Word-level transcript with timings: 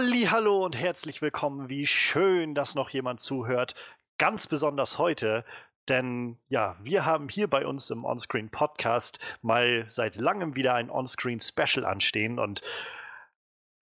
Hallo 0.00 0.64
und 0.64 0.76
herzlich 0.76 1.22
willkommen. 1.22 1.68
Wie 1.68 1.84
schön, 1.84 2.54
dass 2.54 2.76
noch 2.76 2.90
jemand 2.90 3.18
zuhört. 3.18 3.74
Ganz 4.16 4.46
besonders 4.46 4.96
heute, 4.96 5.44
denn 5.88 6.38
ja, 6.48 6.76
wir 6.80 7.04
haben 7.04 7.28
hier 7.28 7.50
bei 7.50 7.66
uns 7.66 7.90
im 7.90 8.04
Onscreen 8.04 8.48
Podcast 8.48 9.18
mal 9.42 9.86
seit 9.88 10.14
langem 10.14 10.54
wieder 10.54 10.74
ein 10.74 10.88
Onscreen 10.88 11.40
Special 11.40 11.84
anstehen 11.84 12.38
und 12.38 12.62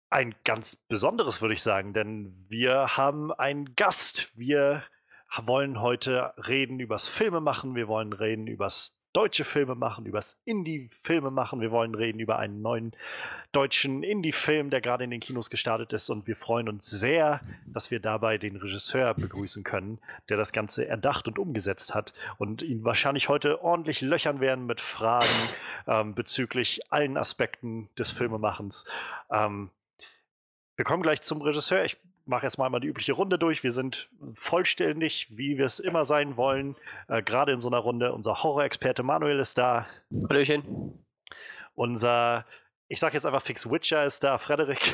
ein 0.09 0.35
ganz 0.45 0.77
besonderes 0.77 1.43
würde 1.43 1.53
ich 1.53 1.63
sagen, 1.63 1.93
denn 1.93 2.47
wir 2.49 2.97
haben 2.97 3.31
einen 3.31 3.75
Gast. 3.75 4.35
Wir 4.39 4.85
wollen 5.43 5.83
heute 5.83 6.33
reden 6.39 6.81
übers 6.81 7.09
Filme 7.09 7.43
machen, 7.43 7.75
wir 7.75 7.89
wollen 7.89 8.15
reden 8.15 8.47
übers 8.47 8.96
deutsche 9.17 9.45
Filme 9.45 9.75
machen, 9.75 10.05
übers 10.05 10.39
Indie-Filme 10.45 11.31
machen. 11.31 11.63
Wir 11.63 11.71
wollen 11.71 11.95
reden 11.95 12.21
über 12.21 12.39
einen 12.39 12.61
neuen 12.61 12.93
deutschen 13.51 14.03
Indie-Film, 14.03 14.69
der 14.69 14.83
gerade 14.83 15.05
in 15.05 15.11
den 15.11 15.21
Kinos 15.21 15.49
gestartet 15.49 15.95
ist. 15.95 16.11
Und 16.11 16.27
wir 16.27 16.37
freuen 16.37 16.69
uns 16.69 16.85
sehr, 16.91 17.41
dass 17.65 17.91
wir 17.91 17.99
dabei 17.99 18.37
den 18.37 18.57
Regisseur 18.57 19.15
begrüßen 19.15 19.65
können, 19.65 19.99
der 20.29 20.37
das 20.37 20.53
Ganze 20.53 20.87
erdacht 20.87 21.29
und 21.29 21.39
umgesetzt 21.39 21.95
hat 21.95 22.13
und 22.37 22.61
ihn 22.61 22.85
wahrscheinlich 22.85 23.31
heute 23.31 23.63
ordentlich 23.63 24.03
löchern 24.03 24.41
werden 24.41 24.67
mit 24.67 24.83
Fragen 24.83 25.29
ähm, 25.87 26.15
bezüglich 26.15 26.81
allen 26.93 27.17
Aspekten 27.17 27.89
des 27.99 28.11
Filmemachens. 28.11 28.85
Ähm, 29.31 29.71
wir 30.77 30.85
kommen 30.85 31.03
gleich 31.03 31.23
zum 31.23 31.41
Regisseur. 31.41 31.87
Ich 31.87 31.97
mache 32.27 32.45
jetzt 32.45 32.59
mal, 32.59 32.69
mal 32.69 32.81
die 32.81 32.89
übliche 32.89 33.13
Runde 33.13 33.39
durch. 33.39 33.63
Wir 33.63 33.73
sind 33.73 34.11
vollständig, 34.35 35.29
wie 35.37 35.59
wir 35.59 35.65
es 35.65 35.81
immer 35.81 36.05
sein 36.05 36.37
wollen. 36.37 36.77
Äh, 37.09 37.23
Gerade 37.23 37.53
in 37.53 37.61
so 37.61 37.69
einer 37.69 37.79
Runde. 37.79 38.13
Unser 38.13 38.43
Horror-Experte 38.43 39.03
Manuel 39.03 39.39
ist 39.39 39.59
da. 39.59 39.87
Hallöchen. 40.29 41.05
Unser, 41.75 42.45
ich 42.89 43.01
sage 43.01 43.15
jetzt 43.15 43.27
einfach 43.27 43.43
fix 43.43 43.71
Witcher 43.71 44.05
ist 44.05 44.25
da. 44.25 44.39
Frederik. 44.39 44.81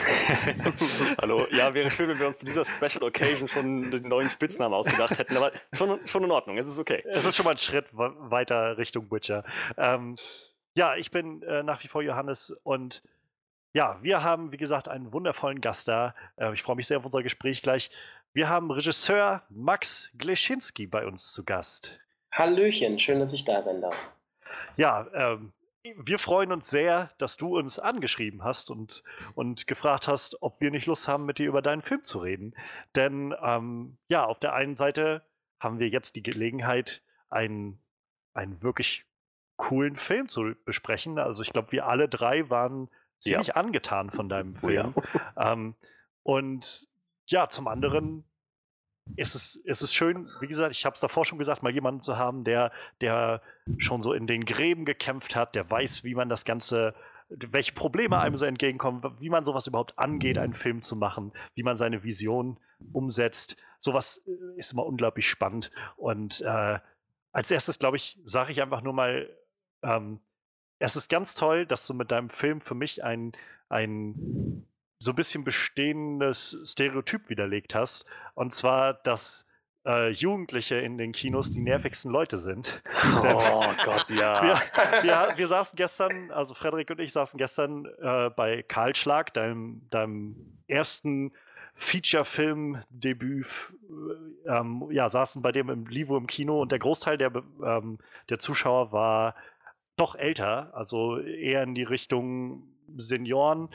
Hallo. 1.20 1.47
Ja, 1.50 1.75
wäre 1.75 1.91
schön, 1.91 2.10
wenn 2.10 2.19
wir 2.19 2.27
uns 2.27 2.38
zu 2.38 2.47
dieser 2.47 2.64
Special 2.64 3.03
Occasion 3.03 3.48
schon 3.48 3.91
den 3.91 4.08
neuen 4.08 4.30
Spitznamen 4.30 4.75
ausgedacht 4.75 5.19
hätten. 5.19 5.36
Aber 5.36 5.53
schon, 5.72 6.06
schon 6.06 6.25
in 6.25 6.30
Ordnung. 6.30 6.58
Es 6.58 6.66
ist 6.66 6.78
okay. 6.78 7.03
Es 7.06 7.25
ist 7.25 7.36
schon 7.36 7.44
mal 7.44 7.53
ein 7.53 7.58
Schritt 7.58 7.86
weiter 7.92 8.77
Richtung 8.77 9.10
Witcher. 9.10 9.44
Ähm, 9.77 10.16
ja, 10.75 10.97
ich 10.97 11.10
bin 11.10 11.42
äh, 11.42 11.62
nach 11.62 11.83
wie 11.83 11.88
vor 11.88 12.03
Johannes 12.03 12.50
und 12.62 13.03
ja, 13.73 13.98
wir 14.03 14.23
haben, 14.23 14.53
wie 14.53 14.56
gesagt, 14.56 14.89
einen 14.89 15.12
wundervollen 15.12 15.61
Gast 15.61 15.89
da. 15.89 16.15
Äh, 16.37 16.53
ich 16.53 16.62
freue 16.62 16.77
mich 16.77 16.87
sehr 16.87 16.98
auf 16.98 17.05
unser 17.05 17.23
Gespräch 17.23 17.62
gleich. 17.62 17.91
Wir 18.34 18.48
haben 18.48 18.70
Regisseur 18.70 19.42
Max 19.51 20.11
Gleschinski 20.17 20.87
bei 20.87 21.06
uns 21.06 21.33
zu 21.33 21.45
Gast. 21.45 22.00
Hallöchen, 22.33 22.98
schön, 22.98 23.19
dass 23.19 23.33
ich 23.33 23.45
da 23.45 23.61
sein 23.61 23.83
darf. 23.83 24.11
Ja, 24.77 25.06
ähm, 25.12 25.53
wir 25.97 26.19
freuen 26.19 26.53
uns 26.53 26.70
sehr, 26.70 27.11
dass 27.19 27.37
du 27.37 27.59
uns 27.59 27.78
angeschrieben 27.78 28.45
hast 28.45 28.70
und, 28.70 29.03
und 29.34 29.67
gefragt 29.67 30.06
hast, 30.06 30.41
ob 30.41 30.61
wir 30.61 30.70
nicht 30.70 30.87
Lust 30.87 31.09
haben, 31.09 31.27
mit 31.27 31.39
dir 31.39 31.48
über 31.48 31.61
deinen 31.61 31.83
Film 31.83 32.05
zu 32.05 32.19
reden. 32.19 32.55
Denn 32.95 33.34
ähm, 33.43 33.98
ja, 34.09 34.25
auf 34.25 34.39
der 34.39 34.55
einen 34.55 34.77
Seite 34.77 35.27
haben 35.61 35.78
wir 35.78 35.89
jetzt 35.89 36.17
die 36.17 36.23
Gelegenheit, 36.23 37.03
einen, 37.28 37.83
einen 38.33 38.62
wirklich 38.62 39.05
coolen 39.56 39.97
Film 39.97 40.28
zu 40.28 40.55
besprechen. 40.65 41.19
Also 41.19 41.43
ich 41.43 41.53
glaube, 41.53 41.73
wir 41.73 41.87
alle 41.87 42.09
drei 42.09 42.48
waren 42.48 42.89
ziemlich 43.23 43.48
ja. 43.48 43.55
angetan 43.55 44.11
von 44.11 44.28
deinem 44.28 44.55
oh 44.62 44.67
Film. 44.67 44.95
Ja. 45.37 45.53
ähm, 45.53 45.75
und 46.23 46.87
ja, 47.27 47.48
zum 47.48 47.69
anderen 47.69 48.25
ist 49.17 49.34
es, 49.34 49.56
ist 49.56 49.83
es 49.83 49.92
schön, 49.92 50.28
wie 50.41 50.47
gesagt, 50.47 50.73
ich 50.73 50.84
habe 50.84 50.95
es 50.95 51.01
davor 51.01 51.25
schon 51.25 51.39
gesagt, 51.39 51.62
mal 51.62 51.73
jemanden 51.73 52.00
zu 52.00 52.19
haben, 52.19 52.45
der, 52.45 52.73
der 53.00 53.43
schon 53.78 54.00
so 54.00 54.12
in 54.12 54.27
den 54.27 54.45
Gräben 54.45 54.84
gekämpft 54.84 55.34
hat, 55.34 55.55
der 55.55 55.69
weiß, 55.69 56.05
wie 56.05 56.15
man 56.15 56.28
das 56.28 56.45
Ganze, 56.45 56.95
welche 57.28 57.73
Probleme 57.73 58.21
einem 58.21 58.37
so 58.37 58.44
entgegenkommen, 58.44 59.03
wie 59.19 59.31
man 59.31 59.44
sowas 59.44 59.66
überhaupt 59.66 59.99
angeht, 59.99 60.38
einen 60.38 60.55
Film 60.55 60.82
zu 60.82 60.94
machen, 60.94 61.32
wie 61.55 61.62
man 61.62 61.77
seine 61.77 62.05
Vision 62.05 62.59
umsetzt. 62.93 63.56
Sowas 63.81 64.22
äh, 64.27 64.59
ist 64.59 64.72
immer 64.72 64.87
unglaublich 64.87 65.28
spannend. 65.28 65.71
Und 65.97 66.41
äh, 66.43 66.78
als 67.32 67.50
erstes, 67.50 67.78
glaube 67.78 67.97
ich, 67.97 68.19
sage 68.25 68.53
ich 68.53 68.62
einfach 68.62 68.82
nur 68.82 68.93
mal, 68.93 69.28
ähm, 69.82 70.21
es 70.82 70.97
ist 70.97 71.09
ganz 71.09 71.34
toll, 71.34 71.65
dass 71.65 71.87
du 71.87 71.94
mit 71.94 72.10
deinem 72.10 72.28
Film 72.28 72.60
für 72.60 72.75
mich 72.75 73.04
ein, 73.04 73.32
ein 73.69 74.66
so 74.98 75.12
ein 75.12 75.15
bisschen 75.15 75.44
bestehendes 75.44 76.59
Stereotyp 76.65 77.28
widerlegt 77.28 77.75
hast. 77.75 78.04
Und 78.34 78.53
zwar, 78.53 78.94
dass 78.94 79.47
äh, 79.87 80.10
Jugendliche 80.10 80.76
in 80.76 80.98
den 80.98 81.12
Kinos 81.12 81.50
die 81.50 81.60
nervigsten 81.60 82.10
Leute 82.10 82.37
sind. 82.38 82.82
Oh 83.15 83.65
Gott, 83.84 84.10
ja. 84.10 84.43
Wir, 85.03 85.03
wir, 85.03 85.34
wir, 85.37 85.47
saßen 85.47 85.76
gestern, 85.76 86.31
also 86.31 86.54
Frederik 86.54 86.91
und 86.91 87.00
ich 87.00 87.12
saßen 87.12 87.38
gestern 87.38 87.87
äh, 88.00 88.31
bei 88.31 88.62
Karlschlag, 88.62 89.32
deinem, 89.34 89.82
deinem 89.91 90.37
ersten 90.66 91.32
Feature-Film-Debüt, 91.75 93.47
äh, 93.47 94.50
ähm, 94.50 94.88
ja, 94.91 95.09
saßen 95.09 95.43
bei 95.43 95.53
dem 95.53 95.69
im 95.69 95.87
Livo 95.87 96.16
im 96.16 96.26
Kino 96.26 96.62
und 96.62 96.72
der 96.72 96.78
Großteil 96.78 97.19
der, 97.19 97.32
ähm, 97.64 97.99
der 98.28 98.38
Zuschauer 98.38 98.93
war 98.93 99.34
doch 99.97 100.14
älter, 100.14 100.75
also 100.75 101.19
eher 101.19 101.62
in 101.62 101.75
die 101.75 101.82
Richtung 101.82 102.69
Senioren. 102.97 103.69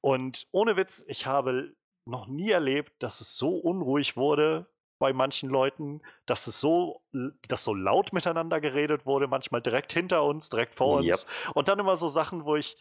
Und 0.00 0.46
ohne 0.50 0.76
Witz, 0.76 1.04
ich 1.08 1.26
habe 1.26 1.74
noch 2.04 2.26
nie 2.26 2.50
erlebt, 2.50 2.92
dass 3.02 3.20
es 3.20 3.36
so 3.36 3.50
unruhig 3.50 4.16
wurde 4.16 4.66
bei 4.98 5.12
manchen 5.12 5.48
Leuten, 5.48 6.00
dass 6.26 6.46
es 6.46 6.60
so, 6.60 7.02
dass 7.46 7.64
so 7.64 7.74
laut 7.74 8.12
miteinander 8.12 8.60
geredet 8.60 9.06
wurde, 9.06 9.28
manchmal 9.28 9.62
direkt 9.62 9.92
hinter 9.92 10.24
uns, 10.24 10.48
direkt 10.48 10.74
vor 10.74 11.02
yep. 11.02 11.14
uns. 11.14 11.26
Und 11.54 11.68
dann 11.68 11.78
immer 11.78 11.96
so 11.96 12.08
Sachen, 12.08 12.44
wo 12.44 12.56
ich, 12.56 12.76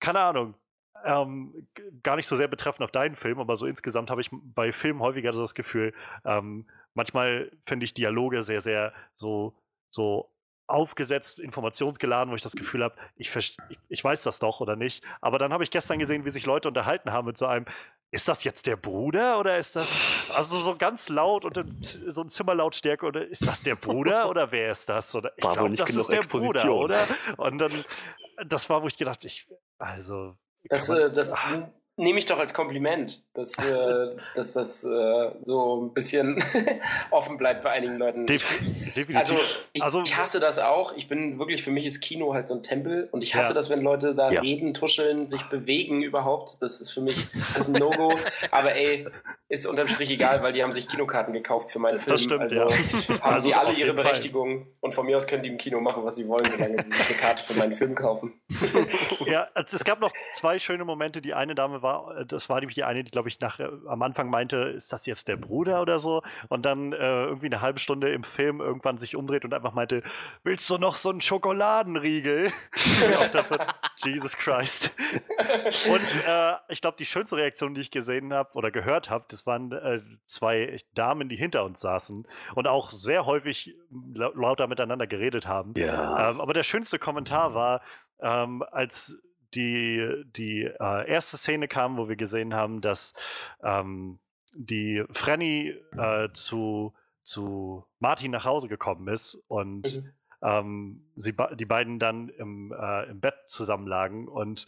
keine 0.00 0.20
Ahnung, 0.20 0.54
ähm, 1.04 1.68
gar 2.02 2.16
nicht 2.16 2.26
so 2.26 2.36
sehr 2.36 2.48
betreffend 2.48 2.82
auf 2.82 2.90
deinen 2.90 3.16
Film, 3.16 3.38
aber 3.38 3.56
so 3.56 3.66
insgesamt 3.66 4.10
habe 4.10 4.20
ich 4.20 4.30
bei 4.32 4.72
Filmen 4.72 5.00
häufiger 5.00 5.32
das 5.32 5.54
Gefühl, 5.54 5.94
ähm, 6.24 6.68
manchmal 6.94 7.50
finde 7.66 7.84
ich 7.84 7.94
Dialoge 7.94 8.42
sehr, 8.42 8.60
sehr 8.60 8.92
so, 9.14 9.54
so 9.90 10.31
aufgesetzt, 10.72 11.38
informationsgeladen, 11.38 12.30
wo 12.30 12.34
ich 12.34 12.42
das 12.42 12.52
Gefühl 12.52 12.82
habe, 12.82 12.96
ich, 13.16 13.34
ich, 13.36 13.56
ich, 13.88 14.02
weiß 14.02 14.22
das 14.22 14.38
doch 14.38 14.60
oder 14.60 14.74
nicht. 14.74 15.04
Aber 15.20 15.38
dann 15.38 15.52
habe 15.52 15.62
ich 15.62 15.70
gestern 15.70 15.98
gesehen, 15.98 16.24
wie 16.24 16.30
sich 16.30 16.46
Leute 16.46 16.68
unterhalten 16.68 17.12
haben 17.12 17.26
mit 17.26 17.36
so 17.36 17.46
einem, 17.46 17.66
ist 18.10 18.26
das 18.26 18.42
jetzt 18.44 18.66
der 18.66 18.76
Bruder 18.76 19.38
oder 19.38 19.58
ist 19.58 19.76
das, 19.76 19.94
also 20.34 20.58
so 20.58 20.76
ganz 20.76 21.08
laut 21.08 21.44
und 21.44 21.62
so 22.08 22.22
ein 22.22 22.28
Zimmerlautstärke 22.28 23.06
oder 23.06 23.26
ist 23.26 23.46
das 23.46 23.62
der 23.62 23.74
Bruder 23.74 24.28
oder 24.30 24.50
wer 24.50 24.72
ist 24.72 24.88
das? 24.88 25.14
Oder 25.14 25.32
ich 25.36 25.42
glaube, 25.42 25.74
das 25.76 25.90
ist 25.90 26.08
der 26.08 26.18
Exposition. 26.18 26.70
Bruder, 26.70 27.04
oder? 27.04 27.06
Und 27.38 27.58
dann, 27.58 27.84
das 28.46 28.68
war, 28.70 28.82
wo 28.82 28.86
ich 28.86 28.96
gedacht, 28.96 29.24
ich, 29.24 29.46
also. 29.78 30.36
Das, 30.64 30.88
man, 30.88 30.98
äh, 30.98 31.12
das, 31.12 31.32
ach 31.32 31.68
nehme 31.96 32.18
ich 32.18 32.26
doch 32.26 32.38
als 32.38 32.54
Kompliment, 32.54 33.22
dass, 33.34 33.58
äh, 33.58 34.16
dass 34.34 34.52
das 34.52 34.84
äh, 34.84 35.30
so 35.42 35.82
ein 35.82 35.92
bisschen 35.92 36.42
offen 37.10 37.36
bleibt 37.36 37.62
bei 37.62 37.70
einigen 37.70 37.98
Leuten. 37.98 38.26
Def 38.26 38.48
definitiv. 38.96 39.16
Also 39.16 39.34
ich, 39.72 39.82
also 39.82 40.02
ich, 40.02 40.16
hasse 40.16 40.40
das 40.40 40.58
auch. 40.58 40.96
Ich 40.96 41.08
bin 41.08 41.38
wirklich, 41.38 41.62
für 41.62 41.70
mich 41.70 41.86
ist 41.86 42.00
Kino 42.00 42.34
halt 42.34 42.48
so 42.48 42.54
ein 42.54 42.62
Tempel 42.62 43.08
und 43.12 43.22
ich 43.22 43.34
hasse 43.34 43.50
ja. 43.50 43.54
das, 43.54 43.70
wenn 43.70 43.82
Leute 43.82 44.14
da 44.14 44.30
ja. 44.30 44.40
reden, 44.40 44.74
tuscheln, 44.74 45.26
sich 45.26 45.42
bewegen 45.44 46.02
überhaupt. 46.02 46.62
Das 46.62 46.80
ist 46.80 46.90
für 46.90 47.00
mich 47.00 47.28
das 47.54 47.68
ist 47.68 47.74
ein 47.74 47.80
No-Go. 47.80 48.14
Aber 48.50 48.74
ey, 48.74 49.06
ist 49.48 49.66
unterm 49.66 49.88
Strich 49.88 50.10
egal, 50.10 50.42
weil 50.42 50.54
die 50.54 50.62
haben 50.62 50.72
sich 50.72 50.88
Kinokarten 50.88 51.34
gekauft 51.34 51.70
für 51.70 51.78
meinen 51.78 51.98
Film. 51.98 52.14
Das 52.14 52.22
stimmt, 52.22 52.40
also 52.40 52.56
ja. 52.56 52.64
haben 52.64 53.20
also 53.20 53.48
sie 53.48 53.54
alle 53.54 53.72
ihre 53.72 53.92
Berechtigung 53.92 54.60
Fall. 54.60 54.72
und 54.80 54.94
von 54.94 55.04
mir 55.04 55.16
aus 55.16 55.26
können 55.26 55.42
die 55.42 55.50
im 55.50 55.58
Kino 55.58 55.80
machen, 55.80 56.04
was 56.04 56.16
sie 56.16 56.26
wollen, 56.26 56.46
solange 56.50 56.82
sie 56.82 56.90
sich 56.90 57.08
eine 57.08 57.18
Karte 57.18 57.42
für 57.42 57.58
meinen 57.58 57.74
Film 57.74 57.94
kaufen. 57.94 58.40
ja, 59.26 59.48
also 59.52 59.76
es 59.76 59.84
gab 59.84 60.00
noch 60.00 60.10
zwei 60.32 60.58
schöne 60.58 60.86
Momente. 60.86 61.20
Die 61.20 61.34
eine 61.34 61.54
Dame 61.54 61.81
war, 61.82 62.16
äh, 62.16 62.26
das 62.26 62.48
war 62.48 62.60
nämlich 62.60 62.74
die 62.74 62.84
eine, 62.84 63.04
die, 63.04 63.10
glaube 63.10 63.28
ich, 63.28 63.40
nach, 63.40 63.60
äh, 63.60 63.68
am 63.86 64.02
Anfang 64.02 64.30
meinte, 64.30 64.56
ist 64.56 64.92
das 64.92 65.06
jetzt 65.06 65.28
der 65.28 65.36
Bruder 65.36 65.82
oder 65.82 65.98
so? 65.98 66.22
Und 66.48 66.64
dann 66.64 66.92
äh, 66.92 67.24
irgendwie 67.24 67.46
eine 67.46 67.60
halbe 67.60 67.78
Stunde 67.78 68.12
im 68.12 68.24
Film 68.24 68.60
irgendwann 68.60 68.98
sich 68.98 69.16
umdreht 69.16 69.44
und 69.44 69.54
einfach 69.54 69.72
meinte, 69.72 70.02
willst 70.42 70.68
du 70.70 70.78
noch 70.78 70.96
so 70.96 71.10
einen 71.10 71.20
Schokoladenriegel? 71.20 72.50
Jesus 73.96 74.36
Christ. 74.36 74.90
Und 75.88 76.24
äh, 76.26 76.54
ich 76.68 76.80
glaube, 76.80 76.96
die 76.98 77.06
schönste 77.06 77.36
Reaktion, 77.36 77.74
die 77.74 77.80
ich 77.80 77.90
gesehen 77.90 78.32
habe 78.32 78.50
oder 78.54 78.70
gehört 78.70 79.10
habe, 79.10 79.24
das 79.28 79.46
waren 79.46 79.72
äh, 79.72 80.00
zwei 80.26 80.78
Damen, 80.94 81.28
die 81.28 81.36
hinter 81.36 81.64
uns 81.64 81.80
saßen 81.80 82.26
und 82.54 82.66
auch 82.66 82.90
sehr 82.90 83.26
häufig 83.26 83.74
lauter 84.14 84.66
miteinander 84.66 85.06
geredet 85.06 85.46
haben. 85.46 85.74
Ja. 85.76 86.30
Ähm, 86.30 86.40
aber 86.40 86.54
der 86.54 86.62
schönste 86.62 86.98
Kommentar 86.98 87.54
war, 87.54 87.82
ähm, 88.20 88.62
als 88.70 89.20
die, 89.54 90.24
die 90.26 90.62
äh, 90.62 91.08
erste 91.08 91.36
Szene 91.36 91.68
kam, 91.68 91.96
wo 91.96 92.08
wir 92.08 92.16
gesehen 92.16 92.54
haben, 92.54 92.80
dass 92.80 93.12
ähm, 93.62 94.18
die 94.54 95.04
Frenny 95.10 95.74
äh, 95.96 96.28
zu, 96.32 96.94
zu 97.22 97.84
Martin 97.98 98.32
nach 98.32 98.44
Hause 98.44 98.68
gekommen 98.68 99.08
ist 99.08 99.38
und 99.48 99.96
mhm. 99.96 100.12
ähm, 100.42 101.04
sie, 101.16 101.34
die 101.54 101.64
beiden 101.64 101.98
dann 101.98 102.28
im, 102.28 102.72
äh, 102.72 103.10
im 103.10 103.20
Bett 103.20 103.34
zusammenlagen 103.46 104.28
und 104.28 104.66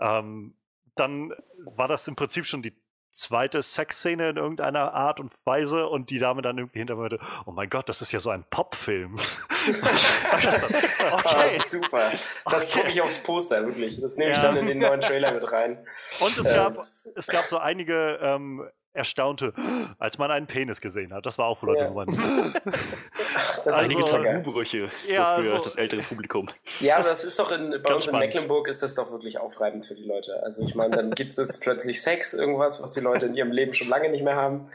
ähm, 0.00 0.54
dann 0.94 1.32
war 1.64 1.88
das 1.88 2.08
im 2.08 2.16
Prinzip 2.16 2.44
schon 2.44 2.62
die 2.62 2.74
zweite 3.10 3.62
Sexszene 3.62 4.30
in 4.30 4.36
irgendeiner 4.36 4.92
Art 4.92 5.20
und 5.20 5.32
Weise 5.44 5.88
und 5.88 6.10
die 6.10 6.18
Dame 6.18 6.42
dann 6.42 6.58
irgendwie 6.58 6.78
hinter 6.78 6.94
mir 6.96 7.02
meinte, 7.02 7.20
oh 7.46 7.52
mein 7.52 7.68
Gott, 7.68 7.88
das 7.88 8.02
ist 8.02 8.12
ja 8.12 8.20
so 8.20 8.30
ein 8.30 8.44
Popfilm. 8.50 9.16
okay. 9.68 11.58
Ah, 11.58 11.64
super. 11.66 12.10
Das 12.10 12.28
okay. 12.44 12.66
drucke 12.72 12.90
ich 12.90 13.02
aufs 13.02 13.18
Poster, 13.18 13.66
wirklich. 13.66 14.00
Das 14.00 14.16
nehme 14.16 14.32
ich 14.32 14.36
ja. 14.36 14.42
dann 14.42 14.56
in 14.56 14.66
den 14.66 14.78
neuen 14.78 15.00
Trailer 15.00 15.32
mit 15.32 15.50
rein. 15.50 15.84
Und 16.20 16.36
es, 16.38 16.46
ähm. 16.46 16.54
gab, 16.54 16.78
es 17.14 17.26
gab 17.26 17.44
so 17.46 17.58
einige 17.58 18.18
ähm, 18.22 18.68
erstaunte, 18.92 19.52
als 19.98 20.18
man 20.18 20.30
einen 20.30 20.46
Penis 20.46 20.80
gesehen 20.80 21.12
hat. 21.12 21.26
Das 21.26 21.38
war 21.38 21.46
auch 21.46 21.62
wohl 21.62 21.76
ja. 21.76 21.84
irgendwann. 21.84 22.08
das 23.64 23.74
Einige 23.74 24.00
also, 24.00 24.16
Tabubrüche 24.16 24.88
ja, 25.06 25.36
so 25.36 25.42
für 25.42 25.56
so. 25.56 25.62
das 25.62 25.76
ältere 25.76 26.02
Publikum. 26.02 26.48
Ja, 26.80 26.96
aber 26.96 27.08
das 27.08 27.24
ist 27.24 27.38
doch 27.38 27.50
in, 27.52 27.70
bei 27.82 27.94
uns 27.94 28.04
spannend. 28.04 28.06
in 28.06 28.18
Mecklenburg 28.18 28.68
ist 28.68 28.82
das 28.82 28.94
doch 28.94 29.10
wirklich 29.10 29.38
aufreibend 29.38 29.86
für 29.86 29.94
die 29.94 30.04
Leute. 30.04 30.42
Also 30.42 30.62
ich 30.62 30.74
meine, 30.74 30.96
dann 30.96 31.10
gibt 31.12 31.38
es 31.38 31.58
plötzlich 31.58 32.02
Sex, 32.02 32.34
irgendwas, 32.34 32.82
was 32.82 32.92
die 32.92 33.00
Leute 33.00 33.26
in 33.26 33.34
ihrem 33.34 33.52
Leben 33.52 33.74
schon 33.74 33.88
lange 33.88 34.08
nicht 34.10 34.24
mehr 34.24 34.36
haben. 34.36 34.70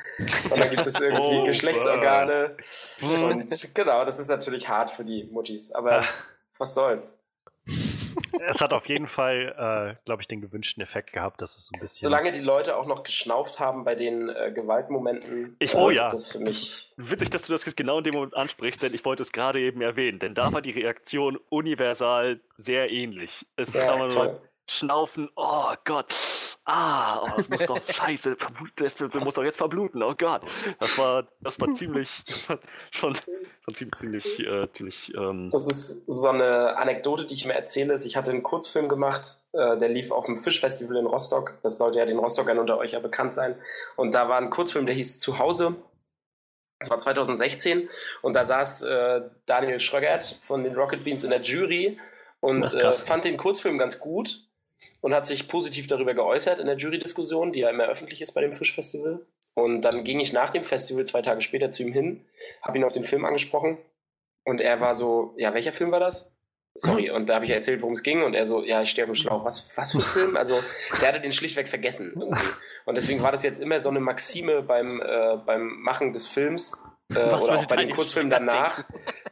Und 0.50 0.60
dann 0.60 0.70
gibt 0.70 0.86
es 0.86 1.00
irgendwie 1.00 1.40
oh, 1.40 1.46
Geschlechtsorgane. 1.46 2.56
Und 3.02 3.74
genau, 3.74 4.06
das 4.06 4.20
ist 4.20 4.30
natürlich 4.30 4.70
hart 4.70 4.92
für 4.92 5.04
die 5.04 5.26
Muttis. 5.26 5.72
Aber 5.72 6.06
was 6.58 6.74
soll's 6.76 7.23
es 8.40 8.62
hat 8.62 8.74
auf 8.74 8.88
jeden 8.88 9.08
Fall, 9.08 9.96
äh, 9.98 10.06
glaube 10.06 10.22
ich, 10.22 10.28
den 10.28 10.42
gewünschten 10.42 10.82
Effekt 10.84 11.14
gehabt, 11.14 11.42
dass 11.42 11.58
es 11.58 11.68
so 11.68 11.76
ein 11.76 11.80
bisschen. 11.80 12.02
Solange 12.02 12.32
die 12.32 12.40
Leute 12.40 12.78
auch 12.78 12.86
noch 12.86 13.04
geschnauft 13.04 13.60
haben 13.60 13.84
bei 13.84 13.96
den 13.96 14.30
äh, 14.30 14.52
Gewaltmomenten, 14.54 15.56
ich, 15.60 15.76
oh, 15.76 15.90
ja. 15.90 16.04
ist 16.04 16.14
das 16.14 16.32
für 16.32 16.40
mich. 16.40 16.94
Witzig, 16.98 17.30
dass 17.30 17.44
du 17.44 17.52
das 17.52 17.64
genau 17.76 18.00
in 18.00 18.04
dem 18.04 18.14
Moment 18.14 18.36
ansprichst, 18.36 18.82
denn 18.84 18.94
ich 18.94 19.04
wollte 19.06 19.24
es 19.24 19.32
gerade 19.32 19.60
eben 19.60 19.82
erwähnen, 19.82 20.20
denn 20.20 20.34
da 20.34 20.52
war 20.54 20.62
die 20.62 20.72
Reaktion 20.72 21.38
universal 21.50 22.40
sehr 22.58 22.92
ähnlich. 22.92 23.46
Es 23.56 23.74
ja, 23.74 23.88
war 23.88 24.08
nur 24.08 24.42
Schnaufen, 24.66 25.30
oh 25.36 25.74
Gott, 25.84 26.06
ah, 26.66 27.22
oh, 27.22 27.30
das 27.36 27.50
muss 27.50 27.66
doch 27.66 27.82
scheiße, 27.82 28.38
das 28.76 29.14
muss 29.22 29.34
doch 29.34 29.44
jetzt 29.44 29.58
verbluten, 29.58 30.02
oh 30.02 30.16
Gott. 30.18 30.42
Das 30.80 30.98
war, 30.98 31.28
das 31.42 31.60
war 31.60 31.74
ziemlich, 31.74 32.24
das 32.26 32.50
war 32.50 32.60
schon, 32.92 33.18
schon 33.66 33.76
ziemlich, 33.76 33.96
ziemlich, 33.98 34.40
äh, 34.40 34.72
ziemlich. 34.72 35.14
Ähm 35.16 35.50
das 35.52 35.68
ist 35.68 36.06
so 36.08 36.30
eine 36.30 36.78
Anekdote, 36.78 37.26
die 37.26 37.34
ich 37.34 37.46
mir 37.46 37.56
erzähle. 37.56 37.96
Ich 38.04 38.16
hatte 38.16 38.32
einen 38.32 38.44
Kurzfilm 38.44 38.88
gemacht, 38.88 39.38
äh, 39.52 39.78
der 39.78 39.90
lief 39.90 40.12
auf 40.12 40.26
dem 40.26 40.38
Fischfestival 40.38 40.96
in 40.96 41.08
Rostock. 41.08 41.60
Das 41.62 41.78
sollte 41.78 42.00
ja 42.00 42.06
den 42.06 42.20
Rostockern 42.20 42.58
unter 42.58 42.78
euch 42.78 42.94
ja 42.94 43.00
bekannt 43.00 43.34
sein. 43.34 43.56
Und 43.98 44.14
da 44.14 44.30
war 44.30 44.38
ein 44.38 44.50
Kurzfilm, 44.50 44.86
der 44.86 44.96
hieß 44.96 45.20
Zuhause. 45.20 45.76
Das 46.80 46.90
war 46.90 47.00
2016 47.00 47.90
und 48.22 48.34
da 48.34 48.44
saß 48.44 48.82
äh, 48.82 49.22
Daniel 49.46 49.80
Schrögert 49.80 50.40
von 50.42 50.64
den 50.64 50.76
Rocket 50.76 51.04
Beans 51.04 51.24
in 51.24 51.30
der 51.30 51.42
Jury 51.42 51.98
und 52.42 52.74
äh, 52.74 52.92
fand 52.92 53.24
den 53.24 53.38
Kurzfilm 53.38 53.78
ganz 53.78 54.00
gut 54.00 54.44
und 55.02 55.14
hat 55.14 55.28
sich 55.28 55.48
positiv 55.48 55.88
darüber 55.88 56.14
geäußert 56.14 56.60
in 56.60 56.68
der 56.68 56.78
Jury-Diskussion, 56.78 57.52
die 57.52 57.60
ja 57.60 57.70
immer 57.70 57.86
öffentlich 57.86 58.22
ist 58.22 58.34
bei 58.34 58.42
dem 58.42 58.54
Fischfestival. 58.54 59.20
Und 59.56 59.82
dann 59.82 60.04
ging 60.04 60.20
ich 60.20 60.34
nach 60.34 60.50
dem 60.50 60.64
Festival 60.64 61.06
zwei 61.06 61.22
Tage 61.22 61.42
später 61.42 61.70
zu 61.70 61.84
ihm 61.84 61.94
hin, 61.94 62.26
habe 62.62 62.78
ihn 62.78 62.84
auf 62.84 62.92
den 62.92 63.04
Film 63.04 63.26
angesprochen 63.26 63.78
und 64.46 64.62
er 64.62 64.80
war 64.80 64.96
so, 64.96 65.34
ja, 65.38 65.54
welcher 65.54 65.74
Film 65.74 65.92
war 65.92 66.00
das? 66.00 66.32
Sorry, 66.76 67.12
und 67.12 67.28
da 67.28 67.36
habe 67.36 67.46
ich 67.46 67.52
erzählt, 67.52 67.82
worum 67.82 67.94
es 67.94 68.02
ging 68.02 68.24
und 68.24 68.34
er 68.34 68.48
so, 68.48 68.64
ja, 68.64 68.82
ich 68.82 68.90
stehe 68.90 69.06
auf 69.06 69.12
dem 69.12 69.16
Schlauch. 69.16 69.46
Was, 69.46 69.70
was 69.76 69.92
für 69.92 70.00
ein 70.00 70.02
Film? 70.02 70.38
Also, 70.38 70.60
der 71.00 71.10
hatte 71.10 71.22
den 71.22 71.32
schlichtweg 71.32 71.68
vergessen. 71.68 72.14
Irgendwie. 72.16 72.42
Und 72.86 72.96
deswegen 72.96 73.22
war 73.22 73.32
das 73.32 73.44
jetzt 73.44 73.62
immer 73.62 73.80
so 73.80 73.90
eine 73.90 74.00
Maxime 74.00 74.64
beim, 74.64 75.00
äh, 75.00 75.38
beim 75.46 75.68
Machen 75.82 76.14
des 76.14 76.28
Films, 76.28 76.84
äh, 77.14 77.20
oder 77.20 77.60
auch 77.60 77.66
bei 77.68 77.76
den 77.76 77.92
Kurzfilmen 77.92 78.32
danach, 78.32 78.84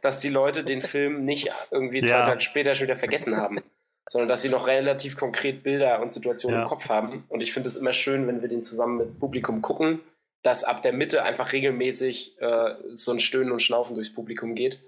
dass 0.02 0.20
die 0.20 0.28
Leute 0.28 0.62
den 0.62 0.82
Film 0.82 1.24
nicht 1.24 1.50
irgendwie 1.72 2.02
zwei 2.02 2.10
ja. 2.10 2.26
Tage 2.26 2.40
später 2.40 2.76
schon 2.76 2.84
wieder 2.84 2.96
vergessen 2.96 3.36
haben 3.36 3.60
sondern 4.08 4.28
dass 4.28 4.42
sie 4.42 4.48
noch 4.48 4.66
relativ 4.66 5.16
konkret 5.16 5.62
Bilder 5.62 6.00
und 6.00 6.12
Situationen 6.12 6.58
ja. 6.58 6.62
im 6.62 6.68
Kopf 6.68 6.88
haben. 6.88 7.24
Und 7.28 7.40
ich 7.40 7.52
finde 7.52 7.68
es 7.68 7.76
immer 7.76 7.92
schön, 7.92 8.26
wenn 8.26 8.42
wir 8.42 8.48
den 8.48 8.62
zusammen 8.62 8.98
mit 8.98 9.20
Publikum 9.20 9.62
gucken, 9.62 10.00
dass 10.42 10.64
ab 10.64 10.82
der 10.82 10.92
Mitte 10.92 11.22
einfach 11.22 11.52
regelmäßig 11.52 12.40
äh, 12.40 12.74
so 12.94 13.12
ein 13.12 13.20
Stöhnen 13.20 13.52
und 13.52 13.62
Schnaufen 13.62 13.94
durchs 13.94 14.12
Publikum 14.12 14.54
geht. 14.54 14.82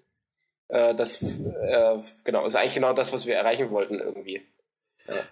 Äh, 0.69 0.95
das 0.95 1.23
äh, 1.23 1.99
genau, 2.25 2.45
ist 2.45 2.57
eigentlich 2.57 2.75
genau 2.75 2.93
das, 2.93 3.13
was 3.13 3.27
wir 3.27 3.37
erreichen 3.37 3.71
wollten 3.71 4.01
irgendwie. 4.01 4.43
Ja. 5.07 5.23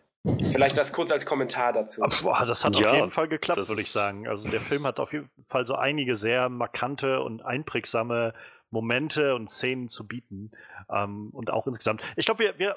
Vielleicht 0.52 0.78
das 0.78 0.92
kurz 0.92 1.10
als 1.10 1.26
Kommentar 1.26 1.72
dazu. 1.72 2.02
Boah, 2.22 2.44
das 2.46 2.64
hat 2.64 2.76
ja, 2.76 2.90
auf 2.90 2.94
jeden 2.94 3.10
Fall 3.10 3.26
geklappt, 3.26 3.68
würde 3.68 3.80
ich 3.80 3.90
sagen. 3.90 4.28
Also 4.28 4.48
der 4.48 4.60
Film 4.60 4.86
hat 4.86 5.00
auf 5.00 5.12
jeden 5.12 5.28
Fall 5.48 5.66
so 5.66 5.74
einige 5.74 6.14
sehr 6.14 6.48
markante 6.48 7.20
und 7.20 7.44
einprägsame 7.44 8.32
Momente 8.70 9.34
und 9.34 9.50
Szenen 9.50 9.88
zu 9.88 10.06
bieten. 10.06 10.52
Ähm, 10.88 11.30
und 11.32 11.50
auch 11.50 11.66
insgesamt. 11.66 12.02
Ich 12.14 12.26
glaube, 12.26 12.44
wir, 12.44 12.58
wir 12.58 12.76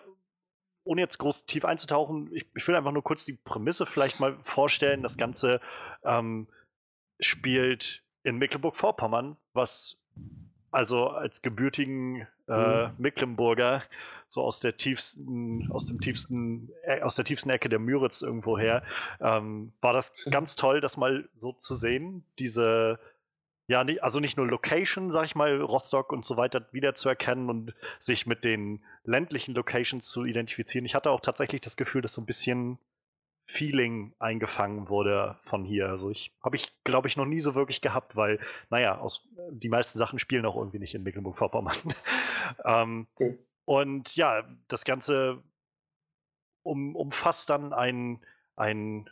ohne 0.85 1.01
jetzt 1.01 1.17
groß 1.17 1.45
tief 1.45 1.65
einzutauchen, 1.65 2.29
ich, 2.33 2.47
ich, 2.55 2.67
will 2.67 2.75
einfach 2.75 2.91
nur 2.91 3.03
kurz 3.03 3.25
die 3.25 3.33
Prämisse 3.33 3.85
vielleicht 3.85 4.19
mal 4.19 4.37
vorstellen. 4.41 5.03
Das 5.03 5.17
Ganze 5.17 5.59
ähm, 6.03 6.47
spielt 7.19 8.03
in 8.23 8.37
Mecklenburg-Vorpommern, 8.37 9.37
was 9.53 9.97
also 10.71 11.07
als 11.07 11.41
gebürtigen 11.41 12.27
äh, 12.47 12.87
mhm. 12.87 12.93
Mecklenburger 12.97 13.83
so 14.27 14.41
aus 14.41 14.59
der 14.59 14.77
tiefsten, 14.77 15.71
aus 15.71 15.85
dem 15.85 16.01
tiefsten, 16.01 16.69
äh, 16.83 17.01
aus 17.01 17.15
der 17.15 17.25
tiefsten 17.25 17.49
Ecke 17.49 17.69
der 17.69 17.79
Müritz 17.79 18.21
irgendwo 18.21 18.57
her, 18.57 18.83
ähm, 19.21 19.71
war 19.79 19.93
das 19.93 20.13
ganz 20.29 20.55
toll, 20.55 20.81
das 20.81 20.97
mal 20.97 21.29
so 21.37 21.53
zu 21.53 21.75
sehen. 21.75 22.25
Diese 22.39 22.99
ja, 23.67 23.83
also 24.01 24.19
nicht 24.19 24.38
nur 24.38 24.47
Location, 24.47 25.12
sag 25.12 25.25
ich 25.25 25.35
mal, 25.35 25.59
Rostock 25.59 26.12
und 26.12 26.23
so 26.23 26.38
weiter 26.38 26.67
wiederzuerkennen 26.71 27.50
und 27.50 27.73
sich 28.00 28.27
mit 28.27 28.44
den 28.44 28.83
ländlichen 29.03 29.56
Locations 29.56 30.07
zu 30.07 30.23
identifizieren. 30.23 30.85
Ich 30.85 30.94
hatte 30.94 31.09
auch 31.09 31.21
tatsächlich 31.21 31.62
das 31.62 31.75
Gefühl, 31.75 32.01
dass 32.01 32.13
so 32.13 32.21
ein 32.21 32.27
bisschen 32.27 32.77
Feeling 33.47 34.13
eingefangen 34.19 34.89
wurde 34.89 35.38
von 35.44 35.63
hier. 35.63 35.89
Also 35.89 36.09
ich 36.09 36.35
habe 36.44 36.56
ich, 36.56 36.73
glaube 36.83 37.07
ich, 37.07 37.17
noch 37.17 37.25
nie 37.25 37.41
so 37.41 37.56
wirklich 37.56 37.81
gehabt, 37.81 38.15
weil, 38.15 38.39
naja, 38.69 38.97
aus, 38.97 39.27
die 39.51 39.69
meisten 39.69 39.97
Sachen 39.97 40.19
spielen 40.19 40.45
auch 40.45 40.56
irgendwie 40.56 40.79
nicht 40.79 40.95
in 40.95 41.03
Mecklenburg-Vorpommern. 41.03 41.77
ähm, 42.65 43.07
okay. 43.15 43.38
Und 43.65 44.15
ja, 44.15 44.44
das 44.68 44.83
Ganze 44.83 45.44
um, 46.63 46.95
umfasst 46.95 47.50
dann 47.50 47.73
ein, 47.73 48.23
ein 48.56 49.09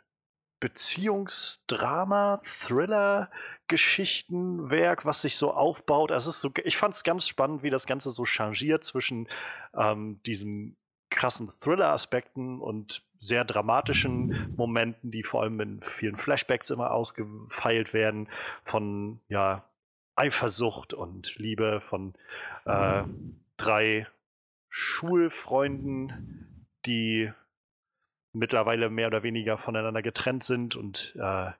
Beziehungsdrama, 0.64 2.40
Thriller, 2.42 3.30
Geschichtenwerk, 3.68 5.04
was 5.04 5.22
sich 5.22 5.36
so 5.36 5.54
aufbaut. 5.54 6.10
Also 6.10 6.30
es 6.30 6.38
ist 6.38 6.42
so, 6.42 6.54
ich 6.64 6.78
fand 6.78 6.94
es 6.94 7.04
ganz 7.04 7.28
spannend, 7.28 7.64
wie 7.64 7.70
das 7.70 7.86
Ganze 7.86 8.12
so 8.12 8.24
changiert 8.24 8.86
zwischen 8.86 9.28
ähm, 9.76 10.22
diesem 10.26 10.78
krassen 11.10 11.52
Thriller-Aspekten 11.60 12.62
und 12.62 13.04
sehr 13.20 13.44
dramatischen 13.44 14.54
Momenten, 14.56 15.12
die 15.12 15.24
vor 15.24 15.42
allem 15.42 15.60
in 15.60 15.82
vielen 15.82 16.16
Flashbacks 16.16 16.70
immer 16.70 16.92
ausgefeilt 16.92 17.94
werden, 17.94 18.30
von 18.64 19.20
ja, 19.28 19.66
Eifersucht 20.16 20.94
und 20.94 21.36
Liebe 21.36 21.82
von 21.82 22.14
äh, 22.64 23.04
drei 23.58 24.08
Schulfreunden, 24.70 26.70
die 26.86 27.34
mittlerweile 28.34 28.90
mehr 28.90 29.08
oder 29.08 29.24
weniger 29.24 29.58
voneinander 29.58 30.02
getrennt 30.02 30.44
sind 30.44 30.76
und 30.76 31.16
äh, 31.18 31.52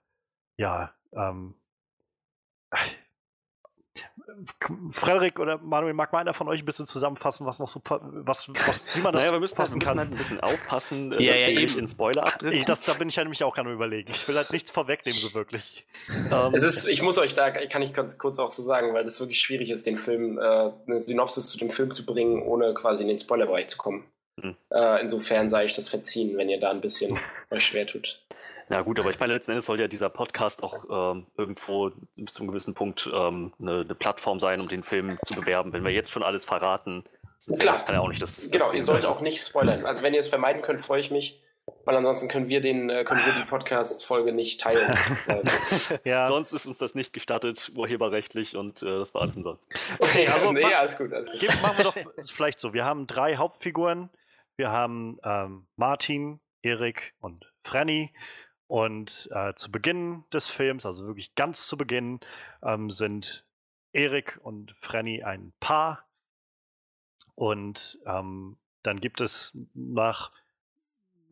ja, 0.56 0.94
ähm, 1.12 1.54
Frederik 4.90 5.38
oder 5.38 5.58
Manuel, 5.58 5.94
mag 5.94 6.12
mal 6.12 6.18
einer 6.18 6.34
von 6.34 6.48
euch 6.48 6.60
ein 6.60 6.64
bisschen 6.64 6.86
zusammenfassen, 6.86 7.46
was 7.46 7.60
noch 7.60 7.68
so, 7.68 7.80
was, 7.84 8.48
was 8.48 8.96
wie 8.96 9.00
man 9.00 9.12
das 9.12 9.22
naja, 9.22 9.32
wir 9.34 9.40
müssen, 9.40 9.54
passen 9.54 9.80
wir 9.80 9.86
müssen 9.86 9.98
halt 10.00 10.10
ein 10.10 10.16
bisschen 10.16 10.40
aufpassen, 10.40 11.12
äh, 11.12 11.22
ja, 11.22 11.30
dass 11.30 11.40
ja, 11.40 11.46
wir 11.48 11.60
nicht 11.60 11.76
in 11.76 11.86
Spoiler 11.86 12.26
abdriften. 12.26 12.64
Das, 12.64 12.82
da 12.82 12.94
bin 12.94 13.08
ich 13.08 13.16
ja 13.16 13.22
nämlich 13.22 13.44
auch 13.44 13.54
gerade 13.54 13.72
überlegen. 13.72 14.10
Ich 14.10 14.26
will 14.26 14.36
halt 14.36 14.50
nichts 14.50 14.70
vorwegnehmen, 14.72 15.20
so 15.20 15.34
wirklich. 15.34 15.86
es 16.52 16.62
ist, 16.62 16.88
ich 16.88 17.02
muss 17.02 17.18
euch 17.18 17.34
da, 17.34 17.50
kann 17.50 17.82
ich 17.82 17.94
ganz 17.94 18.18
kurz 18.18 18.38
auch 18.38 18.50
zu 18.50 18.62
sagen, 18.62 18.94
weil 18.94 19.04
das 19.04 19.20
wirklich 19.20 19.38
schwierig 19.38 19.70
ist, 19.70 19.86
den 19.86 19.98
Film, 19.98 20.38
äh, 20.38 20.72
eine 20.86 20.98
Synopsis 20.98 21.48
zu 21.48 21.58
dem 21.58 21.70
Film 21.70 21.92
zu 21.92 22.04
bringen, 22.04 22.42
ohne 22.42 22.74
quasi 22.74 23.02
in 23.02 23.08
den 23.08 23.18
Spoilerbereich 23.18 23.68
zu 23.68 23.78
kommen. 23.78 24.04
Hm. 24.40 24.56
Äh, 24.70 25.00
insofern 25.00 25.48
sei 25.48 25.66
ich 25.66 25.74
das 25.74 25.88
verziehen, 25.88 26.36
wenn 26.36 26.48
ihr 26.48 26.60
da 26.60 26.70
ein 26.70 26.80
bisschen 26.80 27.18
euch 27.50 27.66
schwer 27.66 27.86
tut. 27.86 28.20
Na 28.68 28.80
gut, 28.80 28.98
aber 28.98 29.10
ich 29.10 29.20
meine, 29.20 29.34
letzten 29.34 29.52
Endes 29.52 29.66
soll 29.66 29.78
ja 29.78 29.88
dieser 29.88 30.08
Podcast 30.08 30.62
auch 30.62 31.12
ähm, 31.14 31.26
irgendwo 31.36 31.90
bis 32.16 32.32
zu 32.32 32.42
einem 32.42 32.48
gewissen 32.48 32.74
Punkt 32.74 33.08
ähm, 33.12 33.52
eine, 33.60 33.80
eine, 33.80 33.94
Plattform 33.94 34.40
sein, 34.40 34.60
um 34.60 34.68
den 34.68 34.82
Film 34.82 35.18
zu 35.22 35.34
bewerben. 35.34 35.72
Wenn 35.72 35.84
wir 35.84 35.92
jetzt 35.92 36.10
schon 36.10 36.22
alles 36.22 36.46
verraten, 36.46 37.04
Klar. 37.46 37.74
das 37.74 37.84
kann 37.84 37.94
ja 37.94 38.00
auch 38.00 38.08
nicht 38.08 38.22
das. 38.22 38.48
Genau, 38.50 38.66
das 38.66 38.74
ihr 38.74 38.82
sollt 38.82 39.04
auch 39.04 39.20
nicht 39.20 39.44
spoilern. 39.44 39.84
Also 39.84 40.02
wenn 40.02 40.14
ihr 40.14 40.20
es 40.20 40.28
vermeiden 40.28 40.62
könnt, 40.62 40.80
freue 40.80 41.00
ich 41.00 41.10
mich. 41.10 41.42
Weil 41.86 41.96
ansonsten 41.96 42.28
können 42.28 42.48
wir 42.48 42.60
den, 42.60 42.90
äh, 42.90 43.04
können 43.04 43.24
wir 43.24 43.32
die 43.32 43.48
Podcast-Folge 43.48 44.32
nicht 44.32 44.60
teilen. 44.60 44.90
ja. 46.04 46.26
Sonst 46.26 46.52
ist 46.52 46.66
uns 46.66 46.78
das 46.78 46.94
nicht 46.94 47.12
gestattet, 47.12 47.72
urheberrechtlich 47.74 48.56
und 48.56 48.82
äh, 48.82 48.98
das 48.98 49.14
war 49.14 49.22
alles 49.22 49.36
umsonst. 49.36 49.62
Okay, 49.98 50.26
also 50.28 50.52
nee, 50.52 50.64
alles 50.64 50.96
gut, 50.96 51.12
alles 51.12 51.30
gut. 51.30 51.42
Machen 51.62 51.78
wir 51.78 51.84
doch 51.84 51.96
vielleicht 52.32 52.58
so. 52.58 52.74
Wir 52.74 52.84
haben 52.84 53.06
drei 53.06 53.36
Hauptfiguren. 53.36 54.10
Wir 54.56 54.70
haben 54.70 55.18
ähm, 55.24 55.66
Martin, 55.76 56.40
Erik 56.62 57.14
und 57.20 57.52
Franny. 57.62 58.12
Und 58.66 59.28
äh, 59.32 59.54
zu 59.54 59.70
Beginn 59.70 60.24
des 60.32 60.48
Films, 60.48 60.86
also 60.86 61.06
wirklich 61.06 61.34
ganz 61.34 61.66
zu 61.66 61.76
Beginn, 61.76 62.20
ähm, 62.62 62.88
sind 62.90 63.46
Erik 63.92 64.40
und 64.42 64.74
Franny 64.80 65.22
ein 65.22 65.52
Paar. 65.60 66.08
Und 67.34 67.98
ähm, 68.06 68.56
dann 68.82 69.00
gibt 69.00 69.20
es 69.20 69.56
nach 69.74 70.32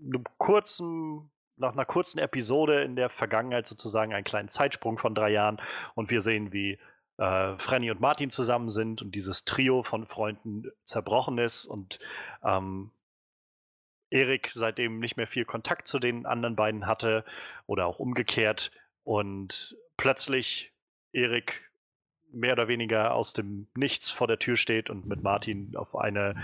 einem 0.00 0.24
kurzen, 0.38 1.30
nach 1.56 1.72
einer 1.72 1.84
kurzen 1.84 2.18
Episode 2.18 2.82
in 2.82 2.96
der 2.96 3.08
Vergangenheit 3.08 3.66
sozusagen 3.66 4.12
einen 4.12 4.24
kleinen 4.24 4.48
Zeitsprung 4.48 4.98
von 4.98 5.14
drei 5.14 5.30
Jahren 5.30 5.60
und 5.94 6.10
wir 6.10 6.20
sehen, 6.20 6.52
wie 6.52 6.78
äh, 7.18 7.56
Franny 7.56 7.90
und 7.90 8.00
Martin 8.00 8.30
zusammen 8.30 8.68
sind 8.68 9.00
und 9.00 9.14
dieses 9.14 9.44
Trio 9.44 9.82
von 9.82 10.06
Freunden 10.06 10.70
zerbrochen 10.84 11.38
ist 11.38 11.66
und 11.66 12.00
ähm, 12.42 12.90
Erik 14.12 14.50
seitdem 14.52 14.98
nicht 14.98 15.16
mehr 15.16 15.26
viel 15.26 15.44
Kontakt 15.44 15.86
zu 15.86 15.98
den 15.98 16.26
anderen 16.26 16.56
beiden 16.56 16.86
hatte 16.86 17.24
oder 17.66 17.86
auch 17.86 17.98
umgekehrt 17.98 18.70
und 19.04 19.76
plötzlich 19.96 20.72
Erik 21.12 21.70
mehr 22.30 22.52
oder 22.52 22.68
weniger 22.68 23.14
aus 23.14 23.32
dem 23.32 23.68
Nichts 23.74 24.10
vor 24.10 24.26
der 24.26 24.38
Tür 24.38 24.56
steht 24.56 24.90
und 24.90 25.06
mit 25.06 25.22
Martin 25.22 25.76
auf 25.76 25.94
eine, 25.96 26.34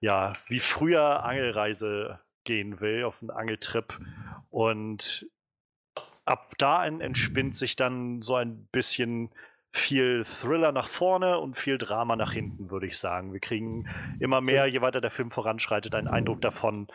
ja, 0.00 0.34
wie 0.48 0.58
früher 0.58 1.24
Angelreise 1.24 2.20
gehen 2.44 2.80
will, 2.80 3.04
auf 3.04 3.20
einen 3.20 3.30
Angeltrip. 3.30 3.98
Und 4.50 5.26
ab 6.24 6.54
da 6.58 6.86
entspinnt 6.86 7.54
sich 7.54 7.76
dann 7.76 8.22
so 8.22 8.34
ein 8.34 8.66
bisschen 8.66 9.30
viel 9.72 10.24
Thriller 10.24 10.72
nach 10.72 10.88
vorne 10.88 11.38
und 11.38 11.56
viel 11.56 11.78
Drama 11.78 12.16
nach 12.16 12.32
hinten, 12.32 12.70
würde 12.70 12.86
ich 12.86 12.98
sagen. 12.98 13.32
Wir 13.32 13.40
kriegen 13.40 13.88
immer 14.18 14.40
mehr, 14.40 14.66
je 14.66 14.80
weiter 14.80 15.00
der 15.00 15.10
Film 15.10 15.30
voranschreitet, 15.30 15.94
einen 15.94 16.08
Eindruck 16.08 16.40
davon, 16.40 16.88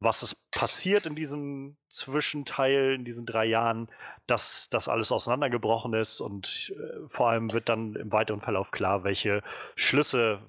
was 0.00 0.22
es 0.22 0.34
passiert 0.52 1.06
in 1.06 1.16
diesem 1.16 1.76
Zwischenteil, 1.88 2.92
in 2.94 3.04
diesen 3.04 3.26
drei 3.26 3.46
Jahren, 3.46 3.88
dass 4.26 4.68
das 4.70 4.88
alles 4.88 5.10
auseinandergebrochen 5.10 5.94
ist 5.94 6.20
und 6.20 6.72
äh, 6.76 7.08
vor 7.08 7.30
allem 7.30 7.52
wird 7.52 7.68
dann 7.68 7.96
im 7.96 8.12
weiteren 8.12 8.40
Verlauf 8.40 8.70
klar, 8.70 9.04
welche 9.04 9.42
Schlüsse 9.74 10.40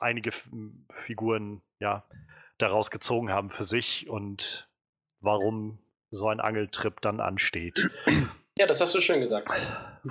einige 0.00 0.30
F 0.30 0.48
Figuren 0.90 1.62
ja 1.78 2.04
daraus 2.58 2.90
gezogen 2.90 3.30
haben 3.30 3.50
für 3.50 3.62
sich 3.64 4.08
und 4.08 4.68
warum 5.20 5.78
so 6.10 6.28
ein 6.28 6.40
Angeltrip 6.40 7.00
dann 7.00 7.20
ansteht. 7.20 7.90
Ja, 8.56 8.66
das 8.66 8.80
hast 8.80 8.94
du 8.94 9.00
schön 9.00 9.20
gesagt. 9.20 9.50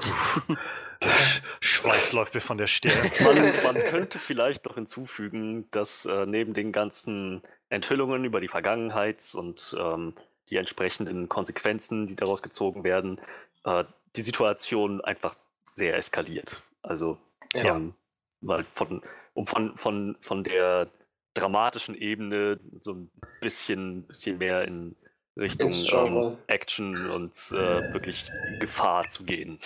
Schweiß 1.61 2.13
läuft 2.13 2.33
mir 2.33 2.41
von 2.41 2.57
der 2.57 2.67
Stirn. 2.67 3.11
Man, 3.23 3.53
man 3.63 3.75
könnte 3.75 4.19
vielleicht 4.19 4.65
noch 4.65 4.75
hinzufügen, 4.75 5.69
dass 5.71 6.05
äh, 6.05 6.25
neben 6.25 6.53
den 6.53 6.71
ganzen 6.71 7.41
Enthüllungen 7.69 8.25
über 8.25 8.41
die 8.41 8.47
Vergangenheit 8.47 9.33
und 9.33 9.75
ähm, 9.79 10.13
die 10.49 10.57
entsprechenden 10.57 11.29
Konsequenzen, 11.29 12.07
die 12.07 12.15
daraus 12.15 12.41
gezogen 12.41 12.83
werden, 12.83 13.19
äh, 13.63 13.83
die 14.15 14.21
Situation 14.21 15.01
einfach 15.01 15.35
sehr 15.63 15.95
eskaliert. 15.95 16.61
Also, 16.81 17.17
ja. 17.53 17.75
ähm, 17.75 17.93
weil 18.41 18.63
von, 18.63 19.01
um 19.33 19.45
von, 19.45 19.77
von, 19.77 20.17
von 20.19 20.43
der 20.43 20.89
dramatischen 21.33 21.95
Ebene 21.95 22.59
so 22.81 22.93
ein 22.93 23.11
bisschen, 23.39 24.03
bisschen 24.03 24.37
mehr 24.37 24.65
in 24.65 24.95
Richtung 25.37 25.71
ähm, 25.71 26.37
Action 26.47 27.09
und 27.09 27.33
äh, 27.51 27.93
wirklich 27.93 28.29
Gefahr 28.59 29.09
zu 29.09 29.23
gehen. 29.23 29.59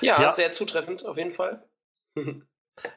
Ja, 0.00 0.20
ja, 0.20 0.32
sehr 0.32 0.52
zutreffend 0.52 1.04
auf 1.04 1.16
jeden 1.16 1.32
Fall. 1.32 1.64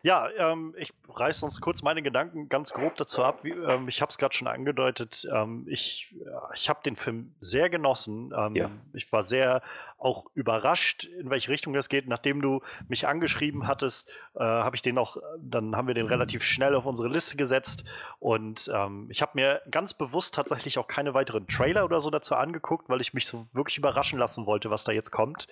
Ja, 0.03 0.29
ähm, 0.37 0.75
ich 0.77 0.91
reiße 1.07 1.45
uns 1.45 1.61
kurz 1.61 1.81
meine 1.81 2.01
Gedanken 2.01 2.49
ganz 2.49 2.73
grob 2.73 2.97
dazu 2.97 3.23
ab. 3.23 3.43
Wie, 3.43 3.51
ähm, 3.51 3.87
ich 3.87 4.01
habe 4.01 4.09
es 4.09 4.17
gerade 4.17 4.35
schon 4.35 4.47
angedeutet. 4.47 5.25
Ähm, 5.33 5.65
ich 5.69 6.13
ich 6.53 6.69
habe 6.69 6.81
den 6.83 6.97
Film 6.97 7.33
sehr 7.39 7.69
genossen. 7.69 8.33
Ähm, 8.35 8.55
ja. 8.55 8.71
Ich 8.93 9.11
war 9.11 9.21
sehr 9.21 9.61
auch 9.99 10.27
überrascht, 10.33 11.03
in 11.03 11.29
welche 11.29 11.51
Richtung 11.51 11.73
das 11.73 11.89
geht. 11.89 12.07
Nachdem 12.07 12.41
du 12.41 12.61
mich 12.87 13.07
angeschrieben 13.07 13.67
hattest, 13.67 14.11
äh, 14.35 14.39
habe 14.39 14.75
ich 14.75 14.81
den 14.81 14.97
auch, 14.97 15.17
dann 15.39 15.75
haben 15.75 15.87
wir 15.87 15.93
den 15.93 16.07
relativ 16.07 16.43
schnell 16.43 16.73
auf 16.75 16.85
unsere 16.85 17.09
Liste 17.09 17.35
gesetzt. 17.37 17.83
Und 18.19 18.71
ähm, 18.73 19.07
ich 19.09 19.21
habe 19.21 19.31
mir 19.35 19.61
ganz 19.69 19.93
bewusst 19.93 20.33
tatsächlich 20.35 20.77
auch 20.77 20.87
keine 20.87 21.13
weiteren 21.13 21.47
Trailer 21.47 21.85
oder 21.85 21.99
so 21.99 22.09
dazu 22.09 22.35
angeguckt, 22.35 22.89
weil 22.89 23.01
ich 23.01 23.13
mich 23.13 23.27
so 23.27 23.47
wirklich 23.51 23.77
überraschen 23.77 24.17
lassen 24.17 24.45
wollte, 24.45 24.71
was 24.71 24.83
da 24.83 24.91
jetzt 24.91 25.11
kommt. 25.11 25.47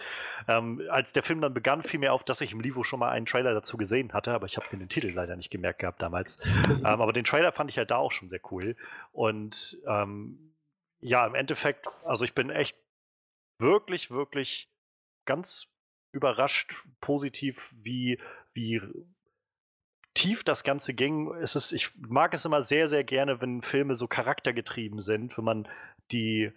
Ähm, 0.48 0.82
als 0.90 1.14
der 1.14 1.24
Film 1.24 1.42
dann 1.42 1.54
begann, 1.54 1.84
fiel 1.84 2.00
mir 2.00 2.14
auf, 2.14 2.24
dass 2.24 2.42
ich 2.42 2.54
im 2.54 2.62
Livo 2.62 2.84
schon 2.84 3.00
mal 3.00 3.10
einen 3.10 3.26
Trailer 3.26 3.54
dazu 3.54 3.78
gesehen 3.78 4.14
hatte, 4.14 4.34
aber 4.34 4.46
ich 4.46 4.58
habe 4.58 4.68
mir 4.72 4.80
den 4.80 4.90
Titel 4.90 5.12
leider 5.14 5.36
nicht 5.36 5.52
gemerkt 5.52 5.80
gehabt 5.80 6.02
damals. 6.02 6.38
ähm, 6.70 6.86
aber 6.86 7.14
den 7.14 7.26
Trailer 7.26 7.52
fand 7.52 7.70
ich 7.70 7.78
halt 7.78 7.92
da 7.92 7.98
auch 7.98 8.12
schon 8.12 8.30
sehr 8.30 8.42
cool. 8.52 8.76
Und 9.12 9.78
ähm, 9.86 10.54
ja, 11.00 11.28
im 11.28 11.36
Endeffekt, 11.36 11.88
also 12.06 12.26
ich 12.26 12.34
bin 12.34 12.50
echt 12.50 12.78
wirklich, 13.60 14.12
wirklich 14.12 14.70
ganz 15.26 15.68
überrascht, 16.12 16.74
positiv, 17.02 17.74
wie, 17.78 18.20
wie 18.54 18.82
tief 20.14 20.44
das 20.44 20.64
Ganze 20.64 20.94
ging. 20.94 21.32
Es 21.36 21.56
ist, 21.56 21.72
ich 21.72 21.92
mag 21.96 22.34
es 22.34 22.46
immer 22.46 22.62
sehr, 22.62 22.88
sehr 22.88 23.04
gerne, 23.04 23.42
wenn 23.42 23.62
Filme 23.62 23.94
so 23.94 24.08
charaktergetrieben 24.08 25.00
sind, 25.00 25.38
wenn 25.38 25.46
man 25.46 25.68
die, 26.12 26.52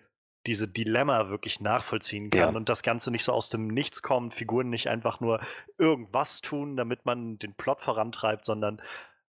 diese 0.46 0.66
Dilemma 0.66 1.28
wirklich 1.28 1.60
nachvollziehen 1.60 2.30
kann 2.30 2.52
ja. 2.52 2.56
und 2.56 2.68
das 2.68 2.82
Ganze 2.82 3.10
nicht 3.10 3.24
so 3.24 3.32
aus 3.32 3.50
dem 3.50 3.68
Nichts 3.68 4.00
kommt, 4.00 4.34
Figuren 4.34 4.70
nicht 4.70 4.88
einfach 4.88 5.20
nur 5.20 5.40
irgendwas 5.76 6.40
tun, 6.40 6.76
damit 6.76 7.04
man 7.04 7.38
den 7.38 7.54
Plot 7.54 7.82
vorantreibt, 7.82 8.46
sondern 8.46 8.80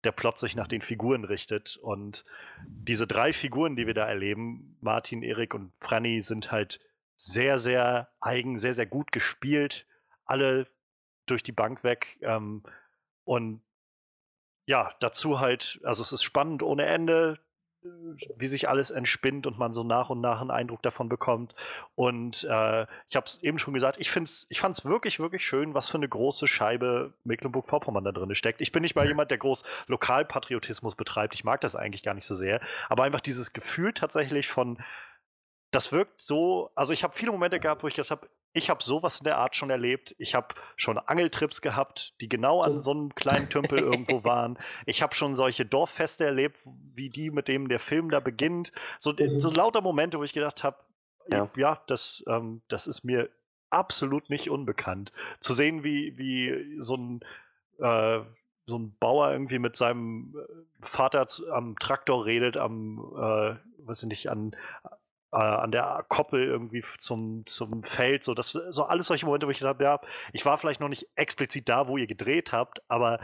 der 0.04 0.14
Plot 0.14 0.38
sich 0.38 0.56
nach 0.56 0.68
den 0.68 0.82
Figuren 0.82 1.26
richtet. 1.26 1.78
Und 1.82 2.26
diese 2.66 3.08
drei 3.08 3.34
Figuren, 3.34 3.76
die 3.76 3.86
wir 3.86 3.94
da 3.94 4.08
erleben, 4.08 4.78
Martin, 4.80 5.24
Erik 5.24 5.54
und 5.54 5.74
Franny, 5.80 6.22
sind 6.22 6.52
halt 6.52 6.80
sehr, 7.24 7.60
sehr 7.60 8.10
eigen, 8.20 8.58
sehr, 8.58 8.74
sehr 8.74 8.88
gut 8.88 9.12
gespielt. 9.12 9.86
Alle 10.26 10.68
durch 11.28 11.44
die 11.44 11.52
Bank 11.52 11.84
weg. 11.84 12.18
Ähm, 12.22 12.64
und 13.26 13.62
ja, 14.66 14.92
dazu 15.00 15.40
halt, 15.40 15.80
also 15.84 16.02
es 16.02 16.12
ist 16.12 16.24
spannend 16.24 16.64
ohne 16.64 16.86
Ende 16.86 17.40
wie 18.38 18.48
sich 18.48 18.70
alles 18.70 18.92
entspinnt 18.92 19.48
und 19.48 19.58
man 19.58 19.72
so 19.72 19.84
nach 19.84 20.10
und 20.10 20.22
nach 20.22 20.40
einen 20.40 20.52
Eindruck 20.52 20.84
davon 20.84 21.10
bekommt. 21.10 21.56
Und 21.96 22.44
äh, 22.44 22.86
ich 23.10 23.16
habe 23.16 23.26
es 23.26 23.42
eben 23.42 23.58
schon 23.58 23.74
gesagt, 23.74 23.98
ich, 24.00 24.16
ich 24.50 24.62
fand 24.62 24.78
es 24.78 24.86
wirklich, 24.86 25.20
wirklich 25.20 25.44
schön, 25.44 25.74
was 25.74 25.90
für 25.90 25.98
eine 25.98 26.08
große 26.08 26.48
Scheibe 26.48 27.14
Mecklenburg-Vorpommern 27.24 28.04
da 28.04 28.12
drin 28.12 28.36
steckt. 28.36 28.62
Ich 28.62 28.72
bin 28.72 28.84
nicht 28.84 28.96
mal 28.96 29.08
jemand, 29.08 29.32
der 29.32 29.40
groß 29.40 29.64
Lokalpatriotismus 29.88 30.96
betreibt. 30.96 31.34
Ich 31.34 31.44
mag 31.44 31.62
das 31.62 31.76
eigentlich 31.76 32.04
gar 32.04 32.14
nicht 32.14 32.28
so 32.28 32.36
sehr. 32.36 32.62
Aber 32.88 33.04
einfach 33.04 33.22
dieses 33.22 33.54
Gefühl 33.54 33.94
tatsächlich 33.94 34.48
von, 34.48 34.78
das 35.72 35.92
wirkt 35.92 36.22
so, 36.22 36.70
also 36.76 36.94
ich 36.94 37.04
habe 37.04 37.14
viele 37.14 37.32
Momente 37.32 37.60
gehabt, 37.60 37.84
wo 37.84 37.88
ich 37.88 37.96
gedacht 37.96 38.12
habe, 38.12 38.30
ich 38.54 38.70
habe 38.70 38.84
sowas 38.84 39.20
in 39.20 39.24
der 39.24 39.38
Art 39.38 39.56
schon 39.56 39.70
erlebt. 39.70 40.14
Ich 40.18 40.36
habe 40.36 40.56
schon 40.76 40.98
Angeltrips 40.98 41.62
gehabt, 41.62 42.14
die 42.20 42.28
genau 42.28 42.62
an 42.62 42.82
so 42.82 42.92
einem 42.92 43.16
kleinen 43.16 43.48
Tümpel 43.48 43.80
irgendwo 43.80 44.24
waren. 44.26 44.60
Ich 44.86 45.02
habe 45.02 45.16
schon 45.16 45.36
solche 45.36 45.66
Dorffeste 45.66 46.26
erlebt, 46.26 46.60
wie 46.94 47.10
die, 47.10 47.32
mit 47.32 47.48
dem 47.48 47.70
der 47.70 47.80
Film 47.80 48.10
da 48.10 48.20
beginnt. 48.20 48.74
So, 49.00 49.14
mhm. 49.14 49.40
so 49.40 49.50
lauter 49.50 49.82
Momente, 49.82 50.20
wo 50.20 50.24
ich 50.24 50.34
gedacht 50.34 50.66
habe, 50.66 50.78
ja. 51.32 51.50
ja, 51.56 51.82
das, 51.88 52.24
ähm, 52.28 52.62
das 52.68 52.88
ist 52.88 53.06
mir 53.06 53.30
absolut 53.70 54.30
nicht 54.30 54.50
unbekannt. 54.50 55.14
Zu 55.40 55.54
sehen, 55.54 55.86
wie, 55.86 56.18
wie 56.18 56.78
so 56.82 56.96
ein 56.96 57.22
äh, 57.80 58.22
so 58.66 58.78
ein 58.78 58.96
Bauer 59.00 59.32
irgendwie 59.32 59.60
mit 59.60 59.76
seinem 59.76 60.36
äh, 60.38 60.86
Vater 60.86 61.26
am 61.52 61.78
Traktor 61.80 62.26
redet, 62.26 62.58
am, 62.58 63.00
äh, 63.16 63.56
weiß 63.86 64.04
ich 64.04 64.08
nicht, 64.08 64.30
an, 64.30 64.56
äh, 65.32 65.38
an 65.38 65.72
der 65.72 66.06
Koppel 66.08 66.46
irgendwie 66.46 66.84
zum, 66.98 67.46
zum 67.46 67.84
Feld. 67.84 68.24
So, 68.24 68.34
das, 68.34 68.50
so 68.50 68.84
alles 68.84 69.08
solche 69.08 69.26
Momente, 69.26 69.48
wo 69.48 69.52
ich 69.52 69.60
gedacht 69.60 69.76
habe, 69.76 69.84
ja, 69.84 70.02
ich 70.34 70.46
war 70.46 70.58
vielleicht 70.58 70.82
noch 70.82 70.90
nicht 70.90 71.08
explizit 71.16 71.70
da, 71.70 71.88
wo 71.88 71.98
ihr 71.98 72.08
gedreht 72.08 72.52
habt, 72.52 72.82
aber 72.88 73.20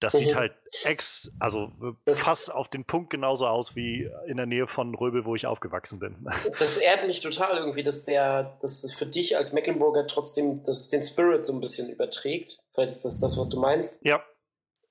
das 0.00 0.14
mhm. 0.14 0.18
sieht 0.18 0.34
halt 0.36 0.52
ex, 0.84 1.30
also 1.40 1.72
das 2.04 2.20
fast 2.20 2.52
auf 2.52 2.68
den 2.68 2.84
Punkt 2.84 3.10
genauso 3.10 3.46
aus 3.46 3.74
wie 3.74 4.08
in 4.26 4.36
der 4.36 4.46
Nähe 4.46 4.68
von 4.68 4.94
Röbel, 4.94 5.24
wo 5.24 5.34
ich 5.34 5.46
aufgewachsen 5.46 5.98
bin. 5.98 6.26
Das 6.58 6.76
ehrt 6.76 7.06
mich 7.06 7.20
total 7.20 7.58
irgendwie, 7.58 7.82
dass 7.82 8.04
der, 8.04 8.56
dass 8.60 8.84
es 8.84 8.94
für 8.94 9.06
dich 9.06 9.36
als 9.36 9.52
Mecklenburger 9.52 10.06
trotzdem, 10.06 10.62
dass 10.62 10.78
es 10.78 10.88
den 10.88 11.02
Spirit 11.02 11.44
so 11.44 11.52
ein 11.52 11.60
bisschen 11.60 11.88
überträgt. 11.88 12.58
Vielleicht 12.72 12.92
ist 12.92 13.04
das 13.04 13.20
das, 13.20 13.36
was 13.38 13.48
du 13.48 13.58
meinst. 13.58 14.04
Ja. 14.04 14.22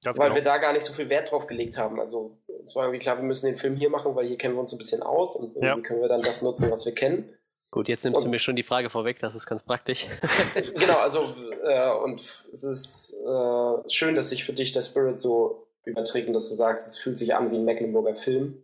Ganz 0.03 0.19
weil 0.19 0.29
genau. 0.29 0.35
wir 0.35 0.43
da 0.43 0.57
gar 0.57 0.73
nicht 0.73 0.85
so 0.85 0.93
viel 0.93 1.09
Wert 1.09 1.31
drauf 1.31 1.47
gelegt 1.47 1.77
haben. 1.77 1.99
Also 1.99 2.37
es 2.67 2.75
war 2.75 2.83
irgendwie 2.83 2.99
klar, 2.99 3.17
wir 3.17 3.23
müssen 3.23 3.45
den 3.45 3.55
Film 3.55 3.75
hier 3.75 3.89
machen, 3.89 4.15
weil 4.15 4.27
hier 4.27 4.37
kennen 4.37 4.55
wir 4.55 4.61
uns 4.61 4.71
ein 4.71 4.77
bisschen 4.77 5.01
aus 5.01 5.35
und 5.35 5.55
irgendwie 5.55 5.65
ja. 5.65 5.79
können 5.79 6.01
wir 6.01 6.09
dann 6.09 6.21
das 6.21 6.41
nutzen, 6.41 6.69
was 6.69 6.85
wir 6.85 6.93
kennen. 6.93 7.33
Gut, 7.71 7.89
jetzt 7.89 8.03
nimmst 8.05 8.19
und, 8.19 8.25
du 8.25 8.31
mir 8.31 8.39
schon 8.39 8.55
die 8.55 8.63
Frage 8.63 8.89
vorweg, 8.89 9.19
das 9.19 9.35
ist 9.35 9.45
ganz 9.45 9.63
praktisch. 9.63 10.07
genau, 10.53 10.97
also 10.97 11.35
äh, 11.63 11.91
und 11.91 12.21
es 12.51 12.63
ist 12.63 13.13
äh, 13.13 13.89
schön, 13.89 14.15
dass 14.15 14.29
sich 14.29 14.45
für 14.45 14.53
dich 14.53 14.71
der 14.71 14.81
Spirit 14.81 15.19
so 15.19 15.67
überträgt 15.83 16.27
und 16.27 16.33
dass 16.33 16.49
du 16.49 16.55
sagst, 16.55 16.87
es 16.87 16.97
fühlt 16.97 17.17
sich 17.17 17.35
an 17.35 17.51
wie 17.51 17.55
ein 17.55 17.65
Mecklenburger 17.65 18.13
Film. 18.13 18.63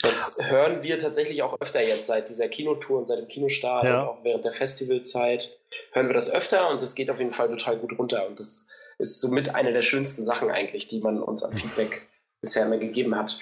Das 0.00 0.36
hören 0.38 0.82
wir 0.82 0.98
tatsächlich 0.98 1.42
auch 1.42 1.60
öfter 1.60 1.82
jetzt 1.82 2.06
seit 2.06 2.28
dieser 2.28 2.48
Kinotour 2.48 2.98
und 2.98 3.06
seit 3.06 3.18
dem 3.18 3.28
Kinostart 3.28 3.84
ja. 3.84 4.02
und 4.02 4.08
auch 4.08 4.24
während 4.24 4.44
der 4.44 4.52
Festivalzeit 4.52 5.50
hören 5.92 6.06
wir 6.06 6.14
das 6.14 6.30
öfter 6.30 6.70
und 6.70 6.82
das 6.82 6.94
geht 6.94 7.10
auf 7.10 7.18
jeden 7.18 7.32
Fall 7.32 7.48
total 7.48 7.78
gut 7.78 7.98
runter 7.98 8.26
und 8.26 8.38
das 8.38 8.68
ist 8.98 9.20
somit 9.20 9.54
eine 9.54 9.72
der 9.72 9.82
schönsten 9.82 10.24
Sachen 10.24 10.50
eigentlich, 10.50 10.86
die 10.86 11.00
man 11.00 11.20
uns 11.20 11.42
an 11.42 11.52
Feedback 11.52 12.08
bisher 12.40 12.66
immer 12.66 12.78
gegeben 12.78 13.16
hat. 13.16 13.38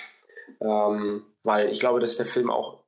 Ähm, 0.60 1.24
weil 1.42 1.70
ich 1.70 1.80
glaube, 1.80 2.00
dass 2.00 2.16
der 2.16 2.26
Film 2.26 2.50
auch 2.50 2.80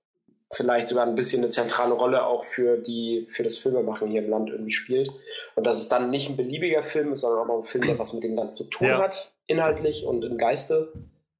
vielleicht 0.53 0.89
sogar 0.89 1.07
ein 1.07 1.15
bisschen 1.15 1.43
eine 1.43 1.51
zentrale 1.51 1.93
Rolle 1.93 2.25
auch 2.25 2.45
für, 2.45 2.79
die, 2.79 3.27
für 3.29 3.43
das 3.43 3.59
Filmemachen 3.59 4.09
hier 4.09 4.23
im 4.23 4.31
Land 4.31 4.49
irgendwie 4.49 4.73
spielt. 4.73 5.11
Und 5.55 5.67
dass 5.67 5.79
es 5.79 5.89
dann 5.89 6.11
nicht 6.11 6.31
ein 6.31 6.37
beliebiger 6.37 6.83
Film 6.83 7.13
ist, 7.13 7.21
sondern 7.21 7.51
auch 7.51 7.57
ein 7.57 7.63
Film, 7.63 7.85
der 7.85 7.99
was 7.99 8.13
mit 8.13 8.25
dem 8.25 8.35
Land 8.35 8.55
zu 8.55 8.65
tun 8.65 8.89
ja. 8.89 8.99
hat, 8.99 9.33
inhaltlich 9.47 10.05
und 10.07 10.25
im 10.25 10.39
Geiste. 10.39 10.93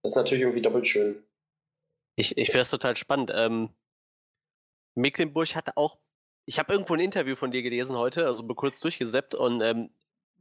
Das 0.03 0.13
ist 0.13 0.17
natürlich 0.17 0.43
irgendwie 0.43 0.63
doppelt 0.63 0.87
schön. 0.87 1.23
Ich, 2.17 2.37
ich 2.37 2.49
finde 2.49 2.61
das 2.61 2.71
total 2.71 2.97
spannend. 2.97 3.33
Ähm, 3.35 3.71
Mecklenburg 4.95 5.55
hatte 5.55 5.77
auch 5.77 5.99
ich 6.49 6.59
habe 6.59 6.73
irgendwo 6.73 6.95
ein 6.95 7.01
Interview 7.01 7.37
von 7.37 7.51
dir 7.51 7.61
gelesen 7.61 7.95
heute, 7.99 8.25
also 8.25 8.43
kurz 8.43 8.81
durchgesäppt 8.81 9.35
und 9.35 9.61
ähm, 9.61 9.91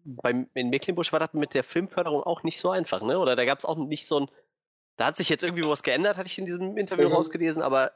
beim, 0.04 0.50
in 0.54 0.70
Mecklenburg 0.70 1.12
war 1.12 1.20
das 1.20 1.34
mit 1.34 1.54
der 1.54 1.63
Filmförderung 1.63 2.24
auch 2.24 2.44
nicht 2.44 2.60
so 2.60 2.70
einfach, 2.70 3.01
ne? 3.01 3.20
Oder 3.20 3.36
da 3.36 3.46
gab 3.46 3.60
es 3.60 3.66
auch 3.66 3.77
nicht 3.77 4.08
so 4.08 4.22
ein. 4.22 4.32
Da 4.96 5.06
hat 5.06 5.18
sich 5.18 5.30
jetzt 5.30 5.44
irgendwie 5.44 5.68
was 5.68 5.84
geändert, 5.84 6.18
hatte 6.18 6.27
ich 6.27 6.38
in 6.39 6.46
diesem 6.46 6.77
Interview 6.77 7.10
mhm. 7.10 7.16
rausgelesen, 7.16 7.62
aber. 7.62 7.92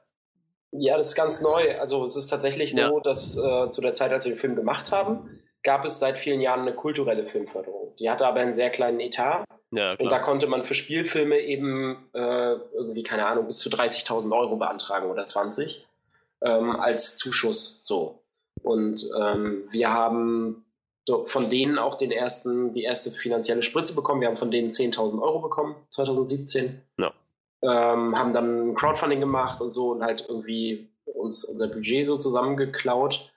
Ja, 0.72 0.96
das 0.98 1.10
ist 1.10 1.16
ganz 1.16 1.42
neu. 1.42 1.80
Also 1.80 2.06
es 2.06 2.16
ist 2.16 2.28
tatsächlich 2.28 2.74
so, 2.74 2.80
ja. 2.80 3.00
dass 3.02 3.38
äh, 3.38 3.68
zu 3.70 3.82
der 3.82 3.94
Zeit, 3.94 4.14
als 4.14 4.26
wir 4.26 4.34
den 4.34 4.40
Film 4.40 4.56
gemacht 4.56 4.92
haben, 4.92 5.42
gab 5.64 5.84
es 5.84 6.00
seit 6.00 6.18
vielen 6.18 6.42
Jahren 6.42 6.62
eine 6.62 6.74
kulturelle 6.74 7.26
Filmförderung. 7.26 7.94
Die 8.00 8.10
hatte 8.10 8.26
aber 8.26 8.40
einen 8.40 8.54
sehr 8.54 8.70
kleinen 8.70 9.00
Etat. 9.00 9.44
Ja, 9.72 9.94
und 9.94 10.12
da 10.12 10.20
konnte 10.20 10.48
man 10.48 10.64
für 10.64 10.74
Spielfilme 10.74 11.40
eben 11.40 12.10
äh, 12.14 12.54
irgendwie, 12.74 13.04
keine 13.04 13.26
Ahnung, 13.26 13.48
bis 13.48 13.58
zu 13.60 13.70
30.000 13.70 14.36
Euro 14.38 14.58
beantragen 14.58 15.10
oder 15.10 15.26
20 15.26 15.88
ähm, 16.42 16.76
als 16.76 17.16
Zuschuss. 17.16 17.80
So. 17.84 18.24
Und 18.64 19.10
ähm, 19.18 19.64
wir 19.72 19.94
haben 19.94 20.66
von 21.24 21.50
denen 21.50 21.78
auch 21.80 21.96
den 21.96 22.12
ersten, 22.12 22.74
die 22.74 22.84
erste 22.84 23.12
finanzielle 23.12 23.64
Spritze 23.64 23.96
bekommen. 23.96 24.22
Wir 24.22 24.28
haben 24.28 24.38
von 24.38 24.52
denen 24.52 24.70
10.000 24.70 25.22
Euro 25.22 25.40
bekommen, 25.40 25.76
2017. 25.90 26.82
Ja. 26.98 27.12
Ähm, 27.64 28.18
haben 28.18 28.34
dann 28.34 28.76
Crowdfunding 28.76 29.20
gemacht 29.20 29.62
und 29.62 29.72
so 29.72 29.92
und 29.92 30.04
halt 30.04 30.26
irgendwie 30.28 30.90
uns 31.06 31.44
unser 31.44 31.68
Budget 31.68 32.06
so 32.06 32.18
zusammengeklaut. 32.18 33.32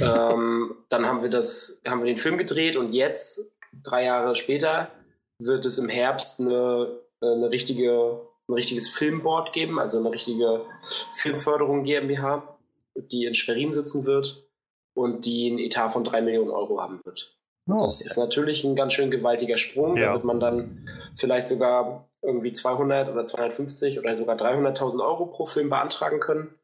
ähm, 0.00 0.76
dann 0.88 1.06
haben 1.06 1.22
wir 1.22 1.30
das, 1.30 1.82
haben 1.86 2.00
wir 2.00 2.06
den 2.06 2.18
Film 2.18 2.38
gedreht 2.38 2.76
und 2.76 2.92
jetzt, 2.92 3.52
drei 3.82 4.04
Jahre 4.04 4.36
später, 4.36 4.90
wird 5.38 5.64
es 5.66 5.78
im 5.78 5.88
Herbst 5.88 6.40
eine, 6.40 7.00
eine 7.20 7.50
richtige, 7.50 8.20
ein 8.48 8.54
richtiges 8.54 8.88
Filmboard 8.88 9.52
geben, 9.52 9.78
also 9.78 9.98
eine 9.98 10.10
richtige 10.10 10.64
Filmförderung 11.16 11.84
GmbH, 11.84 12.56
die 12.96 13.24
in 13.24 13.34
Schwerin 13.34 13.72
sitzen 13.72 14.04
wird 14.04 14.47
und 14.98 15.24
die 15.24 15.48
einen 15.48 15.58
Etat 15.58 15.90
von 15.90 16.04
drei 16.04 16.20
Millionen 16.20 16.50
Euro 16.50 16.80
haben 16.80 17.00
wird. 17.04 17.32
Oh, 17.70 17.82
das 17.82 18.00
ist 18.00 18.16
natürlich 18.16 18.64
ein 18.64 18.76
ganz 18.76 18.94
schön 18.94 19.10
gewaltiger 19.10 19.56
Sprung. 19.56 19.96
Ja. 19.96 20.06
Da 20.06 20.12
wird 20.14 20.24
man 20.24 20.40
dann 20.40 20.88
vielleicht 21.16 21.48
sogar 21.48 22.08
irgendwie 22.22 22.52
200 22.52 23.10
oder 23.10 23.24
250 23.24 23.98
oder 23.98 24.16
sogar 24.16 24.36
300.000 24.36 25.04
Euro 25.04 25.26
pro 25.26 25.46
Film 25.46 25.70
beantragen 25.70 26.20
können. 26.20 26.54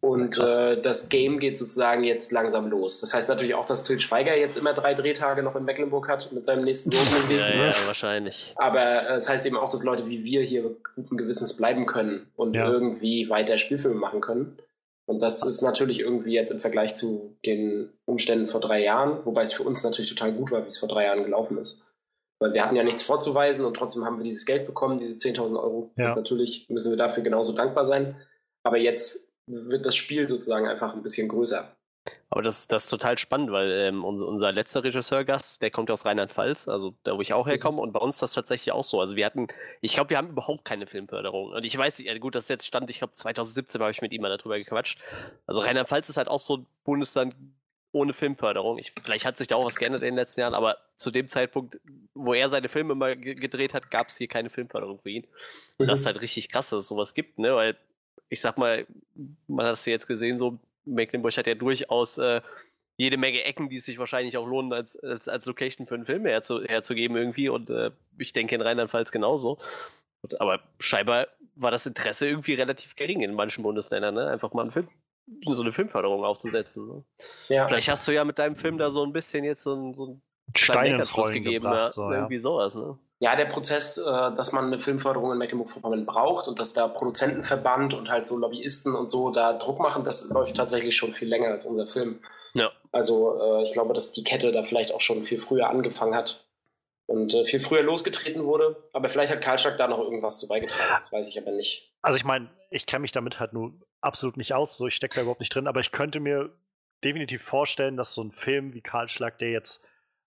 Und 0.00 0.38
äh, 0.38 0.80
das 0.82 1.08
Game 1.08 1.38
geht 1.38 1.56
sozusagen 1.56 2.04
jetzt 2.04 2.30
langsam 2.30 2.68
los. 2.68 3.00
Das 3.00 3.14
heißt 3.14 3.30
natürlich 3.30 3.54
auch, 3.54 3.64
dass 3.64 3.84
Till 3.84 4.00
Schweiger 4.00 4.36
jetzt 4.36 4.58
immer 4.58 4.74
drei 4.74 4.92
Drehtage 4.92 5.42
noch 5.42 5.56
in 5.56 5.64
Mecklenburg 5.64 6.08
hat 6.08 6.30
mit 6.30 6.44
seinem 6.44 6.64
nächsten 6.64 6.92
Film. 6.92 7.38
ja, 7.38 7.68
ja, 7.68 7.72
wahrscheinlich. 7.86 8.52
Aber 8.56 8.80
äh, 8.80 9.08
das 9.08 9.30
heißt 9.30 9.46
eben 9.46 9.56
auch, 9.56 9.70
dass 9.70 9.82
Leute 9.82 10.06
wie 10.06 10.22
wir 10.22 10.42
hier 10.42 10.76
guten 10.94 11.16
Gewissens 11.16 11.54
bleiben 11.54 11.86
können 11.86 12.26
und 12.36 12.54
ja. 12.54 12.68
irgendwie 12.68 13.30
weiter 13.30 13.56
Spielfilme 13.56 13.96
machen 13.96 14.20
können. 14.20 14.58
Und 15.06 15.20
das 15.20 15.44
ist 15.44 15.60
natürlich 15.60 16.00
irgendwie 16.00 16.32
jetzt 16.32 16.50
im 16.50 16.60
Vergleich 16.60 16.94
zu 16.94 17.36
den 17.44 17.92
Umständen 18.06 18.46
vor 18.46 18.60
drei 18.60 18.82
Jahren, 18.82 19.24
wobei 19.26 19.42
es 19.42 19.52
für 19.52 19.62
uns 19.62 19.82
natürlich 19.82 20.10
total 20.10 20.32
gut 20.32 20.50
war, 20.50 20.62
wie 20.62 20.68
es 20.68 20.78
vor 20.78 20.88
drei 20.88 21.04
Jahren 21.04 21.24
gelaufen 21.24 21.58
ist. 21.58 21.84
Weil 22.40 22.54
wir 22.54 22.64
hatten 22.64 22.76
ja 22.76 22.82
nichts 22.82 23.02
vorzuweisen 23.02 23.64
und 23.64 23.74
trotzdem 23.74 24.04
haben 24.04 24.16
wir 24.16 24.24
dieses 24.24 24.46
Geld 24.46 24.66
bekommen, 24.66 24.98
diese 24.98 25.16
10.000 25.16 25.62
Euro. 25.62 25.90
Ja. 25.96 26.04
Das 26.04 26.16
natürlich 26.16 26.66
müssen 26.68 26.90
wir 26.90 26.96
dafür 26.96 27.22
genauso 27.22 27.52
dankbar 27.52 27.84
sein. 27.84 28.16
Aber 28.66 28.78
jetzt 28.78 29.30
wird 29.46 29.84
das 29.84 29.94
Spiel 29.94 30.26
sozusagen 30.26 30.66
einfach 30.66 30.94
ein 30.94 31.02
bisschen 31.02 31.28
größer. 31.28 31.76
Aber 32.28 32.42
das, 32.42 32.68
das 32.68 32.84
ist 32.84 32.90
total 32.90 33.16
spannend, 33.16 33.50
weil 33.50 33.70
ähm, 33.70 34.04
unser, 34.04 34.26
unser 34.26 34.52
letzter 34.52 34.84
Regisseurgast, 34.84 35.62
der 35.62 35.70
kommt 35.70 35.90
aus 35.90 36.04
Rheinland-Pfalz, 36.04 36.68
also 36.68 36.94
da, 37.04 37.16
wo 37.16 37.20
ich 37.20 37.32
auch 37.32 37.46
mhm. 37.46 37.50
herkomme, 37.50 37.80
und 37.80 37.92
bei 37.92 38.00
uns 38.00 38.16
ist 38.16 38.22
das 38.22 38.32
tatsächlich 38.32 38.72
auch 38.72 38.84
so. 38.84 39.00
Also 39.00 39.16
wir 39.16 39.24
hatten, 39.24 39.48
ich 39.80 39.94
glaube, 39.94 40.10
wir 40.10 40.18
haben 40.18 40.28
überhaupt 40.28 40.64
keine 40.64 40.86
Filmförderung. 40.86 41.52
Und 41.52 41.64
ich 41.64 41.76
weiß, 41.76 42.02
gut, 42.20 42.34
das 42.34 42.48
jetzt 42.48 42.66
stand, 42.66 42.90
ich 42.90 42.98
glaube 42.98 43.12
2017 43.12 43.80
habe 43.80 43.90
ich 43.90 44.02
mit 44.02 44.12
ihm 44.12 44.22
mal 44.22 44.36
darüber 44.36 44.58
gequatscht. 44.58 44.98
Also 45.46 45.60
Rheinland-Pfalz 45.60 46.08
ist 46.08 46.16
halt 46.16 46.28
auch 46.28 46.38
so 46.38 46.58
ein 46.58 46.66
Bundesland 46.84 47.34
ohne 47.92 48.12
Filmförderung. 48.12 48.78
Ich, 48.78 48.92
vielleicht 49.02 49.24
hat 49.24 49.38
sich 49.38 49.46
da 49.46 49.54
auch 49.54 49.64
was 49.64 49.76
geändert 49.76 50.02
in 50.02 50.08
den 50.08 50.16
letzten 50.16 50.40
Jahren, 50.40 50.54
aber 50.54 50.76
zu 50.96 51.10
dem 51.10 51.28
Zeitpunkt, 51.28 51.78
wo 52.12 52.34
er 52.34 52.48
seine 52.48 52.68
Filme 52.68 52.94
mal 52.94 53.16
gedreht 53.16 53.72
hat, 53.72 53.90
gab 53.90 54.08
es 54.08 54.16
hier 54.18 54.26
keine 54.26 54.50
Filmförderung 54.50 54.98
für 54.98 55.10
ihn. 55.10 55.24
Und 55.78 55.86
mhm. 55.86 55.90
das 55.90 56.00
ist 56.00 56.06
halt 56.06 56.20
richtig 56.20 56.50
krass, 56.50 56.70
dass 56.70 56.80
es 56.80 56.88
sowas 56.88 57.14
gibt, 57.14 57.38
ne? 57.38 57.54
Weil 57.54 57.76
ich 58.28 58.40
sag 58.40 58.58
mal, 58.58 58.86
man 59.46 59.66
hat 59.66 59.74
es 59.74 59.86
ja 59.86 59.92
jetzt 59.92 60.08
gesehen, 60.08 60.38
so 60.38 60.58
Mecklenburg 60.84 61.36
hat 61.36 61.46
ja 61.46 61.54
durchaus 61.54 62.18
äh, 62.18 62.40
jede 62.96 63.16
Menge 63.16 63.42
Ecken, 63.42 63.68
die 63.68 63.76
es 63.76 63.84
sich 63.84 63.98
wahrscheinlich 63.98 64.36
auch 64.36 64.46
lohnen, 64.46 64.72
als, 64.72 64.96
als, 64.96 65.28
als 65.28 65.46
Location 65.46 65.86
für 65.86 65.94
einen 65.94 66.06
Film 66.06 66.26
herzu, 66.26 66.62
herzugeben 66.62 67.16
irgendwie. 67.16 67.48
Und 67.48 67.70
äh, 67.70 67.90
ich 68.18 68.32
denke 68.32 68.54
in 68.54 68.60
Rheinland-Pfalz 68.60 69.10
genauso. 69.10 69.58
Und, 70.22 70.40
aber 70.40 70.60
scheinbar 70.78 71.26
war 71.56 71.70
das 71.70 71.86
Interesse 71.86 72.28
irgendwie 72.28 72.54
relativ 72.54 72.96
gering 72.96 73.20
in 73.20 73.34
manchen 73.34 73.62
Bundesländern, 73.62 74.14
ne? 74.14 74.28
einfach 74.28 74.52
mal 74.52 74.62
einen 74.62 74.70
Film, 74.70 74.88
so 75.48 75.62
eine 75.62 75.72
Filmförderung 75.72 76.24
aufzusetzen. 76.24 76.86
Ne? 76.86 77.04
Ja. 77.48 77.66
Vielleicht 77.66 77.88
hast 77.88 78.06
du 78.06 78.12
ja 78.12 78.24
mit 78.24 78.38
deinem 78.38 78.56
Film 78.56 78.78
da 78.78 78.90
so 78.90 79.04
ein 79.04 79.12
bisschen 79.12 79.44
jetzt 79.44 79.62
so 79.62 79.74
ein, 79.74 79.94
so 79.94 80.06
ein 80.06 80.22
Stein 80.56 80.94
ins 80.94 81.16
Rollen 81.16 81.32
gegeben, 81.32 81.64
gebracht, 81.64 81.84
ja, 81.84 81.90
so, 81.90 82.10
irgendwie 82.10 82.38
sowas. 82.38 82.74
Ne? 82.74 82.98
Ja, 83.20 83.36
der 83.36 83.46
Prozess, 83.46 83.96
äh, 83.96 84.02
dass 84.02 84.52
man 84.52 84.66
eine 84.66 84.78
Filmförderung 84.78 85.32
in 85.32 85.38
Mecklenburg-Vorpommern 85.38 86.04
braucht 86.04 86.48
und 86.48 86.58
dass 86.58 86.72
da 86.72 86.88
Produzentenverband 86.88 87.94
und 87.94 88.10
halt 88.10 88.26
so 88.26 88.36
Lobbyisten 88.36 88.94
und 88.94 89.08
so 89.08 89.30
da 89.30 89.52
Druck 89.52 89.78
machen, 89.78 90.04
das 90.04 90.28
läuft 90.30 90.56
tatsächlich 90.56 90.96
schon 90.96 91.12
viel 91.12 91.28
länger 91.28 91.48
als 91.48 91.64
unser 91.64 91.86
Film. 91.86 92.20
Ja. 92.54 92.70
Also 92.92 93.40
äh, 93.40 93.62
ich 93.62 93.72
glaube, 93.72 93.94
dass 93.94 94.12
die 94.12 94.24
Kette 94.24 94.52
da 94.52 94.62
vielleicht 94.64 94.92
auch 94.92 95.00
schon 95.00 95.22
viel 95.22 95.38
früher 95.38 95.70
angefangen 95.70 96.14
hat 96.14 96.44
und 97.06 97.32
äh, 97.34 97.44
viel 97.44 97.60
früher 97.60 97.82
losgetreten 97.82 98.44
wurde. 98.44 98.76
Aber 98.92 99.08
vielleicht 99.08 99.32
hat 99.32 99.42
Karlschlag 99.42 99.78
da 99.78 99.88
noch 99.88 99.98
irgendwas 99.98 100.38
zu 100.38 100.48
beigetragen, 100.48 100.94
das 100.96 101.12
weiß 101.12 101.28
ich 101.28 101.38
aber 101.38 101.52
nicht. 101.52 101.92
Also 102.02 102.16
ich 102.16 102.24
meine, 102.24 102.50
ich 102.70 102.86
kenne 102.86 103.02
mich 103.02 103.12
damit 103.12 103.40
halt 103.40 103.52
nur 103.52 103.74
absolut 104.00 104.36
nicht 104.36 104.54
aus, 104.54 104.76
so 104.76 104.86
ich 104.86 104.94
stecke 104.94 105.14
da 105.16 105.22
überhaupt 105.22 105.40
nicht 105.40 105.54
drin, 105.54 105.68
aber 105.68 105.80
ich 105.80 105.92
könnte 105.92 106.20
mir 106.20 106.50
definitiv 107.02 107.42
vorstellen, 107.42 107.96
dass 107.96 108.14
so 108.14 108.22
ein 108.22 108.32
Film 108.32 108.74
wie 108.74 108.80
Karlschlag, 108.80 109.38
der 109.38 109.50
jetzt 109.50 109.84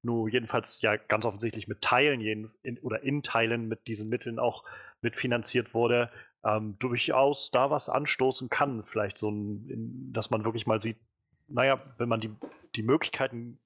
nur 0.05 0.29
jedenfalls 0.29 0.81
ja 0.81 0.95
ganz 0.95 1.25
offensichtlich 1.25 1.67
mit 1.67 1.81
Teilen 1.81 2.21
jeden, 2.21 2.51
in, 2.61 2.77
oder 2.79 3.03
in 3.03 3.23
Teilen 3.23 3.67
mit 3.67 3.87
diesen 3.87 4.07
Mitteln 4.09 4.39
auch 4.39 4.63
mitfinanziert 5.01 5.73
wurde, 5.73 6.11
ähm, 6.43 6.77
durchaus 6.79 7.51
da 7.51 7.71
was 7.71 7.89
anstoßen 7.89 8.49
kann. 8.49 8.83
Vielleicht 8.85 9.17
so 9.17 9.29
ein, 9.29 9.67
in, 9.69 10.13
dass 10.13 10.29
man 10.29 10.45
wirklich 10.45 10.67
mal 10.67 10.79
sieht, 10.79 10.97
naja, 11.47 11.81
wenn 11.97 12.09
man 12.09 12.21
die, 12.21 12.33
die 12.75 12.83
Möglichkeiten 12.83 13.59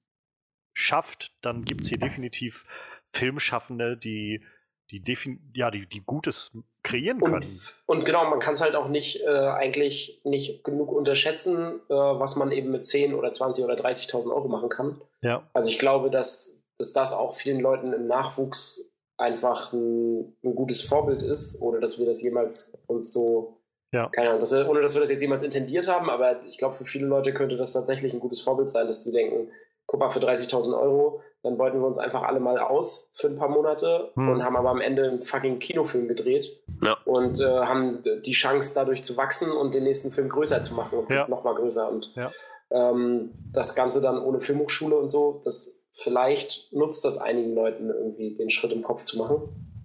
schafft, 0.72 1.36
dann 1.42 1.64
gibt 1.64 1.82
es 1.82 1.88
hier 1.88 1.98
definitiv 1.98 2.64
Filmschaffende, 3.12 3.96
die 3.96 4.44
die, 4.92 5.38
ja, 5.54 5.70
die, 5.70 5.86
die 5.86 6.00
Gutes 6.00 6.52
kreieren 6.82 7.20
können. 7.20 7.36
Und, 7.36 7.74
und 7.86 8.04
genau, 8.04 8.28
man 8.28 8.38
kann 8.40 8.54
es 8.54 8.60
halt 8.60 8.74
auch 8.74 8.88
nicht 8.88 9.20
äh, 9.22 9.28
eigentlich 9.28 10.20
nicht 10.24 10.64
genug 10.64 10.90
unterschätzen, 10.92 11.80
äh, 11.88 11.94
was 11.94 12.36
man 12.36 12.52
eben 12.52 12.70
mit 12.70 12.84
10 12.84 13.14
oder 13.14 13.32
20 13.32 13.64
oder 13.64 13.74
30.000 13.74 14.34
Euro 14.34 14.48
machen 14.48 14.68
kann. 14.68 15.00
Ja. 15.22 15.48
Also 15.52 15.68
ich 15.68 15.78
glaube, 15.78 16.10
dass, 16.10 16.62
dass 16.78 16.92
das 16.92 17.12
auch 17.12 17.34
vielen 17.34 17.60
Leuten 17.60 17.92
im 17.92 18.06
Nachwuchs 18.06 18.92
einfach 19.16 19.72
ein, 19.72 20.36
ein 20.42 20.54
gutes 20.54 20.82
Vorbild 20.82 21.22
ist, 21.22 21.60
ohne 21.60 21.78
dass 21.80 21.98
wir 21.98 22.06
das 22.06 22.22
jemals 22.22 22.76
uns 22.86 23.12
so 23.12 23.60
ja. 23.92 24.08
Keine 24.08 24.28
Ahnung, 24.28 24.40
dass 24.40 24.52
wir, 24.52 24.68
ohne 24.68 24.82
dass 24.82 24.94
wir 24.94 25.00
das 25.00 25.10
jetzt 25.10 25.20
jemals 25.20 25.42
intendiert 25.42 25.88
haben, 25.88 26.10
aber 26.10 26.44
ich 26.44 26.58
glaube, 26.58 26.74
für 26.74 26.84
viele 26.84 27.06
Leute 27.06 27.34
könnte 27.34 27.56
das 27.56 27.72
tatsächlich 27.72 28.12
ein 28.12 28.20
gutes 28.20 28.40
Vorbild 28.40 28.68
sein, 28.68 28.86
dass 28.86 29.02
die 29.02 29.10
denken, 29.10 29.50
guck 29.90 29.98
mal, 29.98 30.10
für 30.10 30.20
30.000 30.20 30.78
Euro 30.78 31.20
dann 31.42 31.56
beuten 31.56 31.80
wir 31.80 31.86
uns 31.86 31.98
einfach 31.98 32.22
alle 32.22 32.38
mal 32.38 32.58
aus 32.58 33.10
für 33.14 33.26
ein 33.28 33.36
paar 33.36 33.48
Monate 33.48 34.10
hm. 34.14 34.28
und 34.28 34.44
haben 34.44 34.56
aber 34.56 34.70
am 34.70 34.80
Ende 34.80 35.08
einen 35.08 35.22
fucking 35.22 35.58
Kinofilm 35.58 36.06
gedreht 36.06 36.62
ja. 36.82 36.98
und 37.06 37.40
äh, 37.40 37.44
haben 37.44 38.00
die 38.02 38.32
Chance 38.32 38.72
dadurch 38.74 39.02
zu 39.02 39.16
wachsen 39.16 39.50
und 39.50 39.74
den 39.74 39.84
nächsten 39.84 40.10
Film 40.10 40.28
größer 40.28 40.62
zu 40.62 40.74
machen 40.74 40.98
und 40.98 41.10
ja. 41.10 41.26
nochmal 41.28 41.54
größer. 41.54 41.90
Und 41.90 42.12
ja. 42.14 42.30
ähm, 42.70 43.32
das 43.52 43.74
Ganze 43.74 44.02
dann 44.02 44.18
ohne 44.18 44.40
Filmhochschule 44.40 44.96
und 44.96 45.08
so, 45.08 45.40
das 45.42 45.86
vielleicht 45.92 46.72
nutzt 46.72 47.04
das 47.04 47.16
einigen 47.16 47.54
Leuten 47.54 47.88
irgendwie 47.88 48.34
den 48.34 48.50
Schritt 48.50 48.72
im 48.72 48.82
Kopf 48.82 49.04
zu 49.04 49.16
machen. 49.16 49.80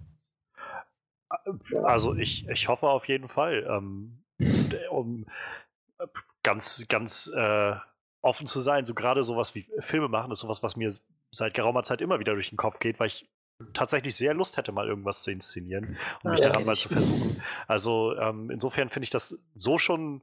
Also 1.82 2.14
ich, 2.14 2.46
ich 2.48 2.68
hoffe 2.68 2.88
auf 2.88 3.08
jeden 3.08 3.28
Fall. 3.28 3.66
Ähm, 3.68 4.22
um 4.90 5.26
ganz, 6.42 6.84
ganz 6.88 7.32
äh, 7.34 7.76
offen 8.26 8.46
zu 8.46 8.60
sein, 8.60 8.84
so 8.84 8.94
gerade 8.94 9.22
sowas 9.22 9.54
wie 9.54 9.66
Filme 9.78 10.08
machen, 10.08 10.30
ist 10.32 10.40
sowas, 10.40 10.62
was 10.62 10.76
mir 10.76 10.92
seit 11.30 11.54
geraumer 11.54 11.82
Zeit 11.82 12.00
immer 12.00 12.18
wieder 12.18 12.34
durch 12.34 12.50
den 12.50 12.58
Kopf 12.58 12.78
geht, 12.78 13.00
weil 13.00 13.08
ich 13.08 13.28
tatsächlich 13.72 14.14
sehr 14.14 14.34
Lust 14.34 14.56
hätte, 14.56 14.72
mal 14.72 14.86
irgendwas 14.86 15.22
zu 15.22 15.30
inszenieren 15.30 15.96
und 16.22 16.32
mich 16.32 16.40
ja, 16.40 16.48
daran 16.48 16.64
mal 16.64 16.76
zu 16.76 16.88
versuchen. 16.88 17.42
Also 17.66 18.14
ähm, 18.16 18.50
insofern 18.50 18.90
finde 18.90 19.04
ich 19.04 19.10
das 19.10 19.38
so 19.54 19.78
schon 19.78 20.22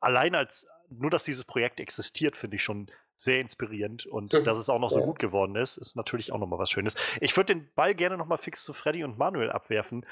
allein 0.00 0.34
als 0.34 0.66
nur, 0.90 1.10
dass 1.10 1.24
dieses 1.24 1.44
Projekt 1.44 1.80
existiert, 1.80 2.36
finde 2.36 2.56
ich 2.56 2.62
schon 2.62 2.90
sehr 3.16 3.40
inspirierend 3.40 4.06
und 4.06 4.34
hm. 4.34 4.44
dass 4.44 4.58
es 4.58 4.68
auch 4.68 4.80
noch 4.80 4.90
so 4.90 5.00
gut 5.00 5.20
geworden 5.20 5.54
ist, 5.54 5.76
ist 5.76 5.94
natürlich 5.94 6.32
auch 6.32 6.38
nochmal 6.38 6.58
was 6.58 6.70
Schönes. 6.70 6.94
Ich 7.20 7.36
würde 7.36 7.54
den 7.54 7.70
Ball 7.74 7.94
gerne 7.94 8.16
nochmal 8.16 8.38
fix 8.38 8.64
zu 8.64 8.72
Freddy 8.72 9.04
und 9.04 9.18
Manuel 9.18 9.52
abwerfen, 9.52 10.04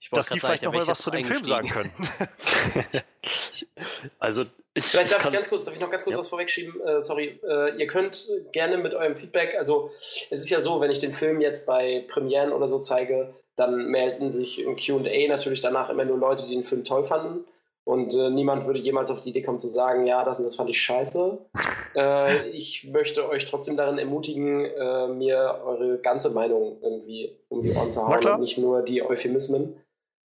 ich 0.00 0.08
dass 0.10 0.30
die 0.30 0.40
vielleicht 0.40 0.62
nochmal 0.62 0.86
was 0.86 1.00
zu 1.00 1.10
dem 1.10 1.24
Film 1.24 1.44
sagen 1.44 1.68
können. 1.68 1.92
also 4.18 4.44
ich, 4.74 4.84
vielleicht 4.84 5.12
darf 5.12 5.24
ich, 5.24 5.32
ganz 5.32 5.48
kurz, 5.48 5.64
darf 5.64 5.74
ich 5.74 5.80
noch 5.80 5.90
ganz 5.90 6.04
kurz 6.04 6.14
ja. 6.14 6.20
was 6.20 6.28
vorwegschieben? 6.28 6.80
Äh, 6.82 7.00
sorry, 7.00 7.40
äh, 7.48 7.76
ihr 7.78 7.86
könnt 7.86 8.28
gerne 8.52 8.76
mit 8.76 8.94
eurem 8.94 9.16
Feedback, 9.16 9.54
also 9.56 9.90
es 10.30 10.40
ist 10.40 10.50
ja 10.50 10.60
so, 10.60 10.80
wenn 10.80 10.90
ich 10.90 10.98
den 10.98 11.12
Film 11.12 11.40
jetzt 11.40 11.66
bei 11.66 12.04
Premieren 12.08 12.52
oder 12.52 12.68
so 12.68 12.78
zeige, 12.78 13.34
dann 13.56 13.86
melden 13.86 14.28
sich 14.30 14.62
im 14.62 14.76
Q&A 14.76 15.28
natürlich 15.28 15.62
danach 15.62 15.88
immer 15.88 16.04
nur 16.04 16.18
Leute, 16.18 16.44
die 16.44 16.54
den 16.54 16.62
Film 16.62 16.84
toll 16.84 17.04
fanden 17.04 17.46
Und 17.84 18.14
äh, 18.14 18.30
niemand 18.30 18.66
würde 18.66 18.80
jemals 18.80 19.10
auf 19.10 19.22
die 19.22 19.30
Idee 19.30 19.42
kommen 19.42 19.58
zu 19.58 19.68
sagen, 19.68 20.06
ja, 20.06 20.24
das 20.24 20.38
und 20.38 20.44
das 20.44 20.56
fand 20.56 20.68
ich 20.68 20.80
scheiße. 20.82 21.38
äh, 21.96 22.48
ich 22.50 22.90
möchte 22.92 23.28
euch 23.28 23.46
trotzdem 23.46 23.76
darin 23.76 23.98
ermutigen, 23.98 24.64
äh, 24.66 25.08
mir 25.08 25.62
eure 25.64 25.98
ganze 25.98 26.30
Meinung 26.30 26.78
irgendwie 26.82 27.38
um 27.48 27.62
die 27.62 27.72
Ohren 27.72 27.90
zu 27.90 28.06
hauen 28.06 28.26
und 28.26 28.40
nicht 28.40 28.58
nur 28.58 28.82
die 28.82 29.02
Euphemismen. 29.02 29.80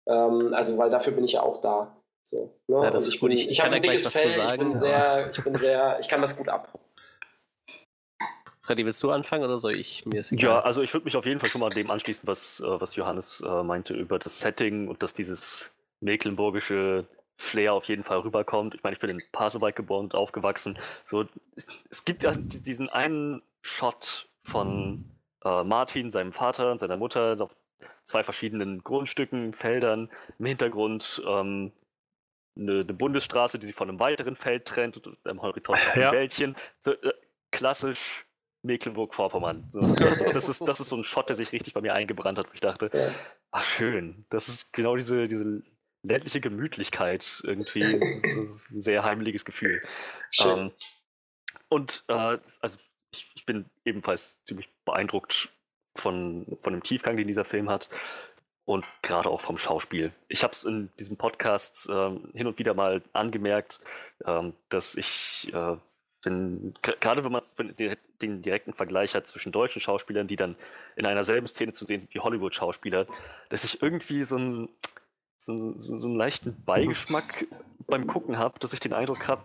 Ähm, 0.06 0.54
also, 0.54 0.78
weil 0.78 0.90
dafür 0.90 1.14
bin 1.14 1.24
ich 1.24 1.32
ja 1.32 1.42
auch 1.42 1.60
da. 1.60 1.95
So, 2.26 2.58
ne? 2.66 2.82
ja, 2.82 2.90
das 2.90 3.06
ist 3.06 3.20
gut. 3.20 3.30
Ich, 3.30 3.42
ich, 3.42 3.50
ich 3.50 3.60
habe 3.60 3.76
ein 3.76 3.80
dickes 3.80 4.08
Fell, 4.08 4.28
ich 4.28 4.58
bin, 4.58 4.74
sehr, 4.74 5.30
ich 5.30 5.44
bin 5.44 5.56
sehr, 5.56 6.00
ich 6.00 6.08
kann 6.08 6.20
das 6.20 6.36
gut 6.36 6.48
ab. 6.48 6.76
Freddy, 8.62 8.84
willst 8.84 9.00
du 9.04 9.12
anfangen 9.12 9.44
oder 9.44 9.58
soll 9.58 9.78
ich 9.78 10.04
mir 10.06 10.18
es 10.20 10.32
Ja, 10.32 10.58
also 10.58 10.82
ich 10.82 10.92
würde 10.92 11.04
mich 11.04 11.16
auf 11.16 11.24
jeden 11.24 11.38
Fall 11.38 11.48
schon 11.48 11.60
mal 11.60 11.70
dem 11.70 11.88
anschließen, 11.88 12.26
was, 12.26 12.58
äh, 12.58 12.80
was 12.80 12.96
Johannes 12.96 13.44
äh, 13.46 13.62
meinte 13.62 13.94
über 13.94 14.18
das 14.18 14.40
Setting 14.40 14.88
und 14.88 15.04
dass 15.04 15.14
dieses 15.14 15.70
mecklenburgische 16.00 17.06
Flair 17.36 17.74
auf 17.74 17.84
jeden 17.84 18.02
Fall 18.02 18.18
rüberkommt. 18.18 18.74
Ich 18.74 18.82
meine, 18.82 18.94
ich 18.94 19.00
bin 19.00 19.10
in 19.10 19.22
Pasewalk 19.30 19.76
geboren 19.76 20.06
und 20.06 20.16
aufgewachsen. 20.16 20.76
So, 21.04 21.26
es 21.90 22.04
gibt 22.04 22.24
ja 22.24 22.32
diesen 22.32 22.88
einen 22.88 23.40
Shot 23.62 24.26
von 24.42 25.04
äh, 25.44 25.62
Martin, 25.62 26.10
seinem 26.10 26.32
Vater 26.32 26.72
und 26.72 26.78
seiner 26.78 26.96
Mutter 26.96 27.36
auf 27.38 27.54
zwei 28.02 28.24
verschiedenen 28.24 28.82
Grundstücken, 28.82 29.52
Feldern, 29.52 30.10
im 30.40 30.46
Hintergrund 30.46 31.22
ähm, 31.24 31.70
eine, 32.56 32.80
eine, 32.80 32.94
Bundesstraße, 32.94 33.58
die 33.58 33.66
sich 33.66 33.74
von 33.74 33.88
einem 33.88 34.00
weiteren 34.00 34.36
Feld 34.36 34.64
trennt 34.64 35.06
und 35.06 35.18
am 35.24 35.42
Horizont 35.42 35.78
ein 35.78 36.00
ja. 36.00 36.12
Wäldchen. 36.12 36.56
So, 36.78 36.92
äh, 36.92 37.12
klassisch 37.50 38.26
Mecklenburg-Vorpommern. 38.62 39.66
So, 39.68 39.80
das, 40.32 40.48
ist, 40.48 40.66
das 40.66 40.80
ist 40.80 40.88
so 40.88 40.96
ein 40.96 41.04
Shot, 41.04 41.28
der 41.28 41.36
sich 41.36 41.52
richtig 41.52 41.74
bei 41.74 41.80
mir 41.80 41.94
eingebrannt 41.94 42.38
hat, 42.38 42.48
wo 42.48 42.54
ich 42.54 42.60
dachte, 42.60 42.90
ja. 42.92 43.10
ach 43.50 43.64
schön, 43.64 44.26
das 44.30 44.48
ist 44.48 44.72
genau 44.72 44.96
diese, 44.96 45.28
diese 45.28 45.62
ländliche 46.02 46.40
Gemütlichkeit 46.40 47.40
irgendwie. 47.44 47.98
das 48.22 48.36
ist 48.36 48.70
ein 48.70 48.82
sehr 48.82 49.04
heimliches 49.04 49.44
Gefühl. 49.44 49.82
Ähm, 50.40 50.72
und 51.68 52.04
äh, 52.08 52.38
also 52.60 52.78
ich, 53.10 53.30
ich, 53.34 53.46
bin 53.46 53.66
ebenfalls 53.84 54.42
ziemlich 54.44 54.68
beeindruckt 54.84 55.48
von, 55.96 56.58
von 56.62 56.72
dem 56.72 56.82
Tiefgang, 56.82 57.16
den 57.16 57.26
dieser 57.26 57.44
Film 57.44 57.68
hat. 57.70 57.88
Und 58.66 58.84
gerade 59.02 59.30
auch 59.30 59.40
vom 59.40 59.58
Schauspiel. 59.58 60.12
Ich 60.28 60.42
habe 60.42 60.52
es 60.52 60.64
in 60.64 60.90
diesem 60.98 61.16
Podcast 61.16 61.88
äh, 61.88 62.10
hin 62.34 62.46
und 62.46 62.58
wieder 62.58 62.74
mal 62.74 63.00
angemerkt, 63.12 63.80
äh, 64.24 64.50
dass 64.68 64.96
ich 64.96 65.50
äh, 65.54 65.76
gerade 67.00 67.24
wenn 67.24 67.32
man 67.32 67.42
den 68.20 68.42
direkten 68.42 68.72
Vergleich 68.72 69.14
hat 69.14 69.26
zwischen 69.26 69.52
deutschen 69.52 69.80
Schauspielern, 69.80 70.26
die 70.26 70.36
dann 70.36 70.56
in 70.96 71.06
einer 71.06 71.24
selben 71.24 71.46
Szene 71.46 71.72
zu 71.72 71.84
sehen 71.84 72.00
sind 72.00 72.12
wie 72.14 72.20
Hollywood-Schauspieler, 72.20 73.06
dass 73.48 73.64
ich 73.64 73.82
irgendwie 73.82 74.24
so 74.24 74.36
einen, 74.36 74.68
so, 75.36 75.78
so, 75.78 75.96
so 75.96 76.06
einen 76.08 76.16
leichten 76.16 76.64
Beigeschmack 76.64 77.46
beim 77.86 78.06
Gucken 78.06 78.38
habe, 78.38 78.58
dass 78.58 78.72
ich 78.72 78.80
den 78.80 78.92
Eindruck 78.92 79.28
habe, 79.28 79.42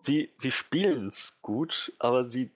sie, 0.00 0.30
sie 0.36 0.52
spielen 0.52 1.08
es 1.08 1.36
gut, 1.42 1.92
aber 1.98 2.24
sie 2.24 2.50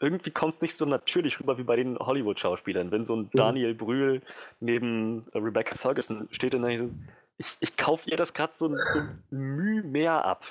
irgendwie 0.00 0.30
kommt 0.30 0.54
es 0.54 0.60
nicht 0.60 0.74
so 0.74 0.84
natürlich 0.84 1.40
rüber 1.40 1.58
wie 1.58 1.64
bei 1.64 1.76
den 1.76 1.98
Hollywood-Schauspielern. 1.98 2.90
Wenn 2.90 3.04
so 3.04 3.16
ein 3.16 3.30
Daniel 3.32 3.74
Brühl 3.74 4.22
neben 4.60 5.26
Rebecca 5.34 5.74
Ferguson 5.74 6.28
steht, 6.30 6.54
dann 6.54 7.08
ich, 7.36 7.56
ich 7.60 7.76
kaufe 7.76 8.08
ihr 8.10 8.16
das 8.16 8.32
gerade 8.32 8.54
so, 8.54 8.68
so 8.68 9.02
Mühe 9.30 9.82
mehr 9.82 10.24
ab. 10.24 10.44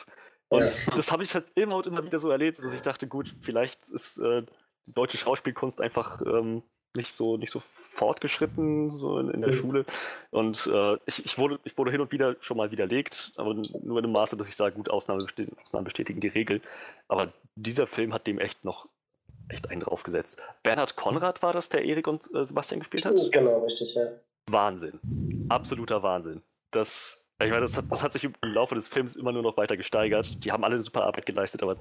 Und 0.49 0.61
ja. 0.61 0.95
das 0.95 1.11
habe 1.11 1.23
ich 1.23 1.33
halt 1.33 1.51
immer 1.55 1.75
und 1.75 1.87
immer 1.87 2.03
wieder 2.03 2.19
so 2.19 2.29
erlebt, 2.29 2.59
dass 2.59 2.73
ich 2.73 2.81
dachte, 2.81 3.07
gut, 3.07 3.35
vielleicht 3.41 3.89
ist 3.89 4.17
äh, 4.19 4.43
die 4.85 4.93
deutsche 4.93 5.17
Schauspielkunst 5.17 5.81
einfach 5.81 6.21
ähm, 6.21 6.63
nicht 6.95 7.13
so 7.13 7.37
nicht 7.37 7.51
so 7.51 7.61
fortgeschritten 7.97 8.91
so 8.91 9.19
in, 9.19 9.29
in 9.29 9.41
der 9.41 9.51
mhm. 9.51 9.57
Schule. 9.57 9.85
Und 10.31 10.69
äh, 10.71 10.97
ich, 11.05 11.25
ich, 11.25 11.37
wurde, 11.37 11.59
ich 11.63 11.77
wurde 11.77 11.91
hin 11.91 12.01
und 12.01 12.11
wieder 12.11 12.35
schon 12.39 12.57
mal 12.57 12.71
widerlegt, 12.71 13.33
aber 13.35 13.53
nur 13.53 13.97
in 13.97 14.03
dem 14.03 14.11
Maße, 14.11 14.37
dass 14.37 14.47
ich 14.47 14.55
sage, 14.55 14.75
gut, 14.75 14.89
Ausnahmen, 14.89 15.25
bestehen, 15.25 15.55
Ausnahmen 15.61 15.85
bestätigen 15.85 16.19
die 16.19 16.27
Regel. 16.27 16.61
Aber 17.07 17.33
dieser 17.55 17.87
Film 17.87 18.13
hat 18.13 18.27
dem 18.27 18.39
echt 18.39 18.63
noch 18.63 18.87
echt 19.49 19.69
einen 19.69 19.81
draufgesetzt. 19.81 20.41
Bernhard 20.63 20.95
Konrad 20.95 21.41
war 21.41 21.53
das, 21.53 21.69
der 21.69 21.85
Erik 21.85 22.07
und 22.07 22.29
äh, 22.33 22.45
Sebastian 22.45 22.79
gespielt 22.79 23.05
hat? 23.05 23.15
Genau, 23.31 23.63
richtig, 23.63 23.95
ja. 23.95 24.07
Wahnsinn. 24.49 24.99
Absoluter 25.49 26.03
Wahnsinn. 26.03 26.41
Das 26.71 27.27
ich 27.39 27.51
meine, 27.51 27.61
das 27.61 27.77
hat, 27.77 27.85
das 27.91 28.01
hat 28.01 28.13
sich 28.13 28.23
im 28.23 28.33
Laufe 28.41 28.73
des 28.73 28.87
Films 28.87 29.15
immer 29.15 29.31
nur 29.31 29.43
noch 29.43 29.57
weiter 29.57 29.77
gesteigert. 29.77 30.43
Die 30.43 30.51
haben 30.51 30.63
alle 30.63 30.75
eine 30.75 30.81
super 30.81 31.03
Arbeit 31.03 31.27
geleistet, 31.27 31.61
aber 31.61 31.77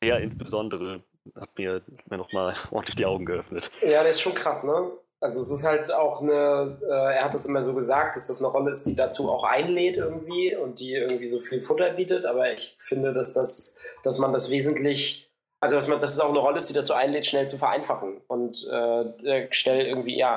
der 0.00 0.20
insbesondere 0.20 1.02
hat 1.34 1.56
mir, 1.56 1.82
mir 2.08 2.18
nochmal 2.18 2.54
ordentlich 2.70 2.96
die 2.96 3.06
Augen 3.06 3.24
geöffnet. 3.24 3.70
Ja, 3.82 4.02
der 4.02 4.10
ist 4.10 4.20
schon 4.20 4.34
krass, 4.34 4.64
ne? 4.64 4.90
Also 5.20 5.40
es 5.40 5.52
ist 5.52 5.64
halt 5.64 5.92
auch 5.92 6.20
eine, 6.20 6.78
äh, 6.82 7.14
er 7.14 7.24
hat 7.24 7.34
es 7.34 7.46
immer 7.46 7.62
so 7.62 7.74
gesagt, 7.74 8.16
dass 8.16 8.26
das 8.26 8.40
eine 8.40 8.48
Rolle 8.48 8.72
ist, 8.72 8.88
die 8.88 8.96
dazu 8.96 9.30
auch 9.30 9.44
einlädt 9.44 9.96
irgendwie 9.96 10.56
und 10.56 10.80
die 10.80 10.94
irgendwie 10.94 11.28
so 11.28 11.38
viel 11.38 11.60
Futter 11.60 11.92
bietet, 11.92 12.24
aber 12.24 12.52
ich 12.52 12.74
finde, 12.78 13.12
dass 13.12 13.32
das, 13.32 13.78
dass 14.02 14.18
man 14.18 14.32
das 14.32 14.50
wesentlich, 14.50 15.30
also 15.60 15.76
dass 15.76 15.86
man, 15.86 16.00
dass 16.00 16.12
es 16.12 16.18
auch 16.18 16.30
eine 16.30 16.40
Rolle 16.40 16.58
ist, 16.58 16.70
die 16.70 16.74
dazu 16.74 16.92
einlädt, 16.94 17.26
schnell 17.26 17.46
zu 17.46 17.56
vereinfachen 17.56 18.20
und 18.26 18.66
äh, 18.66 19.46
schnell 19.52 19.86
irgendwie, 19.86 20.18
ja, 20.18 20.36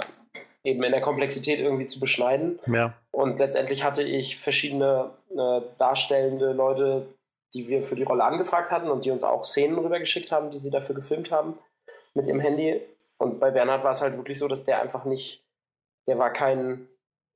eben 0.64 0.84
in 0.84 0.92
der 0.92 1.02
Komplexität 1.02 1.60
irgendwie 1.60 1.86
zu 1.88 2.00
beschneiden. 2.00 2.60
Ja. 2.68 2.94
Und 3.12 3.40
letztendlich 3.40 3.84
hatte 3.84 4.04
ich 4.04 4.38
verschiedene 4.38 5.12
äh, 5.32 5.62
darstellende 5.78 6.54
Leute, 6.54 7.08
die 7.56 7.70
wir 7.70 7.82
für 7.82 7.96
die 7.96 8.04
Rolle 8.04 8.26
angefragt 8.26 8.70
hatten 8.70 8.90
und 8.90 9.06
die 9.06 9.12
uns 9.12 9.24
auch 9.24 9.46
Szenen 9.46 9.80
rübergeschickt 9.80 10.32
haben, 10.32 10.52
die 10.52 10.60
sie 10.60 10.70
dafür 10.70 10.94
gefilmt 10.94 11.32
haben 11.32 11.58
mit 12.14 12.28
ihrem 12.28 12.42
Handy. 12.42 12.82
Und 13.18 13.40
bei 13.40 13.50
Bernhard 13.50 13.84
war 13.84 13.92
es 13.92 14.02
halt 14.02 14.18
wirklich 14.18 14.38
so, 14.38 14.48
dass 14.48 14.66
der 14.66 14.82
einfach 14.82 15.06
nicht, 15.06 15.46
der 16.06 16.18
war 16.18 16.34
kein, 16.34 16.90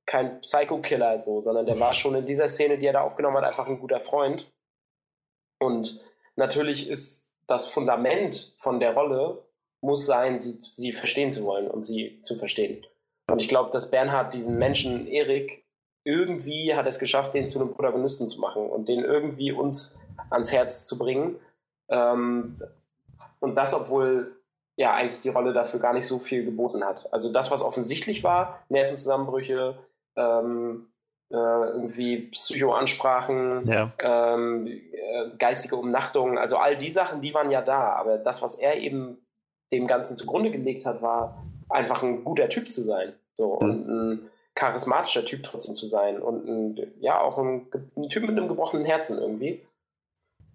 kein 0.06 0.40
Psycho-Killer 0.40 1.18
so, 1.18 1.40
sondern 1.40 1.64
der 1.64 1.80
war 1.80 1.94
schon 1.94 2.14
in 2.14 2.26
dieser 2.26 2.48
Szene, 2.48 2.78
die 2.78 2.86
er 2.86 2.92
da 2.92 3.00
aufgenommen 3.00 3.38
hat, 3.38 3.44
einfach 3.44 3.66
ein 3.66 3.80
guter 3.80 3.98
Freund. 3.98 4.52
Und 5.58 6.00
natürlich 6.36 6.88
ist 6.88 7.30
das 7.46 7.66
Fundament 7.66 8.54
von 8.58 8.78
der 8.78 8.94
Rolle 8.94 9.42
muss 9.82 10.04
sein, 10.04 10.38
sie, 10.40 10.58
sie 10.58 10.92
verstehen 10.92 11.32
zu 11.32 11.44
wollen 11.44 11.68
und 11.70 11.80
sie 11.80 12.18
zu 12.20 12.36
verstehen. 12.36 12.86
Und 13.30 13.40
ich 13.40 13.48
glaube, 13.48 13.70
dass 13.70 13.90
Bernhard 13.90 14.34
diesen 14.34 14.58
Menschen, 14.58 15.06
Erik, 15.06 15.64
irgendwie 16.04 16.74
hat 16.74 16.86
es 16.86 16.98
geschafft, 16.98 17.34
den 17.34 17.48
zu 17.48 17.60
einem 17.60 17.72
Protagonisten 17.72 18.28
zu 18.28 18.40
machen 18.40 18.68
und 18.68 18.88
den 18.88 19.04
irgendwie 19.04 19.52
uns 19.52 19.99
ans 20.30 20.52
Herz 20.52 20.84
zu 20.84 20.98
bringen. 20.98 21.36
Ähm, 21.88 22.56
und 23.40 23.54
das, 23.54 23.74
obwohl 23.74 24.36
ja 24.76 24.94
eigentlich 24.94 25.20
die 25.20 25.28
Rolle 25.28 25.52
dafür 25.52 25.80
gar 25.80 25.92
nicht 25.92 26.06
so 26.06 26.18
viel 26.18 26.44
geboten 26.44 26.84
hat. 26.84 27.12
Also 27.12 27.30
das, 27.30 27.50
was 27.50 27.62
offensichtlich 27.62 28.24
war, 28.24 28.58
Nervenzusammenbrüche, 28.68 29.78
ähm, 30.16 30.86
äh, 31.30 31.36
irgendwie 31.36 32.28
Psychoansprachen, 32.28 33.68
ja. 33.68 33.92
ähm, 34.02 34.66
äh, 34.66 35.36
geistige 35.38 35.76
Umnachtungen, 35.76 36.38
also 36.38 36.56
all 36.56 36.76
die 36.76 36.90
Sachen, 36.90 37.20
die 37.20 37.34
waren 37.34 37.50
ja 37.50 37.62
da. 37.62 37.92
Aber 37.92 38.18
das, 38.18 38.42
was 38.42 38.54
er 38.54 38.78
eben 38.78 39.18
dem 39.70 39.86
Ganzen 39.86 40.16
zugrunde 40.16 40.50
gelegt 40.50 40.86
hat, 40.86 41.02
war 41.02 41.44
einfach 41.68 42.02
ein 42.02 42.24
guter 42.24 42.48
Typ 42.48 42.70
zu 42.70 42.82
sein. 42.82 43.12
So, 43.32 43.58
mhm. 43.60 43.68
und 43.68 43.88
ein 43.88 44.30
charismatischer 44.54 45.24
Typ 45.24 45.42
trotzdem 45.42 45.76
zu 45.76 45.86
sein 45.86 46.20
und 46.20 46.48
ein, 46.48 46.92
ja, 47.00 47.20
auch 47.20 47.38
ein, 47.38 47.66
ein 47.96 48.08
Typ 48.08 48.22
mit 48.22 48.32
einem 48.32 48.48
gebrochenen 48.48 48.84
Herzen 48.84 49.18
irgendwie. 49.18 49.64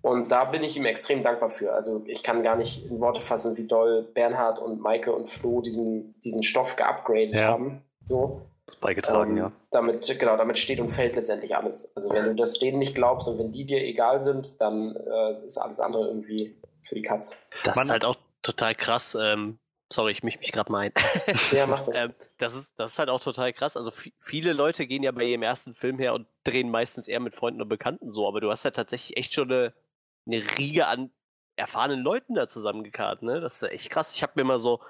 Und 0.05 0.31
da 0.31 0.45
bin 0.45 0.61
ich 0.61 0.77
ihm 0.77 0.85
extrem 0.85 1.23
dankbar 1.23 1.49
für. 1.49 1.73
Also 1.73 2.03
ich 2.05 2.21
kann 2.21 2.43
gar 2.43 2.55
nicht 2.55 2.85
in 2.85 2.99
Worte 2.99 3.21
fassen, 3.21 3.57
wie 3.57 3.65
doll 3.65 4.03
Bernhard 4.13 4.59
und 4.59 4.79
Maike 4.79 5.11
und 5.11 5.27
Flo 5.27 5.61
diesen, 5.61 6.13
diesen 6.19 6.43
Stoff 6.43 6.75
geupgradet 6.75 7.33
ja. 7.33 7.47
haben. 7.47 7.81
So. 8.05 8.43
Das 8.67 8.75
beigetragen, 8.75 9.31
ähm, 9.31 9.37
ja. 9.37 9.51
Damit, 9.71 10.19
genau, 10.19 10.37
damit 10.37 10.59
steht 10.59 10.79
und 10.79 10.89
fällt 10.89 11.15
letztendlich 11.15 11.55
alles. 11.55 11.91
Also 11.95 12.11
wenn 12.11 12.25
du 12.25 12.35
das 12.35 12.59
denen 12.59 12.77
nicht 12.77 12.93
glaubst 12.93 13.27
und 13.27 13.39
wenn 13.39 13.51
die 13.51 13.65
dir 13.65 13.79
egal 13.83 14.21
sind, 14.21 14.61
dann 14.61 14.95
äh, 14.95 15.31
ist 15.43 15.57
alles 15.57 15.79
andere 15.79 16.05
irgendwie 16.05 16.55
für 16.83 16.93
die 16.93 17.01
Katz. 17.01 17.39
Das 17.63 17.75
Man, 17.75 17.85
ist 17.85 17.91
halt 17.91 18.05
auch 18.05 18.17
total 18.43 18.75
krass. 18.75 19.17
Ähm, 19.19 19.57
Sorry, 19.91 20.13
ich 20.13 20.23
mich, 20.23 20.39
mich 20.39 20.51
gerade 20.51 20.71
mal 20.71 20.79
ein. 20.79 20.91
Ja, 21.51 21.67
mach 21.67 21.81
das. 21.81 21.95
ähm, 21.95 22.13
das, 22.37 22.55
ist, 22.55 22.73
das 22.79 22.91
ist 22.91 22.99
halt 22.99 23.09
auch 23.09 23.19
total 23.19 23.53
krass. 23.53 23.77
Also 23.77 23.91
viele 24.19 24.53
Leute 24.53 24.87
gehen 24.87 25.03
ja 25.03 25.11
bei 25.11 25.23
ihrem 25.23 25.43
ersten 25.43 25.75
Film 25.75 25.99
her 25.99 26.13
und 26.13 26.27
drehen 26.43 26.71
meistens 26.71 27.07
eher 27.07 27.19
mit 27.19 27.35
Freunden 27.35 27.61
und 27.61 27.69
Bekannten 27.69 28.09
so, 28.09 28.27
aber 28.27 28.41
du 28.41 28.49
hast 28.49 28.65
ja 28.65 28.71
tatsächlich 28.71 29.17
echt 29.17 29.33
schon 29.33 29.51
eine, 29.51 29.73
eine 30.25 30.43
Riege 30.57 30.87
an 30.87 31.11
erfahrenen 31.55 32.01
Leuten 32.01 32.35
da 32.35 32.47
zusammengekarrt, 32.47 33.23
ne? 33.23 33.39
Das 33.39 33.55
ist 33.55 33.61
ja 33.61 33.67
echt 33.69 33.89
krass. 33.89 34.13
Ich 34.13 34.23
habe 34.23 34.33
mir 34.35 34.43
mal 34.43 34.59
so, 34.59 34.81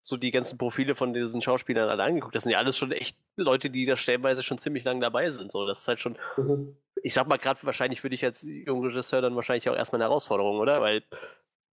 so 0.00 0.16
die 0.16 0.30
ganzen 0.30 0.58
Profile 0.58 0.94
von 0.94 1.12
diesen 1.12 1.42
Schauspielern 1.42 1.88
alle 1.88 2.02
angeguckt. 2.02 2.34
Das 2.34 2.44
sind 2.44 2.52
ja 2.52 2.58
alles 2.58 2.76
schon 2.76 2.92
echt 2.92 3.16
Leute, 3.36 3.70
die 3.70 3.86
da 3.86 3.96
stellenweise 3.96 4.42
schon 4.42 4.58
ziemlich 4.58 4.84
lange 4.84 5.00
dabei 5.00 5.30
sind. 5.30 5.50
So, 5.50 5.66
das 5.66 5.80
ist 5.80 5.88
halt 5.88 6.00
schon, 6.00 6.18
mhm. 6.36 6.76
ich 7.02 7.14
sag 7.14 7.26
mal, 7.26 7.38
gerade 7.38 7.60
wahrscheinlich 7.62 8.00
für 8.00 8.10
dich 8.10 8.24
als 8.24 8.42
junger 8.42 8.88
Regisseur 8.88 9.20
dann 9.20 9.36
wahrscheinlich 9.36 9.68
auch 9.68 9.76
erstmal 9.76 10.00
eine 10.00 10.08
Herausforderung, 10.08 10.58
oder? 10.58 10.80
Weil 10.80 11.02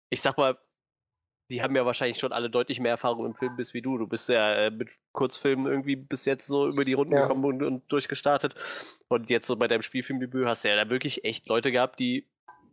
ich 0.09 0.21
sag 0.21 0.37
mal, 0.37 0.57
die 1.49 1.63
haben 1.63 1.75
ja 1.75 1.85
wahrscheinlich 1.85 2.19
schon 2.19 2.31
alle 2.31 2.49
deutlich 2.49 2.79
mehr 2.79 2.91
Erfahrung 2.91 3.25
im 3.25 3.33
Film 3.33 3.55
bis 3.55 3.73
wie 3.73 3.81
du. 3.81 3.97
Du 3.97 4.07
bist 4.07 4.29
ja 4.29 4.53
äh, 4.53 4.71
mit 4.71 4.89
Kurzfilmen 5.13 5.65
irgendwie 5.65 5.95
bis 5.95 6.25
jetzt 6.25 6.47
so 6.47 6.67
über 6.67 6.85
die 6.85 6.93
Runden 6.93 7.13
ja. 7.13 7.21
gekommen 7.21 7.43
und, 7.43 7.63
und, 7.63 7.91
durchgestartet. 7.91 8.53
Und 9.07 9.29
jetzt 9.29 9.47
so 9.47 9.55
bei 9.55 9.67
deinem 9.67 9.81
Spielfilmdebüt 9.81 10.45
hast 10.45 10.63
du 10.63 10.69
ja 10.69 10.75
da 10.75 10.89
wirklich 10.89 11.25
echt 11.25 11.47
Leute 11.47 11.71
gehabt, 11.71 11.99
die 11.99 12.27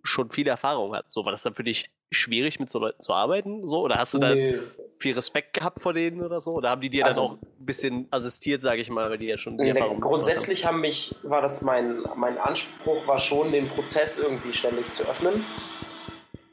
schon 0.06 0.30
viel 0.30 0.46
Erfahrung 0.48 0.94
hatten. 0.94 1.08
So, 1.10 1.24
war 1.24 1.32
das 1.32 1.42
dann 1.42 1.54
für 1.54 1.64
dich 1.64 1.90
schwierig, 2.10 2.60
mit 2.60 2.70
so 2.70 2.78
Leuten 2.78 3.00
zu 3.00 3.12
arbeiten? 3.12 3.66
So? 3.66 3.82
Oder 3.82 3.96
hast 3.96 4.14
du 4.14 4.18
nee. 4.18 4.58
viel 4.98 5.14
Respekt 5.14 5.52
gehabt 5.52 5.80
vor 5.80 5.92
denen 5.92 6.22
oder 6.22 6.40
so? 6.40 6.52
Oder 6.52 6.70
haben 6.70 6.80
die 6.80 6.90
dir 6.90 7.04
also, 7.04 7.22
dann 7.22 7.30
auch 7.30 7.42
ein 7.42 7.66
bisschen 7.66 8.08
assistiert, 8.10 8.62
sage 8.62 8.80
ich 8.80 8.90
mal, 8.90 9.10
weil 9.10 9.18
die 9.18 9.26
ja 9.26 9.38
schon 9.38 9.58
die 9.58 9.68
Erfahrung 9.68 10.00
Grundsätzlich 10.00 10.66
haben. 10.66 10.80
mich, 10.80 11.14
war 11.22 11.42
das 11.42 11.62
mein, 11.62 12.04
mein 12.14 12.38
Anspruch, 12.38 13.06
war 13.06 13.18
schon, 13.18 13.52
den 13.52 13.68
Prozess 13.68 14.18
irgendwie 14.18 14.52
ständig 14.52 14.92
zu 14.92 15.04
öffnen. 15.04 15.44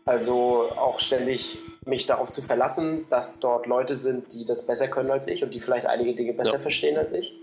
Also 0.06 0.70
auch 0.72 1.00
ständig 1.00 1.60
mich 1.86 2.06
darauf 2.06 2.30
zu 2.30 2.42
verlassen, 2.42 3.06
dass 3.10 3.40
dort 3.40 3.68
Leute 3.68 3.96
sind, 3.96 4.34
die 4.34 4.46
das 4.46 4.66
besser 4.66 4.88
können 4.88 5.12
als 5.12 5.28
ich 5.28 5.44
und 5.44 5.54
die 5.54 5.60
vielleicht 5.60 5.86
einige 5.86 6.14
Dinge 6.14 6.34
besser 6.34 6.54
ja. 6.54 6.60
verstehen 6.60 6.98
als 6.98 7.14
ich. 7.14 7.38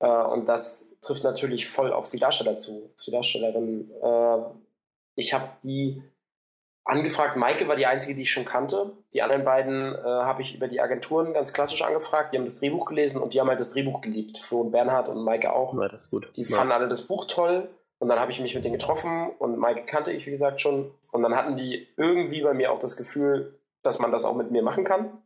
Äh, 0.00 0.06
und 0.06 0.48
das 0.48 0.96
trifft 1.00 1.24
natürlich 1.24 1.68
voll 1.68 1.92
auf 1.92 2.08
die 2.08 2.18
Darsteller 2.18 2.56
zu, 2.56 2.90
auf 2.94 3.02
die 3.04 3.10
Darstellerin. 3.10 3.90
Ich 5.18 5.34
habe 5.34 5.48
die 5.64 6.00
angefragt. 6.84 7.36
Maike 7.36 7.66
war 7.66 7.74
die 7.74 7.86
einzige, 7.86 8.14
die 8.14 8.22
ich 8.22 8.30
schon 8.30 8.44
kannte. 8.44 8.92
Die 9.12 9.20
anderen 9.20 9.44
beiden 9.44 9.94
äh, 9.96 9.98
habe 9.98 10.42
ich 10.42 10.54
über 10.54 10.68
die 10.68 10.80
Agenturen 10.80 11.34
ganz 11.34 11.52
klassisch 11.52 11.82
angefragt. 11.82 12.32
Die 12.32 12.36
haben 12.36 12.44
das 12.44 12.60
Drehbuch 12.60 12.86
gelesen 12.86 13.20
und 13.20 13.34
die 13.34 13.40
haben 13.40 13.48
halt 13.48 13.58
das 13.58 13.70
Drehbuch 13.70 14.00
geliebt. 14.00 14.38
Flo 14.38 14.60
und 14.60 14.70
Bernhard 14.70 15.08
und 15.08 15.22
Maike 15.24 15.52
auch. 15.52 15.74
Ja, 15.74 15.88
das 15.88 16.02
ist 16.02 16.10
gut. 16.10 16.30
Die 16.36 16.44
ja. 16.44 16.56
fanden 16.56 16.72
alle 16.72 16.86
das 16.86 17.02
Buch 17.02 17.24
toll. 17.26 17.68
Und 17.98 18.08
dann 18.08 18.20
habe 18.20 18.30
ich 18.30 18.40
mich 18.40 18.54
mit 18.54 18.64
denen 18.64 18.78
getroffen 18.78 19.30
und 19.40 19.58
Maike 19.58 19.84
kannte 19.84 20.12
ich, 20.12 20.24
wie 20.26 20.30
gesagt, 20.30 20.60
schon. 20.60 20.92
Und 21.10 21.24
dann 21.24 21.34
hatten 21.34 21.56
die 21.56 21.88
irgendwie 21.96 22.42
bei 22.42 22.54
mir 22.54 22.70
auch 22.70 22.78
das 22.78 22.96
Gefühl, 22.96 23.58
dass 23.82 23.98
man 23.98 24.12
das 24.12 24.24
auch 24.24 24.36
mit 24.36 24.52
mir 24.52 24.62
machen 24.62 24.84
kann. 24.84 25.20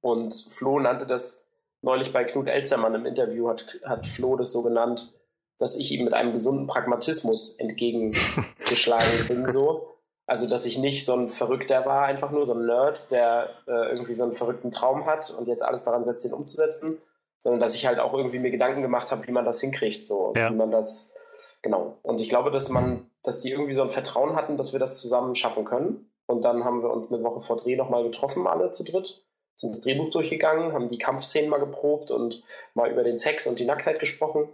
Und 0.00 0.46
Flo 0.50 0.80
nannte 0.80 1.06
das 1.06 1.46
neulich 1.82 2.10
bei 2.10 2.24
Knut 2.24 2.48
Elstermann 2.48 2.94
im 2.94 3.04
Interview, 3.04 3.50
hat, 3.50 3.66
hat 3.84 4.06
Flo 4.06 4.36
das 4.36 4.50
so 4.50 4.62
genannt, 4.62 5.12
dass 5.62 5.76
ich 5.76 5.92
ihm 5.92 6.04
mit 6.04 6.12
einem 6.12 6.32
gesunden 6.32 6.66
Pragmatismus 6.66 7.54
entgegengeschlagen 7.56 9.26
bin. 9.28 9.48
So. 9.48 9.96
Also, 10.26 10.48
dass 10.48 10.66
ich 10.66 10.76
nicht 10.76 11.04
so 11.04 11.14
ein 11.14 11.28
Verrückter 11.28 11.86
war, 11.86 12.04
einfach 12.04 12.32
nur 12.32 12.44
so 12.44 12.54
ein 12.54 12.66
Nerd, 12.66 13.12
der 13.12 13.50
äh, 13.68 13.90
irgendwie 13.90 14.14
so 14.14 14.24
einen 14.24 14.32
verrückten 14.32 14.72
Traum 14.72 15.06
hat 15.06 15.30
und 15.30 15.46
jetzt 15.46 15.64
alles 15.64 15.84
daran 15.84 16.02
setzt, 16.02 16.24
den 16.24 16.32
umzusetzen, 16.32 16.98
sondern 17.38 17.60
dass 17.60 17.76
ich 17.76 17.86
halt 17.86 18.00
auch 18.00 18.12
irgendwie 18.12 18.40
mir 18.40 18.50
Gedanken 18.50 18.82
gemacht 18.82 19.12
habe, 19.12 19.24
wie 19.26 19.32
man 19.32 19.44
das 19.44 19.60
hinkriegt, 19.60 20.04
so, 20.04 20.32
ja. 20.36 20.50
wie 20.50 20.54
man 20.54 20.72
das, 20.72 21.14
genau. 21.62 21.98
Und 22.02 22.20
ich 22.20 22.28
glaube, 22.28 22.50
dass 22.50 22.68
man, 22.68 23.10
dass 23.22 23.40
die 23.40 23.50
irgendwie 23.50 23.74
so 23.74 23.82
ein 23.82 23.88
Vertrauen 23.88 24.34
hatten, 24.34 24.56
dass 24.56 24.72
wir 24.72 24.80
das 24.80 25.00
zusammen 25.00 25.36
schaffen 25.36 25.64
können. 25.64 26.10
Und 26.26 26.44
dann 26.44 26.64
haben 26.64 26.82
wir 26.82 26.90
uns 26.90 27.12
eine 27.12 27.22
Woche 27.22 27.40
vor 27.40 27.56
Dreh 27.56 27.76
nochmal 27.76 28.02
getroffen, 28.02 28.48
alle 28.48 28.72
zu 28.72 28.84
dritt, 28.84 29.22
sind 29.54 29.74
das 29.74 29.82
Drehbuch 29.82 30.10
durchgegangen, 30.10 30.72
haben 30.72 30.88
die 30.88 30.98
Kampfszenen 30.98 31.50
mal 31.50 31.60
geprobt 31.60 32.10
und 32.10 32.42
mal 32.74 32.90
über 32.90 33.04
den 33.04 33.16
Sex 33.16 33.46
und 33.46 33.58
die 33.58 33.64
Nacktheit 33.64 34.00
gesprochen. 34.00 34.48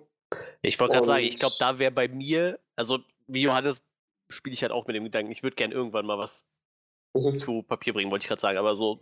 Ich 0.63 0.79
wollte 0.81 0.95
gerade 0.95 1.07
sagen, 1.07 1.25
ich 1.25 1.37
glaube, 1.37 1.57
da 1.59 1.79
wäre 1.79 1.93
bei 1.93 2.09
mir, 2.09 2.59
also 2.77 2.99
wie 3.27 3.43
Johannes 3.43 3.83
spiele 4.29 4.55
ich 4.55 4.63
halt 4.63 4.73
auch 4.73 4.87
mit 4.87 4.97
dem 4.97 5.05
Gedanken, 5.05 5.31
ich 5.31 5.43
würde 5.43 5.57
gern 5.57 5.73
irgendwann 5.73 6.07
mal 6.07 6.19
was 6.19 6.47
mhm. 7.15 7.35
zu 7.35 7.63
Papier 7.63 7.93
bringen, 7.93 8.11
wollte 8.11 8.25
ich 8.25 8.29
gerade 8.29 8.41
sagen, 8.41 8.59
aber 8.59 8.77
so 8.77 9.01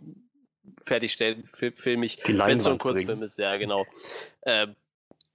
fertigstellen, 0.85 1.45
film, 1.47 2.03
ich, 2.03 2.19
wenn 2.27 2.57
es 2.57 2.63
so 2.63 2.71
ein 2.71 2.77
Kurzfilm 2.77 3.23
ist, 3.23 3.37
ja, 3.37 3.55
genau. 3.57 3.85
Ähm, 4.45 4.75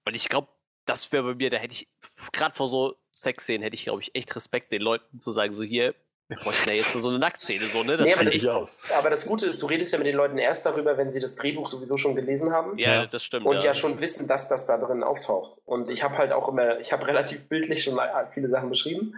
und 0.05 0.15
ich 0.15 0.29
glaube, 0.29 0.49
das 0.85 1.11
wäre 1.13 1.25
bei 1.25 1.35
mir, 1.35 1.51
da 1.51 1.57
hätte 1.57 1.75
ich, 1.75 1.89
gerade 2.33 2.55
vor 2.55 2.67
so 2.67 2.97
Sexszenen, 3.11 3.63
hätte 3.63 3.75
ich, 3.75 3.85
glaube 3.85 4.03
ich, 4.03 4.15
echt 4.15 4.35
Respekt, 4.35 4.73
den 4.73 4.83
Leuten 4.83 5.21
zu 5.21 5.33
sagen, 5.33 5.55
so 5.55 5.63
hier, 5.63 5.95
wir 6.37 6.45
bräuchten 6.45 6.69
ja 6.69 6.77
jetzt 6.77 6.95
nur 6.95 7.03
so 7.03 7.09
eine 7.09 7.19
Nacktszene, 7.19 7.69
so, 7.69 7.83
ne? 7.83 7.97
Das 7.97 8.07
nee, 8.07 8.15
aber, 8.15 8.25
das, 8.25 8.47
aus. 8.47 8.89
aber 8.97 9.11
das 9.11 9.27
Gute 9.27 9.47
ist, 9.47 9.63
du 9.63 9.67
redest 9.67 9.93
ja 9.93 9.99
mit 9.99 10.07
den 10.07 10.17
Leuten 10.17 10.39
erst 10.39 10.65
darüber, 10.67 10.97
wenn 10.97 11.11
sie 11.11 11.21
das 11.21 11.35
Drehbuch 11.35 11.69
sowieso 11.69 11.97
schon 11.97 12.15
gelesen 12.15 12.53
haben. 12.53 12.79
Ja, 12.79 13.07
das 13.07 13.23
stimmt. 13.23 13.47
Und 13.47 13.59
ja, 13.59 13.67
ja 13.67 13.75
schon 13.75 14.01
wissen, 14.01 14.27
dass 14.27 14.49
das 14.49 14.67
da 14.67 14.79
drin 14.79 15.03
auftaucht. 15.03 15.61
Und 15.65 15.89
ich 15.91 16.03
habe 16.03 16.19
halt 16.19 16.33
auch 16.33 16.49
immer, 16.49 16.79
ich 16.79 16.93
habe 16.93 17.07
relativ 17.07 17.49
bildlich 17.49 17.85
schon 17.85 17.99
viele 18.31 18.49
Sachen 18.49 18.69
beschrieben. 18.69 19.15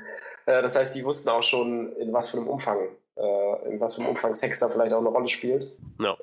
Äh, 0.46 0.62
das 0.62 0.76
heißt, 0.76 0.94
die 0.94 1.04
wussten 1.04 1.28
auch 1.28 1.42
schon, 1.42 1.92
in 1.96 2.12
was 2.12 2.30
für 2.30 2.38
einem 2.38 2.48
Umfang, 2.48 2.78
äh, 3.16 3.68
in 3.68 3.80
was 3.80 3.94
für 3.94 4.00
einem 4.00 4.10
Umfang 4.10 4.34
Sex 4.34 4.60
da 4.60 4.68
vielleicht 4.68 4.92
auch 4.92 5.00
eine 5.00 5.08
Rolle 5.08 5.28
spielt. 5.28 5.72
Ja. 6.00 6.16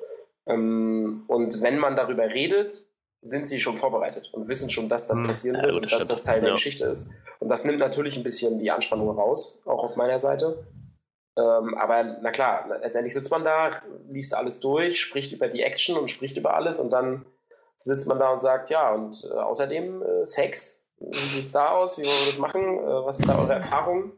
Ähm, 0.46 1.24
und 1.28 1.62
wenn 1.62 1.78
man 1.78 1.96
darüber 1.96 2.24
redet, 2.24 2.86
sind 3.22 3.46
sie 3.46 3.60
schon 3.60 3.76
vorbereitet 3.76 4.30
und 4.32 4.48
wissen 4.48 4.68
schon, 4.68 4.88
dass 4.88 5.06
das 5.06 5.18
hm. 5.18 5.26
passieren 5.26 5.56
ja, 5.56 5.62
wird 5.62 5.74
und 5.74 5.92
dass 5.92 6.08
das 6.08 6.24
Teil 6.24 6.40
der 6.40 6.52
Geschichte 6.52 6.84
ist. 6.86 7.08
Und 7.38 7.48
das 7.48 7.64
nimmt 7.64 7.78
natürlich 7.78 8.16
ein 8.16 8.24
bisschen 8.24 8.58
die 8.58 8.70
Anspannung 8.70 9.10
raus, 9.10 9.62
auch 9.64 9.84
auf 9.84 9.96
meiner 9.96 10.18
Seite. 10.18 10.64
Ähm, 11.36 11.74
aber 11.76 12.18
na 12.20 12.30
klar, 12.30 12.66
letztendlich 12.80 13.14
sitzt 13.14 13.30
man 13.30 13.44
da, 13.44 13.70
liest 14.10 14.34
alles 14.34 14.60
durch, 14.60 15.00
spricht 15.00 15.32
über 15.32 15.48
die 15.48 15.62
Action 15.62 15.96
und 15.96 16.10
spricht 16.10 16.36
über 16.36 16.54
alles 16.54 16.78
und 16.78 16.90
dann 16.90 17.24
sitzt 17.76 18.06
man 18.06 18.18
da 18.18 18.30
und 18.30 18.40
sagt, 18.40 18.70
ja, 18.70 18.92
und 18.92 19.24
äh, 19.24 19.34
außerdem 19.34 20.02
äh, 20.02 20.24
Sex, 20.24 20.86
wie 20.98 21.18
sieht 21.18 21.46
es 21.46 21.52
da 21.52 21.70
aus? 21.70 21.98
Wie 21.98 22.04
wollen 22.04 22.18
wir 22.20 22.26
das 22.26 22.38
machen? 22.38 22.62
Äh, 22.62 23.04
was 23.04 23.16
sind 23.16 23.28
da 23.28 23.38
eure 23.38 23.54
Erfahrungen? 23.54 24.12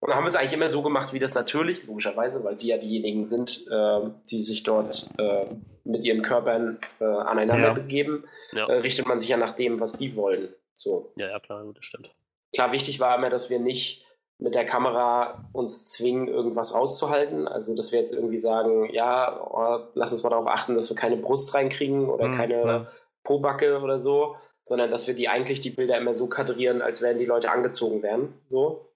Und 0.00 0.10
dann 0.10 0.16
haben 0.16 0.24
wir 0.24 0.28
es 0.28 0.36
eigentlich 0.36 0.52
immer 0.52 0.68
so 0.68 0.82
gemacht, 0.82 1.12
wie 1.12 1.18
das 1.18 1.34
natürlich, 1.34 1.86
logischerweise, 1.86 2.44
weil 2.44 2.56
die 2.56 2.68
ja 2.68 2.76
diejenigen 2.76 3.24
sind, 3.24 3.66
äh, 3.70 4.00
die 4.30 4.42
sich 4.42 4.62
dort 4.62 5.08
äh, 5.18 5.46
mit 5.84 6.04
ihren 6.04 6.22
Körpern 6.22 6.78
äh, 7.00 7.04
aneinander 7.04 7.68
ja. 7.68 7.72
begeben, 7.72 8.24
ja. 8.52 8.66
Äh, 8.66 8.80
richtet 8.80 9.06
man 9.06 9.18
sich 9.18 9.28
ja 9.30 9.36
nach 9.36 9.54
dem, 9.54 9.80
was 9.80 9.94
die 9.94 10.16
wollen. 10.16 10.48
So. 10.74 11.12
Ja, 11.16 11.28
ja, 11.28 11.40
klar, 11.40 11.64
das 11.74 11.84
stimmt. 11.84 12.10
Klar, 12.54 12.72
wichtig 12.72 13.00
war 13.00 13.16
immer, 13.16 13.30
dass 13.30 13.48
wir 13.48 13.58
nicht 13.58 14.03
mit 14.38 14.54
der 14.54 14.64
Kamera 14.64 15.48
uns 15.52 15.86
zwingen, 15.86 16.28
irgendwas 16.28 16.74
rauszuhalten. 16.74 17.46
Also, 17.48 17.74
dass 17.74 17.92
wir 17.92 17.98
jetzt 17.98 18.12
irgendwie 18.12 18.38
sagen, 18.38 18.92
ja, 18.92 19.40
oh, 19.40 19.86
lass 19.94 20.12
uns 20.12 20.22
mal 20.22 20.30
darauf 20.30 20.46
achten, 20.46 20.74
dass 20.74 20.90
wir 20.90 20.96
keine 20.96 21.16
Brust 21.16 21.54
reinkriegen 21.54 22.08
oder 22.08 22.28
mhm, 22.28 22.36
keine 22.36 22.54
ja. 22.54 22.86
Pobacke 23.22 23.80
oder 23.80 23.98
so, 23.98 24.36
sondern 24.62 24.90
dass 24.90 25.06
wir 25.06 25.14
die 25.14 25.28
eigentlich 25.28 25.60
die 25.60 25.70
Bilder 25.70 25.98
immer 25.98 26.14
so 26.14 26.26
kadrieren, 26.26 26.82
als 26.82 27.00
wären 27.00 27.18
die 27.18 27.26
Leute 27.26 27.50
angezogen 27.50 28.02
werden. 28.02 28.34
So. 28.48 28.88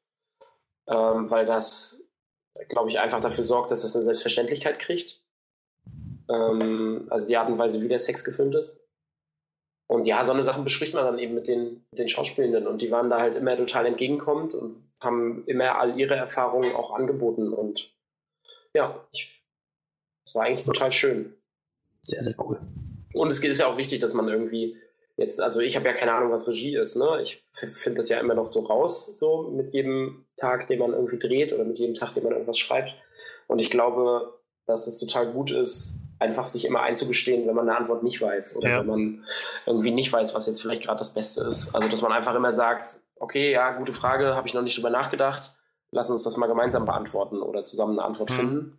Ähm, 0.89 1.31
weil 1.31 1.47
das, 1.47 2.09
glaube 2.69 2.89
ich, 2.89 2.99
einfach 2.99 3.21
dafür 3.21 3.45
sorgt, 3.45 3.71
dass 3.71 3.85
es 3.85 3.95
eine 3.95 4.03
Selbstverständlichkeit 4.03 4.79
kriegt. 4.79 5.21
Ähm, 6.29 7.07
also 7.11 7.29
die 7.29 7.37
Art 7.37 7.49
und 7.49 7.59
Weise, 7.59 7.83
wie 7.83 7.89
der 7.89 7.99
Sex 7.99 8.25
gefilmt 8.25 8.55
ist. 8.55 8.88
Und 9.89 10.05
ja, 10.05 10.23
so 10.23 10.33
eine 10.33 10.43
Sachen 10.43 10.65
bespricht 10.65 10.95
man 10.95 11.05
dann 11.05 11.19
eben 11.19 11.35
mit 11.35 11.49
den, 11.49 11.83
mit 11.91 11.99
den 11.99 12.09
Schauspielenden. 12.09 12.67
Und 12.67 12.83
die 12.83 12.91
waren 12.91 13.09
da 13.09 13.21
halt 13.21 13.37
immer 13.37 13.57
total 13.57 13.87
entgegenkommend 13.87 14.55
und 14.55 14.77
haben 15.01 15.45
immer 15.47 15.79
all 15.79 15.99
ihre 15.99 16.15
Erfahrungen 16.15 16.75
auch 16.75 16.95
angeboten. 16.95 17.55
Und 17.55 17.91
ja, 18.75 19.03
es 20.25 20.35
war 20.35 20.45
eigentlich 20.45 20.67
total 20.67 20.93
schön. 20.93 21.35
Sehr, 22.03 22.23
sehr 22.23 22.35
cool. 22.39 22.61
Und 23.15 23.31
es 23.31 23.43
ist 23.43 23.61
ja 23.61 23.67
auch 23.67 23.79
wichtig, 23.79 24.01
dass 24.01 24.13
man 24.13 24.29
irgendwie 24.29 24.77
jetzt, 25.17 25.41
also 25.41 25.61
ich 25.61 25.75
habe 25.75 25.87
ja 25.87 25.95
keine 25.95 26.13
Ahnung, 26.13 26.31
was 26.31 26.47
Regie 26.47 26.77
ist, 26.77 26.97
ne? 26.97 27.21
Ich 27.23 27.43
finde 27.53 27.97
das 27.97 28.11
ja 28.11 28.21
immer 28.21 28.35
noch 28.35 28.47
so 28.47 28.61
raus, 28.61 29.07
so 29.19 29.51
mit 29.51 29.73
jedem 29.73 30.27
Tag, 30.37 30.67
den 30.67 30.81
man 30.81 30.93
irgendwie 30.93 31.19
dreht 31.19 31.53
oder 31.55 31.65
mit 31.65 31.79
jedem 31.79 31.95
Tag, 31.95 32.13
den 32.13 32.25
man 32.25 32.33
irgendwas 32.33 32.59
schreibt. 32.59 32.95
Und 33.47 33.59
ich 33.59 33.71
glaube, 33.71 34.39
dass 34.67 34.87
es 34.87 34.99
total 34.99 35.33
gut 35.33 35.51
ist, 35.51 35.95
einfach 36.19 36.47
sich 36.47 36.65
immer 36.65 36.83
einzugestehen, 36.83 37.47
wenn 37.47 37.55
man 37.55 37.69
eine 37.69 37.79
Antwort 37.79 38.03
nicht 38.03 38.21
weiß 38.21 38.57
oder 38.57 38.69
ja. 38.69 38.81
wenn 38.81 38.87
man 38.87 39.25
irgendwie 39.67 39.91
nicht 39.91 40.13
weiß, 40.13 40.35
was 40.35 40.47
jetzt 40.47 40.61
vielleicht 40.61 40.83
gerade 40.83 40.99
das 40.99 41.15
Beste 41.15 41.43
ist. 41.43 41.75
Also, 41.75 41.89
dass 41.89 42.03
man 42.03 42.13
einfach 42.13 42.35
immer 42.35 42.53
sagt, 42.53 43.01
okay, 43.17 43.53
ja, 43.53 43.73
gute 43.73 43.93
Frage, 43.93 44.35
habe 44.35 44.47
ich 44.49 44.55
noch 44.55 44.63
nicht 44.63 44.77
drüber 44.77 44.91
nachgedacht, 44.91 45.57
lass 45.91 46.11
uns 46.11 46.23
das 46.23 46.37
mal 46.37 46.47
gemeinsam 46.47 46.85
beantworten 46.85 47.43
oder 47.43 47.63
zusammen 47.65 47.99
eine 47.99 48.05
Antwort 48.05 48.31
mhm. 48.31 48.35
finden. 48.35 48.79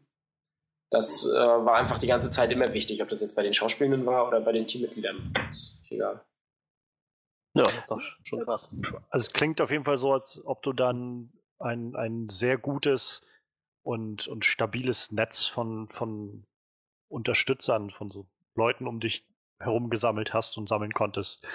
Das 0.91 1.25
äh, 1.25 1.37
war 1.37 1.75
einfach 1.75 1.99
die 1.99 2.07
ganze 2.07 2.31
Zeit 2.31 2.51
immer 2.51 2.73
wichtig, 2.73 3.01
ob 3.03 3.09
das 3.09 3.21
jetzt 3.21 3.35
bei 3.35 3.43
den 3.43 3.53
Schauspielenden 3.53 4.05
war 4.05 4.27
oder 4.27 4.41
bei 4.41 4.51
den 4.51 4.65
Teammitgliedern. 4.65 5.33
Ist 5.49 5.79
egal. 5.89 6.25
Ja, 7.55 7.63
das 7.63 7.77
ist 7.77 7.91
doch 7.91 8.01
schon 8.23 8.43
krass. 8.43 8.69
Also 9.09 9.27
es 9.27 9.33
klingt 9.33 9.61
auf 9.61 9.71
jeden 9.71 9.83
Fall 9.83 9.97
so, 9.97 10.13
als 10.13 10.41
ob 10.45 10.61
du 10.63 10.73
dann 10.73 11.31
ein, 11.59 11.95
ein 11.95 12.29
sehr 12.29 12.57
gutes 12.57 13.21
und, 13.83 14.27
und 14.27 14.45
stabiles 14.45 15.11
Netz 15.11 15.45
von, 15.45 15.87
von 15.87 16.45
Unterstützern, 17.09 17.91
von 17.91 18.11
so 18.11 18.27
Leuten 18.55 18.87
um 18.87 18.99
dich 18.99 19.25
herum 19.59 19.89
gesammelt 19.89 20.33
hast 20.33 20.57
und 20.57 20.69
sammeln 20.69 20.93
konntest. 20.93 21.45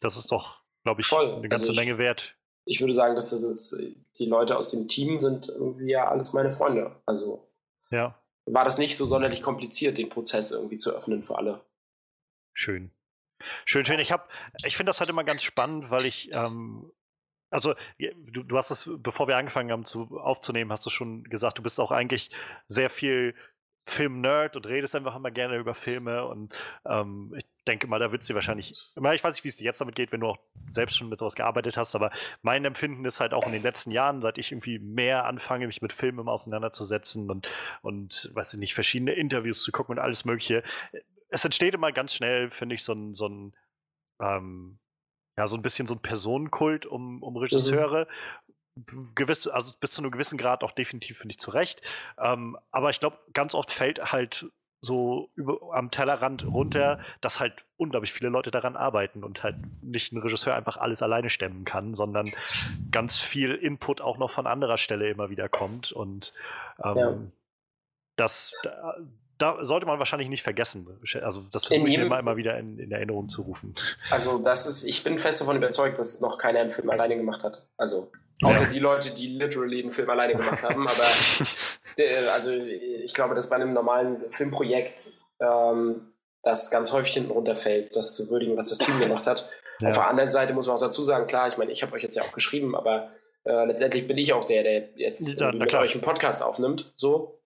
Das 0.00 0.16
ist 0.16 0.32
doch, 0.32 0.62
glaube 0.82 1.00
ich, 1.00 1.06
Voll. 1.06 1.34
eine 1.34 1.48
ganze 1.48 1.68
also 1.68 1.72
ich, 1.72 1.78
Menge 1.78 1.98
wert. 1.98 2.36
Ich 2.64 2.80
würde 2.80 2.94
sagen, 2.94 3.14
dass 3.14 3.30
das 3.30 3.42
ist, 3.42 3.78
die 4.18 4.26
Leute 4.26 4.56
aus 4.56 4.70
dem 4.70 4.88
Team 4.88 5.18
sind 5.18 5.48
irgendwie 5.48 5.90
ja 5.90 6.08
alles 6.08 6.32
meine 6.32 6.50
Freunde. 6.50 7.00
Also 7.06 7.46
ja. 7.90 8.18
war 8.46 8.64
das 8.64 8.78
nicht 8.78 8.96
so 8.96 9.04
sonderlich 9.04 9.42
kompliziert, 9.42 9.98
den 9.98 10.08
Prozess 10.08 10.50
irgendwie 10.50 10.78
zu 10.78 10.90
öffnen 10.90 11.22
für 11.22 11.36
alle. 11.36 11.64
Schön. 12.54 12.90
Schön, 13.66 13.84
schön. 13.84 13.98
Ich 13.98 14.12
habe, 14.12 14.24
ich 14.64 14.76
finde 14.76 14.90
das 14.90 15.00
halt 15.00 15.10
immer 15.10 15.24
ganz 15.24 15.42
spannend, 15.42 15.90
weil 15.90 16.06
ich, 16.06 16.30
ähm, 16.32 16.90
also 17.50 17.74
du, 17.98 18.42
du 18.42 18.56
hast 18.56 18.70
es, 18.70 18.90
bevor 18.98 19.28
wir 19.28 19.36
angefangen 19.36 19.70
haben 19.70 19.84
zu, 19.84 20.18
aufzunehmen, 20.18 20.72
hast 20.72 20.86
du 20.86 20.90
schon 20.90 21.24
gesagt, 21.24 21.58
du 21.58 21.62
bist 21.62 21.78
auch 21.78 21.92
eigentlich 21.92 22.30
sehr 22.68 22.88
viel 22.88 23.34
Film-Nerd 23.86 24.56
und 24.56 24.66
redest 24.66 24.94
einfach 24.94 25.14
immer 25.14 25.30
gerne 25.30 25.56
über 25.56 25.74
Filme 25.74 26.24
und 26.26 26.54
ähm, 26.86 27.34
ich 27.36 27.44
denke 27.66 27.86
mal, 27.86 27.98
da 27.98 28.12
wird 28.12 28.22
es 28.22 28.28
dir 28.28 28.34
wahrscheinlich, 28.34 28.72
ich 28.72 29.02
weiß 29.02 29.34
nicht, 29.34 29.44
wie 29.44 29.48
es 29.48 29.56
dir 29.56 29.64
jetzt 29.64 29.80
damit 29.80 29.94
geht, 29.94 30.12
wenn 30.12 30.20
du 30.20 30.28
auch 30.28 30.38
selbst 30.70 30.96
schon 30.96 31.08
mit 31.08 31.18
sowas 31.18 31.34
gearbeitet 31.34 31.76
hast, 31.76 31.94
aber 31.94 32.10
mein 32.42 32.64
Empfinden 32.64 33.04
ist 33.04 33.20
halt 33.20 33.34
auch 33.34 33.46
in 33.46 33.52
den 33.52 33.62
letzten 33.62 33.90
Jahren, 33.90 34.20
seit 34.20 34.38
ich 34.38 34.52
irgendwie 34.52 34.78
mehr 34.78 35.26
anfange, 35.26 35.66
mich 35.66 35.82
mit 35.82 35.92
Filmen 35.92 36.28
auseinanderzusetzen 36.28 37.30
und, 37.30 37.48
und 37.82 38.30
weiß 38.34 38.54
ich 38.54 38.58
nicht, 38.58 38.74
verschiedene 38.74 39.12
Interviews 39.12 39.62
zu 39.62 39.72
gucken 39.72 39.96
und 39.96 40.02
alles 40.02 40.24
mögliche, 40.24 40.62
es 41.28 41.44
entsteht 41.44 41.74
immer 41.74 41.92
ganz 41.92 42.14
schnell, 42.14 42.50
finde 42.50 42.74
ich, 42.76 42.84
so 42.84 42.92
ein, 42.92 43.14
so 43.14 43.28
ein 43.28 43.54
ähm, 44.20 44.78
ja, 45.36 45.46
so 45.46 45.56
ein 45.56 45.62
bisschen 45.62 45.86
so 45.86 45.94
ein 45.94 46.00
Personenkult 46.00 46.86
um, 46.86 47.22
um 47.22 47.34
mhm. 47.34 47.40
Regisseure. 47.40 48.06
Mhm. 48.06 48.43
Gewiss, 49.14 49.46
also 49.46 49.72
bis 49.78 49.92
zu 49.92 50.02
einem 50.02 50.10
gewissen 50.10 50.38
Grad 50.38 50.64
auch 50.64 50.72
definitiv, 50.72 51.18
finde 51.18 51.32
ich, 51.32 51.38
zu 51.38 51.50
Recht. 51.50 51.82
Ähm, 52.18 52.58
aber 52.70 52.90
ich 52.90 53.00
glaube, 53.00 53.18
ganz 53.32 53.54
oft 53.54 53.70
fällt 53.70 54.12
halt 54.12 54.46
so 54.84 55.30
über, 55.34 55.58
am 55.72 55.90
Tellerrand 55.90 56.44
runter, 56.44 57.00
dass 57.20 57.40
halt 57.40 57.64
unglaublich 57.76 58.12
viele 58.12 58.28
Leute 58.28 58.50
daran 58.50 58.76
arbeiten 58.76 59.24
und 59.24 59.42
halt 59.42 59.56
nicht 59.82 60.12
ein 60.12 60.18
Regisseur 60.18 60.54
einfach 60.54 60.76
alles 60.76 61.02
alleine 61.02 61.30
stemmen 61.30 61.64
kann, 61.64 61.94
sondern 61.94 62.30
ganz 62.90 63.18
viel 63.18 63.54
Input 63.54 64.00
auch 64.00 64.18
noch 64.18 64.30
von 64.30 64.46
anderer 64.46 64.76
Stelle 64.76 65.08
immer 65.08 65.30
wieder 65.30 65.48
kommt. 65.48 65.92
Und 65.92 66.32
ähm, 66.82 66.96
ja. 66.96 67.18
das, 68.16 68.52
da, 69.38 69.64
sollte 69.64 69.86
man 69.86 69.98
wahrscheinlich 69.98 70.28
nicht 70.28 70.42
vergessen. 70.42 70.86
Also 71.22 71.42
das 71.52 71.64
versuche 71.64 71.88
ich 71.88 71.94
immer, 71.94 72.18
immer 72.18 72.36
wieder 72.36 72.58
in, 72.58 72.78
in, 72.78 72.92
Erinnerung 72.92 73.28
zu 73.28 73.42
rufen. 73.42 73.74
Also 74.10 74.38
das 74.38 74.66
ist, 74.66 74.84
ich 74.84 75.04
bin 75.04 75.18
fest 75.18 75.40
davon 75.40 75.56
überzeugt, 75.56 75.98
dass 75.98 76.20
noch 76.20 76.38
keiner 76.38 76.60
einen 76.60 76.70
Film 76.70 76.90
alleine 76.90 77.16
gemacht 77.16 77.44
hat. 77.44 77.66
Also 77.76 78.10
Außer 78.42 78.64
ja. 78.64 78.70
die 78.70 78.78
Leute, 78.80 79.10
die 79.12 79.28
literally 79.28 79.82
einen 79.82 79.92
Film 79.92 80.10
alleine 80.10 80.34
gemacht 80.34 80.62
haben. 80.62 80.86
Aber 80.88 81.08
der, 81.96 82.32
also 82.32 82.50
ich 82.50 83.14
glaube, 83.14 83.34
dass 83.34 83.48
bei 83.48 83.56
einem 83.56 83.72
normalen 83.72 84.30
Filmprojekt 84.30 85.12
ähm, 85.40 86.12
das 86.42 86.70
ganz 86.70 86.92
häufig 86.92 87.14
hinten 87.14 87.30
runterfällt, 87.30 87.94
das 87.96 88.14
zu 88.14 88.28
würdigen, 88.30 88.56
was 88.56 88.68
das 88.68 88.78
Team 88.78 88.98
gemacht 88.98 89.26
hat. 89.26 89.48
Ja. 89.80 89.88
Auf 89.88 89.96
der 89.96 90.08
anderen 90.08 90.30
Seite 90.30 90.52
muss 90.52 90.66
man 90.66 90.76
auch 90.76 90.80
dazu 90.80 91.02
sagen, 91.02 91.26
klar, 91.26 91.48
ich 91.48 91.56
meine, 91.56 91.72
ich 91.72 91.82
habe 91.82 91.92
euch 91.94 92.02
jetzt 92.02 92.16
ja 92.16 92.22
auch 92.22 92.32
geschrieben, 92.32 92.76
aber 92.76 93.10
äh, 93.44 93.66
letztendlich 93.66 94.06
bin 94.06 94.18
ich 94.18 94.32
auch 94.32 94.44
der, 94.46 94.62
der 94.62 94.88
jetzt 94.96 95.26
ja, 95.26 95.52
mit 95.52 95.72
euch 95.74 95.92
einen 95.92 96.02
Podcast 96.02 96.42
aufnimmt. 96.42 96.92
So. 96.96 97.40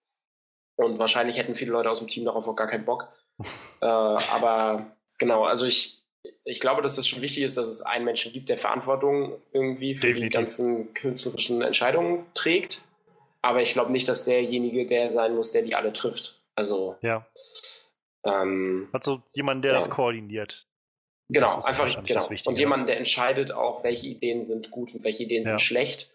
Und 0.79 0.97
wahrscheinlich 0.97 1.37
hätten 1.37 1.55
viele 1.55 1.71
Leute 1.71 1.89
aus 1.89 1.99
dem 1.99 2.07
Team 2.07 2.23
darauf 2.23 2.47
auch 2.47 2.55
gar 2.55 2.67
keinen 2.67 2.85
Bock. 2.85 3.09
äh, 3.81 3.85
aber 3.85 4.95
genau, 5.17 5.43
also 5.43 5.65
ich, 5.65 6.05
ich 6.45 6.61
glaube, 6.61 6.81
dass 6.81 6.95
das 6.95 7.05
schon 7.05 7.21
wichtig 7.21 7.43
ist, 7.43 7.57
dass 7.57 7.67
es 7.67 7.81
einen 7.81 8.05
Menschen 8.05 8.31
gibt, 8.31 8.47
der 8.47 8.57
Verantwortung 8.57 9.41
irgendwie 9.51 9.93
für 9.93 10.07
Definitiv. 10.07 10.29
die 10.29 10.37
ganzen 10.37 10.93
künstlerischen 10.93 11.61
Entscheidungen 11.61 12.25
trägt. 12.33 12.85
Aber 13.41 13.61
ich 13.61 13.73
glaube 13.73 13.91
nicht, 13.91 14.07
dass 14.07 14.23
derjenige 14.23 14.87
der 14.87 15.09
sein 15.09 15.35
muss, 15.35 15.51
der 15.51 15.63
die 15.63 15.75
alle 15.75 15.91
trifft. 15.91 16.41
Also. 16.55 16.95
Ja. 17.03 17.25
Ähm, 18.23 18.87
Hat 18.93 19.03
so 19.03 19.21
jemand, 19.33 19.65
der 19.65 19.73
ja. 19.73 19.79
das 19.79 19.89
koordiniert. 19.89 20.65
Genau, 21.27 21.55
das 21.55 21.65
einfach 21.65 22.03
genau. 22.05 22.25
und 22.45 22.57
jemand, 22.57 22.87
der 22.87 22.97
entscheidet 22.97 23.51
auch, 23.51 23.83
welche 23.83 24.07
Ideen 24.07 24.43
sind 24.43 24.71
gut 24.71 24.93
und 24.95 25.03
welche 25.03 25.23
Ideen 25.23 25.43
ja. 25.43 25.49
sind 25.49 25.61
schlecht. 25.61 26.09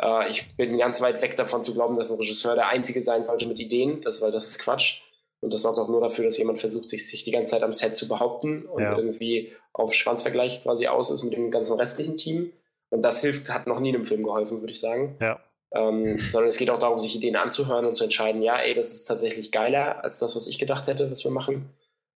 Äh, 0.00 0.28
ich 0.28 0.56
bin 0.56 0.78
ganz 0.78 1.00
weit 1.00 1.20
weg 1.22 1.36
davon 1.36 1.62
zu 1.62 1.74
glauben, 1.74 1.96
dass 1.96 2.10
ein 2.10 2.18
Regisseur 2.18 2.54
der 2.54 2.68
Einzige 2.68 3.02
sein 3.02 3.22
sollte 3.22 3.46
mit 3.46 3.58
Ideen, 3.58 4.00
das, 4.00 4.20
weil 4.20 4.30
das 4.30 4.48
ist 4.48 4.58
Quatsch. 4.58 5.00
Und 5.40 5.54
das 5.54 5.62
sorgt 5.62 5.78
auch 5.78 5.88
nur 5.88 6.00
dafür, 6.00 6.24
dass 6.24 6.36
jemand 6.36 6.60
versucht, 6.60 6.90
sich, 6.90 7.08
sich 7.08 7.24
die 7.24 7.30
ganze 7.30 7.52
Zeit 7.52 7.62
am 7.62 7.72
Set 7.72 7.94
zu 7.94 8.08
behaupten 8.08 8.66
und 8.66 8.82
ja. 8.82 8.96
irgendwie 8.96 9.52
auf 9.72 9.94
Schwanzvergleich 9.94 10.64
quasi 10.64 10.88
aus 10.88 11.10
ist 11.10 11.22
mit 11.22 11.32
dem 11.32 11.50
ganzen 11.50 11.78
restlichen 11.78 12.16
Team. 12.16 12.52
Und 12.90 13.04
das 13.04 13.20
hilft, 13.20 13.50
hat 13.50 13.66
noch 13.66 13.78
nie 13.78 13.90
einem 13.90 14.04
Film 14.04 14.24
geholfen, 14.24 14.60
würde 14.60 14.72
ich 14.72 14.80
sagen. 14.80 15.16
Ja. 15.20 15.38
Ähm, 15.70 16.18
sondern 16.30 16.48
es 16.48 16.56
geht 16.56 16.70
auch 16.70 16.78
darum, 16.78 16.98
sich 16.98 17.14
Ideen 17.14 17.36
anzuhören 17.36 17.84
und 17.84 17.94
zu 17.94 18.04
entscheiden, 18.04 18.42
ja, 18.42 18.58
ey, 18.58 18.74
das 18.74 18.94
ist 18.94 19.04
tatsächlich 19.04 19.52
geiler 19.52 20.02
als 20.02 20.18
das, 20.18 20.34
was 20.34 20.48
ich 20.48 20.58
gedacht 20.58 20.86
hätte, 20.86 21.10
was 21.10 21.22
wir 21.24 21.30
machen. 21.30 21.70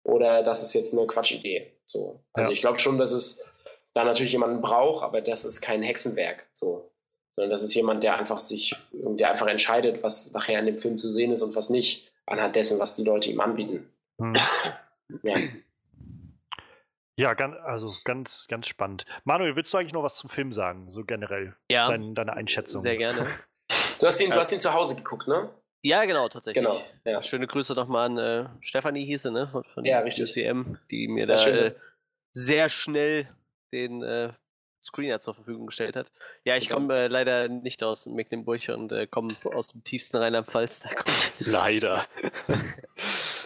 Oder 0.04 0.42
das 0.42 0.62
ist 0.62 0.72
jetzt 0.72 0.96
eine 0.96 1.06
Quatschidee. 1.06 1.70
So. 1.84 2.20
Also 2.32 2.50
ja. 2.50 2.54
ich 2.54 2.60
glaube 2.60 2.78
schon, 2.78 2.98
dass 2.98 3.12
es 3.12 3.44
da 3.94 4.04
natürlich 4.04 4.32
jemanden 4.32 4.62
braucht, 4.62 5.04
aber 5.04 5.20
das 5.20 5.44
ist 5.44 5.60
kein 5.60 5.82
Hexenwerk. 5.82 6.46
So. 6.52 6.91
Sondern 7.34 7.50
das 7.50 7.62
ist 7.62 7.74
jemand, 7.74 8.02
der 8.02 8.18
einfach 8.18 8.40
sich, 8.40 8.76
der 8.92 9.30
einfach 9.30 9.46
entscheidet, 9.46 10.02
was 10.02 10.32
nachher 10.32 10.60
in 10.60 10.66
dem 10.66 10.78
Film 10.78 10.98
zu 10.98 11.10
sehen 11.10 11.32
ist 11.32 11.42
und 11.42 11.56
was 11.56 11.70
nicht 11.70 12.10
anhand 12.26 12.56
dessen, 12.56 12.78
was 12.78 12.94
die 12.94 13.04
Leute 13.04 13.30
ihm 13.30 13.40
anbieten. 13.40 13.88
Hm. 14.20 14.34
Ja. 15.22 15.34
Ja, 17.18 17.34
ganz, 17.34 17.54
also 17.64 17.92
ganz, 18.04 18.46
ganz 18.48 18.66
spannend. 18.66 19.04
Manuel, 19.24 19.56
willst 19.56 19.74
du 19.74 19.76
eigentlich 19.76 19.92
noch 19.92 20.02
was 20.02 20.16
zum 20.16 20.30
Film 20.30 20.52
sagen, 20.52 20.90
so 20.90 21.04
generell? 21.04 21.54
Ja. 21.70 21.90
Dein, 21.90 22.14
deine 22.14 22.32
Einschätzung. 22.32 22.80
Sehr 22.80 22.96
gerne. 22.96 23.26
Du 23.98 24.06
hast 24.08 24.20
ihn, 24.20 24.30
du 24.30 24.36
hast 24.36 24.50
ihn 24.50 24.58
zu 24.58 24.74
Hause 24.74 24.96
geguckt, 24.96 25.28
ne? 25.28 25.48
Ja, 25.82 26.04
genau, 26.04 26.28
tatsächlich. 26.28 26.64
Genau, 26.64 26.80
ja. 27.04 27.22
Schöne 27.22 27.46
Grüße 27.46 27.74
nochmal 27.74 28.06
an 28.06 28.18
äh, 28.18 28.48
Stefanie 28.60 29.04
hieße, 29.04 29.30
ne? 29.30 29.64
Von 29.74 29.84
ja, 29.84 30.00
richtig. 30.00 30.36
UCM, 30.36 30.76
die 30.90 31.06
mir 31.06 31.26
da 31.28 31.46
äh, 31.46 31.74
sehr 32.32 32.68
schnell 32.68 33.28
den 33.72 34.02
äh, 34.02 34.32
Screener 34.82 35.20
zur 35.20 35.34
Verfügung 35.34 35.66
gestellt 35.66 35.96
hat. 35.96 36.10
Ja, 36.44 36.56
ich 36.56 36.68
komme 36.68 36.94
äh, 36.94 37.06
leider 37.06 37.48
nicht 37.48 37.82
aus 37.82 38.06
Mecklenburg 38.06 38.68
und 38.68 38.92
äh, 38.92 39.06
komme 39.06 39.36
aus 39.44 39.68
dem 39.68 39.84
tiefsten 39.84 40.16
Rheinland-Pfalz. 40.16 40.84
Leider. 41.38 42.04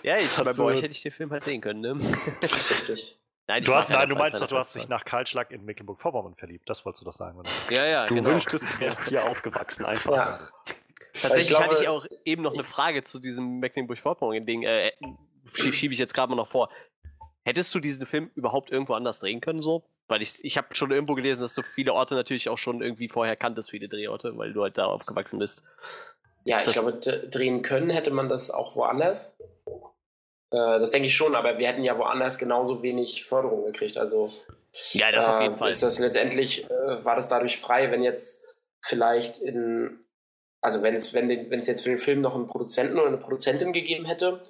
ja, 0.03 0.16
ich, 0.16 0.35
bei 0.35 0.59
euch 0.59 0.83
hätte 0.83 0.92
ich 0.92 1.03
den 1.03 1.12
Film 1.12 1.31
halt 1.31 1.42
sehen 1.42 1.61
können, 1.61 1.81
ne? 1.81 1.92
Richtig. 2.70 3.18
Nein, 3.49 3.62
du, 3.62 3.75
hast, 3.75 3.90
nein, 3.90 4.09
du 4.09 4.16
meinst 4.16 4.40
doch, 4.40 4.49
du 4.49 4.57
hast 4.57 4.75
dich 4.75 4.88
nach 4.88 5.05
Karlschlag 5.05 5.53
in 5.53 5.64
Mecklenburg-Vorpommern 5.64 6.35
verliebt. 6.35 6.68
Das 6.68 6.85
wolltest 6.85 7.03
du 7.03 7.05
doch 7.05 7.12
sagen, 7.12 7.38
oder? 7.38 7.51
Ja, 7.70 7.85
ja, 7.85 8.07
du 8.07 8.16
genau. 8.16 8.31
wünschtest, 8.31 8.64
du 8.64 8.81
wärst 8.81 9.09
hier 9.09 9.25
aufgewachsen, 9.25 9.85
einfach. 9.85 10.16
Ja. 10.16 10.38
Tatsächlich 11.12 11.42
ich 11.42 11.49
glaube, 11.51 11.64
hatte 11.64 11.83
ich 11.83 11.88
auch 11.88 12.07
eben 12.25 12.42
noch 12.42 12.55
eine 12.55 12.64
Frage 12.64 13.05
zu 13.05 13.20
diesem 13.20 13.61
Mecklenburg-Vorpommern-Ding. 13.61 14.64
Äh, 14.64 14.92
Schiebe 15.55 15.94
ich 15.94 16.01
jetzt 16.01 16.12
gerade 16.12 16.31
mal 16.31 16.37
noch 16.37 16.49
vor. 16.49 16.70
Hättest 17.44 17.72
du 17.75 17.79
diesen 17.79 18.05
Film 18.07 18.31
überhaupt 18.35 18.70
irgendwo 18.70 18.94
anders 18.94 19.20
drehen 19.20 19.40
können, 19.40 19.62
so? 19.62 19.85
Weil 20.09 20.23
ich, 20.23 20.45
ich 20.45 20.57
habe 20.57 20.75
schon 20.75 20.92
irgendwo 20.92 21.14
gelesen, 21.14 21.42
dass 21.42 21.55
du 21.55 21.62
viele 21.62 21.92
Orte 21.92 22.14
natürlich 22.14 22.49
auch 22.49 22.59
schon 22.59 22.81
irgendwie 22.81 23.09
vorher 23.09 23.37
kanntest, 23.37 23.71
viele 23.71 23.88
Drehorte, 23.88 24.37
weil 24.37 24.53
du 24.53 24.62
halt 24.62 24.79
da 24.79 24.87
aufgewachsen 24.87 25.38
bist. 25.38 25.64
Ja, 26.45 26.59
ich 26.64 26.73
glaube, 26.73 26.92
drehen 26.92 27.62
können 27.62 27.90
hätte 27.90 28.12
man 28.12 28.29
das 28.29 28.53
auch 28.53 28.77
woanders. 28.77 29.37
Äh, 30.51 30.79
das 30.79 30.92
denke 30.92 31.09
ich 31.09 31.16
schon, 31.16 31.35
aber 31.35 31.59
wir 31.59 31.66
hätten 31.66 31.83
ja 31.83 31.99
woanders 31.99 32.38
genauso 32.38 32.83
wenig 32.83 33.25
Förderung 33.25 33.64
gekriegt. 33.64 33.99
Also 33.99 34.33
ja, 34.92 35.11
das 35.11 35.27
äh, 35.27 35.31
auf 35.31 35.42
jeden 35.42 35.59
Fall. 35.59 35.71
Ist 35.71 35.83
das 35.83 35.99
letztendlich, 35.99 36.71
äh, 36.71 37.05
war 37.05 37.16
das 37.16 37.29
dadurch 37.29 37.59
frei, 37.59 37.90
wenn 37.90 38.03
jetzt 38.03 38.45
vielleicht 38.81 39.38
in, 39.38 39.99
also 40.61 40.83
wenn 40.83 40.95
es, 40.95 41.12
wenn, 41.14 41.29
wenn 41.29 41.59
es 41.59 41.66
jetzt 41.66 41.83
für 41.83 41.90
den 41.90 41.99
Film 41.99 42.21
noch 42.21 42.35
einen 42.35 42.47
Produzenten 42.47 42.99
oder 42.99 43.09
eine 43.09 43.19
Produzentin 43.19 43.73
gegeben 43.73 44.07
hätte, 44.07 44.40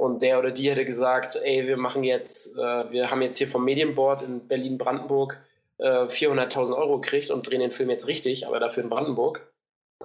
und 0.00 0.22
der 0.22 0.38
oder 0.38 0.50
die 0.50 0.70
hätte 0.70 0.86
gesagt, 0.86 1.38
ey, 1.44 1.66
wir 1.66 1.76
machen 1.76 2.04
jetzt, 2.04 2.56
äh, 2.56 2.90
wir 2.90 3.10
haben 3.10 3.20
jetzt 3.20 3.36
hier 3.36 3.48
vom 3.48 3.66
Medienboard 3.66 4.22
in 4.22 4.48
Berlin-Brandenburg 4.48 5.38
äh, 5.76 6.06
400.000 6.06 6.74
Euro 6.74 7.00
gekriegt 7.00 7.30
und 7.30 7.46
drehen 7.46 7.60
den 7.60 7.70
Film 7.70 7.90
jetzt 7.90 8.06
richtig, 8.06 8.46
aber 8.46 8.60
dafür 8.60 8.82
in 8.82 8.88
Brandenburg. 8.88 9.52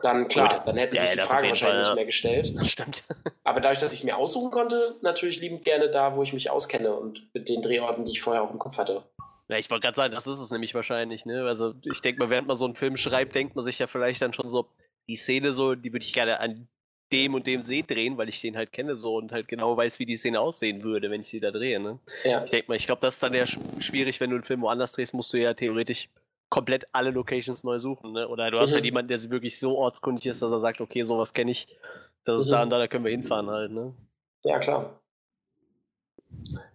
Dann 0.04 0.28
klar, 0.28 0.62
dann 0.66 0.76
hätte 0.76 0.98
ja, 0.98 1.04
sich 1.04 1.12
die 1.12 1.20
Frage 1.20 1.48
wahrscheinlich 1.48 1.60
Fall, 1.62 1.74
ja. 1.76 1.82
nicht 1.84 1.96
mehr 1.96 2.06
gestellt. 2.06 2.54
Das 2.58 2.70
stimmt. 2.70 3.06
aber 3.46 3.62
dadurch, 3.62 3.80
dass 3.80 3.94
ich 3.94 4.00
es 4.00 4.04
mir 4.04 4.18
aussuchen 4.18 4.52
konnte, 4.52 4.98
natürlich 5.02 5.40
liebend 5.40 5.64
gerne 5.64 5.90
da, 5.90 6.18
wo 6.18 6.24
ich 6.24 6.34
mich 6.34 6.50
auskenne 6.50 6.94
und 6.94 7.34
mit 7.34 7.48
den 7.48 7.62
Drehorten, 7.62 8.04
die 8.04 8.12
ich 8.12 8.22
vorher 8.22 8.44
auch 8.44 8.52
im 8.52 8.60
Kopf 8.60 8.78
hatte. 8.78 9.02
Ja, 9.48 9.58
ich 9.58 9.72
wollte 9.72 9.84
gerade 9.84 9.96
sagen, 9.96 10.14
das 10.14 10.28
ist 10.28 10.40
es 10.40 10.52
nämlich 10.52 10.76
wahrscheinlich, 10.76 11.26
ne? 11.26 11.46
Also 11.46 11.74
ich 11.84 12.02
denke 12.02 12.20
mal, 12.20 12.30
während 12.30 12.50
man 12.50 12.58
so 12.58 12.66
einen 12.66 12.76
Film 12.76 12.98
schreibt, 12.98 13.34
denkt 13.34 13.56
man 13.56 13.64
sich 13.64 13.80
ja 13.80 13.88
vielleicht 13.88 14.22
dann 14.22 14.34
schon 14.34 14.50
so, 14.50 14.68
die 15.08 15.16
Szene 15.16 15.54
so, 15.54 15.74
die 15.74 15.94
würde 15.94 16.04
ich 16.04 16.12
gerne 16.12 16.42
an 16.42 16.68
dem 17.12 17.34
und 17.36 17.46
dem 17.48 17.62
See 17.62 17.84
drehen, 17.84 18.18
weil 18.18 18.30
ich 18.30 18.42
den 18.42 18.58
halt 18.58 18.72
kenne 18.72 18.96
so 18.96 19.16
und 19.18 19.32
halt 19.32 19.48
genau 19.48 19.78
weiß, 19.78 20.00
wie 20.00 20.06
die 20.06 20.16
Szene 20.16 20.40
aussehen 20.40 20.84
würde, 20.84 21.10
wenn 21.12 21.22
ich 21.22 21.28
sie 21.28 21.40
da 21.40 21.52
drehe. 21.52 21.80
Ne? 21.80 22.00
Ja. 22.24 22.44
Ich 22.44 22.50
denke 22.50 22.68
mal, 22.68 22.76
ich 22.76 22.86
glaube, 22.86 23.02
das 23.02 23.16
ist 23.16 23.24
dann 23.24 23.34
ja 23.34 23.46
schwierig, 23.46 24.20
wenn 24.20 24.32
du 24.32 24.36
einen 24.38 24.44
Film 24.44 24.62
woanders 24.62 24.92
drehst, 24.92 25.14
musst 25.14 25.32
du 25.34 25.40
ja 25.40 25.54
theoretisch 25.54 26.10
komplett 26.50 26.88
alle 26.94 27.12
Locations 27.12 27.64
neu 27.64 27.80
suchen. 27.80 28.14
Ne? 28.14 28.28
Oder 28.28 28.50
du 28.52 28.60
hast 28.60 28.72
mhm. 28.72 28.76
halt 28.76 28.86
jemanden, 28.86 29.10
der 29.10 29.32
wirklich 29.32 29.60
so 29.60 29.78
ortskundig 29.78 30.26
ist, 30.26 30.42
dass 30.42 30.52
er 30.52 30.60
sagt, 30.60 30.82
okay, 30.82 31.04
sowas 31.04 31.34
kenne 31.34 31.52
ich, 31.52 31.68
das 32.24 32.42
ist 32.42 32.48
mhm. 32.48 32.52
da 32.52 32.64
und 32.64 32.70
da, 32.72 32.80
da 32.80 32.88
können 32.88 33.06
wir 33.06 33.12
hinfahren 33.12 33.50
halt. 33.50 33.72
Ne? 33.72 33.94
Ja, 34.44 34.60
klar. 34.60 35.00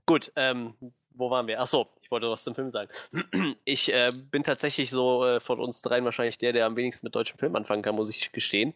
Gut, 0.06 0.32
ähm, 0.36 0.74
wo 1.10 1.30
waren 1.30 1.46
wir? 1.46 1.60
Achso, 1.60 1.88
ich 2.10 2.12
wollte 2.12 2.28
was 2.28 2.42
zum 2.42 2.56
Film 2.56 2.72
sagen. 2.72 2.90
Ich 3.64 3.92
äh, 3.92 4.10
bin 4.12 4.42
tatsächlich 4.42 4.90
so 4.90 5.24
äh, 5.24 5.38
von 5.38 5.60
uns 5.60 5.80
dreien 5.80 6.04
wahrscheinlich 6.04 6.38
der, 6.38 6.52
der 6.52 6.66
am 6.66 6.74
wenigsten 6.74 7.06
mit 7.06 7.14
deutschem 7.14 7.38
Film 7.38 7.54
anfangen 7.54 7.82
kann, 7.82 7.94
muss 7.94 8.10
ich 8.10 8.32
gestehen. 8.32 8.74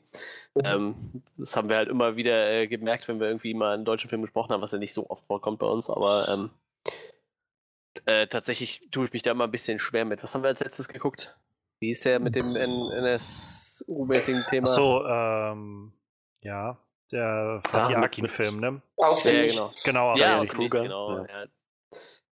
Mhm. 0.54 0.62
Ähm, 0.64 1.22
das 1.36 1.56
haben 1.56 1.68
wir 1.68 1.76
halt 1.76 1.88
immer 1.88 2.14
wieder 2.14 2.52
äh, 2.52 2.68
gemerkt, 2.68 3.08
wenn 3.08 3.18
wir 3.18 3.26
irgendwie 3.26 3.54
mal 3.54 3.74
einen 3.74 3.84
deutschen 3.84 4.08
Film 4.08 4.22
besprochen 4.22 4.52
haben, 4.52 4.62
was 4.62 4.70
ja 4.70 4.78
nicht 4.78 4.94
so 4.94 5.10
oft 5.10 5.26
vorkommt 5.26 5.58
bei 5.58 5.66
uns, 5.66 5.90
aber 5.90 6.28
ähm, 6.28 6.50
äh, 8.06 8.28
tatsächlich 8.28 8.88
tue 8.92 9.06
ich 9.06 9.12
mich 9.12 9.22
da 9.22 9.32
immer 9.32 9.44
ein 9.44 9.50
bisschen 9.50 9.80
schwer 9.80 10.04
mit. 10.04 10.22
Was 10.22 10.32
haben 10.32 10.44
wir 10.44 10.48
als 10.50 10.60
letztes 10.60 10.86
geguckt? 10.86 11.36
Wie 11.80 11.90
ist 11.90 12.04
der 12.04 12.20
mit 12.20 12.36
dem 12.36 12.54
NSU-mäßigen 12.54 14.46
Thema? 14.46 14.66
So, 14.68 15.04
ähm, 15.04 15.92
ja, 16.40 16.78
der 17.10 17.62
Fatih 17.68 17.96
Akin-Film, 17.96 18.60
ne? 18.60 18.80
Aus 18.96 19.24
dem 19.24 19.34
ja, 19.34 19.46
genau. 19.46 19.68
Genau, 19.84 20.12
aus 20.12 20.20
ja, 20.20 20.40
dem 20.40 20.56
Nichts, 20.56 20.70
genau. 20.70 21.16
Ja. 21.16 21.26
Ja. 21.26 21.46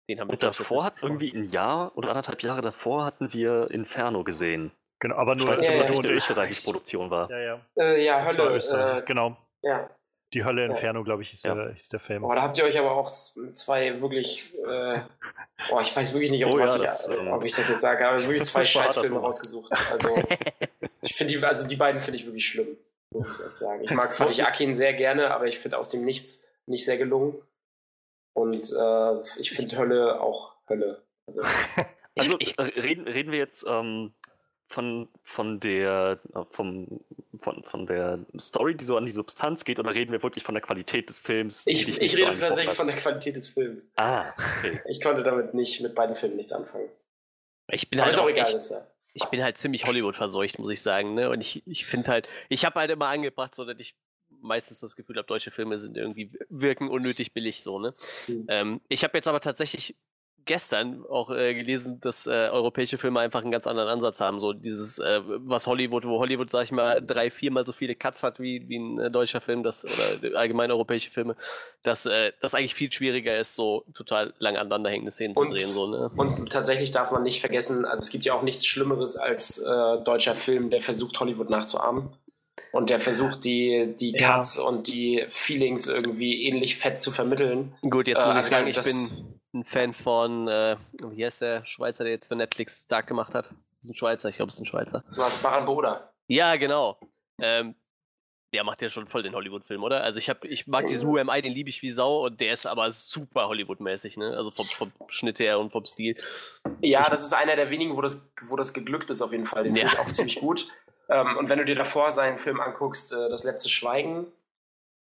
Den 0.09 0.19
haben 0.19 0.27
wir 0.27 0.33
Und 0.33 0.43
davor 0.43 0.85
hat 0.85 0.95
irgendwie 1.01 1.31
ein 1.33 1.45
Jahr 1.45 1.95
oder 1.95 2.09
anderthalb 2.09 2.43
Jahre 2.43 2.61
davor 2.61 3.05
hatten 3.05 3.33
wir 3.33 3.69
Inferno 3.71 4.23
gesehen. 4.23 4.71
Genau, 4.99 5.15
aber 5.15 5.35
nur, 5.35 5.45
ich 5.45 5.51
weiß 5.51 5.59
nicht, 5.59 5.69
ja, 5.69 5.75
ob 5.75 5.81
das 5.81 5.93
ja. 5.93 5.99
eine 5.99 6.11
österreichische 6.11 6.63
Produktion 6.63 7.09
war. 7.09 7.29
Ja, 7.31 7.39
ja. 7.39 7.61
Äh, 7.75 8.05
ja, 8.05 8.23
Hölle. 8.23 8.57
Äh, 8.57 9.01
genau. 9.03 9.35
Ja. 9.63 9.89
Die 10.33 10.45
Hölle 10.45 10.65
Inferno, 10.65 11.03
glaube 11.03 11.23
ich, 11.23 11.33
ist, 11.33 11.43
ja. 11.43 11.55
der, 11.55 11.75
ist 11.75 11.91
der 11.91 11.99
Film. 11.99 12.23
Oh, 12.23 12.33
da 12.33 12.41
habt 12.43 12.57
ihr 12.57 12.63
euch 12.63 12.77
aber 12.79 12.91
auch 12.91 13.11
zwei 13.11 13.99
wirklich, 13.99 14.53
äh, 14.65 15.01
oh, 15.71 15.79
ich 15.81 15.93
weiß 15.93 16.13
wirklich 16.13 16.31
nicht, 16.31 16.45
ob, 16.45 16.53
oh, 16.53 16.59
ja, 16.59 16.73
ich, 16.73 16.81
das, 16.81 17.09
ähm, 17.09 17.27
ob 17.27 17.43
ich 17.43 17.53
das 17.53 17.67
jetzt 17.67 17.81
sage, 17.81 18.07
aber 18.07 18.23
wirklich 18.23 18.45
zwei 18.45 18.63
Scheißfilme 18.65 19.19
rausgesucht. 19.19 19.73
Also, 19.91 20.15
ich 21.01 21.15
finde 21.15 21.33
die, 21.33 21.43
also 21.43 21.67
die 21.67 21.75
beiden 21.75 21.99
finde 21.99 22.17
ich 22.17 22.25
wirklich 22.25 22.47
schlimm, 22.47 22.77
muss 23.11 23.27
ich 23.27 23.45
echt 23.45 23.59
sagen. 23.59 23.83
Ich 23.83 23.91
mag 23.91 24.15
Fatih 24.15 24.43
Akin 24.43 24.75
sehr 24.75 24.93
gerne, 24.93 25.31
aber 25.31 25.47
ich 25.47 25.59
finde 25.59 25.77
aus 25.77 25.89
dem 25.89 26.05
Nichts 26.05 26.47
nicht 26.65 26.85
sehr 26.85 26.97
gelungen. 26.97 27.35
Und 28.33 28.71
äh, 28.71 29.39
ich 29.39 29.51
finde 29.51 29.77
Hölle 29.77 30.21
auch 30.21 30.55
Hölle. 30.69 31.03
Also, 31.27 31.41
also 32.17 32.35
ich, 32.39 32.57
reden, 32.57 33.07
reden 33.07 33.31
wir 33.31 33.39
jetzt 33.39 33.65
ähm, 33.67 34.13
von, 34.67 35.09
von 35.23 35.59
der 35.59 36.19
äh, 36.33 36.43
vom, 36.49 37.01
von, 37.37 37.63
von 37.63 37.85
der 37.85 38.19
Story, 38.39 38.75
die 38.75 38.85
so 38.85 38.97
an 38.97 39.05
die 39.05 39.11
Substanz 39.11 39.63
geht, 39.63 39.79
oder 39.79 39.93
reden 39.93 40.11
wir 40.11 40.23
wirklich 40.23 40.43
von 40.43 40.55
der 40.55 40.61
Qualität 40.61 41.09
des 41.09 41.19
Films? 41.19 41.63
Ich, 41.65 41.87
ich, 41.87 42.01
ich 42.01 42.17
rede 42.17 42.37
tatsächlich 42.39 42.75
von 42.75 42.87
der 42.87 42.95
Qualität 42.95 43.35
des 43.35 43.49
Films. 43.49 43.91
Ah, 43.97 44.33
okay. 44.59 44.81
Ich 44.85 45.01
konnte 45.01 45.23
damit 45.23 45.53
nicht 45.53 45.81
mit 45.81 45.93
beiden 45.93 46.15
Filmen 46.15 46.37
nichts 46.37 46.53
anfangen. 46.53 46.89
Ich 47.69 47.89
bin 47.89 47.99
Aber 47.99 48.05
halt 48.05 48.15
ist 48.15 48.19
auch 48.19 48.29
egal, 48.29 48.45
echt, 48.47 48.55
ist 48.55 48.71
ja. 48.71 48.87
ich 49.13 49.25
bin 49.25 49.43
halt 49.43 49.57
ziemlich 49.57 49.85
Hollywood 49.85 50.15
verseucht, 50.15 50.59
muss 50.59 50.71
ich 50.71 50.81
sagen, 50.81 51.13
ne? 51.13 51.29
Und 51.29 51.41
ich, 51.41 51.65
ich 51.67 51.85
finde 51.85 52.11
halt, 52.11 52.29
ich 52.49 52.65
habe 52.65 52.79
halt 52.79 52.91
immer 52.91 53.07
angebracht, 53.07 53.55
so 53.55 53.65
dass 53.65 53.79
ich 53.79 53.95
meistens 54.41 54.79
das 54.79 54.95
Gefühl 54.95 55.17
habe, 55.17 55.27
deutsche 55.27 55.51
Filme 55.51 55.77
sind 55.77 55.97
irgendwie 55.97 56.31
wirken 56.49 56.89
unnötig 56.89 57.33
billig 57.33 57.63
so, 57.63 57.79
ne? 57.79 57.93
Mhm. 58.27 58.45
Ähm, 58.49 58.81
ich 58.89 59.03
habe 59.03 59.17
jetzt 59.17 59.27
aber 59.27 59.39
tatsächlich 59.39 59.95
gestern 60.45 61.05
auch 61.05 61.29
äh, 61.29 61.53
gelesen, 61.53 61.99
dass 62.01 62.25
äh, 62.25 62.49
europäische 62.51 62.97
Filme 62.97 63.19
einfach 63.19 63.41
einen 63.41 63.51
ganz 63.51 63.67
anderen 63.67 63.89
Ansatz 63.89 64.19
haben. 64.21 64.39
So 64.39 64.53
dieses, 64.53 64.97
äh, 64.99 65.21
was 65.23 65.67
Hollywood, 65.67 66.05
wo 66.05 66.19
Hollywood, 66.19 66.49
sag 66.49 66.63
ich 66.63 66.71
mal, 66.71 66.99
drei, 66.99 67.29
viermal 67.29 67.65
so 67.65 67.73
viele 67.73 67.95
Cuts 67.95 68.23
hat 68.23 68.39
wie, 68.39 68.67
wie 68.67 68.79
ein 68.79 68.99
äh, 68.99 69.11
deutscher 69.11 69.41
Film, 69.41 69.63
das, 69.63 69.85
oder 69.85 70.37
allgemein 70.39 70.71
europäische 70.71 71.11
Filme, 71.11 71.35
dass 71.83 72.05
äh, 72.05 72.33
das 72.41 72.55
eigentlich 72.55 72.75
viel 72.75 72.91
schwieriger 72.91 73.37
ist, 73.37 73.55
so 73.55 73.85
total 73.93 74.33
lang 74.39 74.57
aneinanderhängende 74.57 75.11
Szenen 75.11 75.35
Und- 75.35 75.49
zu 75.49 75.55
drehen. 75.55 75.73
So, 75.73 75.87
ne? 75.87 76.09
Und 76.15 76.51
tatsächlich 76.51 76.91
darf 76.91 77.11
man 77.11 77.23
nicht 77.23 77.39
vergessen, 77.39 77.85
also 77.85 78.01
es 78.01 78.09
gibt 78.09 78.25
ja 78.25 78.33
auch 78.33 78.41
nichts 78.41 78.65
Schlimmeres 78.65 79.17
als 79.17 79.59
äh, 79.59 80.03
deutscher 80.03 80.35
Film, 80.35 80.69
der 80.69 80.81
versucht, 80.81 81.19
Hollywood 81.19 81.49
nachzuahmen. 81.49 82.09
Und 82.71 82.89
der 82.89 82.99
versucht, 82.99 83.43
die, 83.43 83.95
die 83.99 84.11
Ja. 84.11 84.35
Cuts 84.37 84.57
und 84.57 84.87
die 84.87 85.25
Feelings 85.29 85.87
irgendwie 85.87 86.45
ähnlich 86.45 86.77
fett 86.77 87.01
zu 87.01 87.11
vermitteln. 87.11 87.75
Gut, 87.81 88.07
jetzt 88.07 88.21
Äh, 88.21 88.25
muss 88.25 88.35
ich 88.35 88.37
also 88.37 88.49
sagen, 88.49 88.67
ich 88.67 88.79
bin 88.81 89.61
ein 89.61 89.63
Fan 89.65 89.93
von, 89.93 90.47
äh, 90.47 90.77
wie 91.09 91.25
heißt 91.25 91.41
der 91.41 91.65
Schweizer, 91.65 92.03
der 92.05 92.13
jetzt 92.13 92.27
für 92.27 92.35
Netflix 92.35 92.87
Dark 92.87 93.07
gemacht 93.07 93.33
hat? 93.33 93.49
Das 93.49 93.85
ist 93.85 93.89
ein 93.91 93.95
Schweizer, 93.95 94.29
ich 94.29 94.37
glaube, 94.37 94.49
es 94.49 94.55
ist 94.55 94.61
ein 94.61 94.65
Schweizer. 94.67 95.03
Du 95.15 95.21
hast 95.21 95.41
Baran 95.43 95.65
Boda. 95.65 96.13
Ja, 96.27 96.55
genau. 96.55 96.97
Ähm, 97.41 97.75
der 98.53 98.63
macht 98.63 98.81
ja 98.81 98.89
schon 98.89 99.07
voll 99.07 99.23
den 99.23 99.33
Hollywood-Film, 99.33 99.81
oder? 99.83 100.03
Also 100.03 100.19
ich 100.19 100.29
hab, 100.29 100.43
ich 100.43 100.67
mag 100.67 100.85
diesen 100.87 101.07
Who 101.07 101.17
Am 101.17 101.29
I, 101.29 101.41
den 101.41 101.53
liebe 101.53 101.69
ich 101.69 101.81
wie 101.81 101.91
Sau 101.91 102.25
und 102.25 102.39
der 102.41 102.53
ist 102.53 102.67
aber 102.67 102.91
super 102.91 103.47
Hollywood-mäßig, 103.47 104.17
ne? 104.17 104.35
Also 104.37 104.51
vom, 104.51 104.65
vom 104.65 104.91
Schnitt 105.07 105.39
her 105.39 105.57
und 105.59 105.71
vom 105.71 105.85
Stil. 105.85 106.17
Ja, 106.81 107.09
das 107.09 107.23
ist 107.25 107.33
einer 107.33 107.55
der 107.55 107.69
wenigen, 107.69 107.95
wo 107.95 108.01
das, 108.01 108.25
wo 108.47 108.55
das 108.57 108.73
geglückt 108.73 109.09
ist 109.09 109.21
auf 109.21 109.31
jeden 109.31 109.45
Fall. 109.45 109.63
Den 109.63 109.75
Ja. 109.75 109.87
finde 109.87 109.93
ich 109.93 109.99
auch 109.99 110.11
ziemlich 110.11 110.39
gut. 110.39 110.67
Ähm, 111.11 111.37
und 111.37 111.49
wenn 111.49 111.59
du 111.59 111.65
dir 111.65 111.75
davor 111.75 112.11
seinen 112.11 112.37
Film 112.37 112.59
anguckst, 112.61 113.11
äh, 113.11 113.29
Das 113.29 113.43
letzte 113.43 113.69
Schweigen, 113.69 114.27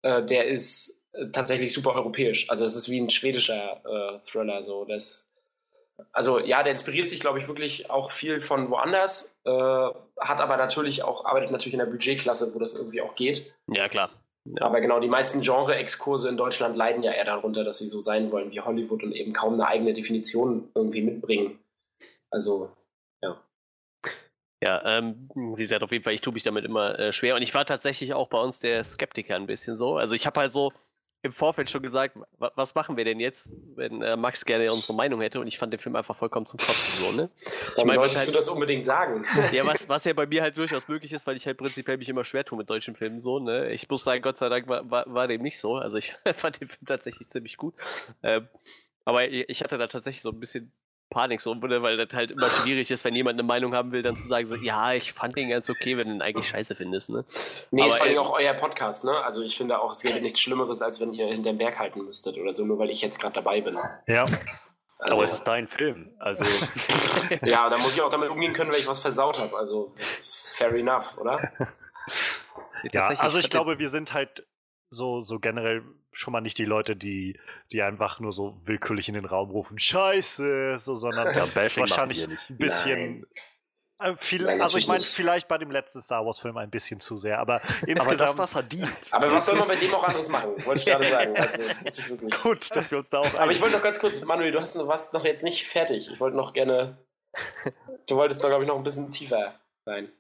äh, 0.03 0.23
der 0.23 0.47
ist 0.47 1.03
äh, 1.13 1.31
tatsächlich 1.33 1.73
super 1.75 1.95
europäisch. 1.95 2.49
Also 2.49 2.65
es 2.65 2.77
ist 2.77 2.89
wie 2.89 3.01
ein 3.01 3.11
schwedischer 3.11 3.83
äh, 3.85 4.19
Thriller. 4.21 4.63
So. 4.63 4.85
Das, 4.85 5.29
also 6.13 6.39
ja, 6.39 6.63
der 6.63 6.73
inspiriert 6.73 7.09
sich, 7.09 7.19
glaube 7.19 7.41
ich, 7.41 7.49
wirklich 7.49 7.91
auch 7.91 8.11
viel 8.13 8.41
von 8.41 8.71
woanders, 8.71 9.37
äh, 9.45 9.51
hat 9.51 10.41
aber 10.41 10.57
natürlich 10.57 11.03
auch, 11.03 11.25
arbeitet 11.25 11.51
natürlich 11.51 11.75
in 11.75 11.81
der 11.81 11.87
Budgetklasse, 11.87 12.55
wo 12.55 12.59
das 12.61 12.75
irgendwie 12.75 13.03
auch 13.03 13.17
geht. 13.17 13.53
Ja, 13.67 13.89
klar. 13.89 14.11
Ja. 14.45 14.63
Aber 14.63 14.81
genau, 14.81 15.01
die 15.01 15.09
meisten 15.09 15.41
Genre-Exkurse 15.41 16.29
in 16.29 16.37
Deutschland 16.37 16.77
leiden 16.77 17.03
ja 17.03 17.11
eher 17.11 17.25
darunter, 17.25 17.65
dass 17.65 17.79
sie 17.79 17.89
so 17.89 17.99
sein 17.99 18.31
wollen 18.31 18.53
wie 18.53 18.61
Hollywood 18.61 19.03
und 19.03 19.13
eben 19.13 19.33
kaum 19.33 19.55
eine 19.55 19.67
eigene 19.67 19.93
Definition 19.93 20.69
irgendwie 20.73 21.03
mitbringen. 21.03 21.59
Also, 22.31 22.71
Ja, 24.63 24.99
ähm, 24.99 25.29
wie 25.35 25.63
gesagt, 25.63 25.83
auf 25.83 25.93
jeden 25.93 26.03
Fall, 26.05 26.15
ich 26.15 26.23
tue 26.23 26.33
mich 26.33 26.43
damit 26.43 26.65
immer 26.65 26.99
äh, 26.99 27.13
schwer. 27.13 27.37
Und 27.37 27.43
ich 27.43 27.55
war 27.55 27.67
tatsächlich 27.67 28.15
auch 28.15 28.29
bei 28.29 28.39
uns 28.39 28.59
der 28.59 28.83
Skeptiker 28.85 29.37
ein 29.37 29.47
bisschen 29.47 29.77
so. 29.77 29.97
Also 29.99 30.15
ich 30.15 30.27
habe 30.27 30.41
halt 30.41 30.53
so 30.53 30.73
im 31.23 31.33
Vorfeld 31.33 31.69
schon 31.69 31.83
gesagt, 31.83 32.17
wa 32.39 32.53
was 32.55 32.75
machen 32.75 32.97
wir 32.97 33.05
denn 33.05 33.19
jetzt, 33.21 33.51
wenn 33.75 34.01
äh, 34.01 34.17
Max 34.17 34.45
gerne 34.45 34.73
unsere 34.73 34.95
Meinung 34.95 35.21
hätte? 35.21 35.41
Und 35.41 35.47
ich 35.47 35.59
fand 35.59 35.73
den 35.73 35.81
Film 35.81 35.97
einfach 35.97 36.17
vollkommen 36.17 36.47
zum 36.47 36.59
Kotzen 36.59 36.95
so, 37.01 37.13
ne? 37.13 37.29
dann 37.77 37.87
mein, 37.87 37.97
solltest 37.97 38.19
halt- 38.19 38.29
du 38.29 38.33
das 38.33 38.49
unbedingt 38.49 38.87
sagen. 38.87 39.25
Ja, 39.53 39.67
was, 39.67 39.89
was 39.89 40.05
ja 40.05 40.13
bei 40.15 40.25
mir 40.27 40.41
halt 40.43 40.57
durchaus 40.57 40.89
möglich 40.89 41.13
ist, 41.13 41.27
weil 41.27 41.37
ich 41.37 41.47
halt 41.47 41.59
prinzipiell 41.59 41.99
mich 41.99 42.09
immer 42.09 42.25
schwer 42.25 42.45
tue 42.45 42.57
mit 42.57 42.71
deutschen 42.71 42.95
Filmen 42.97 43.19
so, 43.19 43.41
ne? 43.41 43.71
Ich 43.73 43.89
muss 43.91 44.05
sagen, 44.05 44.23
Gott 44.23 44.39
sei 44.39 44.49
Dank 44.49 44.69
war, 44.69 44.89
war, 44.91 45.05
war 45.13 45.29
dem 45.29 45.43
nicht 45.43 45.59
so. 45.59 45.75
Also 45.77 45.97
ich 45.99 46.17
fand 46.35 46.61
den 46.61 46.69
Film 46.69 46.87
tatsächlich 46.87 47.29
ziemlich 47.29 47.57
gut. 47.57 47.75
Ähm, 48.23 48.49
aber 49.05 49.29
ich 49.29 49.49
ich 49.49 49.63
hatte 49.63 49.77
da 49.79 49.87
tatsächlich 49.89 50.23
so 50.23 50.31
ein 50.31 50.41
bisschen 50.41 50.71
Panik, 51.11 51.41
so, 51.41 51.55
ne? 51.55 51.83
weil 51.83 51.97
das 51.97 52.09
halt 52.13 52.33
immer 52.33 52.51
schwierig 52.51 52.91
ist, 52.91 53.05
wenn 53.05 53.15
jemand 53.15 53.39
eine 53.39 53.47
Meinung 53.47 53.75
haben 53.75 53.93
will, 53.93 54.03
dann 54.03 54.17
zu 54.17 54.27
sagen, 54.27 54.49
so, 54.49 54.57
ja, 54.57 54.93
ich 54.93 55.13
fand 55.13 55.37
den 55.37 55.49
ganz 55.49 55.71
okay, 55.71 55.97
wenn 55.97 56.09
du 56.09 56.15
ihn 56.15 56.23
eigentlich 56.23 56.49
scheiße 56.49 56.75
findest, 56.75 57.11
ne? 57.11 57.25
Nee, 57.71 57.87
ist 57.87 57.97
vor 57.97 58.07
allem 58.07 58.19
auch 58.19 58.33
euer 58.33 58.55
Podcast, 58.55 59.05
ne? 59.05 59.13
Also 59.25 59.43
ich 59.43 59.57
finde 59.57 59.81
auch, 59.81 59.93
es 59.93 60.01
gäbe 60.01 60.21
nichts 60.21 60.41
Schlimmeres, 60.41 60.83
als 60.83 61.01
wenn 61.01 61.13
ihr 61.13 61.27
hinterm 61.27 61.59
Berg 61.59 61.79
halten 61.79 62.05
müsstet 62.05 62.37
oder 62.39 62.55
so, 62.55 62.65
nur 62.65 62.79
weil 62.79 62.91
ich 62.91 63.03
jetzt 63.03 63.21
gerade 63.21 63.35
dabei 63.35 63.61
bin. 63.61 63.79
Ja, 64.07 64.27
Also, 64.99 65.15
Aber 65.15 65.25
es 65.25 65.33
ist 65.33 65.45
dein 65.45 65.69
Film. 65.69 66.11
Also, 66.19 66.45
ja, 67.43 67.69
da 67.69 67.77
muss 67.79 67.95
ich 67.95 68.01
auch 68.01 68.11
damit 68.11 68.31
umgehen 68.31 68.55
können, 68.55 68.73
wenn 68.73 68.81
ich 68.81 68.89
was 68.89 68.99
versaut 68.99 69.39
habe. 69.39 69.57
Also 69.57 69.95
fair 70.57 70.75
enough, 70.75 71.19
oder? 71.19 71.53
ja. 72.93 73.09
Also 73.09 73.39
ich 73.39 73.51
glaube, 73.51 73.79
wir 73.79 73.89
sind 73.89 74.15
halt 74.15 74.45
so, 74.91 75.20
so 75.20 75.39
generell 75.39 75.82
schon 76.12 76.32
mal 76.32 76.41
nicht 76.41 76.59
die 76.59 76.64
Leute, 76.64 76.97
die, 76.97 77.39
die 77.72 77.82
einfach 77.82 78.20
nur 78.20 78.32
so 78.32 78.61
willkürlich 78.64 79.09
in 79.09 79.14
den 79.14 79.24
Raum 79.24 79.51
rufen, 79.51 79.78
Scheiße, 79.78 80.78
so, 80.78 80.95
sondern 80.95 81.34
ja, 81.37 81.55
wahrscheinlich 81.55 82.26
ein 82.26 82.39
bisschen. 82.57 83.26
Äh, 83.99 84.14
viel, 84.16 84.43
Nein, 84.45 84.61
also 84.61 84.76
ich 84.76 84.89
meine, 84.89 85.03
vielleicht 85.03 85.49
bei 85.49 85.57
dem 85.57 85.70
letzten 85.70 86.03
Star 86.03 86.24
Wars-Film 86.26 86.59
ein 86.59 86.70
bisschen 86.70 87.01
zu 87.01 87.16
sehr, 87.16 87.39
aber 87.39 87.55
Aber 87.62 87.62
das 87.62 87.82
insgesamt. 87.82 88.39
war 88.39 88.47
verdient. 88.47 89.09
Aber 89.11 89.32
was 89.32 89.47
soll 89.47 89.57
man 89.57 89.68
bei 89.68 89.76
dem 89.76 89.95
auch 89.95 90.05
anderes 90.05 90.28
machen? 90.28 90.51
Wollte 90.66 90.80
ich 90.80 90.87
gerade 90.87 91.07
sagen. 91.07 91.34
Also, 91.34 92.09
wirklich. 92.09 92.34
Gut, 92.43 92.76
dass 92.76 92.91
wir 92.91 92.99
uns 92.99 93.09
da 93.09 93.20
auch 93.20 93.34
Aber 93.39 93.53
ich 93.53 93.61
wollte 93.61 93.74
noch 93.74 93.82
ganz 93.82 93.99
kurz, 93.99 94.20
Manuel, 94.22 94.53
du 94.53 94.61
hast 94.61 94.76
noch 94.76 94.87
was 94.87 95.12
noch 95.14 95.24
jetzt 95.24 95.45
nicht 95.45 95.66
fertig. 95.66 96.11
Ich 96.12 96.20
wollte 96.20 96.37
noch 96.37 96.53
gerne. 96.53 96.99
Du 98.07 98.16
wolltest 98.16 98.43
noch, 98.43 98.51
glaube 98.51 98.64
ich, 98.64 98.68
noch 98.68 98.76
ein 98.76 98.82
bisschen 98.82 99.11
tiefer 99.11 99.59
sein. 99.87 100.12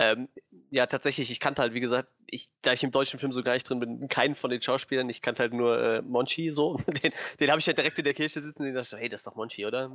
Ähm, 0.00 0.28
ja, 0.70 0.86
tatsächlich, 0.86 1.30
ich 1.30 1.40
kannte 1.40 1.60
halt, 1.60 1.74
wie 1.74 1.80
gesagt, 1.80 2.08
ich, 2.26 2.48
da 2.62 2.72
ich 2.72 2.82
im 2.82 2.90
deutschen 2.90 3.18
Film 3.18 3.32
so 3.32 3.42
gar 3.42 3.52
nicht 3.52 3.68
drin 3.68 3.80
bin, 3.80 4.08
keinen 4.08 4.34
von 4.34 4.50
den 4.50 4.62
Schauspielern, 4.62 5.08
ich 5.10 5.20
kannte 5.20 5.42
halt 5.42 5.52
nur 5.52 5.78
äh, 5.78 6.02
Monchi 6.02 6.52
so. 6.52 6.78
Den, 7.02 7.12
den 7.38 7.50
habe 7.50 7.60
ich 7.60 7.66
halt 7.66 7.76
direkt 7.76 7.98
in 7.98 8.04
der 8.04 8.14
Kirche 8.14 8.40
sitzen 8.40 8.62
und 8.62 8.66
den 8.66 8.74
dachte 8.74 8.84
ich 8.84 8.88
so, 8.88 8.96
hey, 8.96 9.08
das 9.08 9.20
ist 9.20 9.26
doch 9.26 9.34
Monchi, 9.34 9.66
oder? 9.66 9.90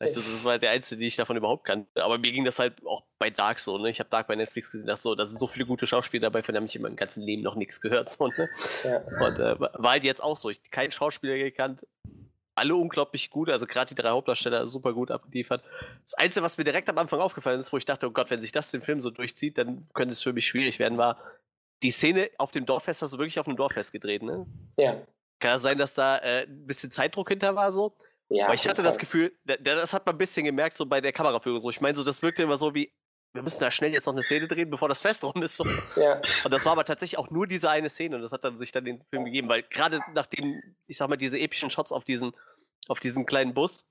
Ich 0.00 0.12
so, 0.12 0.20
das 0.20 0.44
war 0.44 0.58
der 0.58 0.70
einzige, 0.70 1.00
den 1.00 1.08
ich 1.08 1.16
davon 1.16 1.36
überhaupt 1.36 1.64
kannte. 1.64 2.04
Aber 2.04 2.18
mir 2.18 2.30
ging 2.30 2.44
das 2.44 2.58
halt 2.58 2.84
auch 2.86 3.02
bei 3.18 3.30
Dark 3.30 3.58
so, 3.58 3.78
ne? 3.78 3.90
Ich 3.90 3.98
habe 3.98 4.10
Dark 4.10 4.28
bei 4.28 4.36
Netflix 4.36 4.70
gesehen, 4.70 4.86
dachte 4.86 5.02
so, 5.02 5.14
da 5.14 5.26
sind 5.26 5.38
so 5.38 5.48
viele 5.48 5.66
gute 5.66 5.86
Schauspieler 5.86 6.22
dabei, 6.22 6.42
von 6.42 6.52
denen 6.52 6.62
habe 6.62 6.68
ich 6.68 6.76
in 6.76 6.82
meinem 6.82 6.96
ganzen 6.96 7.22
Leben 7.22 7.42
noch 7.42 7.56
nichts 7.56 7.80
gehört. 7.80 8.08
So, 8.08 8.28
ne? 8.28 8.48
Ja. 8.84 8.98
Und 9.26 9.38
äh, 9.38 9.58
war 9.58 9.90
halt 9.90 10.04
jetzt 10.04 10.22
auch 10.22 10.36
so. 10.36 10.50
Ich 10.50 10.70
keinen 10.70 10.92
Schauspieler 10.92 11.36
gekannt. 11.36 11.86
Alle 12.58 12.74
unglaublich 12.76 13.30
gut, 13.30 13.48
also 13.48 13.66
gerade 13.66 13.88
die 13.94 14.00
drei 14.00 14.10
Hauptdarsteller 14.10 14.68
super 14.68 14.92
gut 14.92 15.10
abgeliefert. 15.10 15.62
Das 16.02 16.14
Einzige, 16.14 16.44
was 16.44 16.58
mir 16.58 16.64
direkt 16.64 16.88
am 16.88 16.98
Anfang 16.98 17.20
aufgefallen 17.20 17.60
ist, 17.60 17.72
wo 17.72 17.76
ich 17.78 17.84
dachte, 17.86 18.06
oh 18.06 18.10
Gott, 18.10 18.30
wenn 18.30 18.40
sich 18.40 18.52
das 18.52 18.70
den 18.70 18.82
Film 18.82 19.00
so 19.00 19.10
durchzieht, 19.10 19.56
dann 19.58 19.88
könnte 19.94 20.12
es 20.12 20.22
für 20.22 20.32
mich 20.32 20.46
schwierig 20.46 20.78
werden, 20.78 20.98
war 20.98 21.18
die 21.82 21.90
Szene 21.92 22.30
auf 22.38 22.50
dem 22.50 22.66
Dorffest, 22.66 23.02
hast 23.02 23.12
du 23.14 23.18
wirklich 23.18 23.38
auf 23.38 23.46
einem 23.46 23.56
Dorffest 23.56 23.92
gedreht, 23.92 24.22
ne? 24.22 24.46
Ja. 24.76 24.94
Kann 25.40 25.52
das 25.52 25.62
sein, 25.62 25.78
dass 25.78 25.94
da 25.94 26.18
äh, 26.18 26.42
ein 26.46 26.66
bisschen 26.66 26.90
Zeitdruck 26.90 27.28
hinter 27.28 27.54
war 27.54 27.70
so? 27.70 27.96
ja 28.28 28.46
Aber 28.46 28.54
ich 28.54 28.68
hatte 28.68 28.82
das. 28.82 28.98
Gefühl, 28.98 29.32
da- 29.44 29.56
da- 29.56 29.76
das 29.76 29.92
hat 29.92 30.04
man 30.04 30.16
ein 30.16 30.18
bisschen 30.18 30.44
gemerkt, 30.44 30.76
so 30.76 30.84
bei 30.86 31.00
der 31.00 31.12
Kameraführung. 31.12 31.60
So. 31.60 31.70
Ich 31.70 31.80
meine, 31.80 31.96
so, 31.96 32.02
das 32.04 32.20
wirkte 32.20 32.42
immer 32.42 32.56
so 32.56 32.74
wie, 32.74 32.92
wir 33.38 33.42
müssen 33.44 33.60
da 33.60 33.70
schnell 33.70 33.92
jetzt 33.92 34.06
noch 34.06 34.14
eine 34.14 34.24
Szene 34.24 34.48
drehen, 34.48 34.68
bevor 34.68 34.88
das 34.88 35.00
Fest 35.00 35.22
rum 35.22 35.40
ist. 35.42 35.56
So. 35.56 35.64
Ja. 35.94 36.20
Und 36.42 36.50
das 36.52 36.64
war 36.64 36.72
aber 36.72 36.84
tatsächlich 36.84 37.18
auch 37.18 37.30
nur 37.30 37.46
diese 37.46 37.70
eine 37.70 37.88
Szene 37.88 38.16
und 38.16 38.22
das 38.22 38.32
hat 38.32 38.42
dann 38.42 38.58
sich 38.58 38.72
dann 38.72 38.84
den 38.84 39.00
Film 39.10 39.24
gegeben, 39.24 39.48
weil 39.48 39.62
gerade 39.62 40.00
nachdem, 40.12 40.60
ich 40.88 40.96
sag 40.96 41.08
mal, 41.08 41.16
diese 41.16 41.38
epischen 41.38 41.70
Shots 41.70 41.92
auf 41.92 42.04
diesen, 42.04 42.32
auf 42.88 42.98
diesen 42.98 43.26
kleinen 43.26 43.54
Bus, 43.54 43.86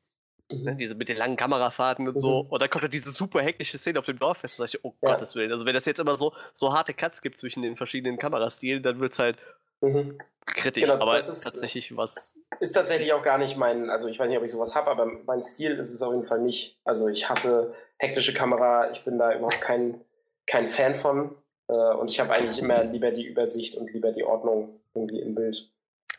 Mhm. 0.51 0.77
diese 0.77 0.95
mit 0.95 1.09
den 1.09 1.17
langen 1.17 1.35
Kamerafahrten 1.35 2.07
und 2.07 2.17
so, 2.17 2.43
Mhm. 2.43 2.49
und 2.49 2.61
dann 2.61 2.69
kommt 2.69 2.83
dann 2.83 2.91
diese 2.91 3.11
super 3.11 3.41
hektische 3.41 3.77
Szene 3.77 3.99
auf 3.99 4.05
dem 4.05 4.17
Dorffest, 4.17 4.59
da 4.59 4.63
sag 4.67 4.73
ich, 4.75 4.85
oh 4.85 4.93
Ja. 5.01 5.11
Gottes 5.11 5.35
Willen. 5.35 5.51
Also 5.51 5.65
wenn 5.65 5.73
das 5.73 5.85
jetzt 5.85 5.99
immer 5.99 6.15
so, 6.15 6.33
so 6.53 6.73
harte 6.73 6.93
Cuts 6.93 7.21
gibt 7.21 7.37
zwischen 7.37 7.61
den 7.63 7.75
verschiedenen 7.75 8.17
Kamerastilen, 8.17 8.81
dann 8.81 8.99
wird's 9.01 9.19
halt 9.19 9.37
Mhm. 9.81 10.17
kritisch. 10.45 10.83
Genau, 10.85 10.95
aber 11.01 11.13
das 11.15 11.27
ist- 11.27 11.41
tatsächlich 11.43 11.95
was. 11.97 12.35
Ist 12.61 12.71
tatsächlich 12.71 13.11
auch 13.13 13.23
gar 13.23 13.37
nicht 13.37 13.57
mein, 13.57 13.89
also 13.89 14.07
ich 14.07 14.17
weiß 14.19 14.29
nicht, 14.29 14.37
ob 14.37 14.43
ich 14.45 14.51
sowas 14.51 14.73
habe, 14.73 14.89
aber 14.89 15.05
mein 15.05 15.41
Stil 15.41 15.73
ist 15.77 15.91
es 15.93 16.01
auf 16.01 16.13
jeden 16.13 16.23
Fall 16.25 16.39
nicht. 16.39 16.79
Also 16.85 17.07
ich 17.09 17.27
hasse 17.29 17.73
hektische 17.97 18.33
Kamera, 18.33 18.89
ich 18.89 19.03
bin 19.03 19.17
da 19.17 19.33
überhaupt 19.35 19.59
kein, 19.61 19.99
kein 20.45 20.67
Fan 20.67 20.95
von. 20.95 21.35
Äh, 21.67 21.73
und 21.73 22.09
ich 22.09 22.21
habe 22.21 22.31
eigentlich 22.31 22.59
immer 22.59 22.85
lieber 22.85 23.11
die 23.11 23.25
Übersicht 23.25 23.75
und 23.75 23.91
lieber 23.91 24.13
die 24.13 24.23
Ordnung 24.23 24.79
irgendwie 24.95 25.19
im 25.19 25.35
Bild. 25.35 25.69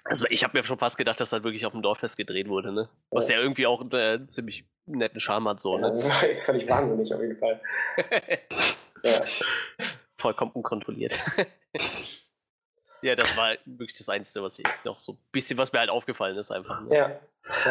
Also 0.08 0.26
ich 0.30 0.42
habe 0.44 0.56
mir 0.58 0.64
schon 0.64 0.78
fast 0.78 0.96
gedacht, 0.96 1.20
dass 1.20 1.30
das 1.30 1.42
wirklich 1.42 1.66
auf 1.66 1.72
dem 1.72 1.82
Dorffest 1.82 2.16
gedreht 2.16 2.48
wurde, 2.48 2.72
ne? 2.72 2.88
Was 3.10 3.28
ja, 3.28 3.38
irgendwie 3.38 3.66
auch 3.66 3.80
einen 3.80 3.92
äh, 3.92 4.26
ziemlich 4.26 4.64
netten 4.86 5.20
Charme 5.20 5.48
hat, 5.50 5.60
so, 5.60 5.72
Also, 5.72 5.88
ne? 5.88 5.94
das 5.96 6.08
war 6.08 6.34
völlig 6.34 6.68
wahnsinnig 6.68 7.12
auf 7.14 7.20
jeden 7.20 7.36
Fall. 7.38 7.60
Ja. 9.04 9.20
Vollkommen 10.20 10.50
unkontrolliert. 10.50 11.16
ja, 13.02 13.14
das 13.14 13.36
war 13.36 13.54
wirklich 13.64 13.96
das 13.96 14.08
Einzige, 14.08 14.42
was 14.44 14.58
ich 14.58 14.66
noch 14.82 14.98
so 14.98 15.12
ein 15.12 15.18
bisschen, 15.30 15.56
was 15.56 15.72
mir 15.72 15.78
halt 15.78 15.90
aufgefallen 15.90 16.36
ist, 16.36 16.50
einfach. 16.50 16.80
Ne? 16.80 16.96
ja. 16.96 17.20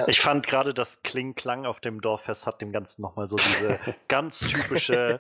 Ich 0.08 0.22
fand 0.22 0.48
gerade 0.48 0.74
das 0.74 1.04
Kling-Klang 1.04 1.66
auf 1.66 1.82
dem 1.82 2.00
Dorffest 2.00 2.48
hat 2.48 2.62
dem 2.62 2.72
Ganzen 2.72 3.02
nochmal 3.02 3.28
so 3.28 3.36
diese 3.36 3.78
ganz 4.08 4.40
typische 4.40 5.20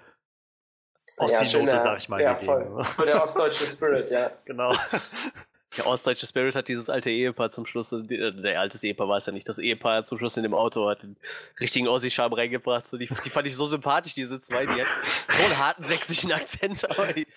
Ossi-Note, 1.17 1.45
schöner- 1.49 1.77
sag 1.83 1.97
ich 1.97 2.07
mal, 2.07 2.21
ja, 2.21 2.33
gegeben. 2.33 2.45
voll. 2.71 2.83
Voll 2.85 3.05
der 3.05 3.21
ostdeutsche 3.21 3.65
Spirit, 3.65 4.09
ja. 4.09 4.31
Genau. 4.45 4.73
Der 5.75 5.85
ostdeutsche 5.85 6.25
Spirit 6.25 6.55
hat 6.55 6.69
dieses 6.69 6.89
alte 6.89 7.09
Ehepaar 7.09 7.49
zum 7.49 7.65
Schluss, 7.65 7.91
äh, 7.91 8.03
der 8.31 8.59
alte 8.59 8.77
Ehepaar 8.85 9.09
war 9.09 9.17
es 9.17 9.25
ja 9.25 9.33
nicht, 9.33 9.49
das 9.49 9.59
Ehepaar 9.59 10.05
zum 10.05 10.17
Schluss 10.17 10.37
in 10.37 10.43
dem 10.43 10.53
Auto 10.53 10.87
hat 10.89 11.03
den 11.03 11.17
richtigen 11.59 11.87
Ossi-Charme 11.87 12.33
reingebracht. 12.33 12.87
So, 12.87 12.97
die, 12.97 13.07
die 13.07 13.29
fand 13.29 13.47
ich 13.47 13.55
so 13.55 13.65
sympathisch, 13.65 14.13
diese 14.13 14.39
zwei, 14.39 14.65
die 14.65 14.81
hatten 14.81 14.87
so 15.27 15.43
einen 15.43 15.57
harten 15.57 15.83
sächsischen 15.83 16.31
Akzent, 16.31 16.89
aber 16.89 17.11
die, 17.11 17.27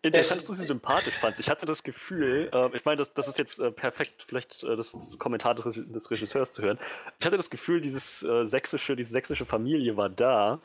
Interessant, 0.00 0.42
dass 0.42 0.46
du 0.46 0.52
sie 0.52 0.66
sympathisch 0.66 1.14
fandst. 1.14 1.40
Ich 1.40 1.50
hatte 1.50 1.66
das 1.66 1.82
Gefühl, 1.82 2.48
äh, 2.52 2.76
ich 2.76 2.84
meine, 2.84 2.98
das, 2.98 3.14
das 3.14 3.26
ist 3.26 3.36
jetzt 3.36 3.58
äh, 3.58 3.72
perfekt, 3.72 4.22
vielleicht 4.22 4.62
äh, 4.62 4.76
das 4.76 4.94
Kommentar 5.18 5.56
des, 5.56 5.64
des, 5.74 6.10
Regisseurs 6.10 6.52
zu 6.52 6.62
hören. 6.62 6.78
Ich 7.18 7.26
hatte 7.26 7.36
das 7.36 7.50
Gefühl, 7.50 7.80
dieses 7.80 8.22
äh, 8.22 8.44
sächsische, 8.44 8.94
diese 8.94 9.10
sächsische 9.10 9.44
Familie 9.44 9.96
war 9.96 10.08
da, 10.08 10.62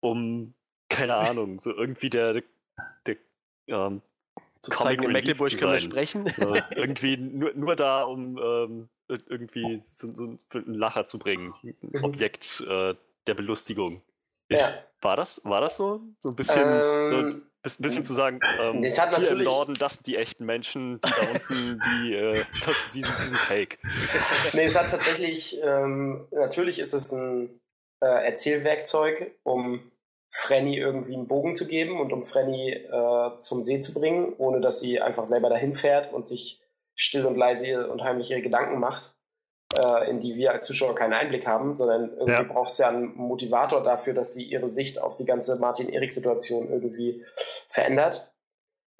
um, 0.00 0.54
keine 0.88 1.16
Ahnung, 1.16 1.60
so 1.60 1.74
irgendwie 1.74 2.10
der, 2.10 2.34
der, 2.34 2.42
der 3.06 3.16
ähm, 3.66 4.02
zu 4.66 4.82
zeigen, 4.82 5.04
in 5.04 5.12
Mecklenburg 5.12 5.56
können 5.58 5.72
wir 5.72 5.80
sprechen. 5.80 6.26
irgendwie 6.74 7.16
nur, 7.16 7.52
nur 7.54 7.76
da, 7.76 8.02
um 8.02 8.38
ähm, 8.38 8.88
irgendwie 9.08 9.80
so, 9.82 10.14
so 10.14 10.38
einen 10.52 10.74
Lacher 10.74 11.06
zu 11.06 11.18
bringen. 11.18 11.54
Ein 11.62 11.74
mhm. 11.80 12.04
Objekt 12.04 12.64
äh, 12.68 12.94
der 13.26 13.34
Belustigung. 13.34 14.02
Ist, 14.48 14.60
ja. 14.60 14.74
War 15.00 15.16
das, 15.16 15.40
war 15.44 15.60
das 15.60 15.76
so? 15.76 16.00
So 16.20 16.30
ein 16.30 16.36
bisschen, 16.36 16.62
ähm, 16.62 17.42
so 17.64 17.78
ein 17.78 17.82
bisschen 17.82 18.04
zu 18.04 18.14
sagen, 18.14 18.40
ähm, 18.60 18.84
es 18.84 18.98
hat 18.98 19.16
hier 19.16 19.30
im 19.30 19.42
Norden, 19.42 19.74
das 19.74 19.94
sind 19.94 20.06
die 20.06 20.16
echten 20.16 20.44
Menschen, 20.44 21.00
die 21.00 21.10
da 21.10 21.30
unten, 21.32 21.80
die, 21.80 22.14
äh, 22.14 22.44
das, 22.64 22.76
die, 22.94 23.02
sind, 23.02 23.14
die 23.18 23.28
sind 23.28 23.38
fake. 23.38 23.78
Nee, 24.52 24.64
es 24.64 24.76
hat 24.76 24.90
tatsächlich, 24.90 25.60
ähm, 25.62 26.26
natürlich 26.30 26.78
ist 26.78 26.94
es 26.94 27.12
ein 27.12 27.60
äh, 28.00 28.06
Erzählwerkzeug, 28.06 29.32
um 29.42 29.90
Frenny 30.42 30.76
irgendwie 30.76 31.14
einen 31.14 31.28
Bogen 31.28 31.54
zu 31.54 31.66
geben 31.66 32.00
und 32.00 32.12
um 32.12 32.22
Frenny 32.22 32.72
äh, 32.72 33.38
zum 33.40 33.62
See 33.62 33.78
zu 33.78 33.94
bringen, 33.94 34.34
ohne 34.38 34.60
dass 34.60 34.80
sie 34.80 35.00
einfach 35.00 35.24
selber 35.24 35.48
dahin 35.48 35.72
fährt 35.72 36.12
und 36.12 36.26
sich 36.26 36.60
still 36.94 37.26
und 37.26 37.36
leise 37.36 37.88
und 37.90 38.02
heimlich 38.02 38.30
ihre 38.30 38.42
Gedanken 38.42 38.78
macht 38.78 39.16
äh, 39.74 40.10
in 40.10 40.20
die 40.20 40.36
wir 40.36 40.52
als 40.52 40.66
Zuschauer 40.66 40.94
keinen 40.94 41.12
Einblick 41.12 41.46
haben, 41.46 41.74
sondern 41.74 42.10
irgendwie 42.10 42.42
ja. 42.42 42.42
braucht 42.42 42.70
es 42.70 42.78
ja 42.78 42.88
einen 42.88 43.16
Motivator 43.16 43.82
dafür, 43.82 44.14
dass 44.14 44.34
sie 44.34 44.44
ihre 44.44 44.68
Sicht 44.68 45.00
auf 45.00 45.16
die 45.16 45.24
ganze 45.24 45.56
Martin-Erik-Situation 45.56 46.70
irgendwie 46.70 47.24
verändert. 47.68 48.32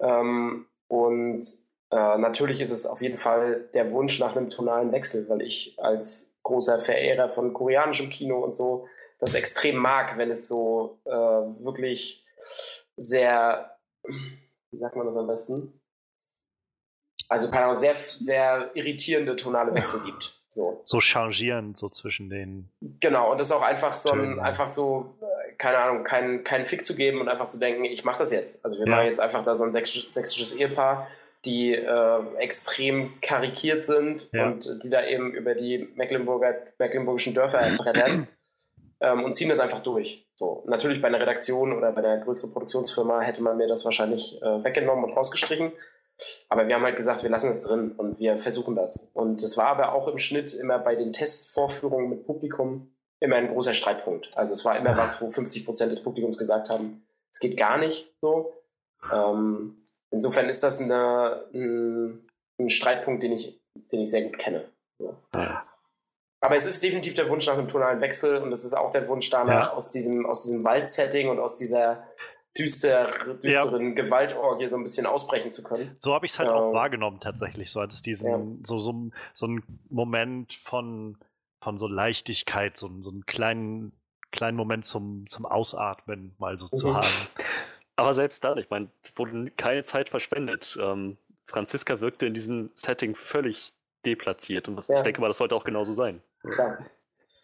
Ähm, 0.01 0.67
und 0.87 1.43
äh, 1.91 2.17
natürlich 2.17 2.61
ist 2.61 2.71
es 2.71 2.85
auf 2.85 3.01
jeden 3.01 3.17
Fall 3.17 3.69
der 3.73 3.91
Wunsch 3.91 4.19
nach 4.19 4.35
einem 4.35 4.49
tonalen 4.49 4.91
Wechsel, 4.91 5.27
weil 5.29 5.41
ich 5.41 5.77
als 5.77 6.35
großer 6.43 6.79
Verehrer 6.79 7.29
von 7.29 7.53
koreanischem 7.53 8.09
Kino 8.09 8.39
und 8.39 8.53
so 8.53 8.87
das 9.19 9.33
extrem 9.33 9.77
mag, 9.77 10.17
wenn 10.17 10.29
es 10.29 10.47
so 10.47 10.99
äh, 11.05 11.11
wirklich 11.11 12.25
sehr, 12.95 13.77
wie 14.03 14.77
sagt 14.77 14.95
man 14.95 15.05
das 15.05 15.17
am 15.17 15.27
besten? 15.27 15.79
Also 17.29 17.49
keine 17.49 17.65
Ahnung, 17.65 17.75
sehr, 17.75 17.95
sehr 17.95 18.71
irritierende 18.73 19.35
tonale 19.35 19.73
Wechsel 19.73 20.01
gibt. 20.05 20.37
So, 20.49 20.81
so 20.85 20.99
changierend, 20.99 21.77
so 21.77 21.89
zwischen 21.89 22.29
den. 22.29 22.69
Genau, 22.99 23.31
und 23.31 23.37
das 23.37 23.47
ist 23.47 23.53
auch 23.53 23.63
einfach 23.63 23.95
so 23.95 24.11
ein, 24.11 24.39
einfach 24.39 24.69
so, 24.69 25.17
äh, 25.21 25.53
keine 25.53 25.77
Ahnung, 25.77 26.03
keinen 26.03 26.43
kein 26.45 26.65
Fick 26.65 26.85
zu 26.85 26.95
geben 26.95 27.19
und 27.19 27.27
einfach 27.27 27.47
zu 27.47 27.59
denken, 27.59 27.83
ich 27.83 28.05
mache 28.05 28.19
das 28.19 28.31
jetzt. 28.31 28.63
Also 28.63 28.77
wir 28.79 28.85
ja. 28.85 28.91
machen 28.91 29.05
jetzt 29.07 29.19
einfach 29.19 29.43
da 29.43 29.55
so 29.55 29.65
ein 29.65 29.71
sächsisches 29.71 30.53
Ehepaar, 30.53 31.07
die 31.43 31.75
äh, 31.75 32.35
extrem 32.37 33.19
karikiert 33.21 33.83
sind 33.83 34.29
ja. 34.31 34.47
und 34.47 34.83
die 34.83 34.89
da 34.89 35.05
eben 35.05 35.33
über 35.33 35.53
die 35.53 35.89
Mecklenburger, 35.95 36.55
mecklenburgischen 36.79 37.33
Dörfer 37.33 37.59
brettern. 37.77 38.27
Ähm, 39.01 39.23
und 39.23 39.33
ziehen 39.33 39.49
das 39.49 39.59
einfach 39.59 39.81
durch. 39.81 40.27
So, 40.35 40.63
natürlich 40.67 41.01
bei 41.01 41.07
einer 41.07 41.21
Redaktion 41.21 41.73
oder 41.73 41.91
bei 41.91 42.03
einer 42.03 42.23
größeren 42.23 42.51
Produktionsfirma 42.51 43.21
hätte 43.21 43.41
man 43.41 43.57
mir 43.57 43.67
das 43.67 43.85
wahrscheinlich 43.85 44.41
äh, 44.41 44.63
weggenommen 44.63 45.05
und 45.05 45.13
rausgestrichen. 45.13 45.71
Aber 46.49 46.67
wir 46.67 46.75
haben 46.75 46.83
halt 46.83 46.95
gesagt, 46.95 47.23
wir 47.23 47.29
lassen 47.29 47.49
es 47.49 47.61
drin 47.61 47.91
und 47.91 48.19
wir 48.19 48.37
versuchen 48.37 48.75
das. 48.75 49.11
Und 49.13 49.43
es 49.43 49.55
war 49.55 49.67
aber 49.67 49.93
auch 49.93 50.07
im 50.07 50.17
Schnitt 50.17 50.53
immer 50.53 50.79
bei 50.79 50.95
den 50.95 51.13
Testvorführungen 51.13 52.09
mit 52.09 52.25
Publikum 52.25 52.91
immer 53.19 53.35
ein 53.35 53.49
großer 53.49 53.73
Streitpunkt. 53.73 54.29
Also 54.35 54.53
es 54.53 54.65
war 54.65 54.77
immer 54.77 54.97
was, 54.97 55.21
wo 55.21 55.27
50 55.27 55.65
Prozent 55.65 55.91
des 55.91 56.01
Publikums 56.01 56.37
gesagt 56.37 56.69
haben, 56.69 57.05
es 57.31 57.39
geht 57.39 57.57
gar 57.57 57.77
nicht 57.77 58.13
so. 58.19 58.53
Ähm, 59.13 59.75
insofern 60.11 60.49
ist 60.49 60.63
das 60.63 60.81
eine, 60.81 61.45
ein, 61.53 62.27
ein, 62.59 62.69
Streitpunkt, 62.69 63.21
den 63.23 63.33
ich, 63.33 63.61
den 63.75 64.01
ich 64.01 64.09
sehr 64.09 64.23
gut 64.23 64.37
kenne. 64.39 64.65
So. 64.97 65.15
Aber 66.39 66.55
es 66.55 66.65
ist 66.65 66.83
definitiv 66.83 67.15
der 67.15 67.29
Wunsch 67.29 67.47
nach 67.47 67.57
einem 67.57 67.67
tonalen 67.67 67.99
Wechsel 67.99 68.37
und 68.37 68.51
es 68.51 68.63
ist 68.63 68.73
auch 68.73 68.91
der 68.91 69.07
Wunsch 69.07 69.29
danach, 69.29 69.69
ja. 69.69 69.73
aus 69.73 69.91
diesem, 69.91 70.25
aus 70.25 70.43
diesem 70.43 70.63
Waldsetting 70.63 71.29
und 71.29 71.39
aus 71.39 71.57
dieser 71.57 72.03
düster, 72.57 73.11
düsteren 73.43 73.95
ja. 73.95 74.03
Gewaltorgie 74.03 74.67
so 74.67 74.77
ein 74.77 74.83
bisschen 74.83 75.05
ausbrechen 75.05 75.51
zu 75.51 75.63
können. 75.63 75.95
So 75.99 76.13
habe 76.13 76.25
ich 76.25 76.33
es 76.33 76.39
halt 76.39 76.49
ähm, 76.49 76.55
auch 76.55 76.73
wahrgenommen 76.73 77.19
tatsächlich, 77.19 77.71
so 77.71 77.79
als 77.79 78.01
diesen, 78.01 78.29
ja. 78.29 78.39
so, 78.63 78.79
so, 78.79 79.09
so 79.33 79.47
ein 79.47 79.63
Moment 79.89 80.53
von, 80.53 81.17
von 81.61 81.77
so 81.77 81.87
Leichtigkeit, 81.87 82.77
so, 82.77 82.89
so 83.01 83.09
einen 83.09 83.25
kleinen, 83.25 83.93
kleinen 84.31 84.57
Moment 84.57 84.85
zum, 84.85 85.25
zum 85.27 85.45
Ausatmen 85.45 86.35
mal 86.37 86.57
so 86.57 86.67
mhm. 86.71 86.77
zu 86.77 86.95
haben. 86.95 87.07
Aber 87.95 88.13
selbst 88.13 88.43
dann, 88.43 88.59
ich 88.59 88.69
meine, 88.69 88.89
es 89.03 89.17
wurde 89.17 89.51
keine 89.57 89.81
Zeit 89.81 90.09
verschwendet. 90.09 90.77
Ähm, 90.79 91.17
Franziska 91.45 91.99
wirkte 91.99 92.27
in 92.27 92.33
diesem 92.33 92.69
Setting 92.73 93.15
völlig 93.15 93.73
deplatziert 94.07 94.67
und 94.67 94.75
das, 94.75 94.87
ja. 94.87 94.97
ich 94.97 95.03
denke 95.03 95.21
mal, 95.21 95.27
das 95.27 95.37
sollte 95.37 95.55
auch 95.55 95.63
genauso 95.63 95.93
sein. 95.93 96.21
Klar. 96.49 96.79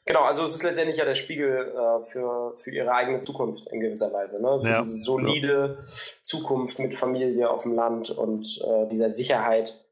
Genau, 0.05 0.23
also 0.23 0.43
es 0.43 0.53
ist 0.53 0.63
letztendlich 0.63 0.97
ja 0.97 1.05
der 1.05 1.15
Spiegel 1.15 1.73
äh, 1.75 2.03
für, 2.03 2.55
für 2.57 2.71
ihre 2.71 2.91
eigene 2.91 3.21
Zukunft 3.21 3.67
in 3.67 3.79
gewisser 3.79 4.11
Weise. 4.11 4.41
Ne? 4.41 4.59
Für 4.61 4.69
ja. 4.69 4.81
diese 4.81 4.95
solide 4.95 5.79
Zukunft 6.21 6.79
mit 6.79 6.93
Familie 6.93 7.49
auf 7.49 7.63
dem 7.63 7.73
Land 7.73 8.11
und 8.11 8.61
äh, 8.61 8.87
dieser 8.89 9.09
Sicherheit 9.09 9.85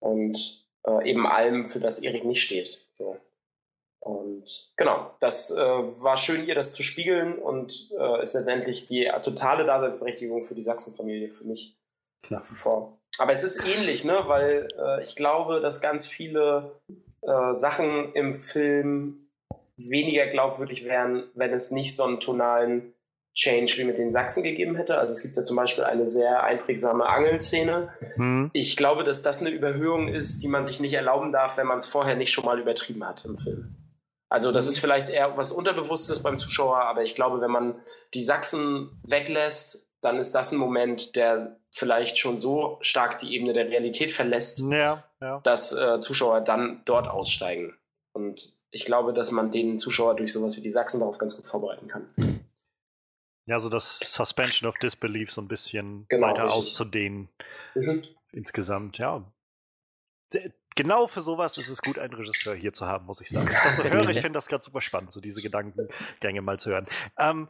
und 0.00 0.66
äh, 0.84 1.08
eben 1.08 1.26
allem, 1.28 1.64
für 1.64 1.78
das 1.78 2.00
Erik 2.00 2.24
nicht 2.24 2.42
steht. 2.42 2.78
So. 2.92 3.16
Und 4.00 4.72
genau, 4.76 5.14
das 5.20 5.52
äh, 5.52 5.56
war 5.56 6.16
schön, 6.16 6.44
ihr 6.44 6.56
das 6.56 6.72
zu 6.72 6.82
spiegeln 6.82 7.38
und 7.38 7.88
äh, 7.96 8.20
ist 8.20 8.34
letztendlich 8.34 8.86
die 8.86 9.08
totale 9.22 9.64
Daseinsberechtigung 9.64 10.42
für 10.42 10.56
die 10.56 10.64
Sachsen-Familie 10.64 11.28
für 11.28 11.44
mich 11.44 11.78
nach 12.28 12.42
wie 12.50 12.56
vor. 12.56 12.98
Aber 13.18 13.32
es 13.32 13.44
ist 13.44 13.60
ähnlich, 13.64 14.04
ne? 14.04 14.22
weil 14.26 14.68
äh, 14.78 15.02
ich 15.02 15.16
glaube, 15.16 15.60
dass 15.60 15.80
ganz 15.80 16.08
viele 16.08 16.80
Sachen 17.52 18.12
im 18.14 18.34
Film 18.34 19.28
weniger 19.76 20.26
glaubwürdig 20.26 20.84
wären, 20.84 21.30
wenn 21.34 21.52
es 21.52 21.70
nicht 21.70 21.96
so 21.96 22.04
einen 22.04 22.20
tonalen 22.20 22.94
Change 23.34 23.74
wie 23.78 23.84
mit 23.84 23.96
den 23.96 24.10
Sachsen 24.10 24.42
gegeben 24.42 24.76
hätte. 24.76 24.98
Also 24.98 25.12
es 25.12 25.22
gibt 25.22 25.36
ja 25.36 25.42
zum 25.42 25.56
Beispiel 25.56 25.84
eine 25.84 26.04
sehr 26.04 26.42
einprägsame 26.42 27.06
Angelszene. 27.06 27.90
Mhm. 28.16 28.50
Ich 28.52 28.76
glaube, 28.76 29.04
dass 29.04 29.22
das 29.22 29.40
eine 29.40 29.50
Überhöhung 29.50 30.08
ist, 30.08 30.42
die 30.42 30.48
man 30.48 30.64
sich 30.64 30.80
nicht 30.80 30.92
erlauben 30.92 31.32
darf, 31.32 31.56
wenn 31.56 31.66
man 31.66 31.78
es 31.78 31.86
vorher 31.86 32.14
nicht 32.14 32.32
schon 32.32 32.44
mal 32.44 32.60
übertrieben 32.60 33.06
hat 33.06 33.24
im 33.24 33.38
Film. 33.38 33.76
Also 34.28 34.52
das 34.52 34.66
ist 34.66 34.78
vielleicht 34.78 35.08
eher 35.08 35.36
was 35.36 35.52
Unterbewusstes 35.52 36.22
beim 36.22 36.38
Zuschauer, 36.38 36.82
aber 36.82 37.02
ich 37.02 37.14
glaube, 37.14 37.40
wenn 37.40 37.50
man 37.50 37.80
die 38.14 38.22
Sachsen 38.22 39.00
weglässt, 39.02 39.90
dann 40.02 40.18
ist 40.18 40.32
das 40.32 40.52
ein 40.52 40.58
Moment, 40.58 41.16
der 41.16 41.56
vielleicht 41.70 42.18
schon 42.18 42.40
so 42.40 42.78
stark 42.82 43.18
die 43.18 43.34
Ebene 43.34 43.54
der 43.54 43.68
Realität 43.68 44.12
verlässt, 44.12 44.58
ja, 44.58 45.04
ja. 45.20 45.40
dass 45.40 45.72
äh, 45.72 46.00
Zuschauer 46.00 46.42
dann 46.42 46.82
dort 46.84 47.08
aussteigen. 47.08 47.74
Und 48.12 48.58
ich 48.70 48.84
glaube, 48.84 49.14
dass 49.14 49.30
man 49.30 49.50
den 49.50 49.78
Zuschauer 49.78 50.16
durch 50.16 50.32
sowas 50.32 50.56
wie 50.56 50.60
die 50.60 50.70
Sachsen 50.70 51.00
darauf 51.00 51.18
ganz 51.18 51.36
gut 51.36 51.46
vorbereiten 51.46 51.88
kann. 51.88 52.42
Ja, 53.46 53.58
so 53.58 53.68
das 53.68 53.98
Suspension 53.98 54.68
of 54.68 54.76
Disbelief 54.78 55.30
so 55.30 55.40
ein 55.40 55.48
bisschen 55.48 56.06
genau, 56.08 56.28
weiter 56.28 56.44
richtig. 56.44 56.58
auszudehnen. 56.58 57.28
Mhm. 57.74 58.04
Insgesamt, 58.32 58.98
ja. 58.98 59.24
Genau 60.74 61.06
für 61.06 61.20
sowas 61.20 61.58
ist 61.58 61.68
es 61.68 61.82
gut, 61.82 61.98
einen 61.98 62.14
Regisseur 62.14 62.54
hier 62.54 62.72
zu 62.72 62.86
haben, 62.86 63.06
muss 63.06 63.20
ich 63.20 63.28
sagen. 63.28 63.48
Ich 63.52 63.62
das 63.62 63.76
so 63.76 63.84
höre, 63.84 64.08
ich 64.08 64.20
finde 64.20 64.34
das 64.34 64.48
ganz 64.48 64.64
super 64.64 64.80
spannend, 64.80 65.10
so 65.10 65.20
diese 65.20 65.42
Gedankengänge 65.42 66.40
mal 66.40 66.58
zu 66.58 66.70
hören. 66.70 66.86
Ähm, 67.18 67.48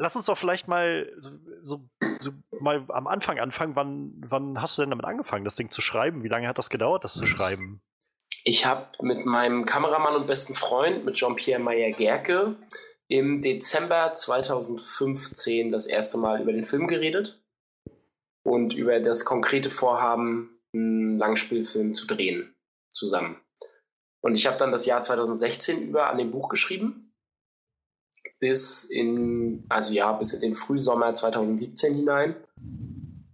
lass 0.00 0.16
uns 0.16 0.26
doch 0.26 0.38
vielleicht 0.38 0.66
mal 0.66 1.12
so, 1.18 1.30
so, 1.62 1.88
so, 2.20 2.32
mal 2.58 2.84
am 2.88 3.06
Anfang 3.06 3.38
anfangen. 3.38 3.76
Wann, 3.76 4.12
wann 4.26 4.60
hast 4.60 4.76
du 4.76 4.82
denn 4.82 4.90
damit 4.90 5.04
angefangen, 5.04 5.44
das 5.44 5.56
Ding 5.56 5.70
zu 5.70 5.82
schreiben? 5.82 6.24
Wie 6.24 6.28
lange 6.28 6.48
hat 6.48 6.58
das 6.58 6.70
gedauert, 6.70 7.04
das 7.04 7.14
zu 7.14 7.26
schreiben? 7.26 7.82
Ich 8.42 8.64
habe 8.64 8.88
mit 9.02 9.26
meinem 9.26 9.66
Kameramann 9.66 10.16
und 10.16 10.26
besten 10.26 10.54
Freund, 10.54 11.04
mit 11.04 11.16
Jean-Pierre 11.16 11.60
Meyer-Gerke, 11.60 12.56
im 13.08 13.40
Dezember 13.40 14.14
2015 14.14 15.70
das 15.70 15.86
erste 15.86 16.16
Mal 16.16 16.40
über 16.40 16.52
den 16.52 16.64
Film 16.64 16.86
geredet 16.86 17.42
und 18.42 18.72
über 18.72 19.00
das 19.00 19.24
konkrete 19.24 19.68
Vorhaben, 19.68 20.58
einen 20.72 21.18
Langspielfilm 21.18 21.92
zu 21.92 22.06
drehen, 22.06 22.54
zusammen. 22.90 23.38
Und 24.22 24.38
ich 24.38 24.46
habe 24.46 24.56
dann 24.56 24.72
das 24.72 24.86
Jahr 24.86 25.02
2016 25.02 25.82
über 25.82 26.08
an 26.08 26.18
dem 26.18 26.30
Buch 26.30 26.48
geschrieben, 26.48 27.09
bis 28.40 28.84
in, 28.84 29.64
also 29.68 29.92
ja, 29.92 30.12
bis 30.12 30.32
in 30.32 30.40
den 30.40 30.54
Frühsommer 30.54 31.14
2017 31.14 31.94
hinein. 31.94 32.34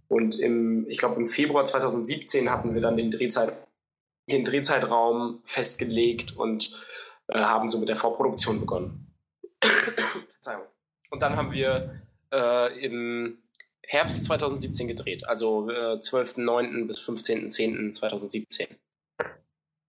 Und 0.07 0.39
im, 0.39 0.87
ich 0.89 0.99
glaube, 0.99 1.15
im 1.15 1.25
Februar 1.25 1.65
2017 1.65 2.51
hatten 2.51 2.73
wir 2.73 2.81
dann 2.81 2.97
den 2.97 3.11
Drehzeit 3.11 3.53
den 4.29 4.43
Drehzeitraum 4.43 5.41
festgelegt 5.45 6.35
und 6.35 6.71
äh, 7.27 7.39
haben 7.39 7.69
so 7.69 7.79
mit 7.79 7.87
der 7.87 7.95
Vorproduktion 7.95 8.59
begonnen. 8.59 9.15
Verzeihung. 9.61 10.65
Und 11.09 11.21
dann 11.21 11.37
haben 11.37 11.53
wir 11.53 12.01
äh, 12.33 12.85
im, 12.85 13.37
Herbst 13.89 14.25
2017 14.25 14.89
gedreht, 14.89 15.25
also 15.25 15.69
äh, 15.69 15.95
12.09. 15.95 16.87
bis 16.87 16.99
15.10.2017. 16.99 18.67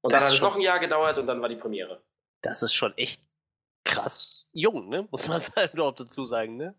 Und 0.00 0.12
dann 0.12 0.20
hat 0.20 0.32
es 0.32 0.40
noch 0.40 0.54
ein 0.54 0.60
Jahr 0.60 0.78
gedauert 0.78 1.18
und 1.18 1.26
dann 1.26 1.42
war 1.42 1.48
die 1.48 1.56
Premiere. 1.56 2.00
Das 2.40 2.62
ist 2.62 2.74
schon 2.74 2.96
echt 2.96 3.20
krass 3.82 4.37
jung, 4.58 4.88
ne? 4.88 5.06
Muss 5.10 5.28
man 5.28 5.40
halt 5.56 5.74
noch 5.74 5.92
dazu 5.92 6.26
sagen, 6.26 6.56
ne? 6.56 6.74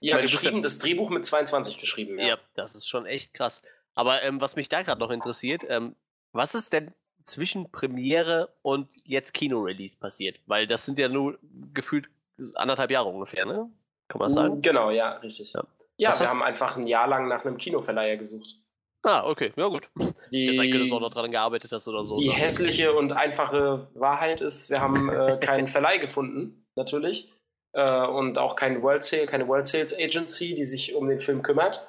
Ja, 0.00 0.16
meine, 0.16 0.28
geschrieben, 0.28 0.62
das 0.62 0.78
Drehbuch 0.78 1.10
mit 1.10 1.24
22 1.24 1.78
geschrieben, 1.80 2.18
ja. 2.18 2.28
Ja, 2.28 2.38
das 2.54 2.74
ist 2.74 2.88
schon 2.88 3.06
echt 3.06 3.34
krass. 3.34 3.62
Aber 3.94 4.22
ähm, 4.22 4.40
was 4.40 4.56
mich 4.56 4.68
da 4.68 4.82
gerade 4.82 5.00
noch 5.00 5.10
interessiert, 5.10 5.62
ähm, 5.68 5.94
was 6.32 6.54
ist 6.54 6.72
denn 6.72 6.92
zwischen 7.24 7.70
Premiere 7.70 8.54
und 8.62 8.88
jetzt 9.04 9.34
Kino-Release 9.34 9.96
passiert? 9.98 10.40
Weil 10.46 10.66
das 10.66 10.84
sind 10.84 10.98
ja 10.98 11.08
nur 11.08 11.38
gefühlt 11.72 12.08
anderthalb 12.54 12.90
Jahre 12.90 13.08
ungefähr, 13.08 13.46
ne? 13.46 13.70
Kann 14.08 14.18
man 14.18 14.30
sagen? 14.30 14.62
Genau, 14.62 14.90
ja, 14.90 15.12
richtig. 15.18 15.52
Ja, 15.52 15.64
ja 15.96 16.18
wir 16.18 16.28
haben 16.28 16.42
einfach 16.42 16.76
ein 16.76 16.86
Jahr 16.86 17.08
lang 17.08 17.28
nach 17.28 17.44
einem 17.44 17.56
Kinoverleiher 17.56 18.16
gesucht. 18.16 18.56
Ah, 19.02 19.26
okay, 19.26 19.52
ja 19.56 19.68
gut. 19.68 19.88
Die, 20.32 20.46
Jetzt 20.46 20.58
dass 20.58 20.88
du 20.88 20.96
auch 20.96 21.00
noch 21.00 21.10
dran 21.10 21.30
gearbeitet 21.30 21.70
hast 21.72 21.86
oder 21.88 22.04
so. 22.04 22.16
Die 22.16 22.28
oder? 22.28 22.38
hässliche 22.38 22.94
und 22.94 23.12
einfache 23.12 23.88
Wahrheit 23.94 24.40
ist, 24.40 24.70
wir 24.70 24.80
haben 24.80 25.10
äh, 25.10 25.38
keinen 25.38 25.68
Verleih 25.68 25.98
gefunden, 25.98 26.63
natürlich. 26.76 27.32
Äh, 27.72 28.06
und 28.06 28.38
auch 28.38 28.56
kein 28.56 28.82
World 28.82 29.02
Sale, 29.02 29.26
keine 29.26 29.48
World 29.48 29.66
Sales 29.66 29.96
Agency, 29.96 30.54
die 30.54 30.64
sich 30.64 30.94
um 30.94 31.08
den 31.08 31.20
Film 31.20 31.42
kümmert. 31.42 31.86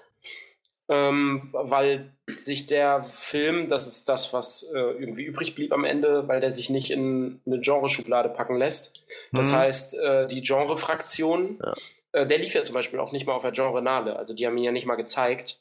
Ähm, 0.88 1.50
weil 1.52 2.12
sich 2.38 2.68
der 2.68 3.06
Film, 3.06 3.70
das 3.70 3.88
ist 3.88 4.08
das, 4.08 4.34
was 4.34 4.64
äh, 4.72 4.78
irgendwie 4.78 5.24
übrig 5.24 5.56
blieb 5.56 5.74
am 5.74 5.84
Ende, 5.84 6.28
weil 6.28 6.42
der 6.42 6.52
sich 6.52 6.70
nicht 6.70 6.92
in 6.92 7.42
eine 7.46 7.60
Genreschublade 7.60 8.30
packen 8.30 8.58
lässt. 8.58 9.04
Das 9.32 9.52
mhm. 9.52 9.56
heißt, 9.56 9.98
äh, 9.98 10.28
die 10.28 10.42
Genre-Fraktion, 10.42 11.60
ja. 11.64 11.74
äh, 12.12 12.28
der 12.28 12.38
lief 12.38 12.54
ja 12.54 12.62
zum 12.62 12.76
Beispiel 12.76 13.00
auch 13.00 13.12
nicht 13.12 13.26
mal 13.26 13.34
auf 13.34 13.42
der 13.42 13.52
Genre-Nale. 13.52 14.16
Also 14.16 14.36
die 14.36 14.46
haben 14.46 14.58
ihn 14.58 14.64
ja 14.64 14.72
nicht 14.72 14.86
mal 14.86 14.96
gezeigt. 14.96 15.60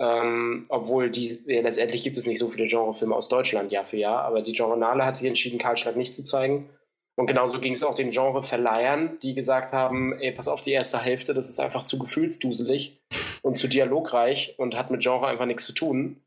Ähm, 0.00 0.64
obwohl 0.68 1.10
die, 1.10 1.36
ja, 1.46 1.60
letztendlich 1.60 2.04
gibt 2.04 2.16
es 2.16 2.26
nicht 2.26 2.38
so 2.38 2.48
viele 2.48 2.68
Genrefilme 2.68 3.16
aus 3.16 3.28
Deutschland 3.28 3.72
Jahr 3.72 3.84
für 3.84 3.96
Jahr, 3.96 4.22
aber 4.22 4.42
die 4.42 4.52
Genre-Nale 4.52 5.04
hat 5.04 5.16
sich 5.16 5.26
entschieden, 5.26 5.58
Karlschlag 5.58 5.96
nicht 5.96 6.14
zu 6.14 6.24
zeigen. 6.24 6.70
Und 7.18 7.26
genauso 7.26 7.58
ging 7.58 7.72
es 7.72 7.82
auch 7.82 7.94
den 7.94 8.12
Genre-Verleihern, 8.12 9.18
die 9.22 9.34
gesagt 9.34 9.72
haben, 9.72 10.12
ey, 10.20 10.30
pass 10.30 10.46
auf, 10.46 10.60
die 10.60 10.70
erste 10.70 11.00
Hälfte, 11.00 11.34
das 11.34 11.48
ist 11.48 11.58
einfach 11.58 11.82
zu 11.82 11.98
gefühlsduselig 11.98 13.00
und 13.42 13.58
zu 13.58 13.66
dialogreich 13.66 14.54
und 14.56 14.76
hat 14.76 14.92
mit 14.92 15.02
Genre 15.02 15.26
einfach 15.26 15.44
nichts 15.44 15.64
zu 15.64 15.72
tun. 15.72 16.22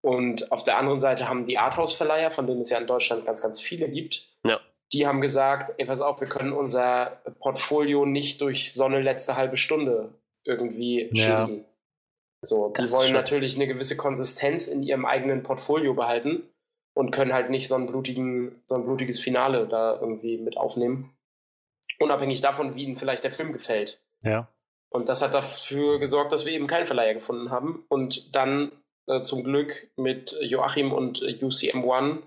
Und 0.00 0.50
auf 0.50 0.64
der 0.64 0.78
anderen 0.78 0.98
Seite 0.98 1.28
haben 1.28 1.44
die 1.44 1.58
Arthouse-Verleiher, 1.58 2.30
von 2.30 2.46
denen 2.46 2.62
es 2.62 2.70
ja 2.70 2.78
in 2.78 2.86
Deutschland 2.86 3.26
ganz, 3.26 3.42
ganz 3.42 3.60
viele 3.60 3.90
gibt, 3.90 4.28
ja. 4.46 4.58
die 4.94 5.06
haben 5.06 5.20
gesagt, 5.20 5.74
ey, 5.76 5.84
pass 5.84 6.00
auf, 6.00 6.22
wir 6.22 6.28
können 6.28 6.54
unser 6.54 7.20
Portfolio 7.40 8.06
nicht 8.06 8.40
durch 8.40 8.72
so 8.72 8.84
eine 8.84 9.02
letzte 9.02 9.36
halbe 9.36 9.58
Stunde 9.58 10.14
irgendwie 10.46 11.10
ja. 11.12 11.44
schädigen. 11.46 11.66
So, 12.40 12.70
die 12.70 12.90
wollen 12.90 13.12
natürlich 13.12 13.56
eine 13.56 13.66
gewisse 13.66 13.98
Konsistenz 13.98 14.68
in 14.68 14.82
ihrem 14.82 15.04
eigenen 15.04 15.42
Portfolio 15.42 15.92
behalten 15.92 16.44
und 16.94 17.10
können 17.10 17.32
halt 17.32 17.50
nicht 17.50 17.68
so, 17.68 17.74
einen 17.74 17.86
blutigen, 17.86 18.62
so 18.66 18.74
ein 18.74 18.84
blutiges 18.84 19.20
Finale 19.20 19.66
da 19.66 19.98
irgendwie 20.00 20.38
mit 20.38 20.56
aufnehmen. 20.56 21.16
Unabhängig 21.98 22.40
davon, 22.40 22.74
wie 22.74 22.84
ihnen 22.84 22.96
vielleicht 22.96 23.24
der 23.24 23.32
Film 23.32 23.52
gefällt. 23.52 24.00
Ja. 24.22 24.48
Und 24.90 25.08
das 25.08 25.22
hat 25.22 25.34
dafür 25.34 25.98
gesorgt, 25.98 26.32
dass 26.32 26.46
wir 26.46 26.52
eben 26.52 26.66
keinen 26.66 26.86
Verleiher 26.86 27.14
gefunden 27.14 27.50
haben 27.50 27.84
und 27.88 28.34
dann 28.34 28.72
äh, 29.06 29.20
zum 29.22 29.44
Glück 29.44 29.90
mit 29.96 30.36
Joachim 30.40 30.92
und 30.92 31.22
äh, 31.22 31.38
UCM1 31.40 32.22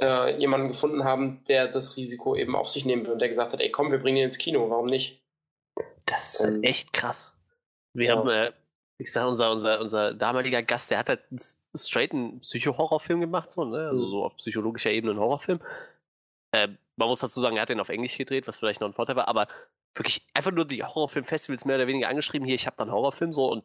äh, 0.00 0.38
jemanden 0.38 0.68
gefunden 0.68 1.04
haben, 1.04 1.42
der 1.48 1.68
das 1.68 1.96
Risiko 1.96 2.34
eben 2.34 2.56
auf 2.56 2.68
sich 2.68 2.86
nehmen 2.86 3.04
will 3.04 3.12
und 3.12 3.18
der 3.20 3.28
gesagt 3.28 3.52
hat, 3.52 3.60
ey 3.60 3.70
komm, 3.70 3.90
wir 3.90 3.98
bringen 3.98 4.18
ihn 4.18 4.24
ins 4.24 4.38
Kino, 4.38 4.70
warum 4.70 4.86
nicht? 4.86 5.22
Das 6.06 6.34
ist 6.34 6.44
ähm, 6.44 6.62
echt 6.62 6.92
krass. 6.92 7.38
Wir 7.92 8.08
ja. 8.08 8.16
haben, 8.16 8.28
äh, 8.28 8.52
ich 8.98 9.12
sag, 9.12 9.26
unser, 9.26 9.52
unser, 9.52 9.80
unser 9.80 10.12
damaliger 10.12 10.62
Gast, 10.62 10.90
der 10.90 10.98
hat 10.98 11.08
halt 11.08 11.20
einen 11.30 11.40
straighten 11.74 12.40
Psycho-Horrorfilm 12.40 13.20
gemacht, 13.20 13.52
so, 13.52 13.64
ne? 13.64 13.88
Also 13.88 14.06
mhm. 14.06 14.10
so 14.10 14.24
auf 14.24 14.36
psychologischer 14.36 14.90
Ebene 14.90 15.12
ein 15.12 15.18
Horrorfilm. 15.18 15.60
Äh, 16.50 16.68
man 16.96 17.08
muss 17.08 17.20
dazu 17.20 17.40
sagen, 17.40 17.56
er 17.56 17.62
hat 17.62 17.68
den 17.68 17.80
auf 17.80 17.90
Englisch 17.90 18.18
gedreht, 18.18 18.48
was 18.48 18.58
vielleicht 18.58 18.80
noch 18.80 18.88
ein 18.88 18.94
Vorteil 18.94 19.14
war, 19.14 19.28
aber 19.28 19.46
wirklich 19.94 20.26
einfach 20.34 20.50
nur 20.50 20.64
die 20.64 20.82
Horrorfilm-Festivals 20.82 21.64
mehr 21.64 21.76
oder 21.76 21.86
weniger 21.86 22.08
angeschrieben. 22.08 22.46
Hier, 22.46 22.56
ich 22.56 22.66
habe 22.66 22.76
da 22.76 22.82
einen 22.82 22.92
Horrorfilm 22.92 23.32
so 23.32 23.50
und 23.50 23.64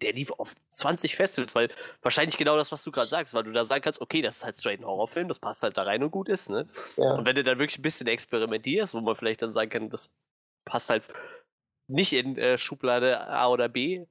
der 0.00 0.14
lief 0.14 0.30
auf 0.32 0.54
20 0.70 1.14
Festivals, 1.14 1.54
weil 1.54 1.68
wahrscheinlich 2.00 2.38
genau 2.38 2.56
das, 2.56 2.72
was 2.72 2.82
du 2.82 2.90
gerade 2.90 3.08
sagst, 3.08 3.34
weil 3.34 3.44
du 3.44 3.52
da 3.52 3.66
sagen 3.66 3.82
kannst, 3.82 4.00
okay, 4.00 4.22
das 4.22 4.38
ist 4.38 4.44
halt 4.44 4.56
straight 4.56 4.80
ein 4.80 4.86
Horrorfilm, 4.86 5.28
das 5.28 5.38
passt 5.38 5.62
halt 5.62 5.76
da 5.76 5.82
rein 5.82 6.02
und 6.02 6.10
gut 6.10 6.30
ist, 6.30 6.48
ne? 6.48 6.66
Ja. 6.96 7.14
Und 7.14 7.26
wenn 7.26 7.36
du 7.36 7.44
dann 7.44 7.58
wirklich 7.58 7.78
ein 7.78 7.82
bisschen 7.82 8.06
experimentierst, 8.06 8.94
wo 8.94 9.00
man 9.02 9.14
vielleicht 9.14 9.42
dann 9.42 9.52
sagen 9.52 9.68
kann, 9.68 9.90
das 9.90 10.10
passt 10.64 10.88
halt 10.88 11.02
nicht 11.86 12.14
in 12.14 12.38
äh, 12.38 12.56
Schublade 12.56 13.20
A 13.28 13.48
oder 13.48 13.68
B, 13.68 14.06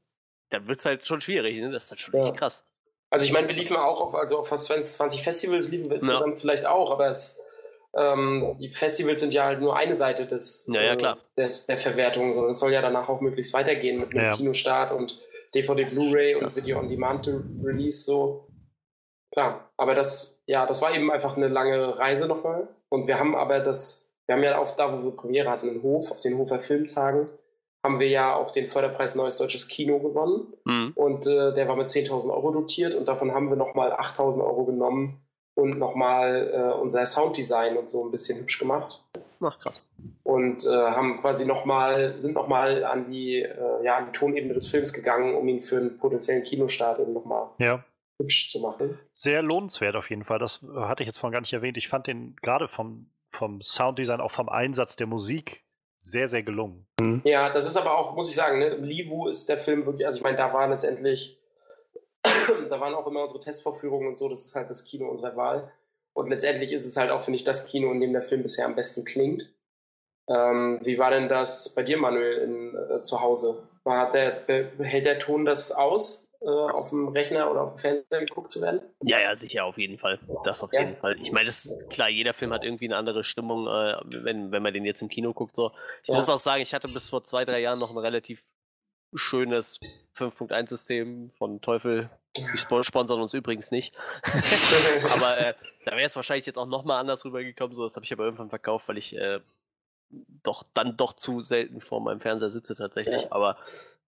dann 0.49 0.67
wird 0.67 0.79
es 0.79 0.85
halt 0.85 1.05
schon 1.05 1.21
schwierig, 1.21 1.59
ne? 1.59 1.71
Das 1.71 1.85
ist 1.85 1.91
halt 1.91 2.01
schon 2.01 2.15
ja. 2.15 2.23
echt 2.23 2.37
krass. 2.37 2.63
Also 3.09 3.25
ich 3.25 3.31
meine, 3.31 3.47
wir 3.47 3.55
liefen 3.55 3.75
auch 3.75 4.01
auf, 4.01 4.15
also 4.15 4.39
auf 4.39 4.47
fast 4.47 4.65
20 4.65 5.23
Festivals 5.23 5.69
liefen 5.69 5.89
wir 5.89 5.97
insgesamt 5.97 6.35
ja. 6.35 6.39
vielleicht 6.39 6.65
auch, 6.65 6.91
aber 6.91 7.09
es, 7.09 7.39
ähm, 7.95 8.55
die 8.59 8.69
Festivals 8.69 9.21
sind 9.21 9.33
ja 9.33 9.45
halt 9.45 9.61
nur 9.61 9.75
eine 9.75 9.95
Seite 9.95 10.27
des, 10.27 10.69
ja, 10.71 10.81
ja, 10.81 10.95
klar. 10.95 11.17
Äh, 11.35 11.41
des 11.41 11.65
der 11.65 11.79
Verwertung, 11.79 12.33
sondern 12.33 12.51
es 12.51 12.59
soll 12.59 12.71
ja 12.71 12.81
danach 12.81 13.09
auch 13.09 13.21
möglichst 13.21 13.53
weitergehen 13.53 13.99
mit 13.99 14.15
einem 14.15 14.35
Kinostart 14.35 14.91
und 14.91 15.19
DVD, 15.55 15.85
Blu-ray 15.85 16.35
und 16.35 16.55
Video 16.55 16.77
on 16.77 16.87
Demand 16.87 17.27
Release 17.63 18.03
so. 18.03 18.47
Klar, 19.31 19.71
aber 19.77 19.95
das, 19.95 20.43
ja, 20.45 20.65
das 20.65 20.81
war 20.81 20.93
eben 20.93 21.11
einfach 21.11 21.37
eine 21.37 21.47
lange 21.47 21.97
Reise 21.97 22.27
nochmal. 22.27 22.67
Und 22.89 23.07
wir 23.07 23.19
haben 23.19 23.35
aber 23.35 23.59
das, 23.59 24.11
wir 24.25 24.35
haben 24.35 24.43
ja 24.43 24.57
auf 24.57 24.75
da, 24.75 24.91
wo 24.91 25.03
wir 25.03 25.15
Premiere 25.15 25.49
hatten, 25.49 25.69
einen 25.69 25.83
Hof, 25.83 26.11
auf 26.11 26.19
den 26.19 26.37
Hofer 26.37 26.59
Filmtagen, 26.59 27.29
haben 27.83 27.99
wir 27.99 28.07
ja 28.07 28.35
auch 28.35 28.51
den 28.51 28.65
Förderpreis 28.65 29.15
Neues 29.15 29.37
Deutsches 29.37 29.67
Kino 29.67 29.99
gewonnen. 29.99 30.53
Mhm. 30.65 30.91
Und 30.95 31.27
äh, 31.27 31.53
der 31.53 31.67
war 31.67 31.75
mit 31.75 31.87
10.000 31.87 32.29
Euro 32.29 32.51
dotiert 32.51 32.95
und 32.95 33.07
davon 33.07 33.33
haben 33.33 33.49
wir 33.49 33.55
nochmal 33.55 33.93
8.000 33.93 34.43
Euro 34.43 34.65
genommen 34.65 35.21
und 35.55 35.77
nochmal 35.77 36.51
äh, 36.53 36.79
unser 36.79 37.05
Sounddesign 37.05 37.77
und 37.77 37.89
so 37.89 38.05
ein 38.05 38.11
bisschen 38.11 38.39
hübsch 38.39 38.59
gemacht. 38.59 39.03
Ach, 39.41 39.57
krass. 39.59 39.81
Und 40.23 40.65
äh, 40.65 40.69
haben 40.69 41.21
quasi 41.21 41.45
nochmal, 41.45 42.19
sind 42.19 42.33
nochmal 42.33 42.83
an 42.83 43.09
die, 43.09 43.41
äh, 43.41 43.83
ja, 43.83 43.97
an 43.97 44.07
die 44.07 44.11
Tonebene 44.11 44.53
des 44.53 44.67
Films 44.67 44.93
gegangen, 44.93 45.35
um 45.35 45.47
ihn 45.47 45.61
für 45.61 45.77
einen 45.77 45.97
potenziellen 45.97 46.43
Kinostart 46.43 46.99
eben 46.99 47.13
nochmal 47.13 47.47
ja. 47.57 47.83
hübsch 48.21 48.49
zu 48.49 48.59
machen. 48.59 48.99
Sehr 49.13 49.41
lohnenswert 49.41 49.95
auf 49.95 50.09
jeden 50.09 50.25
Fall. 50.25 50.39
Das 50.39 50.61
hatte 50.75 51.03
ich 51.03 51.07
jetzt 51.07 51.19
vorhin 51.19 51.33
gar 51.33 51.41
nicht 51.41 51.53
erwähnt. 51.53 51.77
Ich 51.77 51.87
fand 51.87 52.07
den 52.07 52.35
gerade 52.41 52.67
vom, 52.67 53.09
vom 53.31 53.61
Sounddesign, 53.61 54.19
auch 54.19 54.31
vom 54.31 54.49
Einsatz 54.49 54.97
der 54.97 55.07
Musik 55.07 55.63
sehr, 55.99 56.27
sehr 56.27 56.43
gelungen. 56.43 56.87
Ja, 57.25 57.49
das 57.49 57.67
ist 57.67 57.77
aber 57.77 57.97
auch, 57.97 58.15
muss 58.15 58.29
ich 58.29 58.35
sagen, 58.35 58.59
ne, 58.59 58.75
Livu 58.77 59.27
ist 59.27 59.49
der 59.49 59.57
Film 59.57 59.85
wirklich, 59.85 60.05
also 60.05 60.17
ich 60.17 60.23
meine, 60.23 60.37
da 60.37 60.51
war 60.53 60.67
letztendlich, 60.67 61.37
da 62.23 62.79
waren 62.79 62.95
auch 62.95 63.05
immer 63.05 63.21
unsere 63.21 63.39
Testvorführungen 63.39 64.07
und 64.07 64.17
so, 64.17 64.29
das 64.29 64.45
ist 64.45 64.55
halt 64.55 64.69
das 64.69 64.85
Kino 64.85 65.09
unserer 65.09 65.35
Wahl. 65.35 65.71
Und 66.13 66.29
letztendlich 66.29 66.73
ist 66.73 66.85
es 66.85 66.97
halt 66.97 67.11
auch, 67.11 67.21
finde 67.21 67.37
ich, 67.37 67.43
das 67.43 67.65
Kino, 67.65 67.91
in 67.91 68.01
dem 68.01 68.13
der 68.13 68.23
Film 68.23 68.41
bisher 68.41 68.65
am 68.65 68.75
besten 68.75 69.05
klingt. 69.05 69.53
Ähm, 70.27 70.79
wie 70.83 70.97
war 70.97 71.11
denn 71.11 71.27
das 71.27 71.73
bei 71.75 71.83
dir, 71.83 71.97
Manuel, 71.97 72.37
in, 72.39 72.75
äh, 72.75 73.01
zu 73.01 73.21
Hause? 73.21 73.67
War 73.83 74.11
der, 74.11 74.45
hält 74.79 75.05
der 75.05 75.19
Ton 75.19 75.45
das 75.45 75.71
aus? 75.71 76.28
Äh, 76.41 76.47
auf 76.47 76.89
dem 76.89 77.09
Rechner 77.09 77.51
oder 77.51 77.61
auf 77.63 77.73
dem 77.73 77.79
Fernseher 77.79 78.25
geguckt 78.25 78.49
zu 78.49 78.61
werden? 78.61 78.81
Ja, 79.01 79.19
ja, 79.19 79.35
sicher, 79.35 79.65
auf 79.65 79.77
jeden 79.77 79.97
Fall. 79.97 80.19
Das 80.43 80.63
auf 80.63 80.71
ja. 80.71 80.81
jeden 80.81 80.95
Fall. 80.95 81.17
Ich 81.19 81.31
meine, 81.31 81.45
das 81.45 81.69
klar, 81.89 82.09
jeder 82.09 82.33
Film 82.33 82.53
hat 82.53 82.63
irgendwie 82.63 82.85
eine 82.85 82.97
andere 82.97 83.23
Stimmung, 83.23 83.67
äh, 83.67 83.97
wenn, 84.05 84.51
wenn 84.51 84.63
man 84.63 84.73
den 84.73 84.85
jetzt 84.85 85.01
im 85.01 85.09
Kino 85.09 85.33
guckt. 85.33 85.55
So. 85.55 85.71
Ich 86.03 86.09
ja. 86.09 86.15
muss 86.15 86.29
auch 86.29 86.37
sagen, 86.37 86.61
ich 86.61 86.73
hatte 86.73 86.87
bis 86.87 87.09
vor 87.09 87.23
zwei, 87.23 87.45
drei 87.45 87.59
Jahren 87.59 87.79
noch 87.79 87.91
ein 87.91 87.97
relativ 87.97 88.43
schönes 89.13 89.79
5.1-System 90.15 91.31
von 91.31 91.61
Teufel. 91.61 92.09
Die 92.37 92.57
sponsern 92.57 93.19
uns 93.19 93.33
übrigens 93.33 93.71
nicht. 93.71 93.95
aber 95.13 95.37
äh, 95.39 95.53
da 95.85 95.91
wäre 95.91 96.05
es 96.05 96.15
wahrscheinlich 96.15 96.45
jetzt 96.45 96.57
auch 96.57 96.67
nochmal 96.67 96.99
anders 96.99 97.25
rübergekommen. 97.25 97.75
So, 97.75 97.83
das 97.83 97.95
habe 97.95 98.05
ich 98.05 98.13
aber 98.13 98.23
irgendwann 98.23 98.49
verkauft, 98.49 98.87
weil 98.87 98.97
ich 98.97 99.15
äh, 99.15 99.39
doch 100.43 100.63
dann 100.73 100.95
doch 100.95 101.13
zu 101.13 101.41
selten 101.41 101.81
vor 101.81 102.01
meinem 102.01 102.21
Fernseher 102.21 102.49
sitze 102.49 102.75
tatsächlich. 102.75 103.23
Ja. 103.23 103.31
Aber 103.31 103.57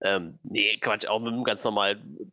ähm, 0.02 0.40
nee, 0.44 0.78
Quatsch, 0.82 1.08
auch 1.08 1.20
mit 1.20 1.34
einem 1.34 1.44
ganz 1.44 1.64
normalen. 1.64 2.32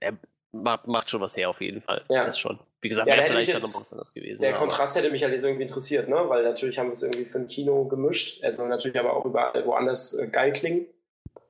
Er 0.00 0.18
macht, 0.52 0.86
macht 0.86 1.10
schon 1.10 1.20
was 1.20 1.36
her 1.36 1.50
auf 1.50 1.60
jeden 1.60 1.80
Fall. 1.80 2.04
Ja. 2.08 2.26
Das 2.26 2.38
schon. 2.38 2.58
Wie 2.80 2.88
gesagt, 2.88 3.08
ja, 3.08 3.16
wäre 3.16 3.26
vielleicht 3.26 3.54
dann 3.54 3.62
noch 3.62 3.74
was 3.74 3.92
anderes 3.92 4.12
gewesen. 4.12 4.42
Der 4.42 4.54
Kontrast 4.54 4.96
hätte 4.96 5.10
mich 5.10 5.22
halt 5.22 5.32
jetzt 5.32 5.44
irgendwie 5.44 5.62
interessiert, 5.62 6.08
ne? 6.08 6.28
Weil 6.28 6.44
natürlich 6.44 6.78
haben 6.78 6.88
wir 6.88 6.92
es 6.92 7.02
irgendwie 7.02 7.24
für 7.24 7.38
ein 7.38 7.48
Kino 7.48 7.86
gemischt. 7.86 8.42
Er 8.42 8.52
soll 8.52 8.68
natürlich 8.68 8.98
aber 8.98 9.16
auch 9.16 9.24
überall 9.24 9.64
woanders 9.64 10.14
äh, 10.14 10.26
geil 10.28 10.52
klingen. 10.52 10.86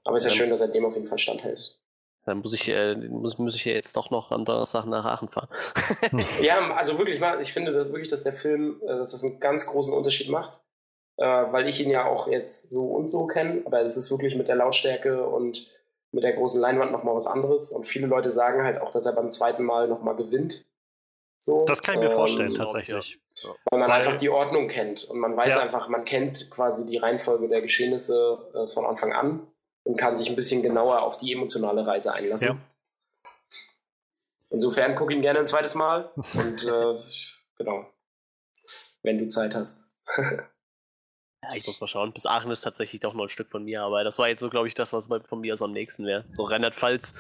Aber 0.05 0.17
es 0.17 0.25
ist 0.25 0.33
ja, 0.33 0.33
ja 0.33 0.45
schön, 0.45 0.51
dass 0.51 0.61
er 0.61 0.69
dem 0.69 0.85
auf 0.85 0.95
jeden 0.95 1.07
Fall 1.07 1.19
standhält. 1.19 1.79
Dann 2.27 2.39
muss 2.39 2.55
ich, 2.55 2.69
äh, 2.69 2.95
muss, 2.95 3.39
muss 3.39 3.57
ich 3.57 3.65
jetzt 3.65 3.97
doch 3.97 4.11
noch 4.11 4.31
am 4.31 4.45
Donnerstag 4.45 4.87
nach 4.87 5.05
Aachen 5.05 5.29
fahren. 5.29 5.49
ja, 6.41 6.73
also 6.75 6.99
wirklich, 6.99 7.21
ich 7.41 7.53
finde 7.53 7.75
wirklich, 7.75 8.09
dass 8.09 8.23
der 8.23 8.33
Film, 8.33 8.81
äh, 8.83 8.87
dass 8.87 9.11
das 9.11 9.25
einen 9.25 9.41
ganz 9.41 9.67
großen 9.67 9.93
Unterschied 9.93 10.29
macht 10.29 10.63
äh, 11.17 11.25
weil 11.25 11.69
ich 11.69 11.81
ihn 11.81 11.91
ja 11.91 12.07
auch 12.07 12.29
jetzt 12.29 12.71
so 12.71 12.87
und 12.87 13.07
so 13.07 13.27
kenne, 13.27 13.63
aber 13.65 13.83
es 13.83 13.97
ist 13.97 14.11
wirklich 14.11 14.37
mit 14.37 14.49
der 14.49 14.57
Lautstärke 14.57 15.27
und 15.27 15.71
mit 16.13 16.25
der 16.25 16.33
großen 16.33 16.61
Leinwand 16.61 16.93
nochmal 16.93 17.15
was 17.15 17.27
anderes. 17.27 17.73
Und 17.73 17.87
viele 17.87 18.07
Leute 18.07 18.31
sagen 18.31 18.63
halt 18.63 18.81
auch, 18.81 18.93
dass 18.93 19.07
er 19.07 19.13
beim 19.13 19.31
zweiten 19.31 19.65
Mal 19.65 19.89
nochmal 19.89 20.17
gewinnt. 20.17 20.65
So, 21.39 21.65
das 21.67 21.83
kann 21.83 21.97
ich 21.97 22.01
mir 22.01 22.11
ähm, 22.11 22.17
vorstellen, 22.17 22.55
tatsächlich. 22.55 23.21
Weil 23.71 23.81
man 23.81 23.91
weil, 23.91 23.99
einfach 23.99 24.17
die 24.17 24.31
Ordnung 24.31 24.69
kennt 24.69 25.05
und 25.05 25.19
man 25.19 25.37
weiß 25.37 25.57
ja. 25.57 25.61
einfach, 25.61 25.89
man 25.89 26.05
kennt 26.05 26.51
quasi 26.51 26.87
die 26.87 26.97
Reihenfolge 26.97 27.49
der 27.49 27.61
Geschehnisse 27.61 28.39
äh, 28.55 28.67
von 28.69 28.87
Anfang 28.87 29.13
an. 29.13 29.47
und 29.83 29.97
kann 29.99 30.17
sich 30.17 30.31
ein 30.31 30.37
bisschen 30.37 30.63
genauer 30.63 31.03
auf 31.03 31.19
die 31.19 31.33
emotionale 31.33 31.87
Reise 31.87 32.15
einlassen. 32.15 32.49
Ja. 32.49 32.57
Insofern 34.49 34.95
guck 34.95 35.11
ihn 35.11 35.21
gerne 35.21 35.41
ein 35.41 35.47
zweites 35.47 35.75
Mal 35.75 36.11
und 36.17 36.65
äh, 36.65 36.99
genau, 37.59 37.87
wenn 39.03 39.19
du 39.19 39.29
Zeit 39.29 39.55
hast. 39.55 39.87
Ja, 41.51 41.57
ich 41.57 41.67
muss 41.67 41.81
mal 41.81 41.87
schauen. 41.87 42.13
Bis 42.13 42.27
Aachen 42.27 42.51
ist 42.51 42.63
tatsächlich 42.63 43.01
doch 43.01 43.15
noch 43.15 43.25
ein 43.25 43.29
Stück 43.29 43.51
von 43.51 43.65
mir, 43.65 43.83
aber 43.83 44.05
das 44.05 44.19
war 44.19 44.29
jetzt 44.29 44.41
so, 44.41 44.51
glaube 44.51 44.69
ich, 44.69 44.75
das, 44.75 44.93
was 44.93 45.09
von 45.29 45.41
mir 45.41 45.57
so 45.57 45.65
am 45.65 45.73
nächsten 45.73 46.07
wäre. 46.07 46.25
So 46.33 46.45
Rheinland-Pfalz 46.45 47.15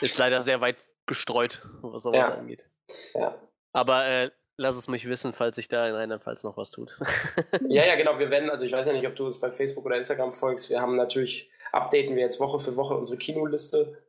ist 0.00 0.18
leider 0.18 0.40
sehr 0.40 0.60
weit 0.60 0.76
gestreut, 1.06 1.66
was 1.80 2.02
sowas 2.02 2.28
ja. 2.28 2.34
angeht. 2.34 2.66
Ja. 3.14 3.34
Aber 3.72 4.06
äh, 4.06 4.30
lass 4.56 4.76
es 4.76 4.88
mich 4.88 5.08
wissen, 5.08 5.32
falls 5.32 5.56
sich 5.56 5.68
da 5.68 5.88
in 5.88 5.94
Rheinland-Pfalz 5.94 6.44
noch 6.44 6.56
was 6.56 6.70
tut. 6.70 6.98
ja, 7.68 7.84
ja, 7.84 7.96
genau. 7.96 8.18
Wir 8.18 8.30
werden, 8.30 8.50
also 8.50 8.66
ich 8.66 8.72
weiß 8.72 8.86
ja 8.86 8.92
nicht, 8.92 9.06
ob 9.06 9.16
du 9.16 9.26
es 9.26 9.40
bei 9.40 9.50
Facebook 9.50 9.86
oder 9.86 9.96
Instagram 9.96 10.32
folgst. 10.32 10.70
Wir 10.70 10.80
haben 10.80 10.96
natürlich, 10.96 11.50
updaten 11.72 12.14
wir 12.14 12.22
jetzt 12.22 12.40
Woche 12.40 12.58
für 12.58 12.76
Woche 12.76 12.94
unsere 12.94 13.18
Kinoliste. 13.18 14.02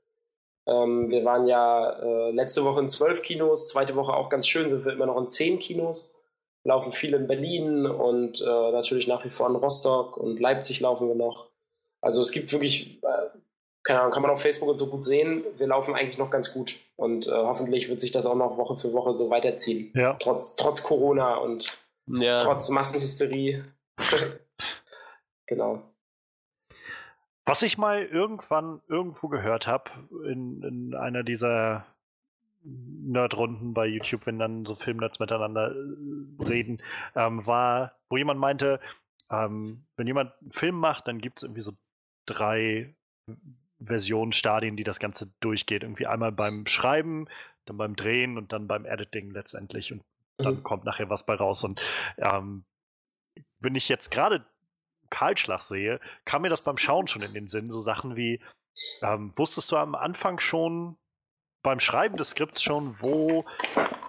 Ähm, 0.65 1.09
wir 1.09 1.25
waren 1.25 1.47
ja 1.47 1.99
äh, 1.99 2.31
letzte 2.31 2.63
Woche 2.63 2.79
in 2.79 2.87
zwölf 2.87 3.21
Kinos, 3.21 3.69
zweite 3.69 3.95
Woche 3.95 4.13
auch 4.13 4.29
ganz 4.29 4.47
schön, 4.47 4.69
sind 4.69 4.85
wir 4.85 4.93
immer 4.93 5.07
noch 5.07 5.17
in 5.17 5.27
zehn 5.27 5.59
Kinos. 5.59 6.15
Laufen 6.63 6.91
viel 6.91 7.13
in 7.13 7.27
Berlin 7.27 7.85
und 7.85 8.41
äh, 8.41 8.71
natürlich 8.71 9.07
nach 9.07 9.25
wie 9.25 9.29
vor 9.29 9.49
in 9.49 9.55
Rostock 9.55 10.17
und 10.17 10.39
Leipzig 10.39 10.79
laufen 10.79 11.07
wir 11.07 11.15
noch. 11.15 11.49
Also 12.01 12.21
es 12.21 12.31
gibt 12.31 12.51
wirklich 12.51 13.03
äh, 13.03 13.37
keine 13.83 13.99
Ahnung, 13.99 14.13
kann 14.13 14.21
man 14.21 14.31
auf 14.31 14.41
Facebook 14.41 14.69
und 14.69 14.77
so 14.77 14.87
gut 14.87 15.03
sehen, 15.03 15.43
wir 15.57 15.67
laufen 15.67 15.93
eigentlich 15.93 16.17
noch 16.17 16.29
ganz 16.29 16.53
gut. 16.53 16.79
Und 16.95 17.27
äh, 17.27 17.31
hoffentlich 17.31 17.89
wird 17.89 17.99
sich 17.99 18.11
das 18.11 18.25
auch 18.25 18.35
noch 18.35 18.57
Woche 18.57 18.75
für 18.75 18.93
Woche 18.93 19.13
so 19.13 19.29
weiterziehen. 19.29 19.91
Ja. 19.93 20.13
Trotz, 20.13 20.55
trotz 20.55 20.83
Corona 20.83 21.35
und 21.35 21.65
ja. 22.07 22.37
trotz 22.37 22.69
Massenhysterie. 22.69 23.65
genau. 25.47 25.81
Was 27.45 27.61
ich 27.61 27.77
mal 27.77 28.05
irgendwann 28.05 28.81
irgendwo 28.87 29.27
gehört 29.27 29.67
habe, 29.67 29.91
in, 30.29 30.63
in 30.63 30.95
einer 30.95 31.23
dieser 31.23 31.85
Nerdrunden 32.63 33.73
bei 33.73 33.85
YouTube, 33.85 34.25
wenn 34.25 34.39
dann 34.39 34.65
so 34.65 34.75
Filmnerds 34.75 35.19
miteinander 35.19 35.71
äh, 35.71 36.43
reden, 36.43 36.81
ähm, 37.15 37.45
war, 37.45 37.97
wo 38.09 38.17
jemand 38.17 38.39
meinte, 38.39 38.79
ähm, 39.29 39.85
wenn 39.97 40.07
jemand 40.07 40.33
einen 40.41 40.51
Film 40.51 40.75
macht, 40.75 41.07
dann 41.07 41.19
gibt 41.19 41.39
es 41.39 41.43
irgendwie 41.43 41.61
so 41.61 41.73
drei 42.25 42.95
Versionen, 43.81 44.31
Stadien, 44.31 44.77
die 44.77 44.83
das 44.83 44.99
Ganze 44.99 45.31
durchgeht. 45.39 45.83
Irgendwie 45.83 46.07
einmal 46.07 46.31
beim 46.31 46.65
Schreiben, 46.65 47.27
dann 47.65 47.77
beim 47.77 47.95
Drehen 47.95 48.37
und 48.37 48.53
dann 48.53 48.67
beim 48.67 48.85
Editing 48.85 49.31
letztendlich. 49.31 49.91
Und 49.91 50.03
dann 50.37 50.55
mhm. 50.55 50.63
kommt 50.63 50.85
nachher 50.85 51.09
was 51.09 51.25
bei 51.25 51.35
raus. 51.35 51.63
Und 51.63 51.81
ähm, 52.17 52.65
wenn 53.59 53.75
ich 53.75 53.89
jetzt 53.89 54.11
gerade 54.11 54.45
Kahlschlag 55.09 55.61
sehe, 55.61 55.99
kam 56.25 56.43
mir 56.43 56.49
das 56.49 56.61
beim 56.61 56.77
Schauen 56.77 57.07
schon 57.07 57.21
in 57.21 57.33
den 57.33 57.47
Sinn. 57.47 57.69
So 57.69 57.79
Sachen 57.79 58.15
wie, 58.15 58.39
ähm, 59.01 59.33
wusstest 59.35 59.71
du 59.71 59.77
am 59.77 59.95
Anfang 59.95 60.39
schon, 60.39 60.97
beim 61.63 61.79
Schreiben 61.79 62.17
des 62.17 62.31
Skripts 62.31 62.61
schon, 62.61 63.01
wo 63.01 63.45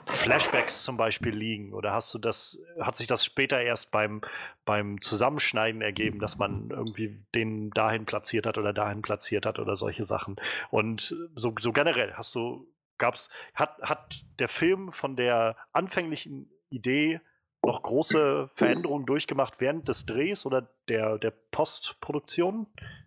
Flashbacks 0.07 0.83
zum 0.83 0.97
Beispiel 0.97 1.35
liegen? 1.35 1.73
Oder 1.73 1.93
hast 1.93 2.13
du 2.13 2.19
das, 2.19 2.59
hat 2.81 2.97
sich 2.97 3.07
das 3.07 3.25
später 3.25 3.61
erst 3.63 3.91
beim, 3.91 4.21
beim 4.65 5.01
Zusammenschneiden 5.01 5.81
ergeben, 5.81 6.19
dass 6.19 6.37
man 6.37 6.71
irgendwie 6.71 7.17
den 7.35 7.71
dahin 7.71 8.05
platziert 8.05 8.45
hat 8.47 8.59
oder 8.59 8.73
dahin 8.73 9.03
platziert 9.03 9.47
hat 9.47 9.59
oder 9.59 9.77
solche 9.77 10.05
Sachen? 10.05 10.37
Und 10.71 11.17
so, 11.35 11.55
so 11.59 11.73
generell, 11.73 12.13
hast 12.15 12.35
du, 12.35 12.67
gab's, 12.99 13.29
hat, 13.55 13.81
hat 13.83 14.25
der 14.39 14.49
Film 14.49 14.93
von 14.93 15.17
der 15.17 15.57
anfänglichen 15.73 16.51
Idee 16.71 17.21
noch 17.65 17.83
große 17.83 18.51
Veränderungen 18.53 19.07
durchgemacht 19.07 19.55
während 19.61 19.89
des 19.89 20.05
Drehs 20.05 20.45
oder 20.45 20.69
der, 20.89 21.19
der 21.19 21.31
Postproduktion? 21.31 22.67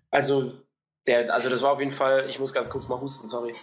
Also, 0.09 0.53
der, 1.05 1.31
also 1.33 1.49
das 1.49 1.61
war 1.61 1.73
auf 1.73 1.79
jeden 1.79 1.91
Fall, 1.91 2.29
ich 2.29 2.39
muss 2.39 2.53
ganz 2.53 2.69
kurz 2.69 2.87
mal 2.87 2.99
husten, 2.99 3.27
sorry. 3.27 3.53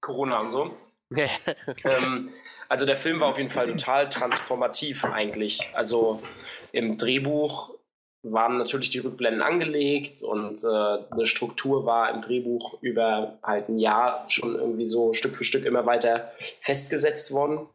Corona 0.00 0.40
und 0.40 0.50
so. 0.50 0.76
ähm, 1.16 2.30
also 2.68 2.86
der 2.86 2.96
Film 2.96 3.20
war 3.20 3.28
auf 3.28 3.38
jeden 3.38 3.50
Fall 3.50 3.68
total 3.68 4.08
transformativ 4.08 5.04
eigentlich. 5.04 5.60
Also 5.74 6.22
im 6.72 6.96
Drehbuch 6.96 7.70
waren 8.24 8.56
natürlich 8.56 8.90
die 8.90 9.00
Rückblenden 9.00 9.42
angelegt 9.42 10.22
und 10.22 10.64
äh, 10.64 10.66
eine 10.66 11.26
Struktur 11.26 11.84
war 11.84 12.12
im 12.12 12.22
Drehbuch 12.22 12.78
über 12.80 13.38
halt 13.42 13.68
ein 13.68 13.78
Jahr 13.78 14.24
schon 14.28 14.54
irgendwie 14.56 14.86
so 14.86 15.12
Stück 15.12 15.36
für 15.36 15.44
Stück 15.44 15.66
immer 15.66 15.84
weiter 15.84 16.32
festgesetzt 16.60 17.32
worden. 17.32 17.68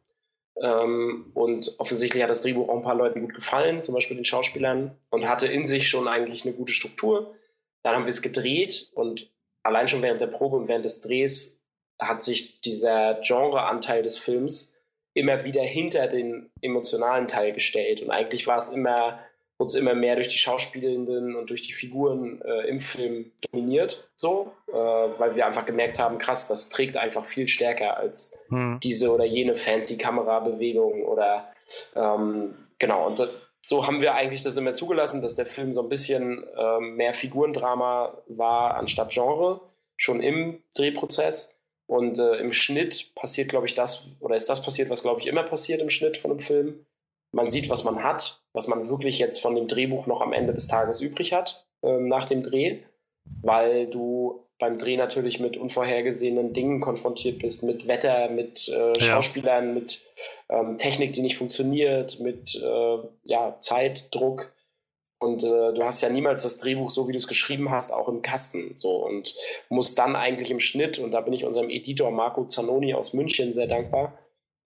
Ähm, 0.62 1.32
und 1.36 1.76
offensichtlich 1.78 2.24
hat 2.24 2.32
das 2.32 2.42
Drehbuch 2.42 2.68
auch 2.68 2.78
ein 2.78 2.84
paar 2.84 2.96
Leuten 2.96 3.22
gut 3.22 3.36
gefallen, 3.36 3.84
zum 3.84 3.94
Beispiel 3.94 4.18
den 4.18 4.26
Schauspielern, 4.26 4.98
und 5.12 5.30
hatte 5.30 5.48
in 5.48 5.68
sich 5.68 5.88
schon 5.88 6.08
eigentlich 6.08 6.44
eine 6.44 6.54
gute 6.54 6.74
Struktur. 6.74 7.36
Dann 7.84 7.96
haben 7.96 8.06
wir 8.06 8.10
es 8.10 8.22
gedreht 8.22 8.90
und 8.94 9.30
allein 9.64 9.88
schon 9.88 10.02
während 10.02 10.22
der 10.22 10.28
Probe 10.28 10.58
und 10.58 10.68
während 10.68 10.86
des 10.86 11.02
Drehs 11.02 11.66
hat 12.00 12.22
sich 12.22 12.62
dieser 12.62 13.20
Genreanteil 13.22 14.04
des 14.04 14.18
Films 14.18 14.76
immer 15.14 15.44
wieder 15.44 15.64
hinter 15.64 16.08
den 16.08 16.50
emotionalen 16.62 17.28
Teil 17.28 17.54
gestellt. 17.54 18.02
Und 18.02 18.12
eigentlich 18.12 18.48
war 18.48 18.58
es 18.58 18.70
immer, 18.70 19.20
wurde 19.58 19.68
es 19.68 19.76
immer 19.76 19.96
mehr 19.96 20.16
durch 20.16 20.30
die 20.30 20.38
Schauspielenden 20.38 21.36
und 21.36 21.50
durch 21.50 21.68
die 21.68 21.74
Figuren 21.74 22.42
äh, 22.42 22.68
im 22.68 22.80
Film 22.80 23.32
dominiert, 23.52 24.08
so, 24.16 24.54
äh, 24.68 24.74
weil 24.74 25.36
wir 25.36 25.46
einfach 25.46 25.66
gemerkt 25.66 26.00
haben, 26.00 26.20
krass, 26.20 26.48
das 26.48 26.70
trägt 26.70 26.96
einfach 26.96 27.26
viel 27.26 27.48
stärker 27.48 27.98
als 27.98 28.40
hm. 28.48 28.80
diese 28.82 29.12
oder 29.12 29.26
jene 29.26 29.56
fancy 29.56 29.98
Kamerabewegung 29.98 31.04
oder 31.04 31.52
ähm, 31.96 32.56
genau. 32.78 33.08
Und 33.08 33.28
so 33.64 33.86
haben 33.86 34.02
wir 34.02 34.16
eigentlich 34.16 34.44
das 34.44 34.58
immer 34.58 34.74
zugelassen, 34.74 35.22
dass 35.22 35.36
der 35.36 35.46
Film 35.46 35.74
so 35.74 35.82
ein 35.82 35.90
bisschen 35.90 36.44
äh, 36.58 36.80
mehr 36.80 37.14
Figurendrama 37.14 38.18
war 38.28 38.76
anstatt 38.76 39.12
Genre, 39.12 39.62
schon 39.98 40.22
im 40.22 40.64
Drehprozess. 40.76 41.56
Und 41.86 42.20
äh, 42.20 42.36
im 42.36 42.54
Schnitt 42.54 43.16
passiert, 43.16 43.50
glaube 43.50 43.66
ich, 43.66 43.74
das, 43.74 44.10
oder 44.20 44.36
ist 44.36 44.48
das 44.48 44.62
passiert, 44.62 44.90
was, 44.92 45.02
glaube 45.02 45.22
ich, 45.22 45.28
immer 45.28 45.44
passiert 45.44 45.82
im 45.82 45.90
Schnitt 45.90 46.18
von 46.18 46.32
einem 46.32 46.40
Film. 46.40 46.86
Man 47.32 47.50
sieht, 47.50 47.70
was 47.70 47.84
man 47.84 48.04
hat, 48.04 48.42
was 48.54 48.68
man 48.68 48.90
wirklich 48.90 49.18
jetzt 49.18 49.40
von 49.42 49.56
dem 49.56 49.68
Drehbuch 49.68 50.06
noch 50.06 50.22
am 50.22 50.34
Ende 50.34 50.54
des 50.54 50.68
Tages 50.68 51.02
übrig 51.02 51.34
hat, 51.34 51.68
äh, 51.82 52.00
nach 52.00 52.28
dem 52.28 52.44
Dreh, 52.44 52.84
weil 53.42 53.88
du 53.88 54.46
beim 54.60 54.78
Dreh 54.78 54.98
natürlich 54.98 55.40
mit 55.40 55.58
unvorhergesehenen 55.58 56.54
Dingen 56.54 56.82
konfrontiert 56.82 57.40
bist, 57.40 57.64
mit 57.64 57.88
Wetter, 57.88 58.30
mit 58.30 58.68
äh, 58.68 59.00
Schauspielern, 59.00 59.68
ja. 59.68 59.74
mit 59.74 60.02
ähm, 60.50 60.78
Technik, 60.78 61.14
die 61.14 61.22
nicht 61.22 61.38
funktioniert, 61.38 62.20
mit 62.20 62.56
äh, 62.56 62.98
ja, 63.24 63.58
Zeitdruck. 63.60 64.52
Und 65.22 65.44
äh, 65.44 65.74
du 65.74 65.84
hast 65.84 66.02
ja 66.02 66.10
niemals 66.10 66.44
das 66.44 66.60
Drehbuch, 66.60 66.90
so 66.90 67.08
wie 67.08 67.14
du 67.14 67.18
es 67.18 67.28
geschrieben 67.28 67.72
hast, 67.72 67.92
auch 67.92 68.10
im 68.10 68.22
Kasten. 68.22 68.76
So 68.76 69.06
und 69.06 69.34
musst 69.70 69.98
dann 69.98 70.16
eigentlich 70.16 70.52
im 70.52 70.60
Schnitt, 70.60 71.00
und 71.00 71.12
da 71.12 71.22
bin 71.22 71.34
ich 71.34 71.46
unserem 71.46 71.70
Editor 71.70 72.12
Marco 72.12 72.46
Zanoni 72.46 72.94
aus 72.94 73.14
München 73.14 73.54
sehr 73.54 73.68
dankbar, 73.68 74.18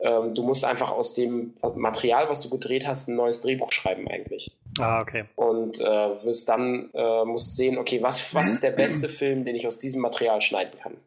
ähm, 0.03 0.35
du 0.35 0.43
musst 0.43 0.65
einfach 0.65 0.91
aus 0.91 1.13
dem 1.13 1.53
Material, 1.75 2.27
was 2.27 2.41
du 2.41 2.49
gedreht 2.49 2.85
hast, 2.85 3.07
ein 3.07 3.15
neues 3.15 3.41
Drehbuch 3.41 3.71
schreiben 3.71 4.05
eigentlich. 4.09 4.51
Ah, 4.77 5.01
okay. 5.01 5.23
Und 5.35 5.79
äh, 5.79 6.23
wirst 6.25 6.49
dann, 6.49 6.89
äh, 6.93 7.23
musst 7.23 7.55
sehen, 7.55 7.77
okay, 7.77 8.01
was, 8.03 8.35
was 8.35 8.49
ist 8.49 8.63
der 8.63 8.71
beste 8.71 9.07
Film, 9.07 9.45
den 9.45 9.55
ich 9.55 9.65
aus 9.65 9.79
diesem 9.79 10.01
Material 10.01 10.41
schneiden 10.41 10.77
kann? 10.77 10.97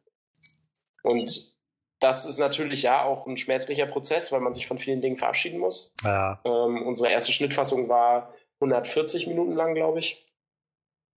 Und 1.03 1.55
das 2.01 2.25
ist 2.25 2.39
natürlich 2.39 2.83
ja 2.83 3.05
auch 3.05 3.27
ein 3.27 3.37
schmerzlicher 3.37 3.87
Prozess, 3.87 4.33
weil 4.33 4.41
man 4.41 4.55
sich 4.55 4.67
von 4.67 4.79
vielen 4.79 5.03
Dingen 5.03 5.19
verabschieden 5.19 5.59
muss. 5.59 5.93
Ja. 6.03 6.41
Ähm, 6.45 6.83
unsere 6.87 7.11
erste 7.11 7.33
Schnittfassung 7.33 7.91
war 7.91 8.33
140 8.61 9.27
Minuten 9.27 9.53
lang, 9.53 9.75
glaube 9.75 9.99
ich. 9.99 10.27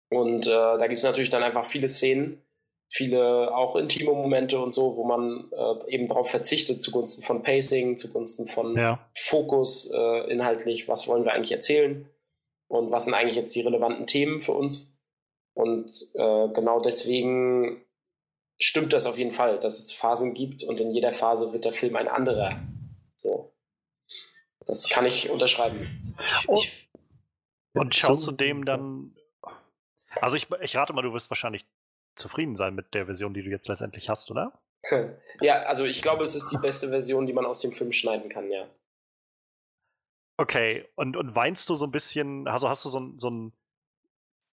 Und 0.10 0.48
äh, 0.48 0.50
da 0.50 0.88
gibt 0.88 0.98
es 0.98 1.06
natürlich 1.06 1.30
dann 1.30 1.44
einfach 1.44 1.64
viele 1.64 1.88
Szenen, 1.88 2.42
viele 2.90 3.56
auch 3.56 3.76
intime 3.76 4.12
Momente 4.12 4.60
und 4.60 4.74
so, 4.74 4.96
wo 4.96 5.04
man 5.04 5.50
äh, 5.52 5.94
eben 5.94 6.08
darauf 6.08 6.30
verzichtet, 6.30 6.82
zugunsten 6.82 7.24
von 7.24 7.44
Pacing, 7.44 7.98
zugunsten 7.98 8.48
von 8.48 8.76
ja. 8.76 9.08
Fokus 9.16 9.90
äh, 9.94 10.32
inhaltlich, 10.32 10.88
was 10.88 11.08
wollen 11.08 11.24
wir 11.24 11.34
eigentlich 11.34 11.52
erzählen 11.52 12.10
und 12.68 12.92
was 12.92 13.06
sind 13.06 13.14
eigentlich 13.14 13.36
jetzt 13.36 13.56
die 13.56 13.62
relevanten 13.62 14.08
Themen 14.08 14.42
für 14.42 14.54
uns. 14.54 14.98
Und 15.54 15.92
äh, 16.16 16.48
genau 16.50 16.80
deswegen 16.80 17.84
stimmt 18.60 18.94
das 18.94 19.06
auf 19.06 19.18
jeden 19.18 19.32
Fall, 19.32 19.60
dass 19.60 19.80
es 19.80 19.94
Phasen 19.94 20.34
gibt 20.34 20.64
und 20.64 20.80
in 20.80 20.92
jeder 20.92 21.12
Phase 21.12 21.54
wird 21.54 21.66
der 21.66 21.74
Film 21.74 21.96
ein 21.96 22.08
anderer. 22.08 22.60
So. 23.14 23.54
Das 24.66 24.90
kann 24.90 25.06
ich 25.06 25.30
unterschreiben. 25.30 26.16
Oh. 26.48 26.62
Und 27.74 27.96
schaust 27.96 28.28
du 28.28 28.32
dem 28.32 28.66
dann. 28.66 29.16
Also 30.22 30.36
ich, 30.36 30.48
ich 30.62 30.76
rate 30.76 30.94
mal, 30.94 31.02
du 31.02 31.14
wirst 31.14 31.30
wahrscheinlich 31.30 31.66
zufrieden 32.20 32.56
sein 32.56 32.76
mit 32.76 32.94
der 32.94 33.06
Version, 33.06 33.34
die 33.34 33.44
du 33.44 33.50
jetzt 33.50 33.68
letztendlich 33.68 34.10
hast, 34.10 34.30
oder? 34.32 34.60
Ja, 35.42 35.64
also 35.64 35.86
ich 35.86 36.02
glaube, 36.02 36.24
es 36.24 36.36
ist 36.36 36.50
die 36.52 36.58
beste 36.58 36.90
Version, 36.90 37.26
die 37.26 37.34
man 37.34 37.46
aus 37.46 37.62
dem 37.62 37.72
Film 37.72 37.94
schneiden 37.94 38.30
kann, 38.30 38.52
ja. 38.52 38.68
Okay, 40.38 40.86
und, 40.96 41.16
und 41.16 41.36
weinst 41.36 41.70
du 41.70 41.76
so 41.76 41.86
ein 41.86 41.92
bisschen, 41.92 42.48
also 42.48 42.70
hast 42.70 42.86
du 42.86 42.90
so, 42.90 43.14
so, 43.18 43.30
ein, 43.30 43.54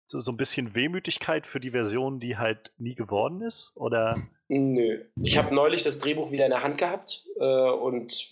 so, 0.05 0.21
so 0.21 0.31
ein 0.31 0.37
bisschen 0.37 0.75
Wehmütigkeit 0.75 1.45
für 1.45 1.59
die 1.59 1.71
Version, 1.71 2.19
die 2.19 2.37
halt 2.37 2.71
nie 2.77 2.95
geworden 2.95 3.41
ist? 3.41 3.71
Oder? 3.75 4.21
Nö. 4.47 5.05
Ich 5.21 5.37
habe 5.37 5.53
neulich 5.53 5.83
das 5.83 5.99
Drehbuch 5.99 6.31
wieder 6.31 6.45
in 6.45 6.51
der 6.51 6.63
Hand 6.63 6.77
gehabt 6.77 7.25
äh, 7.37 7.69
und 7.69 8.29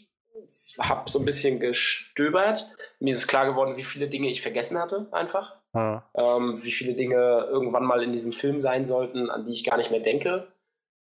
habe 0.79 1.09
so 1.09 1.19
ein 1.19 1.25
bisschen 1.25 1.59
gestöbert. 1.59 2.71
Mir 2.99 3.11
ist 3.11 3.27
klar 3.27 3.45
geworden, 3.45 3.77
wie 3.77 3.83
viele 3.83 4.09
Dinge 4.09 4.29
ich 4.29 4.41
vergessen 4.41 4.77
hatte, 4.77 5.07
einfach. 5.11 5.60
Ähm, 5.73 6.63
wie 6.63 6.71
viele 6.71 6.93
Dinge 6.93 7.47
irgendwann 7.49 7.85
mal 7.85 8.03
in 8.03 8.11
diesem 8.11 8.33
Film 8.33 8.59
sein 8.59 8.85
sollten, 8.85 9.29
an 9.29 9.45
die 9.45 9.53
ich 9.53 9.63
gar 9.63 9.77
nicht 9.77 9.91
mehr 9.91 9.99
denke. 10.01 10.47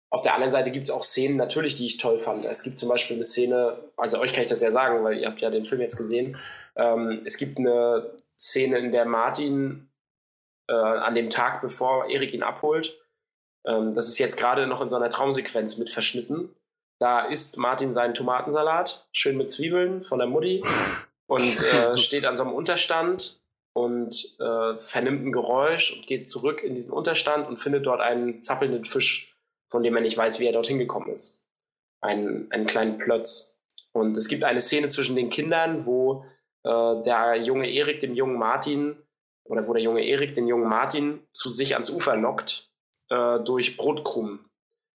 Auf 0.10 0.22
der 0.22 0.34
anderen 0.34 0.51
Seite 0.51 0.72
gibt 0.72 0.86
es 0.86 0.91
auch 0.91 1.03
Szenen 1.03 1.36
natürlich, 1.36 1.76
die 1.76 1.86
ich 1.86 1.97
toll 1.97 2.18
fand. 2.18 2.45
Es 2.45 2.64
gibt 2.64 2.80
zum 2.80 2.89
Beispiel 2.89 3.18
eine 3.18 3.26
Szene, 3.26 3.78
also 3.97 4.20
euch 4.20 4.34
kann 4.34 4.43
ich 4.43 4.49
das 4.49 4.62
ja 4.62 4.72
sagen, 4.72 5.03
weil 5.03 5.20
ihr 5.20 5.28
habt 5.28 5.41
ja 5.41 5.49
den 5.49 5.66
Film 5.66 5.82
jetzt 5.82 5.97
gesehen. 5.97 6.38
Ähm, 6.76 7.22
es 7.26 7.38
gibt 7.38 7.58
eine 7.58 8.14
Szene, 8.39 8.80
in 8.80 8.91
der 8.91 9.05
Martin 9.05 9.89
äh, 10.70 10.74
an 10.74 11.14
dem 11.14 11.30
Tag, 11.30 11.62
bevor 11.62 12.10
Erik 12.10 12.34
ihn 12.34 12.43
abholt, 12.43 12.97
ähm, 13.68 13.93
das 13.93 14.08
ist 14.08 14.18
jetzt 14.18 14.38
gerade 14.38 14.66
noch 14.66 14.82
in 14.82 14.89
so 14.89 14.95
einer 14.95 15.10
Traumsequenz 15.10 15.78
mit 15.78 15.89
verschnitten. 15.89 16.55
Da 16.99 17.26
isst 17.26 17.58
Martin 17.58 17.93
seinen 17.93 18.14
Tomatensalat, 18.14 19.08
schön 19.12 19.38
mit 19.38 19.51
Zwiebeln 19.51 20.03
von 20.03 20.20
der 20.20 20.28
Mutti 20.28 20.64
und 21.28 21.62
äh, 21.62 21.97
steht 21.97 22.26
an 22.26 22.38
so 22.38 22.43
einem 22.43 22.53
Unterstand 22.53 23.39
und 23.78 24.36
äh, 24.39 24.75
vernimmt 24.78 25.28
ein 25.28 25.32
Geräusch 25.32 25.95
und 25.95 26.07
geht 26.07 26.28
zurück 26.28 26.63
in 26.63 26.73
diesen 26.73 26.91
Unterstand 26.91 27.47
und 27.47 27.57
findet 27.57 27.86
dort 27.86 28.01
einen 28.01 28.41
zappelnden 28.41 28.86
Fisch, 28.86 29.38
von 29.69 29.84
dem 29.84 29.95
er 29.95 30.01
nicht 30.01 30.17
weiß, 30.17 30.39
wie 30.39 30.47
er 30.47 30.51
dorthin 30.51 30.80
gekommen 30.80 31.11
ist. 31.11 31.43
Einen, 32.01 32.51
einen 32.51 32.65
kleinen 32.65 32.97
Plötz. 32.97 33.61
Und 33.91 34.17
es 34.17 34.30
gibt 34.30 34.43
eine 34.43 34.61
Szene 34.61 34.89
zwischen 34.89 35.15
den 35.15 35.30
Kindern, 35.30 35.86
wo 35.86 36.25
äh, 36.63 37.03
der 37.03 37.36
junge 37.36 37.69
Erik 37.69 37.99
dem 37.99 38.15
jungen 38.15 38.39
Martin 38.39 38.97
oder 39.43 39.67
wo 39.67 39.73
der 39.73 39.84
junge 39.84 40.03
Erik 40.03 40.34
den 40.34 40.47
jungen 40.47 40.67
Martin 40.67 41.19
zu 41.32 41.51
sich 41.51 41.75
ans 41.75 41.91
Ufer 41.91 42.15
lockt 42.15 42.71
äh, 43.11 43.39
durch 43.41 43.78
Brotkrumen, 43.78 44.39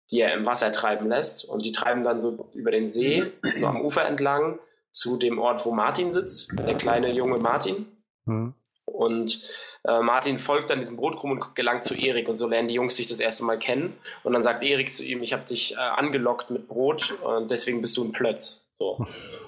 die 0.09 0.21
er 0.21 0.33
im 0.33 0.47
Wasser 0.47 0.71
treiben 0.71 1.07
lässt. 1.07 1.45
Und 1.45 1.65
die 1.65 1.71
treiben 1.71 2.03
dann 2.03 2.19
so 2.19 2.49
über 2.55 2.71
den 2.71 2.87
See, 2.87 3.31
so 3.57 3.67
am 3.67 3.81
Ufer 3.81 4.07
entlang, 4.07 4.57
zu 4.89 5.17
dem 5.17 5.37
Ort, 5.37 5.63
wo 5.67 5.71
Martin 5.71 6.11
sitzt, 6.11 6.51
der 6.57 6.73
kleine 6.73 7.11
junge 7.11 7.37
Martin. 7.37 7.85
Mhm. 8.25 8.55
Und 8.91 9.41
äh, 9.83 9.99
Martin 10.01 10.37
folgt 10.39 10.69
dann 10.69 10.79
diesem 10.79 10.97
Brotkrumen 10.97 11.41
und 11.41 11.55
gelangt 11.55 11.83
zu 11.83 11.95
Erik. 11.95 12.29
Und 12.29 12.35
so 12.35 12.47
lernen 12.47 12.67
die 12.67 12.75
Jungs 12.75 12.95
sich 12.95 13.07
das 13.07 13.19
erste 13.19 13.43
Mal 13.43 13.57
kennen. 13.57 13.97
Und 14.23 14.33
dann 14.33 14.43
sagt 14.43 14.63
Erik 14.63 14.93
zu 14.93 15.03
ihm, 15.03 15.23
ich 15.23 15.33
habe 15.33 15.45
dich 15.45 15.73
äh, 15.73 15.77
angelockt 15.77 16.49
mit 16.51 16.67
Brot 16.67 17.13
und 17.23 17.49
deswegen 17.49 17.81
bist 17.81 17.97
du 17.97 18.03
ein 18.03 18.11
Plötz. 18.11 18.69
So. 18.77 18.97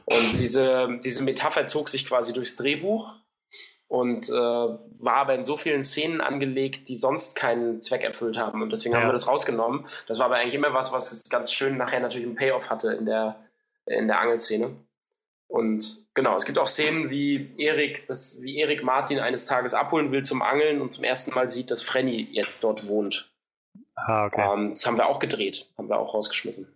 Und 0.06 0.34
diese, 0.40 1.00
diese 1.04 1.24
Metapher 1.24 1.68
zog 1.68 1.90
sich 1.90 2.06
quasi 2.06 2.34
durchs 2.34 2.56
Drehbuch 2.56 3.14
und 3.88 4.30
äh, 4.30 4.34
war 4.34 5.16
aber 5.16 5.36
in 5.36 5.46
so 5.46 5.56
vielen 5.58 5.84
Szenen 5.84 6.22
angelegt, 6.22 6.88
die 6.88 6.96
sonst 6.96 7.36
keinen 7.36 7.80
Zweck 7.82 8.04
erfüllt 8.04 8.38
haben. 8.38 8.62
Und 8.62 8.72
deswegen 8.72 8.94
ja. 8.94 9.02
haben 9.02 9.08
wir 9.08 9.14
das 9.14 9.28
rausgenommen. 9.28 9.86
Das 10.08 10.20
war 10.20 10.28
aber 10.28 10.36
eigentlich 10.36 10.56
immer 10.56 10.74
was, 10.74 10.92
was 10.92 11.22
ganz 11.30 11.54
schön 11.54 11.78
nachher 11.78 12.00
natürlich 12.00 12.26
einen 12.26 12.36
Payoff 12.36 12.70
hatte 12.70 12.94
in 12.94 13.06
der, 13.06 13.36
in 13.86 14.08
der 14.08 14.20
Angelszene. 14.20 14.76
Und 15.54 16.08
genau, 16.16 16.36
es 16.36 16.46
gibt 16.46 16.58
auch 16.58 16.66
Szenen, 16.66 17.12
wie 17.12 17.54
Erik, 17.58 18.08
das, 18.08 18.42
wie 18.42 18.58
Erik 18.58 18.82
Martin 18.82 19.20
eines 19.20 19.46
Tages 19.46 19.76
abholen 19.76 20.12
will 20.12 20.26
zum 20.26 20.42
Angeln 20.42 20.82
und 20.82 20.90
zum 20.90 21.04
ersten 21.04 21.32
Mal 21.32 21.48
sieht, 21.48 21.70
dass 21.70 21.84
Frenny 21.84 22.28
jetzt 22.32 22.64
dort 22.64 22.88
wohnt. 22.88 23.32
Ah, 23.94 24.26
okay. 24.26 24.52
Ähm, 24.52 24.72
das 24.72 24.84
haben 24.88 24.98
wir 24.98 25.06
auch 25.06 25.20
gedreht, 25.20 25.68
haben 25.78 25.90
wir 25.90 26.00
auch 26.00 26.16
rausgeschmissen. 26.16 26.76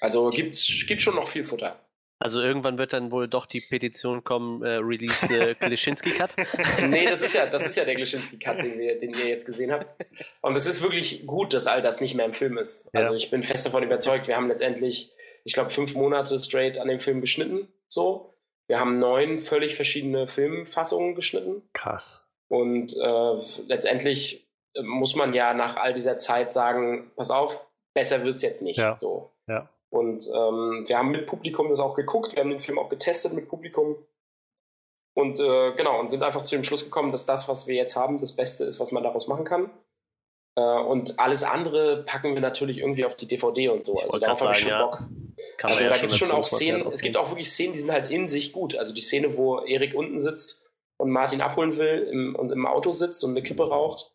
Also 0.00 0.30
gibt, 0.30 0.56
gibt 0.88 1.02
schon 1.02 1.14
noch 1.14 1.28
viel 1.28 1.44
Futter. 1.44 1.78
Also 2.18 2.40
irgendwann 2.40 2.78
wird 2.78 2.94
dann 2.94 3.10
wohl 3.10 3.28
doch 3.28 3.44
die 3.44 3.60
Petition 3.60 4.24
kommen, 4.24 4.62
äh, 4.62 4.76
release 4.76 5.26
the 5.28 5.54
Klischinski 5.54 6.12
Cut. 6.12 6.30
nee, 6.88 7.04
das 7.10 7.20
ist 7.20 7.34
ja, 7.34 7.44
das 7.44 7.66
ist 7.66 7.76
ja 7.76 7.84
der 7.84 7.96
Klischinski 7.96 8.38
Cut, 8.38 8.56
den, 8.56 8.78
wir, 8.78 8.98
den 8.98 9.12
ihr 9.12 9.28
jetzt 9.28 9.44
gesehen 9.44 9.72
habt. 9.72 9.94
Und 10.40 10.56
es 10.56 10.66
ist 10.66 10.80
wirklich 10.80 11.26
gut, 11.26 11.52
dass 11.52 11.66
all 11.66 11.82
das 11.82 12.00
nicht 12.00 12.14
mehr 12.14 12.24
im 12.24 12.32
Film 12.32 12.56
ist. 12.56 12.88
Also 12.94 13.12
ja. 13.12 13.18
ich 13.18 13.28
bin 13.30 13.44
fest 13.44 13.66
davon 13.66 13.82
überzeugt, 13.82 14.26
wir 14.26 14.36
haben 14.36 14.48
letztendlich, 14.48 15.12
ich 15.44 15.52
glaube, 15.52 15.68
fünf 15.68 15.94
Monate 15.94 16.38
straight 16.38 16.78
an 16.78 16.88
dem 16.88 16.98
Film 16.98 17.20
geschnitten. 17.20 17.68
So. 17.96 18.34
Wir 18.68 18.78
haben 18.78 18.96
neun 18.96 19.40
völlig 19.40 19.74
verschiedene 19.74 20.26
Filmfassungen 20.26 21.14
geschnitten. 21.14 21.62
Krass. 21.72 22.28
Und 22.48 22.94
äh, 22.94 23.62
letztendlich 23.66 24.46
äh, 24.74 24.82
muss 24.82 25.16
man 25.16 25.32
ja 25.32 25.54
nach 25.54 25.76
all 25.76 25.94
dieser 25.94 26.18
Zeit 26.18 26.52
sagen, 26.52 27.10
pass 27.16 27.30
auf, 27.30 27.66
besser 27.94 28.22
wird 28.22 28.36
es 28.36 28.42
jetzt 28.42 28.60
nicht. 28.60 28.78
Ja. 28.78 28.92
So. 28.92 29.30
Ja. 29.48 29.70
Und 29.88 30.26
ähm, 30.26 30.84
wir 30.86 30.98
haben 30.98 31.10
mit 31.10 31.26
Publikum 31.26 31.70
das 31.70 31.80
auch 31.80 31.94
geguckt, 31.94 32.34
wir 32.34 32.42
haben 32.42 32.50
den 32.50 32.60
Film 32.60 32.78
auch 32.78 32.90
getestet 32.90 33.32
mit 33.32 33.48
Publikum. 33.48 33.96
Und 35.14 35.40
äh, 35.40 35.72
genau, 35.72 35.98
und 35.98 36.10
sind 36.10 36.22
einfach 36.22 36.42
zu 36.42 36.54
dem 36.54 36.64
Schluss 36.64 36.84
gekommen, 36.84 37.12
dass 37.12 37.24
das, 37.24 37.48
was 37.48 37.66
wir 37.66 37.76
jetzt 37.76 37.96
haben, 37.96 38.20
das 38.20 38.36
Beste 38.36 38.64
ist, 38.64 38.78
was 38.78 38.92
man 38.92 39.04
daraus 39.04 39.26
machen 39.26 39.46
kann. 39.46 39.70
Äh, 40.56 40.60
und 40.60 41.18
alles 41.18 41.44
andere 41.44 42.04
packen 42.04 42.34
wir 42.34 42.42
natürlich 42.42 42.78
irgendwie 42.78 43.06
auf 43.06 43.16
die 43.16 43.26
DVD 43.26 43.70
und 43.70 43.86
so. 43.86 43.98
Also 43.98 44.18
darauf 44.18 44.42
habe 44.42 44.52
ich 44.52 44.58
schon 44.58 44.68
ja. 44.68 44.84
Bock. 44.84 45.08
Kann 45.58 45.70
also 45.70 45.84
ja 45.84 45.90
da 45.90 45.98
gibt 45.98 46.12
es 46.12 46.18
schon 46.18 46.30
auch 46.30 46.46
Szenen, 46.46 46.86
es 46.92 47.00
gibt 47.00 47.16
auch 47.16 47.30
wirklich 47.30 47.50
Szenen, 47.50 47.72
die 47.72 47.78
sind 47.78 47.92
halt 47.92 48.10
in 48.10 48.28
sich 48.28 48.52
gut. 48.52 48.76
Also 48.76 48.94
die 48.94 49.00
Szene, 49.00 49.36
wo 49.36 49.60
Erik 49.60 49.94
unten 49.94 50.20
sitzt 50.20 50.62
und 50.98 51.10
Martin 51.10 51.40
abholen 51.40 51.78
will 51.78 52.08
im, 52.10 52.36
und 52.36 52.52
im 52.52 52.66
Auto 52.66 52.92
sitzt 52.92 53.24
und 53.24 53.30
eine 53.30 53.42
Kippe 53.42 53.68
raucht 53.68 54.12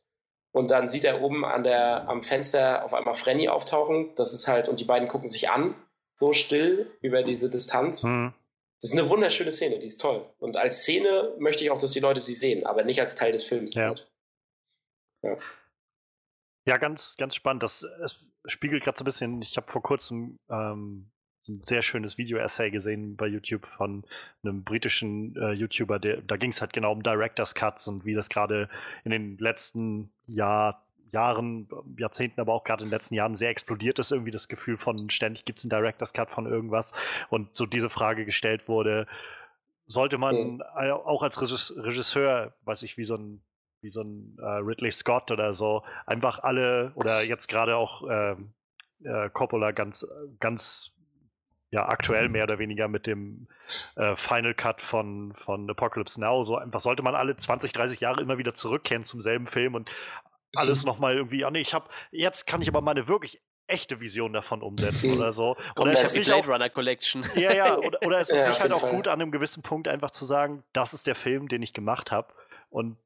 und 0.52 0.68
dann 0.68 0.88
sieht 0.88 1.06
er 1.06 1.22
oben 1.22 1.46
an 1.46 1.64
der, 1.64 2.10
am 2.10 2.22
Fenster 2.22 2.84
auf 2.84 2.94
einmal 2.94 3.16
Frenny 3.16 3.48
auftauchen. 3.48 4.14
Das 4.16 4.34
ist 4.34 4.48
halt, 4.48 4.68
und 4.68 4.80
die 4.80 4.86
beiden 4.86 5.08
gucken 5.08 5.30
sich 5.30 5.50
an, 5.50 5.76
so 6.16 6.34
still 6.34 6.92
über 7.02 7.24
diese 7.24 7.50
Distanz. 7.50 8.04
Mhm. 8.04 8.34
Das 8.82 8.92
ist 8.92 8.98
eine 8.98 9.10
wunderschöne 9.10 9.52
Szene, 9.52 9.80
die 9.80 9.86
ist 9.86 10.02
toll. 10.02 10.26
Und 10.39 10.58
als 10.58 10.82
Szene 10.82 11.36
möchte 11.38 11.64
ich 11.64 11.72
auch, 11.72 11.80
dass 11.80 11.92
die 11.92 12.00
Leute 12.00 12.20
sie 12.20 12.34
sehen, 12.34 12.66
aber 12.66 12.84
nicht 12.84 13.00
als 13.00 13.16
Teil 13.16 13.32
des 13.32 13.44
Films. 13.44 13.76
Ja, 13.76 13.96
ja. 15.22 15.38
ja 16.66 16.78
ganz, 16.78 17.16
ganz 17.16 17.36
spannend. 17.36 17.64
Das, 17.64 17.88
das 18.00 18.20
spiegelt 18.46 18.84
gerade 18.84 18.98
so 18.98 19.04
ein 19.04 19.06
bisschen, 19.06 19.42
ich 19.42 19.56
habe 19.56 19.72
vor 19.72 19.84
kurzem 19.84 20.39
ähm, 20.50 21.12
ein 21.48 21.62
sehr 21.64 21.82
schönes 21.82 22.18
Video-Essay 22.18 22.72
gesehen 22.72 23.16
bei 23.16 23.28
YouTube 23.28 23.66
von 23.66 24.04
einem 24.44 24.64
britischen 24.64 25.36
äh, 25.36 25.52
YouTuber, 25.52 26.00
der, 26.00 26.22
da 26.22 26.38
ging 26.38 26.52
es 26.52 26.62
halt 26.62 26.74
genau 26.74 26.92
um 26.92 27.04
Director's 27.04 27.56
Cuts 27.56 27.88
und 27.88 28.06
wie 28.06 28.14
das 28.14 28.30
gerade 28.30 28.70
in 29.04 29.12
den 29.12 29.38
letzten 29.38 30.12
Jahr, 30.28 30.86
Jahren, 31.12 31.68
Jahrzehnten, 31.98 32.39
aber 32.39 32.54
auch 32.54 32.64
gerade 32.64 32.84
in 32.84 32.89
den 32.89 32.94
letzten 32.94 33.16
Jahren 33.16 33.36
sehr 33.36 33.50
explodiert 33.50 34.00
ist, 34.00 34.12
irgendwie 34.12 34.32
das 34.32 34.48
Gefühl 34.48 34.78
von 34.78 35.10
ständig 35.10 35.46
gibt 35.46 35.60
es 35.60 35.66
einen 35.66 35.72
Director's 35.72 36.14
Cut 36.14 36.30
von 36.30 36.46
irgendwas 36.46 36.94
und 37.30 37.56
so 37.58 37.66
diese 37.66 37.89
Frage 37.89 38.24
gestellt 38.24 38.68
wurde, 38.68 39.08
sollte 39.88 40.18
man 40.18 40.54
mhm. 40.54 40.62
auch 40.62 41.22
als 41.24 41.39
Regisseur, 41.42 42.54
weiß 42.64 42.84
ich, 42.84 42.98
wie 42.98 43.04
so 43.04 43.16
ein 43.16 43.42
wie 43.82 43.89
so 43.89 44.02
ein 44.02 44.38
äh, 44.39 44.46
Ridley 44.46 44.92
Scott 44.92 45.32
oder 45.32 45.54
so, 45.54 45.84
einfach 46.06 46.44
alle 46.44 46.92
oder 46.96 47.24
jetzt 47.24 47.48
gerade 47.48 47.76
auch 47.76 48.08
äh, 48.08 48.36
äh, 49.04 49.30
Coppola 49.32 49.72
ganz, 49.72 50.08
ganz 50.39 50.94
ja 51.72 51.88
aktuell 51.88 52.30
mehr 52.30 52.43
oder 52.43 52.59
weniger 52.59 52.88
mit 52.88 53.07
dem 53.07 53.47
äh, 53.95 54.15
Final 54.15 54.53
Cut 54.53 54.82
von, 54.82 55.34
von 55.34 55.69
Apocalypse 55.69 56.19
Now. 56.19 56.43
So 56.43 56.57
einfach 56.57 56.82
sollte 56.82 57.01
man 57.01 57.15
alle 57.15 57.36
20, 57.36 57.72
30 57.72 58.01
Jahre 58.01 58.22
immer 58.22 58.38
wieder 58.38 58.53
zurückkehren 58.53 59.05
zum 59.05 59.22
selben 59.22 59.47
Film 59.47 59.76
und 59.76 59.89
alles 60.53 60.82
mhm. 60.82 60.88
nochmal 60.88 61.15
irgendwie, 61.15 61.45
ah 61.45 61.51
nee, 61.51 61.61
ich 61.61 61.74
habe, 61.74 61.89
jetzt 62.11 62.45
kann 62.45 62.61
ich 62.61 62.67
aber 62.67 62.82
meine 62.82 63.07
wirklich 63.07 63.41
echte 63.67 64.01
Vision 64.01 64.34
davon 64.34 64.61
umsetzen 64.61 65.13
oder 65.17 65.32
so. 65.32 65.55
Oder 65.78 65.93
es 65.93 66.03
ist 66.03 66.15
die 66.15 66.19
Blade 66.30 66.47
Runner 66.47 66.69
Collection. 66.69 67.26
Ja, 67.36 67.53
ja, 67.53 67.78
oder, 67.78 67.99
oder 68.05 68.19
es 68.19 68.30
ist 68.30 68.41
ja, 68.41 68.47
nicht 68.49 68.59
halt 68.59 68.74
auch 68.74 68.82
Fall. 68.82 68.91
gut, 68.91 69.07
an 69.07 69.22
einem 69.22 69.32
gewissen 69.32 69.63
Punkt 69.63 69.88
einfach 69.88 70.11
zu 70.11 70.26
sagen, 70.26 70.63
das 70.74 70.93
ist 70.93 71.07
der 71.07 71.15
Film, 71.15 71.47
den 71.47 71.61
ich 71.61 71.72
gemacht 71.72 72.11
habe 72.11 72.34
und 72.69 72.97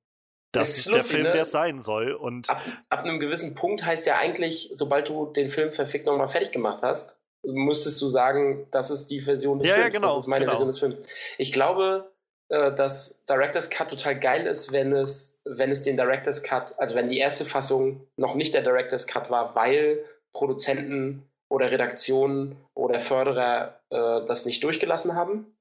das 0.52 0.70
ist, 0.70 0.78
ist 0.78 0.86
lustig, 0.88 0.96
der 0.96 1.04
Film, 1.04 1.24
ne? 1.24 1.32
der 1.32 1.42
es 1.42 1.52
sein 1.52 1.80
soll. 1.80 2.14
Und 2.14 2.50
ab, 2.50 2.62
ab, 2.90 3.00
einem 3.04 3.20
gewissen 3.20 3.54
Punkt 3.54 3.86
heißt 3.86 4.08
ja 4.08 4.18
eigentlich, 4.18 4.72
sobald 4.74 5.10
du 5.10 5.28
den 5.28 5.50
Film 5.50 5.72
verfickt 5.72 6.06
nochmal 6.06 6.30
fertig 6.30 6.52
gemacht 6.52 6.82
hast, 6.82 7.20
müsstest 7.46 8.02
du 8.02 8.08
sagen, 8.08 8.68
das 8.72 8.92
ist 8.92 9.08
die 9.08 9.22
Version 9.22 9.60
des 9.60 9.68
ja, 9.68 9.76
Films. 9.76 9.88
Ja, 9.88 10.00
genau, 10.00 10.08
das 10.10 10.20
ist 10.20 10.28
meine 10.28 10.46
genau. 10.46 10.54
Version 10.54 10.68
des 10.68 10.80
Films. 10.80 11.04
Ich 11.38 11.52
glaube, 11.52 12.12
äh, 12.50 12.74
dass 12.74 13.26
Director's 13.26 13.70
Cut 13.70 13.90
total 13.90 14.20
geil 14.20 14.46
ist, 14.46 14.72
wenn 14.72 14.94
es, 14.94 15.42
wenn 15.46 15.72
es 15.72 15.84
den 15.84 15.98
Director's 15.98 16.44
Cut, 16.44 16.78
also 16.78 16.96
wenn 16.96 17.10
die 17.10 17.18
erste 17.18 17.46
Fassung 17.46 18.08
noch 18.18 18.36
nicht 18.36 18.54
der 18.54 18.62
Director's 18.62 19.08
Cut 19.08 19.30
war, 19.30 19.56
weil 19.56 20.04
Produzenten 20.34 21.28
oder 21.50 21.72
Redaktionen 21.72 22.58
oder 22.76 23.00
Förderer 23.00 23.80
äh, 23.90 24.26
das 24.28 24.46
nicht 24.46 24.64
durchgelassen 24.64 25.16
haben. 25.16 25.56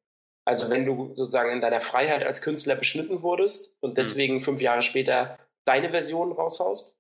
Also 0.47 0.69
wenn 0.69 0.85
du 0.85 1.15
sozusagen 1.15 1.51
in 1.51 1.63
deiner 1.63 1.81
Freiheit 1.81 2.23
als 2.23 2.43
Künstler 2.43 2.75
beschnitten 2.75 3.23
wurdest 3.23 3.77
und 3.81 3.91
hm. 3.91 3.95
deswegen 3.95 4.41
fünf 4.43 4.61
Jahre 4.61 4.83
später 4.83 5.39
deine 5.65 5.91
Version 5.91 6.33
raushaust, 6.33 6.99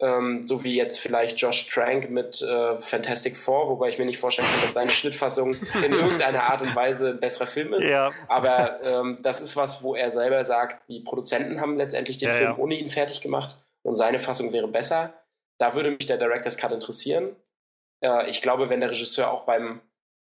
ähm, 0.00 0.46
so 0.46 0.62
wie 0.62 0.76
jetzt 0.76 1.00
vielleicht 1.00 1.40
Josh 1.40 1.68
Trank 1.68 2.10
mit 2.10 2.40
äh, 2.40 2.78
Fantastic 2.80 3.36
Four, 3.36 3.68
wobei 3.68 3.88
ich 3.88 3.98
mir 3.98 4.04
nicht 4.04 4.18
vorstellen 4.18 4.48
kann, 4.48 4.60
dass 4.60 4.74
seine 4.74 4.92
Schnittfassung 4.92 5.54
in 5.74 5.92
irgendeiner 5.92 6.44
Art 6.44 6.62
und 6.62 6.74
Weise 6.76 7.10
ein 7.10 7.20
besserer 7.20 7.48
Film 7.48 7.74
ist. 7.74 7.88
Ja. 7.88 8.12
Aber 8.28 8.80
ähm, 8.84 9.18
das 9.22 9.40
ist 9.40 9.56
was, 9.56 9.82
wo 9.82 9.94
er 9.94 10.10
selber 10.10 10.44
sagt, 10.44 10.88
die 10.88 11.00
Produzenten 11.00 11.60
haben 11.60 11.76
letztendlich 11.76 12.18
den 12.18 12.28
ja, 12.28 12.34
Film 12.34 12.50
ja. 12.50 12.56
ohne 12.58 12.74
ihn 12.76 12.90
fertig 12.90 13.20
gemacht 13.20 13.56
und 13.82 13.96
seine 13.96 14.20
Fassung 14.20 14.52
wäre 14.52 14.68
besser. 14.68 15.14
Da 15.58 15.74
würde 15.74 15.90
mich 15.90 16.06
der 16.06 16.18
Director's 16.18 16.56
Cut 16.56 16.72
interessieren. 16.72 17.34
Äh, 18.00 18.28
ich 18.28 18.40
glaube, 18.40 18.70
wenn 18.70 18.80
der 18.80 18.90
Regisseur 18.90 19.32
auch 19.32 19.44
beim 19.44 19.80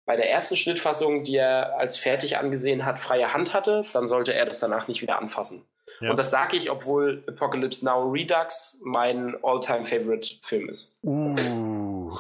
bei 0.07 0.17
der 0.17 0.29
ersten 0.29 0.57
Schnittfassung, 0.57 1.23
die 1.23 1.37
er 1.37 1.79
als 1.79 1.97
fertig 1.97 2.37
angesehen 2.37 2.85
hat, 2.85 2.99
freie 2.99 3.33
Hand 3.33 3.55
hatte, 3.55 3.85
dann 3.93 4.09
sollte 4.09 4.35
er 4.35 4.45
das 4.45 4.59
danach 4.59 4.89
nicht 4.89 5.03
wieder 5.03 5.21
anfassen. 5.21 5.65
Ja. 6.01 6.11
Und 6.11 6.19
das 6.19 6.31
sage 6.31 6.57
ich, 6.57 6.71
obwohl 6.71 7.23
Apocalypse 7.27 7.85
Now 7.85 8.11
Redux 8.11 8.81
mein 8.85 9.37
all-time 9.43 9.85
favorite 9.85 10.37
Film 10.43 10.69
ist. 10.69 10.99
Uh. 11.05 12.11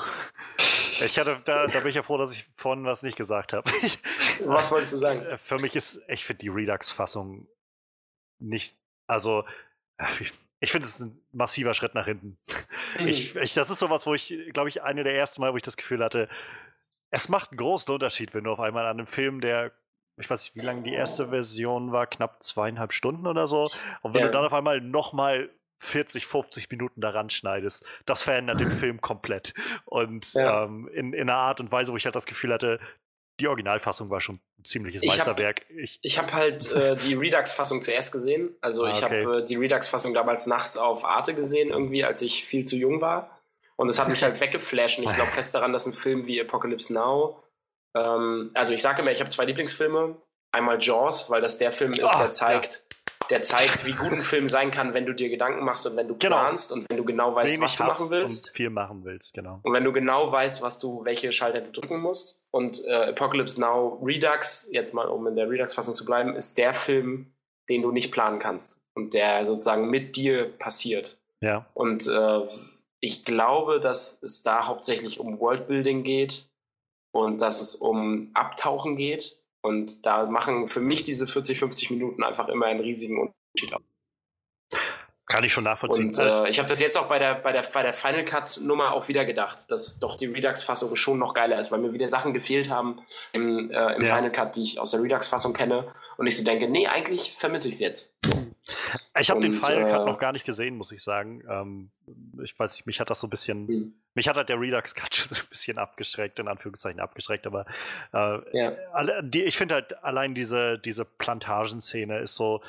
Ich 1.02 1.18
hatte, 1.18 1.40
da, 1.44 1.66
da 1.66 1.80
bin 1.80 1.88
ich 1.88 1.94
ja 1.94 2.02
froh, 2.02 2.18
dass 2.18 2.34
ich 2.34 2.46
vorhin 2.56 2.84
was 2.84 3.02
nicht 3.02 3.16
gesagt 3.16 3.54
habe. 3.54 3.70
was 4.44 4.70
wolltest 4.70 4.92
du 4.92 4.98
sagen? 4.98 5.22
Äh, 5.22 5.38
für 5.38 5.58
mich 5.58 5.74
ist, 5.74 6.00
ich 6.08 6.24
finde 6.24 6.40
die 6.40 6.48
Redux-Fassung 6.48 7.46
nicht, 8.38 8.76
also 9.06 9.44
ich 10.60 10.72
finde 10.72 10.86
es 10.86 11.00
ein 11.00 11.18
massiver 11.32 11.74
Schritt 11.74 11.94
nach 11.94 12.04
hinten. 12.04 12.38
Mhm. 12.98 13.08
Ich, 13.08 13.34
ich, 13.34 13.54
das 13.54 13.70
ist 13.70 13.78
sowas, 13.78 14.06
wo 14.06 14.14
ich, 14.14 14.34
glaube 14.52 14.68
ich, 14.68 14.82
eine 14.82 15.04
der 15.04 15.14
ersten 15.14 15.40
Mal, 15.40 15.52
wo 15.52 15.56
ich 15.56 15.62
das 15.62 15.76
Gefühl 15.76 16.04
hatte, 16.04 16.28
es 17.10 17.28
macht 17.28 17.50
einen 17.50 17.58
großen 17.58 17.92
Unterschied, 17.92 18.34
wenn 18.34 18.44
du 18.44 18.52
auf 18.52 18.60
einmal 18.60 18.84
an 18.84 18.98
einem 18.98 19.06
Film, 19.06 19.40
der, 19.40 19.72
ich 20.20 20.30
weiß 20.30 20.44
nicht, 20.44 20.56
wie 20.56 20.66
lange 20.66 20.82
die 20.82 20.92
erste 20.92 21.28
Version 21.28 21.92
war, 21.92 22.06
knapp 22.06 22.42
zweieinhalb 22.42 22.92
Stunden 22.92 23.26
oder 23.26 23.46
so, 23.46 23.70
und 24.02 24.14
wenn 24.14 24.20
ja. 24.20 24.26
du 24.26 24.32
dann 24.32 24.44
auf 24.44 24.52
einmal 24.52 24.80
nochmal 24.80 25.50
40, 25.78 26.26
50 26.26 26.70
Minuten 26.70 27.00
daran 27.00 27.30
schneidest, 27.30 27.84
das 28.04 28.22
verändert 28.22 28.60
den 28.60 28.70
Film 28.72 29.00
komplett. 29.00 29.54
Und 29.86 30.34
ja. 30.34 30.64
ähm, 30.64 30.88
in, 30.92 31.12
in 31.12 31.22
einer 31.22 31.38
Art 31.38 31.60
und 31.60 31.72
Weise, 31.72 31.92
wo 31.92 31.96
ich 31.96 32.04
halt 32.04 32.14
das 32.14 32.26
Gefühl 32.26 32.52
hatte, 32.52 32.78
die 33.40 33.48
Originalfassung 33.48 34.10
war 34.10 34.20
schon 34.20 34.40
ein 34.58 34.64
ziemliches 34.64 35.02
Meisterwerk. 35.02 35.64
Ich 35.70 35.96
habe 35.96 36.00
ich, 36.02 36.18
hab 36.18 36.32
halt 36.32 36.72
äh, 36.72 36.94
die 36.96 37.14
Redux-Fassung 37.14 37.80
zuerst 37.80 38.12
gesehen. 38.12 38.54
Also 38.60 38.84
ah, 38.84 38.90
ich 38.90 39.02
okay. 39.02 39.24
habe 39.24 39.38
äh, 39.38 39.44
die 39.44 39.56
Redux-Fassung 39.56 40.12
damals 40.12 40.46
nachts 40.46 40.76
auf 40.76 41.04
Arte 41.06 41.34
gesehen, 41.34 41.70
irgendwie, 41.70 42.04
als 42.04 42.20
ich 42.20 42.44
viel 42.44 42.66
zu 42.66 42.76
jung 42.76 43.00
war. 43.00 43.40
Und 43.76 43.88
es 43.88 43.98
hat 43.98 44.10
mich 44.10 44.22
halt 44.22 44.38
weggeflasht. 44.40 44.98
Und 44.98 45.04
ich 45.04 45.12
glaube 45.14 45.30
fest 45.32 45.54
daran, 45.54 45.72
dass 45.72 45.86
ein 45.86 45.94
Film 45.94 46.26
wie 46.26 46.38
Apocalypse 46.38 46.92
Now, 46.92 47.42
ähm, 47.94 48.50
also 48.54 48.72
ich 48.72 48.82
sage 48.82 49.02
immer, 49.02 49.10
ich 49.10 49.20
habe 49.20 49.30
zwei 49.30 49.44
Lieblingsfilme. 49.44 50.16
Einmal 50.52 50.82
Jaws, 50.82 51.30
weil 51.30 51.40
das 51.40 51.58
der 51.58 51.72
Film 51.72 51.92
ist, 51.92 52.02
oh, 52.02 52.18
der 52.18 52.32
zeigt, 52.32 52.84
ja. 53.04 53.26
der 53.30 53.42
zeigt, 53.42 53.86
wie 53.86 53.92
gut 53.92 54.10
ein 54.10 54.18
Film 54.18 54.48
sein 54.48 54.72
kann, 54.72 54.94
wenn 54.94 55.06
du 55.06 55.12
dir 55.12 55.28
Gedanken 55.28 55.64
machst 55.64 55.86
und 55.86 55.94
wenn 55.94 56.08
du 56.08 56.16
genau. 56.18 56.38
planst 56.38 56.72
und 56.72 56.90
wenn 56.90 56.96
du 56.96 57.04
genau 57.04 57.34
weißt, 57.36 57.52
Wenig 57.52 57.62
was 57.62 57.76
du 57.76 57.84
machen 57.84 58.10
willst. 58.10 58.48
Und 58.48 58.56
viel 58.56 58.70
machen 58.70 59.04
willst, 59.04 59.32
genau. 59.32 59.60
Und 59.62 59.72
wenn 59.72 59.84
du 59.84 59.92
genau 59.92 60.32
weißt, 60.32 60.60
was 60.60 60.80
du, 60.80 61.04
welche 61.04 61.32
Schalter 61.32 61.60
du 61.60 61.70
drücken 61.70 62.00
musst. 62.00 62.40
Und 62.50 62.84
äh, 62.84 63.10
Apocalypse 63.10 63.60
Now 63.60 64.02
Redux, 64.04 64.68
jetzt 64.72 64.92
mal 64.92 65.06
um 65.06 65.24
in 65.28 65.36
der 65.36 65.48
Redux-Fassung 65.48 65.94
zu 65.94 66.04
bleiben, 66.04 66.34
ist 66.34 66.58
der 66.58 66.74
Film, 66.74 67.32
den 67.68 67.82
du 67.82 67.92
nicht 67.92 68.10
planen 68.10 68.40
kannst 68.40 68.80
und 68.94 69.14
der 69.14 69.46
sozusagen 69.46 69.88
mit 69.88 70.16
dir 70.16 70.50
passiert. 70.58 71.16
Ja. 71.40 71.66
Und 71.74 72.08
äh, 72.08 72.40
ich 72.98 73.24
glaube, 73.24 73.78
dass 73.78 74.20
es 74.20 74.42
da 74.42 74.66
hauptsächlich 74.66 75.20
um 75.20 75.38
Worldbuilding 75.38 76.02
geht 76.02 76.49
und 77.12 77.38
dass 77.40 77.60
es 77.60 77.74
um 77.74 78.30
Abtauchen 78.34 78.96
geht. 78.96 79.36
Und 79.62 80.06
da 80.06 80.26
machen 80.26 80.68
für 80.68 80.80
mich 80.80 81.04
diese 81.04 81.26
40, 81.26 81.58
50 81.58 81.90
Minuten 81.90 82.22
einfach 82.22 82.48
immer 82.48 82.66
einen 82.66 82.80
riesigen 82.80 83.20
Unterschied 83.20 83.74
aus. 83.74 83.82
Kann 85.26 85.44
ich 85.44 85.52
schon 85.52 85.64
nachvollziehen. 85.64 86.08
Und 86.08 86.18
äh, 86.18 86.48
ich 86.48 86.58
habe 86.58 86.68
das 86.68 86.80
jetzt 86.80 86.98
auch 86.98 87.06
bei 87.06 87.20
der, 87.20 87.34
bei 87.34 87.52
der, 87.52 87.62
bei 87.62 87.84
der 87.84 87.92
Final 87.92 88.24
Cut-Nummer 88.24 88.92
auch 88.92 89.06
wieder 89.06 89.24
gedacht, 89.24 89.70
dass 89.70 90.00
doch 90.00 90.16
die 90.16 90.26
Redux-Fassung 90.26 90.96
schon 90.96 91.20
noch 91.20 91.34
geiler 91.34 91.60
ist, 91.60 91.70
weil 91.70 91.78
mir 91.78 91.92
wieder 91.92 92.08
Sachen 92.08 92.34
gefehlt 92.34 92.68
haben 92.68 93.00
im, 93.32 93.70
äh, 93.70 93.94
im 93.94 94.02
ja. 94.02 94.16
Final 94.16 94.32
Cut, 94.32 94.56
die 94.56 94.64
ich 94.64 94.80
aus 94.80 94.90
der 94.90 95.02
Redux-Fassung 95.02 95.52
kenne. 95.52 95.94
Und 96.16 96.26
ich 96.26 96.36
so 96.36 96.42
denke, 96.42 96.68
nee, 96.68 96.88
eigentlich 96.88 97.34
vermisse 97.38 97.68
ich 97.68 97.74
es 97.74 97.80
jetzt. 97.80 98.14
Ich 99.18 99.30
habe 99.30 99.40
den 99.40 99.58
Cut 99.58 99.70
äh, 99.70 100.04
noch 100.04 100.18
gar 100.18 100.32
nicht 100.32 100.44
gesehen, 100.44 100.76
muss 100.76 100.92
ich 100.92 101.02
sagen. 101.02 101.42
Ähm, 101.48 101.90
ich 102.42 102.56
weiß 102.58 102.74
nicht, 102.74 102.86
mich 102.86 103.00
hat 103.00 103.10
das 103.10 103.20
so 103.20 103.26
ein 103.26 103.30
bisschen, 103.30 103.66
hm. 103.66 103.94
mich 104.14 104.28
hat 104.28 104.36
halt 104.36 104.48
der 104.48 104.60
Redux 104.60 104.94
Cut 104.94 105.14
so 105.14 105.40
ein 105.40 105.48
bisschen 105.48 105.78
abgeschreckt, 105.78 106.38
in 106.38 106.48
Anführungszeichen 106.48 107.00
abgeschreckt, 107.00 107.46
aber 107.46 107.64
äh, 108.12 108.58
ja. 108.58 109.22
die, 109.22 109.42
ich 109.42 109.56
finde 109.56 109.76
halt 109.76 110.02
allein 110.04 110.34
diese, 110.34 110.78
diese 110.78 111.04
Plantagenszene 111.04 112.18
ist 112.18 112.36
so, 112.36 112.62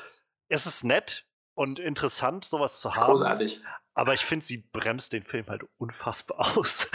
es 0.48 0.66
ist 0.66 0.84
nett, 0.84 1.24
und 1.54 1.78
interessant, 1.78 2.44
sowas 2.44 2.80
zu 2.80 2.90
haben. 2.90 3.06
Großartig. 3.06 3.60
Aber 3.94 4.14
ich 4.14 4.24
finde, 4.24 4.44
sie 4.44 4.58
bremst 4.58 5.12
den 5.12 5.22
Film 5.22 5.46
halt 5.48 5.64
unfassbar 5.78 6.38
aus. 6.56 6.88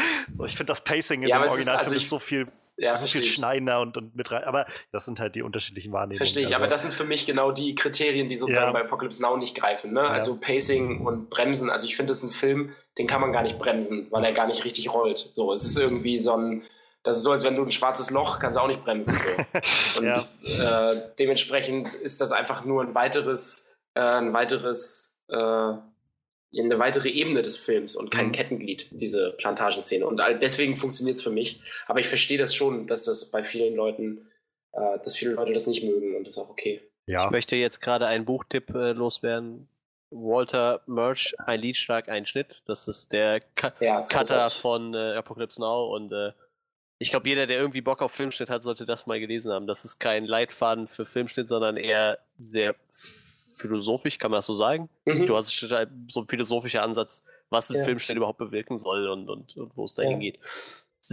ich 0.46 0.58
finde 0.58 0.66
das 0.66 0.84
Pacing 0.84 1.24
in 1.24 1.30
ja, 1.30 1.40
dem 1.40 1.50
Originalfilm 1.50 1.80
ist, 1.80 1.86
also 1.86 1.96
ist 1.96 2.10
so 2.10 2.20
viel, 2.20 2.52
ja, 2.78 2.96
so 2.96 3.08
viel 3.08 3.24
schneidender 3.24 3.82
und, 3.82 3.98
und 3.98 4.16
mit 4.16 4.32
rein. 4.32 4.44
Aber 4.44 4.66
das 4.92 5.06
sind 5.06 5.20
halt 5.20 5.36
die 5.36 5.42
unterschiedlichen 5.42 5.92
Wahrnehmungen. 5.92 6.18
Verstehe 6.18 6.44
ich, 6.44 6.50
also, 6.50 6.58
aber 6.58 6.68
das 6.68 6.84
sind 6.84 6.94
für 6.94 7.06
mich 7.06 7.26
genau 7.26 7.52
die 7.52 7.76
Kriterien, 7.76 8.30
die 8.30 8.36
sozusagen 8.36 8.68
ja. 8.68 8.74
bei 8.74 8.82
Apocalypse 8.82 9.22
Now 9.22 9.36
nicht 9.38 9.56
greifen. 9.56 9.94
Ne? 9.94 10.02
Also 10.02 10.40
Pacing 10.40 11.06
und 11.06 11.30
Bremsen. 11.30 11.70
Also 11.70 11.88
ich 11.88 11.96
finde, 11.96 12.12
das 12.12 12.24
ist 12.24 12.30
ein 12.30 12.34
Film, 12.34 12.74
den 12.98 13.08
kann 13.08 13.22
man 13.22 13.34
gar 13.34 13.44
nicht 13.44 13.58
bremsen, 13.58 14.08
weil 14.12 14.24
er 14.24 14.32
gar 14.32 14.48
nicht 14.48 14.64
richtig 14.64 14.94
rollt. 14.94 15.18
So, 15.34 15.52
es 15.52 15.64
ist 15.64 15.78
irgendwie 15.78 16.20
so 16.20 16.36
ein. 16.36 16.64
Das 17.04 17.18
ist 17.18 17.24
so, 17.24 17.32
als 17.32 17.46
wenn 17.46 17.56
du 17.56 17.64
ein 17.64 17.72
schwarzes 17.72 18.10
Loch 18.10 18.40
kannst 18.40 18.60
auch 18.60 18.68
nicht 18.68 18.84
bremsen. 18.84 19.14
So. 19.14 20.00
Und 20.00 20.28
äh, 20.44 21.02
dementsprechend 21.18 21.94
ist 21.94 22.20
das 22.20 22.34
einfach 22.34 22.66
nur 22.66 22.84
ein 22.84 22.96
weiteres 22.96 23.68
äh, 23.98 24.00
ein 24.00 24.34
weiteres, 24.34 25.18
äh, 25.30 25.74
eine 26.58 26.80
weitere 26.80 27.10
Ebene 27.10 27.42
des 27.42 27.58
Films 27.58 27.96
und 27.96 28.10
kein 28.10 28.28
mhm. 28.28 28.32
Kettenglied, 28.32 28.88
diese 28.92 29.32
Plantagenszene. 29.38 30.06
Und 30.06 30.22
deswegen 30.42 30.78
funktioniert 30.78 31.18
es 31.18 31.24
für 31.24 31.30
mich. 31.30 31.62
Aber 31.88 32.00
ich 32.00 32.08
verstehe 32.08 32.38
das 32.38 32.56
schon, 32.56 32.88
dass 32.88 33.06
das 33.06 33.32
bei 33.32 33.44
vielen 33.44 33.76
Leuten, 33.76 34.28
äh, 34.74 35.00
dass 35.04 35.16
viele 35.16 35.32
Leute 35.32 35.54
das 35.54 35.68
nicht 35.68 35.84
mögen 35.84 36.16
und 36.16 36.24
das 36.24 36.34
ist 36.34 36.40
auch 36.40 36.50
okay. 36.50 36.82
Ja. 37.06 37.26
Ich 37.26 37.32
möchte 37.32 37.56
jetzt 37.56 37.82
gerade 37.82 38.08
einen 38.08 38.26
Buchtipp 38.26 38.70
äh, 38.76 38.92
loswerden. 38.92 39.68
Walter 40.10 40.82
Murch, 40.86 41.36
ein 41.38 41.60
Liedschlag, 41.60 42.08
ein 42.08 42.26
Schnitt. 42.26 42.64
Das 42.66 42.88
ist 42.88 43.12
der 43.12 43.42
Ka 43.56 43.74
ja, 43.82 44.02
Cutter 44.02 44.50
von 44.50 44.94
äh, 44.94 45.16
Apocalypse 45.16 45.60
Now 45.60 45.94
und 45.94 46.14
äh, 46.14 46.32
ich 47.00 47.12
glaube, 47.12 47.30
jeder, 47.30 47.46
der 47.46 47.60
irgendwie 47.60 47.82
Bock 47.82 48.02
auf 48.02 48.12
Filmschnitt 48.12 48.50
hat, 48.50 48.64
sollte 48.64 48.86
das 48.86 49.06
mal 49.06 49.20
gelesen 49.20 49.52
haben. 49.52 49.68
Das 49.68 49.86
ist 49.86 50.00
kein 50.00 50.26
Leitfaden 50.26 50.88
für 50.88 51.06
Filmschnitt, 51.06 51.48
sondern 51.48 51.78
eher 51.78 52.18
sehr 52.36 52.76
philosophisch, 53.62 54.18
kann 54.18 54.32
man 54.32 54.40
das 54.40 54.46
so 54.46 54.54
sagen? 54.54 54.90
Mhm. 55.06 55.26
Du 55.26 55.36
hast 55.36 55.50
so 55.50 56.22
ein 56.22 56.28
philosophischer 56.28 56.84
Ansatz, 56.84 57.24
was 57.50 57.70
ein 57.70 57.78
ja. 57.78 57.84
Filmschnitt 57.84 58.18
überhaupt 58.18 58.38
bewirken 58.38 58.78
soll 58.78 59.08
und, 59.10 59.30
und, 59.30 59.56
und 59.58 59.76
wo 59.76 59.86
es 59.86 59.96
dahin 59.96 60.22
ja. 60.22 60.32
geht. 60.32 60.40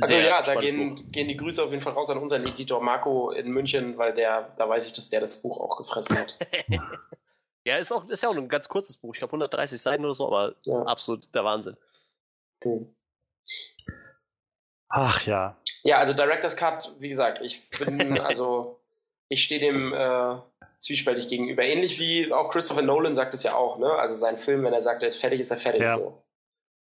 Also 0.00 0.16
ja, 0.16 0.42
da 0.42 0.56
gehen, 0.56 1.10
gehen 1.12 1.28
die 1.28 1.36
Grüße 1.36 1.62
auf 1.62 1.70
jeden 1.70 1.82
Fall 1.82 1.92
raus 1.92 2.10
an 2.10 2.18
unseren 2.18 2.46
Editor 2.46 2.82
Marco 2.82 3.30
in 3.30 3.50
München, 3.50 3.96
weil 3.96 4.12
der, 4.12 4.52
da 4.56 4.68
weiß 4.68 4.86
ich, 4.86 4.92
dass 4.92 5.08
der 5.08 5.20
das 5.20 5.40
Buch 5.40 5.60
auch 5.60 5.76
gefressen 5.76 6.18
hat. 6.18 6.36
ja, 7.64 7.76
ist, 7.76 7.92
auch, 7.92 8.08
ist 8.08 8.22
ja 8.22 8.28
auch 8.28 8.36
ein 8.36 8.48
ganz 8.48 8.68
kurzes 8.68 8.96
Buch. 8.96 9.14
Ich 9.14 9.20
glaube 9.20 9.32
130 9.32 9.80
Seiten 9.80 10.04
oder 10.04 10.14
so, 10.14 10.26
aber 10.26 10.56
ja. 10.64 10.82
absolut 10.82 11.32
der 11.32 11.44
Wahnsinn. 11.44 11.76
Okay. 12.60 12.86
Ach 14.88 15.24
ja. 15.26 15.56
Ja, 15.84 15.98
also 15.98 16.12
Director's 16.12 16.56
Cut, 16.56 16.92
wie 16.98 17.08
gesagt, 17.08 17.40
ich 17.40 17.68
bin, 17.70 18.18
also 18.20 18.80
ich 19.28 19.44
stehe 19.44 19.60
dem 19.60 19.92
äh, 19.92 20.38
zwiespältig 20.84 21.28
gegenüber. 21.28 21.62
Ähnlich 21.62 21.98
wie 21.98 22.32
auch 22.32 22.50
Christopher 22.50 22.82
Nolan 22.82 23.14
sagt 23.14 23.34
es 23.34 23.42
ja 23.42 23.54
auch, 23.54 23.78
ne? 23.78 23.90
Also 23.90 24.14
sein 24.14 24.38
Film, 24.38 24.62
wenn 24.64 24.72
er 24.72 24.82
sagt, 24.82 25.02
er 25.02 25.08
ist 25.08 25.16
fertig, 25.16 25.40
ist 25.40 25.50
er 25.50 25.56
fertig 25.56 25.82
ja. 25.82 25.96
so. 25.96 26.22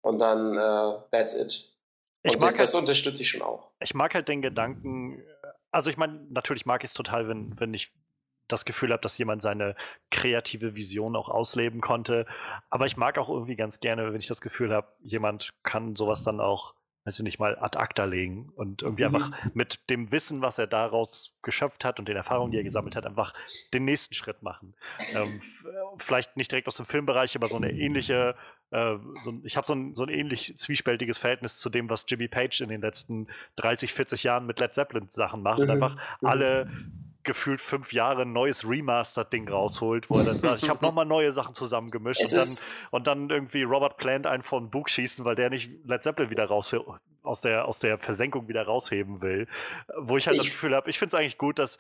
Und 0.03 0.21
dann 0.21 0.57
uh, 0.57 1.03
that's 1.11 1.35
it. 1.35 1.77
Und 2.23 2.31
ich 2.31 2.39
mag 2.39 2.51
das, 2.51 2.59
halt, 2.59 2.69
das 2.69 2.75
unterstütze 2.75 3.23
ich 3.23 3.31
schon 3.31 3.43
auch. 3.43 3.71
Ich 3.81 3.95
mag 3.95 4.15
halt 4.15 4.29
den 4.29 4.43
Gedanken, 4.43 5.23
also 5.71 5.91
ich 5.91 5.97
meine, 5.97 6.27
natürlich 6.31 6.67
mag 6.67 6.83
ich 6.85 6.91
es 6.91 6.95
total, 6.95 7.29
wenn, 7.29 7.59
wenn 7.59 7.75
ich 7.75 7.93
das 8.47 8.65
Gefühl 8.65 8.93
habe, 8.93 9.03
dass 9.03 9.19
jemand 9.19 9.43
seine 9.43 9.77
kreative 10.11 10.75
Vision 10.75 11.17
auch 11.17 11.29
ausleben 11.29 11.81
konnte. 11.81 12.27
Aber 12.71 12.87
ich 12.87 12.97
mag 12.97 13.19
auch 13.19 13.29
irgendwie 13.29 13.57
ganz 13.57 13.81
gerne, 13.81 14.13
wenn 14.13 14.21
ich 14.21 14.27
das 14.27 14.41
Gefühl 14.41 14.73
habe, 14.73 14.89
jemand 15.01 15.53
kann 15.63 15.97
sowas 15.97 16.23
dann 16.23 16.41
auch 16.41 16.75
weiß 17.09 17.19
ich 17.19 17.25
nicht 17.25 17.39
mal, 17.39 17.59
ad 17.59 17.79
acta 17.79 18.05
legen 18.05 18.53
und 18.55 18.83
irgendwie 18.83 19.09
mhm. 19.09 19.15
einfach 19.15 19.31
mit 19.55 19.89
dem 19.89 20.13
Wissen, 20.13 20.43
was 20.43 20.59
er 20.59 20.67
daraus 20.67 21.35
geschöpft 21.43 21.85
hat 21.85 21.99
und 21.99 22.07
den 22.07 22.17
Erfahrungen, 22.17 22.53
die 22.53 22.59
er 22.59 22.65
gesammelt 22.65 22.95
hat, 22.97 23.07
einfach 23.07 23.33
den 23.73 23.87
nächsten 23.87 24.15
Schritt 24.15 24.43
machen. 24.43 24.75
Ähm, 25.15 25.41
vielleicht 25.97 26.37
nicht 26.37 26.53
direkt 26.53 26.69
aus 26.69 26.77
dem 26.77 26.85
Filmbereich, 26.85 27.35
aber 27.35 27.49
so 27.49 27.57
eine 27.57 27.73
ähnliche, 27.73 28.35
äh, 28.73 28.97
so, 29.23 29.33
ich 29.43 29.57
habe 29.57 29.67
so 29.67 29.75
ein, 29.75 29.95
so 29.95 30.03
ein 30.03 30.11
ähnlich 30.11 30.55
zwiespältiges 30.59 31.17
Verhältnis 31.17 31.57
zu 31.57 31.71
dem, 31.71 31.89
was 31.89 32.05
Jimmy 32.07 32.29
Page 32.29 32.61
in 32.61 32.69
den 32.69 32.83
letzten 32.83 33.29
30, 33.57 33.95
40 33.95 34.25
Jahren 34.25 34.45
mit 34.45 34.61
Led 34.61 34.75
Zeppelin 34.75 35.09
Sachen 35.09 35.43
macht 35.43 35.61
mhm. 35.61 35.65
und 35.65 35.71
einfach 35.71 35.97
mhm. 36.21 36.29
alle 36.29 36.71
gefühlt 37.29 37.61
fünf 37.61 37.93
Jahre 37.93 38.23
ein 38.23 38.33
neues 38.33 38.67
Remastered-Ding 38.67 39.49
rausholt, 39.49 40.09
wo 40.09 40.19
er 40.19 40.25
dann 40.25 40.41
sagt, 40.41 40.63
ich 40.63 40.69
habe 40.69 40.85
nochmal 40.85 41.05
neue 41.05 41.31
Sachen 41.31 41.55
zusammengemischt 41.55 42.23
und 42.23 42.33
dann, 42.33 42.49
und 42.91 43.07
dann, 43.07 43.31
irgendwie 43.31 43.63
Robert 43.63 43.99
Plant 43.99 44.27
einen 44.27 44.43
von 44.43 44.71
Bug 44.71 44.89
schießen, 44.89 45.25
weil 45.25 45.35
der 45.35 45.51
nicht 45.51 45.71
Led 45.85 46.03
Zeppelin 46.03 46.31
wieder 46.31 46.47
raus 46.47 46.75
aus 47.23 47.43
der, 47.43 47.67
aus 47.67 47.79
der 47.79 47.99
Versenkung 47.99 48.49
wieder 48.49 48.65
rausheben 48.65 49.21
will. 49.21 49.47
Wo 49.99 50.17
ich 50.17 50.27
halt 50.27 50.37
ich, 50.37 50.45
das 50.45 50.51
Gefühl 50.51 50.75
habe, 50.75 50.89
ich 50.89 50.99
finde 50.99 51.15
es 51.15 51.21
eigentlich 51.21 51.39
gut, 51.39 51.59
dass 51.59 51.79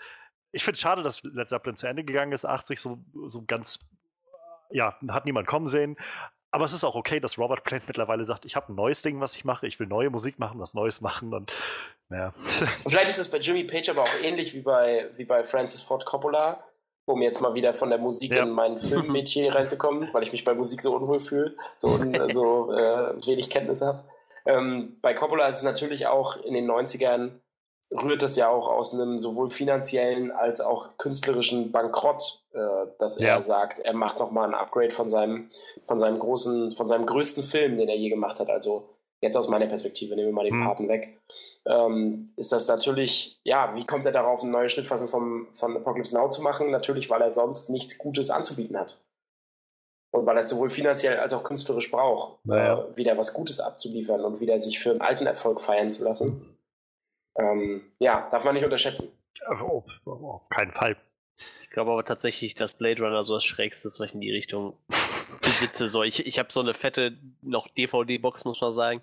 ich 0.53 0.63
finde 0.63 0.75
es 0.75 0.81
schade, 0.81 1.03
dass 1.03 1.23
Led 1.23 1.49
Zeppelin 1.49 1.77
zu 1.77 1.87
Ende 1.87 2.05
gegangen 2.05 2.33
ist, 2.33 2.45
80 2.45 2.79
so, 2.79 2.99
so 3.27 3.43
ganz 3.47 3.79
ja, 4.71 4.99
hat 5.09 5.25
niemand 5.25 5.47
kommen 5.47 5.67
sehen. 5.67 5.97
Aber 6.51 6.65
es 6.65 6.73
ist 6.73 6.85
auch 6.85 6.95
okay, 6.95 7.21
dass 7.21 7.39
Robert 7.39 7.63
Plant 7.65 7.85
mittlerweile 7.89 8.25
sagt, 8.25 8.45
ich 8.45 8.57
habe 8.57 8.73
ein 8.73 8.75
neues 8.75 9.03
Ding, 9.03 9.21
was 9.21 9.37
ich 9.37 9.45
mache, 9.45 9.67
ich 9.67 9.79
will 9.79 9.87
neue 9.87 10.09
Musik 10.09 10.39
machen, 10.39 10.61
was 10.61 10.75
Neues 10.75 11.01
machen 11.01 11.35
und 11.35 11.53
ja. 12.11 12.33
Und 12.85 12.91
vielleicht 12.91 13.11
ist 13.11 13.19
es 13.19 13.31
bei 13.31 13.39
Jimmy 13.39 13.65
Page 13.65 13.91
aber 13.91 14.03
auch 14.03 14.23
ähnlich 14.23 14.55
wie 14.55 14.63
bei, 14.63 15.11
wie 15.17 15.25
bei 15.25 15.45
Francis 15.45 15.83
Ford 15.83 16.07
Coppola, 16.07 16.65
um 17.05 17.21
jetzt 17.21 17.43
mal 17.43 17.55
wieder 17.55 17.75
von 17.75 17.91
der 17.91 17.99
Musik 17.99 18.33
ja. 18.33 18.45
in 18.45 18.51
mein 18.51 18.79
Filmmädchen 18.79 19.53
reinzukommen, 19.53 20.09
weil 20.13 20.23
ich 20.23 20.33
mich 20.33 20.45
bei 20.45 20.55
Musik 20.55 20.81
so 20.81 20.93
unwohl 20.93 21.21
fühle, 21.21 21.55
so, 21.77 21.89
so 22.33 22.73
äh, 22.73 23.27
wenig 23.27 23.51
Kenntnis 23.51 23.83
habe. 23.83 24.05
Ähm, 24.47 24.97
bei 25.03 25.13
Coppola 25.13 25.49
ist 25.49 25.59
es 25.59 25.63
natürlich 25.63 26.07
auch 26.07 26.37
in 26.37 26.55
den 26.55 26.71
90ern 26.71 27.33
rührt 27.91 28.23
das 28.23 28.37
ja 28.37 28.49
auch 28.49 28.69
aus 28.69 28.93
einem 28.93 29.19
sowohl 29.19 29.51
finanziellen 29.51 30.31
als 30.31 30.61
auch 30.61 30.97
künstlerischen 30.99 31.73
Bankrott, 31.73 32.43
äh, 32.53 32.59
dass 32.99 33.19
ja. 33.19 33.37
er 33.37 33.43
sagt, 33.43 33.79
er 33.79 33.95
macht 33.95 34.19
nochmal 34.19 34.49
ein 34.49 34.55
Upgrade 34.55 34.91
von 34.91 35.09
seinem, 35.09 35.51
von 35.87 35.99
seinem 35.99 36.19
großen, 36.19 36.73
von 36.73 36.89
seinem 36.89 37.07
größten 37.07 37.45
Film, 37.45 37.79
den 37.79 37.89
er 37.89 37.97
je 37.97 38.11
gemacht 38.11 38.41
hat. 38.41 38.51
Also 38.51 38.89
jetzt 39.21 39.37
aus 39.37 39.49
meiner 39.49 39.67
Perspektive, 39.67 40.15
nehmen 40.15 40.29
wir 40.29 40.35
mal 40.35 40.45
den 40.45 40.61
hm. 40.61 40.65
Paten 40.65 40.89
weg. 40.89 41.19
Ähm, 41.67 42.29
ist 42.37 42.53
das 42.53 42.69
natürlich, 42.69 43.41
ja, 43.45 43.75
wie 43.75 43.85
kommt 43.85 44.07
er 44.07 44.13
darauf, 44.13 44.43
eine 44.43 44.53
neue 44.53 44.69
Schnittfassung 44.69 45.09
vom, 45.09 45.49
von 45.53 45.77
Apocalypse 45.77 46.15
Now 46.15 46.29
zu 46.29 46.43
machen? 46.43 46.71
Natürlich, 46.71 47.11
weil 47.11 47.23
er 47.23 47.31
sonst 47.31 47.71
nichts 47.71 47.99
Gutes 47.99 48.31
anzubieten 48.31 48.79
hat. 48.79 48.99
Und 50.11 50.25
weil 50.25 50.37
er 50.37 50.41
es 50.41 50.49
sowohl 50.49 50.71
finanziell 50.71 51.19
als 51.19 51.35
auch 51.35 51.45
künstlerisch 51.45 51.91
braucht, 51.91 52.39
naja. 52.45 52.81
äh, 52.81 52.97
wieder 52.97 53.19
was 53.19 53.35
Gutes 53.35 53.61
abzuliefern 53.61 54.25
und 54.25 54.41
wieder 54.41 54.59
sich 54.59 54.79
für 54.79 54.91
einen 54.91 55.03
alten 55.03 55.27
Erfolg 55.27 55.61
feiern 55.61 55.91
zu 55.91 56.05
lassen. 56.05 56.58
Ähm, 57.39 57.83
ja, 57.99 58.29
darf 58.31 58.45
man 58.45 58.55
nicht 58.55 58.65
unterschätzen. 58.65 59.13
Auf, 59.47 60.01
auf 60.05 60.49
keinen 60.49 60.73
Fall. 60.73 60.97
Ich 61.63 61.71
glaube 61.71 61.93
aber 61.93 62.05
tatsächlich, 62.05 62.55
dass 62.55 62.75
Blade 62.75 63.01
Runner 63.03 63.23
so 63.23 63.35
das 63.35 63.45
Schrägste 63.45 63.89
ist, 63.89 64.01
was 64.01 64.09
ich 64.09 64.15
in 64.15 64.21
die 64.21 64.33
Richtung 64.33 64.77
besitze. 65.41 65.89
So, 65.89 66.03
ich 66.03 66.27
ich 66.27 66.39
habe 66.39 66.51
so 66.51 66.61
eine 66.61 66.75
fette 66.75 67.17
noch 67.43 67.69
DVD-Box, 67.69 68.45
muss 68.45 68.61
man 68.61 68.73
sagen. 68.73 69.03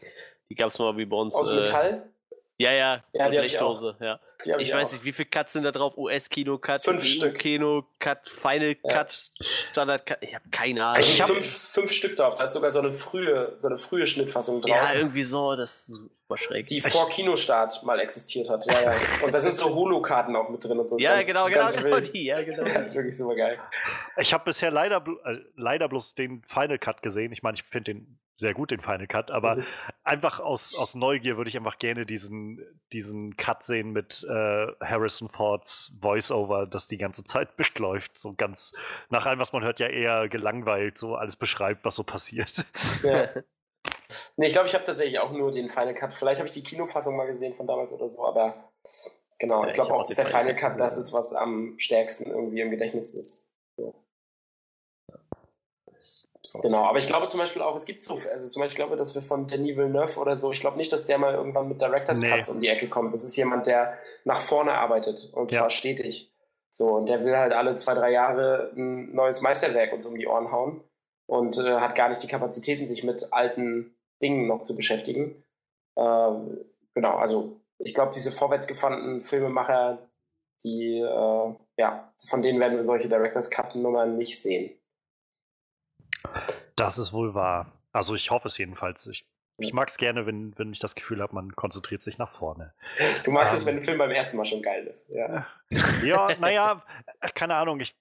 Die 0.50 0.56
gab 0.56 0.68
es 0.68 0.78
mal 0.78 0.98
wie 0.98 1.06
bei 1.06 1.16
uns. 1.16 1.34
Aus 1.34 1.50
äh, 1.50 1.56
Metall? 1.56 2.10
Ja, 2.58 2.72
ja, 2.72 3.04
so 3.10 3.20
ja, 3.20 3.26
eine 3.26 3.40
Blechdose, 3.40 3.98
ja. 4.00 4.20
Ich, 4.44 4.68
ich 4.68 4.74
weiß 4.74 4.88
auch. 4.88 4.92
nicht, 4.94 5.06
wie 5.06 5.12
viele 5.12 5.28
Cuts 5.28 5.54
sind 5.54 5.64
da 5.64 5.72
drauf? 5.72 5.98
US-Kino-Cut, 5.98 6.88
EU-Kino-Cut, 6.88 8.30
Final 8.30 8.76
ja. 8.84 8.94
Cut, 8.94 9.32
Standard-Cut. 9.72 10.18
Ich 10.22 10.36
habe 10.36 10.46
keine 10.52 10.84
Ahnung. 10.84 10.96
Also 10.98 11.10
ich 11.12 11.22
habe 11.22 11.34
fünf, 11.34 11.46
fünf, 11.46 11.92
Stück 11.92 12.16
drauf. 12.16 12.36
Da 12.36 12.46
ist 12.46 12.54
sogar 12.54 12.70
so 12.70 12.80
eine 12.80 12.92
frühe, 12.92 13.54
so 13.58 13.68
eine 13.68 13.78
frühe 13.78 14.08
Schnittfassung 14.08 14.62
drauf. 14.62 14.70
Ja, 14.70 14.94
irgendwie 14.94 15.24
so. 15.24 15.56
Das 15.56 15.88
ist 15.88 15.88
super 15.88 16.38
schräg. 16.38 16.68
Die 16.68 16.82
vor 16.82 17.10
Kinostart 17.10 17.84
mal 17.84 18.00
existiert 18.00 18.50
hat. 18.50 18.66
Ja, 18.68 18.82
ja. 18.82 18.94
Und 19.24 19.34
da 19.34 19.40
sind 19.40 19.54
so 19.54 19.74
Holo-Karten 19.74 20.36
auch 20.36 20.50
mit 20.50 20.64
drin 20.64 20.80
und 20.80 20.88
so. 20.88 20.98
ja, 20.98 21.16
ganz, 21.16 21.26
genau, 21.26 21.48
genau, 21.48 21.68
genau 21.68 22.00
die. 22.00 22.26
Ja, 22.26 22.42
genau. 22.42 22.64
das 22.74 22.92
ist 22.92 22.96
wirklich 22.96 23.18
super 23.18 23.36
geil. 23.36 23.60
Ich 24.18 24.34
habe 24.34 24.46
bisher 24.46 24.72
leider, 24.72 25.04
äh, 25.26 25.38
leider 25.56 25.90
bloß 25.90 26.16
den 26.16 26.42
Final 26.44 26.80
Cut 26.80 27.02
gesehen. 27.02 27.32
Ich 27.32 27.44
meine, 27.44 27.56
ich 27.56 27.64
finde 27.64 27.94
den 27.94 28.20
sehr 28.36 28.54
gut, 28.54 28.72
den 28.72 28.82
Final 28.82 29.08
Cut, 29.08 29.32
aber 29.32 29.56
mhm. 29.56 29.64
einfach 30.04 30.40
aus, 30.40 30.76
aus 30.76 30.96
Neugier 30.96 31.38
würde 31.38 31.50
ich 31.50 31.58
einfach 31.58 31.80
gerne 31.80 32.06
diesen, 32.06 32.60
diesen 32.92 33.38
Cut 33.38 33.64
sehen 33.64 33.92
mit 33.92 34.26
äh, 34.30 34.68
Harrison 34.84 35.30
Fords 35.30 35.94
Voice-Over, 36.00 36.68
das 36.68 36.88
die 36.88 36.98
ganze 36.98 37.24
Zeit 37.24 37.58
mitläuft. 37.58 38.18
So 38.18 38.34
ganz, 38.34 38.74
nach 39.10 39.26
allem, 39.26 39.40
was 39.40 39.54
man 39.54 39.64
hört, 39.64 39.80
ja 39.80 39.88
eher 39.88 40.28
gelangweilt, 40.28 40.98
so 40.98 41.16
alles 41.16 41.36
beschreibt, 41.36 41.86
was 41.86 41.96
so 41.96 42.04
passiert. 42.04 42.66
Ja. 43.04 43.30
Nee, 44.38 44.48
ich 44.48 44.54
glaube, 44.54 44.68
ich 44.68 44.76
habe 44.76 44.84
tatsächlich 44.84 45.20
auch 45.20 45.32
nur 45.32 45.52
den 45.52 45.70
Final 45.70 45.94
Cut. 45.94 46.14
Vielleicht 46.14 46.40
habe 46.40 46.48
ich 46.48 46.54
die 46.54 46.64
Kinofassung 46.64 47.16
mal 47.16 47.26
gesehen 47.26 47.54
von 47.54 47.68
damals 47.68 47.92
oder 47.92 48.08
so, 48.08 48.26
aber 48.26 48.72
genau, 49.40 49.64
ja, 49.64 49.70
ich 49.70 49.74
glaube 49.74 49.94
auch, 49.94 50.04
dass 50.04 50.16
der 50.16 50.26
Final 50.26 50.56
Cut 50.56 50.80
das 50.80 50.98
ist, 50.98 51.14
was 51.14 51.34
am 51.34 51.78
stärksten 51.78 52.30
irgendwie 52.30 52.62
im 52.62 52.70
Gedächtnis 52.70 53.14
ist. 53.14 53.50
So. 53.78 53.96
Genau, 56.62 56.84
aber 56.86 56.98
ich 56.98 57.08
glaube 57.08 57.28
zum 57.28 57.40
Beispiel 57.40 57.62
auch, 57.62 57.76
es 57.76 57.86
gibt 57.86 58.04
so, 58.04 58.20
also 58.32 58.50
zum 58.50 58.62
Beispiel 58.62 58.74
ich 58.74 58.76
glaube, 58.76 58.96
dass 58.96 59.16
wir 59.16 59.22
von 59.22 59.48
Denis 59.48 59.78
Villeneuve 59.78 60.20
oder 60.20 60.36
so, 60.36 60.52
ich 60.52 60.60
glaube 60.60 60.78
nicht, 60.78 60.92
dass 60.92 61.06
der 61.06 61.18
mal 61.18 61.34
irgendwann 61.34 61.68
mit 61.68 61.82
Director's 61.82 62.20
nee. 62.20 62.30
Cuts 62.30 62.50
um 62.50 62.62
die 62.62 62.68
Ecke 62.68 62.88
kommt. 62.88 63.14
Das 63.14 63.24
ist 63.24 63.36
jemand, 63.36 63.68
der 63.68 63.98
nach 64.24 64.40
vorne 64.40 64.74
arbeitet 64.74 65.32
und 65.34 65.52
ja. 65.52 65.62
zwar 65.62 65.70
stetig. 65.70 66.32
So, 66.70 66.88
und 66.88 67.08
der 67.08 67.24
will 67.24 67.38
halt 67.38 67.54
alle 67.54 67.76
zwei, 67.76 67.94
drei 67.94 68.12
Jahre 68.12 68.72
ein 68.76 69.16
neues 69.16 69.42
Meisterwerk 69.42 69.94
uns 69.94 70.06
um 70.06 70.18
die 70.18 70.28
Ohren 70.28 70.52
hauen 70.52 70.82
und 71.28 71.58
äh, 71.58 71.80
hat 71.80 71.96
gar 71.96 72.10
nicht 72.10 72.22
die 72.22 72.28
Kapazitäten, 72.28 72.86
sich 72.86 73.04
mit 73.04 73.32
alten 73.32 73.96
Dingen 74.22 74.48
noch 74.48 74.64
zu 74.64 74.76
beschäftigen. 74.76 75.44
Äh, 75.96 76.32
genau, 76.94 77.16
also 77.16 77.62
ich 77.80 77.94
glaube, 77.94 78.12
diese 78.14 78.32
vorwärtsgefandenen 78.32 79.22
Filmemacher, 79.22 80.10
die, 80.64 81.00
äh, 81.00 81.56
ja, 81.78 82.14
von 82.28 82.42
denen 82.42 82.60
werden 82.60 82.76
wir 82.76 82.84
solche 82.84 83.10
Director's 83.10 83.50
Cut-Nummern 83.50 84.18
nicht 84.18 84.42
sehen. 84.42 84.72
Das 86.76 86.98
ist 86.98 87.14
wohl 87.14 87.34
wahr. 87.34 87.72
Also 87.92 88.16
ich 88.16 88.32
hoffe 88.32 88.48
es 88.48 88.58
jedenfalls. 88.58 89.06
Ich, 89.08 89.26
ich 89.58 89.74
mag 89.74 89.88
es 89.88 89.98
gerne, 89.98 90.26
wenn, 90.26 90.58
wenn 90.58 90.74
ich 90.74 90.80
das 90.80 90.96
Gefühl 90.96 91.22
habe, 91.22 91.34
man 91.34 91.56
konzentriert 91.56 92.02
sich 92.02 92.18
nach 92.18 92.30
vorne. 92.30 92.74
Du 93.24 93.32
magst 93.32 93.54
ähm, 93.54 93.60
es, 93.60 93.66
wenn 93.66 93.78
ein 93.78 93.84
Film 93.84 93.98
beim 93.98 94.12
ersten 94.12 94.38
Mal 94.38 94.46
schon 94.46 94.62
geil 94.62 94.86
ist. 94.86 95.10
Ja, 95.10 95.48
ja 96.04 96.30
naja, 96.40 96.84
keine 97.34 97.56
Ahnung. 97.56 97.80
Ich, 97.80 97.96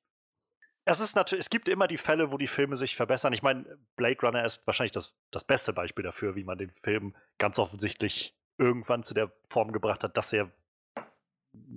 es, 0.84 1.00
ist 1.00 1.14
natürlich, 1.14 1.44
es 1.44 1.50
gibt 1.50 1.68
immer 1.68 1.86
die 1.86 1.98
Fälle, 1.98 2.32
wo 2.32 2.38
die 2.38 2.46
Filme 2.46 2.76
sich 2.76 2.96
verbessern. 2.96 3.32
Ich 3.32 3.42
meine, 3.42 3.64
Blade 3.96 4.18
Runner 4.22 4.44
ist 4.44 4.66
wahrscheinlich 4.66 4.92
das, 4.92 5.14
das 5.30 5.44
beste 5.44 5.72
Beispiel 5.72 6.02
dafür, 6.02 6.34
wie 6.34 6.44
man 6.44 6.58
den 6.58 6.70
Film 6.82 7.14
ganz 7.38 7.58
offensichtlich 7.58 8.36
irgendwann 8.58 9.02
zu 9.02 9.14
der 9.14 9.32
Form 9.48 9.72
gebracht 9.72 10.04
hat, 10.04 10.16
dass 10.16 10.32
er 10.32 10.50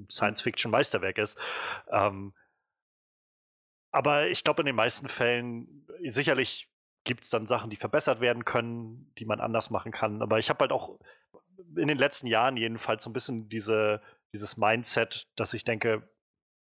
Science-Fiction-Meisterwerk 0.10 1.18
ist. 1.18 1.38
Ähm, 1.91 2.34
aber 3.92 4.28
ich 4.30 4.44
glaube, 4.44 4.62
in 4.62 4.68
den 4.68 4.76
meisten 4.76 5.08
Fällen, 5.08 5.86
sicherlich 6.04 6.70
gibt 7.04 7.24
es 7.24 7.30
dann 7.30 7.48
Sachen, 7.48 7.70
die 7.70 7.78
verbessert 7.78 8.20
werden 8.20 8.46
können, 8.46 9.12
die 9.18 9.26
man 9.26 9.40
anders 9.40 9.70
machen 9.70 9.92
kann. 9.92 10.22
Aber 10.22 10.40
ich 10.40 10.50
habe 10.50 10.60
halt 10.60 10.72
auch 10.72 11.00
in 11.76 11.88
den 11.88 11.98
letzten 11.98 12.28
Jahren 12.28 12.58
jedenfalls 12.58 13.04
so 13.04 13.10
ein 13.10 13.14
bisschen 13.14 13.50
diese, 13.50 14.02
dieses 14.34 14.58
Mindset, 14.58 15.28
dass 15.36 15.54
ich 15.54 15.64
denke, 15.64 16.08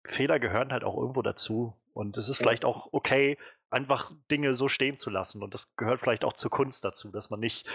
Fehler 0.04 0.40
gehören 0.40 0.72
halt 0.72 0.84
auch 0.84 0.98
irgendwo 0.98 1.22
dazu. 1.22 1.74
Und 1.94 2.18
es 2.18 2.28
ist 2.28 2.38
vielleicht 2.38 2.66
auch 2.66 2.90
okay, 2.92 3.38
einfach 3.70 4.12
Dinge 4.32 4.54
so 4.54 4.68
stehen 4.68 4.98
zu 4.98 5.10
lassen. 5.10 5.44
Und 5.44 5.54
das 5.54 5.76
gehört 5.76 6.00
vielleicht 6.00 6.24
auch 6.24 6.34
zur 6.34 6.52
Kunst 6.52 6.86
dazu, 6.86 7.12
dass 7.12 7.30
man 7.30 7.40
nicht 7.40 7.68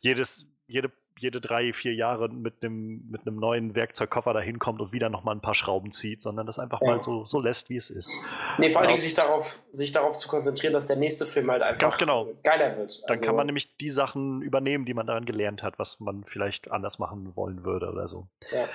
jedes, 0.00 0.46
jede 0.66 0.92
jede 1.18 1.40
drei, 1.40 1.72
vier 1.72 1.94
Jahre 1.94 2.28
mit 2.28 2.62
einem 2.62 3.08
mit 3.08 3.26
einem 3.26 3.36
neuen 3.36 3.74
Werkzeugkoffer 3.74 4.34
da 4.34 4.40
hinkommt 4.40 4.80
und 4.80 4.92
wieder 4.92 5.08
nochmal 5.08 5.34
ein 5.34 5.40
paar 5.40 5.54
Schrauben 5.54 5.90
zieht, 5.90 6.20
sondern 6.20 6.46
das 6.46 6.58
einfach 6.58 6.80
ja. 6.82 6.88
mal 6.88 7.00
so, 7.00 7.24
so 7.24 7.40
lässt, 7.40 7.70
wie 7.70 7.76
es 7.76 7.90
ist. 7.90 8.14
Nee, 8.58 8.70
vor 8.70 8.82
allem 8.82 8.96
sich 8.96 9.14
darauf, 9.14 9.62
sich 9.70 9.92
darauf 9.92 10.18
zu 10.18 10.28
konzentrieren, 10.28 10.74
dass 10.74 10.86
der 10.86 10.96
nächste 10.96 11.26
Film 11.26 11.50
halt 11.50 11.62
einfach 11.62 11.80
Ganz 11.80 11.96
genau. 11.96 12.28
geiler 12.42 12.76
wird. 12.76 13.02
Dann 13.06 13.16
kann 13.16 13.28
also 13.28 13.36
man 13.36 13.46
nämlich 13.46 13.76
die 13.78 13.88
Sachen 13.88 14.42
übernehmen, 14.42 14.84
die 14.84 14.94
man 14.94 15.06
daran 15.06 15.24
gelernt 15.24 15.62
hat, 15.62 15.78
was 15.78 16.00
man 16.00 16.24
vielleicht 16.24 16.70
anders 16.70 16.98
machen 16.98 17.34
wollen 17.34 17.64
würde 17.64 17.90
oder 17.90 18.08
so. 18.08 18.28
Ja. 18.52 18.68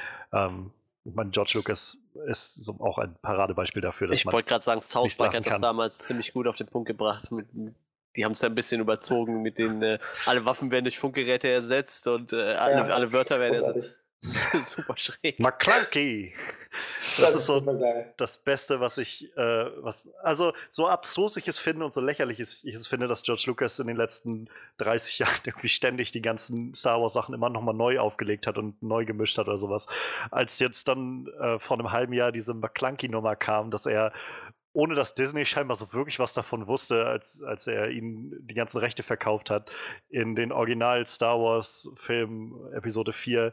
Ähm, 0.48 0.72
ich 1.04 1.16
meine, 1.16 1.32
George 1.32 1.54
Lucas 1.56 1.97
ist 2.28 2.64
so 2.66 2.76
auch 2.80 2.97
ein 2.99 3.16
Paradebeispiel 3.22 3.82
dafür, 3.82 4.08
dass 4.08 4.18
ich 4.18 4.26
man. 4.26 4.32
Ich 4.32 4.34
wollte 4.34 4.49
gerade 4.49 4.64
sagen, 4.64 4.82
South 4.82 5.18
Park 5.18 5.36
hat 5.36 5.45
das 5.45 5.60
damals 5.60 5.97
ziemlich 5.99 6.34
gut 6.34 6.47
auf 6.47 6.56
den 6.56 6.68
Punkt 6.68 6.88
gebracht 6.88 7.32
mit, 7.32 7.47
die 8.16 8.26
haben 8.26 8.34
es 8.34 8.41
ja 8.41 8.49
ein 8.49 8.56
bisschen 8.56 8.82
überzogen 8.82 9.41
mit 9.41 9.58
den, 9.58 9.82
äh, 9.82 9.99
alle 10.26 10.45
Waffen 10.45 10.70
werden 10.70 10.86
durch 10.86 10.99
Funkgeräte 10.99 11.47
ersetzt 11.47 12.08
und 12.08 12.34
äh, 12.34 12.54
alle, 12.54 12.74
ja, 12.74 12.84
alle 12.95 13.12
Wörter 13.12 13.39
werden 13.39 13.54
ersetzt. 13.54 13.95
Super 14.62 14.96
schräg. 14.98 15.40
McClunky! 15.40 16.34
Das, 17.18 17.34
das 17.34 17.36
ist, 17.36 17.46
so 17.48 17.82
das 18.18 18.38
Beste, 18.38 18.80
was 18.80 18.98
ich, 18.98 19.36
äh, 19.36 19.84
was, 19.84 20.08
also 20.22 20.54
so 20.70 20.88
abstrus 20.88 21.36
ich 21.38 21.48
es 21.48 21.58
finde 21.58 21.86
und 21.86 21.94
so 21.94 22.02
lächerlich 22.02 22.40
ich 22.40 22.64
es 22.64 22.88
finde, 22.88 23.08
dass 23.08 23.24
George 23.24 23.44
Lucas 23.48 23.80
in 23.80 23.88
den 23.88 23.98
letzten 23.98 24.48
30 24.78 25.20
Jahren 25.20 25.42
irgendwie 25.44 25.70
ständig 25.70 26.12
die 26.12 26.22
ganzen 26.22 26.74
Star 26.74 27.02
Wars 27.02 27.14
Sachen 27.14 27.34
immer 27.34 27.50
nochmal 27.50 27.74
neu 27.74 28.00
aufgelegt 28.00 28.46
hat 28.46 28.58
und 28.58 28.82
neu 28.82 29.06
gemischt 29.06 29.38
hat 29.38 29.48
oder 29.48 29.58
sowas. 29.58 29.88
Als 30.30 30.60
jetzt 30.60 30.88
dann 30.88 31.28
äh, 31.40 31.58
vor 31.60 31.78
einem 31.78 31.92
halben 31.92 32.14
Jahr 32.14 32.32
diese 32.32 32.54
McClunky-Nummer 32.54 33.36
kam, 33.36 33.72
dass 33.72 33.86
er 33.86 34.14
ohne 34.74 34.96
dass 34.96 35.16
Disney 35.16 35.46
scheinbar 35.46 35.76
so 35.76 35.92
wirklich 35.92 36.20
was 36.20 36.32
davon 36.32 36.68
wusste, 36.68 37.06
als, 37.06 37.42
als 37.44 37.68
er 37.68 37.90
ihnen 37.90 38.32
die 38.48 38.54
ganzen 38.54 38.78
Rechte 38.78 39.04
verkauft 39.04 39.50
hat, 39.50 39.70
in 40.10 40.36
den 40.36 40.52
Original 40.54 41.06
Star 41.06 41.38
Wars 41.40 41.90
Film 41.96 42.56
Episode 42.74 43.12
4 43.12 43.52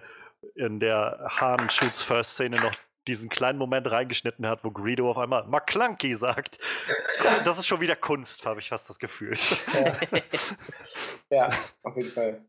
in 0.55 0.80
der 0.80 1.28
Han 1.40 1.68
Shoots 1.70 2.03
First 2.03 2.32
Szene 2.32 2.61
noch 2.61 2.74
diesen 3.07 3.30
kleinen 3.30 3.59
Moment 3.59 3.90
reingeschnitten 3.90 4.46
hat, 4.46 4.64
wo 4.64 4.70
Greedo 4.70 5.11
auf 5.11 5.18
einmal 5.18 5.46
McClunky 5.46 6.14
sagt. 6.14 6.59
Das 7.44 7.59
ist 7.59 7.66
schon 7.66 7.80
wieder 7.80 7.96
Kunst, 7.96 8.44
habe 8.44 8.61
ich 8.61 8.68
fast 8.68 8.88
das 8.88 8.99
Gefühl. 8.99 9.36
Ja. 9.72 10.18
ja, 11.49 11.59
auf 11.82 11.96
jeden 11.96 12.11
Fall. 12.11 12.44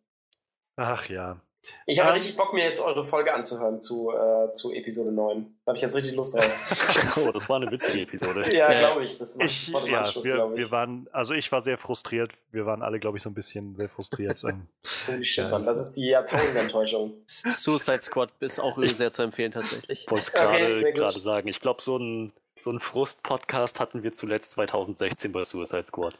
Ach 0.75 1.07
ja. 1.07 1.39
Ich 1.85 1.99
habe 1.99 2.09
ähm, 2.09 2.15
richtig 2.15 2.37
Bock, 2.37 2.53
mir 2.53 2.63
jetzt 2.63 2.79
eure 2.79 3.03
Folge 3.03 3.33
anzuhören 3.33 3.79
zu, 3.79 4.11
äh, 4.11 4.51
zu 4.51 4.71
Episode 4.71 5.11
9. 5.11 5.43
Da 5.65 5.69
habe 5.71 5.77
ich 5.77 5.81
jetzt 5.81 5.95
richtig 5.95 6.15
Lust 6.15 6.35
drauf. 6.35 7.17
oh, 7.25 7.31
das 7.31 7.49
war 7.49 7.57
eine 7.57 7.71
witzige 7.71 8.03
Episode. 8.03 8.55
ja, 8.55 8.71
glaube 8.71 9.03
ich. 9.03 9.17
Das 9.17 9.37
war, 9.37 9.45
ich, 9.45 9.73
war 9.73 9.87
ja, 9.87 9.99
Anschluss, 9.99 10.23
wir, 10.23 10.35
ich. 10.35 10.57
wir 10.57 10.71
waren, 10.71 11.07
also 11.11 11.33
ich 11.33 11.51
war 11.51 11.61
sehr 11.61 11.77
frustriert. 11.77 12.33
Wir 12.51 12.65
waren 12.65 12.81
alle, 12.81 12.99
glaube 12.99 13.17
ich, 13.17 13.23
so 13.23 13.29
ein 13.29 13.33
bisschen 13.33 13.75
sehr 13.75 13.89
frustriert. 13.89 14.41
Holy 15.07 15.23
shit, 15.23 15.45
ja, 15.45 15.49
Mann. 15.49 15.63
Das 15.63 15.77
ist 15.77 15.93
die 15.93 16.07
Jahrtausendenttäuschung. 16.09 17.13
Suicide 17.25 18.01
Squad 18.01 18.31
ist 18.39 18.59
auch 18.59 18.77
sehr 18.83 19.11
zu 19.11 19.23
empfehlen, 19.23 19.51
tatsächlich. 19.51 20.03
Ich 20.03 20.11
wollte 20.11 20.23
es 20.23 20.31
gerade 20.31 20.65
okay, 20.65 21.19
sagen. 21.19 21.47
Ich 21.47 21.59
glaube, 21.59 21.81
so 21.81 21.97
ein, 21.97 22.33
so 22.59 22.71
ein 22.71 22.79
Frust-Podcast 22.79 23.79
hatten 23.79 24.03
wir 24.03 24.13
zuletzt 24.13 24.51
2016 24.53 25.31
bei 25.31 25.43
Suicide 25.43 25.85
Squad. 25.87 26.17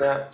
ja. 0.00 0.30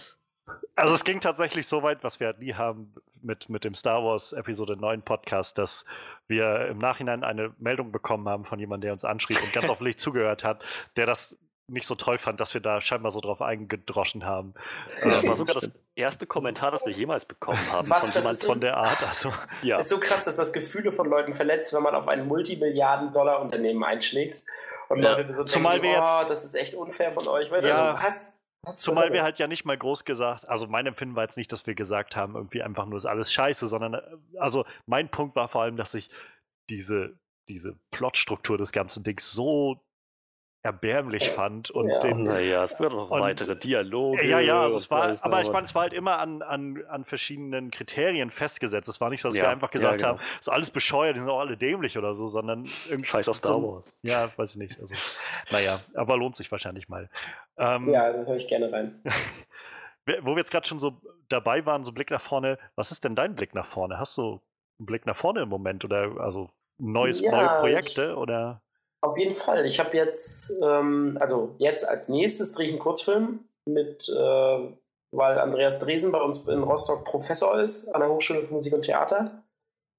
Also 0.77 0.93
es 0.93 1.05
ging 1.05 1.20
tatsächlich 1.20 1.66
so 1.66 1.82
weit, 1.82 2.05
was 2.05 2.20
wir 2.20 2.27
halt 2.28 2.39
nie 2.39 2.53
haben 2.53 2.94
mit, 3.23 3.48
mit 3.48 3.65
dem 3.65 3.74
Star 3.74 4.05
Wars 4.05 4.35
Episode 4.35 4.77
9 4.77 5.01
Podcast, 5.01 5.57
dass 5.57 5.86
wir 6.28 6.66
im 6.66 6.78
Nachhinein 6.78 7.24
eine 7.24 7.55
Meldung 7.59 7.93
bekommen 7.93 8.28
haben 8.28 8.44
von 8.44 8.59
jemandem, 8.59 8.89
der 8.89 8.93
uns 8.93 9.05
anschrieb 9.05 9.43
und 9.43 9.53
ganz 9.55 9.69
offensichtlich 9.70 9.98
zugehört 9.98 10.44
hat, 10.44 10.62
der 10.97 11.07
das 11.07 11.39
nicht 11.69 11.86
so 11.86 11.94
toll 11.94 12.19
fand, 12.19 12.40
dass 12.40 12.55
wir 12.55 12.61
da 12.61 12.81
scheinbar 12.81 13.11
so 13.11 13.20
drauf 13.20 13.43
eingedroschen 13.43 14.24
haben. 14.24 14.55
Das 15.03 15.27
war 15.27 15.35
sogar 15.35 15.55
das 15.55 15.70
erste 15.97 16.27
Kommentar, 16.27 16.70
das 16.70 16.86
wir 16.86 16.93
jemals 16.93 17.24
bekommen 17.24 17.59
haben 17.73 17.89
Was, 17.89 18.11
von 18.11 18.20
jemand 18.20 18.39
so, 18.39 18.47
von 18.47 18.61
der 18.61 18.77
Art. 18.77 19.03
Also, 19.09 19.32
ja. 19.62 19.78
ist 19.78 19.89
so 19.89 19.98
krass, 19.98 20.24
dass 20.24 20.36
das 20.36 20.53
Gefühle 20.53 20.93
von 20.93 21.09
Leuten 21.09 21.32
verletzt, 21.32 21.73
wenn 21.73 21.82
man 21.82 21.94
auf 21.94 22.07
ein 22.07 22.28
Multimilliarden-Dollar-Unternehmen 22.28 23.82
einschlägt. 23.82 24.43
Und 24.89 25.03
ja. 25.03 25.16
Leute 25.16 25.32
so 25.32 25.44
Zumal 25.44 25.81
denken, 25.81 25.89
wir 25.89 25.98
jetzt, 25.98 26.12
oh, 26.23 26.28
das 26.28 26.44
ist 26.44 26.55
echt 26.55 26.74
unfair 26.74 27.12
von 27.12 27.27
euch. 27.27 27.51
Weißt 27.51 27.66
ja. 27.66 27.93
also, 27.93 28.07
was? 28.07 28.35
Zumal 28.72 29.12
wir 29.12 29.22
halt 29.22 29.38
ja 29.38 29.47
nicht 29.47 29.64
mal 29.64 29.78
groß 29.78 30.05
gesagt, 30.05 30.48
also 30.48 30.66
mein 30.66 30.86
Empfinden 30.86 31.14
war 31.14 31.22
jetzt 31.22 31.36
nicht, 31.36 31.52
dass 31.52 31.66
wir 31.66 31.74
gesagt 31.74 32.16
haben, 32.16 32.34
irgendwie 32.34 32.62
einfach 32.62 32.86
nur 32.86 32.97
ist 32.97 33.06
alles 33.06 33.32
scheiße, 33.32 33.66
sondern 33.68 33.94
äh, 33.94 34.02
also 34.38 34.64
mein 34.86 35.09
Punkt 35.09 35.36
war 35.36 35.48
vor 35.48 35.62
allem, 35.62 35.76
dass 35.76 35.94
ich 35.94 36.10
diese, 36.68 37.16
diese 37.48 37.78
Plotstruktur 37.93 38.59
des 38.59 38.72
ganzen 38.72 39.05
Dings 39.05 39.30
so 39.30 39.80
erbärmlich 40.62 41.31
fand. 41.31 41.70
Und 41.70 41.89
ja. 41.89 41.99
den, 42.01 42.24
naja, 42.24 42.62
es 42.62 42.78
wird 42.81 42.93
noch 42.93 43.11
weitere 43.11 43.57
Dialoge. 43.57 44.27
Ja, 44.27 44.41
ja, 44.41 44.62
also 44.62 44.77
es 44.77 44.91
war, 44.91 45.15
aber 45.23 45.41
ich 45.41 45.51
meine, 45.51 45.65
es 45.65 45.74
war 45.74 45.83
halt 45.83 45.93
immer 45.93 46.19
an, 46.19 46.43
an, 46.43 46.85
an 46.89 47.05
verschiedenen 47.05 47.70
Kriterien 47.70 48.31
festgesetzt. 48.31 48.89
Es 48.89 49.01
war 49.01 49.11
nicht 49.11 49.20
so, 49.20 49.28
dass 49.28 49.37
ja, 49.37 49.45
wir 49.45 49.51
einfach 49.51 49.70
gesagt 49.70 50.01
ja, 50.01 50.09
genau. 50.12 50.20
haben, 50.20 50.41
so 50.41 50.51
alles 50.51 50.70
bescheuert, 50.70 51.16
die 51.16 51.20
sind 51.20 51.31
auch 51.31 51.41
alle 51.41 51.57
dämlich 51.57 51.97
oder 51.97 52.15
so, 52.15 52.27
sondern 52.27 52.69
irgendwie. 52.89 53.07
Scheiß 53.07 53.28
auf 53.28 53.37
Star 53.37 53.62
Wars. 53.62 53.97
Ja, 54.03 54.31
weiß 54.37 54.53
ich 54.53 54.57
nicht. 54.57 54.81
Also, 54.81 54.95
naja, 55.51 55.81
aber 55.95 56.16
lohnt 56.16 56.35
sich 56.35 56.51
wahrscheinlich 56.51 56.89
mal. 56.89 57.09
Ähm, 57.59 57.89
ja, 57.91 58.12
da 58.12 58.24
höre 58.24 58.37
ich 58.37 58.49
gerne 58.49 58.73
rein. 58.73 59.03
Wo 60.20 60.33
wir 60.33 60.39
jetzt 60.39 60.51
gerade 60.51 60.66
schon 60.66 60.78
so 60.78 61.01
dabei 61.28 61.66
waren, 61.66 61.85
so 61.85 61.93
Blick 61.93 62.11
nach 62.11 62.20
vorne, 62.20 62.59
was 62.77 62.93
ist 62.93 63.05
denn 63.05 63.16
dein 63.16 63.35
Blick 63.35 63.55
nach 63.55 63.66
vorne? 63.66 63.99
Hast 63.99 64.16
du 64.16 64.41
einen 64.78 64.87
Blick 64.87 65.07
nach 65.07 65.16
vorne 65.16 65.43
im 65.43 65.49
Moment 65.49 65.85
oder 65.85 66.20
also 66.20 66.51
neues, 66.78 67.20
ja, 67.20 67.31
neue 67.31 67.49
Projekte 67.61 68.11
ich, 68.11 68.16
oder? 68.16 68.62
Auf 69.07 69.19
jeden 69.19 69.35
Fall. 69.35 69.66
Ich 69.66 69.78
habe 69.78 69.97
jetzt, 69.97 70.53
ähm, 70.65 71.16
also 71.20 71.55
jetzt 71.59 71.89
als 71.89 72.09
nächstes 72.09 72.51
drehe 72.51 72.66
ich 72.66 72.73
einen 72.73 72.81
Kurzfilm 72.81 73.39
mit, 73.65 74.09
äh, 74.09 74.59
weil 75.12 75.39
Andreas 75.39 75.78
Dresen 75.78 76.11
bei 76.11 76.20
uns 76.20 76.49
in 76.49 76.65
Rostock 76.65 77.05
Professor 77.05 77.61
ist 77.61 77.87
an 77.95 78.01
der 78.01 78.11
Hochschule 78.11 78.43
für 78.43 78.53
Musik 78.53 78.74
und 78.74 78.83
Theater. 78.83 79.45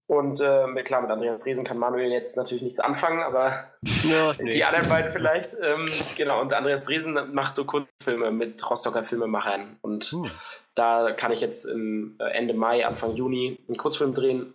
Und 0.07 0.41
äh, 0.41 0.83
klar, 0.83 1.01
mit 1.01 1.09
Andreas 1.09 1.43
Dresen 1.43 1.63
kann 1.63 1.77
Manuel 1.77 2.11
jetzt 2.11 2.35
natürlich 2.35 2.63
nichts 2.63 2.81
anfangen, 2.81 3.21
aber 3.21 3.71
ja, 4.03 4.33
nee. 4.39 4.51
die 4.51 4.65
anderen 4.65 4.89
beiden 4.89 5.13
vielleicht. 5.13 5.55
Ähm, 5.61 5.89
genau, 6.17 6.41
und 6.41 6.51
Andreas 6.51 6.83
Dresen 6.83 7.33
macht 7.33 7.55
so 7.55 7.63
Kurzfilme 7.63 8.31
mit 8.31 8.69
Rostocker 8.69 9.03
Filmemachern. 9.03 9.77
Und 9.81 10.03
hm. 10.03 10.29
da 10.75 11.13
kann 11.13 11.31
ich 11.31 11.39
jetzt 11.39 11.63
im 11.63 12.17
äh, 12.19 12.25
Ende 12.31 12.53
Mai, 12.53 12.85
Anfang 12.85 13.15
Juni 13.15 13.57
einen 13.69 13.77
Kurzfilm 13.77 14.13
drehen 14.13 14.53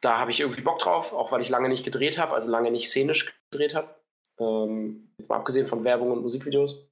da 0.00 0.18
habe 0.18 0.30
ich 0.30 0.40
irgendwie 0.40 0.60
Bock 0.60 0.78
drauf, 0.78 1.12
auch 1.12 1.32
weil 1.32 1.40
ich 1.40 1.48
lange 1.48 1.68
nicht 1.68 1.84
gedreht 1.84 2.18
habe, 2.18 2.34
also 2.34 2.50
lange 2.50 2.70
nicht 2.70 2.88
szenisch 2.88 3.34
gedreht 3.50 3.74
habe. 3.74 3.94
Ähm, 4.38 5.12
jetzt 5.18 5.28
mal 5.28 5.36
abgesehen 5.36 5.66
von 5.66 5.84
Werbung 5.84 6.10
und 6.12 6.22
Musikvideos. 6.22 6.88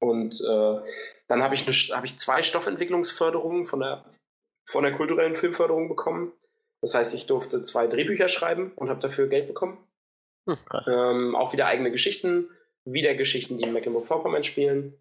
Und 0.00 0.40
äh, 0.40 0.80
dann 1.28 1.42
habe 1.42 1.54
ich, 1.54 1.66
hab 1.92 2.04
ich 2.04 2.18
zwei 2.18 2.42
Stoffentwicklungsförderungen 2.42 3.64
von 3.64 3.80
der, 3.80 4.04
von 4.66 4.82
der 4.82 4.92
kulturellen 4.92 5.34
Filmförderung 5.34 5.88
bekommen. 5.88 6.32
Das 6.82 6.94
heißt, 6.94 7.14
ich 7.14 7.26
durfte 7.26 7.62
zwei 7.62 7.86
Drehbücher 7.86 8.28
schreiben 8.28 8.72
und 8.76 8.90
habe 8.90 9.00
dafür 9.00 9.28
Geld 9.28 9.46
bekommen. 9.46 9.78
Hm, 10.46 10.58
ähm, 10.86 11.36
auch 11.36 11.52
wieder 11.54 11.66
eigene 11.66 11.90
Geschichten, 11.90 12.50
wieder 12.84 13.14
Geschichten, 13.14 13.56
die 13.56 13.64
in 13.64 13.72
Mecklenburg-Vorpommern 13.72 14.42
spielen. 14.42 14.98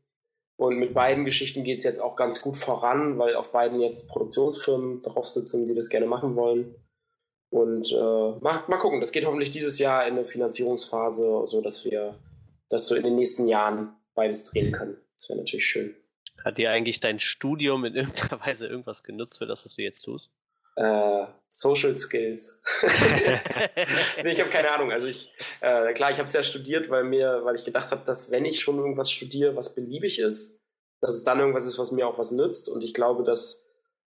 Und 0.55 0.77
mit 0.77 0.93
beiden 0.93 1.25
Geschichten 1.25 1.63
geht 1.63 1.79
es 1.79 1.83
jetzt 1.83 1.99
auch 1.99 2.15
ganz 2.15 2.39
gut 2.39 2.55
voran, 2.55 3.17
weil 3.17 3.35
auf 3.35 3.51
beiden 3.51 3.81
jetzt 3.81 4.07
Produktionsfirmen 4.07 5.01
drauf 5.01 5.27
sitzen, 5.27 5.65
die 5.65 5.75
das 5.75 5.89
gerne 5.89 6.05
machen 6.05 6.35
wollen. 6.35 6.75
Und 7.53 7.91
äh, 7.91 7.95
mal, 8.41 8.63
mal 8.67 8.79
gucken, 8.79 8.99
das 8.99 9.11
geht 9.11 9.27
hoffentlich 9.27 9.51
dieses 9.51 9.77
Jahr 9.77 10.07
in 10.07 10.13
eine 10.15 10.25
Finanzierungsphase, 10.25 11.45
so 11.45 11.61
dass 11.61 11.85
wir 11.85 12.17
das 12.67 12.87
so 12.87 12.95
in 12.95 13.03
den 13.03 13.15
nächsten 13.15 13.47
Jahren 13.47 13.95
beides 14.15 14.45
drehen 14.45 14.71
können. 14.71 14.97
Das 15.15 15.29
wäre 15.29 15.37
natürlich 15.37 15.67
schön. 15.67 15.95
Hat 16.43 16.57
dir 16.57 16.71
eigentlich 16.71 16.99
dein 16.99 17.19
Studium 17.19 17.85
in 17.85 17.93
irgendeiner 17.93 18.41
Weise 18.41 18.65
irgendwas 18.65 19.03
genutzt 19.03 19.37
für 19.37 19.45
das, 19.45 19.65
was 19.65 19.75
du 19.75 19.83
jetzt 19.83 20.01
tust? 20.01 20.31
Äh, 20.77 21.27
Social 21.47 21.95
Skills. 21.95 22.63
nee, 24.23 24.31
ich 24.31 24.39
habe 24.39 24.49
keine 24.49 24.71
Ahnung. 24.71 24.91
Also 24.91 25.07
ich, 25.07 25.31
äh, 25.61 25.93
klar, 25.93 26.09
ich 26.09 26.17
habe 26.17 26.25
es 26.25 26.33
ja 26.33 26.41
studiert, 26.41 26.89
weil 26.89 27.03
mir, 27.03 27.41
weil 27.43 27.53
ich 27.53 27.65
gedacht 27.65 27.91
habe, 27.91 28.03
dass 28.03 28.31
wenn 28.31 28.45
ich 28.45 28.61
schon 28.61 28.79
irgendwas 28.79 29.11
studiere, 29.11 29.55
was 29.55 29.75
beliebig 29.75 30.17
ist, 30.17 30.59
dass 31.01 31.13
es 31.13 31.23
dann 31.23 31.39
irgendwas 31.39 31.67
ist, 31.67 31.77
was 31.77 31.91
mir 31.91 32.07
auch 32.07 32.17
was 32.17 32.31
nützt. 32.31 32.67
Und 32.67 32.83
ich 32.83 32.95
glaube, 32.95 33.23
dass 33.23 33.62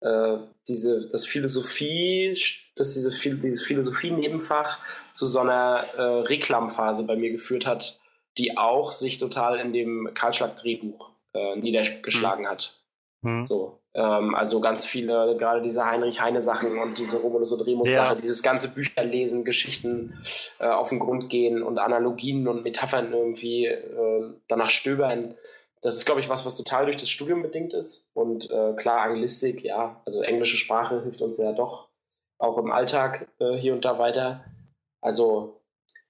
äh, 0.00 0.36
diese, 0.68 1.08
das 1.08 1.26
Philosophie, 1.26 2.36
dass 2.74 2.94
diese, 2.94 3.10
dieses 3.10 3.62
Philosophie-Nebenfach 3.62 4.78
zu 5.12 5.26
so 5.26 5.40
einer 5.40 5.84
äh, 5.96 6.02
Reklamphase 6.02 7.04
bei 7.04 7.16
mir 7.16 7.30
geführt 7.30 7.66
hat, 7.66 7.98
die 8.38 8.58
auch 8.58 8.92
sich 8.92 9.18
total 9.18 9.58
in 9.58 9.72
dem 9.72 10.10
Kahlschlag-Drehbuch 10.12 11.12
äh, 11.34 11.56
niedergeschlagen 11.56 12.44
mhm. 12.44 12.48
hat. 12.48 12.80
Mhm. 13.22 13.44
So, 13.44 13.80
ähm, 13.94 14.34
also 14.34 14.60
ganz 14.60 14.84
viele, 14.84 15.36
gerade 15.38 15.62
diese 15.62 15.86
Heinrich-Heine-Sachen 15.86 16.78
und 16.78 16.98
diese 16.98 17.18
Romulus 17.18 17.52
und 17.52 17.62
Remus-Sache, 17.62 18.14
ja. 18.14 18.20
dieses 18.20 18.42
ganze 18.42 18.74
Bücherlesen, 18.74 19.44
Geschichten 19.44 20.22
äh, 20.58 20.66
auf 20.66 20.90
den 20.90 20.98
Grund 20.98 21.30
gehen 21.30 21.62
und 21.62 21.78
Analogien 21.78 22.46
und 22.46 22.62
Metaphern 22.62 23.12
irgendwie 23.12 23.66
äh, 23.66 24.34
danach 24.48 24.70
stöbern 24.70 25.34
das 25.86 25.98
ist, 25.98 26.04
glaube 26.04 26.20
ich, 26.20 26.28
was, 26.28 26.44
was 26.44 26.56
total 26.56 26.86
durch 26.86 26.96
das 26.96 27.08
Studium 27.08 27.42
bedingt 27.42 27.72
ist. 27.72 28.10
Und 28.12 28.50
äh, 28.50 28.74
klar, 28.74 29.02
Anglistik, 29.02 29.62
ja, 29.62 30.02
also 30.04 30.20
englische 30.20 30.56
Sprache 30.56 31.00
hilft 31.02 31.22
uns 31.22 31.38
ja 31.38 31.52
doch 31.52 31.88
auch 32.38 32.58
im 32.58 32.72
Alltag 32.72 33.28
äh, 33.38 33.52
hier 33.52 33.72
und 33.72 33.84
da 33.84 33.96
weiter. 33.96 34.44
Also 35.00 35.62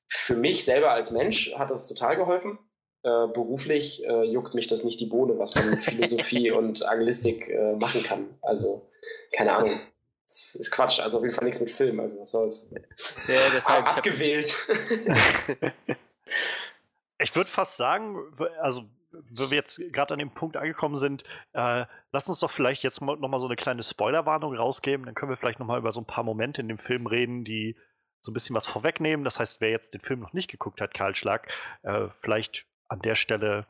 für 0.08 0.34
mich 0.34 0.64
selber 0.64 0.92
als 0.92 1.10
Mensch 1.10 1.54
hat 1.56 1.70
das 1.70 1.88
total 1.88 2.16
geholfen. 2.16 2.58
Äh, 3.02 3.26
beruflich 3.28 4.02
äh, 4.06 4.24
juckt 4.24 4.54
mich 4.54 4.66
das 4.66 4.82
nicht 4.82 4.98
die 4.98 5.06
Bohne, 5.06 5.38
was 5.38 5.54
man 5.54 5.68
mit 5.68 5.80
Philosophie 5.80 6.50
und 6.52 6.82
Anglistik 6.82 7.50
äh, 7.50 7.74
machen 7.74 8.02
kann. 8.02 8.28
Also, 8.40 8.90
keine 9.32 9.52
Ahnung. 9.56 9.78
Das 10.26 10.54
ist 10.54 10.70
Quatsch, 10.70 11.00
also 11.00 11.18
auf 11.18 11.22
jeden 11.22 11.36
Fall 11.36 11.44
nichts 11.44 11.60
mit 11.60 11.70
Film, 11.70 12.00
also 12.00 12.18
was 12.18 12.30
soll's. 12.30 12.70
Ja, 13.28 13.50
deshalb, 13.50 13.86
abgewählt. 13.86 14.56
ich 17.18 17.36
würde 17.36 17.50
fast 17.50 17.76
sagen, 17.76 18.18
also 18.58 18.86
wenn 19.30 19.50
wir 19.50 19.56
jetzt 19.56 19.80
gerade 19.92 20.14
an 20.14 20.18
dem 20.18 20.30
Punkt 20.30 20.56
angekommen 20.56 20.96
sind, 20.96 21.24
äh, 21.52 21.86
lass 22.12 22.28
uns 22.28 22.40
doch 22.40 22.50
vielleicht 22.50 22.82
jetzt 22.82 23.00
mal, 23.00 23.16
noch 23.16 23.28
mal 23.28 23.40
so 23.40 23.46
eine 23.46 23.56
kleine 23.56 23.82
Spoilerwarnung 23.82 24.54
rausgeben. 24.54 25.06
Dann 25.06 25.14
können 25.14 25.30
wir 25.30 25.36
vielleicht 25.36 25.58
noch 25.58 25.66
mal 25.66 25.78
über 25.78 25.92
so 25.92 26.00
ein 26.00 26.06
paar 26.06 26.24
Momente 26.24 26.60
in 26.60 26.68
dem 26.68 26.78
Film 26.78 27.06
reden, 27.06 27.44
die 27.44 27.76
so 28.20 28.30
ein 28.30 28.34
bisschen 28.34 28.56
was 28.56 28.66
vorwegnehmen. 28.66 29.24
Das 29.24 29.40
heißt, 29.40 29.60
wer 29.60 29.70
jetzt 29.70 29.94
den 29.94 30.00
Film 30.00 30.20
noch 30.20 30.32
nicht 30.32 30.50
geguckt 30.50 30.80
hat, 30.80 30.94
Karl 30.94 31.14
Schlag, 31.14 31.50
äh, 31.82 32.08
vielleicht 32.20 32.66
an 32.88 33.00
der 33.00 33.14
Stelle 33.14 33.66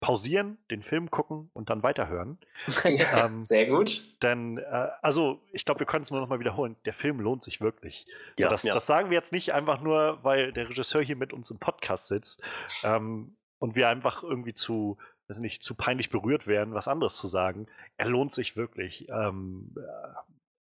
pausieren, 0.00 0.56
den 0.70 0.82
Film 0.82 1.10
gucken 1.10 1.50
und 1.52 1.70
dann 1.70 1.82
weiterhören. 1.82 2.38
Ja, 2.84 3.26
ähm, 3.26 3.38
sehr 3.38 3.66
gut. 3.66 4.22
Denn, 4.22 4.58
äh, 4.58 4.88
also, 5.02 5.42
ich 5.52 5.64
glaube, 5.64 5.80
wir 5.80 5.86
können 5.86 6.02
es 6.02 6.10
nur 6.10 6.20
noch 6.20 6.28
mal 6.28 6.40
wiederholen. 6.40 6.76
Der 6.86 6.94
Film 6.94 7.20
lohnt 7.20 7.42
sich 7.42 7.60
wirklich. 7.60 8.06
Ja, 8.38 8.46
so, 8.46 8.50
das, 8.50 8.62
ja. 8.62 8.72
das, 8.72 8.86
sagen 8.86 9.10
wir 9.10 9.16
jetzt 9.16 9.32
nicht 9.32 9.52
einfach 9.52 9.80
nur, 9.80 10.24
weil 10.24 10.52
der 10.52 10.68
Regisseur 10.68 11.02
hier 11.02 11.16
mit 11.16 11.32
uns 11.32 11.50
im 11.50 11.58
Podcast 11.58 12.08
sitzt. 12.08 12.42
Ähm, 12.82 13.36
und 13.60 13.76
wir 13.76 13.88
einfach 13.88 14.24
irgendwie 14.24 14.54
zu, 14.54 14.98
weiß 15.28 15.38
nicht, 15.38 15.62
zu 15.62 15.76
peinlich 15.76 16.10
berührt 16.10 16.48
werden, 16.48 16.74
was 16.74 16.88
anderes 16.88 17.16
zu 17.16 17.28
sagen. 17.28 17.68
Er 17.96 18.08
lohnt 18.08 18.32
sich 18.32 18.56
wirklich. 18.56 19.08
Ähm, 19.08 19.72
äh, 19.76 19.80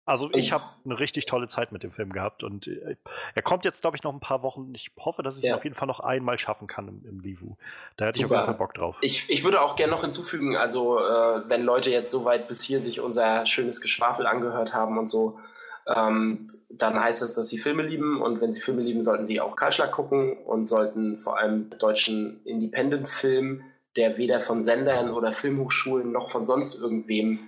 also 0.05 0.31
ich 0.34 0.51
habe 0.51 0.63
eine 0.85 0.99
richtig 0.99 1.27
tolle 1.27 1.47
Zeit 1.47 1.71
mit 1.71 1.84
dem 1.84 1.91
Film 1.91 2.11
gehabt 2.11 2.43
und 2.43 2.65
äh, 2.65 2.95
er 3.35 3.41
kommt 3.43 3.63
jetzt, 3.63 3.81
glaube 3.81 3.95
ich, 3.95 4.01
noch 4.01 4.11
ein 4.11 4.19
paar 4.19 4.41
Wochen. 4.41 4.73
Ich 4.73 4.89
hoffe, 4.99 5.21
dass 5.21 5.38
ich 5.38 5.43
ja. 5.43 5.51
ihn 5.51 5.55
auf 5.55 5.63
jeden 5.63 5.76
Fall 5.76 5.88
noch 5.88 5.99
einmal 5.99 6.39
schaffen 6.39 6.67
kann 6.67 6.88
im, 6.88 7.05
im 7.05 7.19
Livu. 7.19 7.57
Da 7.95 8.05
hätte 8.05 8.15
Super. 8.15 8.26
ich 8.26 8.31
auf 8.31 8.31
jeden 8.31 8.45
Fall 8.45 8.57
Bock 8.57 8.73
drauf. 8.73 8.95
Ich, 9.01 9.30
ich 9.30 9.43
würde 9.43 9.61
auch 9.61 9.76
gerne 9.76 9.91
noch 9.91 10.01
hinzufügen, 10.01 10.57
also 10.57 10.99
äh, 10.99 11.47
wenn 11.47 11.61
Leute 11.61 11.91
jetzt 11.91 12.11
soweit 12.11 12.47
bis 12.47 12.63
hier 12.63 12.81
sich 12.81 12.99
unser 13.01 13.45
schönes 13.45 13.81
Geschwafel 13.81 14.26
angehört 14.26 14.73
haben 14.73 14.97
und 14.97 15.07
so, 15.07 15.39
ähm, 15.88 16.47
dann 16.69 16.99
heißt 16.99 17.22
das, 17.22 17.35
dass 17.35 17.49
sie 17.49 17.57
Filme 17.57 17.84
lieben 17.84 18.22
und 18.22 18.41
wenn 18.41 18.51
sie 18.51 18.61
Filme 18.61 18.81
lieben, 18.81 19.01
sollten 19.01 19.26
sie 19.26 19.41
auch 19.41 19.56
Kahlschlag 19.56 19.91
gucken 19.91 20.38
und 20.38 20.65
sollten 20.65 21.18
vor 21.18 21.38
allem 21.38 21.69
deutschen 21.80 22.43
Independent-Film, 22.45 23.64
der 23.95 24.18
weder 24.18 24.39
von 24.39 24.61
Sendern 24.61 25.11
oder 25.11 25.31
Filmhochschulen 25.31 26.11
noch 26.11 26.30
von 26.30 26.45
sonst 26.45 26.80
irgendwem 26.80 27.39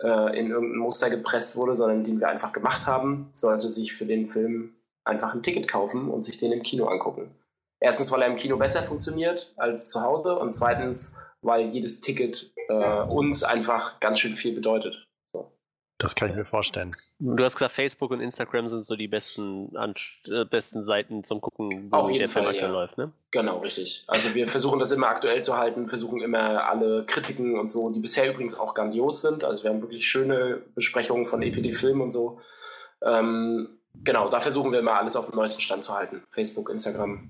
äh, 0.00 0.38
in 0.38 0.50
irgendein 0.50 0.78
Muster 0.78 1.10
gepresst 1.10 1.56
wurde, 1.56 1.74
sondern 1.74 2.04
den 2.04 2.20
wir 2.20 2.28
einfach 2.28 2.52
gemacht 2.52 2.86
haben, 2.86 3.28
sollte 3.32 3.68
sich 3.68 3.94
für 3.94 4.06
den 4.06 4.26
Film 4.26 4.74
einfach 5.04 5.34
ein 5.34 5.42
Ticket 5.42 5.66
kaufen 5.68 6.08
und 6.08 6.22
sich 6.22 6.38
den 6.38 6.52
im 6.52 6.62
Kino 6.62 6.86
angucken. 6.86 7.34
Erstens, 7.80 8.10
weil 8.12 8.22
er 8.22 8.28
im 8.28 8.36
Kino 8.36 8.56
besser 8.56 8.82
funktioniert 8.82 9.52
als 9.56 9.90
zu 9.90 10.02
Hause 10.02 10.36
und 10.38 10.52
zweitens, 10.52 11.16
weil 11.42 11.68
jedes 11.70 12.00
Ticket 12.00 12.52
äh, 12.68 13.02
uns 13.02 13.44
einfach 13.44 14.00
ganz 14.00 14.20
schön 14.20 14.34
viel 14.34 14.54
bedeutet. 14.54 15.07
Das 15.98 16.14
kann 16.14 16.30
ich 16.30 16.36
mir 16.36 16.44
vorstellen. 16.44 16.94
Du 17.18 17.42
hast 17.42 17.54
gesagt, 17.54 17.74
Facebook 17.74 18.12
und 18.12 18.20
Instagram 18.20 18.68
sind 18.68 18.82
so 18.82 18.94
die 18.94 19.08
besten, 19.08 19.74
äh, 19.74 20.44
besten 20.44 20.84
Seiten 20.84 21.24
zum 21.24 21.40
Gucken, 21.40 21.90
wo 21.90 21.96
Auf 21.96 22.10
jeden 22.10 22.20
der 22.20 22.28
Fall, 22.28 22.54
Film 22.54 22.56
ja. 22.56 22.68
läuft, 22.68 22.98
ne? 22.98 23.12
Genau, 23.32 23.58
richtig. 23.58 24.04
Also 24.06 24.32
wir 24.32 24.46
versuchen 24.46 24.78
das 24.78 24.92
immer 24.92 25.08
aktuell 25.08 25.42
zu 25.42 25.56
halten, 25.56 25.88
versuchen 25.88 26.20
immer 26.20 26.68
alle 26.68 27.04
Kritiken 27.04 27.58
und 27.58 27.68
so, 27.68 27.90
die 27.90 27.98
bisher 27.98 28.30
übrigens 28.30 28.56
auch 28.56 28.74
grandios 28.74 29.22
sind. 29.22 29.42
Also 29.42 29.64
wir 29.64 29.70
haben 29.70 29.82
wirklich 29.82 30.06
schöne 30.08 30.62
Besprechungen 30.76 31.26
von 31.26 31.42
EPD 31.42 31.72
Film 31.72 32.00
und 32.00 32.12
so. 32.12 32.40
Ähm, 33.02 33.80
genau, 33.94 34.28
da 34.28 34.38
versuchen 34.38 34.70
wir 34.70 34.78
immer 34.78 35.00
alles 35.00 35.16
auf 35.16 35.26
dem 35.26 35.34
neuesten 35.34 35.62
Stand 35.62 35.82
zu 35.82 35.94
halten. 35.94 36.22
Facebook, 36.30 36.70
Instagram, 36.70 37.28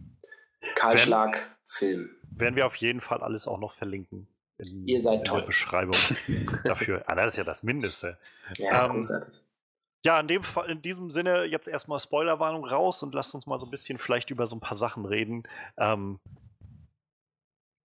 Kahlschlag, 0.75 1.57
Film. 1.65 2.11
Werden 2.31 2.57
wir 2.57 2.67
auf 2.67 2.77
jeden 2.77 3.01
Fall 3.01 3.23
alles 3.23 3.49
auch 3.49 3.59
noch 3.59 3.73
verlinken 3.73 4.29
in, 4.59 4.87
Ihr 4.87 5.01
seid 5.01 5.21
in 5.21 5.25
toll. 5.25 5.41
der 5.41 5.47
Beschreibung 5.47 5.97
dafür. 6.65 7.05
Ah, 7.07 7.15
das 7.15 7.33
ist 7.33 7.37
ja 7.37 7.45
das 7.45 7.63
Mindeste. 7.63 8.19
Ja, 8.57 8.87
ähm, 8.87 8.93
großartig. 8.93 9.45
Ja, 10.05 10.21
in, 10.21 10.29
dem, 10.29 10.43
in 10.69 10.81
diesem 10.81 11.11
Sinne 11.11 11.45
jetzt 11.45 11.67
erstmal 11.67 11.99
Spoilerwarnung 11.99 12.65
raus 12.65 13.03
und 13.03 13.15
lasst 13.15 13.35
uns 13.35 13.47
mal 13.47 13.59
so 13.59 13.67
ein 13.67 13.71
bisschen 13.71 13.99
vielleicht 13.99 14.31
über 14.31 14.47
so 14.47 14.57
ein 14.57 14.61
paar 14.61 14.77
Sachen 14.77 15.05
reden. 15.05 15.43
Ähm, 15.77 16.21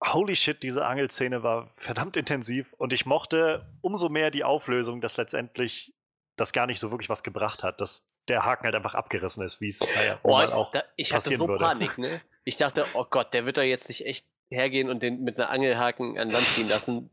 holy 0.03 0.35
shit, 0.35 0.63
diese 0.63 0.85
Angelszene 0.85 1.43
war 1.43 1.69
verdammt 1.75 2.17
intensiv 2.17 2.73
und 2.73 2.93
ich 2.93 3.05
mochte 3.05 3.71
umso 3.81 4.09
mehr 4.09 4.31
die 4.31 4.43
Auflösung, 4.43 5.01
dass 5.01 5.17
letztendlich 5.17 5.93
das 6.35 6.53
gar 6.53 6.67
nicht 6.67 6.79
so 6.79 6.89
wirklich 6.89 7.09
was 7.09 7.21
gebracht 7.21 7.63
hat, 7.63 7.81
dass 7.81 8.05
der 8.27 8.45
Haken 8.45 8.65
halt 8.65 8.75
einfach 8.75 8.95
abgerissen 8.95 9.43
ist, 9.43 9.59
wie 9.61 9.67
es 9.67 9.81
naja, 9.95 10.19
oh, 10.23 10.35
auch 10.35 10.71
da, 10.71 10.83
ich 10.95 11.13
hatte 11.13 11.35
so 11.35 11.47
würde. 11.47 11.63
Panik, 11.63 11.97
ne? 11.97 12.21
ich 12.43 12.57
dachte, 12.57 12.85
oh 12.93 13.05
Gott, 13.09 13.33
der 13.33 13.45
wird 13.45 13.57
da 13.57 13.61
jetzt 13.61 13.89
nicht 13.89 14.05
echt 14.05 14.25
hergehen 14.49 14.89
und 14.89 15.03
den 15.03 15.23
mit 15.23 15.37
einer 15.37 15.49
Angelhaken 15.49 16.17
an 16.17 16.29
Land 16.29 16.47
ziehen 16.47 16.67
lassen. 16.67 17.09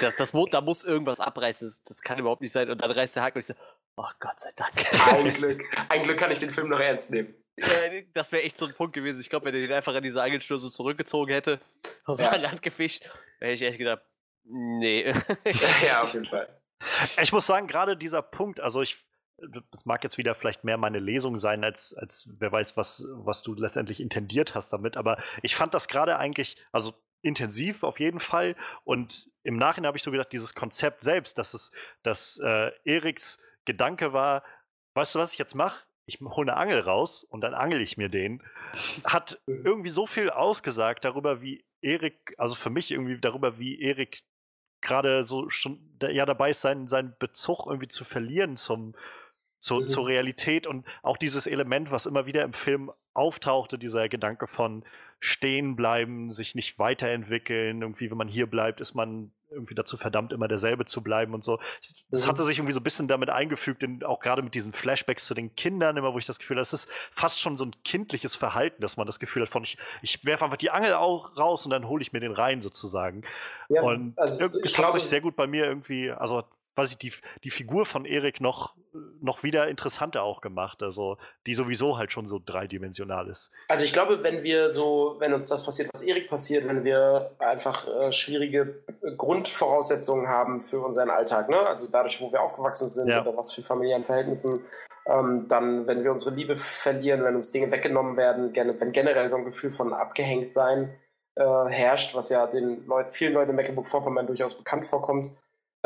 Das, 0.00 0.14
das, 0.16 0.32
da 0.50 0.60
muss 0.60 0.84
irgendwas 0.84 1.20
abreißen. 1.20 1.66
Das, 1.66 1.82
das, 1.84 2.00
kann 2.02 2.18
überhaupt 2.18 2.42
nicht 2.42 2.52
sein. 2.52 2.70
Und 2.70 2.82
dann 2.82 2.90
reißt 2.90 3.16
der 3.16 3.24
Haken 3.24 3.38
und 3.38 3.40
ich 3.40 3.46
so, 3.46 3.54
oh 3.96 4.08
Gott 4.20 4.38
sei 4.38 4.50
Dank. 4.56 4.72
Ein 5.12 5.32
Glück. 5.32 5.64
Ein 5.88 6.02
Glück 6.02 6.18
kann 6.18 6.30
ich 6.30 6.38
den 6.38 6.50
Film 6.50 6.68
noch 6.68 6.80
ernst 6.80 7.10
nehmen. 7.10 7.34
das 8.14 8.32
wäre 8.32 8.42
echt 8.42 8.58
so 8.58 8.66
ein 8.66 8.74
Punkt 8.74 8.92
gewesen. 8.92 9.20
Ich 9.20 9.30
glaube, 9.30 9.46
wenn 9.46 9.54
er 9.54 9.60
den 9.60 9.72
einfach 9.72 9.94
an 9.94 10.02
diese 10.02 10.22
Angelschnur 10.22 10.58
so 10.58 10.70
zurückgezogen 10.70 11.32
hätte 11.32 11.60
und 12.06 12.14
so 12.14 12.24
ja. 12.24 12.30
an 12.30 12.42
Land 12.42 12.62
gefischt, 12.62 13.10
hätte 13.40 13.52
ich 13.52 13.62
echt 13.62 13.78
gedacht, 13.78 14.02
nee. 14.44 15.12
ja, 15.86 16.02
auf 16.02 16.12
jeden 16.12 16.26
Fall. 16.26 16.48
Ich 17.20 17.32
muss 17.32 17.46
sagen, 17.46 17.66
gerade 17.66 17.96
dieser 17.96 18.22
Punkt, 18.22 18.60
also 18.60 18.82
ich, 18.82 19.05
das 19.70 19.84
mag 19.84 20.02
jetzt 20.02 20.18
wieder 20.18 20.34
vielleicht 20.34 20.64
mehr 20.64 20.78
meine 20.78 20.98
Lesung 20.98 21.38
sein, 21.38 21.64
als, 21.64 21.94
als 21.94 22.28
wer 22.38 22.52
weiß, 22.52 22.76
was, 22.76 23.06
was 23.10 23.42
du 23.42 23.54
letztendlich 23.54 24.00
intendiert 24.00 24.54
hast 24.54 24.72
damit, 24.72 24.96
aber 24.96 25.18
ich 25.42 25.56
fand 25.56 25.74
das 25.74 25.88
gerade 25.88 26.18
eigentlich, 26.18 26.56
also 26.72 26.94
intensiv 27.22 27.82
auf 27.82 28.00
jeden 28.00 28.20
Fall. 28.20 28.56
Und 28.84 29.28
im 29.42 29.56
Nachhinein 29.56 29.88
habe 29.88 29.96
ich 29.96 30.02
so 30.02 30.10
gedacht, 30.10 30.32
dieses 30.32 30.54
Konzept 30.54 31.02
selbst, 31.02 31.38
dass 31.38 31.54
es, 31.54 31.72
dass 32.02 32.38
äh, 32.38 32.70
Eriks 32.84 33.38
Gedanke 33.64 34.12
war, 34.12 34.44
weißt 34.94 35.14
du, 35.14 35.18
was 35.18 35.32
ich 35.32 35.38
jetzt 35.38 35.54
mache? 35.54 35.84
Ich 36.06 36.20
hole 36.20 36.52
eine 36.52 36.60
Angel 36.60 36.80
raus 36.80 37.24
und 37.24 37.40
dann 37.40 37.52
angel 37.52 37.80
ich 37.80 37.96
mir 37.96 38.08
den, 38.08 38.42
hat 39.04 39.42
irgendwie 39.46 39.88
so 39.88 40.06
viel 40.06 40.30
ausgesagt 40.30 41.04
darüber, 41.04 41.42
wie 41.42 41.64
Erik, 41.80 42.34
also 42.38 42.54
für 42.54 42.70
mich 42.70 42.92
irgendwie 42.92 43.18
darüber, 43.20 43.58
wie 43.58 43.80
Erik 43.80 44.22
gerade 44.80 45.24
so 45.24 45.48
schon 45.48 45.80
ja 46.00 46.24
dabei 46.26 46.50
ist, 46.50 46.60
seinen, 46.60 46.86
seinen 46.86 47.16
Bezug 47.18 47.66
irgendwie 47.66 47.88
zu 47.88 48.04
verlieren 48.04 48.56
zum, 48.56 48.94
zu, 49.58 49.76
mhm. 49.76 49.86
zur 49.86 50.06
Realität 50.06 50.66
und 50.66 50.86
auch 51.02 51.16
dieses 51.16 51.46
Element, 51.46 51.90
was 51.90 52.06
immer 52.06 52.26
wieder 52.26 52.42
im 52.42 52.52
Film 52.52 52.90
auftauchte, 53.14 53.78
dieser 53.78 54.08
Gedanke 54.08 54.46
von 54.46 54.84
stehen 55.18 55.76
bleiben, 55.76 56.30
sich 56.30 56.54
nicht 56.54 56.78
weiterentwickeln. 56.78 57.80
Irgendwie, 57.80 58.10
wenn 58.10 58.18
man 58.18 58.28
hier 58.28 58.46
bleibt, 58.46 58.80
ist 58.80 58.94
man 58.94 59.32
irgendwie 59.50 59.74
dazu 59.74 59.96
verdammt, 59.96 60.32
immer 60.32 60.48
derselbe 60.48 60.84
zu 60.84 61.02
bleiben 61.02 61.32
und 61.32 61.42
so. 61.42 61.58
Das 62.10 62.24
mhm. 62.24 62.28
hatte 62.28 62.44
sich 62.44 62.58
irgendwie 62.58 62.72
so 62.72 62.80
ein 62.80 62.84
bisschen 62.84 63.08
damit 63.08 63.30
eingefügt, 63.30 63.82
in, 63.82 64.02
auch 64.02 64.20
gerade 64.20 64.42
mit 64.42 64.54
diesen 64.54 64.72
Flashbacks 64.72 65.24
zu 65.24 65.34
den 65.34 65.54
Kindern, 65.54 65.96
immer 65.96 66.12
wo 66.12 66.18
ich 66.18 66.26
das 66.26 66.38
Gefühl 66.38 66.56
habe, 66.56 66.62
das 66.62 66.72
ist 66.72 66.88
fast 67.10 67.40
schon 67.40 67.56
so 67.56 67.64
ein 67.64 67.72
kindliches 67.84 68.34
Verhalten, 68.34 68.82
dass 68.82 68.96
man 68.96 69.06
das 69.06 69.20
Gefühl 69.20 69.42
hat 69.42 69.48
von, 69.48 69.62
ich, 69.62 69.78
ich 70.02 70.24
werfe 70.24 70.44
einfach 70.44 70.56
die 70.56 70.70
Angel 70.70 70.94
auch 70.94 71.38
raus 71.38 71.64
und 71.64 71.70
dann 71.70 71.88
hole 71.88 72.02
ich 72.02 72.12
mir 72.12 72.20
den 72.20 72.32
rein 72.32 72.60
sozusagen. 72.60 73.22
Ja, 73.68 73.82
und 73.82 74.18
also, 74.18 74.60
es 74.62 74.78
hat 74.78 74.92
sich 74.92 75.04
sehr 75.04 75.20
gut 75.20 75.36
bei 75.36 75.46
mir 75.46 75.64
irgendwie, 75.64 76.10
also 76.10 76.44
ich, 76.92 76.98
die, 76.98 77.12
die 77.44 77.50
Figur 77.50 77.86
von 77.86 78.04
Erik 78.04 78.40
noch, 78.40 78.74
noch 79.20 79.42
wieder 79.42 79.68
interessanter 79.68 80.22
auch 80.22 80.40
gemacht. 80.40 80.82
Also, 80.82 81.16
die 81.46 81.54
sowieso 81.54 81.98
halt 81.98 82.12
schon 82.12 82.26
so 82.26 82.40
dreidimensional 82.44 83.28
ist. 83.28 83.50
Also, 83.68 83.84
ich 83.84 83.92
glaube, 83.92 84.22
wenn 84.22 84.42
wir 84.42 84.70
so, 84.70 85.16
wenn 85.18 85.32
uns 85.32 85.48
das 85.48 85.64
passiert, 85.64 85.90
was 85.92 86.02
Erik 86.02 86.28
passiert, 86.28 86.66
wenn 86.68 86.84
wir 86.84 87.34
einfach 87.38 87.88
äh, 87.88 88.12
schwierige 88.12 88.82
Grundvoraussetzungen 89.16 90.28
haben 90.28 90.60
für 90.60 90.80
unseren 90.80 91.10
Alltag, 91.10 91.48
ne? 91.48 91.58
also 91.58 91.86
dadurch, 91.90 92.20
wo 92.20 92.30
wir 92.30 92.42
aufgewachsen 92.42 92.88
sind 92.88 93.08
ja. 93.08 93.22
oder 93.22 93.36
was 93.36 93.52
für 93.52 93.62
familiären 93.62 94.04
Verhältnissen, 94.04 94.60
ähm, 95.06 95.46
dann, 95.48 95.86
wenn 95.86 96.02
wir 96.04 96.12
unsere 96.12 96.34
Liebe 96.34 96.56
verlieren, 96.56 97.24
wenn 97.24 97.36
uns 97.36 97.52
Dinge 97.52 97.70
weggenommen 97.70 98.16
werden, 98.16 98.54
wenn 98.54 98.92
generell 98.92 99.28
so 99.28 99.36
ein 99.36 99.44
Gefühl 99.44 99.70
von 99.70 99.92
abgehängt 99.92 100.52
sein 100.52 100.90
äh, 101.36 101.68
herrscht, 101.68 102.14
was 102.14 102.28
ja 102.28 102.46
den 102.46 102.86
Leut 102.86 103.12
vielen 103.12 103.34
Leuten 103.34 103.50
in 103.50 103.56
Mecklenburg-Vorpommern 103.56 104.26
durchaus 104.26 104.56
bekannt 104.56 104.84
vorkommt, 104.84 105.30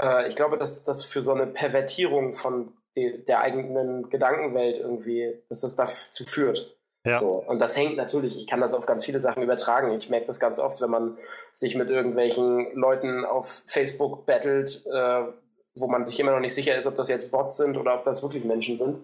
äh, 0.01 0.29
ich 0.29 0.37
glaube, 0.37 0.57
dass 0.57 0.85
das 0.85 1.05
für 1.05 1.23
so 1.23 1.33
eine 1.33 1.47
Pervertierung 1.47 2.33
von 2.33 2.73
die, 2.97 3.23
der 3.25 3.41
eigenen 3.41 4.11
Gedankenwelt 4.11 4.81
irgendwie, 4.81 5.43
dass 5.49 5.61
das 5.61 5.77
dazu 5.77 6.25
führt. 6.25 6.77
Ja. 7.05 7.19
So. 7.19 7.29
Und 7.29 7.61
das 7.61 7.77
hängt 7.77 7.97
natürlich, 7.97 8.39
ich 8.39 8.47
kann 8.47 8.61
das 8.61 8.75
auf 8.75 8.85
ganz 8.85 9.05
viele 9.05 9.21
Sachen 9.21 9.43
übertragen. 9.43 9.93
Ich 9.93 10.11
merke 10.11 10.27
das 10.27 10.41
ganz 10.41 10.59
oft, 10.59 10.81
wenn 10.83 10.91
man 10.91 11.17
sich 11.51 11.75
mit 11.75 11.89
irgendwelchen 11.89 12.75
Leuten 12.75 13.25
auf 13.25 13.63
Facebook 13.67 14.27
battelt, 14.27 14.85
äh, 14.87 15.23
wo 15.75 15.87
man 15.87 16.05
sich 16.05 16.21
immer 16.21 16.33
noch 16.33 16.41
nicht 16.41 16.55
sicher 16.55 16.77
ist, 16.77 16.87
ob 16.87 16.97
das 16.97 17.09
jetzt 17.09 17.31
Bots 17.31 17.57
sind 17.57 17.79
oder 17.79 17.95
ob 17.95 18.03
das 18.03 18.23
wirklich 18.23 18.45
Menschen 18.45 18.77
sind, 18.77 19.01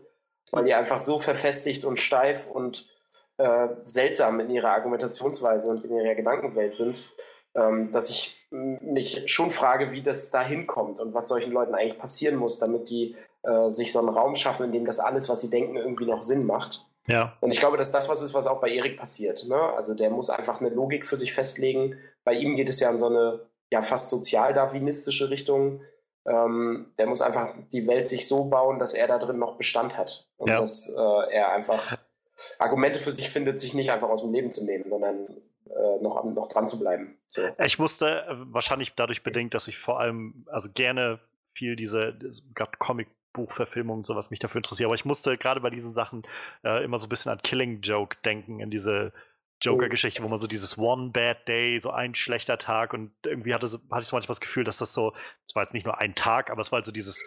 weil 0.51 0.64
die 0.64 0.74
einfach 0.74 0.98
so 0.98 1.18
verfestigt 1.18 1.85
und 1.85 1.98
steif 1.98 2.47
und 2.51 2.86
äh, 3.39 3.68
seltsam 3.81 4.40
in 4.40 4.51
ihrer 4.51 4.73
Argumentationsweise 4.73 5.70
und 5.70 5.85
in 5.85 5.97
ihrer 5.97 6.14
Gedankenwelt 6.14 6.74
sind, 6.74 7.02
ähm, 7.55 7.90
dass 7.90 8.10
ich 8.10 8.45
mich 8.81 9.23
schon 9.27 9.51
frage, 9.51 9.93
wie 9.93 10.03
das 10.03 10.31
da 10.31 10.43
hinkommt 10.43 11.01
und 11.01 11.15
was 11.15 11.28
solchen 11.28 11.53
Leuten 11.53 11.74
eigentlich 11.74 11.99
passieren 11.99 12.37
muss, 12.37 12.59
damit 12.59 12.91
die 12.91 13.16
äh, 13.43 13.69
sich 13.69 13.93
so 13.93 14.01
einen 14.01 14.09
Raum 14.09 14.35
schaffen, 14.35 14.66
in 14.66 14.73
dem 14.73 14.85
das 14.87 15.01
alles, 15.01 15.28
was 15.28 15.41
sie 15.41 15.51
denken, 15.51 15.77
irgendwie 15.77 16.07
noch 16.07 16.23
Sinn 16.23 16.47
macht. 16.47 16.87
Ja. 17.07 17.37
Und 17.41 17.53
ich 17.53 17.61
glaube, 17.61 17.77
dass 17.77 17.93
das 17.93 18.09
was 18.09 18.23
ist, 18.23 18.35
was 18.35 18.47
auch 18.47 18.61
bei 18.61 18.70
Erik 18.70 18.99
passiert. 18.99 19.47
Ne? 19.47 19.57
Also 19.57 19.95
der 19.95 20.11
muss 20.11 20.31
einfach 20.31 20.61
eine 20.61 20.70
Logik 20.70 21.07
für 21.07 21.19
sich 21.19 21.33
festlegen. 21.33 21.97
Bei 22.24 22.35
ihm 22.35 22.57
geht 22.57 22.69
es 22.69 22.81
ja 22.81 22.91
in 22.91 22.99
so 22.99 23.07
eine 23.07 23.41
ja 23.70 23.83
fast 23.83 24.09
sozialdarwinistische 24.09 25.31
Richtung. 25.31 25.83
Ähm, 26.27 26.93
der 26.99 27.07
muss 27.07 27.23
einfach 27.23 27.55
die 27.73 27.87
Welt 27.87 28.09
sich 28.09 28.27
so 28.27 28.47
bauen, 28.47 28.78
dass 28.78 28.95
er 28.95 29.07
da 29.07 29.19
drin 29.19 29.39
noch 29.39 29.57
Bestand 29.57 29.97
hat 29.97 30.28
und 30.37 30.51
ja. 30.51 30.59
dass 30.59 30.89
äh, 30.89 31.33
er 31.33 31.53
einfach 31.53 31.97
Argumente 32.59 32.99
für 32.99 33.12
sich 33.12 33.31
findet, 33.31 33.61
sich 33.61 33.74
nicht 33.74 33.91
einfach 33.91 34.09
aus 34.09 34.23
dem 34.23 34.33
Leben 34.33 34.51
zu 34.51 34.65
nehmen, 34.65 34.89
sondern 34.89 35.28
noch, 36.01 36.24
noch 36.24 36.48
dran 36.48 36.66
zu 36.66 36.78
bleiben. 36.78 37.16
So. 37.26 37.43
Ich 37.64 37.78
musste 37.78 38.26
äh, 38.26 38.34
wahrscheinlich 38.52 38.94
dadurch 38.94 39.22
bedingt, 39.22 39.55
dass 39.55 39.68
ich 39.68 39.78
vor 39.78 40.01
allem 40.01 40.47
also 40.51 40.68
gerne 40.72 41.20
viel 41.52 41.76
diese 41.76 42.18
Comic 42.78 43.09
Buchverfilmung 43.32 43.98
und 43.98 44.06
sowas 44.06 44.30
mich 44.30 44.38
dafür 44.38 44.60
interessiert. 44.60 44.86
Aber 44.86 44.94
ich 44.94 45.05
musste 45.05 45.36
gerade 45.36 45.60
bei 45.60 45.70
diesen 45.70 45.93
Sachen 45.93 46.22
äh, 46.64 46.82
immer 46.82 46.98
so 46.98 47.06
ein 47.06 47.10
bisschen 47.10 47.30
an 47.30 47.38
Killing 47.43 47.82
Joke 47.82 48.16
denken, 48.24 48.60
in 48.60 48.70
diese 48.70 49.12
Joker-Geschichte, 49.60 50.22
wo 50.22 50.28
man 50.28 50.38
so 50.38 50.47
dieses 50.47 50.76
One 50.78 51.10
Bad 51.10 51.47
Day, 51.48 51.78
so 51.78 51.90
ein 51.90 52.14
schlechter 52.14 52.59
Tag 52.59 52.93
und 52.93 53.12
irgendwie 53.24 53.55
hatte, 53.55 53.68
so, 53.68 53.78
hatte 53.90 54.02
ich 54.02 54.06
so 54.06 54.16
manchmal 54.16 54.34
das 54.34 54.40
Gefühl, 54.40 54.64
dass 54.64 54.78
das 54.78 54.93
so, 54.93 55.14
es 55.48 55.55
war 55.55 55.62
jetzt 55.62 55.74
nicht 55.74 55.86
nur 55.86 55.98
ein 55.98 56.14
Tag, 56.14 56.51
aber 56.51 56.60
es 56.60 56.72
war 56.72 56.78
halt 56.78 56.84
so 56.84 56.93
dieses 56.93 57.24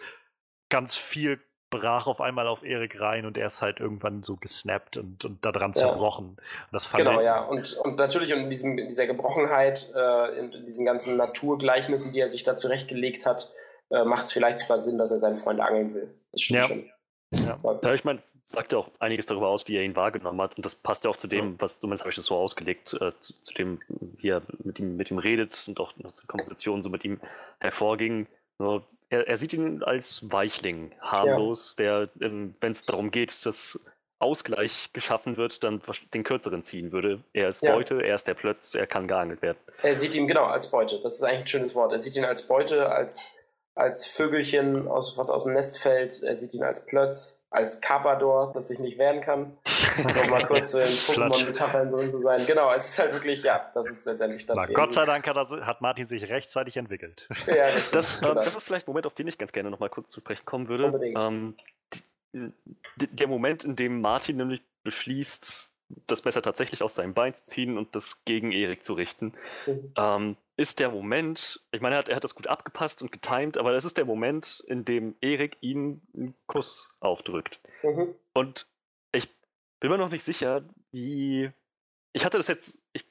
ganz 0.68 0.96
viel 0.96 1.40
brach 1.70 2.06
auf 2.06 2.20
einmal 2.20 2.46
auf 2.46 2.62
Erik 2.62 3.00
rein 3.00 3.24
und 3.24 3.38
er 3.38 3.46
ist 3.46 3.62
halt 3.62 3.80
irgendwann 3.80 4.22
so 4.22 4.36
gesnappt 4.36 4.96
und, 4.96 5.24
und 5.24 5.44
daran 5.44 5.70
ja. 5.70 5.74
zerbrochen. 5.74 6.36
das 6.72 6.86
fand 6.86 7.04
genau, 7.04 7.20
ja. 7.20 7.40
Und, 7.40 7.76
und 7.78 7.96
natürlich 7.96 8.30
in, 8.30 8.50
diesem, 8.50 8.76
in 8.76 8.88
dieser 8.88 9.06
Gebrochenheit, 9.06 9.90
äh, 9.94 10.38
in, 10.38 10.52
in, 10.52 10.64
diesen 10.64 10.84
ganzen 10.84 11.16
Naturgleichnissen, 11.16 12.12
die 12.12 12.20
er 12.20 12.28
sich 12.28 12.42
da 12.42 12.56
zurechtgelegt 12.56 13.24
hat, 13.24 13.50
äh, 13.90 14.04
macht 14.04 14.24
es 14.24 14.32
vielleicht 14.32 14.58
sogar 14.58 14.80
Sinn, 14.80 14.98
dass 14.98 15.10
er 15.10 15.18
seinen 15.18 15.36
Freund 15.36 15.60
angeln 15.60 15.94
will. 15.94 16.14
Das 16.32 16.42
stimmt 16.42 16.60
ja. 16.60 16.68
schon. 16.68 16.90
Ja. 17.32 17.56
ja, 17.82 17.94
ich 17.94 18.02
meine, 18.02 18.18
sagt 18.44 18.72
ja 18.72 18.78
auch 18.78 18.90
einiges 18.98 19.24
darüber 19.24 19.48
aus, 19.48 19.68
wie 19.68 19.76
er 19.76 19.84
ihn 19.84 19.94
wahrgenommen 19.94 20.40
hat. 20.40 20.56
Und 20.56 20.66
das 20.66 20.74
passt 20.74 21.04
ja 21.04 21.10
auch 21.10 21.16
zu 21.16 21.28
dem, 21.28 21.60
was 21.60 21.78
zumindest 21.78 22.02
habe 22.02 22.10
ich 22.10 22.16
das 22.16 22.24
so 22.24 22.34
ausgelegt, 22.34 22.92
äh, 22.94 23.12
zu, 23.20 23.40
zu, 23.40 23.54
dem, 23.54 23.78
wie 24.16 24.30
er 24.30 24.42
mit 24.64 24.80
ihm, 24.80 24.96
mit 24.96 25.12
ihm 25.12 25.18
redet 25.18 25.64
und 25.68 25.78
auch 25.78 25.92
die 25.92 26.26
Konversation 26.26 26.82
so 26.82 26.88
mit 26.88 27.04
ihm 27.04 27.20
hervorging. 27.60 28.26
So, 28.60 28.82
er, 29.08 29.26
er, 29.26 29.38
sieht 29.38 29.54
ihn 29.54 29.82
als 29.82 30.30
Weichling, 30.30 30.92
harmlos, 31.00 31.76
ja. 31.78 32.04
der, 32.04 32.10
ähm, 32.20 32.54
wenn 32.60 32.72
es 32.72 32.84
darum 32.84 33.10
geht, 33.10 33.46
dass 33.46 33.80
Ausgleich 34.18 34.90
geschaffen 34.92 35.38
wird, 35.38 35.64
dann 35.64 35.80
den 36.12 36.24
kürzeren 36.24 36.62
ziehen 36.62 36.92
würde. 36.92 37.24
Er 37.32 37.48
ist 37.48 37.62
ja. 37.62 37.74
Beute, 37.74 38.02
er 38.02 38.14
ist 38.14 38.26
der 38.26 38.34
Plötz, 38.34 38.74
er 38.74 38.86
kann 38.86 39.08
geangelt 39.08 39.40
werden. 39.40 39.56
Er 39.82 39.94
sieht 39.94 40.14
ihn 40.14 40.28
genau 40.28 40.44
als 40.44 40.70
Beute. 40.70 41.00
Das 41.02 41.14
ist 41.14 41.22
eigentlich 41.22 41.40
ein 41.40 41.46
schönes 41.46 41.74
Wort. 41.74 41.90
Er 41.92 42.00
sieht 42.00 42.14
ihn 42.16 42.26
als 42.26 42.46
Beute, 42.46 42.90
als, 42.92 43.34
als 43.74 44.04
Vögelchen, 44.04 44.88
aus, 44.88 45.16
was 45.16 45.30
aus 45.30 45.44
dem 45.44 45.54
Nest 45.54 45.78
fällt. 45.78 46.22
Er 46.22 46.34
sieht 46.34 46.52
ihn 46.52 46.62
als 46.62 46.84
Plötz, 46.84 47.39
als 47.50 47.80
Carpador, 47.80 48.52
das 48.52 48.68
sich 48.68 48.78
nicht 48.78 48.96
wehren 48.98 49.20
kann. 49.20 49.56
um 49.98 50.30
mal 50.30 50.46
kurz 50.46 50.72
in 50.74 50.82
Pokémon-Metaphern 50.88 51.90
drin 51.90 52.10
zu 52.10 52.18
sein. 52.18 52.40
Genau, 52.46 52.72
es 52.72 52.90
ist 52.90 52.98
halt 52.98 53.12
wirklich, 53.12 53.42
ja, 53.42 53.70
das 53.74 53.90
ist 53.90 54.06
letztendlich 54.06 54.46
das. 54.46 54.56
Na, 54.56 54.66
Gott 54.66 54.92
sei 54.92 55.04
Dank 55.04 55.26
hat, 55.26 55.36
das, 55.36 55.50
hat, 55.52 55.80
Martin 55.80 56.04
sich 56.04 56.28
rechtzeitig 56.28 56.76
entwickelt. 56.76 57.28
Ja, 57.46 57.66
richtig, 57.66 57.90
das, 57.90 58.16
äh, 58.16 58.20
genau. 58.20 58.34
das 58.34 58.54
ist 58.54 58.62
vielleicht 58.62 58.86
ein 58.86 58.90
Moment, 58.90 59.06
auf 59.06 59.14
den 59.14 59.26
ich 59.26 59.36
ganz 59.36 59.52
gerne 59.52 59.70
noch 59.70 59.80
mal 59.80 59.90
kurz 59.90 60.10
zu 60.10 60.20
sprechen 60.20 60.44
kommen 60.44 60.68
würde. 60.68 60.92
Ähm, 61.16 61.56
der 62.32 63.26
Moment, 63.26 63.64
in 63.64 63.74
dem 63.74 64.00
Martin 64.00 64.36
nämlich 64.36 64.62
beschließt, 64.84 65.69
das 66.06 66.24
Messer 66.24 66.42
tatsächlich 66.42 66.82
aus 66.82 66.94
seinem 66.94 67.14
Bein 67.14 67.34
zu 67.34 67.44
ziehen 67.44 67.78
und 67.78 67.94
das 67.94 68.24
gegen 68.24 68.52
Erik 68.52 68.82
zu 68.82 68.94
richten, 68.94 69.32
mhm. 69.66 69.92
ähm, 69.96 70.36
ist 70.56 70.78
der 70.78 70.90
Moment, 70.90 71.60
ich 71.72 71.80
meine, 71.80 71.94
er 71.94 71.98
hat, 72.00 72.08
er 72.08 72.16
hat 72.16 72.24
das 72.24 72.34
gut 72.34 72.46
abgepasst 72.46 73.02
und 73.02 73.10
getimt, 73.12 73.56
aber 73.56 73.72
das 73.72 73.84
ist 73.84 73.96
der 73.96 74.04
Moment, 74.04 74.62
in 74.66 74.84
dem 74.84 75.16
Erik 75.20 75.56
ihm 75.60 76.02
einen 76.14 76.34
Kuss 76.46 76.94
aufdrückt. 77.00 77.60
Mhm. 77.82 78.14
Und 78.34 78.66
ich 79.12 79.28
bin 79.80 79.90
mir 79.90 79.98
noch 79.98 80.10
nicht 80.10 80.22
sicher, 80.22 80.62
wie. 80.92 81.50
Ich 82.12 82.24
hatte 82.24 82.36
das 82.36 82.48
jetzt. 82.48 82.84
Ich, 82.92 83.06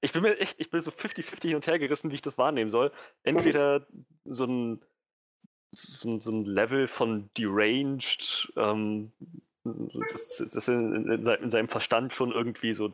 ich 0.00 0.12
bin 0.12 0.22
mir 0.22 0.38
echt, 0.38 0.60
ich 0.60 0.70
bin 0.70 0.80
so 0.80 0.90
50-50 0.90 1.42
hin 1.42 1.56
und 1.56 1.66
her 1.66 1.78
gerissen, 1.78 2.10
wie 2.10 2.16
ich 2.16 2.22
das 2.22 2.38
wahrnehmen 2.38 2.70
soll. 2.70 2.90
Entweder 3.22 3.86
so 4.24 4.44
ein, 4.44 4.82
so, 5.70 6.18
so 6.20 6.30
ein 6.32 6.44
Level 6.44 6.88
von 6.88 7.30
deranged, 7.36 8.52
ähm, 8.56 9.12
das, 9.64 10.42
das 10.52 10.68
in, 10.68 11.08
in, 11.10 11.50
seinem 11.50 11.68
Verstand 11.68 12.14
schon 12.14 12.32
irgendwie 12.32 12.74
so 12.74 12.92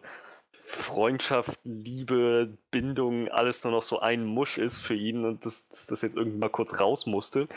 Freundschaft, 0.64 1.58
Liebe, 1.64 2.56
Bindung, 2.70 3.28
alles 3.28 3.64
nur 3.64 3.72
noch 3.72 3.84
so 3.84 4.00
ein 4.00 4.24
Musch 4.24 4.58
ist 4.58 4.78
für 4.78 4.94
ihn 4.94 5.24
und 5.24 5.46
dass 5.46 5.64
das 5.86 6.02
jetzt 6.02 6.16
irgendwie 6.16 6.38
mal 6.38 6.50
kurz 6.50 6.78
raus 6.78 7.06
musste. 7.06 7.48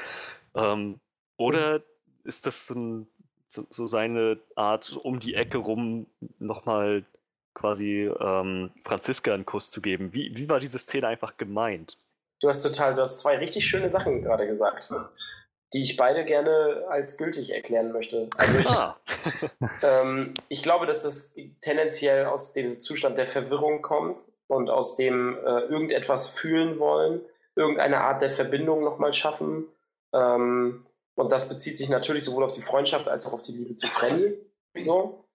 Ähm, 0.56 1.00
oder 1.38 1.82
ist 2.24 2.46
das 2.46 2.68
so, 2.68 2.76
ein, 2.76 3.08
so, 3.48 3.66
so, 3.70 3.86
seine 3.86 4.40
Art, 4.56 4.96
um 4.96 5.20
die 5.20 5.36
Ecke 5.36 5.58
rum 5.58 6.06
nochmal 6.40 7.04
quasi 7.54 8.10
ähm, 8.20 8.72
Franziska 8.82 9.34
einen 9.34 9.46
Kuss 9.46 9.70
zu 9.70 9.82
geben. 9.82 10.14
Wie, 10.14 10.32
wie 10.36 10.50
war 10.50 10.60
diese 10.60 10.80
Szene 10.80 11.08
einfach 11.08 11.36
gemeint? 11.36 11.98
Du 12.40 12.48
hast 12.48 12.64
total, 12.64 12.96
du 12.96 13.02
hast 13.02 13.20
zwei 13.20 13.38
richtig 13.38 13.68
schöne 13.68 13.90
Sachen 13.90 14.24
gerade 14.24 14.48
gesagt, 14.48 14.90
die 15.74 15.84
ich 15.84 15.96
beide 15.96 16.26
gerne 16.26 16.86
als 16.90 17.18
gültig 17.18 17.54
erklären 17.54 17.92
möchte. 17.92 18.30
Also 18.36 18.58
ich, 18.60 18.70
ah. 18.70 19.00
ähm, 19.82 20.34
ich 20.50 20.64
glaube, 20.64 20.86
dass 20.86 21.04
das 21.04 21.34
tendenziell 21.62 22.26
aus 22.26 22.54
dem 22.54 22.68
Zustand 22.68 23.18
der 23.18 23.28
Verwirrung 23.28 23.82
kommt 23.82 24.32
und 24.48 24.70
aus 24.70 24.96
dem 24.98 25.38
äh, 25.38 25.62
irgendetwas 25.62 26.28
fühlen 26.28 26.78
wollen, 26.78 27.22
irgendeine 27.56 28.02
Art 28.02 28.22
der 28.22 28.30
Verbindung 28.30 28.84
nochmal 28.84 29.14
schaffen. 29.14 29.68
Ähm, 30.14 30.82
und 31.16 31.32
das 31.32 31.48
bezieht 31.48 31.78
sich 31.78 31.90
natürlich 31.90 32.26
sowohl 32.26 32.44
auf 32.44 32.52
die 32.52 32.62
Freundschaft 32.62 33.08
als 33.08 33.26
auch 33.28 33.34
auf 33.34 33.42
die 33.42 33.54
Liebe 33.54 33.76
zu 33.76 33.88
Frenny. 33.88 34.38
So. 34.74 35.26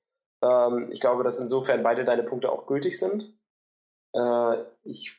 Ähm, 0.42 0.90
ich 0.90 1.00
glaube, 1.00 1.22
dass 1.22 1.38
insofern 1.38 1.82
beide 1.82 2.06
deine 2.06 2.22
Punkte 2.22 2.50
auch 2.50 2.64
gültig 2.64 2.98
sind. 2.98 3.34
Äh, 4.14 4.64
ich 4.82 5.14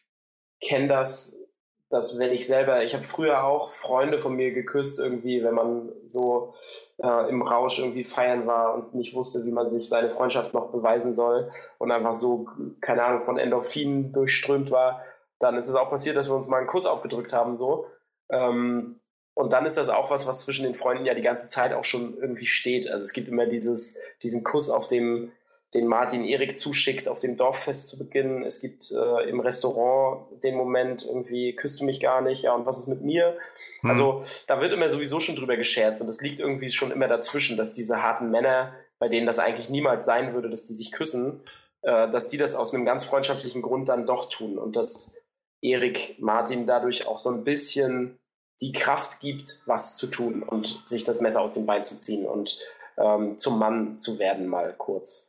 kenne 0.60 0.88
das, 0.88 1.47
dass 1.90 2.20
wenn 2.20 2.34
ich 2.34 2.48
selber, 2.48 2.84
ich 2.84 2.94
habe 2.94 3.04
früher 3.04 3.44
auch 3.44 3.70
Freunde 3.70 4.20
von 4.20 4.36
mir 4.36 4.52
geküsst, 4.52 5.00
irgendwie, 5.00 5.44
wenn 5.44 5.54
man 5.54 5.90
so 6.04 6.54
äh, 6.98 7.30
im 7.30 7.42
Rausch 7.42 7.80
irgendwie 7.80 8.04
feiern 8.04 8.46
war 8.46 8.74
und 8.74 8.94
nicht 8.94 9.14
wusste, 9.14 9.46
wie 9.46 9.52
man 9.52 9.68
sich 9.68 9.88
seine 9.88 10.10
Freundschaft 10.10 10.54
noch 10.54 10.72
beweisen 10.72 11.14
soll 11.14 11.50
und 11.78 11.92
einfach 11.92 12.14
so, 12.14 12.48
keine 12.82 13.04
Ahnung, 13.04 13.22
von 13.22 13.38
Endorphinen 13.38 14.12
durchströmt 14.12 14.70
war, 14.72 15.02
dann 15.40 15.56
ist 15.56 15.70
es 15.70 15.76
auch 15.76 15.90
passiert, 15.90 16.18
dass 16.18 16.30
wir 16.30 16.36
uns 16.36 16.48
mal 16.48 16.58
einen 16.58 16.68
Kuss 16.68 16.86
aufgedrückt 16.86 17.32
haben, 17.32 17.56
so. 17.56 17.86
Ähm, 18.30 19.00
und 19.34 19.54
dann 19.54 19.68
ist 19.68 19.78
das 19.78 19.90
auch 19.90 20.10
was, 20.10 20.26
was 20.26 20.42
zwischen 20.42 20.64
den 20.64 20.74
Freunden 20.74 21.06
ja 21.06 21.14
die 21.14 21.22
ganze 21.22 21.48
Zeit 21.48 21.72
auch 21.72 21.84
schon 21.84 22.18
irgendwie 22.18 22.48
steht. 22.48 22.90
Also 22.90 23.06
es 23.06 23.14
gibt 23.14 23.28
immer 23.28 23.46
dieses, 23.46 23.96
diesen 24.24 24.44
Kuss 24.44 24.72
auf 24.72 24.88
dem, 24.88 25.32
den 25.74 25.88
Martin 25.88 26.24
Erik 26.24 26.58
zuschickt, 26.58 27.10
auf 27.10 27.20
dem 27.20 27.36
Dorffest 27.36 27.88
zu 27.88 27.98
Beginn. 27.98 28.44
Es 28.44 28.62
gibt 28.62 28.92
äh, 28.92 29.30
im 29.30 29.40
Restaurant 29.42 30.44
den 30.44 30.56
Moment 30.56 31.06
irgendwie, 31.06 31.56
küsst 31.56 31.82
du 31.82 31.86
mich 31.86 32.00
gar 32.00 32.22
nicht, 32.22 32.44
ja, 32.44 32.54
und 32.54 32.66
was 32.66 32.78
ist 32.78 32.88
mit 32.88 33.02
mir? 33.02 33.38
Hm. 33.82 33.90
Also 33.90 34.24
da 34.48 34.62
wird 34.62 34.72
immer 34.72 34.90
sowieso 34.90 35.20
schon 35.20 35.36
drüber 35.36 35.58
gescherzt 35.58 36.02
und 36.02 36.08
es 36.08 36.22
liegt 36.22 36.40
irgendwie 36.40 36.70
schon 36.70 36.92
immer 36.92 37.08
dazwischen, 37.08 37.58
dass 37.58 37.74
diese 37.74 38.02
harten 38.02 38.32
Männer, 38.32 38.74
bei 38.98 39.10
denen 39.10 39.28
das 39.28 39.40
eigentlich 39.40 39.70
niemals 39.70 40.06
sein 40.06 40.34
würde, 40.34 40.50
dass 40.50 40.66
die 40.66 40.74
sich 40.74 40.92
küssen, 40.92 41.42
äh, 41.82 42.10
dass 42.10 42.30
die 42.30 42.38
das 42.38 42.56
aus 42.56 42.74
einem 42.74 42.86
ganz 42.86 43.04
freundschaftlichen 43.04 43.62
Grund 43.62 43.90
dann 43.90 44.06
doch 44.06 44.30
tun 44.30 44.58
und 44.58 44.76
dass 44.76 45.14
Erik 45.62 46.16
Martin 46.20 46.66
dadurch 46.66 47.08
auch 47.08 47.18
so 47.18 47.30
ein 47.30 47.44
bisschen 47.44 48.20
die 48.62 48.72
Kraft 48.72 49.20
gibt, 49.20 49.62
was 49.66 49.98
zu 49.98 50.08
tun 50.08 50.44
und 50.44 50.82
sich 50.86 51.04
das 51.04 51.22
Messer 51.22 51.42
aus 51.42 51.54
dem 51.54 51.66
Bein 51.66 51.84
zu 51.84 51.98
ziehen 51.98 52.26
und 52.26 52.58
ähm, 52.98 53.38
zum 53.38 53.60
Mann 53.60 53.98
zu 53.98 54.18
werden, 54.18 54.48
mal 54.48 54.74
kurz. 54.78 55.27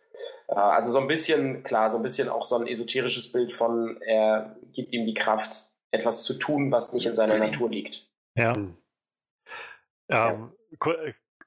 Äh, 0.49 0.55
also 0.55 0.90
so 0.90 1.01
ein 1.01 1.07
bisschen, 1.07 1.62
klar, 1.62 1.90
so 1.90 1.97
ein 1.97 2.03
bisschen 2.03 2.28
auch 2.28 2.45
so 2.45 2.57
ein 2.57 2.66
esoterisches 2.66 3.32
Bild 3.32 3.53
von, 3.53 4.01
er 4.03 4.57
gibt 4.73 4.93
ihm 4.93 5.07
die 5.07 5.15
Kraft, 5.15 5.66
etwas 5.90 6.24
zu 6.24 6.35
tun, 6.35 6.70
was 6.70 6.93
nicht 6.93 7.07
in 7.07 7.15
seiner 7.15 7.39
Natur 7.39 7.70
liegt. 7.70 8.09
Ja. 8.35 8.55
Ähm, 8.55 8.77
ja 10.11 10.53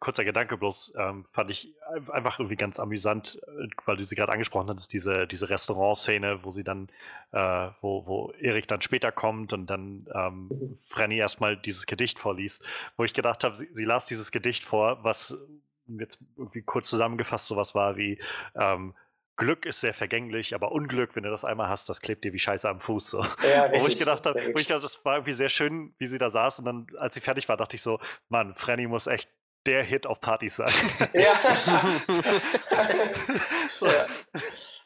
kurzer 0.02 0.26
Gedanke 0.26 0.58
bloß, 0.58 0.94
ähm, 0.98 1.26
fand 1.32 1.52
ich 1.52 1.76
einfach 2.12 2.40
irgendwie 2.40 2.58
ganz 2.58 2.80
amüsant, 2.80 3.40
äh, 3.48 3.68
weil 3.86 3.98
du 3.98 4.04
sie 4.04 4.16
gerade 4.16 4.32
angesprochen 4.32 4.68
hattest, 4.68 4.92
diese, 4.92 5.28
diese 5.28 5.50
Restaurantszene, 5.50 6.44
wo 6.44 6.50
sie 6.50 6.64
dann, 6.64 6.90
äh, 7.32 7.70
wo, 7.82 8.06
wo 8.08 8.32
Erik 8.32 8.68
dann 8.68 8.82
später 8.82 9.12
kommt 9.12 9.54
und 9.54 9.68
dann 9.68 10.08
ähm, 10.14 10.50
mhm. 10.50 10.80
Frenny 10.86 11.18
erstmal 11.18 11.56
dieses 11.56 11.86
Gedicht 11.86 12.18
vorliest, 12.18 12.66
wo 12.98 13.04
ich 13.04 13.14
gedacht 13.14 13.44
habe, 13.44 13.56
sie, 13.56 13.70
sie, 13.72 13.86
las 13.86 14.08
dieses 14.08 14.32
Gedicht 14.32 14.64
vor, 14.64 15.04
was 15.04 15.38
jetzt 15.88 16.20
irgendwie 16.38 16.62
kurz 16.62 16.90
zusammengefasst 16.90 17.48
sowas 17.48 17.76
war 17.76 17.98
wie 17.98 18.22
ähm, 18.56 18.96
Glück 19.38 19.66
ist 19.66 19.80
sehr 19.82 19.96
vergänglich, 19.96 20.54
aber 20.54 20.72
Unglück, 20.72 21.16
wenn 21.16 21.24
du 21.24 21.32
das 21.32 21.44
einmal 21.44 21.68
hast, 21.68 21.90
das 21.90 22.02
klebt 22.02 22.24
dir 22.24 22.32
wie 22.32 22.38
Scheiße 22.38 22.70
am 22.70 22.80
Fuß. 22.80 23.10
So. 23.10 23.26
Ja, 23.44 23.64
richtig, 23.64 23.82
wo 23.84 23.88
ich 23.88 23.98
gedacht 23.98 24.26
habe, 24.28 24.40
wo 24.54 24.60
ich 24.60 24.68
dachte, 24.68 24.84
das 24.84 25.04
war 25.04 25.16
irgendwie 25.16 25.32
sehr 25.32 25.50
schön, 25.50 25.96
wie 25.98 26.06
sie 26.06 26.20
da 26.20 26.30
saß. 26.30 26.60
Und 26.60 26.66
dann, 26.66 26.86
als 27.00 27.16
sie 27.16 27.22
fertig 27.22 27.50
war, 27.50 27.58
dachte 27.58 27.76
ich 27.76 27.82
so, 27.82 28.00
Mann, 28.30 28.54
Frenny 28.54 28.86
muss 28.86 29.08
echt 29.08 29.32
der 29.66 29.84
Hit 29.84 30.06
auf 30.06 30.22
Partys 30.22 30.58
sein. 30.58 30.72
Ja. 31.14 31.34
ja. 33.82 34.06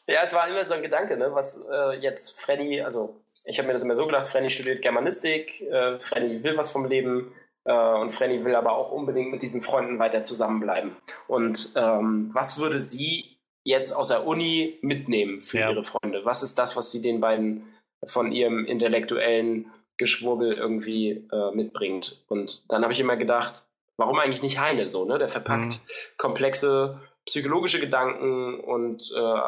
ja. 0.08 0.22
es 0.24 0.34
war 0.34 0.48
immer 0.48 0.64
so 0.64 0.76
ein 0.76 0.82
Gedanke, 0.82 1.18
ne? 1.18 1.34
was 1.34 1.62
äh, 1.70 1.98
jetzt 2.00 2.40
Freddy, 2.40 2.82
also 2.82 3.22
ich 3.44 3.58
habe 3.58 3.68
mir 3.68 3.74
das 3.74 3.84
immer 3.84 3.96
so 3.96 4.06
gedacht, 4.06 4.28
Freddy 4.28 4.50
studiert 4.50 4.82
Germanistik, 4.82 5.62
äh, 5.62 6.00
Freddy 6.00 6.44
will 6.44 6.58
was 6.58 6.72
vom 6.72 6.86
Leben 6.86 7.34
und 7.74 8.12
Freddy 8.12 8.46
will 8.46 8.56
aber 8.56 8.74
auch 8.74 8.92
unbedingt 8.92 9.32
mit 9.32 9.42
diesen 9.42 9.62
Freunden 9.62 10.00
weiter 10.00 10.22
zusammenbleiben. 10.22 10.96
Und 11.28 11.72
ähm, 11.76 12.30
was 12.34 12.60
würde 12.60 12.80
sie 12.80 13.38
jetzt 13.64 13.92
aus 13.92 14.10
der 14.10 14.26
Uni 14.28 14.78
mitnehmen 14.82 15.42
für 15.42 15.60
ja. 15.60 15.72
ihre 15.72 15.84
Freunde? 15.84 16.24
Was 16.24 16.44
ist 16.44 16.58
das, 16.58 16.78
was 16.78 16.92
sie 16.92 17.02
den 17.02 17.20
beiden 17.20 17.68
von 18.06 18.32
ihrem 18.32 18.66
intellektuellen 18.66 19.72
Geschwurbel 19.98 20.54
irgendwie 20.54 21.28
äh, 21.32 21.52
mitbringt? 21.56 22.24
Und 22.28 22.64
dann 22.70 22.84
habe 22.84 22.94
ich 22.94 23.00
immer 23.00 23.18
gedacht, 23.18 23.64
warum 23.98 24.20
eigentlich 24.20 24.44
nicht 24.44 24.60
Heine 24.60 24.88
so, 24.88 25.06
ne? 25.06 25.18
Der 25.18 25.28
verpackt 25.28 25.74
mhm. 25.74 26.18
komplexe 26.18 27.00
psychologische 27.26 27.80
Gedanken 27.80 28.60
und 28.60 29.12
äh, 29.16 29.40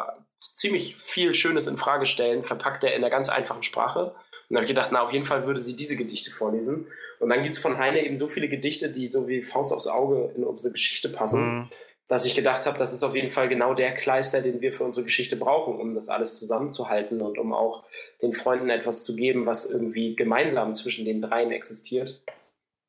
ziemlich 0.52 0.96
viel 0.96 1.34
Schönes 1.34 1.68
in 1.68 1.78
Frage 1.78 2.06
stellen, 2.06 2.42
verpackt 2.42 2.82
er 2.82 2.94
in 2.94 3.02
einer 3.02 3.10
ganz 3.10 3.28
einfachen 3.28 3.62
Sprache. 3.62 4.06
Und 4.06 4.54
da 4.54 4.56
habe 4.56 4.64
ich 4.64 4.70
gedacht, 4.70 4.90
na, 4.92 5.02
auf 5.02 5.12
jeden 5.12 5.24
Fall 5.24 5.46
würde 5.46 5.60
sie 5.60 5.76
diese 5.76 5.96
Gedichte 5.96 6.30
vorlesen. 6.30 6.88
Und 7.20 7.30
dann 7.30 7.42
gibt 7.42 7.54
es 7.54 7.60
von 7.60 7.78
Heine 7.78 8.04
eben 8.04 8.16
so 8.16 8.26
viele 8.26 8.48
Gedichte, 8.48 8.90
die 8.90 9.06
so 9.06 9.28
wie 9.28 9.42
Faust 9.42 9.72
aufs 9.72 9.86
Auge 9.86 10.32
in 10.36 10.44
unsere 10.44 10.72
Geschichte 10.72 11.08
passen, 11.08 11.40
mhm. 11.40 11.68
dass 12.08 12.26
ich 12.26 12.34
gedacht 12.34 12.66
habe, 12.66 12.78
das 12.78 12.92
ist 12.92 13.02
auf 13.02 13.14
jeden 13.14 13.30
Fall 13.30 13.48
genau 13.48 13.74
der 13.74 13.92
Kleister, 13.94 14.40
den 14.40 14.60
wir 14.60 14.72
für 14.72 14.84
unsere 14.84 15.04
Geschichte 15.04 15.36
brauchen, 15.36 15.78
um 15.78 15.94
das 15.94 16.08
alles 16.08 16.38
zusammenzuhalten 16.38 17.20
und 17.20 17.38
um 17.38 17.52
auch 17.52 17.84
den 18.22 18.32
Freunden 18.32 18.70
etwas 18.70 19.04
zu 19.04 19.16
geben, 19.16 19.46
was 19.46 19.64
irgendwie 19.64 20.16
gemeinsam 20.16 20.74
zwischen 20.74 21.04
den 21.04 21.22
dreien 21.22 21.50
existiert 21.50 22.22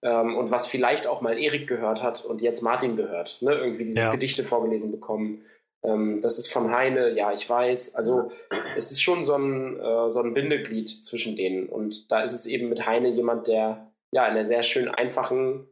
ähm, 0.01 0.37
und 0.37 0.51
was 0.51 0.67
vielleicht 0.67 1.07
auch 1.07 1.21
mal 1.21 1.37
Erik 1.37 1.67
gehört 1.67 2.01
hat 2.01 2.23
und 2.23 2.41
jetzt 2.41 2.61
Martin 2.61 2.95
gehört. 2.95 3.41
Ne? 3.41 3.53
Irgendwie 3.53 3.85
dieses 3.85 4.05
ja. 4.05 4.11
Gedichte 4.11 4.43
vorgelesen 4.43 4.91
bekommen. 4.91 5.43
Ähm, 5.83 6.19
das 6.21 6.37
ist 6.37 6.51
von 6.51 6.71
Heine, 6.71 7.11
ja, 7.15 7.33
ich 7.33 7.49
weiß. 7.49 7.95
Also 7.95 8.29
es 8.75 8.91
ist 8.91 9.01
schon 9.01 9.23
so 9.23 9.35
ein, 9.35 9.79
äh, 9.79 10.09
so 10.09 10.21
ein 10.21 10.33
Bindeglied 10.33 10.89
zwischen 11.03 11.35
denen. 11.35 11.67
Und 11.67 12.11
da 12.11 12.21
ist 12.21 12.33
es 12.33 12.45
eben 12.45 12.69
mit 12.69 12.85
Heine 12.85 13.09
jemand, 13.09 13.47
der 13.47 13.88
ja 14.11 14.25
in 14.25 14.31
einer 14.31 14.43
sehr 14.43 14.63
schön 14.63 14.87
einfachen, 14.89 15.67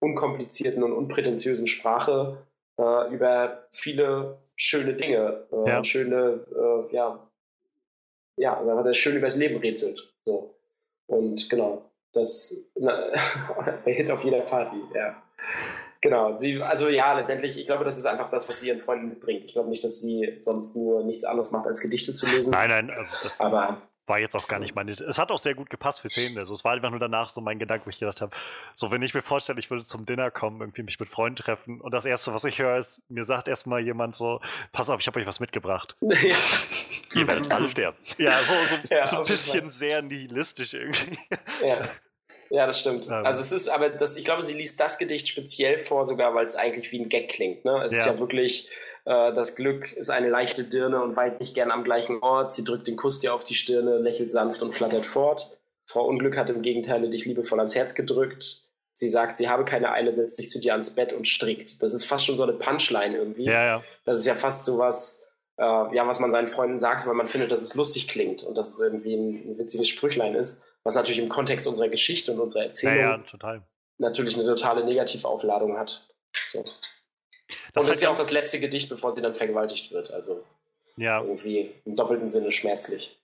unkomplizierten 0.00 0.82
und 0.82 0.92
unprätentiösen 0.92 1.66
Sprache 1.66 2.46
äh, 2.78 3.12
über 3.12 3.66
viele 3.70 4.38
schöne 4.56 4.94
Dinge, 4.94 5.46
äh, 5.52 5.68
ja. 5.68 5.84
schöne, 5.84 6.46
äh, 6.54 6.94
ja, 6.94 7.28
ja, 8.36 8.56
also 8.56 8.82
der 8.82 8.94
schön 8.94 9.16
übers 9.16 9.36
Leben 9.36 9.58
rätselt. 9.58 10.14
So. 10.20 10.54
Und 11.06 11.48
genau, 11.50 11.90
das 12.12 12.54
na, 12.74 13.10
der 13.86 13.94
Hit 13.94 14.10
auf 14.10 14.24
jeder 14.24 14.40
Party, 14.40 14.76
ja. 14.94 15.22
Genau, 16.00 16.36
sie, 16.36 16.62
also 16.62 16.88
ja, 16.88 17.12
letztendlich, 17.14 17.58
ich 17.58 17.66
glaube, 17.66 17.84
das 17.84 17.98
ist 17.98 18.06
einfach 18.06 18.28
das, 18.28 18.48
was 18.48 18.60
sie 18.60 18.68
ihren 18.68 18.78
Freunden 18.78 19.08
mitbringt. 19.08 19.44
Ich 19.44 19.52
glaube 19.52 19.68
nicht, 19.68 19.82
dass 19.82 19.98
sie 19.98 20.34
sonst 20.38 20.76
nur 20.76 21.02
nichts 21.02 21.24
anderes 21.24 21.50
macht, 21.50 21.66
als 21.66 21.80
Gedichte 21.80 22.12
zu 22.12 22.26
lesen. 22.26 22.52
Nein, 22.52 22.68
nein, 22.68 22.90
also 22.90 23.16
das 23.20 23.38
aber, 23.40 23.82
war 24.08 24.18
jetzt 24.18 24.34
auch 24.36 24.48
gar 24.48 24.58
nicht 24.58 24.74
meine. 24.74 24.92
Es 24.92 25.18
hat 25.18 25.30
auch 25.30 25.38
sehr 25.38 25.54
gut 25.54 25.70
gepasst 25.70 26.00
für 26.00 26.08
Szenen. 26.08 26.38
Also 26.38 26.54
es 26.54 26.64
war 26.64 26.72
einfach 26.72 26.90
nur 26.90 27.00
danach 27.00 27.30
so 27.30 27.40
mein 27.40 27.58
Gedanke, 27.58 27.86
wo 27.86 27.90
ich 27.90 27.98
gedacht 27.98 28.20
habe, 28.20 28.34
so 28.74 28.90
wenn 28.90 29.02
ich 29.02 29.14
mir 29.14 29.22
vorstelle, 29.22 29.58
ich 29.58 29.70
würde 29.70 29.84
zum 29.84 30.06
Dinner 30.06 30.30
kommen, 30.30 30.60
irgendwie 30.60 30.82
mich 30.82 30.98
mit 30.98 31.08
Freunden 31.08 31.36
treffen 31.36 31.80
und 31.80 31.92
das 31.92 32.04
erste, 32.04 32.32
was 32.34 32.44
ich 32.44 32.58
höre, 32.58 32.76
ist, 32.76 33.00
mir 33.08 33.24
sagt 33.24 33.48
erstmal 33.48 33.80
jemand 33.80 34.14
so, 34.14 34.40
pass 34.72 34.90
auf, 34.90 35.00
ich 35.00 35.06
habe 35.06 35.20
euch 35.20 35.26
was 35.26 35.40
mitgebracht. 35.40 35.96
Ja. 36.28 36.36
Ihr 37.14 37.26
werdet 37.26 37.50
alle 37.50 37.68
sterben. 37.68 37.96
Ja, 38.18 38.38
so, 38.40 38.52
so, 38.66 38.76
ja, 38.94 39.06
so 39.06 39.18
ein 39.18 39.24
bisschen 39.24 39.70
sehr 39.70 40.02
nihilistisch 40.02 40.74
irgendwie. 40.74 41.16
Ja. 41.64 41.88
Ja, 42.50 42.66
das 42.66 42.80
stimmt. 42.80 43.06
Ähm. 43.06 43.24
Also 43.24 43.40
es 43.40 43.52
ist 43.52 43.68
aber, 43.68 43.90
das, 43.90 44.16
ich 44.16 44.24
glaube, 44.24 44.42
sie 44.42 44.54
liest 44.54 44.80
das 44.80 44.98
Gedicht 44.98 45.28
speziell 45.28 45.78
vor, 45.78 46.06
sogar 46.06 46.34
weil 46.34 46.46
es 46.46 46.56
eigentlich 46.56 46.90
wie 46.92 47.00
ein 47.00 47.08
Gag 47.08 47.28
klingt. 47.28 47.64
Ne? 47.64 47.82
Es 47.84 47.92
ja. 47.92 48.00
ist 48.00 48.06
ja 48.06 48.18
wirklich, 48.18 48.68
das 49.04 49.54
Glück 49.54 49.92
ist 49.92 50.10
eine 50.10 50.28
leichte 50.28 50.64
Dirne 50.64 51.02
und 51.02 51.16
weilt 51.16 51.40
nicht 51.40 51.54
gern 51.54 51.70
am 51.70 51.84
gleichen 51.84 52.22
Ort. 52.22 52.52
Sie 52.52 52.64
drückt 52.64 52.86
den 52.86 52.96
Kuss 52.96 53.20
dir 53.20 53.34
auf 53.34 53.44
die 53.44 53.54
Stirne, 53.54 53.98
lächelt 53.98 54.30
sanft 54.30 54.62
und 54.62 54.74
flattert 54.74 55.06
fort. 55.06 55.56
Frau 55.86 56.04
Unglück 56.04 56.36
hat 56.36 56.50
im 56.50 56.60
Gegenteil 56.62 57.08
dich 57.08 57.24
liebevoll 57.24 57.58
ans 57.58 57.74
Herz 57.74 57.94
gedrückt. 57.94 58.62
Sie 58.92 59.08
sagt, 59.08 59.36
sie 59.36 59.48
habe 59.48 59.64
keine 59.64 59.92
Eile, 59.92 60.12
setzt 60.12 60.36
sich 60.36 60.50
zu 60.50 60.60
dir 60.60 60.72
ans 60.72 60.94
Bett 60.94 61.12
und 61.12 61.26
strickt. 61.26 61.82
Das 61.82 61.94
ist 61.94 62.04
fast 62.04 62.26
schon 62.26 62.36
so 62.36 62.42
eine 62.42 62.52
Punchline 62.52 63.16
irgendwie. 63.16 63.44
Ja, 63.44 63.64
ja. 63.64 63.84
Das 64.04 64.18
ist 64.18 64.26
ja 64.26 64.34
fast 64.34 64.64
so 64.64 64.78
was, 64.78 65.22
äh, 65.56 65.62
ja, 65.62 66.06
was 66.06 66.20
man 66.20 66.30
seinen 66.30 66.48
Freunden 66.48 66.78
sagt, 66.78 67.06
weil 67.06 67.14
man 67.14 67.28
findet, 67.28 67.52
dass 67.52 67.62
es 67.62 67.74
lustig 67.74 68.08
klingt 68.08 68.42
und 68.42 68.58
dass 68.58 68.74
es 68.74 68.80
irgendwie 68.80 69.14
ein, 69.14 69.52
ein 69.52 69.58
witziges 69.58 69.88
Sprüchlein 69.88 70.34
ist 70.34 70.62
was 70.88 70.94
natürlich 70.94 71.18
im 71.18 71.28
Kontext 71.28 71.66
unserer 71.66 71.88
Geschichte 71.88 72.32
und 72.32 72.40
unserer 72.40 72.64
Erzählung 72.64 72.96
ja, 72.96 73.22
ja, 73.52 73.62
natürlich 73.98 74.34
eine 74.36 74.46
totale 74.46 74.84
Negativaufladung 74.84 75.76
hat. 75.76 76.08
So. 76.50 76.64
Das 77.72 77.84
und 77.84 77.88
das 77.88 77.96
ist 77.96 78.02
ja 78.02 78.10
auch 78.10 78.16
das 78.16 78.30
letzte 78.30 78.60
Gedicht, 78.60 78.88
bevor 78.88 79.12
sie 79.12 79.22
dann 79.22 79.34
vergewaltigt 79.34 79.90
wird. 79.90 80.10
Also 80.12 80.44
ja. 80.96 81.22
irgendwie 81.22 81.74
im 81.84 81.96
doppelten 81.96 82.28
Sinne 82.28 82.52
schmerzlich. 82.52 83.18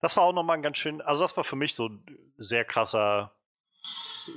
Das 0.00 0.16
war 0.16 0.24
auch 0.24 0.32
nochmal 0.32 0.56
ein 0.56 0.62
ganz 0.62 0.78
schön, 0.78 1.00
also 1.00 1.22
das 1.22 1.36
war 1.36 1.44
für 1.44 1.56
mich 1.56 1.74
so 1.74 1.88
ein 1.88 2.04
sehr 2.36 2.64
krasser, 2.64 3.32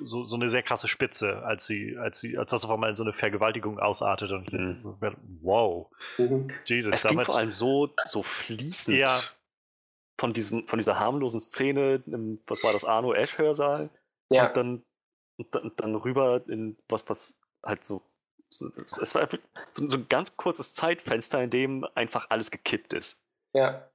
so, 0.03 0.25
so 0.25 0.35
eine 0.35 0.47
sehr 0.47 0.61
krasse 0.61 0.87
Spitze, 0.87 1.43
als 1.43 1.65
sie, 1.65 1.97
als 1.97 2.19
sie, 2.19 2.37
als 2.37 2.51
das 2.51 2.63
auf 2.65 2.71
einmal 2.71 2.91
in 2.91 2.95
so 2.95 3.03
eine 3.03 3.13
Vergewaltigung 3.13 3.79
ausartet 3.79 4.31
und 4.31 4.53
mhm. 4.53 4.97
wow. 5.41 5.87
Mhm. 6.17 6.51
Jesus. 6.65 6.93
Es 6.93 7.01
damit, 7.01 7.17
ging 7.17 7.25
vor 7.25 7.37
allem 7.37 7.51
so, 7.51 7.93
so 8.05 8.21
fließend. 8.23 8.97
Ja. 8.97 9.21
Von, 10.17 10.33
diesem, 10.33 10.65
von 10.67 10.79
dieser 10.79 10.97
harmlosen 10.97 11.41
Szene, 11.41 12.01
im, 12.05 12.39
was 12.47 12.63
war 12.63 12.71
das, 12.71 12.85
Arno 12.85 13.13
Ash 13.13 13.37
Hörsaal? 13.37 13.89
Ja. 14.31 14.47
Und 14.47 14.57
dann, 14.57 14.83
und 15.37 15.55
dann, 15.55 15.71
dann 15.75 15.95
rüber 15.95 16.41
in 16.47 16.77
was, 16.87 17.09
was 17.09 17.33
halt 17.63 17.83
so 17.83 18.01
es 18.61 19.15
war 19.15 19.27
so, 19.71 19.87
so, 19.87 19.97
ein 19.97 20.07
ganz 20.09 20.35
kurzes 20.37 20.73
Zeitfenster, 20.73 21.41
in 21.43 21.49
dem 21.49 21.87
einfach 21.95 22.27
alles 22.29 22.51
gekippt 22.51 22.93
ist. 22.93 23.17
Ja. 23.53 23.89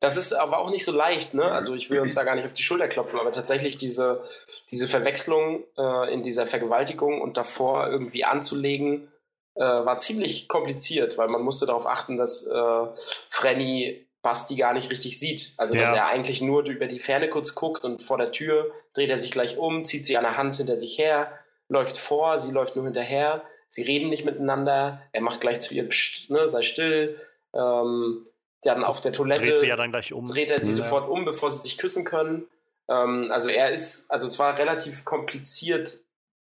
Das 0.00 0.16
ist 0.16 0.32
aber 0.32 0.58
auch 0.58 0.70
nicht 0.70 0.86
so 0.86 0.92
leicht, 0.92 1.34
ne? 1.34 1.44
Also 1.44 1.74
ich 1.74 1.90
will 1.90 2.00
uns 2.00 2.14
da 2.14 2.24
gar 2.24 2.34
nicht 2.34 2.46
auf 2.46 2.54
die 2.54 2.62
Schulter 2.62 2.88
klopfen, 2.88 3.20
aber 3.20 3.32
tatsächlich 3.32 3.76
diese, 3.76 4.24
diese 4.70 4.88
Verwechslung 4.88 5.64
äh, 5.76 6.12
in 6.12 6.22
dieser 6.22 6.46
Vergewaltigung 6.46 7.20
und 7.20 7.36
davor 7.36 7.86
irgendwie 7.88 8.24
anzulegen, 8.24 9.12
äh, 9.56 9.60
war 9.60 9.98
ziemlich 9.98 10.48
kompliziert, 10.48 11.18
weil 11.18 11.28
man 11.28 11.42
musste 11.42 11.66
darauf 11.66 11.86
achten, 11.86 12.16
dass 12.16 12.46
äh, 12.46 12.86
Frenny 13.28 14.06
Basti 14.22 14.56
gar 14.56 14.74
nicht 14.74 14.90
richtig 14.90 15.18
sieht. 15.18 15.54
Also 15.56 15.74
dass 15.74 15.92
er 15.92 16.06
eigentlich 16.06 16.42
nur 16.42 16.64
über 16.64 16.86
die 16.86 16.98
Ferne 16.98 17.28
kurz 17.28 17.54
guckt 17.54 17.84
und 17.84 18.02
vor 18.02 18.18
der 18.18 18.32
Tür 18.32 18.70
dreht 18.94 19.10
er 19.10 19.16
sich 19.16 19.30
gleich 19.30 19.56
um, 19.56 19.84
zieht 19.84 20.06
sie 20.06 20.16
an 20.16 20.24
der 20.24 20.36
Hand 20.36 20.56
hinter 20.56 20.76
sich 20.76 20.98
her, 20.98 21.32
läuft 21.68 21.96
vor, 21.96 22.38
sie 22.38 22.52
läuft 22.52 22.76
nur 22.76 22.84
hinterher, 22.84 23.42
sie 23.70 23.82
reden 23.82 24.10
nicht 24.10 24.26
miteinander, 24.26 25.00
er 25.12 25.22
macht 25.22 25.40
gleich 25.40 25.60
zu 25.60 25.72
ihr, 25.74 25.88
pst, 25.88 26.28
ne, 26.28 26.46
sei 26.48 26.60
still. 26.60 27.18
Ähm, 27.54 28.26
dann 28.62 28.84
auf 28.84 29.00
der 29.00 29.12
Toilette 29.12 29.42
dreht, 29.42 29.58
sie 29.58 29.68
ja 29.68 29.76
dann 29.76 29.90
gleich 29.90 30.12
um. 30.12 30.28
dreht 30.28 30.50
er 30.50 30.60
sie 30.60 30.70
ja. 30.70 30.76
sofort 30.76 31.08
um, 31.08 31.24
bevor 31.24 31.50
sie 31.50 31.62
sich 31.62 31.78
küssen 31.78 32.04
können. 32.04 32.46
Ähm, 32.88 33.30
also 33.32 33.48
er 33.48 33.70
ist, 33.70 34.10
also 34.10 34.26
es 34.26 34.38
war 34.38 34.58
relativ 34.58 35.06
kompliziert, 35.06 36.00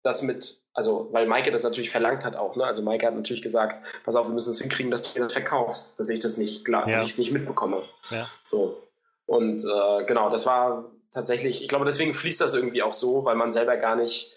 das 0.01 0.21
mit, 0.21 0.59
also 0.73 1.07
weil 1.11 1.27
Maike 1.27 1.51
das 1.51 1.63
natürlich 1.63 1.91
verlangt 1.91 2.25
hat 2.25 2.35
auch, 2.35 2.57
ne? 2.57 2.65
Also 2.65 2.81
Maike 2.81 3.07
hat 3.07 3.15
natürlich 3.15 3.41
gesagt, 3.41 3.81
pass 4.03 4.15
auf, 4.15 4.27
wir 4.27 4.33
müssen 4.33 4.51
es 4.51 4.59
hinkriegen, 4.59 4.91
dass 4.91 5.13
du 5.13 5.17
das 5.17 5.31
verkaufst, 5.31 5.97
dass 5.97 6.09
ich 6.09 6.19
das 6.19 6.35
nicht, 6.35 6.67
ja. 6.67 6.85
dass 6.85 7.03
ich 7.03 7.11
es 7.11 7.17
nicht 7.17 7.31
mitbekomme. 7.31 7.83
Ja. 8.09 8.27
So. 8.43 8.83
Und 9.25 9.63
äh, 9.63 10.03
genau, 10.05 10.29
das 10.29 10.45
war 10.45 10.91
tatsächlich, 11.11 11.61
ich 11.61 11.69
glaube, 11.69 11.85
deswegen 11.85 12.13
fließt 12.13 12.41
das 12.41 12.53
irgendwie 12.53 12.83
auch 12.83 12.91
so, 12.91 13.23
weil 13.23 13.35
man 13.35 13.51
selber 13.51 13.77
gar 13.77 13.95
nicht, 13.95 14.35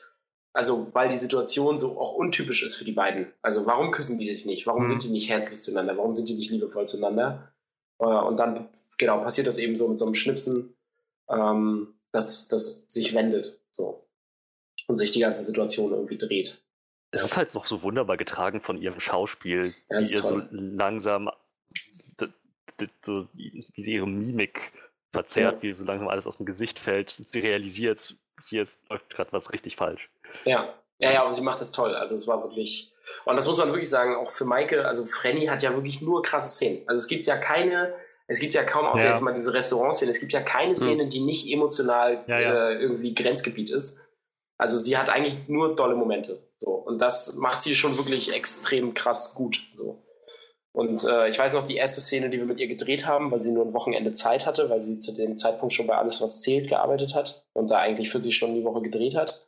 also 0.57 0.89
weil 0.95 1.11
die 1.11 1.17
Situation 1.17 1.79
so 1.79 2.01
auch 2.01 2.15
untypisch 2.15 2.63
ist 2.63 2.77
für 2.77 2.87
die 2.87 2.93
beiden. 2.93 3.31
Also 3.43 3.67
warum 3.67 3.91
küssen 3.91 4.17
die 4.17 4.33
sich 4.33 4.47
nicht? 4.47 4.67
Warum 4.67 4.85
mhm. 4.85 4.87
sind 4.87 5.05
die 5.05 5.11
nicht 5.11 5.29
herzlich 5.29 5.61
zueinander? 5.61 5.99
Warum 5.99 6.15
sind 6.15 6.31
die 6.31 6.35
nicht 6.35 6.51
liebevoll 6.51 6.89
zueinander? 6.89 7.53
Äh, 7.99 8.07
und 8.07 8.39
dann, 8.39 8.71
genau, 8.97 9.21
passiert 9.21 9.47
das 9.47 9.59
eben 9.59 9.77
so 9.77 9.87
mit 9.87 9.99
so 9.99 10.07
einem 10.07 10.15
Schnipsen, 10.15 10.75
ähm, 11.29 11.95
dass 12.11 12.49
das 12.49 12.85
sich 12.89 13.15
wendet. 13.15 13.61
So. 13.71 14.09
Und 14.87 14.97
sich 14.97 15.11
die 15.11 15.21
ganze 15.21 15.45
Situation 15.45 15.93
irgendwie 15.93 16.17
dreht. 16.17 16.63
Es 17.11 17.23
ist 17.23 17.37
halt 17.37 17.55
noch 17.55 17.67
so 17.67 17.83
wunderbar 17.83 18.17
getragen 18.17 18.63
von 18.63 18.81
ihrem 18.81 18.99
Schauspiel, 18.99 19.75
ja, 19.91 20.01
wie 20.01 20.11
ihr 20.11 20.23
toll. 20.23 20.49
so 20.51 20.57
langsam, 20.57 21.29
so, 23.03 23.29
wie 23.35 23.63
sie 23.77 23.93
ihre 23.93 24.09
Mimik 24.09 24.73
verzerrt, 25.13 25.57
ja. 25.57 25.63
wie 25.63 25.73
so 25.75 25.85
langsam 25.85 26.09
alles 26.09 26.27
aus 26.27 26.39
dem 26.39 26.47
Gesicht 26.47 26.79
fällt 26.79 27.17
und 27.19 27.29
sie 27.29 27.41
realisiert, 27.41 28.17
hier 28.49 28.67
läuft 28.89 29.11
gerade 29.11 29.33
was 29.33 29.53
richtig 29.53 29.77
falsch. 29.77 30.09
Ja, 30.45 30.75
ja, 30.99 31.13
ja, 31.13 31.23
aber 31.23 31.33
sie 31.33 31.43
macht 31.43 31.61
das 31.61 31.73
toll. 31.73 31.95
Also 31.95 32.17
es 32.17 32.27
war 32.27 32.43
wirklich, 32.43 32.95
und 33.25 33.37
das 33.37 33.47
muss 33.47 33.59
man 33.59 33.69
wirklich 33.69 33.91
sagen, 33.91 34.17
auch 34.17 34.31
für 34.31 34.45
Maike, 34.45 34.87
also 34.87 35.05
Frenny 35.05 35.47
hat 35.47 35.63
ja 35.63 35.75
wirklich 35.75 36.01
nur 36.01 36.23
krasse 36.23 36.49
Szenen. 36.49 36.83
Also 36.87 37.01
es 37.01 37.09
gibt 37.09 37.27
ja 37.27 37.37
keine, 37.37 37.95
es 38.27 38.41
gibt 38.41 38.55
ja 38.55 38.65
kaum, 38.65 38.87
außer 38.87 39.05
ja. 39.05 39.11
jetzt 39.11 39.21
mal 39.21 39.35
diese 39.35 39.53
Restaurantszene, 39.53 40.11
es 40.11 40.21
gibt 40.21 40.33
ja 40.33 40.41
keine 40.41 40.69
hm. 40.69 40.75
Szene, 40.75 41.05
mhm. 41.05 41.11
die 41.11 41.21
nicht 41.21 41.47
emotional 41.51 42.25
ja, 42.27 42.41
ja. 42.41 42.71
Äh, 42.71 42.75
irgendwie 42.77 43.15
Grenzgebiet 43.15 43.71
ist. 43.71 44.01
Also 44.59 44.79
sie 44.79 44.97
hat 44.97 45.11
eigentlich 45.11 45.49
nur 45.49 45.77
tolle 45.77 45.97
Momente. 45.97 46.49
So. 46.55 46.71
Und 46.71 47.03
das 47.03 47.35
macht 47.35 47.61
sie 47.61 47.75
schon 47.75 47.99
wirklich 47.99 48.33
extrem 48.33 48.95
krass 48.95 49.35
gut. 49.35 49.61
So. 49.75 50.03
Und 50.73 51.05
äh, 51.05 51.29
ich 51.29 51.39
weiß 51.39 51.53
noch 51.53 51.65
die 51.65 51.77
erste 51.77 52.01
Szene, 52.01 52.31
die 52.31 52.39
wir 52.39 52.47
mit 52.47 52.59
ihr 52.59 52.69
gedreht 52.69 53.07
haben, 53.07 53.31
weil 53.31 53.41
sie 53.41 53.53
nur 53.53 53.67
ein 53.67 53.75
Wochenende 53.75 54.13
Zeit 54.13 54.47
hatte, 54.47 54.71
weil 54.71 54.81
sie 54.81 54.99
zu 54.99 55.13
dem 55.13 55.37
Zeitpunkt 55.37 55.75
schon 55.75 55.87
bei 55.87 55.97
Alles, 55.97 56.23
was 56.23 56.41
zählt, 56.41 56.69
gearbeitet 56.69 57.15
hat 57.15 57.47
und 57.53 57.71
da 57.71 57.79
eigentlich 57.79 58.11
40 58.11 58.35
Stunden 58.35 58.57
die 58.57 58.65
Woche 58.65 58.81
gedreht 58.81 59.15
hat. 59.15 59.46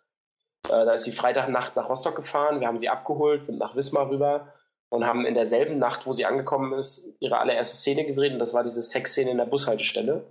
Äh, 0.69 0.85
da 0.85 0.93
ist 0.93 1.05
sie 1.05 1.13
Freitagnacht 1.13 1.77
nach 1.77 1.89
Rostock 1.89 2.17
gefahren, 2.17 2.61
wir 2.61 2.67
haben 2.67 2.79
sie 2.79 2.89
abgeholt, 2.89 3.45
sind 3.45 3.59
nach 3.59 3.77
Wismar 3.77 4.11
rüber 4.11 4.53
und 4.91 5.07
haben 5.07 5.27
in 5.27 5.35
derselben 5.35 5.79
Nacht, 5.79 6.07
wo 6.07 6.13
sie 6.13 6.27
angekommen 6.27 6.73
ist, 6.73 7.15
ihre 7.21 7.39
allererste 7.39 7.77
Szene 7.77 8.05
gedreht 8.05 8.33
und 8.33 8.39
das 8.39 8.55
war 8.55 8.65
diese 8.65 8.83
Sexszene 8.83 9.31
in 9.31 9.39
der 9.39 9.47
Bushaltestelle. 9.47 10.25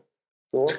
So. 0.47 0.69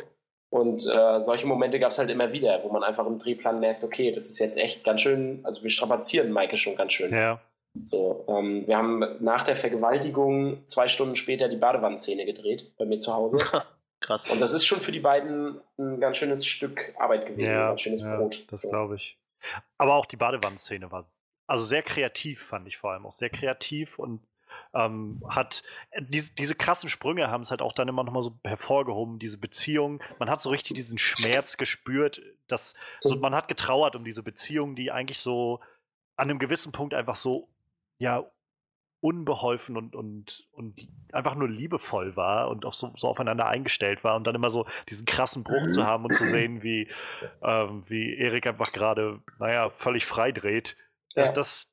Und 0.51 0.87
äh, 0.87 1.21
solche 1.21 1.47
Momente 1.47 1.79
gab 1.79 1.91
es 1.91 1.99
halt 1.99 2.11
immer 2.11 2.33
wieder, 2.33 2.63
wo 2.65 2.71
man 2.71 2.83
einfach 2.83 3.07
im 3.07 3.19
Drehplan 3.19 3.61
merkt, 3.61 3.85
okay, 3.85 4.13
das 4.13 4.31
ist 4.31 4.39
jetzt 4.39 4.57
echt 4.57 4.83
ganz 4.83 5.03
schön, 5.03 5.41
also 5.43 5.63
wir 5.63 5.71
strapazieren 5.71 6.33
Maike 6.33 6.57
schon 6.57 6.75
ganz 6.75 6.93
schön. 6.95 7.13
Ja. 7.13 7.41
So, 7.85 8.25
ähm, 8.29 8.67
wir 8.67 8.77
haben 8.79 9.05
nach 9.21 9.45
der 9.45 9.57
Vergewaltigung 9.57 10.67
zwei 10.67 10.89
Stunden 10.89 11.17
später 11.17 11.49
die 11.49 11.57
Badewannenszene 11.57 12.25
gedreht 12.25 12.73
bei 12.79 12.87
mir 12.87 12.99
zu 12.99 13.15
Hause. 13.15 13.39
Krass. 14.01 14.29
Und 14.31 14.41
das 14.41 14.53
ist 14.53 14.65
schon 14.65 14.81
für 14.81 14.93
die 14.93 15.01
beiden 15.01 15.61
ein 15.79 16.01
ganz 16.01 16.17
schönes 16.17 16.47
Stück 16.47 16.95
Arbeit 16.99 17.27
gewesen, 17.27 17.53
ja, 17.53 17.63
ein 17.63 17.69
ganz 17.71 17.81
schönes 17.83 18.03
ja, 18.03 18.17
Brot. 18.17 18.45
Das 18.51 18.63
so. 18.63 18.69
glaube 18.69 18.97
ich. 18.97 19.19
Aber 19.79 19.95
auch 19.95 20.07
die 20.07 20.17
Badewannenszene 20.17 20.91
war 20.91 21.07
also 21.47 21.65
sehr 21.65 21.83
kreativ, 21.83 22.43
fand 22.43 22.69
ich 22.69 22.77
vor 22.77 22.93
allem 22.93 23.07
auch 23.07 23.13
sehr 23.13 23.31
kreativ 23.31 23.99
und 23.99 24.21
ähm, 24.75 25.23
hat 25.29 25.63
äh, 25.91 26.03
diese, 26.03 26.35
diese 26.35 26.55
krassen 26.55 26.89
Sprünge 26.89 27.31
haben 27.31 27.41
es 27.41 27.51
halt 27.51 27.63
auch 27.63 27.73
dann 27.73 27.89
immer 27.89 28.05
nochmal 28.05 28.23
so 28.23 28.39
hervorgehoben, 28.45 29.19
diese 29.19 29.39
Beziehung. 29.39 30.03
Man 30.19 30.29
hat 30.29 30.41
so 30.41 30.51
richtig 30.51 30.75
diesen 30.75 30.99
Schmerz 30.99 31.57
gespürt, 31.57 32.21
dass 32.47 32.75
so, 33.01 33.17
man 33.17 33.35
hat 33.35 33.49
getrauert 33.49 33.97
um 33.97 34.05
diese 34.05 34.23
Beziehung, 34.23 34.77
die 34.77 34.91
eigentlich 34.91 35.21
so 35.21 35.61
an 36.17 36.29
einem 36.29 36.39
gewissen 36.39 36.73
Punkt 36.73 36.95
einfach 36.95 37.17
so, 37.17 37.49
ja, 37.99 38.25
unbeholfen 39.01 39.77
und, 39.77 39.95
und, 39.95 40.49
und 40.53 40.89
einfach 41.13 41.37
nur 41.37 41.49
liebevoll 41.49 42.17
war 42.17 42.49
und 42.49 42.65
auch 42.65 42.73
so, 42.73 42.93
so 42.97 43.07
aufeinander 43.07 43.47
eingestellt 43.47 44.03
war 44.03 44.17
und 44.17 44.27
dann 44.27 44.35
immer 44.35 44.51
so 44.51 44.67
diesen 44.89 45.07
krassen 45.07 45.45
Bruch 45.45 45.69
zu 45.69 45.87
haben 45.87 46.05
und 46.05 46.15
zu 46.15 46.25
sehen, 46.27 46.63
wie, 46.63 46.89
ähm, 47.43 47.85
wie 47.87 48.17
Erik 48.17 48.47
einfach 48.47 48.73
gerade, 48.73 49.21
naja, 49.39 49.71
völlig 49.71 50.05
frei 50.05 50.33
dreht. 50.33 50.77
Ja. 51.15 51.31
Das, 51.31 51.69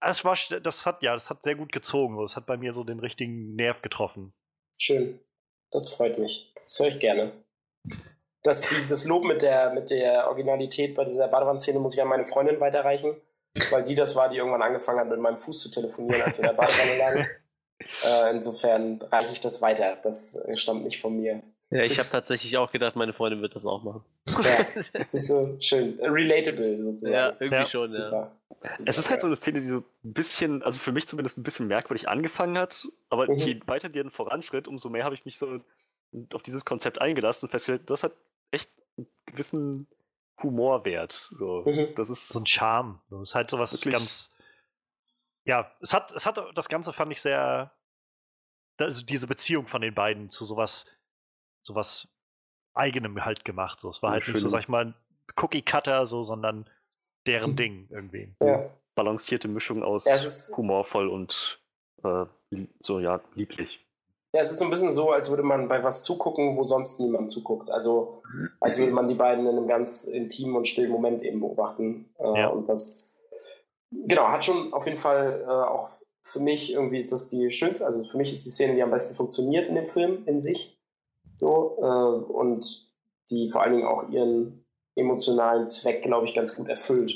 das, 0.00 0.24
war, 0.24 0.36
das 0.60 0.86
hat, 0.86 1.02
ja, 1.02 1.14
das 1.14 1.30
hat 1.30 1.42
sehr 1.42 1.54
gut 1.54 1.72
gezogen. 1.72 2.18
Das 2.20 2.36
hat 2.36 2.46
bei 2.46 2.58
mir 2.58 2.74
so 2.74 2.84
den 2.84 3.00
richtigen 3.00 3.54
Nerv 3.54 3.80
getroffen. 3.80 4.34
Schön. 4.78 5.20
Das 5.70 5.92
freut 5.92 6.18
mich. 6.18 6.52
Das 6.62 6.78
höre 6.78 6.88
ich 6.88 7.00
gerne. 7.00 7.32
Das, 8.42 8.60
die, 8.60 8.86
das 8.86 9.06
Lob 9.06 9.24
mit 9.24 9.40
der, 9.40 9.72
mit 9.72 9.88
der 9.88 10.28
Originalität 10.28 10.94
bei 10.94 11.04
dieser 11.06 11.28
Badewannenszene 11.28 11.78
muss 11.78 11.94
ich 11.94 12.02
an 12.02 12.08
meine 12.08 12.26
Freundin 12.26 12.60
weiterreichen 12.60 13.16
weil 13.70 13.84
die 13.84 13.94
das 13.94 14.14
war, 14.16 14.28
die 14.28 14.36
irgendwann 14.36 14.62
angefangen 14.62 15.00
hat, 15.00 15.08
mit 15.08 15.18
meinem 15.18 15.36
Fuß 15.36 15.60
zu 15.60 15.70
telefonieren, 15.70 16.22
als 16.22 16.38
wir 16.38 16.44
in 16.44 16.56
der 16.56 16.62
Badewanne 16.62 16.98
lagen. 16.98 17.28
Äh, 18.04 18.30
insofern 18.30 19.00
reiche 19.02 19.32
ich 19.32 19.40
das 19.40 19.60
weiter. 19.60 19.98
Das 20.02 20.38
stammt 20.54 20.84
nicht 20.84 21.00
von 21.00 21.16
mir. 21.16 21.42
Ja, 21.70 21.82
ich 21.82 21.98
habe 21.98 22.08
tatsächlich 22.08 22.56
auch 22.56 22.70
gedacht, 22.70 22.94
meine 22.94 23.12
Freundin 23.12 23.42
wird 23.42 23.56
das 23.56 23.66
auch 23.66 23.82
machen. 23.82 24.04
Ja, 24.28 24.64
das 24.92 25.12
ist 25.12 25.26
so 25.26 25.56
schön. 25.58 25.98
Relatable 26.00 26.82
sozusagen. 26.84 27.14
Ja, 27.14 27.28
irgendwie 27.30 27.54
ja. 27.54 27.66
schon, 27.66 27.88
Super. 27.88 28.32
ja. 28.62 28.70
Super, 28.70 28.88
es 28.88 28.98
ist 28.98 29.10
halt 29.10 29.20
so 29.20 29.26
eine 29.26 29.36
Szene, 29.36 29.60
die 29.60 29.66
so 29.66 29.78
ein 29.78 29.84
bisschen, 30.02 30.62
also 30.62 30.78
für 30.78 30.92
mich 30.92 31.08
zumindest 31.08 31.36
ein 31.36 31.42
bisschen 31.42 31.66
merkwürdig 31.66 32.08
angefangen 32.08 32.56
hat, 32.56 32.86
aber 33.10 33.28
mhm. 33.28 33.38
je 33.38 33.60
weiter 33.66 33.88
die 33.88 34.02
voranschritt, 34.08 34.68
umso 34.68 34.88
mehr 34.88 35.04
habe 35.04 35.14
ich 35.14 35.24
mich 35.24 35.36
so 35.36 35.60
auf 36.32 36.42
dieses 36.42 36.64
Konzept 36.64 37.00
eingelassen 37.00 37.46
und 37.46 37.50
festgestellt, 37.50 37.90
das 37.90 38.04
hat 38.04 38.12
echt 38.52 38.70
einen 38.96 39.08
gewissen 39.26 39.86
Humorwert. 40.42 41.12
So, 41.12 41.62
mhm. 41.64 41.94
das 41.94 42.10
ist 42.10 42.28
so 42.28 42.40
ein 42.40 42.46
Charme. 42.46 43.00
Das 43.10 43.30
ist 43.30 43.34
halt 43.34 43.50
sowas 43.50 43.72
wirklich? 43.72 43.92
ganz. 43.92 44.36
Ja, 45.44 45.70
es 45.80 45.92
hat, 45.92 46.12
es 46.12 46.26
hat 46.26 46.40
das 46.54 46.68
Ganze 46.68 46.92
fand 46.92 47.12
ich 47.12 47.20
sehr. 47.20 47.72
Also 48.78 49.04
diese 49.04 49.28
Beziehung 49.28 49.68
von 49.68 49.82
den 49.82 49.94
beiden 49.94 50.30
zu 50.30 50.44
sowas, 50.44 50.86
sowas 51.62 52.08
eigenem 52.72 53.24
halt 53.24 53.44
gemacht. 53.44 53.78
So, 53.78 53.88
es 53.88 54.02
war 54.02 54.10
halt 54.10 54.26
nicht 54.26 54.38
so, 54.38 54.48
sag 54.48 54.60
ich 54.60 54.68
mal, 54.68 54.94
Cookie 55.36 55.62
Cutter, 55.62 56.06
so, 56.06 56.24
sondern 56.24 56.68
deren 57.26 57.52
mhm. 57.52 57.56
Ding 57.56 57.88
irgendwie. 57.90 58.34
Ja. 58.40 58.70
Balancierte 58.94 59.48
Mischung 59.48 59.82
aus 59.82 60.04
ja, 60.04 60.56
humorvoll 60.56 61.08
und 61.08 61.60
äh, 62.02 62.26
so 62.80 63.00
ja 63.00 63.20
lieblich. 63.34 63.83
Ja, 64.34 64.40
es 64.40 64.50
ist 64.50 64.58
so 64.58 64.64
ein 64.64 64.70
bisschen 64.70 64.90
so, 64.90 65.12
als 65.12 65.30
würde 65.30 65.44
man 65.44 65.68
bei 65.68 65.84
was 65.84 66.02
zugucken, 66.02 66.56
wo 66.56 66.64
sonst 66.64 66.98
niemand 66.98 67.30
zuguckt. 67.30 67.70
Also 67.70 68.20
als 68.58 68.78
würde 68.78 68.92
man 68.92 69.06
die 69.06 69.14
beiden 69.14 69.46
in 69.46 69.56
einem 69.56 69.68
ganz 69.68 70.02
intimen 70.02 70.56
und 70.56 70.66
stillen 70.66 70.90
Moment 70.90 71.22
eben 71.22 71.38
beobachten. 71.38 72.12
Äh, 72.18 72.40
ja. 72.40 72.48
Und 72.48 72.68
das, 72.68 73.16
genau, 73.92 74.26
hat 74.26 74.44
schon 74.44 74.72
auf 74.72 74.86
jeden 74.86 74.98
Fall 74.98 75.44
äh, 75.46 75.48
auch 75.48 75.88
für 76.20 76.40
mich 76.40 76.72
irgendwie 76.72 76.98
ist 76.98 77.12
das 77.12 77.28
die 77.28 77.48
schönste, 77.48 77.84
also 77.84 78.02
für 78.02 78.16
mich 78.16 78.32
ist 78.32 78.44
die 78.44 78.50
Szene, 78.50 78.74
die 78.74 78.82
am 78.82 78.90
besten 78.90 79.14
funktioniert 79.14 79.68
in 79.68 79.76
dem 79.76 79.86
Film 79.86 80.24
in 80.26 80.40
sich. 80.40 80.80
So, 81.36 81.76
äh, 81.80 82.32
und 82.32 82.90
die 83.30 83.46
vor 83.46 83.62
allen 83.62 83.74
Dingen 83.74 83.86
auch 83.86 84.08
ihren 84.08 84.66
emotionalen 84.96 85.68
Zweck, 85.68 86.02
glaube 86.02 86.26
ich, 86.26 86.34
ganz 86.34 86.56
gut 86.56 86.68
erfüllt. 86.68 87.12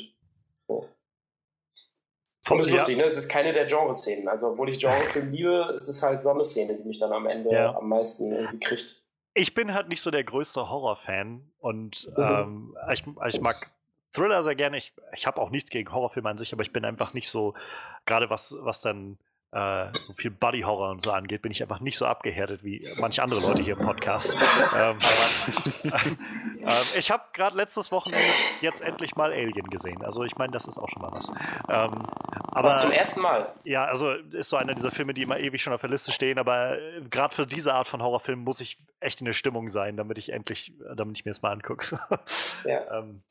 Und 2.51 2.61
es 2.61 2.67
ist 2.67 2.73
lustig, 2.73 2.97
ne? 2.97 3.05
Es 3.05 3.17
ist 3.17 3.29
keine 3.29 3.53
der 3.53 3.67
Genre-Szenen. 3.67 4.29
Also, 4.29 4.51
obwohl 4.51 4.71
ich 4.71 4.79
Genre-Film 4.79 5.33
liebe, 5.33 5.75
es 5.77 5.89
ist 5.89 6.03
halt 6.03 6.23
so 6.23 6.31
eine 6.31 6.45
Szene, 6.45 6.75
die 6.75 6.85
mich 6.85 6.99
dann 6.99 7.13
am 7.13 7.27
Ende 7.27 7.53
ja. 7.53 7.77
am 7.77 7.89
meisten 7.89 8.33
irgendwie 8.33 8.61
kriegt. 8.61 9.03
Ich 9.35 9.55
bin 9.55 9.75
halt 9.75 9.89
nicht 9.89 10.01
so 10.01 10.11
der 10.11 10.25
größte 10.25 10.69
Horror-Fan 10.69 11.43
und 11.61 12.11
mhm. 12.17 12.23
ähm, 12.23 12.77
ich, 12.93 13.05
ich 13.27 13.41
mag 13.41 13.71
Thriller 14.13 14.43
sehr 14.43 14.55
gerne. 14.55 14.77
Ich, 14.77 14.93
ich 15.15 15.27
habe 15.27 15.41
auch 15.41 15.51
nichts 15.51 15.71
gegen 15.71 15.93
Horrorfilme 15.93 16.29
an 16.29 16.39
sich, 16.39 16.53
aber 16.53 16.63
ich 16.63 16.73
bin 16.73 16.85
einfach 16.85 17.15
nicht 17.15 17.29
so, 17.29 17.55
gerade 18.07 18.31
was, 18.31 18.57
was 18.61 18.81
dann 18.81 19.19
äh, 19.53 19.87
so 20.03 20.13
viel 20.13 20.31
Buddy 20.31 20.61
Horror 20.63 20.91
und 20.91 21.01
so 21.01 21.11
angeht, 21.11 21.43
bin 21.43 21.53
ich 21.53 21.63
einfach 21.63 21.81
nicht 21.81 21.97
so 21.97 22.05
abgehärtet 22.05 22.65
wie 22.65 22.87
manche 22.99 23.23
andere 23.23 23.41
Leute 23.41 23.63
hier 23.63 23.79
im 23.79 23.85
Podcast. 23.85 24.37
ähm, 24.77 24.99
äh, 26.69 26.99
ich 26.99 27.11
habe 27.11 27.25
gerade 27.33 27.57
letztes 27.57 27.91
Wochenende 27.93 28.33
jetzt 28.61 28.81
endlich 28.81 29.17
mal 29.17 29.33
Alien 29.33 29.69
gesehen. 29.71 30.05
Also 30.05 30.25
ich 30.25 30.37
meine, 30.37 30.53
das 30.53 30.67
ist 30.67 30.79
auch 30.79 30.89
schon 30.89 31.03
mal 31.03 31.13
was. 31.13 31.29
Ähm, 31.69 32.03
aber 32.53 32.69
was 32.69 32.83
zum 32.83 32.93
ersten 32.93 33.21
Mal? 33.21 33.53
Ja, 33.65 33.85
also 33.85 34.11
ist 34.11 34.49
so 34.49 34.57
einer 34.57 34.75
dieser 34.75 34.91
Filme, 34.91 35.15
die 35.15 35.23
immer 35.23 35.39
ewig 35.39 35.63
schon 35.63 35.73
auf 35.73 35.81
der 35.81 35.91
Liste 35.91 36.13
stehen. 36.13 36.39
Aber 36.39 36.79
äh, 36.79 37.03
gerade 37.09 37.35
für 37.35 37.47
diese 37.47 37.75
Art 37.75 37.87
von 37.87 38.03
Horrorfilm 38.03 38.41
muss 38.41 38.61
ich 38.61 38.79
echt 39.01 39.21
in 39.21 39.27
der 39.27 39.33
Stimmung 39.33 39.69
sein, 39.69 39.97
damit 39.97 40.19
ich 40.19 40.33
endlich, 40.33 40.73
damit 40.95 41.19
ich 41.19 41.25
mir 41.25 41.31
das 41.31 41.43
mal 41.43 41.53
angucke. 41.53 41.99
ja. 42.65 42.99
ähm, 42.99 43.23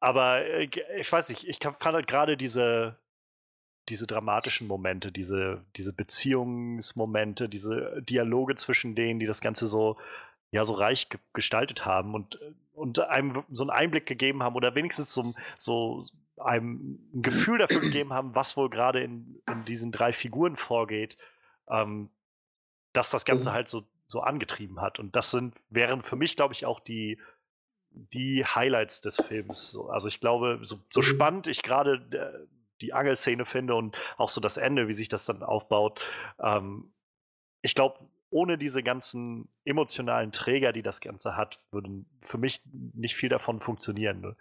aber 0.00 0.44
äh, 0.44 0.68
ich 0.96 1.10
weiß 1.10 1.28
nicht, 1.30 1.48
ich 1.48 1.58
fand 1.62 1.94
halt 1.94 2.06
gerade 2.06 2.36
diese 2.36 2.96
diese 3.88 4.06
dramatischen 4.06 4.68
Momente, 4.68 5.10
diese, 5.10 5.64
diese 5.76 5.92
Beziehungsmomente, 5.92 7.48
diese 7.48 8.00
Dialoge 8.02 8.54
zwischen 8.54 8.94
denen, 8.94 9.18
die 9.18 9.26
das 9.26 9.40
Ganze 9.40 9.66
so, 9.66 9.96
ja, 10.52 10.64
so 10.64 10.74
reich 10.74 11.08
ge 11.08 11.18
gestaltet 11.32 11.84
haben 11.84 12.14
und, 12.14 12.38
und 12.72 12.98
einem 13.00 13.44
so 13.50 13.64
einen 13.64 13.70
Einblick 13.70 14.06
gegeben 14.06 14.42
haben 14.42 14.56
oder 14.56 14.74
wenigstens 14.74 15.12
so, 15.12 15.34
so 15.58 16.04
einem 16.38 16.98
ein 17.14 17.22
Gefühl 17.22 17.58
dafür 17.58 17.80
gegeben 17.80 18.12
haben, 18.12 18.34
was 18.34 18.56
wohl 18.56 18.70
gerade 18.70 19.02
in, 19.02 19.40
in 19.48 19.64
diesen 19.64 19.92
drei 19.92 20.12
Figuren 20.12 20.56
vorgeht, 20.56 21.16
ähm, 21.68 22.10
dass 22.92 23.10
das 23.10 23.24
Ganze 23.24 23.50
mhm. 23.50 23.54
halt 23.54 23.68
so, 23.68 23.84
so 24.06 24.20
angetrieben 24.20 24.80
hat. 24.80 24.98
Und 24.98 25.16
das 25.16 25.30
sind, 25.30 25.54
wären 25.70 26.02
für 26.02 26.16
mich, 26.16 26.36
glaube 26.36 26.54
ich, 26.54 26.66
auch 26.66 26.80
die, 26.80 27.20
die 27.90 28.44
Highlights 28.44 29.00
des 29.00 29.16
Films. 29.16 29.76
Also 29.90 30.08
ich 30.08 30.20
glaube, 30.20 30.60
so, 30.62 30.78
so 30.90 31.00
mhm. 31.00 31.04
spannend 31.04 31.46
ich 31.46 31.62
gerade 31.62 31.94
äh, 32.10 32.46
die 32.80 32.92
Angelszene 32.92 33.44
finde 33.44 33.74
und 33.74 33.96
auch 34.16 34.28
so 34.28 34.40
das 34.40 34.56
Ende, 34.56 34.88
wie 34.88 34.92
sich 34.92 35.08
das 35.08 35.24
dann 35.24 35.42
aufbaut. 35.42 36.00
Ähm, 36.40 36.92
ich 37.60 37.74
glaube, 37.74 37.98
ohne 38.32 38.58
diese 38.58 38.82
ganzen 38.82 39.48
emotionalen 39.64 40.32
Träger, 40.32 40.72
die 40.72 40.82
das 40.82 41.00
Ganze 41.00 41.36
hat, 41.36 41.60
würden 41.70 42.06
für 42.20 42.38
mich 42.38 42.62
nicht 42.94 43.14
viel 43.14 43.28
davon 43.28 43.60
funktionieren. 43.60 44.20
Ne? 44.20 44.36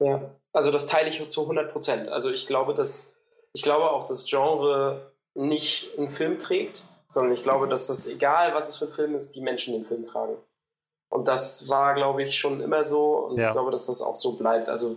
Ja, 0.00 0.34
also 0.52 0.70
das 0.70 0.86
teile 0.86 1.08
ich 1.08 1.26
zu 1.28 1.42
100 1.42 1.72
Prozent. 1.72 2.08
Also 2.08 2.30
ich 2.30 2.46
glaube, 2.46 2.74
dass 2.74 3.14
ich 3.52 3.62
glaube 3.62 3.90
auch, 3.90 4.06
dass 4.06 4.26
Genre 4.26 5.12
nicht 5.34 5.96
einen 5.96 6.08
Film 6.08 6.38
trägt, 6.38 6.84
sondern 7.08 7.32
ich 7.32 7.42
glaube, 7.42 7.68
dass 7.68 7.86
das 7.86 8.06
egal, 8.06 8.54
was 8.54 8.68
es 8.68 8.76
für 8.76 8.86
ein 8.86 8.90
Film 8.90 9.14
ist, 9.14 9.34
die 9.34 9.40
Menschen 9.40 9.74
den 9.74 9.84
Film 9.84 10.02
tragen. 10.02 10.36
Und 11.08 11.28
das 11.28 11.68
war, 11.68 11.94
glaube 11.94 12.24
ich, 12.24 12.36
schon 12.36 12.60
immer 12.60 12.82
so 12.82 13.26
und 13.28 13.40
ja. 13.40 13.46
ich 13.46 13.52
glaube, 13.52 13.70
dass 13.70 13.86
das 13.86 14.02
auch 14.02 14.16
so 14.16 14.32
bleibt. 14.32 14.68
Also, 14.68 14.96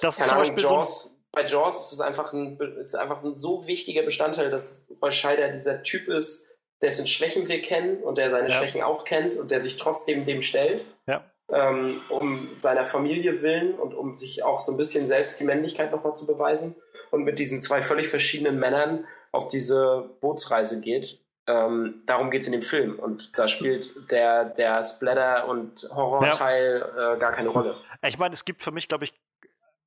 das 0.00 0.16
keine 0.16 0.32
Ahnung, 0.32 0.56
Jaws, 0.56 1.16
bei 1.30 1.44
Jaws 1.44 1.86
ist 1.86 1.92
es 1.92 2.00
einfach 2.00 2.32
ein, 2.32 2.58
ist 2.78 2.96
einfach 2.96 3.22
ein 3.22 3.36
so 3.36 3.66
wichtiger 3.68 4.02
Bestandteil, 4.02 4.50
dass 4.50 4.84
Roy 5.00 5.12
Scheider 5.12 5.48
dieser 5.50 5.84
Typ 5.84 6.08
ist, 6.08 6.46
dessen 6.82 7.06
Schwächen 7.06 7.48
wir 7.48 7.62
kennen 7.62 8.02
und 8.02 8.18
der 8.18 8.28
seine 8.28 8.48
ja. 8.48 8.56
Schwächen 8.56 8.82
auch 8.82 9.04
kennt 9.04 9.36
und 9.36 9.50
der 9.50 9.60
sich 9.60 9.76
trotzdem 9.76 10.24
dem 10.24 10.42
stellt. 10.42 10.84
Ja. 11.06 11.24
Ähm, 11.50 12.00
um 12.08 12.50
seiner 12.54 12.84
Familie 12.84 13.42
willen 13.42 13.74
und 13.74 13.94
um 13.94 14.14
sich 14.14 14.42
auch 14.42 14.58
so 14.58 14.72
ein 14.72 14.78
bisschen 14.78 15.06
selbst 15.06 15.38
die 15.38 15.44
Männlichkeit 15.44 15.92
nochmal 15.92 16.14
zu 16.14 16.26
beweisen 16.26 16.74
und 17.10 17.24
mit 17.24 17.38
diesen 17.38 17.60
zwei 17.60 17.82
völlig 17.82 18.08
verschiedenen 18.08 18.58
Männern 18.58 19.06
auf 19.32 19.48
diese 19.48 20.10
Bootsreise 20.20 20.80
geht. 20.80 21.20
Ähm, 21.46 22.02
darum 22.06 22.30
geht 22.30 22.42
es 22.42 22.46
in 22.46 22.52
dem 22.52 22.62
Film 22.62 22.98
und 22.98 23.36
da 23.36 23.48
spielt 23.48 24.10
der, 24.10 24.44
der 24.44 24.82
Splatter- 24.82 25.48
und 25.48 25.88
Horrorteil 25.92 26.92
ja. 26.96 27.14
äh, 27.14 27.18
gar 27.18 27.32
keine 27.32 27.48
Rolle. 27.48 27.76
Ich 28.06 28.18
meine, 28.18 28.32
es 28.32 28.44
gibt 28.44 28.62
für 28.62 28.70
mich, 28.70 28.88
glaube 28.88 29.04
ich, 29.04 29.12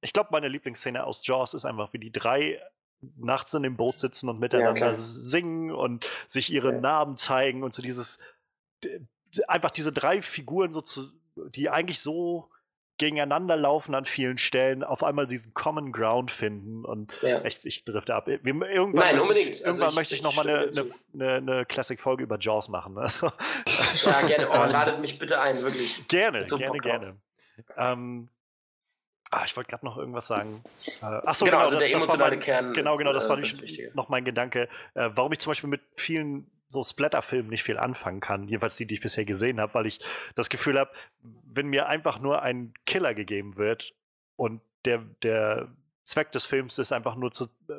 ich 0.02 0.14
glaube, 0.14 0.30
meine 0.32 0.50
Lieblingsszene 0.50 1.04
aus 1.04 1.26
Jaws 1.26 1.54
ist 1.54 1.66
einfach, 1.66 1.94
wie 1.94 2.00
die 2.00 2.12
drei 2.12 2.60
nachts 3.18 3.54
in 3.54 3.64
dem 3.64 3.78
Boot 3.78 3.98
sitzen 3.98 4.30
und 4.30 4.40
miteinander 4.40 4.88
ja, 4.88 4.94
singen 4.94 5.72
und 5.72 6.06
sich 6.28 6.52
ihre 6.52 6.74
ja. 6.74 6.80
Namen 6.80 7.18
zeigen 7.18 7.64
und 7.64 7.74
so 7.74 7.82
dieses 7.82 8.18
einfach 9.48 9.72
diese 9.72 9.92
drei 9.92 10.22
Figuren 10.22 10.72
so 10.72 10.82
zu, 10.82 11.12
die 11.36 11.70
eigentlich 11.70 12.00
so 12.00 12.50
gegeneinander 12.98 13.58
laufen 13.58 13.94
an 13.94 14.06
vielen 14.06 14.38
Stellen, 14.38 14.84
auf 14.84 15.04
einmal 15.04 15.28
diesen 15.28 15.54
Common 15.54 15.92
Ground 15.92 16.32
finden 16.32 16.86
und 16.86 17.12
ja. 17.22 17.44
ich, 17.44 17.60
ich 17.66 17.84
drifte 17.84 18.16
ab. 18.16 18.28
Irgendwann 18.28 18.94
Nein, 18.94 19.20
unbedingt. 19.20 19.50
Ich, 19.50 19.62
irgendwann 19.62 19.88
also 19.88 19.96
möchte 19.96 20.14
ich, 20.14 20.22
ich 20.22 20.24
nochmal 20.24 20.48
eine, 20.48 20.70
eine, 21.14 21.34
eine 21.34 21.66
Classic-Folge 21.66 22.24
über 22.24 22.40
Jaws 22.40 22.70
machen. 22.70 22.94
Ne? 22.94 23.06
Ja, 24.04 24.28
gerne. 24.28 24.50
Oh, 24.50 24.54
ladet 24.72 25.02
mich 25.02 25.20
bitte 25.20 25.42
ein, 25.42 25.62
wirklich. 25.62 26.08
Gerne, 26.08 26.48
so 26.48 26.58
gerne, 26.58 26.78
gerne. 26.78 27.18
Ähm, 27.76 28.30
Ah, 29.36 29.44
ich 29.46 29.58
wollte 29.58 29.70
gerade 29.70 29.84
noch 29.84 29.98
irgendwas 29.98 30.28
sagen. 30.28 30.64
Äh, 31.02 31.06
achso, 31.06 31.44
genau, 31.44 31.58
genau, 31.58 31.64
also 31.66 31.76
das, 31.76 31.88
der 31.88 31.96
emotionale 31.98 32.38
das 32.38 32.46
Kern. 32.46 32.74
Genau, 32.74 32.96
genau, 32.96 33.12
das 33.12 33.28
war 33.28 33.38
äh, 33.38 33.92
noch 33.94 34.08
mein 34.08 34.24
Gedanke. 34.24 34.70
Äh, 34.94 35.10
warum 35.14 35.34
ich 35.34 35.40
zum 35.40 35.50
Beispiel 35.50 35.70
mit 35.70 35.82
vielen 35.94 36.50
so 36.70 36.82
Splatter-Filmen 36.82 37.50
nicht 37.50 37.64
viel 37.64 37.78
anfangen 37.78 38.22
kann, 38.22 38.48
jedenfalls 38.48 38.78
die, 38.78 38.86
die 38.86 38.94
ich 38.94 39.02
bisher 39.02 39.26
gesehen 39.26 39.60
habe, 39.60 39.74
weil 39.74 39.88
ich 39.88 40.00
das 40.36 40.48
Gefühl 40.48 40.80
habe, 40.80 40.90
wenn 41.22 41.68
mir 41.68 41.90
einfach 41.90 42.20
nur 42.20 42.44
ein 42.44 42.74
Killer 42.86 43.14
gegeben 43.14 43.58
wird 43.58 43.94
und 44.38 44.62
der, 44.86 45.00
der 45.22 45.68
Zweck 46.04 46.32
des 46.32 46.46
Films 46.46 46.78
ist 46.78 46.94
einfach 46.94 47.16
nur 47.16 47.34
zu, 47.34 47.46
äh, 47.68 47.74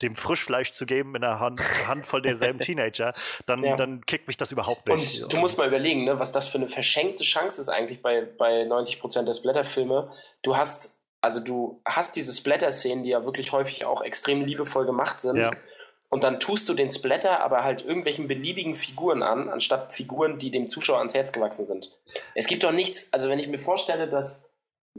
dem 0.00 0.16
Frischfleisch 0.16 0.72
zu 0.72 0.86
geben 0.86 1.14
in 1.16 1.22
einer 1.22 1.38
Hand, 1.38 1.60
Handvoll 1.86 2.22
derselben 2.22 2.58
Teenager, 2.60 3.12
dann, 3.46 3.62
ja. 3.62 3.76
dann 3.76 4.06
kickt 4.06 4.26
mich 4.26 4.36
das 4.36 4.52
überhaupt 4.52 4.86
nicht. 4.88 5.22
Und 5.22 5.32
du 5.32 5.36
musst 5.36 5.58
mal 5.58 5.68
überlegen, 5.68 6.04
ne, 6.04 6.18
was 6.18 6.32
das 6.32 6.48
für 6.48 6.58
eine 6.58 6.68
verschenkte 6.68 7.24
Chance 7.24 7.60
ist 7.60 7.68
eigentlich 7.68 8.02
bei, 8.02 8.22
bei 8.22 8.62
90% 8.62 9.24
der 9.24 9.34
Splatter-Filme. 9.34 10.12
Du 10.42 10.56
hast 10.56 10.93
also 11.24 11.40
du 11.40 11.80
hast 11.86 12.16
diese 12.16 12.34
Splatter-Szenen, 12.34 13.02
die 13.02 13.08
ja 13.08 13.24
wirklich 13.24 13.50
häufig 13.52 13.86
auch 13.86 14.02
extrem 14.02 14.44
liebevoll 14.44 14.84
gemacht 14.84 15.20
sind. 15.20 15.38
Ja. 15.38 15.50
Und 16.10 16.22
dann 16.22 16.38
tust 16.38 16.68
du 16.68 16.74
den 16.74 16.90
Splatter 16.90 17.40
aber 17.40 17.64
halt 17.64 17.82
irgendwelchen 17.82 18.28
beliebigen 18.28 18.74
Figuren 18.74 19.22
an, 19.22 19.48
anstatt 19.48 19.94
Figuren, 19.94 20.38
die 20.38 20.50
dem 20.50 20.68
Zuschauer 20.68 20.98
ans 20.98 21.14
Herz 21.14 21.32
gewachsen 21.32 21.64
sind. 21.64 21.92
Es 22.34 22.46
gibt 22.46 22.62
doch 22.62 22.72
nichts, 22.72 23.08
also 23.10 23.30
wenn 23.30 23.38
ich 23.38 23.48
mir 23.48 23.58
vorstelle, 23.58 24.06
dass 24.06 24.50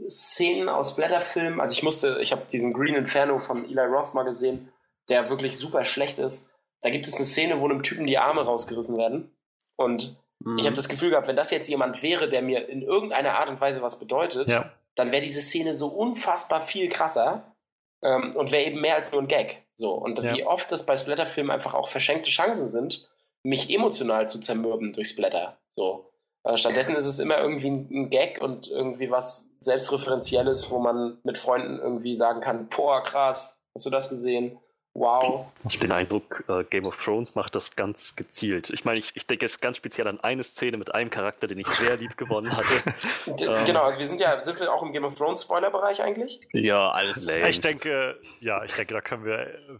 Szenen 0.08 0.68
aus 0.68 0.90
Splatter-Filmen, 0.90 1.60
also 1.60 1.72
ich 1.72 1.84
musste, 1.84 2.18
ich 2.20 2.32
habe 2.32 2.42
diesen 2.50 2.72
Green 2.72 2.96
Inferno 2.96 3.38
von 3.38 3.64
Eli 3.64 3.82
Roth 3.82 4.12
mal 4.12 4.24
gesehen, 4.24 4.72
der 5.08 5.30
wirklich 5.30 5.56
super 5.56 5.84
schlecht 5.84 6.18
ist. 6.18 6.50
Da 6.80 6.90
gibt 6.90 7.06
es 7.06 7.14
eine 7.14 7.24
Szene, 7.24 7.60
wo 7.60 7.66
einem 7.66 7.84
Typen 7.84 8.04
die 8.04 8.18
Arme 8.18 8.42
rausgerissen 8.42 8.96
werden. 8.96 9.30
Und 9.76 10.18
mhm. 10.40 10.58
ich 10.58 10.66
habe 10.66 10.74
das 10.74 10.88
Gefühl 10.88 11.10
gehabt, 11.10 11.28
wenn 11.28 11.36
das 11.36 11.52
jetzt 11.52 11.68
jemand 11.68 12.02
wäre, 12.02 12.28
der 12.28 12.42
mir 12.42 12.68
in 12.68 12.82
irgendeiner 12.82 13.34
Art 13.34 13.48
und 13.48 13.60
Weise 13.60 13.80
was 13.80 14.00
bedeutet, 14.00 14.48
ja 14.48 14.72
dann 14.96 15.12
wäre 15.12 15.22
diese 15.22 15.42
Szene 15.42 15.76
so 15.76 15.86
unfassbar 15.86 16.60
viel 16.60 16.88
krasser 16.88 17.54
ähm, 18.02 18.34
und 18.34 18.50
wäre 18.50 18.64
eben 18.64 18.80
mehr 18.80 18.96
als 18.96 19.12
nur 19.12 19.22
ein 19.22 19.28
Gag. 19.28 19.62
So. 19.76 19.92
Und 19.92 20.18
ja. 20.18 20.34
wie 20.34 20.44
oft 20.44 20.72
das 20.72 20.84
bei 20.84 20.96
Splatterfilmen 20.96 21.52
einfach 21.52 21.74
auch 21.74 21.88
verschenkte 21.88 22.30
Chancen 22.30 22.66
sind, 22.66 23.08
mich 23.44 23.70
emotional 23.70 24.26
zu 24.26 24.40
zermürben 24.40 24.92
durch 24.92 25.10
Splatter. 25.10 25.58
So. 25.70 26.10
Also 26.42 26.58
stattdessen 26.58 26.96
ist 26.96 27.06
es 27.06 27.18
immer 27.18 27.38
irgendwie 27.38 27.70
ein, 27.70 27.88
ein 27.92 28.10
Gag 28.10 28.40
und 28.40 28.68
irgendwie 28.68 29.10
was 29.10 29.48
Selbstreferenzielles, 29.60 30.70
wo 30.70 30.78
man 30.78 31.18
mit 31.24 31.38
Freunden 31.38 31.78
irgendwie 31.78 32.14
sagen 32.16 32.40
kann, 32.40 32.68
boah, 32.68 33.02
krass, 33.02 33.60
hast 33.74 33.86
du 33.86 33.90
das 33.90 34.08
gesehen? 34.08 34.58
Wow. 34.98 35.52
Ich 35.68 35.78
den 35.78 35.92
Eindruck, 35.92 36.44
äh, 36.48 36.64
Game 36.64 36.86
of 36.86 36.96
Thrones 37.02 37.34
macht 37.34 37.54
das 37.54 37.76
ganz 37.76 38.16
gezielt. 38.16 38.70
Ich 38.70 38.86
meine, 38.86 38.98
ich, 38.98 39.12
ich 39.14 39.26
denke 39.26 39.44
jetzt 39.44 39.60
ganz 39.60 39.76
speziell 39.76 40.08
an 40.08 40.20
eine 40.20 40.42
Szene 40.42 40.78
mit 40.78 40.94
einem 40.94 41.10
Charakter, 41.10 41.46
den 41.46 41.58
ich 41.58 41.66
sehr 41.66 41.98
lieb 41.98 42.16
gewonnen 42.16 42.56
hatte. 42.56 42.82
ähm, 43.26 43.64
genau, 43.66 43.82
also 43.82 43.98
wir 43.98 44.06
sind 44.06 44.20
ja, 44.22 44.42
sind 44.42 44.58
wir 44.58 44.72
auch 44.72 44.82
im 44.82 44.92
Game 44.92 45.04
of 45.04 45.14
Thrones 45.14 45.42
Spoiler-Bereich 45.42 46.02
eigentlich? 46.02 46.40
Ja, 46.54 46.90
alles 46.92 47.26
lame. 47.26 47.50
Ich 47.50 47.60
denke, 47.60 48.18
ja, 48.40 48.64
ich 48.64 48.72
denke, 48.72 48.94
da 48.94 49.02
können 49.02 49.26
wir. 49.26 49.38
Äh, 49.38 49.78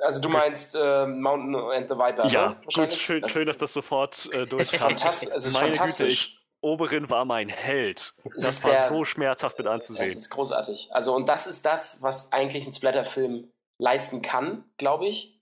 also 0.00 0.20
du 0.20 0.28
meinst 0.28 0.74
äh, 0.74 1.06
Mountain 1.06 1.54
and 1.54 1.88
the 1.88 1.94
Viper, 1.94 2.26
Ja, 2.26 2.48
ne? 2.48 2.56
gut, 2.64 2.92
schön, 2.92 3.22
das, 3.22 3.30
schön, 3.30 3.46
dass 3.46 3.58
das 3.58 3.72
sofort 3.72 4.28
äh, 4.32 4.46
durchkam. 4.46 4.80
Fantastisch, 4.80 5.28
es 5.32 5.46
ist 5.46 5.52
Meine 5.52 5.66
fantastisch. 5.66 5.98
Güte, 5.98 6.12
ich, 6.12 6.38
Oberin 6.60 7.08
war 7.08 7.24
mein 7.24 7.48
Held. 7.48 8.14
Das, 8.24 8.44
das 8.44 8.64
war 8.64 8.72
der, 8.72 8.88
so 8.88 9.04
schmerzhaft 9.04 9.58
mit 9.58 9.68
anzusehen. 9.68 10.08
Das 10.08 10.22
ist 10.22 10.30
großartig. 10.30 10.88
Also 10.90 11.14
und 11.14 11.28
das 11.28 11.46
ist 11.46 11.64
das, 11.64 12.02
was 12.02 12.32
eigentlich 12.32 12.66
ein 12.66 12.72
Splatter-Film 12.72 13.52
leisten 13.78 14.22
kann, 14.22 14.64
glaube 14.76 15.06
ich. 15.06 15.40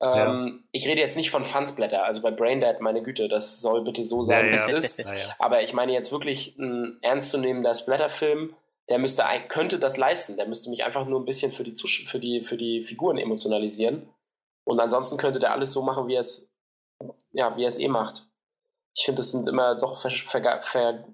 Ähm, 0.00 0.46
ja. 0.46 0.68
Ich 0.72 0.86
rede 0.86 1.00
jetzt 1.00 1.16
nicht 1.16 1.30
von 1.30 1.44
Fansblätter, 1.44 2.04
also 2.04 2.22
bei 2.22 2.32
Braindead, 2.32 2.80
meine 2.80 3.02
Güte, 3.02 3.28
das 3.28 3.60
soll 3.60 3.84
bitte 3.84 4.02
so 4.02 4.22
sein, 4.22 4.46
ja, 4.46 4.52
wie 4.52 4.72
es 4.72 4.98
ist. 4.98 5.06
Aber 5.38 5.62
ich 5.62 5.72
meine 5.72 5.92
jetzt 5.92 6.10
wirklich 6.10 6.56
ein 6.58 6.98
ernstzunehmender 7.02 7.74
Splatterfilm, 7.74 8.54
der 8.88 8.98
müsste, 8.98 9.24
könnte 9.48 9.78
das 9.78 9.96
leisten. 9.96 10.36
Der 10.36 10.46
müsste 10.46 10.70
mich 10.70 10.84
einfach 10.84 11.06
nur 11.06 11.20
ein 11.20 11.24
bisschen 11.24 11.52
für 11.52 11.64
die, 11.64 11.74
für 11.74 12.18
die, 12.18 12.40
für 12.40 12.56
die 12.56 12.82
Figuren 12.82 13.16
emotionalisieren. 13.16 14.08
Und 14.64 14.80
ansonsten 14.80 15.16
könnte 15.16 15.38
der 15.38 15.52
alles 15.52 15.72
so 15.72 15.82
machen, 15.82 16.08
wie 16.08 16.14
er 16.14 16.20
es, 16.20 16.52
ja, 17.32 17.56
wie 17.56 17.64
er 17.64 17.68
es 17.68 17.78
eh 17.78 17.88
macht. 17.88 18.26
Ich 18.94 19.04
finde, 19.04 19.20
das 19.20 19.30
sind 19.30 19.48
immer 19.48 19.76
doch 19.76 20.00
ver, 20.00 20.10
ver, 20.10 20.60
ver, 20.60 21.04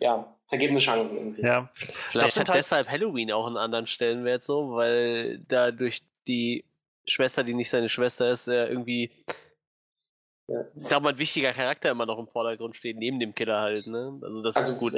ja, 0.00 0.36
vergebene 0.48 0.80
Chancen 0.80 1.16
irgendwie. 1.16 1.42
Ja. 1.42 1.70
Vielleicht 2.10 2.38
hat 2.38 2.48
halt 2.48 2.58
deshalb 2.58 2.88
Halloween 2.88 3.32
auch 3.32 3.46
einen 3.46 3.56
anderen 3.56 3.86
Stellenwert 3.86 4.44
so, 4.44 4.72
weil 4.72 5.38
da 5.48 5.70
durch 5.70 6.02
die 6.26 6.64
Schwester, 7.06 7.44
die 7.44 7.54
nicht 7.54 7.70
seine 7.70 7.88
Schwester 7.88 8.30
ist, 8.30 8.48
äh, 8.48 8.68
irgendwie, 8.68 9.10
ja. 10.48 10.64
ich 10.74 10.84
sag 10.84 11.02
mal, 11.02 11.10
ein 11.10 11.18
wichtiger 11.18 11.52
Charakter 11.52 11.90
immer 11.90 12.06
noch 12.06 12.18
im 12.18 12.28
Vordergrund 12.28 12.76
steht, 12.76 12.96
neben 12.96 13.18
dem 13.18 13.34
Killer 13.34 13.60
halt, 13.60 13.86
ne? 13.86 14.18
Also 14.22 14.42
das 14.42 14.56
also, 14.56 14.72
ist 14.72 14.78
gut. 14.78 14.94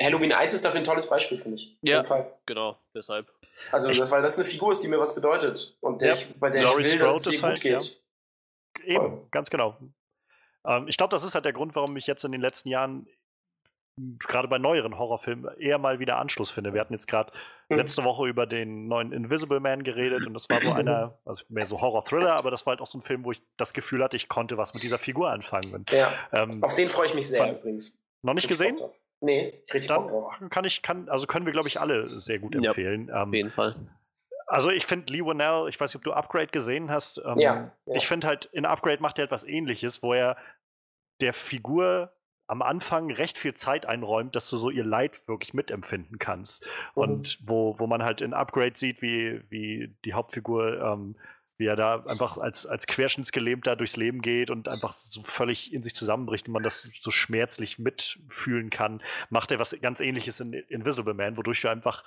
Halloween 0.00 0.32
1 0.32 0.54
ist 0.54 0.64
dafür 0.64 0.80
ein 0.80 0.84
tolles 0.84 1.08
Beispiel, 1.08 1.38
finde 1.38 1.56
ich. 1.56 1.78
Ja, 1.82 2.02
genau, 2.46 2.78
deshalb. 2.94 3.30
Also, 3.70 3.92
das, 3.92 4.10
weil 4.10 4.22
das 4.22 4.36
eine 4.36 4.44
Figur 4.44 4.72
ist, 4.72 4.82
die 4.82 4.88
mir 4.88 4.98
was 4.98 5.14
bedeutet 5.14 5.76
und 5.80 6.02
der 6.02 6.08
ja. 6.08 6.14
ich, 6.14 6.40
bei 6.40 6.50
der 6.50 6.62
Laurie 6.62 6.82
ich 6.82 6.88
will, 6.88 6.94
Strode 6.94 7.12
dass 7.12 7.26
es 7.26 7.32
ihr 7.32 7.38
gut 7.38 7.42
halt, 7.42 7.60
geht. 7.60 8.00
Ja. 8.86 8.94
Eben, 9.02 9.30
ganz 9.30 9.50
genau. 9.50 9.76
Ähm, 10.66 10.88
ich 10.88 10.96
glaube, 10.96 11.10
das 11.10 11.22
ist 11.22 11.34
halt 11.34 11.44
der 11.44 11.52
Grund, 11.52 11.74
warum 11.76 11.96
ich 11.96 12.06
jetzt 12.06 12.24
in 12.24 12.32
den 12.32 12.40
letzten 12.40 12.68
Jahren 12.68 13.06
gerade 13.96 14.48
bei 14.48 14.58
neueren 14.58 14.98
Horrorfilmen 14.98 15.56
eher 15.58 15.78
mal 15.78 16.00
wieder 16.00 16.18
Anschluss 16.18 16.50
finde. 16.50 16.74
Wir 16.74 16.80
hatten 16.80 16.94
jetzt 16.94 17.06
gerade 17.06 17.32
mhm. 17.68 17.76
letzte 17.76 18.02
Woche 18.04 18.26
über 18.26 18.46
den 18.46 18.88
neuen 18.88 19.12
Invisible 19.12 19.60
Man 19.60 19.84
geredet 19.84 20.26
und 20.26 20.34
das 20.34 20.48
war 20.48 20.60
so 20.60 20.72
einer, 20.74 21.18
also 21.24 21.44
mehr 21.48 21.66
so 21.66 21.80
Horror-Thriller, 21.80 22.34
aber 22.34 22.50
das 22.50 22.66
war 22.66 22.72
halt 22.72 22.80
auch 22.80 22.86
so 22.86 22.98
ein 22.98 23.02
Film, 23.02 23.24
wo 23.24 23.32
ich 23.32 23.42
das 23.56 23.72
Gefühl 23.72 24.02
hatte, 24.02 24.16
ich 24.16 24.28
konnte 24.28 24.58
was 24.58 24.74
mit 24.74 24.82
dieser 24.82 24.98
Figur 24.98 25.30
anfangen. 25.30 25.86
Ja. 25.90 26.12
Ähm, 26.32 26.62
Auf 26.62 26.74
den 26.74 26.88
freue 26.88 27.08
ich 27.08 27.14
mich 27.14 27.28
sehr 27.28 27.58
übrigens. 27.58 27.96
Noch 28.22 28.34
nicht 28.34 28.48
gesehen? 28.48 28.78
Nee, 29.20 29.62
richtig 29.72 29.88
Dann 29.88 30.50
kann 30.50 30.64
ich, 30.64 30.82
kann, 30.82 31.08
also 31.08 31.26
können 31.26 31.46
wir, 31.46 31.52
glaube 31.52 31.68
ich, 31.68 31.80
alle 31.80 32.06
sehr 32.20 32.38
gut 32.38 32.54
empfehlen. 32.54 33.08
Ja, 33.08 33.22
auf 33.22 33.32
jeden 33.32 33.50
Fall. 33.50 33.76
Also 34.46 34.70
ich 34.70 34.84
finde 34.84 35.12
Lee 35.12 35.24
Winnell, 35.24 35.68
ich 35.68 35.80
weiß 35.80 35.90
nicht, 35.90 35.96
ob 35.96 36.04
du 36.04 36.12
Upgrade 36.12 36.48
gesehen 36.48 36.90
hast. 36.90 37.18
Ähm, 37.24 37.38
ja, 37.38 37.72
ja, 37.86 37.94
Ich 37.94 38.06
finde 38.06 38.26
halt, 38.26 38.46
in 38.46 38.66
Upgrade 38.66 39.00
macht 39.00 39.18
er 39.18 39.24
etwas 39.24 39.44
ähnliches, 39.44 40.02
wo 40.02 40.12
er 40.12 40.36
der 41.20 41.32
Figur 41.32 42.12
am 42.46 42.62
Anfang 42.62 43.10
recht 43.10 43.38
viel 43.38 43.54
Zeit 43.54 43.86
einräumt, 43.86 44.36
dass 44.36 44.50
du 44.50 44.56
so 44.56 44.70
ihr 44.70 44.84
Leid 44.84 45.26
wirklich 45.28 45.54
mitempfinden 45.54 46.18
kannst. 46.18 46.66
Mhm. 46.94 47.02
Und 47.02 47.38
wo, 47.44 47.78
wo 47.78 47.86
man 47.86 48.02
halt 48.02 48.20
in 48.20 48.34
Upgrade 48.34 48.76
sieht, 48.76 49.02
wie, 49.02 49.42
wie 49.50 49.94
die 50.04 50.14
Hauptfigur, 50.14 50.80
ähm, 50.80 51.16
wie 51.56 51.66
er 51.66 51.76
da 51.76 52.04
einfach 52.06 52.36
als, 52.36 52.66
als 52.66 52.86
Querschnittsgelähmter 52.86 53.76
durchs 53.76 53.96
Leben 53.96 54.22
geht 54.22 54.50
und 54.50 54.68
einfach 54.68 54.92
so 54.92 55.22
völlig 55.22 55.72
in 55.72 55.82
sich 55.82 55.94
zusammenbricht 55.94 56.48
und 56.48 56.52
man 56.52 56.64
das 56.64 56.88
so 56.98 57.10
schmerzlich 57.10 57.78
mitfühlen 57.78 58.70
kann, 58.70 59.02
macht 59.30 59.52
er 59.52 59.60
was 59.60 59.76
ganz 59.80 60.00
ähnliches 60.00 60.40
in 60.40 60.52
Invisible 60.52 61.14
Man, 61.14 61.36
wodurch 61.36 61.60
du 61.60 61.68
einfach 61.68 62.02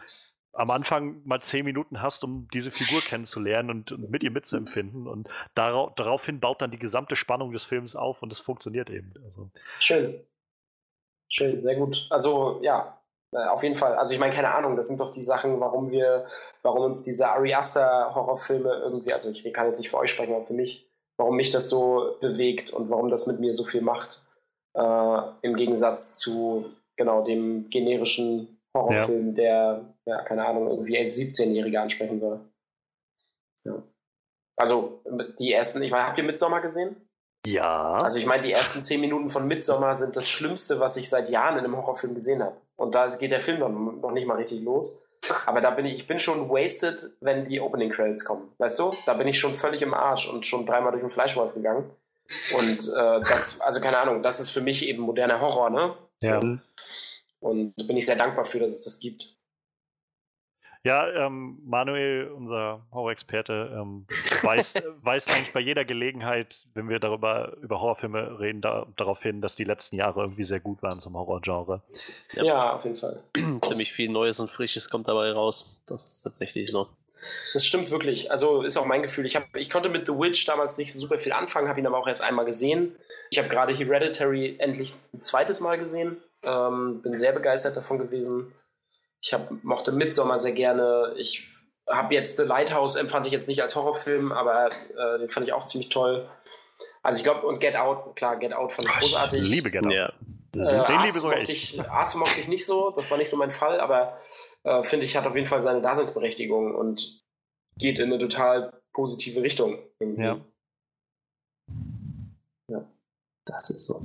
am 0.58 0.72
Anfang 0.72 1.22
mal 1.24 1.40
zehn 1.40 1.64
Minuten 1.64 2.02
hast, 2.02 2.24
um 2.24 2.48
diese 2.52 2.72
Figur 2.72 3.00
kennenzulernen 3.02 3.70
und, 3.70 3.92
und 3.92 4.10
mit 4.10 4.24
ihr 4.24 4.32
mitzuempfinden. 4.32 5.08
Und 5.08 5.30
darauf, 5.54 5.94
daraufhin 5.96 6.40
baut 6.40 6.62
dann 6.62 6.72
die 6.72 6.80
gesamte 6.80 7.16
Spannung 7.16 7.52
des 7.52 7.64
Films 7.64 7.96
auf 7.96 8.24
und 8.24 8.32
es 8.32 8.40
funktioniert 8.40 8.90
eben. 8.90 9.14
Also. 9.24 9.50
Schön. 9.80 10.20
Schön, 11.30 11.60
sehr 11.60 11.76
gut. 11.76 12.08
Also 12.10 12.60
ja, 12.64 13.00
äh, 13.32 13.46
auf 13.46 13.62
jeden 13.62 13.76
Fall. 13.76 13.96
Also 13.96 14.14
ich 14.14 14.20
meine, 14.20 14.34
keine 14.34 14.54
Ahnung, 14.54 14.76
das 14.76 14.88
sind 14.88 15.00
doch 15.00 15.12
die 15.12 15.22
Sachen, 15.22 15.60
warum 15.60 15.92
wir, 15.92 16.26
warum 16.64 16.84
uns 16.84 17.04
diese 17.04 17.30
Ari 17.30 17.54
Aster 17.54 18.16
Horrorfilme 18.16 18.74
irgendwie, 18.74 19.14
also 19.14 19.30
ich 19.30 19.44
kann 19.54 19.68
jetzt 19.68 19.78
nicht 19.78 19.92
für 19.92 19.98
euch 19.98 20.10
sprechen, 20.10 20.34
aber 20.34 20.44
für 20.44 20.54
mich, 20.54 20.90
warum 21.18 21.36
mich 21.36 21.52
das 21.52 21.70
so 21.70 22.18
bewegt 22.20 22.72
und 22.72 22.90
warum 22.90 23.10
das 23.10 23.28
mit 23.28 23.40
mir 23.40 23.54
so 23.54 23.64
viel 23.64 23.82
macht. 23.82 24.26
Äh, 24.74 25.22
Im 25.44 25.56
Gegensatz 25.56 26.16
zu 26.16 26.66
genau 26.96 27.24
dem 27.24 27.70
generischen 27.70 28.57
Horrorfilm, 28.78 29.28
ja. 29.30 29.34
der, 29.34 29.96
ja, 30.06 30.22
keine 30.24 30.46
Ahnung, 30.46 30.70
irgendwie 30.70 30.98
17-Jährige 31.00 31.82
ansprechen 31.82 32.20
soll. 32.20 32.40
Ja. 33.64 33.84
Also, 34.56 35.04
die 35.40 35.54
ersten, 35.54 35.82
ich 35.84 35.92
meine, 35.92 36.08
habt 36.08 36.18
ihr 36.18 36.24
Midsommer 36.24 36.62
gesehen? 36.62 36.96
Ja. 37.46 37.96
Also, 37.96 38.20
ich 38.20 38.26
meine, 38.26 38.44
die 38.44 38.52
ersten 38.52 38.84
10 38.84 39.00
Minuten 39.00 39.30
von 39.30 39.48
Midsommer 39.48 39.96
sind 39.96 40.16
das 40.16 40.28
Schlimmste, 40.28 40.80
was 40.80 40.98
ich 40.98 41.10
seit 41.10 41.30
Jahren 41.30 41.58
in 41.58 41.66
einem 41.66 41.78
Horrorfilm 41.78 42.16
gesehen 42.16 42.44
habe. 42.44 42.58
Und 42.76 42.96
da 42.96 43.08
geht 43.08 43.32
der 43.32 43.40
Film 43.40 43.60
noch, 43.60 43.70
noch 43.70 44.12
nicht 44.12 44.28
mal 44.28 44.38
richtig 44.38 44.62
los. 44.62 45.04
Aber 45.46 45.62
da 45.62 45.72
bin 45.72 45.86
ich, 45.86 45.96
ich 45.96 46.08
bin 46.08 46.20
schon 46.20 46.50
wasted, 46.50 47.12
wenn 47.22 47.46
die 47.46 47.60
Opening 47.60 47.90
Credits 47.90 48.24
kommen. 48.24 48.52
Weißt 48.58 48.80
du? 48.80 48.94
Da 49.06 49.14
bin 49.14 49.28
ich 49.28 49.40
schon 49.40 49.54
völlig 49.54 49.82
im 49.82 49.94
Arsch 49.94 50.28
und 50.28 50.46
schon 50.46 50.66
dreimal 50.66 50.92
durch 50.92 51.04
den 51.04 51.10
Fleischwolf 51.10 51.54
gegangen. 51.54 51.90
Und 52.58 52.88
äh, 52.90 53.22
das, 53.22 53.62
also 53.62 53.80
keine 53.80 53.98
Ahnung, 53.98 54.22
das 54.22 54.40
ist 54.40 54.50
für 54.50 54.62
mich 54.62 54.88
eben 54.88 55.02
moderner 55.02 55.40
Horror, 55.40 55.70
ne? 55.70 55.96
Ja. 56.22 56.40
Und 57.40 57.76
bin 57.76 57.98
ich 57.98 58.06
sehr 58.06 58.16
dankbar 58.16 58.46
für, 58.46 58.60
dass 58.60 58.72
es 58.72 58.84
das 58.84 59.00
gibt. 59.00 59.38
Ja, 60.84 61.10
ähm, 61.10 61.60
Manuel, 61.66 62.32
unser 62.32 62.86
Horror-Experte, 62.94 63.76
ähm, 63.78 64.06
weist, 64.42 64.82
weist 65.02 65.30
eigentlich 65.30 65.52
bei 65.52 65.60
jeder 65.60 65.84
Gelegenheit, 65.84 66.66
wenn 66.74 66.88
wir 66.88 67.00
darüber 67.00 67.58
über 67.62 67.82
Horrorfilme 67.82 68.40
reden, 68.40 68.62
da, 68.62 68.88
darauf 68.96 69.22
hin, 69.22 69.42
dass 69.42 69.56
die 69.56 69.66
letzten 69.66 69.98
Jahre 69.98 70.22
irgendwie 70.22 70.46
sehr 70.46 70.62
gut 70.62 70.82
waren 70.84 71.02
zum 71.02 71.18
Horrorgenre. 71.18 71.82
Ja, 72.34 72.44
ja, 72.44 72.74
auf 72.74 72.86
jeden 72.86 72.96
Fall. 72.96 73.22
Ziemlich 73.68 73.92
viel 73.92 74.10
Neues 74.10 74.40
und 74.40 74.50
Frisches 74.50 74.90
kommt 74.90 75.08
dabei 75.10 75.32
raus. 75.32 75.84
Das 75.88 76.06
ist 76.06 76.22
tatsächlich 76.22 76.72
so. 76.72 76.88
Das 77.54 77.66
stimmt 77.66 77.92
wirklich. 77.92 78.32
Also 78.32 78.62
ist 78.62 78.78
auch 78.78 78.86
mein 78.86 79.02
Gefühl. 79.02 79.26
Ich, 79.26 79.36
hab, 79.36 79.44
ich 79.56 79.70
konnte 79.70 79.90
mit 79.90 80.06
The 80.06 80.14
Witch 80.14 80.46
damals 80.46 80.78
nicht 80.78 80.94
super 80.94 81.18
viel 81.18 81.32
anfangen, 81.32 81.68
habe 81.68 81.80
ihn 81.80 81.88
aber 81.88 81.98
auch 81.98 82.08
erst 82.08 82.22
einmal 82.22 82.46
gesehen. 82.46 82.96
Ich 83.30 83.40
habe 83.40 83.50
gerade 83.50 83.74
Hereditary 83.74 84.56
endlich 84.60 84.94
ein 85.14 85.22
zweites 85.22 85.60
Mal 85.60 85.78
gesehen. 85.78 86.18
Ähm, 86.44 87.02
bin 87.02 87.16
sehr 87.16 87.32
begeistert 87.32 87.76
davon 87.76 87.98
gewesen. 87.98 88.54
Ich 89.22 89.34
hab, 89.34 89.52
mochte 89.64 89.92
Midsommar 89.92 90.40
sehr 90.40 90.52
gerne. 90.52 91.14
Ich 91.18 91.48
habe 91.90 92.14
jetzt 92.14 92.38
The 92.38 92.44
Lighthouse 92.44 92.96
empfand 92.96 93.26
ich 93.26 93.34
jetzt 93.34 93.48
nicht 93.48 93.62
als 93.62 93.76
Horrorfilm, 93.76 94.32
aber 94.32 94.70
äh, 94.70 95.20
den 95.20 95.30
fand 95.30 95.48
ich 95.48 95.54
auch 95.54 95.66
ziemlich 95.66 95.90
toll. 95.90 96.30
Also 97.02 97.20
ich 97.20 97.24
glaube, 97.24 97.48
und 97.48 97.60
Get 97.60 97.76
Out, 97.76 98.16
klar, 98.16 98.38
Get 98.38 98.54
Out 98.54 98.74
fand 98.74 98.88
ich 98.88 98.94
großartig. 99.00 99.42
Ich 99.42 99.50
liebe 99.50 99.72
Get 99.72 99.86
Out. 99.86 99.94
Ja. 99.94 100.14
Äh, 100.54 100.88
den 100.88 101.02
liebe 101.02 101.20
sogar 101.20 101.38
mochte 101.38 101.52
ich. 101.52 101.80
Ars 101.90 102.16
mochte 102.16 102.40
ich 102.40 102.48
nicht 102.48 102.66
so, 102.66 102.92
das 102.92 103.10
war 103.12 103.18
nicht 103.18 103.30
so 103.30 103.38
mein 103.38 103.52
Fall, 103.52 103.80
aber 103.80 104.14
äh, 104.64 104.82
finde 104.84 105.06
ich, 105.06 105.16
hat 105.16 105.26
auf 105.26 105.36
jeden 105.36 105.48
Fall 105.48 105.62
seine 105.62 105.82
Daseinsberechtigung 105.82 106.76
und 106.76 107.22
geht 107.78 108.00
in 108.00 108.12
eine 108.12 108.20
total 108.20 108.82
positive 108.94 109.42
Richtung. 109.42 109.80
Irgendwie. 110.00 110.24
Ja. 110.24 110.40
Ja. 112.70 112.86
Das 113.46 113.70
ist 113.70 113.86
so. 113.86 114.02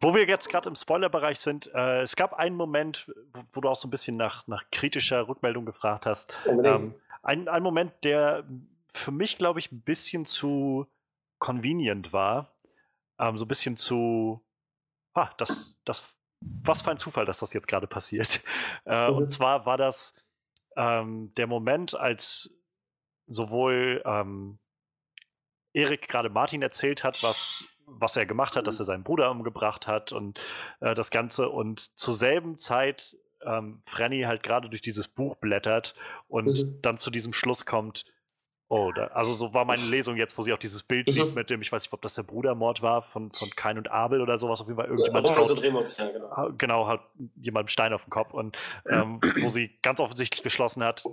Wo 0.00 0.14
wir 0.14 0.26
jetzt 0.26 0.48
gerade 0.48 0.68
im 0.68 0.76
Spoilerbereich 0.76 1.40
sind, 1.40 1.70
äh, 1.74 2.02
es 2.02 2.14
gab 2.14 2.34
einen 2.34 2.54
Moment, 2.54 3.12
wo, 3.52 3.60
du 3.60 3.68
auch 3.68 3.76
so 3.76 3.88
ein 3.88 3.90
bisschen 3.90 4.16
nach, 4.16 4.46
nach 4.46 4.64
kritischer 4.70 5.26
Rückmeldung 5.26 5.64
gefragt 5.64 6.06
hast. 6.06 6.32
Ähm, 6.46 6.94
ein, 7.22 7.48
ein 7.48 7.62
Moment, 7.62 7.92
der 8.04 8.44
für 8.94 9.10
mich, 9.10 9.38
glaube 9.38 9.58
ich, 9.58 9.72
ein 9.72 9.82
bisschen 9.82 10.24
zu 10.24 10.86
convenient 11.38 12.12
war. 12.12 12.54
Ähm, 13.18 13.38
so 13.38 13.44
ein 13.44 13.48
bisschen 13.48 13.76
zu. 13.76 14.44
Ah, 15.14 15.30
das, 15.36 15.76
das, 15.84 16.14
was 16.40 16.82
für 16.82 16.92
ein 16.92 16.98
Zufall, 16.98 17.24
dass 17.24 17.40
das 17.40 17.52
jetzt 17.52 17.68
gerade 17.68 17.86
passiert. 17.86 18.40
Äh, 18.86 19.10
mhm. 19.10 19.16
Und 19.18 19.30
zwar 19.30 19.66
war 19.66 19.76
das 19.76 20.14
ähm, 20.76 21.34
der 21.34 21.46
Moment, 21.46 21.98
als 21.98 22.54
sowohl 23.26 24.02
ähm, 24.06 24.58
Erik 25.74 26.08
gerade 26.08 26.30
Martin 26.30 26.62
erzählt 26.62 27.04
hat, 27.04 27.22
was 27.22 27.64
was 27.90 28.16
er 28.16 28.26
gemacht 28.26 28.56
hat, 28.56 28.66
dass 28.66 28.76
mhm. 28.76 28.82
er 28.82 28.86
seinen 28.86 29.04
Bruder 29.04 29.30
umgebracht 29.30 29.86
hat 29.86 30.12
und 30.12 30.40
äh, 30.80 30.94
das 30.94 31.10
Ganze. 31.10 31.48
Und 31.48 31.96
zur 31.98 32.14
selben 32.14 32.58
Zeit 32.58 33.16
ähm, 33.44 33.82
Franny 33.86 34.22
halt 34.22 34.42
gerade 34.42 34.68
durch 34.68 34.82
dieses 34.82 35.08
Buch 35.08 35.36
blättert 35.36 35.94
und 36.28 36.64
mhm. 36.64 36.78
dann 36.82 36.98
zu 36.98 37.10
diesem 37.10 37.32
Schluss 37.32 37.66
kommt, 37.66 38.04
oh, 38.68 38.92
da, 38.92 39.06
also 39.08 39.32
so 39.32 39.54
war 39.54 39.64
meine 39.64 39.84
Lesung 39.84 40.16
jetzt, 40.16 40.36
wo 40.36 40.42
sie 40.42 40.52
auch 40.52 40.58
dieses 40.58 40.82
Bild 40.82 41.06
mhm. 41.08 41.12
sieht 41.12 41.34
mit 41.34 41.50
dem, 41.50 41.62
ich 41.62 41.72
weiß 41.72 41.82
nicht, 41.82 41.92
ob 41.92 42.02
das 42.02 42.14
der 42.14 42.22
Brudermord 42.22 42.82
war 42.82 43.02
von, 43.02 43.32
von 43.32 43.50
Kain 43.50 43.78
und 43.78 43.90
Abel 43.90 44.20
oder 44.20 44.38
sowas, 44.38 44.60
auf 44.60 44.66
jeden 44.66 44.78
Fall 44.78 44.88
irgendjemand. 44.88 45.28
Ja, 45.28 45.36
haut, 45.36 45.62
Remus, 45.62 45.96
ja, 45.96 46.10
genau. 46.10 46.50
genau, 46.56 46.86
hat 46.86 47.00
jemand 47.36 47.70
Stein 47.70 47.92
auf 47.92 48.04
dem 48.04 48.10
Kopf 48.10 48.34
und 48.34 48.56
ähm, 48.88 49.20
wo 49.40 49.48
sie 49.48 49.70
ganz 49.82 50.00
offensichtlich 50.00 50.42
geschlossen 50.42 50.84
hat, 50.84 51.04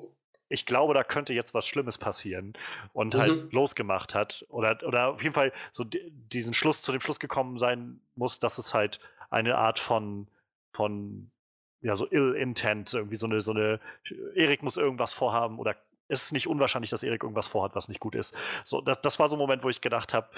ich 0.49 0.65
glaube, 0.65 0.93
da 0.93 1.03
könnte 1.03 1.33
jetzt 1.33 1.53
was 1.53 1.65
Schlimmes 1.65 1.97
passieren 1.97 2.53
und 2.93 3.15
halt 3.15 3.31
mhm. 3.31 3.41
halt 3.41 3.53
losgemacht 3.53 4.13
hat. 4.13 4.45
Oder, 4.49 4.77
oder 4.83 5.09
auf 5.09 5.23
jeden 5.23 5.33
Fall 5.33 5.51
so 5.71 5.83
diesen 5.83 6.53
Schluss, 6.53 6.81
zu 6.81 6.91
dem 6.91 7.01
Schluss 7.01 7.19
gekommen 7.19 7.57
sein 7.57 7.99
muss, 8.15 8.39
dass 8.39 8.57
es 8.57 8.73
halt 8.73 8.99
eine 9.29 9.57
Art 9.57 9.79
von, 9.79 10.27
von 10.73 11.31
ja, 11.81 11.95
so 11.95 12.07
ill 12.09 12.33
intent, 12.33 12.93
irgendwie 12.93 13.15
so 13.15 13.27
eine, 13.27 13.41
so 13.41 13.51
eine, 13.51 13.79
Erik 14.35 14.63
muss 14.63 14.77
irgendwas 14.77 15.13
vorhaben 15.13 15.59
oder 15.59 15.75
ist 16.07 16.23
es 16.23 16.31
nicht 16.31 16.47
unwahrscheinlich, 16.47 16.91
dass 16.91 17.03
Erik 17.03 17.23
irgendwas 17.23 17.47
vorhat, 17.47 17.75
was 17.75 17.87
nicht 17.87 17.99
gut 17.99 18.15
ist. 18.15 18.35
So, 18.63 18.81
das, 18.81 19.01
das 19.01 19.19
war 19.19 19.27
so 19.27 19.35
ein 19.35 19.39
Moment, 19.39 19.63
wo 19.63 19.69
ich 19.69 19.81
gedacht 19.81 20.13
habe, 20.13 20.29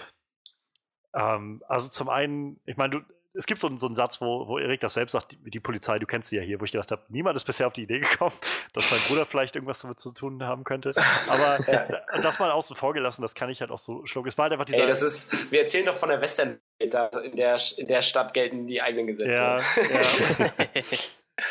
ähm, 1.13 1.61
also 1.67 1.89
zum 1.89 2.09
einen, 2.09 2.59
ich 2.65 2.77
meine, 2.77 2.99
du, 2.99 3.13
es 3.37 3.45
gibt 3.45 3.61
so, 3.61 3.69
so 3.77 3.85
einen 3.85 3.95
Satz, 3.95 4.19
wo, 4.19 4.47
wo 4.47 4.57
Erik 4.57 4.79
das 4.79 4.95
selbst 4.95 5.13
sagt, 5.13 5.33
die, 5.33 5.51
die, 5.51 5.59
Polizei, 5.59 5.99
du 5.99 6.07
kennst 6.07 6.29
sie 6.29 6.37
ja 6.37 6.41
hier, 6.41 6.59
wo 6.59 6.65
ich 6.65 6.71
gedacht 6.71 6.91
habe, 6.91 7.03
niemand 7.09 7.35
ist 7.35 7.43
bisher 7.43 7.67
auf 7.67 7.73
die 7.73 7.83
Idee 7.83 7.99
gekommen, 7.99 8.33
dass 8.73 8.89
sein 8.89 8.99
Bruder 9.07 9.25
vielleicht 9.25 9.55
irgendwas 9.55 9.81
damit 9.81 9.99
zu 9.99 10.11
tun 10.11 10.43
haben 10.43 10.63
könnte. 10.63 10.93
Aber 11.27 11.59
ja. 11.71 12.19
das 12.19 12.39
mal 12.39 12.51
außen 12.51 12.75
vor 12.75 12.93
gelassen, 12.93 13.21
das 13.21 13.35
kann 13.35 13.49
ich 13.49 13.61
halt 13.61 13.71
auch 13.71 13.79
so 13.79 14.05
schlucken. 14.05 14.27
Es 14.27 14.37
war 14.37 14.43
halt 14.43 14.53
einfach 14.53 14.65
dieser. 14.65 14.81
Ey, 14.81 14.87
das 14.87 15.01
ist, 15.01 15.31
wir 15.51 15.61
erzählen 15.61 15.85
doch 15.85 15.97
von 15.97 16.09
der 16.09 16.19
Western, 16.21 16.59
in 16.79 16.89
der, 16.89 17.11
in 17.23 17.87
der 17.87 18.01
Stadt 18.01 18.33
gelten 18.33 18.67
die 18.67 18.81
eigenen 18.81 19.07
Gesetze. 19.07 19.31
Ja, 19.31 19.57
ja. 19.57 19.63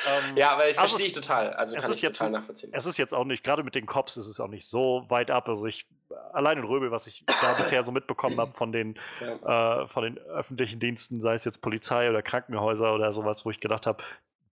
Ähm, 0.09 0.37
ja, 0.37 0.51
aber 0.51 0.69
ich 0.69 0.79
also 0.79 0.91
verstehe 0.91 1.07
ich 1.07 1.13
total. 1.13 1.53
Also 1.53 1.77
es 1.77 1.83
kann 1.83 1.91
ist 1.91 1.97
ich 1.97 2.03
jetzt, 2.03 2.19
total 2.19 2.33
nachvollziehen. 2.33 2.71
Es 2.73 2.87
ist 2.87 2.97
jetzt 2.97 3.15
auch 3.15 3.25
nicht, 3.25 3.45
gerade 3.45 3.63
mit 3.63 3.75
den 3.75 3.87
Cops 3.87 4.17
ist 4.17 4.27
es 4.27 4.41
auch 4.41 4.49
nicht 4.49 4.69
so 4.69 5.05
weit 5.09 5.31
ab. 5.31 5.49
Also 5.49 5.67
ich, 5.67 5.87
allein 6.33 6.59
in 6.59 6.65
Röbel, 6.65 6.91
was 6.91 7.07
ich 7.07 7.25
da 7.41 7.55
bisher 7.55 7.83
so 7.85 7.93
mitbekommen 7.93 8.39
habe 8.39 8.53
von 8.53 8.73
den, 8.73 8.99
ja. 9.21 9.83
äh, 9.83 9.87
von 9.87 10.03
den 10.03 10.19
öffentlichen 10.19 10.81
Diensten, 10.81 11.21
sei 11.21 11.35
es 11.35 11.45
jetzt 11.45 11.61
Polizei 11.61 12.11
oder 12.11 12.23
Krankenhäuser 12.23 12.95
oder 12.95 13.13
sowas, 13.13 13.45
wo 13.45 13.51
ich 13.51 13.61
gedacht 13.61 13.87
habe, 13.87 14.03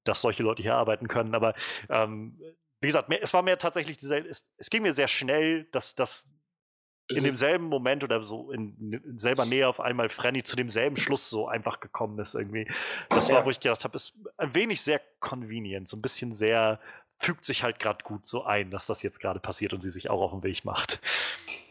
dass 0.04 0.20
solche 0.20 0.42
Leute 0.42 0.62
hier 0.62 0.76
arbeiten 0.76 1.08
können. 1.08 1.34
Aber 1.34 1.54
ähm, 1.88 2.38
wie 2.80 2.86
gesagt, 2.86 3.08
mehr, 3.08 3.22
es 3.22 3.34
war 3.34 3.42
mir 3.42 3.58
tatsächlich, 3.58 3.96
dieser, 3.96 4.24
es, 4.24 4.46
es, 4.56 4.70
ging 4.70 4.82
mir 4.82 4.94
sehr 4.94 5.08
schnell, 5.08 5.64
dass, 5.72 5.94
dass 5.94 6.26
in 7.08 7.20
mhm. 7.20 7.24
demselben 7.24 7.64
Moment 7.66 8.02
oder 8.02 8.22
so 8.22 8.50
in, 8.50 8.76
in, 9.04 9.18
selber 9.18 9.44
Nähe 9.44 9.68
auf 9.68 9.80
einmal 9.80 10.08
Frenny 10.08 10.42
zu 10.42 10.56
demselben 10.56 10.96
Schluss 10.96 11.28
so 11.28 11.46
einfach 11.48 11.80
gekommen 11.80 12.18
ist 12.18 12.34
irgendwie. 12.34 12.66
Das 13.10 13.30
war, 13.30 13.44
wo 13.44 13.50
ich 13.50 13.60
gedacht 13.60 13.84
habe, 13.84 13.96
ist 13.96 14.14
ein 14.36 14.54
wenig 14.54 14.80
sehr 14.80 15.00
convenient, 15.20 15.88
so 15.88 15.96
ein 15.96 16.02
bisschen 16.02 16.32
sehr 16.32 16.80
fügt 17.18 17.44
sich 17.44 17.62
halt 17.62 17.78
gerade 17.78 18.02
gut 18.04 18.26
so 18.26 18.44
ein, 18.44 18.70
dass 18.70 18.86
das 18.86 19.02
jetzt 19.02 19.20
gerade 19.20 19.40
passiert 19.40 19.72
und 19.72 19.80
sie 19.80 19.90
sich 19.90 20.10
auch 20.10 20.20
auf 20.20 20.32
den 20.32 20.42
Weg 20.42 20.64
macht. 20.64 21.00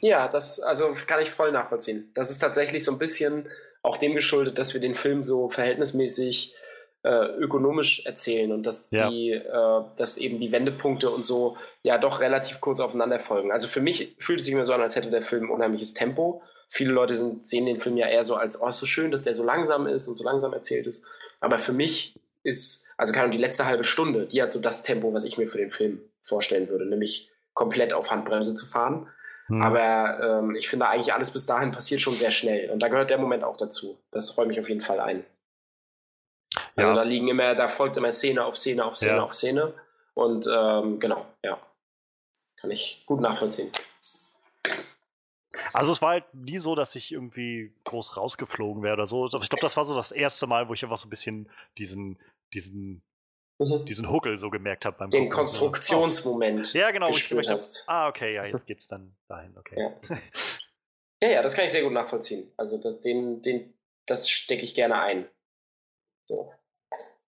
Ja, 0.02 0.28
das 0.28 0.60
also 0.60 0.96
kann 1.06 1.22
ich 1.22 1.32
voll 1.32 1.52
nachvollziehen. 1.52 2.12
Das 2.14 2.30
ist 2.30 2.40
tatsächlich 2.40 2.84
so 2.84 2.92
ein 2.92 2.98
bisschen 2.98 3.48
auch 3.82 3.98
dem 3.98 4.14
geschuldet, 4.14 4.58
dass 4.58 4.74
wir 4.74 4.82
den 4.82 4.96
Film 4.96 5.24
so 5.24 5.48
verhältnismäßig 5.48 6.56
äh, 7.04 7.26
ökonomisch 7.38 8.06
erzählen 8.06 8.52
und 8.52 8.66
dass 8.66 8.90
ja. 8.92 9.10
die, 9.10 9.32
äh, 9.32 9.82
dass 9.98 10.18
eben 10.18 10.38
die 10.38 10.52
Wendepunkte 10.52 11.10
und 11.12 11.26
so 11.26 11.58
ja 11.82 11.98
doch 11.98 12.22
relativ 12.22 12.62
kurz 12.62 12.80
aufeinander 12.80 13.20
folgen. 13.20 13.52
Also 13.52 13.68
für 13.68 13.82
mich 13.82 14.16
fühlt 14.20 14.40
es 14.40 14.46
sich 14.46 14.54
immer 14.54 14.66
so 14.66 14.74
an, 14.74 14.82
als 14.82 14.96
hätte 14.96 15.10
der 15.10 15.22
Film 15.22 15.52
unheimliches 15.52 15.94
Tempo. 15.94 16.42
Viele 16.70 16.94
Leute 16.94 17.16
sind, 17.16 17.46
sehen 17.46 17.66
den 17.66 17.78
Film 17.78 17.98
ja 17.98 18.08
eher 18.08 18.24
so 18.24 18.36
als, 18.36 18.60
oh, 18.60 18.72
so 18.72 18.86
schön, 18.86 19.12
dass 19.12 19.24
der 19.24 19.34
so 19.34 19.44
langsam 19.44 19.86
ist 19.86 20.08
und 20.08 20.16
so 20.16 20.24
langsam 20.24 20.54
erzählt 20.54 20.88
ist. 20.88 21.06
Aber 21.42 21.60
für 21.60 21.74
mich 21.74 22.20
ist, 22.44 22.88
also 22.98 23.14
kann 23.14 23.32
die 23.32 23.38
letzte 23.38 23.66
halbe 23.66 23.84
Stunde, 23.84 24.26
die 24.26 24.42
hat 24.42 24.52
so 24.52 24.60
das 24.60 24.84
Tempo, 24.84 25.14
was 25.14 25.26
ich 25.26 25.38
mir 25.38 25.48
für 25.48 25.58
den 25.58 25.72
Film 25.72 26.02
vorstellen 26.22 26.70
würde, 26.70 26.86
nämlich 26.86 27.30
komplett 27.54 27.94
auf 27.94 28.12
Handbremse 28.12 28.56
zu 28.56 28.66
fahren. 28.66 29.08
Hm. 29.48 29.62
Aber 29.62 30.40
ähm, 30.40 30.56
ich 30.56 30.70
finde 30.70 30.88
eigentlich 30.88 31.14
alles 31.14 31.32
bis 31.32 31.46
dahin 31.46 31.72
passiert 31.72 32.00
schon 32.00 32.16
sehr 32.16 32.32
schnell. 32.32 32.70
Und 32.72 32.80
da 32.80 32.88
gehört 32.88 33.10
der 33.10 33.18
Moment 33.18 33.44
auch 33.44 33.58
dazu. 33.58 34.00
Das 34.12 34.38
räume 34.38 34.54
ich 34.54 34.60
auf 34.60 34.70
jeden 34.70 34.82
Fall 34.82 35.02
ein. 35.02 35.26
Also 36.76 36.90
ja. 36.90 36.96
da 36.96 37.04
liegen 37.04 37.28
immer, 37.28 37.56
da 37.56 37.68
folgt 37.68 37.98
immer 37.98 38.12
Szene 38.12 38.44
auf 38.44 38.58
Szene 38.58 38.86
auf 38.86 38.96
Szene 38.96 39.18
ja. 39.18 39.24
auf 39.24 39.34
Szene. 39.34 39.74
Und 40.14 40.48
ähm, 40.52 41.00
genau, 41.00 41.26
ja. 41.44 41.60
Kann 42.60 42.72
ich 42.72 43.04
gut 43.06 43.20
nachvollziehen. 43.20 43.72
Also 45.74 45.92
es 45.92 46.02
war 46.02 46.12
halt 46.12 46.34
nie 46.34 46.58
so, 46.60 46.76
dass 46.76 46.96
ich 46.96 47.12
irgendwie 47.12 47.74
groß 47.84 48.18
rausgeflogen 48.18 48.84
wäre 48.84 48.94
oder 48.94 49.08
so. 49.08 49.26
Ich 49.26 49.32
glaube, 49.50 49.62
das 49.62 49.76
war 49.76 49.86
so 49.86 49.96
das 49.96 50.12
erste 50.12 50.48
Mal, 50.48 50.70
wo 50.70 50.74
ich 50.74 50.84
einfach 50.84 50.98
so 50.98 51.08
ein 51.08 51.10
bisschen 51.10 51.50
diesen, 51.78 52.20
diesen, 52.54 53.02
mhm. 53.60 53.86
diesen 53.86 54.10
Huckel 54.10 54.38
so 54.38 54.50
gemerkt 54.50 54.86
habe 54.86 54.98
beim 54.98 55.10
Den 55.10 55.24
Gucken. 55.24 55.38
Konstruktionsmoment. 55.38 56.72
Oh. 56.74 56.78
Ja, 56.78 56.92
genau, 56.92 57.10
ich 57.10 57.28
gemerkt 57.28 57.50
habe, 57.50 57.62
ah, 57.88 58.08
okay, 58.08 58.36
ja, 58.36 58.46
jetzt 58.46 58.66
geht's 58.66 58.88
dann 58.88 59.16
dahin, 59.28 59.58
okay. 59.58 59.76
Ja. 59.80 60.18
ja, 61.24 61.30
ja, 61.30 61.42
das 61.42 61.56
kann 61.56 61.66
ich 61.66 61.72
sehr 61.72 61.84
gut 61.84 61.94
nachvollziehen. 61.94 62.52
Also 62.56 62.78
das, 62.78 63.02
den, 63.02 63.42
den, 63.42 63.74
das 64.06 64.30
stecke 64.30 64.64
ich 64.64 64.76
gerne 64.76 65.02
ein. 65.02 65.28
So. 66.26 66.54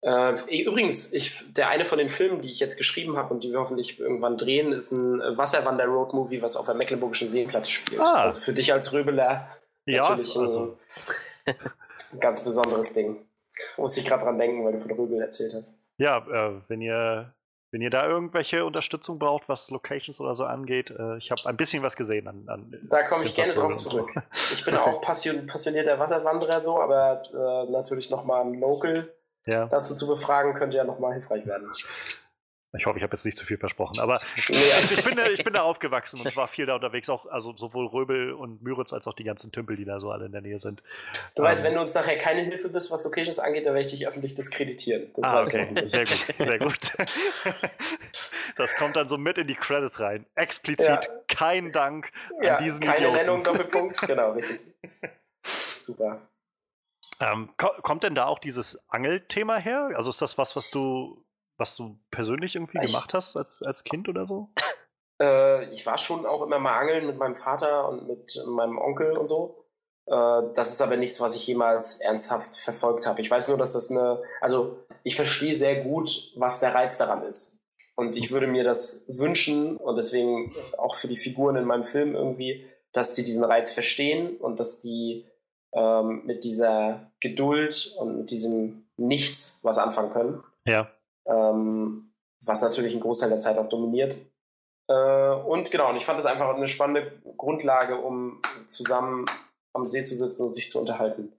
Äh, 0.05 0.63
übrigens, 0.63 1.15
ich, 1.15 1.43
der 1.55 1.71
eine 1.71 1.87
von 1.87 1.97
den 1.97 2.11
Filmen, 2.11 2.43
die 2.43 2.51
ich 2.51 2.61
jetzt 2.61 2.77
geschrieben 2.77 3.17
habe 3.17 3.33
und 3.33 3.43
die 3.43 3.51
wir 3.51 3.59
hoffentlich 3.59 3.99
irgendwann 3.99 4.37
drehen, 4.37 4.73
ist 4.73 4.93
ein 4.93 5.19
Wasserwander-Road-Movie, 5.21 6.43
was 6.43 6.57
auf 6.57 6.67
der 6.67 6.75
Mecklenburgischen 6.75 7.27
Seenplatte 7.27 7.71
spielt. 7.71 8.03
Ah. 8.03 8.25
Also 8.25 8.41
für 8.41 8.53
dich 8.53 8.71
als 8.71 8.93
Röbeler 8.93 9.49
ja, 9.87 10.03
natürlich 10.03 10.37
also. 10.37 10.77
ein, 11.47 11.55
ganz 12.21 12.45
besonderes 12.45 12.93
Ding. 12.93 13.25
Muss 13.79 13.97
ich 13.97 14.05
gerade 14.05 14.25
dran 14.25 14.39
denken, 14.39 14.63
weil 14.65 14.73
du 14.73 14.79
von 14.79 14.91
Röbel 14.91 15.23
erzählt 15.23 15.55
hast. 15.55 15.81
Ja, 15.97 16.19
äh, 16.19 16.61
wenn 16.69 16.83
ihr 16.83 17.33
wenn 17.71 17.81
ihr 17.81 17.91
da 17.91 18.07
irgendwelche 18.07 18.65
Unterstützung 18.65 19.19
braucht, 19.19 19.49
was 19.49 19.69
Locations 19.71 20.21
oder 20.21 20.37
so 20.37 20.45
angeht, 20.45 20.91
äh, 20.97 21.17
ich 21.17 21.33
habe 21.33 21.45
ein 21.47 21.57
bisschen 21.57 21.83
was 21.83 21.97
gesehen 21.97 22.29
an. 22.29 22.45
an 22.47 22.79
da 22.89 23.03
komme 23.03 23.25
ich 23.25 23.35
gerne 23.35 23.53
drauf 23.53 23.77
zurück. 23.77 24.13
So. 24.31 24.55
Ich 24.55 24.65
bin 24.65 24.77
auch 24.77 25.01
passion, 25.03 25.47
passionierter 25.47 25.99
Wasserwanderer 25.99 26.61
so, 26.61 26.81
aber 26.81 27.23
äh, 27.33 27.71
natürlich 27.73 28.11
nochmal 28.11 28.43
ein 28.43 28.55
Local 28.55 29.13
ja. 29.47 29.67
dazu 29.67 29.95
zu 29.95 30.07
befragen, 30.07 30.55
könnte 30.55 30.77
ja 30.77 30.85
nochmal 30.85 31.13
hilfreich 31.13 31.47
werden. 31.47 31.71
Ich 32.77 32.87
hoffe, 32.87 32.99
ich 32.99 33.05
habe 33.05 33.15
jetzt 33.15 33.25
nicht 33.25 33.39
zu 33.39 33.47
viel 33.47 33.57
versprochen, 33.57 34.01
aber 34.01 34.15
also 34.49 34.95
ich, 34.95 35.05
bin 35.05 35.17
da, 35.17 35.27
ich 35.27 35.45
bin 35.45 35.53
da 35.53 35.63
aufgewachsen 35.63 36.21
und 36.21 36.37
war 36.37 36.49
viel 36.49 36.67
da 36.67 36.75
unterwegs, 36.75 37.09
auch 37.09 37.27
also 37.27 37.57
sowohl 37.57 37.87
Röbel 37.87 38.33
und 38.33 38.63
Müritz 38.63 38.93
als 38.93 39.07
auch 39.07 39.15
die 39.15 39.23
ganzen 39.23 39.53
Tümpel, 39.53 39.77
die 39.77 39.85
da 39.85 40.01
so 40.01 40.11
alle 40.11 40.27
in 40.27 40.33
der 40.33 40.41
Nähe 40.41 40.59
sind. 40.59 40.83
Du 41.37 41.43
ähm, 41.43 41.49
weißt, 41.49 41.63
wenn 41.63 41.75
du 41.75 41.81
uns 41.81 41.95
nachher 41.95 42.19
keine 42.19 42.43
Hilfe 42.43 42.69
bist, 42.69 42.91
was 42.91 43.05
Locations 43.05 43.39
angeht, 43.39 43.67
dann 43.67 43.75
werde 43.75 43.87
ich 43.87 43.93
dich 43.93 44.09
öffentlich 44.09 44.35
diskreditieren. 44.35 45.13
Das 45.15 45.25
ah, 45.25 45.41
okay, 45.41 45.69
sehr 45.85 46.05
gut, 46.05 46.35
sehr 46.39 46.59
gut. 46.59 46.79
Das 48.57 48.77
kommt 48.77 48.95
dann 48.95 49.09
so 49.09 49.19
mit 49.19 49.39
in 49.39 49.49
die 49.49 49.55
Credits 49.55 50.01
rein. 50.01 50.27
Explizit 50.37 50.87
ja. 50.89 51.01
kein 51.27 51.73
Dank 51.73 52.13
ja, 52.41 52.57
an 52.57 52.65
diesen 52.65 52.81
keine 52.81 52.99
Idioten. 52.99 53.17
Nennung, 53.17 53.43
Doppelpunkt, 53.43 54.01
genau, 54.07 54.33
richtig. 54.33 54.61
Super. 55.43 56.21
Ähm, 57.21 57.51
kommt 57.57 58.03
denn 58.03 58.15
da 58.15 58.27
auch 58.27 58.39
dieses 58.39 58.79
Angelthema 58.89 59.57
her? 59.57 59.91
Also 59.95 60.11
ist 60.11 60.21
das 60.21 60.37
was, 60.39 60.57
was 60.57 60.71
du, 60.71 61.25
was 61.57 61.77
du 61.77 61.99
persönlich 62.11 62.57
irgendwie 62.57 62.79
ich, 62.83 62.93
gemacht 62.93 63.15
hast 63.15 63.37
als, 63.37 63.63
als 63.63 63.85
Kind 63.85 64.09
oder 64.09 64.27
so? 64.27 64.51
Äh, 65.23 65.73
ich 65.73 65.87
war 65.87 65.97
schon 65.97 66.27
auch 66.27 66.43
immer 66.43 66.59
mal 66.59 66.77
angeln 66.77 67.07
mit 67.07 67.19
meinem 67.19 67.37
Vater 67.37 67.89
und 67.89 68.09
mit 68.09 68.37
meinem 68.47 68.79
Onkel 68.79 69.17
und 69.17 69.29
so. 69.29 69.65
Äh, 70.07 70.43
das 70.55 70.73
ist 70.73 70.83
aber 70.83 70.97
nichts, 70.97 71.21
was 71.21 71.37
ich 71.37 71.47
jemals 71.47 72.01
ernsthaft 72.01 72.57
verfolgt 72.57 73.07
habe. 73.07 73.21
Ich 73.21 73.31
weiß 73.31 73.49
nur, 73.49 73.57
dass 73.57 73.75
das 73.75 73.91
eine, 73.91 74.23
also 74.41 74.85
ich 75.05 75.17
verstehe 75.17 75.55
sehr 75.55 75.85
gut, 75.85 76.33
was 76.37 76.61
der 76.61 76.75
Reiz 76.75 76.99
daran 76.99 77.23
ist. 77.23 77.61
Und 77.97 78.17
ich 78.17 78.33
würde 78.33 78.49
mir 78.49 78.65
das 78.65 79.05
wünschen 79.07 79.77
und 79.77 79.97
deswegen 79.97 80.53
auch 80.79 80.97
für 80.97 81.07
die 81.07 81.17
Figuren 81.17 81.55
in 81.55 81.65
meinem 81.65 81.85
Film 81.85 82.17
irgendwie, 82.17 82.67
dass 82.93 83.15
die 83.15 83.25
diesen 83.25 83.45
Reiz 83.45 83.71
verstehen 83.71 84.37
und 84.37 84.59
dass 84.59 84.81
die 84.81 85.27
ähm, 85.75 86.23
mit 86.25 86.45
dieser 86.45 87.11
Geduld 87.21 87.95
und 87.99 88.19
mit 88.19 88.31
diesem 88.31 88.87
Nichts 88.97 89.59
was 89.63 89.79
anfangen 89.79 90.13
können. 90.13 90.43
Ja. 90.67 90.89
Ähm, 91.27 92.11
was 92.43 92.63
natürlich 92.63 92.93
einen 92.93 93.03
Großteil 93.03 93.31
der 93.31 93.39
Zeit 93.39 93.59
auch 93.59 93.69
dominiert. 93.69 94.17
Äh, 94.89 95.31
und 95.31 95.71
genau, 95.71 95.91
und 95.91 95.97
ich 95.97 96.05
fand 96.05 96.19
das 96.19 96.27
einfach 96.27 96.55
eine 96.55 96.69
spannende 96.69 97.13
Grundlage, 97.37 97.97
um 97.97 98.41
zusammen 98.67 99.25
am 99.73 99.87
See 99.87 100.05
zu 100.05 100.15
sitzen 100.15 100.45
und 100.45 100.53
sich 100.53 100.71
zu 100.71 100.79
unterhalten. 100.79 101.33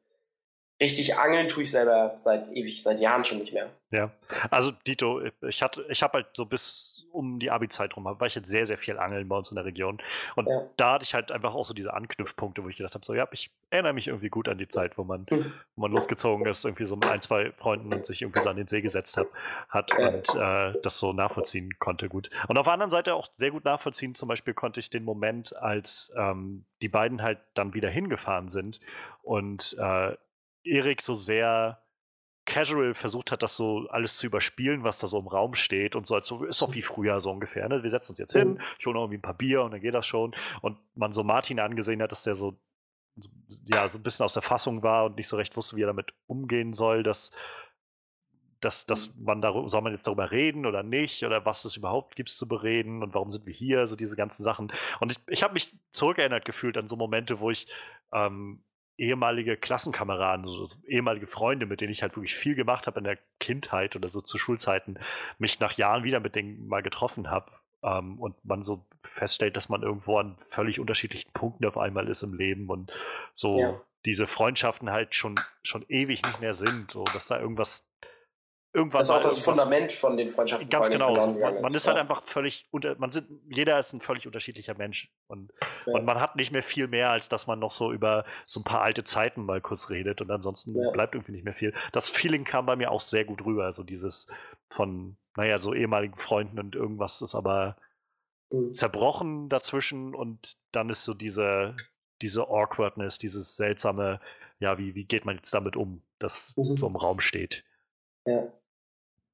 Richtig 0.82 1.18
angeln 1.18 1.48
tue 1.48 1.64
ich 1.64 1.72
selber 1.72 2.16
seit 2.18 2.50
ewig, 2.52 2.84
seit 2.84 3.00
Jahren 3.00 3.24
schon 3.24 3.38
nicht 3.38 3.54
mehr. 3.54 3.70
Ja, 3.94 4.12
also 4.50 4.72
Dito, 4.72 5.22
ich 5.48 5.62
hatte, 5.62 5.86
ich 5.90 6.04
habe 6.04 6.16
halt 6.16 6.28
so 6.34 6.46
bis 6.46 6.95
um 7.16 7.40
die 7.40 7.50
Abi-Zeit 7.50 7.96
rum 7.96 8.06
war 8.06 8.22
ich 8.28 8.36
jetzt 8.36 8.50
sehr, 8.50 8.66
sehr 8.66 8.78
viel 8.78 8.98
angeln 8.98 9.28
bei 9.28 9.38
uns 9.38 9.50
in 9.50 9.56
der 9.56 9.66
Region. 9.66 10.00
Und 10.36 10.48
ja. 10.48 10.64
da 10.78 10.94
hatte 10.94 11.04
ich 11.04 11.14
halt 11.14 11.32
einfach 11.32 11.56
auch 11.56 11.64
so 11.64 11.74
diese 11.74 11.94
Anknüpfpunkte, 11.94 12.64
wo 12.64 12.70
ich 12.70 12.78
gedacht 12.78 12.94
habe, 12.94 13.06
so 13.06 13.14
ja, 13.14 13.28
ich 13.32 13.52
erinnere 13.70 13.94
mich 13.94 14.08
irgendwie 14.08 14.30
gut 14.30 14.48
an 14.48 14.58
die 14.58 14.68
Zeit, 14.68 14.98
wo 14.98 15.04
man, 15.04 15.26
mhm. 15.30 15.54
wo 15.76 15.82
man 15.82 15.92
losgezogen 15.92 16.46
ist, 16.46 16.66
irgendwie 16.66 16.86
so 16.86 16.96
mit 16.96 17.06
ein, 17.08 17.22
zwei 17.22 17.52
Freunden 17.54 17.94
und 17.94 18.06
sich 18.06 18.22
irgendwie 18.22 18.42
so 18.42 18.50
an 18.50 18.58
den 18.58 18.68
See 18.68 18.82
gesetzt 18.82 19.18
hat, 19.18 19.28
hat 19.70 19.98
und 19.98 20.36
äh, 20.36 20.74
das 20.82 21.00
so 21.00 21.14
nachvollziehen 21.14 21.80
konnte 21.80 22.10
gut. 22.10 22.30
Und 22.48 22.58
auf 22.58 22.66
der 22.66 22.74
anderen 22.74 22.92
Seite 22.92 23.16
auch 23.16 23.28
sehr 23.34 23.52
gut 23.52 23.66
nachvollziehen, 23.66 24.16
zum 24.16 24.28
Beispiel 24.28 24.54
konnte 24.54 24.80
ich 24.80 24.90
den 24.90 25.04
Moment, 25.04 25.56
als 25.56 26.12
ähm, 26.16 26.66
die 26.82 26.90
beiden 26.90 27.22
halt 27.22 27.40
dann 27.54 27.74
wieder 27.74 27.90
hingefahren 27.90 28.50
sind 28.50 28.80
und 29.24 29.76
äh, 29.80 30.16
Erik 30.64 31.02
so 31.02 31.14
sehr 31.14 31.80
casual 32.46 32.94
versucht 32.94 33.32
hat, 33.32 33.42
das 33.42 33.58
so 33.58 33.88
alles 33.90 34.18
zu 34.18 34.28
überspielen, 34.28 34.84
was 34.84 35.00
da 35.00 35.08
so 35.08 35.20
im 35.20 35.28
Raum 35.28 35.56
steht 35.56 35.96
und 35.96 36.06
so, 36.06 36.16
als 36.16 36.28
so 36.28 36.44
ist 36.44 36.62
doch 36.62 36.74
wie 36.74 36.82
früher 36.82 37.20
so 37.20 37.32
ungefähr. 37.32 37.68
Ne? 37.68 37.84
Wir 37.84 37.90
setzen 37.90 38.12
uns 38.12 38.20
jetzt 38.20 38.34
hin, 38.34 38.54
mhm. 38.54 38.62
ich 38.80 38.86
hole 38.86 38.96
noch 38.96 39.04
irgendwie 39.04 39.18
ein 39.18 39.24
paar 39.24 39.34
Bier 39.34 39.64
und 39.64 39.72
dann 39.72 39.82
geht 39.82 39.94
das 39.94 40.06
schon. 40.06 40.36
Und 40.62 40.78
man 40.96 41.12
so 41.12 41.24
Martin 41.24 41.60
angesehen 41.60 42.02
hat, 42.02 42.12
dass 42.12 42.24
der 42.24 42.36
so, 42.36 42.58
ja, 43.66 43.90
so 43.90 43.98
ein 44.00 44.04
bisschen 44.04 44.24
aus 44.24 44.34
der 44.34 44.44
Fassung 44.44 44.84
war 44.84 45.06
und 45.06 45.18
nicht 45.18 45.28
so 45.28 45.38
recht 45.38 45.58
wusste, 45.58 45.76
wie 45.76 45.84
er 45.84 45.88
damit 45.88 46.14
umgehen 46.28 46.74
soll, 46.74 47.02
dass, 47.02 47.32
dass, 48.62 48.86
dass 48.86 49.16
mhm. 49.16 49.24
man 49.24 49.42
darüber, 49.42 49.68
soll 49.68 49.82
man 49.82 49.94
jetzt 49.94 50.06
darüber 50.06 50.30
reden 50.32 50.66
oder 50.66 50.84
nicht 50.84 51.24
oder 51.24 51.46
was 51.46 51.66
es 51.66 51.78
überhaupt 51.78 52.16
gibt 52.16 52.30
zu 52.30 52.48
bereden 52.48 53.02
und 53.02 53.14
warum 53.14 53.32
sind 53.32 53.46
wir 53.46 53.54
hier, 53.54 53.88
so 53.88 53.96
diese 53.96 54.16
ganzen 54.16 54.44
Sachen. 54.44 54.72
Und 55.00 55.12
ich, 55.12 55.18
ich 55.28 55.44
habe 55.44 55.54
mich 55.54 55.76
zurückerinnert 55.90 56.46
gefühlt 56.46 56.78
an 56.78 56.88
so 56.88 56.96
Momente, 56.96 57.40
wo 57.40 57.50
ich 57.50 57.68
ähm, 58.14 58.64
ehemalige 58.98 59.58
Klassenkameraden, 59.58 60.46
so, 60.46 60.66
so, 60.66 60.76
ehemalige 60.88 61.28
Freunde, 61.28 61.66
mit 61.66 61.82
denen 61.82 61.92
ich 61.92 62.02
halt 62.02 62.16
wirklich 62.16 62.36
viel 62.36 62.56
gemacht 62.56 62.88
habe 62.88 63.00
in 63.00 63.04
der 63.04 63.18
Kindheit 63.40 63.96
oder 63.96 64.10
so 64.10 64.22
zu 64.22 64.38
Schulzeiten, 64.38 65.00
mich 65.38 65.60
nach 65.60 65.74
Jahren 65.74 66.04
wieder 66.04 66.20
mit 66.20 66.36
denen 66.36 66.68
mal 66.68 66.82
getroffen 66.82 67.30
habe 67.30 67.52
ähm, 67.84 68.20
und 68.20 68.44
man 68.44 68.64
so 68.64 68.86
feststellt, 69.04 69.56
dass 69.56 69.70
man 69.70 69.84
irgendwo 69.84 70.18
an 70.18 70.38
völlig 70.48 70.80
unterschiedlichen 70.80 71.32
Punkten 71.34 71.66
auf 71.66 71.78
einmal 71.78 72.08
ist 72.08 72.24
im 72.24 72.34
Leben 72.34 72.70
und 72.70 72.92
so 73.34 73.60
ja. 73.60 73.82
diese 74.06 74.28
Freundschaften 74.28 74.92
halt 74.92 75.14
schon, 75.14 75.36
schon 75.64 75.86
ewig 75.90 76.24
nicht 76.26 76.42
mehr 76.42 76.54
sind, 76.54 76.92
so 76.92 77.04
dass 77.06 77.28
da 77.28 77.40
irgendwas 77.40 77.86
irgendwann 78.76 79.00
das 79.00 79.10
ist 79.10 79.16
auch 79.16 79.22
das 79.22 79.40
Fundament 79.40 79.94
von 79.94 80.18
den 80.18 80.28
Freundschaften. 80.28 80.70
Ganz 80.70 80.90
genau. 80.90 81.18
So, 81.18 81.32
man, 81.32 81.62
man, 81.62 81.74
ist 81.74 81.88
halt 81.88 81.98
einfach 81.98 82.24
völlig 82.24 82.68
unter, 82.72 82.96
man 83.00 83.10
sind, 83.10 83.28
jeder 83.48 83.80
ist 83.80 83.94
ein 83.94 84.02
völlig 84.02 84.28
unterschiedlicher 84.28 84.76
Mensch 84.76 85.10
und, 85.28 85.54
ja. 85.86 85.94
und 85.94 86.04
man 86.04 86.20
hat 86.20 86.36
nicht 86.36 86.52
mehr 86.52 86.62
viel 86.62 86.90
mehr, 86.90 87.10
als 87.10 87.30
dass 87.30 87.48
man 87.48 87.58
noch 87.60 87.72
so 87.72 87.94
über 87.94 88.26
so 88.46 88.60
ein 88.60 88.66
paar 88.66 88.82
alte 88.82 89.06
Zeiten 89.06 89.46
mal 89.46 89.62
kurz 89.62 89.90
redet 89.90 90.20
und 90.20 90.30
ansonsten 90.30 90.76
ja. 90.76 90.92
bleibt 90.92 91.16
irgendwie 91.16 91.32
nicht 91.32 91.46
mehr 91.46 91.54
viel. 91.54 91.74
Das 91.94 92.10
Feeling 92.10 92.44
kam 92.44 92.66
bei 92.66 92.76
mir 92.76 92.92
auch 92.92 93.00
sehr 93.00 93.24
gut 93.24 93.46
rüber, 93.46 93.72
so 93.72 93.84
dieses 93.84 94.28
von, 94.70 95.16
naja, 95.38 95.58
so 95.58 95.74
ehemaligen 95.74 96.18
Freunden 96.18 96.60
und 96.60 96.76
irgendwas 96.76 97.22
ist 97.22 97.34
aber 97.34 97.78
mhm. 98.52 98.74
zerbrochen 98.74 99.48
dazwischen 99.48 100.14
und 100.14 100.58
dann 100.74 100.90
ist 100.90 101.06
so 101.06 101.14
diese, 101.14 101.78
diese 102.22 102.50
Awkwardness, 102.50 103.20
dieses 103.20 103.56
seltsame, 103.56 104.20
ja, 104.60 104.78
wie, 104.78 104.96
wie 104.96 105.06
geht 105.06 105.24
man 105.24 105.38
jetzt 105.38 105.54
damit 105.54 105.78
um, 105.78 106.02
das 106.20 106.54
mhm. 106.58 106.76
so 106.76 106.88
im 106.88 106.98
Raum 106.98 107.22
steht. 107.22 107.64
Ja. 108.26 108.52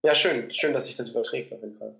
Ja, 0.03 0.15
schön. 0.15 0.51
Schön, 0.51 0.73
dass 0.73 0.87
sich 0.87 0.95
das 0.95 1.09
überträgt, 1.09 1.53
auf 1.53 1.61
jeden 1.61 1.73
Fall. 1.73 1.95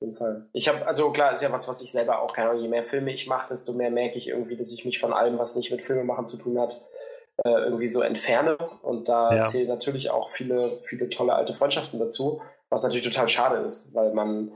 jeden 0.00 0.14
Fall. 0.14 0.46
Ich 0.52 0.68
habe, 0.68 0.86
also 0.86 1.10
klar, 1.10 1.32
ist 1.32 1.42
ja 1.42 1.52
was, 1.52 1.68
was 1.68 1.82
ich 1.82 1.92
selber 1.92 2.20
auch, 2.20 2.32
keine 2.32 2.50
Ahnung, 2.50 2.62
je 2.62 2.68
mehr 2.68 2.84
Filme 2.84 3.12
ich 3.12 3.26
mache, 3.26 3.48
desto 3.48 3.72
mehr 3.72 3.90
merke 3.90 4.18
ich 4.18 4.28
irgendwie, 4.28 4.56
dass 4.56 4.72
ich 4.72 4.84
mich 4.84 4.98
von 4.98 5.12
allem, 5.12 5.38
was 5.38 5.56
nicht 5.56 5.70
mit 5.70 5.82
Filmemachen 5.82 6.26
zu 6.26 6.36
tun 6.36 6.58
hat, 6.58 6.80
äh, 7.44 7.50
irgendwie 7.50 7.88
so 7.88 8.02
entferne. 8.02 8.56
Und 8.82 9.08
da 9.08 9.34
ja. 9.34 9.44
zählen 9.44 9.68
natürlich 9.68 10.10
auch 10.10 10.28
viele, 10.28 10.78
viele 10.80 11.08
tolle 11.08 11.34
alte 11.34 11.54
Freundschaften 11.54 11.98
dazu, 11.98 12.42
was 12.68 12.82
natürlich 12.82 13.04
total 13.04 13.28
schade 13.28 13.56
ist, 13.62 13.94
weil 13.94 14.12
man, 14.12 14.52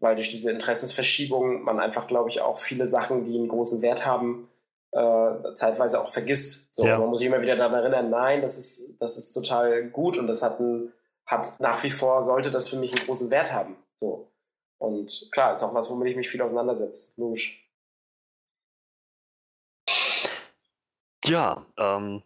weil 0.00 0.16
durch 0.16 0.30
diese 0.30 0.50
Interessensverschiebung 0.50 1.62
man 1.62 1.80
einfach, 1.80 2.06
glaube 2.06 2.30
ich, 2.30 2.40
auch 2.40 2.58
viele 2.58 2.86
Sachen, 2.86 3.24
die 3.24 3.36
einen 3.36 3.48
großen 3.48 3.82
Wert 3.82 4.06
haben, 4.06 4.48
äh, 4.92 5.54
zeitweise 5.54 6.00
auch 6.00 6.08
vergisst. 6.08 6.74
So, 6.74 6.86
ja. 6.86 6.98
Man 6.98 7.10
muss 7.10 7.20
sich 7.20 7.28
immer 7.28 7.42
wieder 7.42 7.56
daran 7.56 7.74
erinnern, 7.74 8.10
nein, 8.10 8.42
das 8.42 8.58
ist, 8.58 8.96
das 9.00 9.16
ist 9.16 9.32
total 9.32 9.84
gut 9.84 10.18
und 10.18 10.26
das 10.26 10.42
hat, 10.42 10.58
ein, 10.58 10.92
hat 11.30 11.60
nach 11.60 11.82
wie 11.84 11.90
vor, 11.90 12.22
sollte 12.22 12.50
das 12.50 12.68
für 12.68 12.76
mich 12.76 12.94
einen 12.94 13.06
großen 13.06 13.30
Wert 13.30 13.52
haben. 13.52 13.76
So. 13.94 14.32
Und 14.78 15.28
klar, 15.30 15.52
ist 15.52 15.62
auch 15.62 15.74
was, 15.74 15.88
womit 15.90 16.08
ich 16.08 16.16
mich 16.16 16.28
viel 16.28 16.42
auseinandersetze. 16.42 17.12
Logisch. 17.16 17.64
Ja, 21.24 21.64
ähm, 21.76 22.22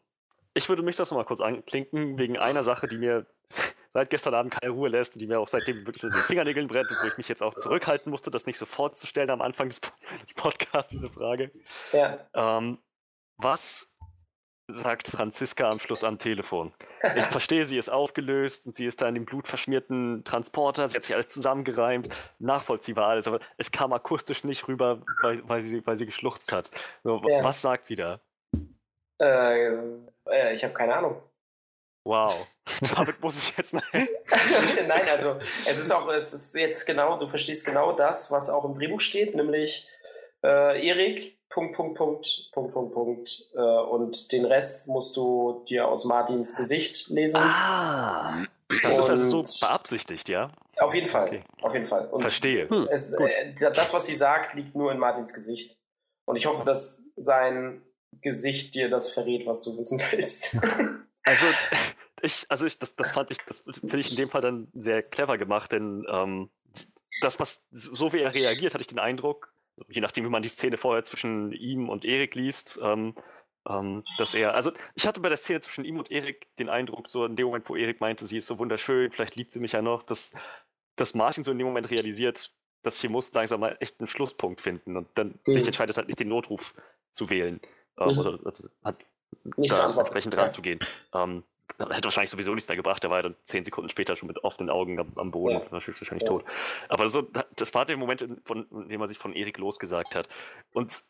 ich 0.55 0.69
würde 0.69 0.83
mich 0.83 0.97
das 0.97 1.11
nochmal 1.11 1.27
kurz 1.27 1.41
anklinken, 1.41 2.17
wegen 2.17 2.39
einer 2.39 2.63
Sache, 2.63 2.87
die 2.89 2.97
mir 2.97 3.27
seit 3.93 4.09
gestern 4.09 4.35
Abend 4.35 4.55
keine 4.55 4.73
Ruhe 4.73 4.89
lässt 4.89 5.15
und 5.15 5.21
die 5.21 5.27
mir 5.27 5.41
auch 5.41 5.49
seitdem 5.49 5.85
wirklich 5.85 6.05
mit 6.05 6.15
den 6.15 6.21
Fingernägeln 6.21 6.69
brennt 6.69 6.91
und 6.91 7.03
wo 7.03 7.07
ich 7.07 7.19
mich 7.19 7.29
jetzt 7.29 7.43
auch 7.43 7.55
zurückhalten 7.55 8.11
musste, 8.11 8.31
das 8.31 8.47
nicht 8.47 8.59
sofort 8.59 8.97
zu 8.97 9.07
stellen 9.07 9.31
am 9.31 9.43
Anfang 9.43 9.69
des 9.69 9.81
Podcasts, 10.37 10.91
diese 10.91 11.11
Frage. 11.11 11.51
Ja. 11.93 12.21
Ähm, 12.33 12.79
was 13.37 13.94
sagt 14.66 15.09
Franziska 15.09 15.69
am 15.69 15.78
Schluss 15.78 16.05
am 16.05 16.19
Telefon. 16.19 16.73
Ich 17.16 17.24
verstehe, 17.24 17.65
sie 17.65 17.77
ist 17.77 17.91
aufgelöst 17.91 18.66
und 18.66 18.74
sie 18.74 18.86
ist 18.86 19.03
da 19.03 19.09
in 19.09 19.15
dem 19.15 19.27
blutverschmierten 19.27 20.24
Transporter, 20.24 20.89
sie 20.89 20.97
hat 20.97 21.05
sich 21.05 21.15
alles 21.15 21.28
zusammengereimt, 21.28 22.09
nachvollziehbar 22.39 23.09
alles, 23.09 23.27
aber 23.27 23.41
es 23.59 23.70
kam 23.70 23.93
akustisch 23.93 24.45
nicht 24.45 24.66
rüber, 24.69 25.03
weil, 25.23 25.47
weil, 25.49 25.62
sie, 25.62 25.86
weil 25.86 25.97
sie 25.97 26.07
geschluchzt 26.07 26.53
hat. 26.53 26.70
So, 27.03 27.20
ja. 27.27 27.45
Was 27.45 27.61
sagt 27.61 27.86
sie 27.86 27.97
da? 27.97 28.20
Äh, 29.20 29.74
äh, 30.27 30.55
ich 30.55 30.65
habe 30.65 30.74
keine 30.74 30.97
Ahnung. 30.97 31.23
Wow, 32.07 32.47
damit 32.97 33.20
muss 33.20 33.39
ich 33.39 33.57
jetzt. 33.57 33.74
Nein, 33.93 35.09
also 35.11 35.39
es 35.66 35.78
ist 35.78 35.91
auch, 35.91 36.09
es 36.09 36.32
ist 36.32 36.55
jetzt 36.55 36.85
genau, 36.85 37.19
du 37.19 37.27
verstehst 37.27 37.65
genau 37.65 37.93
das, 37.93 38.31
was 38.31 38.51
auch 38.51 38.65
im 38.65 38.74
Drehbuch 38.74 39.01
steht, 39.01 39.35
nämlich 39.35 39.89
äh, 40.43 40.86
Erik 40.86 41.34
Punkt, 41.55 41.77
Punkt, 41.77 41.97
Punkt, 41.97 42.51
Punkt, 42.51 42.73
Punkt, 42.73 42.93
Punkt. 42.93 43.47
Äh, 43.55 43.61
und 43.61 44.33
den 44.33 44.45
Rest 44.45 44.89
musst 44.89 45.17
du 45.17 45.65
dir 45.69 45.87
aus 45.87 46.05
Martins 46.05 46.57
Gesicht 46.57 47.09
lesen. 47.11 47.37
Ah, 47.37 48.43
das 48.83 48.97
und 48.97 49.05
ist 49.05 49.11
also 49.11 49.45
so 49.45 49.65
beabsichtigt, 49.65 50.29
ja? 50.29 50.51
Auf 50.79 50.93
jeden 50.93 51.07
Fall, 51.07 51.29
okay. 51.29 51.45
auf 51.63 51.73
jeden 51.73 51.87
Fall. 51.87 52.09
Und 52.09 52.23
Verstehe. 52.23 52.69
Hm, 52.69 52.89
es, 52.91 53.13
äh, 53.13 53.55
das, 53.73 53.95
was 53.95 54.07
sie 54.07 54.17
sagt, 54.17 54.55
liegt 54.55 54.75
nur 54.75 54.91
in 54.91 54.99
Martins 54.99 55.33
Gesicht. 55.33 55.79
Und 56.25 56.35
ich 56.35 56.47
hoffe, 56.47 56.65
dass 56.65 57.01
sein 57.15 57.83
Gesicht 58.21 58.75
dir 58.75 58.91
das 58.91 59.11
verrät, 59.11 59.47
was 59.47 59.63
du 59.63 59.79
wissen 59.79 60.03
willst. 60.11 60.57
also, 61.23 61.47
ich, 62.21 62.47
also 62.49 62.67
ich, 62.67 62.81
das, 62.81 62.97
das 62.97 63.13
fand 63.13 63.31
ich, 63.31 63.39
das 63.47 63.61
finde 63.61 64.01
ich 64.01 64.11
in 64.11 64.17
dem 64.17 64.29
Fall 64.29 64.41
dann 64.41 64.67
sehr 64.75 65.05
clever 65.05 65.39
gemacht, 65.39 65.71
denn 65.71 66.05
ähm, 66.11 66.51
das, 67.21 67.39
was, 67.39 67.63
so 67.71 68.13
wie 68.13 68.23
er 68.23 68.35
reagiert, 68.35 68.75
hatte 68.75 68.83
ich 68.83 68.89
den 68.89 68.99
Eindruck, 68.99 69.54
je 69.89 70.01
nachdem, 70.01 70.25
wie 70.25 70.31
man 70.31 70.43
die 70.43 70.49
Szene 70.49 70.77
vorher 70.77 71.03
zwischen 71.03 71.53
ihm 71.53 71.89
und 71.89 72.05
Erik 72.05 72.35
liest, 72.35 72.79
ähm, 72.83 73.15
ähm, 73.69 74.05
dass 74.19 74.35
er, 74.35 74.55
also 74.55 74.73
ich 74.95 75.07
hatte 75.07 75.21
bei 75.21 75.29
der 75.29 75.39
Szene 75.39 75.61
zwischen 75.61 75.85
ihm 75.85 75.99
und 75.99 76.11
Erik 76.11 76.55
den 76.59 76.69
Eindruck, 76.69 77.09
so 77.09 77.25
in 77.25 77.37
dem 77.37 77.47
Moment, 77.47 77.69
wo 77.69 77.77
Erik 77.77 78.01
meinte, 78.01 78.25
sie 78.27 78.39
ist 78.39 78.47
so 78.47 78.59
wunderschön, 78.59 79.11
vielleicht 79.11 79.37
liebt 79.37 79.51
sie 79.51 79.61
mich 79.61 79.73
ja 79.73 79.83
noch, 79.83 80.03
dass, 80.03 80.33
dass 80.97 81.15
Martin 81.15 81.45
so 81.45 81.51
in 81.51 81.59
dem 81.59 81.67
Moment 81.67 81.91
realisiert, 81.91 82.53
dass 82.83 83.01
hier 83.01 83.11
muss 83.11 83.33
langsam 83.33 83.61
mal 83.61 83.77
echt 83.81 83.99
einen 84.01 84.07
Schlusspunkt 84.07 84.61
finden 84.61 84.97
und 84.97 85.09
dann 85.15 85.39
mhm. 85.47 85.53
sich 85.53 85.67
entscheidet 85.67 85.97
halt 85.97 86.09
nicht 86.09 86.21
den 86.21 86.29
Notruf 86.29 86.75
zu 87.11 87.31
wählen. 87.31 87.61
Ähm, 87.99 88.13
mhm. 88.13 88.19
oder, 88.19 88.39
hat 88.85 88.97
nicht 89.57 89.73
da 89.73 89.87
entsprechend 89.87 90.35
dran 90.35 90.51
zu 90.51 90.63
gehen. 90.63 90.81
Ähm, 91.13 91.45
hätte 91.78 92.05
wahrscheinlich 92.05 92.31
sowieso 92.31 92.55
nichts 92.55 92.69
mehr 92.69 92.77
gebracht. 92.77 93.03
Der 93.03 93.11
war 93.11 93.19
ja 93.19 93.23
dann 93.23 93.36
zehn 93.43 93.65
Sekunden 93.65 93.89
später 93.89 94.16
schon 94.16 94.28
mit 94.28 94.45
offenen 94.45 94.70
Augen 94.70 94.99
am, 94.99 95.12
am 95.16 95.31
Boden 95.31 95.61
ja. 95.61 95.73
wahrscheinlich 95.73 96.23
ja. 96.23 96.28
tot. 96.28 96.45
Aber 96.89 97.09
so, 97.09 97.28
das 97.57 97.74
war 97.74 97.85
der 97.85 97.97
Moment, 97.97 98.27
von 98.45 98.66
dem 98.89 99.01
er 99.01 99.09
sich 99.09 99.19
von 99.19 99.32
Erik 99.32 99.59
losgesagt 99.59 100.15
hat. 100.15 100.28
Und 100.73 101.05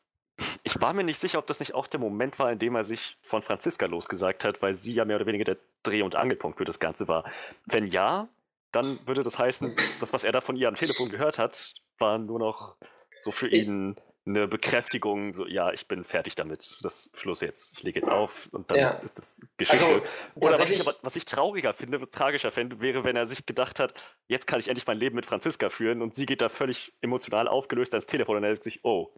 ich 0.65 0.81
war 0.81 0.93
mir 0.93 1.05
nicht 1.05 1.19
sicher, 1.19 1.39
ob 1.39 1.47
das 1.47 1.61
nicht 1.61 1.75
auch 1.75 1.87
der 1.87 2.01
Moment 2.01 2.39
war, 2.39 2.51
in 2.51 2.59
dem 2.59 2.75
er 2.75 2.83
sich 2.83 3.19
von 3.23 3.43
Franziska 3.43 3.87
losgesagt 3.87 4.45
hat, 4.45 4.63
weil 4.63 4.75
sie 4.75 4.95
ja 4.95 5.05
mehr 5.05 5.17
oder 5.17 5.27
weniger 5.27 5.45
der 5.45 5.59
Dreh- 5.83 6.03
und 6.03 6.17
Angelpunkt 6.17 6.59
für 6.59 6.65
das 6.65 6.81
Ganze 6.81 7.07
war. 7.07 7.25
Wenn 7.67 7.87
ja, 7.87 8.29
dann 8.73 8.99
würde 9.07 9.23
das 9.23 9.39
heißen, 9.39 9.77
das, 10.01 10.13
was 10.13 10.25
er 10.25 10.33
da 10.33 10.41
von 10.41 10.57
ihr 10.57 10.69
am 10.69 10.75
Telefon 10.75 11.09
gehört 11.09 11.39
hat, 11.39 11.75
war 11.99 12.19
nur 12.19 12.41
noch 12.41 12.77
so 13.23 13.31
für 13.31 13.49
ihn 13.49 13.97
eine 14.27 14.49
Bekräftigung, 14.49 15.35
so 15.35 15.47
ja, 15.47 15.73
ich 15.73 15.87
bin 15.87 16.03
fertig 16.03 16.35
damit, 16.35 16.79
das 16.83 17.11
Schluss 17.13 17.41
jetzt, 17.41 17.73
ich 17.75 17.83
lege 17.83 18.01
jetzt 18.01 18.09
auf 18.09 18.49
und 18.53 18.71
dann 18.71 18.79
ja. 18.79 18.91
ist 19.05 19.19
das 19.19 19.41
Geschichte. 19.59 19.85
Also, 19.85 20.03
Oder 20.35 20.59
was 20.59 20.71
ich, 20.71 20.81
aber, 20.81 20.95
was 21.03 21.17
ich 21.17 21.27
trauriger 21.27 21.75
finde, 21.75 22.01
was 22.01 22.09
tragischer 22.09 22.51
fände, 22.51 22.81
wäre, 22.81 23.05
wenn 23.05 23.17
er 23.17 23.27
sich 23.27 23.45
gedacht 23.45 23.79
hat, 23.79 23.93
jetzt 24.27 24.47
kann 24.47 24.61
ich 24.61 24.69
endlich 24.69 24.87
mein 24.87 24.99
Leben 24.99 25.15
mit 25.15 25.27
Franziska 25.27 25.69
führen 25.69 26.01
und 26.01 26.15
sie 26.15 26.25
geht 26.25 26.41
da 26.41 26.49
völlig 26.49 26.95
emotional 27.03 27.49
aufgelöst 27.49 27.93
ans 27.93 28.07
Telefon 28.07 28.37
und 28.37 28.45
er 28.45 28.51
denkt 28.51 28.65
sich, 28.65 28.81
oh, 28.83 29.13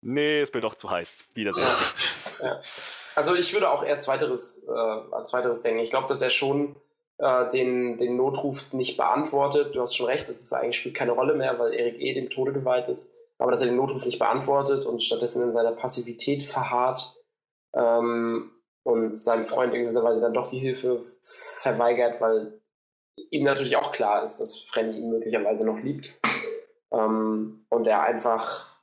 nee, 0.00 0.42
ist 0.42 0.54
mir 0.54 0.60
doch 0.60 0.76
zu 0.76 0.90
heiß, 0.90 1.24
Wiedersehen. 1.34 1.66
Ja. 2.40 2.60
Also 3.14 3.34
ich 3.34 3.52
würde 3.52 3.70
auch 3.70 3.84
eher 3.84 3.98
zweiteres, 3.98 4.64
äh, 4.66 4.70
als 4.70 5.30
zweiteres 5.30 5.62
denken. 5.62 5.80
Ich 5.80 5.90
glaube, 5.90 6.08
dass 6.08 6.22
er 6.22 6.30
schon 6.30 6.76
äh, 7.18 7.48
den, 7.50 7.96
den 7.96 8.16
Notruf 8.16 8.72
nicht 8.72 8.96
beantwortet. 8.96 9.74
Du 9.74 9.80
hast 9.80 9.96
schon 9.96 10.06
recht, 10.06 10.28
das 10.28 10.52
eigentlich 10.52 10.76
spielt 10.76 10.94
keine 10.94 11.12
Rolle 11.12 11.34
mehr, 11.34 11.58
weil 11.58 11.74
Erik 11.74 12.00
eh 12.00 12.14
dem 12.14 12.30
Tode 12.30 12.52
geweiht 12.52 12.88
ist 12.88 13.12
aber 13.42 13.50
dass 13.50 13.60
er 13.60 13.66
den 13.66 13.76
Notruf 13.76 14.04
nicht 14.04 14.20
beantwortet 14.20 14.86
und 14.86 15.02
stattdessen 15.02 15.42
in 15.42 15.50
seiner 15.50 15.72
Passivität 15.72 16.44
verharrt 16.44 17.20
ähm, 17.74 18.52
und 18.84 19.16
seinem 19.16 19.42
Freund 19.42 19.74
in 19.74 19.80
gewisser 19.80 20.04
Weise 20.04 20.20
dann 20.20 20.32
doch 20.32 20.48
die 20.48 20.60
Hilfe 20.60 21.02
verweigert, 21.22 22.20
weil 22.20 22.60
ihm 23.30 23.42
natürlich 23.42 23.76
auch 23.76 23.90
klar 23.90 24.22
ist, 24.22 24.38
dass 24.38 24.60
Frenny 24.60 24.96
ihn 24.96 25.10
möglicherweise 25.10 25.66
noch 25.66 25.80
liebt. 25.80 26.20
Ähm, 26.92 27.66
und 27.68 27.86
er 27.88 28.02
einfach, 28.02 28.78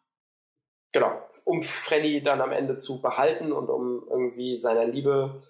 genau, 0.92 1.10
um 1.46 1.62
Frenny 1.62 2.22
dann 2.22 2.42
am 2.42 2.52
Ende 2.52 2.76
zu 2.76 3.02
behalten 3.02 3.54
und 3.54 3.70
um 3.70 4.06
irgendwie 4.10 4.58
seiner 4.58 4.84
Liebe, 4.84 5.42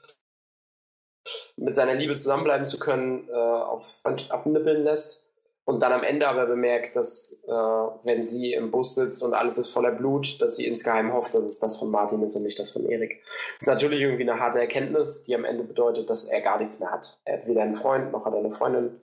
mit 1.57 1.73
seiner 1.73 1.95
Liebe 1.95 2.13
zusammenbleiben 2.13 2.67
zu 2.67 2.77
können, 2.77 3.27
äh, 3.27 3.33
auf 3.33 4.01
abnippeln 4.03 4.83
lässt 4.83 5.28
und 5.69 5.83
dann 5.83 5.93
am 5.93 6.01
Ende 6.01 6.27
aber 6.27 6.47
bemerkt, 6.47 6.95
dass 6.95 7.43
äh, 7.47 7.51
wenn 7.51 8.23
sie 8.23 8.53
im 8.53 8.71
Bus 8.71 8.95
sitzt 8.95 9.21
und 9.21 9.35
alles 9.35 9.59
ist 9.59 9.69
voller 9.69 9.91
Blut, 9.91 10.41
dass 10.41 10.55
sie 10.55 10.65
insgeheim 10.65 11.13
hofft, 11.13 11.35
dass 11.35 11.43
es 11.43 11.59
das 11.59 11.77
von 11.77 11.91
Martin 11.91 12.23
ist 12.23 12.35
und 12.35 12.41
nicht 12.41 12.57
das 12.57 12.71
von 12.71 12.89
Erik. 12.89 13.21
Das 13.53 13.61
ist 13.61 13.67
natürlich 13.67 14.01
irgendwie 14.01 14.27
eine 14.27 14.39
harte 14.39 14.59
Erkenntnis, 14.59 15.21
die 15.21 15.35
am 15.35 15.45
Ende 15.45 15.63
bedeutet, 15.63 16.09
dass 16.09 16.23
er 16.25 16.41
gar 16.41 16.57
nichts 16.57 16.79
mehr 16.79 16.89
hat. 16.89 17.19
Er 17.23 17.37
hat 17.37 17.47
weder 17.47 17.61
einen 17.61 17.73
Freund, 17.73 18.11
noch 18.11 18.25
hat 18.25 18.33
er 18.33 18.39
eine 18.39 18.49
Freundin, 18.49 18.99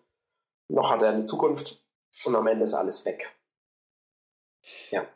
noch 0.66 0.90
hat 0.90 1.02
er 1.02 1.10
eine 1.10 1.22
Zukunft 1.22 1.84
und 2.24 2.34
am 2.34 2.48
Ende 2.48 2.64
ist 2.64 2.74
alles 2.74 3.05
weg. 3.05 3.32
Ja. 4.90 5.06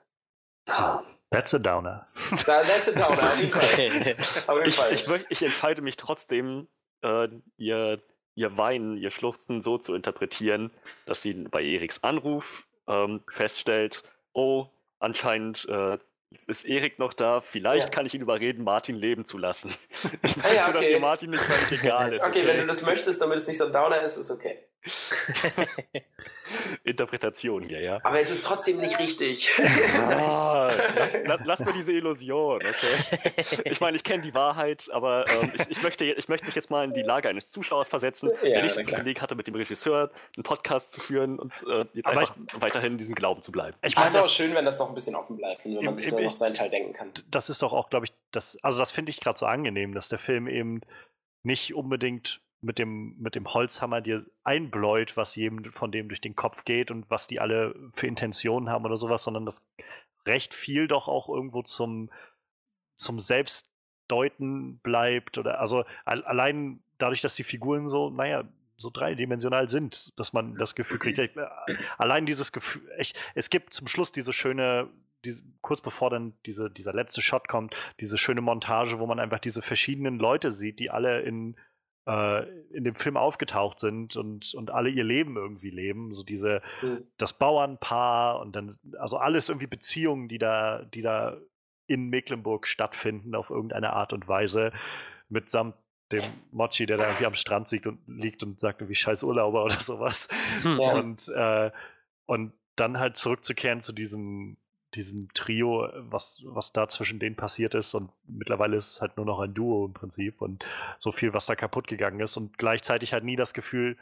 That's 1.33 1.53
a 1.53 1.59
downer. 1.59 2.07
That's 2.47 2.89
a 2.89 2.93
downer, 2.93 3.25
auf 3.25 3.41
jeden 3.41 3.51
Fall. 3.51 4.17
Auf 4.47 4.59
jeden 4.59 4.71
Fall. 4.71 4.93
Ich, 4.93 5.09
ich, 5.09 5.27
ich 5.31 5.43
entscheide 5.43 5.83
mich 5.83 5.97
trotzdem, 5.97 6.69
äh, 7.03 7.27
ihr 7.57 8.01
ihr 8.35 8.57
Weinen, 8.57 8.97
ihr 8.97 9.11
Schluchzen 9.11 9.61
so 9.61 9.79
zu 9.79 9.95
interpretieren, 9.95 10.71
dass 11.07 11.23
sie 11.23 11.35
bei 11.35 11.63
Eriks 11.63 12.03
Anruf 12.03 12.67
ähm, 12.87 13.23
feststellt, 13.29 14.03
oh, 14.33 14.67
anscheinend 14.99 15.67
äh, 15.69 15.99
ist 16.47 16.65
Erik 16.65 16.99
noch 16.99 17.13
da, 17.13 17.41
vielleicht 17.41 17.89
ja. 17.89 17.91
kann 17.91 18.07
ich 18.07 18.15
ihn 18.15 18.21
überreden, 18.21 18.63
Martin 18.63 18.97
leben 18.97 19.25
zu 19.25 19.39
lassen. 19.39 19.75
Ich 20.23 20.37
möchte, 20.37 20.51
ah 20.51 20.55
ja, 20.55 20.69
okay. 20.69 20.73
dass 20.73 20.89
ihr 20.89 21.01
Martin 21.01 21.31
nicht 21.31 21.43
völlig 21.43 21.83
egal 21.83 22.13
ist. 22.13 22.23
Okay, 22.23 22.41
okay, 22.41 22.47
wenn 22.47 22.59
du 22.59 22.67
das 22.67 22.83
möchtest, 22.83 23.21
damit 23.21 23.39
es 23.39 23.49
nicht 23.49 23.59
so 23.59 23.67
ein 23.67 23.73
Downer 23.73 24.01
ist, 24.03 24.17
ist 24.17 24.31
okay. 24.31 24.59
Interpretation 26.85 27.63
hier, 27.63 27.81
ja. 27.81 28.01
Aber 28.03 28.19
es 28.19 28.31
ist 28.31 28.45
trotzdem 28.45 28.79
nicht 28.79 28.99
richtig. 28.99 29.51
Ah, 30.01 30.71
lass, 30.97 31.17
lass, 31.25 31.41
lass, 31.45 31.61
mir 31.61 31.73
diese 31.73 31.93
Illusion, 31.93 32.61
okay? 32.61 33.61
Ich 33.65 33.81
meine, 33.81 33.97
ich 33.97 34.05
kenne 34.05 34.23
die 34.23 34.35
Wahrheit, 34.35 34.89
aber 34.93 35.29
ähm, 35.29 35.53
ich, 35.55 35.71
ich, 35.71 35.83
möchte, 35.83 36.05
ich 36.05 36.29
möchte 36.29 36.47
mich 36.47 36.55
jetzt 36.55 36.71
mal 36.71 36.85
in 36.85 36.93
die 36.93 37.03
Lage 37.03 37.29
eines 37.29 37.51
Zuschauers 37.51 37.89
versetzen, 37.89 38.31
ja, 38.43 38.51
der 38.51 38.63
nicht 38.63 38.77
das 38.77 38.85
Privileg 38.85 39.21
hatte, 39.21 39.35
mit 39.35 39.47
dem 39.47 39.55
Regisseur 39.55 40.11
einen 40.37 40.43
Podcast 40.43 40.93
zu 40.93 41.01
führen 41.01 41.39
und 41.39 41.53
äh, 41.69 41.87
jetzt 41.93 42.09
aber 42.09 42.21
einfach 42.21 42.37
ich, 42.37 42.61
weiterhin 42.61 42.93
in 42.93 42.99
diesem 42.99 43.15
Glauben 43.15 43.43
zu 43.43 43.53
bleiben. 43.53 43.77
Ich 43.83 43.95
meine, 43.95 44.09
es 44.09 44.15
ist 44.15 44.21
auch 44.21 44.29
schön, 44.29 44.55
wenn 44.55 44.65
das 44.65 44.79
noch 44.79 44.89
ein 44.89 44.95
bisschen 44.95 45.15
offen 45.17 45.37
bleibt 45.37 45.65
und 45.65 45.77
wenn 45.77 45.85
man 45.85 45.97
sich 45.97 46.09
da 46.09 46.21
noch 46.21 46.31
seinen 46.31 46.55
Teil 46.55 46.71
denken 46.71 46.93
kann. 46.93 47.11
Das 47.31 47.51
ist 47.51 47.63
doch 47.63 47.73
auch, 47.73 47.91
glaube 47.91 48.07
ich, 48.07 48.13
das, 48.31 48.59
also 48.63 48.79
das 48.79 48.91
finde 48.91 49.11
ich 49.11 49.21
gerade 49.21 49.39
so 49.39 49.47
angenehm, 49.47 49.95
dass 49.95 50.09
der 50.09 50.19
Film 50.19 50.49
eben 50.49 50.81
nicht 51.43 51.75
unbedingt 51.75 52.41
mit 52.63 52.79
dem, 52.79 53.17
mit 53.19 53.35
dem 53.35 53.53
Holzhammer 53.53 54.01
dir 54.01 54.27
einbläut, 54.45 55.17
was 55.17 55.35
jedem 55.37 55.73
von 55.73 55.93
dem 55.93 56.09
durch 56.09 56.21
den 56.21 56.37
Kopf 56.37 56.65
geht 56.65 56.91
und 56.91 57.09
was 57.11 57.27
die 57.27 57.41
alle 57.41 57.75
für 57.95 58.07
Intentionen 58.07 58.69
haben 58.69 58.85
oder 58.85 58.97
sowas, 58.97 59.23
sondern 59.23 59.47
das 59.47 59.67
recht 60.27 60.53
viel 60.53 60.87
doch 60.87 61.09
auch 61.09 61.29
irgendwo 61.29 61.63
zum, 61.63 62.11
zum 62.97 63.19
Selbstdeuten 63.19 64.79
bleibt 64.81 65.39
oder 65.39 65.61
also 65.61 65.85
allein 66.05 66.83
dadurch, 66.99 67.23
dass 67.23 67.35
die 67.35 67.45
Figuren 67.45 67.89
so, 67.89 68.11
naja, 68.11 68.45
so 68.77 68.91
dreidimensional 68.91 69.69
sind, 69.69 70.19
dass 70.19 70.33
man 70.33 70.55
das 70.57 70.75
Gefühl 70.75 70.99
kriegt. 70.99 71.19
Ich, 71.19 71.37
äh, 71.37 71.47
allein 71.99 72.27
dieses 72.27 72.53
Gefühl, 72.53 72.83
echt, 72.97 73.19
es 73.35 73.51
gibt 73.51 73.73
zum 73.73 73.87
Schluss 73.87 74.11
diese 74.11 74.33
schöne, 74.33 74.89
diese, 75.25 75.43
kurz 75.61 75.81
bevor 75.83 76.11
dann 76.11 76.33
diese, 76.47 76.71
dieser 76.71 76.95
letzte 76.95 77.21
Shot 77.21 77.49
kommt, 77.49 77.75
diese 78.01 78.17
schöne 78.17 78.41
Montage, 78.41 78.99
wo 78.99 79.07
man 79.07 79.21
einfach 79.21 79.39
diese 79.39 79.63
verschiedenen 79.63 80.19
Leute 80.19 80.51
sieht, 80.51 80.79
die 80.79 80.91
alle 80.91 81.21
in, 81.21 81.57
in 82.07 82.85
dem 82.85 82.95
Film 82.95 83.17
aufgetaucht 83.17 83.79
sind 83.79 84.17
und, 84.17 84.55
und 84.55 84.71
alle 84.71 84.91
ihr 84.91 85.05
Leben 85.05 85.37
irgendwie 85.37 85.71
leben. 85.71 86.15
So 86.15 86.25
diese, 86.25 86.63
mhm. 86.83 87.05
das 87.19 87.35
Bauernpaar 87.35 88.41
und 88.41 88.57
dann, 88.57 88.75
also 88.99 89.19
alles 89.19 89.49
irgendwie 89.49 89.67
Beziehungen, 89.67 90.27
die 90.27 90.39
da, 90.39 90.83
die 90.83 91.03
da 91.03 91.37
in 91.87 92.09
Mecklenburg 92.09 92.67
stattfinden 92.67 93.35
auf 93.35 93.51
irgendeine 93.51 93.93
Art 93.93 94.13
und 94.13 94.29
Weise 94.29 94.73
mitsamt 95.29 95.75
dem 96.13 96.25
Mochi, 96.51 96.87
der 96.87 96.97
da 96.97 97.07
irgendwie 97.07 97.27
am 97.27 97.35
Strand 97.35 97.71
liegt 97.71 97.87
und, 97.87 98.01
liegt 98.07 98.43
und 98.43 98.59
sagt 98.59 98.81
irgendwie 98.81 98.95
scheiß 98.95 99.23
Urlauber 99.23 99.65
oder 99.65 99.79
sowas. 99.81 100.29
Ja. 100.65 100.93
Und, 100.93 101.29
äh, 101.29 101.71
und 102.27 102.53
dann 102.77 102.99
halt 102.99 103.17
zurückzukehren 103.17 103.81
zu 103.81 103.93
diesem, 103.93 104.57
diesem 104.95 105.33
Trio, 105.35 105.89
was, 105.95 106.43
was 106.47 106.73
da 106.73 106.89
zwischen 106.89 107.19
denen 107.19 107.37
passiert 107.37 107.75
ist. 107.75 107.95
Und 107.95 108.11
mittlerweile 108.27 108.77
ist 108.77 108.93
es 108.93 109.01
halt 109.01 109.17
nur 109.17 109.27
noch 109.27 109.41
ein 109.41 109.55
Duo 109.55 109.87
im 109.87 109.93
Prinzip 109.93 110.41
und 110.41 110.65
so 110.99 111.13
viel, 111.13 111.33
was 111.33 111.47
da 111.47 111.55
kaputt 111.57 111.87
gegangen 111.87 112.21
ist. 112.21 112.37
Und 112.37 112.59
gleichzeitig 112.59 113.13
halt 113.13 113.25
nie 113.25 113.37
das 113.37 113.55
Gefühl, 113.55 113.97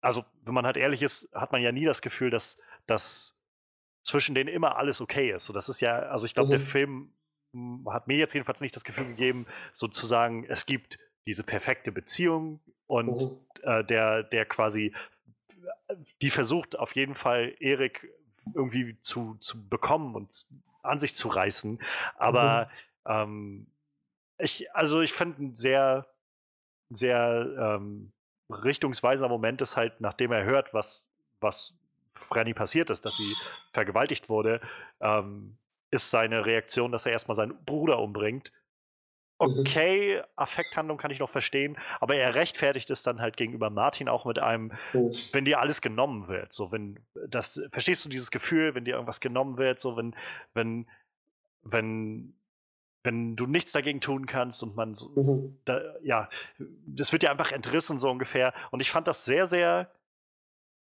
also 0.00 0.24
wenn 0.44 0.54
man 0.54 0.66
halt 0.66 0.76
ehrlich 0.76 1.02
ist, 1.02 1.28
hat 1.32 1.52
man 1.52 1.62
ja 1.62 1.72
nie 1.72 1.84
das 1.84 2.02
Gefühl, 2.02 2.30
dass, 2.30 2.58
dass 2.86 3.36
zwischen 4.02 4.34
denen 4.34 4.48
immer 4.48 4.76
alles 4.76 5.00
okay 5.00 5.32
ist. 5.32 5.46
So, 5.46 5.52
das 5.52 5.68
ist 5.68 5.80
ja, 5.80 5.98
also 5.98 6.26
ich 6.26 6.34
glaube, 6.34 6.48
mhm. 6.48 6.52
der 6.52 6.60
Film 6.60 7.12
hm, 7.52 7.86
hat 7.90 8.08
mir 8.08 8.16
jetzt 8.16 8.32
jedenfalls 8.32 8.60
nicht 8.60 8.74
das 8.76 8.84
Gefühl 8.84 9.06
gegeben, 9.06 9.46
sozusagen, 9.72 10.44
es 10.44 10.66
gibt 10.66 10.98
diese 11.26 11.44
perfekte 11.44 11.92
Beziehung 11.92 12.60
und 12.86 13.20
mhm. 13.22 13.36
äh, 13.62 13.84
der, 13.84 14.22
der 14.22 14.46
quasi, 14.46 14.94
die 16.22 16.30
versucht 16.30 16.78
auf 16.78 16.94
jeden 16.96 17.14
Fall 17.14 17.54
Erik 17.60 18.08
irgendwie 18.54 18.98
zu, 18.98 19.36
zu 19.40 19.68
bekommen 19.68 20.14
und 20.14 20.46
an 20.82 20.98
sich 20.98 21.14
zu 21.14 21.28
reißen. 21.28 21.80
Aber 22.16 22.68
mhm. 23.06 23.12
ähm, 23.12 23.66
ich, 24.38 24.74
also 24.74 25.00
ich 25.00 25.12
finde 25.12 25.44
ein 25.44 25.54
sehr, 25.54 26.06
sehr 26.88 27.46
ähm, 27.58 28.12
richtungsweisender 28.50 29.28
Moment 29.28 29.62
ist 29.62 29.76
halt, 29.76 30.00
nachdem 30.00 30.32
er 30.32 30.44
hört, 30.44 30.74
was, 30.74 31.04
was 31.40 31.74
Franny 32.14 32.54
passiert 32.54 32.90
ist, 32.90 33.04
dass 33.04 33.16
sie 33.16 33.34
vergewaltigt 33.72 34.28
wurde, 34.28 34.60
ähm, 35.00 35.56
ist 35.90 36.10
seine 36.10 36.46
Reaktion, 36.46 36.92
dass 36.92 37.06
er 37.06 37.12
erstmal 37.12 37.34
seinen 37.34 37.64
Bruder 37.64 37.98
umbringt. 37.98 38.52
Mhm. 39.40 39.60
Okay, 39.60 40.22
Affekthandlung 40.36 40.98
kann 40.98 41.10
ich 41.10 41.18
noch 41.18 41.30
verstehen, 41.30 41.78
aber 41.98 42.16
er 42.16 42.34
rechtfertigt 42.34 42.90
es 42.90 43.02
dann 43.02 43.20
halt 43.20 43.36
gegenüber 43.36 43.70
Martin 43.70 44.08
auch 44.08 44.26
mit 44.26 44.38
einem, 44.38 44.72
mhm. 44.92 45.10
wenn 45.32 45.44
dir 45.44 45.60
alles 45.60 45.80
genommen 45.80 46.28
wird. 46.28 46.52
So, 46.52 46.70
wenn 46.72 47.00
das, 47.28 47.60
verstehst 47.70 48.04
du 48.04 48.08
dieses 48.08 48.30
Gefühl, 48.30 48.74
wenn 48.74 48.84
dir 48.84 48.94
irgendwas 48.94 49.20
genommen 49.20 49.56
wird, 49.56 49.80
so 49.80 49.96
wenn, 49.96 50.14
wenn, 50.52 50.86
wenn, 51.62 52.34
wenn 53.02 53.36
du 53.36 53.46
nichts 53.46 53.72
dagegen 53.72 54.00
tun 54.00 54.26
kannst 54.26 54.62
und 54.62 54.76
man 54.76 54.94
so, 54.94 55.08
mhm. 55.08 55.58
da, 55.64 55.80
ja, 56.02 56.28
das 56.86 57.12
wird 57.12 57.22
dir 57.22 57.30
einfach 57.30 57.52
entrissen, 57.52 57.98
so 57.98 58.08
ungefähr. 58.08 58.52
Und 58.70 58.80
ich 58.80 58.90
fand 58.90 59.08
das 59.08 59.24
sehr, 59.24 59.46
sehr, 59.46 59.90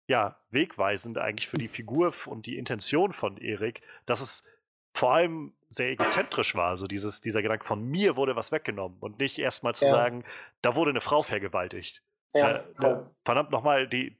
ja, 0.06 0.40
wegweisend 0.50 1.18
eigentlich 1.18 1.48
für 1.48 1.58
die 1.58 1.68
Figur 1.68 2.14
und 2.26 2.46
die 2.46 2.56
Intention 2.56 3.12
von 3.12 3.36
Erik, 3.36 3.82
dass 4.06 4.22
es 4.22 4.42
vor 4.98 5.14
allem 5.14 5.52
sehr 5.68 5.90
egozentrisch 5.90 6.56
war. 6.56 6.70
Also 6.70 6.88
dieses, 6.88 7.20
dieser 7.20 7.40
Gedanke 7.40 7.64
von 7.64 7.84
mir 7.84 8.16
wurde 8.16 8.34
was 8.34 8.50
weggenommen 8.50 8.98
und 9.00 9.20
nicht 9.20 9.38
erstmal 9.38 9.74
zu 9.74 9.84
ja. 9.84 9.90
sagen, 9.92 10.24
da 10.60 10.74
wurde 10.74 10.90
eine 10.90 11.00
Frau 11.00 11.22
vergewaltigt. 11.22 12.02
Ja, 12.34 12.56
äh, 12.56 13.00
verdammt 13.24 13.50
nochmal, 13.50 13.88
die, 13.88 14.18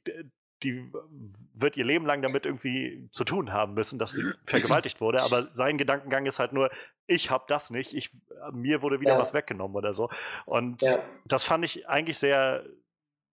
die 0.63 0.91
wird 1.53 1.77
ihr 1.77 1.85
Leben 1.85 2.07
lang 2.07 2.23
damit 2.23 2.47
irgendwie 2.47 3.09
zu 3.11 3.25
tun 3.25 3.53
haben 3.53 3.75
müssen, 3.75 3.99
dass 3.99 4.13
sie 4.13 4.23
vergewaltigt 4.47 5.01
wurde. 5.01 5.23
Aber 5.23 5.49
sein 5.53 5.79
Gedankengang 5.79 6.27
ist 6.27 6.39
halt 6.39 6.53
nur, 6.53 6.71
ich 7.07 7.31
habe 7.31 7.45
das 7.49 7.71
nicht, 7.71 7.93
ich, 7.93 8.11
mir 8.53 8.81
wurde 8.81 9.01
wieder 9.01 9.13
ja. 9.13 9.19
was 9.19 9.35
weggenommen 9.35 9.77
oder 9.77 9.93
so. 9.93 10.11
Und 10.47 10.83
ja. 10.83 11.03
das 11.27 11.43
fand 11.43 11.65
ich 11.65 11.89
eigentlich 11.89 12.19
sehr, 12.19 12.65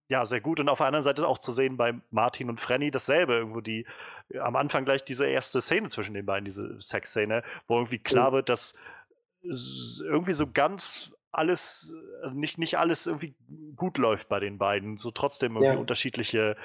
ja, 0.08 0.24
sehr 0.24 0.40
gut. 0.40 0.60
Und 0.60 0.68
auf 0.68 0.78
der 0.78 0.86
anderen 0.86 1.02
Seite 1.02 1.26
auch 1.26 1.38
zu 1.38 1.52
sehen 1.52 1.76
bei 1.76 1.94
Martin 2.10 2.48
und 2.48 2.60
Frenny 2.60 2.90
dasselbe, 2.90 3.34
irgendwo 3.34 3.60
die 3.60 3.86
am 4.40 4.56
Anfang 4.56 4.84
gleich 4.84 5.04
diese 5.04 5.26
erste 5.26 5.60
Szene 5.60 5.88
zwischen 5.88 6.14
den 6.14 6.26
beiden, 6.26 6.44
diese 6.44 6.80
Sexszene, 6.80 7.42
wo 7.66 7.76
irgendwie 7.76 7.98
klar 7.98 8.32
wird, 8.32 8.48
dass 8.48 8.74
irgendwie 9.42 10.32
so 10.32 10.50
ganz 10.50 11.12
alles, 11.32 11.94
äh, 12.24 12.30
nicht, 12.30 12.58
nicht 12.58 12.78
alles 12.78 13.06
irgendwie 13.06 13.34
gut 13.74 13.98
läuft 13.98 14.28
bei 14.28 14.40
den 14.40 14.58
beiden, 14.58 14.96
so 14.96 15.10
trotzdem 15.10 15.56
irgendwie 15.56 15.74
ja. 15.74 15.78
unterschiedliche 15.78 16.56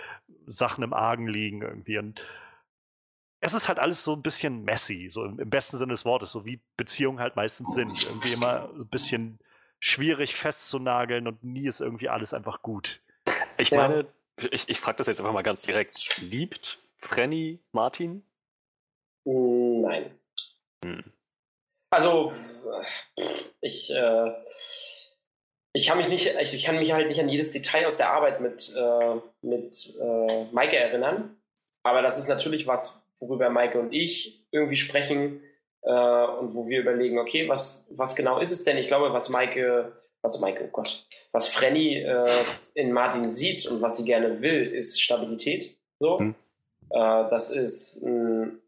Sachen 0.48 0.84
im 0.84 0.94
Argen 0.94 1.28
liegen 1.28 1.62
irgendwie. 1.62 1.98
Und 1.98 2.22
es 3.42 3.54
ist 3.54 3.68
halt 3.68 3.80
alles 3.80 4.04
so 4.04 4.14
ein 4.14 4.22
bisschen 4.22 4.64
messy, 4.64 5.10
so 5.10 5.26
im, 5.26 5.40
im 5.40 5.50
besten 5.50 5.78
Sinne 5.78 5.94
des 5.94 6.06
Wortes, 6.06 6.32
so 6.32 6.46
wie 6.46 6.62
Beziehungen 6.78 7.20
halt 7.20 7.36
meistens 7.36 7.74
sind. 7.74 8.04
Irgendwie 8.06 8.34
immer 8.34 8.70
ein 8.74 8.88
bisschen 8.88 9.40
schwierig 9.80 10.36
festzunageln 10.36 11.28
und 11.28 11.44
nie 11.44 11.68
ist 11.68 11.82
irgendwie 11.82 12.10
alles 12.10 12.34
einfach 12.34 12.62
gut. 12.62 13.02
Ich 13.62 13.70
ja. 13.70 13.78
meine, 13.78 14.08
ich, 14.52 14.68
ich 14.68 14.80
frage 14.80 14.98
das 14.98 15.08
jetzt 15.08 15.20
einfach 15.20 15.34
mal 15.34 15.44
ganz 15.44 15.62
direkt. 15.62 16.18
Liebt 16.18 16.80
Frenny 16.98 17.60
Martin? 17.72 18.24
Nein. 19.24 20.18
Hm. 20.84 21.04
Also, 21.92 22.34
ich, 23.62 23.92
äh, 23.94 24.32
ich 25.74 25.86
kann 25.86 26.00
mich 26.00 26.10
nicht, 26.10 26.36
ich, 26.42 26.54
ich, 26.56 26.64
kann 26.64 26.80
mich 26.80 26.92
halt 26.92 27.08
nicht 27.08 27.20
an 27.20 27.30
jedes 27.30 27.52
Detail 27.52 27.86
aus 27.86 27.98
der 27.98 28.10
Arbeit 28.10 28.42
mit, 28.42 28.74
äh, 28.76 29.16
mit 29.42 29.96
äh, 30.02 30.46
Maike 30.52 30.78
erinnern. 30.78 31.38
Aber 31.84 32.02
das 32.02 32.18
ist 32.18 32.30
natürlich 32.30 32.66
was, 32.66 33.06
worüber 33.20 33.52
Maike 33.52 33.80
und 33.80 33.94
ich 33.94 34.48
irgendwie 34.50 34.78
sprechen 34.78 35.44
äh, 35.84 35.92
und 35.92 36.56
wo 36.56 36.68
wir 36.68 36.80
überlegen, 36.80 37.20
okay, 37.20 37.48
was, 37.48 37.88
was 37.92 38.16
genau 38.16 38.40
ist 38.40 38.52
es 38.52 38.64
denn? 38.64 38.78
Ich 38.78 38.88
glaube, 38.88 39.14
was 39.14 39.30
Maike 39.30 39.92
was 40.22 40.40
Michael, 40.40 40.68
oh 40.68 40.72
Gott, 40.72 41.06
was 41.32 41.48
Frenny 41.48 41.98
äh, 41.98 42.44
in 42.74 42.92
Martin 42.92 43.30
sieht 43.30 43.66
und 43.66 43.82
was 43.82 43.98
sie 43.98 44.06
gerne 44.06 44.42
will, 44.42 44.68
ist 44.74 45.02
Stabilität. 45.02 45.78
So. 46.00 46.20
Mhm. 46.20 46.36
Äh, 46.90 47.30
das 47.30 47.52
ist 47.52 48.04
ein, 48.04 48.62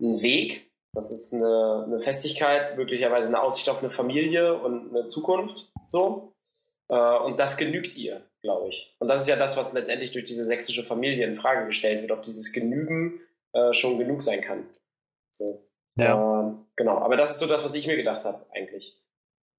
ein, 0.00 0.22
Weg, 0.22 0.70
das 0.94 1.10
ist 1.10 1.32
eine, 1.32 1.84
eine, 1.86 2.00
Festigkeit, 2.00 2.76
möglicherweise 2.76 3.28
eine 3.28 3.42
Aussicht 3.42 3.68
auf 3.68 3.80
eine 3.80 3.90
Familie 3.90 4.60
und 4.60 4.90
eine 4.90 5.06
Zukunft. 5.06 5.72
So. 5.86 6.34
Äh, 6.88 7.18
und 7.18 7.38
das 7.38 7.56
genügt 7.56 7.96
ihr, 7.96 8.22
glaube 8.42 8.68
ich. 8.68 8.94
Und 8.98 9.08
das 9.08 9.22
ist 9.22 9.28
ja 9.28 9.36
das, 9.36 9.56
was 9.56 9.72
letztendlich 9.72 10.12
durch 10.12 10.24
diese 10.24 10.44
sächsische 10.44 10.84
Familie 10.84 11.26
in 11.26 11.34
Frage 11.34 11.66
gestellt 11.66 12.02
wird, 12.02 12.12
ob 12.12 12.22
dieses 12.22 12.52
Genügen 12.52 13.20
äh, 13.52 13.72
schon 13.72 13.98
genug 13.98 14.20
sein 14.20 14.42
kann. 14.42 14.68
So. 15.30 15.66
Ja. 15.96 16.40
Ähm, 16.40 16.66
genau, 16.76 16.98
aber 16.98 17.16
das 17.16 17.32
ist 17.32 17.38
so 17.38 17.46
das, 17.46 17.64
was 17.64 17.74
ich 17.74 17.86
mir 17.86 17.96
gedacht 17.96 18.24
habe, 18.24 18.46
eigentlich 18.50 19.01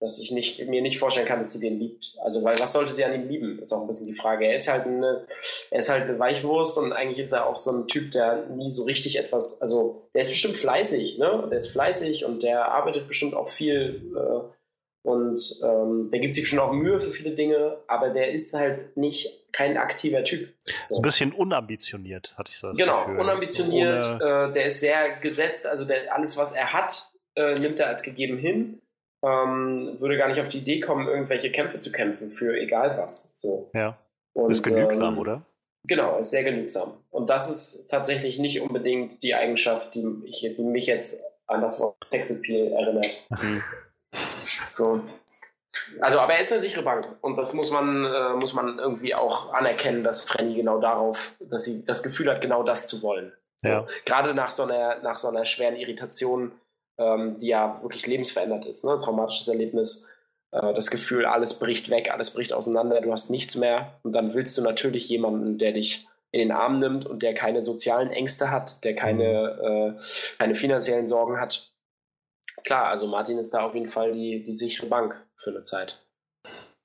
dass 0.04 0.20
ich 0.20 0.32
nicht, 0.32 0.68
mir 0.68 0.82
nicht 0.82 1.00
vorstellen 1.00 1.28
kann, 1.28 1.40
dass 1.40 1.54
sie 1.54 1.62
den 1.62 1.80
liebt. 1.80 2.14
Also, 2.22 2.44
weil 2.44 2.60
was 2.60 2.74
sollte 2.74 2.92
sie 2.92 3.06
an 3.06 3.16
ihm 3.16 3.30
lieben, 3.30 3.60
ist 3.60 3.72
auch 3.72 3.82
ein 3.82 3.88
bisschen 3.88 4.08
die 4.08 4.14
Frage. 4.14 4.46
Er 4.46 4.56
ist 4.56 4.70
halt 4.70 4.86
eine, 4.86 5.26
er 5.72 5.80
ist 5.80 5.90
halt 5.90 6.04
eine 6.04 6.20
Weichwurst 6.20 6.78
und 6.78 6.92
eigentlich 6.92 7.20
ist 7.20 7.32
er 7.32 7.48
auch 7.48 7.58
so 7.58 7.72
ein 7.72 7.88
Typ, 7.88 8.12
der 8.12 8.48
nie 8.48 8.70
so 8.70 8.84
richtig 8.84 9.18
etwas, 9.18 9.62
also 9.62 10.10
der 10.14 10.22
ist 10.22 10.28
bestimmt 10.28 10.58
fleißig, 10.58 11.20
ne? 11.20 11.48
Der 11.50 11.58
ist 11.58 11.70
fleißig 11.70 12.26
und 12.26 12.44
der 12.44 12.66
arbeitet 12.66 13.08
bestimmt 13.08 13.34
auch 13.34 13.48
viel 13.48 14.12
äh, 14.14 15.08
und 15.08 15.40
ähm, 15.64 16.10
der 16.12 16.20
gibt 16.20 16.34
sich 16.34 16.44
bestimmt 16.44 16.64
auch 16.64 16.74
Mühe 16.74 17.00
für 17.00 17.12
viele 17.12 17.32
Dinge, 17.32 17.78
aber 17.88 18.10
der 18.10 18.34
ist 18.34 18.54
halt 18.54 18.98
nicht 18.98 19.52
kein 19.54 19.78
aktiver 19.78 20.26
Typ. 20.26 20.50
So. 20.90 21.00
Ein 21.00 21.02
bisschen 21.02 21.32
unambitioniert, 21.32 22.34
hatte 22.38 22.52
ich 22.52 22.58
so. 22.58 22.72
Genau, 22.74 23.06
Gefühl. 23.06 23.22
unambitioniert. 23.22 24.04
Äh, 24.04 24.52
der 24.52 24.66
ist 24.66 24.82
sehr 24.82 25.18
gesetzt, 25.22 25.66
also 25.66 25.86
der, 25.86 26.14
alles, 26.14 26.36
was 26.36 26.52
er 26.52 26.74
hat, 26.74 27.10
äh, 27.36 27.56
nimmt 27.56 27.80
er 27.80 27.88
als 27.88 28.04
gegeben 28.04 28.38
hin 28.38 28.82
ähm, 29.24 29.96
würde 30.00 30.18
gar 30.18 30.28
nicht 30.28 30.42
auf 30.42 30.50
die 30.50 30.60
Idee 30.60 30.82
kommen, 30.82 31.08
irgendwelche 31.08 31.52
Kämpfe 31.52 31.80
zu 31.80 31.92
kämpfen 31.92 32.30
für 32.30 32.58
egal 32.60 32.98
was. 32.98 33.34
So. 33.38 33.72
Ja. 33.74 33.98
Und, 34.34 34.52
ist 34.52 34.64
genügsam, 34.64 35.14
ähm, 35.14 35.20
oder? 35.20 35.42
Genau, 35.86 36.18
ist 36.18 36.32
sehr 36.32 36.44
genügsam. 36.44 36.94
Und 37.10 37.30
das 37.30 37.50
ist 37.50 37.88
tatsächlich 37.90 38.40
nicht 38.40 38.62
unbedingt 38.62 39.24
die 39.24 39.36
Eigenschaft, 39.36 39.96
die, 39.96 40.06
ich, 40.26 40.42
die 40.42 40.62
mich 40.62 40.88
jetzt 40.88 41.22
an 41.48 41.62
das 41.62 41.80
Wort 41.80 41.96
Sexappeal 42.12 42.72
erinnert. 42.74 43.08
Mhm. 43.30 43.64
So. 44.70 45.02
Also, 46.00 46.20
aber 46.20 46.34
er 46.34 46.40
ist 46.40 46.52
eine 46.52 46.62
sichere 46.62 46.84
Bank 46.84 47.08
und 47.22 47.36
das 47.36 47.54
muss 47.54 47.72
man, 47.72 48.06
äh, 48.06 48.34
muss 48.34 48.54
man 48.54 48.78
irgendwie 48.78 49.16
auch 49.16 49.54
anerkennen, 49.54 50.04
dass 50.04 50.24
Frenny 50.24 50.56
genau 50.56 50.80
darauf, 50.80 51.34
dass 51.40 51.64
sie 51.64 51.84
das 51.84 52.04
Gefühl 52.04 52.30
hat, 52.30 52.42
genau 52.42 52.62
das 52.62 52.88
zu 52.88 53.02
wollen. 53.02 53.34
So. 53.58 53.70
Ja. 53.70 53.86
Gerade 54.06 54.36
nach 54.36 54.52
so 54.52 54.64
einer, 54.64 55.00
nach 55.00 55.18
so 55.18 55.30
einer 55.30 55.46
schweren 55.46 55.76
Irritation 55.76 56.52
ähm, 56.98 57.38
die 57.38 57.48
ja 57.48 57.82
wirklich 57.82 58.08
lebensverändert 58.08 58.66
ist. 58.66 58.86
Ne? 58.86 58.98
Traumatisches 59.00 59.48
Erlebnis, 59.48 60.08
äh, 60.52 60.74
das 60.74 60.92
Gefühl, 60.92 61.26
alles 61.26 61.60
bricht 61.60 61.90
weg, 61.90 62.12
alles 62.12 62.32
bricht 62.32 62.54
auseinander, 62.54 63.02
du 63.02 63.12
hast 63.12 63.30
nichts 63.30 63.56
mehr. 63.56 64.00
Und 64.04 64.14
dann 64.14 64.34
willst 64.34 64.58
du 64.58 64.62
natürlich 64.62 65.10
jemanden, 65.10 65.58
der 65.58 65.74
dich 65.74 66.08
in 66.32 66.40
den 66.40 66.52
Arm 66.52 66.80
nimmt 66.80 67.06
und 67.06 67.22
der 67.22 67.34
keine 67.34 67.62
sozialen 67.62 68.10
Ängste 68.10 68.50
hat, 68.50 68.84
der 68.84 68.96
keine, 68.96 69.98
äh, 69.98 70.02
keine 70.40 70.56
finanziellen 70.56 71.08
Sorgen 71.08 71.40
hat. 71.40 71.74
Klar, 72.64 72.88
also 72.88 73.08
Martin 73.08 73.38
ist 73.38 73.54
da 73.54 73.66
auf 73.66 73.76
jeden 73.76 73.88
Fall 73.88 74.14
die, 74.14 74.44
die 74.44 74.54
sichere 74.54 74.88
Bank 74.88 75.28
für 75.36 75.52
eine 75.52 75.62
Zeit. 75.62 76.04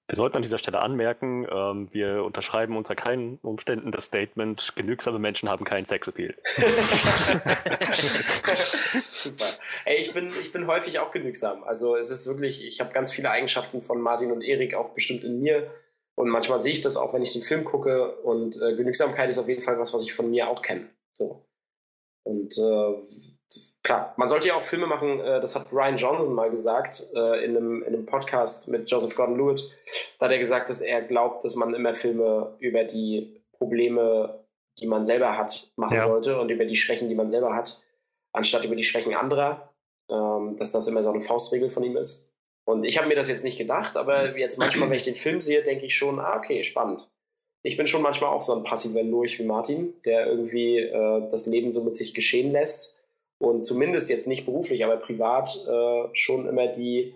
Wir 0.08 0.16
sollten 0.16 0.36
an 0.36 0.42
dieser 0.42 0.56
Stelle 0.56 0.80
anmerken, 0.80 1.46
ähm, 1.50 1.92
wir 1.92 2.24
unterschreiben 2.24 2.78
unter 2.78 2.94
keinen 2.94 3.36
Umständen 3.42 3.92
das 3.92 4.06
Statement, 4.06 4.72
genügsame 4.74 5.18
Menschen 5.18 5.50
haben 5.50 5.66
keinen 5.66 5.84
Sexappeal. 5.84 6.34
Super. 9.08 9.44
Ey, 9.84 9.96
ich 9.96 10.12
bin, 10.12 10.28
ich 10.28 10.52
bin 10.52 10.66
häufig 10.66 10.98
auch 10.98 11.10
genügsam. 11.10 11.64
Also 11.64 11.96
es 11.96 12.10
ist 12.10 12.26
wirklich, 12.26 12.64
ich 12.64 12.80
habe 12.80 12.92
ganz 12.92 13.12
viele 13.12 13.30
Eigenschaften 13.30 13.82
von 13.82 14.00
Martin 14.00 14.32
und 14.32 14.42
Erik 14.42 14.74
auch 14.74 14.90
bestimmt 14.90 15.24
in 15.24 15.40
mir. 15.40 15.70
Und 16.16 16.28
manchmal 16.28 16.58
sehe 16.58 16.72
ich 16.72 16.80
das 16.80 16.96
auch, 16.96 17.14
wenn 17.14 17.22
ich 17.22 17.32
den 17.32 17.42
Film 17.42 17.64
gucke. 17.64 18.16
Und 18.22 18.60
äh, 18.60 18.74
Genügsamkeit 18.74 19.30
ist 19.30 19.38
auf 19.38 19.48
jeden 19.48 19.62
Fall 19.62 19.78
was, 19.78 19.94
was 19.94 20.02
ich 20.02 20.12
von 20.12 20.30
mir 20.30 20.48
auch 20.48 20.62
kenne. 20.62 20.88
So. 21.12 21.44
Und 22.24 22.58
äh, 22.58 22.94
klar, 23.82 24.14
man 24.16 24.28
sollte 24.28 24.48
ja 24.48 24.54
auch 24.54 24.62
Filme 24.62 24.86
machen, 24.86 25.20
äh, 25.20 25.40
das 25.40 25.54
hat 25.54 25.72
Ryan 25.72 25.96
Johnson 25.96 26.34
mal 26.34 26.50
gesagt, 26.50 27.06
äh, 27.14 27.44
in, 27.44 27.56
einem, 27.56 27.82
in 27.82 27.94
einem 27.94 28.06
Podcast 28.06 28.68
mit 28.68 28.90
Joseph 28.90 29.14
Gordon-Lewitt. 29.14 29.70
Da 30.18 30.26
hat 30.26 30.32
er 30.32 30.38
gesagt, 30.38 30.68
dass 30.68 30.80
er 30.80 31.02
glaubt, 31.02 31.44
dass 31.44 31.56
man 31.56 31.74
immer 31.74 31.94
Filme 31.94 32.56
über 32.58 32.84
die 32.84 33.40
Probleme, 33.52 34.44
die 34.78 34.86
man 34.86 35.04
selber 35.04 35.38
hat, 35.38 35.70
machen 35.76 35.96
ja. 35.96 36.02
sollte 36.02 36.40
und 36.40 36.50
über 36.50 36.64
die 36.64 36.76
Schwächen, 36.76 37.08
die 37.08 37.14
man 37.14 37.28
selber 37.28 37.54
hat, 37.54 37.80
anstatt 38.32 38.64
über 38.64 38.76
die 38.76 38.84
Schwächen 38.84 39.14
anderer. 39.14 39.74
Ähm, 40.10 40.56
dass 40.56 40.72
das 40.72 40.88
immer 40.88 41.02
so 41.02 41.10
eine 41.10 41.20
Faustregel 41.20 41.68
von 41.68 41.84
ihm 41.84 41.96
ist. 41.98 42.32
Und 42.64 42.84
ich 42.84 42.96
habe 42.96 43.08
mir 43.08 43.14
das 43.14 43.28
jetzt 43.28 43.44
nicht 43.44 43.58
gedacht, 43.58 43.96
aber 43.96 44.38
jetzt 44.38 44.58
manchmal, 44.58 44.88
wenn 44.88 44.96
ich 44.96 45.02
den 45.02 45.14
Film 45.14 45.38
sehe, 45.40 45.62
denke 45.62 45.84
ich 45.84 45.96
schon, 45.96 46.18
ah, 46.18 46.36
okay, 46.36 46.64
spannend. 46.64 47.10
Ich 47.62 47.76
bin 47.76 47.86
schon 47.86 48.00
manchmal 48.00 48.30
auch 48.30 48.40
so 48.40 48.54
ein 48.54 48.64
passiver 48.64 49.02
Lurch 49.02 49.38
wie 49.38 49.44
Martin, 49.44 50.00
der 50.04 50.26
irgendwie 50.26 50.78
äh, 50.78 51.28
das 51.30 51.46
Leben 51.46 51.70
so 51.70 51.84
mit 51.84 51.94
sich 51.94 52.14
geschehen 52.14 52.52
lässt 52.52 52.98
und 53.38 53.64
zumindest 53.64 54.08
jetzt 54.08 54.26
nicht 54.26 54.46
beruflich, 54.46 54.82
aber 54.82 54.96
privat 54.96 55.54
äh, 55.66 56.08
schon 56.14 56.48
immer 56.48 56.68
die, 56.68 57.14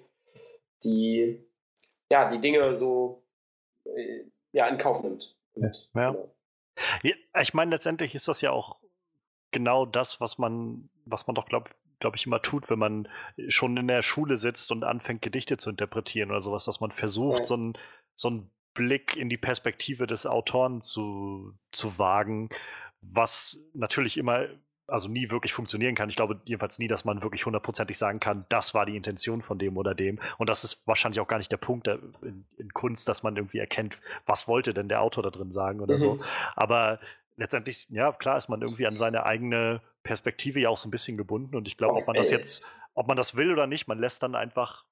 die, 0.85 1.43
ja, 2.11 2.29
die 2.29 2.41
Dinge 2.41 2.75
so 2.75 3.23
äh, 3.85 4.25
ja, 4.53 4.69
in 4.69 4.77
Kauf 4.77 5.03
nimmt. 5.03 5.35
Und, 5.55 5.91
ja. 5.95 6.11
Genau. 6.11 6.35
ja. 7.03 7.15
Ich 7.41 7.55
meine, 7.55 7.71
letztendlich 7.71 8.15
ist 8.15 8.29
das 8.29 8.43
ja 8.43 8.51
auch 8.51 8.77
genau 9.51 9.87
das, 9.87 10.21
was 10.21 10.37
man, 10.37 10.91
was 11.05 11.27
man 11.27 11.35
doch, 11.35 11.47
glaube 11.47 11.71
glaub 12.01 12.17
ich, 12.17 12.27
immer 12.27 12.43
tut, 12.43 12.69
wenn 12.69 12.81
man 12.81 13.09
schon 13.49 13.77
in 13.77 13.87
der 13.87 14.03
Schule 14.03 14.37
sitzt 14.37 14.73
und 14.73 14.83
anfängt, 14.83 15.23
Gedichte 15.23 15.57
zu 15.57 15.71
interpretieren 15.71 16.31
oder 16.31 16.41
sowas, 16.41 16.65
dass 16.65 16.81
man 16.81 16.91
versucht, 16.91 17.41
ja. 17.41 17.45
so 17.45 17.55
einen 17.55 17.79
so 18.17 18.43
Blick 18.75 19.17
in 19.17 19.29
die 19.29 19.37
Perspektive 19.37 20.07
des 20.09 20.27
Autoren 20.27 20.81
zu, 20.81 21.55
zu 21.71 21.99
wagen, 21.99 22.49
was 23.01 23.61
natürlich 23.73 24.19
immer 24.19 24.49
also 24.89 25.09
nie 25.09 25.31
wirklich 25.31 25.53
funktionieren 25.53 25.95
kann. 25.95 26.11
Ich 26.11 26.17
glaube 26.17 26.41
jedenfalls 26.45 26.79
nie, 26.79 26.89
dass 26.89 27.05
man 27.05 27.23
wirklich 27.23 27.47
hundertprozentig 27.47 27.97
sagen 27.97 28.21
kann, 28.21 28.45
das 28.49 28.75
war 28.75 28.85
die 28.85 28.97
Intention 28.97 29.41
von 29.41 29.59
dem 29.59 29.77
oder 29.77 29.95
dem. 29.95 30.19
Und 30.39 30.51
das 30.51 30.65
ist 30.65 30.87
wahrscheinlich 30.87 31.21
auch 31.21 31.29
gar 31.29 31.39
nicht 31.39 31.53
der 31.53 31.57
Punkt 31.57 31.89
in, 31.89 32.45
in 32.59 32.73
Kunst, 32.75 33.09
dass 33.09 33.23
man 33.23 33.37
irgendwie 33.37 33.59
erkennt, 33.59 33.99
was 34.27 34.49
wollte 34.49 34.75
denn 34.75 34.89
der 34.89 35.01
Autor 35.01 35.23
da 35.23 35.31
drin 35.31 35.51
sagen 35.51 35.81
oder 35.81 35.95
mhm. 35.95 35.99
so. 35.99 36.21
Aber 36.57 36.99
letztendlich, 37.37 37.87
ja, 37.91 38.13
klar 38.13 38.37
ist 38.37 38.49
man 38.49 38.63
irgendwie 38.63 38.87
an 38.87 38.95
seine 38.95 39.25
eigene 39.25 39.81
Perspektive 40.03 40.61
ja 40.61 40.69
auch 40.69 40.79
so 40.79 40.89
ein 40.89 40.91
bisschen 40.91 41.17
gebunden. 41.17 41.57
Und 41.57 41.69
ich 41.69 41.77
glaube, 41.77 41.95
ob 41.95 42.07
man 42.07 42.17
das 42.17 42.31
jetzt, 42.31 42.63
ob 42.95 43.09
man 43.09 43.17
das 43.17 43.37
will 43.37 43.53
oder 43.53 43.67
nicht, 43.67 43.89
man 43.89 43.99
lässt 43.99 44.23
dann 44.23 44.35
einfach 44.35 44.85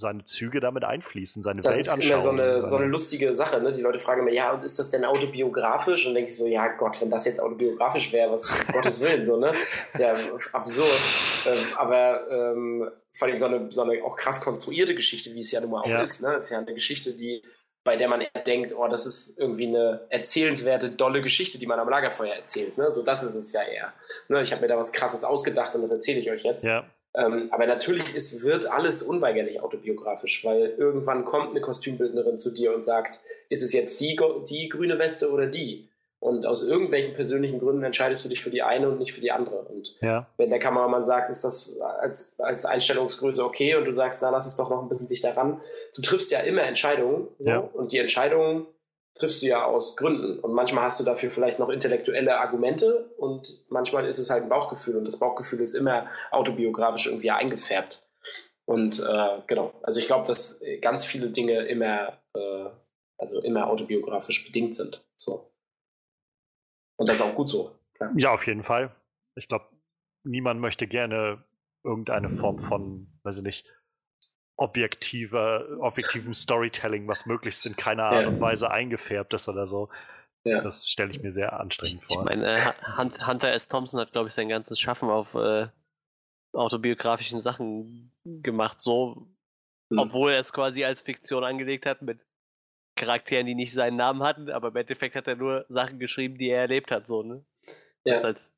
seine 0.00 0.24
Züge 0.24 0.60
damit 0.60 0.82
einfließen, 0.82 1.42
seine 1.42 1.60
das 1.60 1.76
Welt 1.76 1.88
anschauen. 1.88 2.10
Das 2.10 2.20
ist 2.20 2.26
immer 2.26 2.36
so 2.36 2.42
eine, 2.42 2.66
so 2.66 2.76
eine 2.76 2.86
lustige 2.86 3.32
Sache. 3.32 3.60
Ne? 3.60 3.72
Die 3.72 3.82
Leute 3.82 3.98
fragen 3.98 4.22
immer, 4.22 4.32
ja, 4.32 4.52
und 4.52 4.64
ist 4.64 4.78
das 4.78 4.90
denn 4.90 5.04
autobiografisch? 5.04 6.06
Und 6.06 6.14
denke 6.14 6.30
ich 6.30 6.36
so, 6.36 6.46
ja 6.46 6.68
Gott, 6.68 7.00
wenn 7.00 7.10
das 7.10 7.26
jetzt 7.26 7.40
autobiografisch 7.40 8.12
wäre, 8.12 8.32
was 8.32 8.66
Gottes 8.72 9.00
Willen 9.00 9.22
so, 9.22 9.36
ne? 9.36 9.50
Ist 9.88 10.00
ja 10.00 10.14
absurd. 10.52 11.00
Ähm, 11.46 11.64
aber 11.76 12.30
ähm, 12.30 12.90
vor 13.12 13.28
allem 13.28 13.36
so 13.36 13.46
eine, 13.46 13.70
so 13.70 13.82
eine 13.82 14.02
auch 14.02 14.16
krass 14.16 14.40
konstruierte 14.40 14.94
Geschichte, 14.94 15.34
wie 15.34 15.40
es 15.40 15.50
ja 15.50 15.60
nun 15.60 15.70
mal 15.70 15.82
auch 15.82 15.86
ja. 15.86 16.00
ist. 16.00 16.22
Ne? 16.22 16.34
Ist 16.34 16.50
ja 16.50 16.58
eine 16.58 16.74
Geschichte, 16.74 17.12
die 17.12 17.42
bei 17.90 17.96
der 17.96 18.06
man 18.06 18.20
eher 18.20 18.42
denkt, 18.46 18.72
oh, 18.78 18.86
das 18.86 19.04
ist 19.04 19.36
irgendwie 19.36 19.66
eine 19.66 20.02
erzählenswerte, 20.10 20.90
dolle 20.90 21.22
Geschichte, 21.22 21.58
die 21.58 21.66
man 21.66 21.80
am 21.80 21.88
Lagerfeuer 21.88 22.36
erzählt. 22.36 22.78
Ne? 22.78 22.92
So, 22.92 23.02
das 23.02 23.24
ist 23.24 23.34
es 23.34 23.52
ja 23.52 23.62
eher. 23.64 23.92
Ne? 24.28 24.42
Ich 24.42 24.52
habe 24.52 24.62
mir 24.62 24.68
da 24.68 24.78
was 24.78 24.92
Krasses 24.92 25.24
ausgedacht 25.24 25.74
und 25.74 25.82
das 25.82 25.90
erzähle 25.90 26.20
ich 26.20 26.30
euch 26.30 26.44
jetzt. 26.44 26.64
Ja. 26.64 26.84
Ähm, 27.16 27.48
aber 27.50 27.66
natürlich 27.66 28.14
ist, 28.14 28.44
wird 28.44 28.70
alles 28.70 29.02
unweigerlich 29.02 29.60
autobiografisch, 29.60 30.44
weil 30.44 30.72
irgendwann 30.78 31.24
kommt 31.24 31.50
eine 31.50 31.60
Kostümbildnerin 31.60 32.38
zu 32.38 32.54
dir 32.54 32.72
und 32.72 32.84
sagt, 32.84 33.18
ist 33.48 33.64
es 33.64 33.72
jetzt 33.72 33.98
die, 33.98 34.16
die 34.48 34.68
grüne 34.68 34.96
Weste 35.00 35.32
oder 35.32 35.48
die? 35.48 35.88
Und 36.20 36.44
aus 36.44 36.62
irgendwelchen 36.62 37.14
persönlichen 37.14 37.58
Gründen 37.60 37.82
entscheidest 37.82 38.22
du 38.24 38.28
dich 38.28 38.42
für 38.42 38.50
die 38.50 38.62
eine 38.62 38.90
und 38.90 38.98
nicht 38.98 39.14
für 39.14 39.22
die 39.22 39.32
andere. 39.32 39.62
Und 39.62 39.96
ja. 40.02 40.26
wenn 40.36 40.50
der 40.50 40.58
Kameramann 40.58 41.02
sagt, 41.02 41.30
ist 41.30 41.42
das 41.44 41.80
als, 41.80 42.38
als 42.38 42.66
Einstellungsgröße 42.66 43.42
okay 43.42 43.74
und 43.74 43.86
du 43.86 43.92
sagst, 43.92 44.20
na, 44.20 44.28
lass 44.28 44.46
es 44.46 44.54
doch 44.54 44.68
noch 44.68 44.82
ein 44.82 44.88
bisschen 44.88 45.08
dichter 45.08 45.34
ran. 45.34 45.62
Du 45.94 46.02
triffst 46.02 46.30
ja 46.30 46.40
immer 46.40 46.62
Entscheidungen. 46.62 47.28
So, 47.38 47.50
ja. 47.50 47.58
Und 47.58 47.92
die 47.92 47.98
Entscheidungen 47.98 48.66
triffst 49.18 49.40
du 49.42 49.46
ja 49.46 49.64
aus 49.64 49.96
Gründen. 49.96 50.38
Und 50.38 50.52
manchmal 50.52 50.84
hast 50.84 51.00
du 51.00 51.04
dafür 51.04 51.30
vielleicht 51.30 51.58
noch 51.58 51.70
intellektuelle 51.70 52.38
Argumente 52.38 53.10
und 53.16 53.64
manchmal 53.70 54.06
ist 54.06 54.18
es 54.18 54.28
halt 54.28 54.42
ein 54.42 54.48
Bauchgefühl 54.50 54.96
und 54.96 55.06
das 55.06 55.18
Bauchgefühl 55.18 55.60
ist 55.60 55.74
immer 55.74 56.06
autobiografisch 56.30 57.06
irgendwie 57.06 57.30
eingefärbt. 57.30 58.06
Und 58.66 59.00
äh, 59.00 59.40
genau, 59.46 59.72
also 59.82 59.98
ich 59.98 60.06
glaube, 60.06 60.26
dass 60.26 60.60
ganz 60.80 61.04
viele 61.04 61.30
Dinge 61.30 61.66
immer, 61.66 62.18
äh, 62.34 62.66
also 63.18 63.40
immer 63.40 63.68
autobiografisch 63.68 64.44
bedingt 64.44 64.74
sind. 64.74 65.04
So. 65.16 65.49
Und 67.00 67.08
das 67.08 67.16
ist 67.16 67.22
auch 67.22 67.34
gut 67.34 67.48
so. 67.48 67.74
Klar. 67.94 68.12
Ja, 68.14 68.34
auf 68.34 68.46
jeden 68.46 68.62
Fall. 68.62 68.94
Ich 69.34 69.48
glaube, 69.48 69.64
niemand 70.22 70.60
möchte 70.60 70.86
gerne 70.86 71.42
irgendeine 71.82 72.28
Form 72.28 72.58
von, 72.58 73.06
weiß 73.22 73.38
ich 73.38 73.42
nicht, 73.42 73.66
objektiver, 74.56 75.64
objektivem 75.80 76.34
Storytelling, 76.34 77.08
was 77.08 77.24
möglichst 77.24 77.64
in 77.64 77.74
keiner 77.74 78.04
Art 78.04 78.26
und 78.26 78.38
Weise 78.38 78.70
eingefärbt 78.70 79.32
ist 79.32 79.48
oder 79.48 79.66
so. 79.66 79.88
Ja. 80.44 80.60
Das 80.60 80.90
stelle 80.90 81.10
ich 81.10 81.22
mir 81.22 81.32
sehr 81.32 81.58
anstrengend 81.58 82.04
vor. 82.04 82.18
Ich 82.18 82.36
meine, 82.36 82.46
äh, 82.46 82.72
Hunter 83.26 83.50
S. 83.50 83.68
Thompson 83.68 83.98
hat, 83.98 84.12
glaube 84.12 84.28
ich, 84.28 84.34
sein 84.34 84.50
ganzes 84.50 84.78
Schaffen 84.78 85.08
auf 85.08 85.34
äh, 85.34 85.68
autobiografischen 86.52 87.40
Sachen 87.40 88.12
gemacht, 88.24 88.78
so, 88.78 89.26
mhm. 89.88 89.98
obwohl 89.98 90.32
er 90.32 90.40
es 90.40 90.52
quasi 90.52 90.84
als 90.84 91.00
Fiktion 91.00 91.44
angelegt 91.44 91.86
hat 91.86 92.02
mit 92.02 92.26
Charakteren, 93.00 93.46
die 93.46 93.54
nicht 93.54 93.72
seinen 93.72 93.96
Namen 93.96 94.22
hatten, 94.22 94.50
aber 94.50 94.68
im 94.68 94.76
Endeffekt 94.76 95.14
hat 95.16 95.26
er 95.26 95.36
nur 95.36 95.64
Sachen 95.70 95.98
geschrieben, 95.98 96.36
die 96.36 96.50
er 96.50 96.60
erlebt 96.60 96.90
hat, 96.90 97.06
so, 97.06 97.22
ne? 97.22 97.42
Ja. 98.04 98.16
Also 98.16 98.28
als 98.28 98.54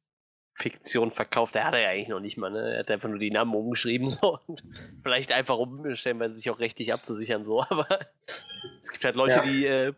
Fiktion 0.54 1.12
verkauft. 1.12 1.54
Er 1.54 1.64
hat 1.64 1.74
er 1.74 1.80
ja 1.80 1.88
eigentlich 1.90 2.08
noch 2.08 2.20
nicht 2.20 2.36
mal, 2.36 2.50
ne? 2.50 2.74
Er 2.74 2.80
hat 2.80 2.90
einfach 2.90 3.08
nur 3.08 3.20
die 3.20 3.30
Namen 3.30 3.54
umgeschrieben, 3.54 4.08
so. 4.08 4.40
Und 4.48 4.64
vielleicht 5.02 5.30
einfach 5.30 5.56
umstellen, 5.58 6.18
weil 6.18 6.34
sich 6.34 6.50
auch 6.50 6.58
rechtlich 6.58 6.92
abzusichern, 6.92 7.44
so. 7.44 7.62
Aber 7.68 7.86
es 8.80 8.90
gibt 8.90 9.04
halt 9.04 9.14
Leute, 9.14 9.36
ja. 9.36 9.42
die 9.42 9.66
äh, 9.66 9.92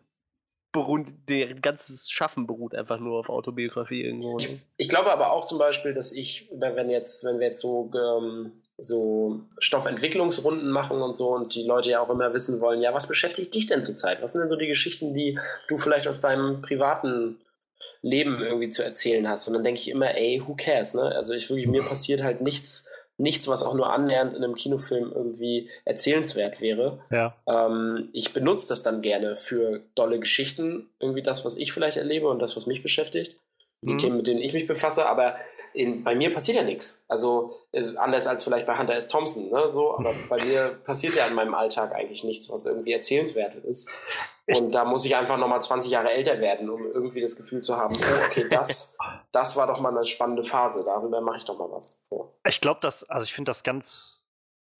beruhen, 0.72 1.24
deren 1.26 1.62
ganzes 1.62 2.10
Schaffen 2.10 2.46
beruht 2.46 2.74
einfach 2.74 2.98
nur 2.98 3.20
auf 3.20 3.30
Autobiografie 3.30 4.02
irgendwo. 4.02 4.36
Ne? 4.36 4.44
Ich, 4.44 4.58
ich, 4.76 4.88
glaube 4.90 5.10
aber 5.10 5.32
auch 5.32 5.46
zum 5.46 5.58
Beispiel, 5.58 5.94
dass 5.94 6.12
ich, 6.12 6.50
wenn 6.52 6.90
jetzt, 6.90 7.24
wenn 7.24 7.38
wir 7.38 7.46
jetzt 7.46 7.60
so, 7.60 7.90
ähm, 7.94 8.52
so 8.76 9.40
Stoffentwicklungsrunden 9.58 10.70
machen 10.70 11.00
und 11.00 11.14
so 11.14 11.28
und 11.28 11.54
die 11.54 11.62
Leute 11.62 11.90
ja 11.90 12.00
auch 12.00 12.10
immer 12.10 12.34
wissen 12.34 12.60
wollen, 12.60 12.82
ja, 12.82 12.92
was 12.92 13.06
beschäftigt 13.06 13.54
dich 13.54 13.66
denn 13.66 13.82
zurzeit? 13.82 14.20
Was 14.20 14.32
sind 14.32 14.40
denn 14.40 14.48
so 14.48 14.56
die 14.56 14.66
Geschichten, 14.66 15.14
die 15.14 15.38
du 15.68 15.76
vielleicht 15.76 16.08
aus 16.08 16.20
deinem 16.20 16.60
privaten 16.62 17.38
Leben 18.02 18.42
irgendwie 18.42 18.68
zu 18.68 18.82
erzählen 18.84 19.28
hast. 19.28 19.48
Und 19.48 19.54
dann 19.54 19.64
denke 19.64 19.80
ich 19.80 19.88
immer, 19.88 20.14
ey, 20.14 20.42
who 20.46 20.54
cares, 20.54 20.94
ne? 20.94 21.02
Also 21.02 21.32
ich 21.32 21.48
wirklich, 21.48 21.66
mir 21.66 21.82
passiert 21.82 22.22
halt 22.22 22.40
nichts, 22.40 22.88
nichts, 23.16 23.48
was 23.48 23.62
auch 23.62 23.74
nur 23.74 23.90
annähernd 23.90 24.34
in 24.34 24.44
einem 24.44 24.54
Kinofilm 24.54 25.12
irgendwie 25.14 25.70
erzählenswert 25.84 26.60
wäre. 26.60 27.00
Ja. 27.10 27.36
Ähm, 27.46 28.08
ich 28.12 28.32
benutze 28.32 28.68
das 28.68 28.82
dann 28.82 29.02
gerne 29.02 29.36
für 29.36 29.82
dolle 29.94 30.18
Geschichten, 30.18 30.90
irgendwie 31.00 31.22
das, 31.22 31.44
was 31.44 31.56
ich 31.56 31.72
vielleicht 31.72 31.96
erlebe 31.96 32.28
und 32.28 32.40
das, 32.40 32.56
was 32.56 32.66
mich 32.66 32.82
beschäftigt, 32.82 33.38
die 33.82 33.94
mhm. 33.94 33.98
Themen, 33.98 34.16
mit 34.18 34.26
denen 34.26 34.40
ich 34.40 34.52
mich 34.52 34.66
befasse, 34.66 35.06
aber 35.06 35.36
in, 35.74 36.04
bei 36.04 36.14
mir 36.14 36.32
passiert 36.32 36.56
ja 36.56 36.62
nichts. 36.62 37.04
Also 37.08 37.52
äh, 37.72 37.96
anders 37.96 38.26
als 38.26 38.44
vielleicht 38.44 38.66
bei 38.66 38.78
Hunter 38.78 38.94
S. 38.94 39.08
Thompson, 39.08 39.50
ne? 39.50 39.68
so, 39.70 39.94
aber 39.94 40.14
bei 40.30 40.42
mir 40.42 40.78
passiert 40.84 41.14
ja 41.14 41.26
in 41.26 41.34
meinem 41.34 41.54
Alltag 41.54 41.92
eigentlich 41.92 42.24
nichts, 42.24 42.48
was 42.50 42.64
irgendwie 42.64 42.92
erzählenswert 42.92 43.56
ist. 43.56 43.90
Und 44.46 44.74
da 44.74 44.84
muss 44.84 45.04
ich 45.04 45.16
einfach 45.16 45.36
nochmal 45.38 45.60
20 45.60 45.90
Jahre 45.90 46.10
älter 46.10 46.38
werden, 46.38 46.70
um 46.70 46.84
irgendwie 46.92 47.20
das 47.20 47.34
Gefühl 47.34 47.62
zu 47.62 47.76
haben, 47.76 47.96
oh, 47.96 48.26
okay, 48.26 48.46
das, 48.50 48.96
das 49.32 49.56
war 49.56 49.66
doch 49.66 49.80
mal 49.80 49.90
eine 49.94 50.04
spannende 50.04 50.44
Phase, 50.44 50.84
darüber 50.84 51.20
mache 51.20 51.38
ich 51.38 51.44
doch 51.44 51.58
mal 51.58 51.70
was. 51.70 52.04
So. 52.08 52.34
Ich 52.46 52.60
glaube, 52.60 52.80
dass, 52.80 53.04
also 53.04 53.24
ich 53.24 53.34
finde 53.34 53.48
das 53.48 53.64
ganz, 53.64 54.24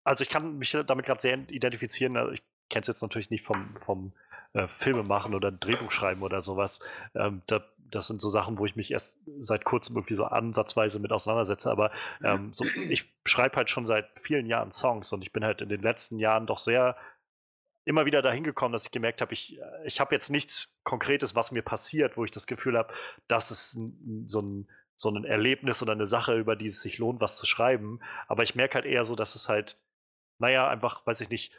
also 0.05 0.23
ich 0.23 0.29
kann 0.29 0.59
mich 0.59 0.77
damit 0.87 1.07
gerade 1.07 1.21
sehr 1.21 1.35
identifizieren. 1.49 2.17
Also 2.17 2.33
ich 2.33 2.43
kenne 2.71 2.83
es 2.83 2.89
jetzt 2.89 3.03
natürlich 3.03 3.31
nicht 3.31 3.45
vom, 3.45 3.77
vom 3.85 4.13
äh, 4.53 4.69
Filme 4.69 5.03
machen 5.03 5.35
oder 5.35 5.51
Drehbuch 5.51 5.91
schreiben 5.91 6.23
oder 6.23 6.41
sowas. 6.41 6.79
Ähm, 7.15 7.43
da, 7.47 7.65
das 7.95 8.07
sind 8.07 8.21
so 8.21 8.29
Sachen, 8.29 8.59
wo 8.59 8.67
ich 8.67 8.77
mich 8.77 8.91
erst 8.91 9.21
seit 9.41 9.65
kurzem 9.65 9.97
irgendwie 9.97 10.15
so 10.15 10.25
ansatzweise 10.25 10.99
mit 10.99 11.13
auseinandersetze. 11.13 11.71
Aber 11.71 11.91
ähm, 12.23 12.53
so, 12.53 12.65
ich 12.89 13.13
schreibe 13.27 13.57
halt 13.57 13.71
schon 13.71 13.87
seit 13.87 14.09
vielen 14.21 14.47
Jahren 14.47 14.73
Songs 14.73 15.13
und 15.13 15.23
ich 15.23 15.33
bin 15.33 15.45
halt 15.45 15.61
in 15.61 15.69
den 15.69 15.83
letzten 15.83 16.19
Jahren 16.19 16.47
doch 16.47 16.59
sehr 16.59 16.97
immer 17.85 18.07
wieder 18.07 18.23
dahin 18.23 18.45
gekommen, 18.45 18.73
dass 18.73 18.87
ich 18.87 18.91
gemerkt 18.91 19.21
habe, 19.21 19.33
ich, 19.33 19.59
äh, 19.59 19.87
ich 19.87 20.01
habe 20.01 20.15
jetzt 20.15 20.31
nichts 20.31 20.75
Konkretes, 20.85 21.35
was 21.35 21.53
mir 21.53 21.63
passiert, 21.63 22.17
wo 22.17 22.25
ich 22.25 22.31
das 22.31 22.47
Gefühl 22.47 22.79
habe, 22.79 22.93
das 23.29 23.51
ist 23.51 23.79
so 24.27 24.41
ein, 24.41 24.69
so 24.97 25.11
ein 25.11 25.25
Erlebnis 25.25 25.83
oder 25.83 25.93
eine 25.93 26.07
Sache, 26.07 26.37
über 26.39 26.57
die 26.57 26.67
es 26.67 26.81
sich 26.81 26.99
lohnt, 26.99 27.21
was 27.21 27.37
zu 27.37 27.47
schreiben. 27.47 28.01
Aber 28.27 28.43
ich 28.43 28.55
merke 28.55 28.75
halt 28.75 28.87
eher 28.87 29.05
so, 29.05 29.15
dass 29.15 29.35
es 29.35 29.49
halt, 29.49 29.79
naja, 30.39 30.69
einfach, 30.69 31.07
weiß 31.07 31.21
ich 31.21 31.31
nicht, 31.31 31.53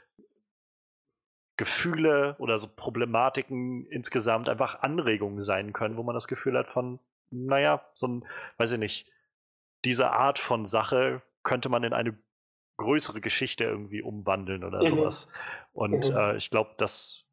Gefühle 1.57 2.35
oder 2.39 2.57
so 2.57 2.67
Problematiken 2.67 3.85
insgesamt 3.87 4.49
einfach 4.49 4.81
Anregungen 4.81 5.41
sein 5.41 5.73
können, 5.73 5.97
wo 5.97 6.03
man 6.03 6.13
das 6.13 6.27
Gefühl 6.27 6.57
hat 6.57 6.67
von, 6.67 6.99
naja, 7.31 7.85
so 7.93 8.07
ein, 8.07 8.25
weiß 8.57 8.73
ich 8.73 8.79
nicht, 8.79 9.11
diese 9.85 10.11
Art 10.11 10.39
von 10.39 10.65
Sache 10.65 11.21
könnte 11.43 11.69
man 11.69 11.83
in 11.83 11.93
eine 11.93 12.17
größere 12.77 13.21
Geschichte 13.21 13.63
irgendwie 13.63 14.01
umwandeln 14.01 14.63
oder 14.63 14.83
mhm. 14.83 14.87
sowas. 14.87 15.27
Und 15.71 16.09
mhm. 16.09 16.17
äh, 16.17 16.37
ich 16.37 16.49
glaube, 16.49 16.71
das 16.77 17.25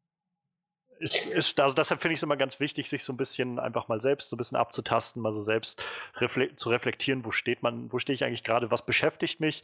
ist, 0.99 1.15
ist 1.25 1.59
also 1.59 1.75
deshalb 1.75 2.01
finde 2.01 2.13
ich 2.13 2.19
es 2.19 2.23
immer 2.23 2.37
ganz 2.37 2.59
wichtig, 2.59 2.89
sich 2.89 3.03
so 3.03 3.11
ein 3.11 3.17
bisschen 3.17 3.59
einfach 3.59 3.87
mal 3.89 3.99
selbst 3.99 4.29
so 4.29 4.35
ein 4.35 4.37
bisschen 4.37 4.57
abzutasten, 4.57 5.21
mal 5.21 5.33
so 5.33 5.41
selbst 5.41 5.83
refle 6.15 6.55
zu 6.55 6.69
reflektieren, 6.69 7.25
wo 7.25 7.31
steht 7.31 7.61
man, 7.61 7.91
wo 7.91 7.99
stehe 7.99 8.15
ich 8.15 8.23
eigentlich 8.23 8.43
gerade, 8.43 8.71
was 8.71 8.85
beschäftigt 8.85 9.39
mich. 9.41 9.63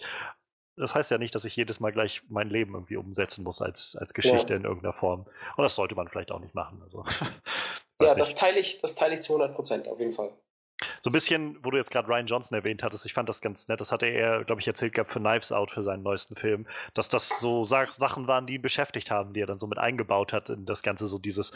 Das 0.80 0.96
heißt 0.96 1.12
ja 1.12 1.18
nicht, 1.18 1.36
dass 1.36 1.46
ich 1.46 1.56
jedes 1.56 1.80
Mal 1.80 1.92
gleich 1.92 2.22
mein 2.30 2.50
Leben 2.50 2.74
irgendwie 2.74 2.96
umsetzen 2.96 3.44
muss 3.44 3.62
als, 3.62 3.96
als 3.98 4.14
Geschichte 4.14 4.54
ja. 4.54 4.58
in 4.58 4.64
irgendeiner 4.64 4.94
Form. 4.94 5.26
Und 5.58 5.64
das 5.64 5.76
sollte 5.76 5.96
man 5.96 6.08
vielleicht 6.08 6.32
auch 6.32 6.40
nicht 6.40 6.56
machen. 6.56 6.82
Also, 6.84 7.04
ja, 8.02 8.16
das 8.16 8.36
teile 8.36 8.60
ich, 8.60 8.80
das 8.80 8.96
teile 8.96 9.16
ich 9.16 9.22
zu 9.22 9.34
100 9.34 9.56
Prozent, 9.56 9.88
auf 9.88 10.00
jeden 10.00 10.14
Fall. 10.14 10.32
So 11.02 11.10
ein 11.10 11.14
bisschen, 11.14 11.58
wo 11.64 11.72
du 11.72 11.78
jetzt 11.78 11.92
gerade 11.92 12.08
Ryan 12.08 12.26
Johnson 12.26 12.58
erwähnt 12.58 12.84
hattest, 12.84 13.06
ich 13.06 13.14
fand 13.14 13.28
das 13.28 13.42
ganz 13.42 13.68
nett. 13.68 13.82
Das 13.82 13.92
hatte 13.92 14.06
er, 14.06 14.46
glaube 14.46 14.62
ich, 14.62 14.68
erzählt 14.68 14.94
gehabt 14.94 15.12
für 15.12 15.20
Knives 15.20 15.52
Out, 15.52 15.72
für 15.72 15.84
seinen 15.84 16.04
neuesten 16.04 16.38
Film, 16.38 16.66
dass 16.94 17.10
das 17.10 17.28
so 17.28 17.66
Sa 17.66 17.86
Sachen 17.98 18.28
waren, 18.28 18.46
die 18.46 18.56
ihn 18.56 18.62
beschäftigt 18.62 19.12
haben, 19.12 19.34
die 19.34 19.42
er 19.42 19.48
dann 19.48 19.60
so 19.60 19.68
mit 19.68 19.78
eingebaut 19.78 20.32
hat 20.32 20.50
in 20.50 20.66
das 20.66 20.82
Ganze, 20.82 21.08
so 21.08 21.18
dieses 21.18 21.52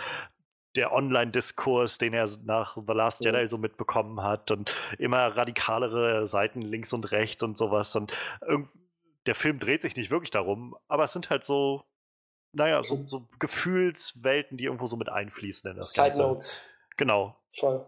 der 0.76 0.92
Online-Diskurs, 0.92 2.00
den 2.00 2.14
er 2.14 2.28
nach 2.46 2.76
The 2.76 2.94
Last 2.94 3.24
Jedi 3.24 3.48
so 3.48 3.58
mitbekommen 3.58 4.24
hat 4.24 4.50
und 4.52 4.76
immer 4.98 5.28
radikalere 5.38 6.26
Seiten 6.26 6.62
links 6.62 6.92
und 6.94 7.12
rechts 7.12 7.44
und 7.44 7.58
sowas. 7.58 7.96
Und 7.96 8.12
der 9.26 9.36
Film 9.36 9.60
dreht 9.60 9.82
sich 9.82 9.96
nicht 9.96 10.12
wirklich 10.12 10.32
darum, 10.32 10.76
aber 10.88 11.04
es 11.04 11.14
sind 11.14 11.30
halt 11.30 11.44
so, 11.44 11.84
naja, 12.52 12.84
so, 12.84 13.04
so 13.08 13.28
Gefühlswelten, 13.40 14.58
die 14.58 14.66
irgendwo 14.66 14.88
so 14.88 14.96
mit 14.96 15.10
einfließen 15.10 15.72
in 15.72 15.78
das 15.78 15.92
Side 15.92 16.04
Ganze. 16.04 16.22
Notes. 16.22 16.62
Genau. 16.98 17.36
Voll. 17.52 17.86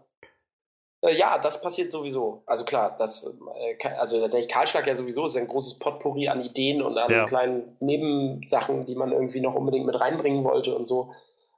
Äh, 1.02 1.16
ja, 1.16 1.38
das 1.38 1.60
passiert 1.60 1.92
sowieso. 1.92 2.42
Also 2.46 2.64
klar, 2.64 2.96
das, 2.98 3.36
äh, 3.80 3.88
also 3.88 4.20
tatsächlich 4.20 4.50
Kahlschlag 4.50 4.86
ja 4.86 4.94
sowieso 4.94 5.26
ist 5.26 5.36
ein 5.36 5.46
großes 5.46 5.78
Potpourri 5.78 6.28
an 6.28 6.42
Ideen 6.42 6.82
und 6.82 6.98
an 6.98 7.10
ja. 7.10 7.24
kleinen 7.26 7.64
Nebensachen, 7.80 8.86
die 8.86 8.94
man 8.94 9.12
irgendwie 9.12 9.40
noch 9.40 9.54
unbedingt 9.54 9.86
mit 9.86 9.98
reinbringen 9.98 10.44
wollte 10.44 10.74
und 10.74 10.86
so. 10.86 11.12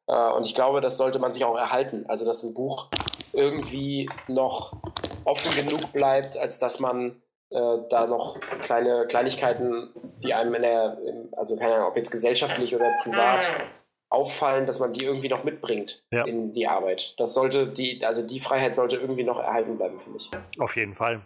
Äh, 0.06 0.30
und 0.32 0.44
ich 0.44 0.55
glaube, 0.55 0.80
das 0.80 0.96
sollte 0.96 1.18
man 1.18 1.32
sich 1.32 1.44
auch 1.44 1.56
erhalten. 1.56 2.05
Also, 2.09 2.24
dass 2.24 2.42
ein 2.42 2.55
Buch 2.55 2.88
irgendwie 3.32 4.09
noch 4.26 4.76
offen 5.24 5.55
genug 5.55 5.92
bleibt, 5.92 6.36
als 6.36 6.59
dass 6.59 6.80
man 6.80 7.22
äh, 7.50 7.78
da 7.90 8.06
noch 8.06 8.38
kleine 8.62 9.06
Kleinigkeiten, 9.06 9.90
die 10.22 10.34
einem 10.34 10.54
in 10.54 10.62
der, 10.62 10.98
also 11.36 11.56
keine 11.56 11.74
Ahnung, 11.74 11.88
ob 11.88 11.96
jetzt 11.96 12.10
gesellschaftlich 12.10 12.74
oder 12.74 12.92
privat 13.02 13.70
auffallen, 14.10 14.66
dass 14.66 14.80
man 14.80 14.92
die 14.92 15.04
irgendwie 15.04 15.28
noch 15.28 15.44
mitbringt 15.44 16.02
ja. 16.10 16.24
in 16.24 16.52
die 16.52 16.66
Arbeit. 16.66 17.14
Das 17.18 17.34
sollte 17.34 17.68
die, 17.68 18.04
also 18.04 18.26
die 18.26 18.40
Freiheit 18.40 18.74
sollte 18.74 18.96
irgendwie 18.96 19.24
noch 19.24 19.38
erhalten 19.38 19.76
bleiben, 19.76 19.98
finde 19.98 20.18
ich. 20.18 20.30
Auf 20.58 20.76
jeden 20.76 20.94
Fall. 20.94 21.22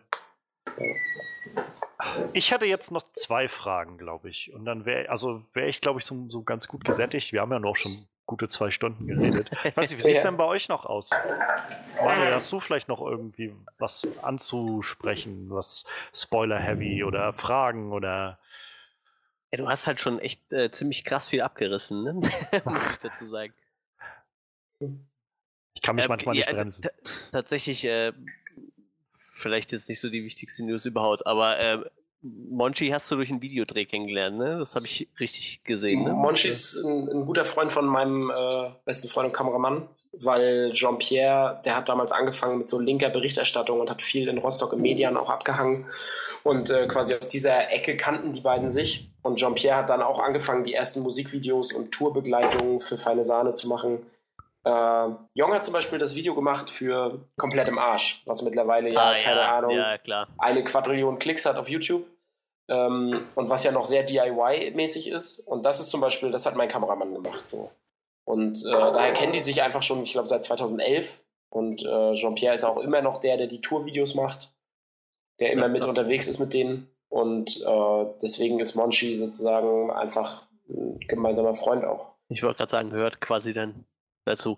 Ich 2.32 2.50
hätte 2.50 2.66
jetzt 2.66 2.90
noch 2.90 3.04
zwei 3.12 3.48
Fragen, 3.48 3.98
glaube 3.98 4.28
ich. 4.28 4.52
Und 4.52 4.64
dann 4.64 4.84
wäre, 4.84 5.08
also 5.08 5.42
wäre 5.52 5.68
ich, 5.68 5.80
glaube 5.80 6.00
ich, 6.00 6.06
so, 6.06 6.28
so, 6.28 6.42
ganz 6.42 6.66
gut 6.66 6.84
gesättigt. 6.84 7.32
Wir 7.32 7.40
haben 7.40 7.52
ja 7.52 7.60
noch 7.60 7.76
schon 7.76 8.06
gute 8.32 8.48
zwei 8.48 8.70
Stunden 8.70 9.06
geredet. 9.06 9.50
Ich 9.64 9.76
weiß 9.76 9.90
nicht, 9.90 9.98
wie 9.98 10.06
sieht 10.06 10.16
es 10.16 10.22
denn 10.22 10.38
bei 10.38 10.46
euch 10.46 10.70
noch 10.70 10.86
aus? 10.86 11.10
Manuel, 12.02 12.32
hast 12.32 12.50
du 12.50 12.60
vielleicht 12.60 12.88
noch 12.88 13.02
irgendwie 13.02 13.54
was 13.78 14.08
anzusprechen, 14.22 15.50
was 15.50 15.84
Spoiler-heavy 16.14 17.04
oder 17.04 17.34
Fragen 17.34 17.92
oder 17.92 18.38
ja, 19.52 19.58
du 19.58 19.68
hast 19.68 19.86
halt 19.86 20.00
schon 20.00 20.18
echt 20.18 20.50
äh, 20.50 20.70
ziemlich 20.70 21.04
krass 21.04 21.28
viel 21.28 21.42
abgerissen, 21.42 22.02
ne? 22.02 22.14
muss 22.64 22.92
ich 22.92 22.98
dazu 23.00 23.26
sagen. 23.26 23.52
Ich 25.74 25.82
kann 25.82 25.96
mich 25.96 26.06
äh, 26.06 26.08
manchmal 26.08 26.34
nicht 26.34 26.48
ja, 26.48 26.54
bremsen. 26.54 26.88
Tatsächlich, 27.32 27.84
äh, 27.84 28.14
vielleicht 29.30 29.74
ist 29.74 29.90
nicht 29.90 30.00
so 30.00 30.08
die 30.08 30.24
wichtigste 30.24 30.64
News 30.64 30.86
überhaupt, 30.86 31.26
aber 31.26 31.58
äh, 31.58 31.84
Monchi 32.22 32.88
hast 32.90 33.10
du 33.10 33.16
durch 33.16 33.30
einen 33.30 33.42
Videodreh 33.42 33.84
kennengelernt, 33.84 34.38
ne? 34.38 34.58
Das 34.58 34.76
habe 34.76 34.86
ich 34.86 35.08
richtig 35.18 35.62
gesehen. 35.64 36.04
Ne? 36.04 36.12
Monchi 36.12 36.48
ist 36.48 36.76
ein, 36.76 37.08
ein, 37.08 37.26
guter 37.26 37.44
Freund 37.44 37.72
von 37.72 37.84
meinem 37.84 38.30
äh, 38.30 38.70
besten 38.84 39.08
Freund 39.08 39.26
und 39.26 39.32
Kameramann, 39.32 39.88
weil 40.12 40.72
Jean-Pierre, 40.72 41.60
der 41.64 41.76
hat 41.76 41.88
damals 41.88 42.12
angefangen 42.12 42.58
mit 42.58 42.68
so 42.68 42.78
linker 42.78 43.10
Berichterstattung 43.10 43.80
und 43.80 43.90
hat 43.90 44.02
viel 44.02 44.28
in 44.28 44.38
Rostock 44.38 44.72
im 44.72 44.82
Medien 44.82 45.16
auch 45.16 45.30
abgehangen. 45.30 45.86
Und 46.44 46.70
äh, 46.70 46.86
quasi 46.86 47.14
aus 47.14 47.28
dieser 47.28 47.70
Ecke 47.70 47.96
kannten 47.96 48.32
die 48.32 48.40
beiden 48.40 48.68
sich. 48.70 49.10
Und 49.22 49.36
Jean-Pierre 49.36 49.76
hat 49.76 49.90
dann 49.90 50.02
auch 50.02 50.20
angefangen, 50.20 50.64
die 50.64 50.74
ersten 50.74 51.00
Musikvideos 51.00 51.72
und 51.72 51.92
Tourbegleitungen 51.92 52.80
für 52.80 52.98
Feine 52.98 53.24
Sahne 53.24 53.54
zu 53.54 53.68
machen. 53.68 53.98
Äh, 54.64 55.08
Jong 55.34 55.52
hat 55.52 55.64
zum 55.64 55.74
Beispiel 55.74 55.98
das 55.98 56.14
Video 56.14 56.34
gemacht 56.34 56.70
für 56.70 57.26
Komplett 57.36 57.68
im 57.68 57.78
Arsch, 57.78 58.22
was 58.26 58.42
mittlerweile 58.42 58.92
ja, 58.92 59.00
ah, 59.00 59.14
keine 59.22 59.40
ja, 59.40 59.58
Ahnung, 59.58 59.70
ja, 59.72 60.26
eine 60.38 60.62
Quadrillion 60.62 61.18
Klicks 61.18 61.46
hat 61.46 61.56
auf 61.56 61.68
YouTube. 61.68 62.04
Ähm, 62.72 63.26
und 63.34 63.48
was 63.48 63.64
ja 63.64 63.72
noch 63.72 63.86
sehr 63.86 64.04
DIY-mäßig 64.04 65.08
ist. 65.08 65.40
Und 65.40 65.64
das 65.64 65.80
ist 65.80 65.90
zum 65.90 66.00
Beispiel, 66.00 66.30
das 66.30 66.46
hat 66.46 66.56
mein 66.56 66.68
Kameramann 66.68 67.14
gemacht. 67.14 67.48
So. 67.48 67.70
Und 68.24 68.64
äh, 68.64 68.70
daher 68.70 69.12
kennen 69.12 69.32
die 69.32 69.40
sich 69.40 69.62
einfach 69.62 69.82
schon, 69.82 70.02
ich 70.04 70.12
glaube, 70.12 70.28
seit 70.28 70.44
2011. 70.44 71.20
Und 71.50 71.82
äh, 71.84 72.14
Jean-Pierre 72.14 72.54
ist 72.54 72.64
auch 72.64 72.78
immer 72.78 73.02
noch 73.02 73.18
der, 73.18 73.36
der 73.36 73.46
die 73.46 73.60
Tourvideos 73.60 74.14
macht 74.14 74.52
der 75.42 75.52
immer 75.52 75.62
ja, 75.62 75.68
mit 75.68 75.82
unterwegs 75.82 76.28
ist 76.28 76.38
mit 76.38 76.54
denen. 76.54 76.88
Und 77.08 77.60
äh, 77.60 78.06
deswegen 78.22 78.60
ist 78.60 78.74
Monchi 78.74 79.18
sozusagen 79.18 79.90
einfach 79.90 80.42
ein 80.68 80.98
gemeinsamer 81.00 81.54
Freund 81.54 81.84
auch. 81.84 82.12
Ich 82.28 82.42
wollte 82.42 82.58
gerade 82.58 82.70
sagen, 82.70 82.90
gehört 82.90 83.20
quasi 83.20 83.52
dann 83.52 83.84
dazu. 84.24 84.56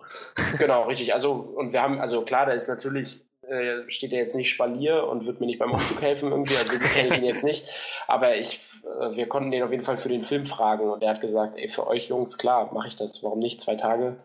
Genau, 0.58 0.82
richtig. 0.88 1.14
Also, 1.14 1.32
und 1.32 1.72
wir 1.72 1.82
haben, 1.82 2.00
also 2.00 2.22
klar, 2.22 2.46
da 2.46 2.52
ist 2.52 2.68
natürlich, 2.68 3.24
äh, 3.48 3.90
steht 3.90 4.12
er 4.12 4.18
jetzt 4.18 4.34
nicht 4.34 4.50
Spalier 4.50 5.06
und 5.06 5.26
wird 5.26 5.40
mir 5.40 5.46
nicht 5.46 5.58
beim 5.58 5.72
Umzug 5.72 6.02
helfen 6.02 6.30
irgendwie, 6.30 6.56
also 6.56 6.78
kenne 6.78 7.08
ich 7.08 7.18
ihn 7.18 7.24
jetzt 7.24 7.44
nicht. 7.44 7.66
Aber 8.06 8.36
ich, 8.36 8.60
äh, 8.84 9.16
wir 9.16 9.28
konnten 9.28 9.50
den 9.50 9.62
auf 9.62 9.70
jeden 9.70 9.84
Fall 9.84 9.96
für 9.96 10.08
den 10.08 10.22
Film 10.22 10.44
fragen 10.44 10.90
und 10.90 11.02
er 11.02 11.10
hat 11.10 11.20
gesagt, 11.20 11.56
ey, 11.58 11.68
für 11.68 11.86
euch 11.86 12.08
Jungs, 12.08 12.38
klar, 12.38 12.72
mache 12.72 12.88
ich 12.88 12.96
das, 12.96 13.22
warum 13.22 13.38
nicht? 13.38 13.60
Zwei 13.60 13.76
Tage 13.76 14.16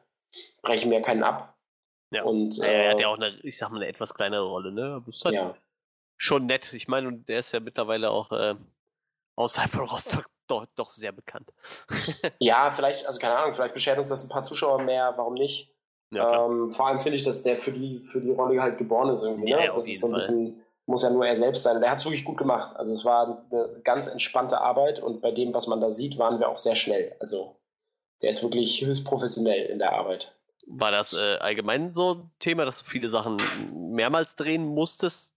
brechen 0.61 0.91
wir 0.91 1.01
keinen 1.01 1.23
ab. 1.23 1.55
Ja. 2.11 2.23
Und, 2.23 2.59
äh, 2.61 2.85
er 2.85 2.91
hat 2.91 2.99
ja 2.99 3.07
auch 3.07 3.17
eine, 3.17 3.39
ich 3.43 3.57
sag 3.57 3.69
mal, 3.69 3.77
eine 3.77 3.87
etwas 3.87 4.13
kleinere 4.13 4.45
Rolle, 4.45 4.71
ne? 4.71 4.95
Aber 4.95 5.07
es 5.09 5.23
hat 5.23 5.33
ja 5.33 5.55
schon 6.17 6.45
nett. 6.45 6.73
Ich 6.73 6.87
meine, 6.87 7.07
und 7.07 7.27
der 7.29 7.39
ist 7.39 7.51
ja 7.51 7.59
mittlerweile 7.59 8.11
auch 8.11 8.31
äh, 8.31 8.55
außerhalb 9.35 9.71
von 9.71 9.85
Rostock 9.85 10.25
doch, 10.47 10.65
doch 10.75 10.89
sehr 10.89 11.11
bekannt. 11.11 11.53
ja, 12.39 12.71
vielleicht, 12.71 13.05
also 13.05 13.19
keine 13.19 13.37
Ahnung, 13.37 13.53
vielleicht 13.53 13.73
beschert 13.73 13.99
uns 13.99 14.09
das 14.09 14.23
ein 14.23 14.29
paar 14.29 14.43
Zuschauer 14.43 14.81
mehr, 14.81 15.13
warum 15.15 15.35
nicht? 15.35 15.73
Ja, 16.11 16.45
ähm, 16.45 16.71
vor 16.71 16.87
allem 16.87 16.99
finde 16.99 17.17
ich, 17.17 17.23
dass 17.23 17.43
der 17.43 17.55
für 17.55 17.71
die, 17.71 17.99
für 17.99 18.19
die 18.19 18.31
Rolle 18.31 18.61
halt 18.61 18.77
geboren 18.77 19.09
ist 19.09 19.23
irgendwie. 19.23 19.49
Ja, 19.49 19.59
ne? 19.59 19.71
das 19.75 19.87
ist 19.87 20.01
so 20.01 20.07
ein 20.07 20.13
bisschen, 20.13 20.61
muss 20.85 21.03
ja 21.03 21.09
nur 21.09 21.25
er 21.25 21.35
selbst 21.35 21.63
sein. 21.63 21.79
Der 21.79 21.91
hat 21.91 21.99
es 21.99 22.05
wirklich 22.05 22.25
gut 22.25 22.37
gemacht. 22.37 22.75
Also 22.75 22.93
es 22.93 23.05
war 23.05 23.43
eine 23.51 23.81
ganz 23.83 24.07
entspannte 24.07 24.59
Arbeit 24.59 24.99
und 25.01 25.21
bei 25.21 25.31
dem, 25.31 25.53
was 25.53 25.67
man 25.67 25.81
da 25.81 25.91
sieht, 25.91 26.17
waren 26.17 26.39
wir 26.39 26.49
auch 26.49 26.57
sehr 26.57 26.75
schnell. 26.75 27.15
Also 27.19 27.55
der 28.21 28.31
ist 28.31 28.41
wirklich 28.41 28.83
höchst 28.83 29.05
professionell 29.05 29.67
in 29.67 29.79
der 29.79 29.93
Arbeit. 29.93 30.33
War 30.65 30.91
das 30.91 31.13
äh, 31.13 31.37
allgemein 31.37 31.91
so 31.91 32.15
ein 32.15 32.31
Thema, 32.39 32.65
dass 32.65 32.83
du 32.83 32.89
viele 32.89 33.09
Sachen 33.09 33.37
mehrmals 33.73 34.35
drehen 34.35 34.65
musstest, 34.65 35.35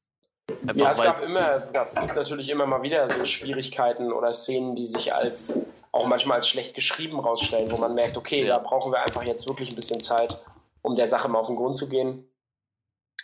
Einfach 0.66 0.76
ja, 0.76 0.90
es 0.90 1.02
gab 1.02 1.22
immer, 1.22 1.50
es 1.62 1.72
gab 1.72 1.94
natürlich 1.94 2.48
immer 2.48 2.66
mal 2.66 2.82
wieder 2.82 3.08
so 3.08 3.24
Schwierigkeiten 3.24 4.12
oder 4.12 4.32
Szenen, 4.32 4.76
die 4.76 4.86
sich 4.86 5.14
als 5.14 5.66
auch 5.92 6.06
manchmal 6.06 6.38
als 6.38 6.48
schlecht 6.48 6.74
geschrieben 6.74 7.20
rausstellen, 7.20 7.70
wo 7.70 7.76
man 7.76 7.94
merkt, 7.94 8.16
okay, 8.16 8.44
ja. 8.44 8.56
da 8.56 8.58
brauchen 8.58 8.92
wir 8.92 9.00
einfach 9.00 9.24
jetzt 9.24 9.48
wirklich 9.48 9.70
ein 9.70 9.76
bisschen 9.76 10.00
Zeit, 10.00 10.38
um 10.82 10.94
der 10.94 11.08
Sache 11.08 11.28
mal 11.28 11.38
auf 11.38 11.46
den 11.46 11.56
Grund 11.56 11.76
zu 11.76 11.88
gehen. 11.88 12.28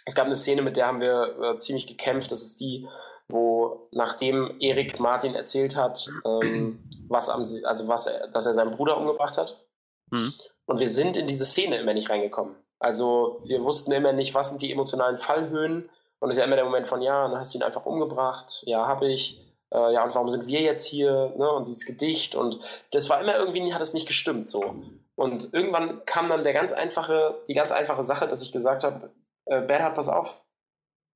Es 0.05 0.15
gab 0.15 0.27
eine 0.27 0.37
Szene, 0.37 0.63
mit 0.63 0.77
der 0.77 0.87
haben 0.87 1.01
wir 1.01 1.39
äh, 1.43 1.57
ziemlich 1.59 1.87
gekämpft. 1.87 2.33
Das 2.33 2.43
ist 2.43 2.61
die, 2.61 2.89
wo 3.29 3.89
nachdem 3.91 4.57
Erik 4.61 5.01
Martin 5.01 5.35
erzählt 5.35 5.77
hat, 5.77 6.09
ähm, 6.25 6.83
was 7.09 7.29
am, 7.29 7.41
also 7.41 7.89
was 7.89 8.07
er, 8.07 8.29
dass 8.29 8.47
er 8.47 8.55
seinen 8.55 8.71
Bruder 8.71 8.97
umgebracht 8.97 9.37
hat. 9.37 9.67
Mhm. 10.11 10.33
Und 10.67 10.81
wir 10.81 10.89
sind 10.89 11.17
in 11.17 11.27
diese 11.27 11.45
Szene 11.45 11.79
immer 11.79 11.95
nicht 11.95 12.11
reingekommen. 12.11 12.57
Also 12.79 13.41
wir 13.45 13.65
wussten 13.65 13.93
immer 13.93 14.13
nicht, 14.13 14.35
was 14.35 14.51
sind 14.51 14.63
die 14.63 14.73
emotionalen 14.73 15.19
Fallhöhen 15.19 15.91
und 16.21 16.31
es 16.31 16.37
ist 16.37 16.41
ja 16.41 16.47
immer 16.47 16.57
der 16.57 16.65
Moment 16.65 16.87
von, 16.87 17.03
ja, 17.03 17.29
dann 17.29 17.39
hast 17.39 17.53
du 17.53 17.59
ihn 17.59 17.65
einfach 17.65 17.87
umgebracht, 17.87 18.63
ja, 18.67 18.87
habe 18.87 19.11
ich, 19.11 19.41
äh, 19.73 19.93
ja, 19.93 20.05
und 20.05 20.15
warum 20.15 20.31
sind 20.31 20.47
wir 20.47 20.61
jetzt 20.61 20.87
hier, 20.87 21.35
ne, 21.37 21.51
und 21.51 21.67
dieses 21.67 21.87
Gedicht 21.87 22.35
und 22.35 22.61
das 22.93 23.09
war 23.09 23.21
immer 23.21 23.37
irgendwie, 23.37 23.73
hat 23.73 23.83
es 23.83 23.95
nicht 23.95 24.07
gestimmt, 24.07 24.49
so. 24.49 24.77
Und 25.19 25.53
irgendwann 25.53 26.05
kam 26.07 26.29
dann 26.29 26.45
der 26.45 26.53
ganz 26.53 26.71
einfache, 26.71 27.43
die 27.49 27.55
ganz 27.55 27.73
einfache 27.73 28.05
Sache, 28.05 28.29
dass 28.29 28.41
ich 28.41 28.53
gesagt 28.53 28.85
habe, 28.85 29.11
äh, 29.47 29.63
Bernhard, 29.63 29.97
pass 29.97 30.09
auf, 30.09 30.45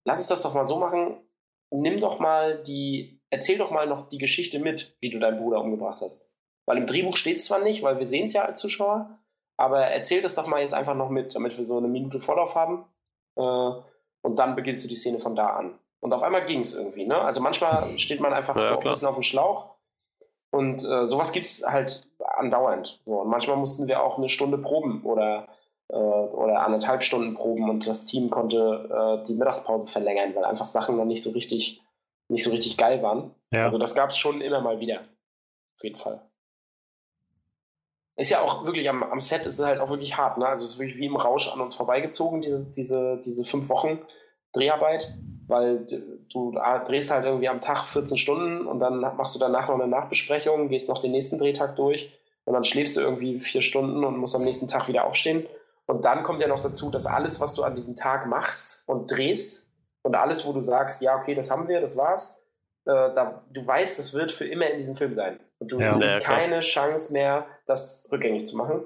lass 0.05 0.19
uns 0.19 0.27
das 0.27 0.43
doch 0.43 0.55
mal 0.55 0.65
so 0.65 0.77
machen, 0.77 1.21
nimm 1.71 2.01
doch 2.01 2.19
mal 2.19 2.61
die, 2.65 3.21
erzähl 3.31 3.59
doch 3.59 3.71
mal 3.71 3.87
noch 3.87 4.09
die 4.09 4.19
Geschichte 4.19 4.59
mit, 4.59 4.97
wie 4.99 5.11
du 5.11 5.21
deinen 5.21 5.39
Bruder 5.39 5.61
umgebracht 5.61 6.01
hast. 6.03 6.29
Weil 6.67 6.79
im 6.79 6.89
Drehbuch 6.89 7.17
steht 7.17 7.37
es 7.37 7.45
zwar 7.45 7.61
nicht, 7.61 7.85
weil 7.85 8.01
wir 8.01 8.09
sehen 8.09 8.25
es 8.25 8.33
ja 8.33 8.43
als 8.43 8.59
Zuschauer, 8.59 9.21
aber 9.57 9.87
erzähl 9.87 10.21
das 10.21 10.35
doch 10.35 10.49
mal 10.49 10.63
jetzt 10.63 10.75
einfach 10.75 10.97
noch 10.97 11.09
mit, 11.09 11.37
damit 11.37 11.57
wir 11.57 11.65
so 11.65 11.79
eine 11.79 11.87
Minute 11.87 12.19
Vorlauf 12.19 12.57
haben. 12.57 12.85
Äh, 13.37 13.83
und 14.23 14.37
dann 14.37 14.57
beginnst 14.57 14.83
du 14.83 14.89
die 14.89 14.97
Szene 14.97 15.21
von 15.21 15.37
da 15.37 15.51
an. 15.51 15.79
Und 16.01 16.13
auf 16.13 16.25
einmal 16.25 16.45
ging 16.47 16.59
es 16.59 16.75
irgendwie. 16.75 17.07
Ne? 17.07 17.21
Also 17.21 17.41
manchmal 17.41 17.81
steht 18.01 18.21
man 18.21 18.33
einfach 18.33 18.57
ja, 18.57 18.67
so 18.67 18.79
ein 18.79 18.83
bisschen 18.83 19.07
auf 19.07 19.15
dem 19.15 19.23
Schlauch. 19.23 19.77
Und 20.51 20.85
äh, 20.85 21.07
sowas 21.07 21.31
gibt 21.31 21.47
es 21.47 21.65
halt 21.65 22.11
andauernd. 22.37 23.01
So. 23.05 23.21
Und 23.21 23.29
manchmal 23.29 23.57
mussten 23.57 23.89
wir 23.89 24.03
auch 24.03 24.19
eine 24.19 24.29
Stunde 24.29 24.59
proben 24.59 25.03
oder, 25.05 25.49
äh, 25.89 25.95
oder 25.95 26.65
anderthalb 26.65 27.03
Stunden 27.03 27.35
proben 27.35 27.69
und 27.71 27.87
das 27.87 28.05
Team 28.05 28.31
konnte 28.31 29.23
äh, 29.23 29.27
die 29.27 29.35
Mittagspause 29.35 29.87
verlängern, 29.87 30.35
weil 30.35 30.45
einfach 30.45 30.67
Sachen 30.67 30.97
noch 30.97 31.05
nicht 31.05 31.23
so 31.23 31.31
richtig, 31.31 31.83
nicht 32.29 32.45
so 32.45 32.51
richtig 32.51 32.77
geil 32.77 33.03
waren. 33.03 33.35
Ja. 33.53 33.65
Also 33.65 33.79
das 33.79 33.95
gab 33.95 34.11
es 34.11 34.17
schon 34.17 34.41
immer 34.41 34.61
mal 34.61 34.81
wieder. 34.81 35.01
Auf 35.77 35.85
jeden 35.85 35.97
Fall. 35.97 36.21
Ist 38.17 38.31
ja 38.31 38.41
auch 38.41 38.67
wirklich 38.67 38.89
am, 38.89 39.03
am 39.03 39.21
Set 39.21 39.47
ist 39.47 39.59
es 39.59 39.65
halt 39.65 39.81
auch 39.81 39.89
wirklich 39.89 40.17
hart, 40.17 40.37
ne? 40.37 40.47
Also 40.47 40.65
es 40.65 40.73
ist 40.73 40.79
wirklich 40.79 40.99
wie 40.99 41.07
im 41.07 41.17
Rausch 41.17 41.51
an 41.51 41.61
uns 41.61 41.75
vorbeigezogen, 41.75 42.43
diese, 42.43 42.71
diese, 42.71 43.21
diese 43.25 43.45
fünf 43.45 43.69
Wochen 43.71 44.01
Dreharbeit, 44.53 45.15
weil 45.47 45.87
du 46.31 46.53
drehst 46.87 47.11
halt 47.11 47.25
irgendwie 47.25 47.49
am 47.49 47.63
Tag 47.63 47.85
14 47.85 48.19
Stunden 48.19 48.67
und 48.67 48.81
dann 48.81 49.01
machst 49.01 49.35
du 49.35 49.39
danach 49.39 49.69
noch 49.69 49.77
eine 49.77 49.89
Nachbesprechung, 49.89 50.69
gehst 50.69 50.91
noch 50.91 51.01
den 51.01 51.13
nächsten 51.13 51.39
Drehtag 51.39 51.75
durch 51.77 52.13
und 52.45 52.55
dann 52.55 52.65
schläfst 52.65 52.97
du 52.97 53.01
irgendwie 53.01 53.39
vier 53.39 53.63
Stunden 53.63 54.05
und 54.05 54.19
musst 54.19 54.35
am 54.35 54.45
nächsten 54.45 54.69
Tag 54.69 54.89
wieder 54.89 55.05
aufstehen. 55.05 55.47
Und 55.87 56.05
dann 56.05 56.23
kommt 56.23 56.41
ja 56.41 56.49
noch 56.49 56.63
dazu, 56.63 56.91
dass 56.91 57.07
alles, 57.07 57.41
was 57.41 57.55
du 57.55 57.63
an 57.63 57.75
diesem 57.75 57.97
Tag 57.97 58.27
machst 58.27 58.85
und 58.87 59.11
drehst 59.11 59.71
und 60.03 60.15
alles, 60.15 60.47
wo 60.47 60.53
du 60.53 60.61
sagst, 60.61 61.03
ja, 61.03 61.17
okay, 61.17 61.35
das 61.35 61.51
haben 61.51 61.69
wir, 61.69 61.81
das 61.81 61.97
war's, 61.97 62.43
äh, 62.85 62.91
da, 62.91 63.45
du 63.51 63.67
weißt, 63.67 63.99
das 63.99 64.13
wird 64.15 64.33
für 64.33 64.47
immer 64.47 64.69
in 64.69 64.79
diesem 64.79 64.97
Film 64.97 65.15
sein. 65.15 65.39
Und 65.59 65.71
du 65.71 65.81
ja, 65.81 65.89
hast 65.89 66.01
keine 66.25 66.61
Chance 66.61 67.13
mehr, 67.13 67.47
das 67.67 68.09
rückgängig 68.11 68.47
zu 68.47 68.57
machen. 68.57 68.83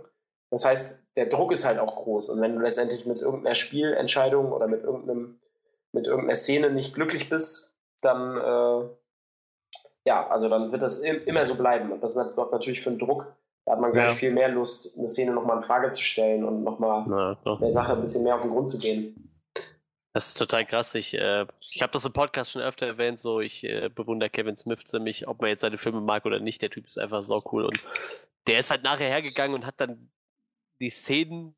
Das 0.51 0.65
heißt, 0.65 1.03
der 1.17 1.27
Druck 1.27 1.53
ist 1.53 1.65
halt 1.65 1.79
auch 1.79 1.97
groß. 1.97 2.29
Und 2.29 2.41
wenn 2.41 2.55
du 2.55 2.61
letztendlich 2.61 3.07
mit 3.07 3.21
irgendeiner 3.21 3.55
Spielentscheidung 3.55 4.53
oder 4.53 4.69
mit 4.69 4.85
irgendeinem 4.85 5.41
mit 5.93 6.07
irgendeiner 6.07 6.35
Szene 6.35 6.71
nicht 6.71 6.95
glücklich 6.95 7.31
bist, 7.31 7.75
dann 8.03 8.37
äh, 8.37 8.89
ja, 10.05 10.29
also 10.29 10.49
dann 10.49 10.71
wird 10.71 10.83
das 10.83 11.01
immer 11.01 11.45
so 11.47 11.57
bleiben. 11.57 11.91
Und 11.91 12.03
das 12.03 12.15
sorgt 12.15 12.53
natürlich 12.53 12.81
für 12.81 12.91
einen 12.91 12.99
Druck. 12.99 13.35
Da 13.67 13.73
hat 13.73 13.81
man 13.81 13.93
gleich 13.93 14.11
ja. 14.11 14.15
viel 14.15 14.31
mehr 14.31 14.49
Lust, 14.49 14.97
eine 14.97 15.09
Szene 15.09 15.33
nochmal 15.33 15.57
in 15.57 15.63
Frage 15.63 15.91
zu 15.91 16.01
stellen 16.01 16.45
und 16.45 16.63
nochmal 16.63 17.37
der 17.61 17.73
Sache 17.73 17.95
ein 17.95 18.01
bisschen 18.01 18.23
mehr 18.23 18.37
auf 18.37 18.43
den 18.43 18.53
Grund 18.53 18.69
zu 18.69 18.79
gehen. 18.79 19.27
Das 20.13 20.29
ist 20.29 20.39
total 20.39 20.65
krass. 20.65 20.95
Ich, 20.95 21.15
äh, 21.15 21.47
ich 21.73 21.83
habe 21.83 21.93
das 21.93 22.05
im 22.05 22.13
Podcast 22.13 22.53
schon 22.53 22.63
öfter 22.63 22.87
erwähnt, 22.87 23.21
so 23.21 23.41
ich 23.41 23.65
äh, 23.65 23.91
bewundere 23.93 24.31
Kevin 24.31 24.57
Smith 24.57 24.85
ziemlich, 24.87 25.27
ob 25.27 25.41
man 25.41 25.51
jetzt 25.51 25.63
seine 25.63 25.79
Filme 25.79 26.01
mag 26.01 26.25
oder 26.25 26.39
nicht. 26.39 26.63
Der 26.63 26.71
Typ 26.71 26.87
ist 26.87 26.97
einfach 26.97 27.23
so 27.23 27.43
cool. 27.53 27.65
Und 27.65 27.79
der 28.47 28.61
ist 28.61 28.71
halt 28.71 28.85
nachher 28.85 29.09
hergegangen 29.09 29.55
und 29.55 29.67
hat 29.67 29.81
dann 29.81 30.11
die 30.81 30.91
Szenen 30.91 31.57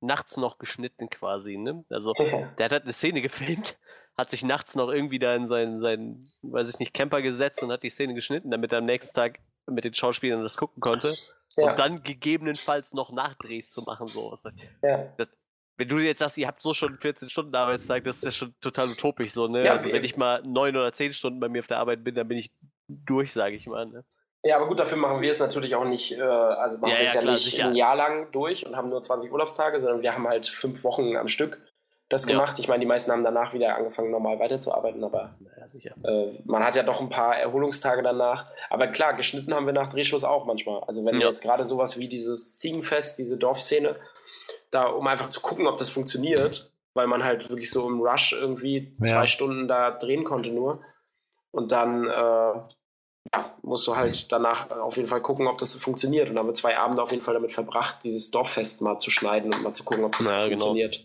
nachts 0.00 0.38
noch 0.38 0.58
geschnitten 0.58 1.10
quasi. 1.10 1.58
Ne? 1.58 1.84
Also 1.90 2.14
der 2.14 2.64
hat 2.64 2.72
halt 2.72 2.84
eine 2.84 2.94
Szene 2.94 3.20
gefilmt, 3.20 3.78
hat 4.16 4.30
sich 4.30 4.42
nachts 4.42 4.76
noch 4.76 4.88
irgendwie 4.88 5.18
da 5.18 5.36
in 5.36 5.46
seinen, 5.46 5.78
seinen, 5.78 6.20
weiß 6.42 6.70
ich 6.70 6.78
nicht, 6.78 6.94
Camper 6.94 7.20
gesetzt 7.20 7.62
und 7.62 7.70
hat 7.70 7.82
die 7.82 7.90
Szene 7.90 8.14
geschnitten, 8.14 8.50
damit 8.50 8.72
er 8.72 8.78
am 8.78 8.86
nächsten 8.86 9.14
Tag 9.14 9.40
mit 9.66 9.84
den 9.84 9.94
Schauspielern 9.94 10.42
das 10.42 10.56
gucken 10.56 10.80
konnte. 10.80 11.14
Ja. 11.56 11.70
Und 11.70 11.78
dann 11.78 12.02
gegebenenfalls 12.02 12.94
noch 12.94 13.12
Nachdrehs 13.12 13.70
zu 13.70 13.82
machen. 13.82 14.06
So. 14.06 14.36
Ja. 14.82 15.12
Das, 15.16 15.28
wenn 15.76 15.88
du 15.88 15.98
jetzt 15.98 16.18
sagst, 16.18 16.36
ihr 16.38 16.46
habt 16.46 16.60
so 16.60 16.74
schon 16.74 16.98
14 16.98 17.30
Stunden 17.30 17.54
Arbeitszeit, 17.54 18.06
das 18.06 18.16
ist 18.16 18.24
ja 18.24 18.30
schon 18.30 18.54
total 18.60 18.88
utopisch 18.88 19.32
so, 19.32 19.48
ne? 19.48 19.64
Ja, 19.64 19.72
also 19.72 19.90
wenn 19.90 20.04
ich 20.04 20.16
mal 20.16 20.42
neun 20.44 20.76
oder 20.76 20.92
zehn 20.92 21.12
Stunden 21.12 21.40
bei 21.40 21.48
mir 21.48 21.60
auf 21.60 21.66
der 21.66 21.78
Arbeit 21.78 22.04
bin, 22.04 22.14
dann 22.14 22.28
bin 22.28 22.38
ich 22.38 22.50
durch, 22.86 23.32
sage 23.32 23.56
ich 23.56 23.66
mal. 23.66 23.86
Ne? 23.86 24.04
Ja, 24.44 24.56
aber 24.56 24.68
gut, 24.68 24.78
dafür 24.78 24.98
machen 24.98 25.20
wir 25.20 25.30
es 25.30 25.38
natürlich 25.38 25.74
auch 25.74 25.84
nicht, 25.84 26.12
äh, 26.12 26.20
also 26.20 26.78
machen 26.78 26.90
ja, 26.90 26.98
wir 26.98 27.02
es 27.02 27.14
ja, 27.14 27.20
klar, 27.20 27.32
nicht 27.32 27.44
sicher. 27.44 27.66
ein 27.66 27.74
Jahr 27.74 27.96
lang 27.96 28.30
durch 28.32 28.66
und 28.66 28.76
haben 28.76 28.90
nur 28.90 29.00
20 29.00 29.32
Urlaubstage, 29.32 29.80
sondern 29.80 30.02
wir 30.02 30.14
haben 30.14 30.28
halt 30.28 30.46
fünf 30.46 30.84
Wochen 30.84 31.16
am 31.16 31.28
Stück 31.28 31.58
das 32.10 32.26
gemacht. 32.26 32.58
Ja. 32.58 32.62
Ich 32.62 32.68
meine, 32.68 32.80
die 32.80 32.86
meisten 32.86 33.12
haben 33.12 33.22
danach 33.22 33.54
wieder 33.54 33.76
angefangen, 33.76 34.10
normal 34.10 34.40
weiterzuarbeiten, 34.40 35.02
aber 35.04 35.36
ja, 35.78 35.92
äh, 36.10 36.32
man 36.44 36.64
hat 36.64 36.74
ja 36.74 36.82
doch 36.82 37.00
ein 37.00 37.08
paar 37.08 37.38
Erholungstage 37.38 38.02
danach. 38.02 38.46
Aber 38.68 38.88
klar, 38.88 39.14
geschnitten 39.14 39.54
haben 39.54 39.64
wir 39.64 39.72
nach 39.72 39.88
Drehschluss 39.88 40.24
auch 40.24 40.44
manchmal. 40.44 40.82
Also 40.84 41.06
wenn 41.06 41.20
ja. 41.20 41.28
jetzt 41.28 41.40
gerade 41.40 41.64
sowas 41.64 41.98
wie 41.98 42.08
dieses 42.08 42.58
Ziegenfest, 42.58 43.16
diese 43.18 43.38
Dorfszene, 43.38 43.94
da 44.72 44.86
um 44.86 45.06
einfach 45.06 45.28
zu 45.28 45.40
gucken, 45.40 45.68
ob 45.68 45.78
das 45.78 45.88
funktioniert, 45.88 46.72
weil 46.94 47.06
man 47.06 47.22
halt 47.22 47.48
wirklich 47.48 47.70
so 47.70 47.88
im 47.88 48.00
Rush 48.00 48.32
irgendwie 48.32 48.90
ja. 48.98 49.12
zwei 49.12 49.26
Stunden 49.28 49.68
da 49.68 49.92
drehen 49.92 50.24
konnte 50.24 50.50
nur. 50.50 50.82
Und 51.52 51.70
dann 51.70 52.08
äh, 52.08 52.60
ja, 53.32 53.54
musst 53.62 53.86
du 53.86 53.94
halt 53.94 54.32
danach 54.32 54.68
auf 54.70 54.96
jeden 54.96 55.08
Fall 55.08 55.22
gucken, 55.22 55.46
ob 55.46 55.58
das 55.58 55.72
so 55.72 55.78
funktioniert. 55.78 56.28
Und 56.28 56.34
dann 56.34 56.40
haben 56.40 56.48
wir 56.48 56.54
zwei 56.54 56.76
Abende 56.76 57.04
auf 57.04 57.12
jeden 57.12 57.22
Fall 57.22 57.34
damit 57.34 57.52
verbracht, 57.52 57.98
dieses 58.02 58.32
Dorffest 58.32 58.82
mal 58.82 58.98
zu 58.98 59.10
schneiden 59.10 59.54
und 59.54 59.62
mal 59.62 59.72
zu 59.72 59.84
gucken, 59.84 60.04
ob 60.04 60.18
das 60.18 60.26
ja, 60.26 60.48
genau. 60.48 60.48
funktioniert. 60.48 61.04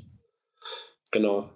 Genau. 1.15 1.49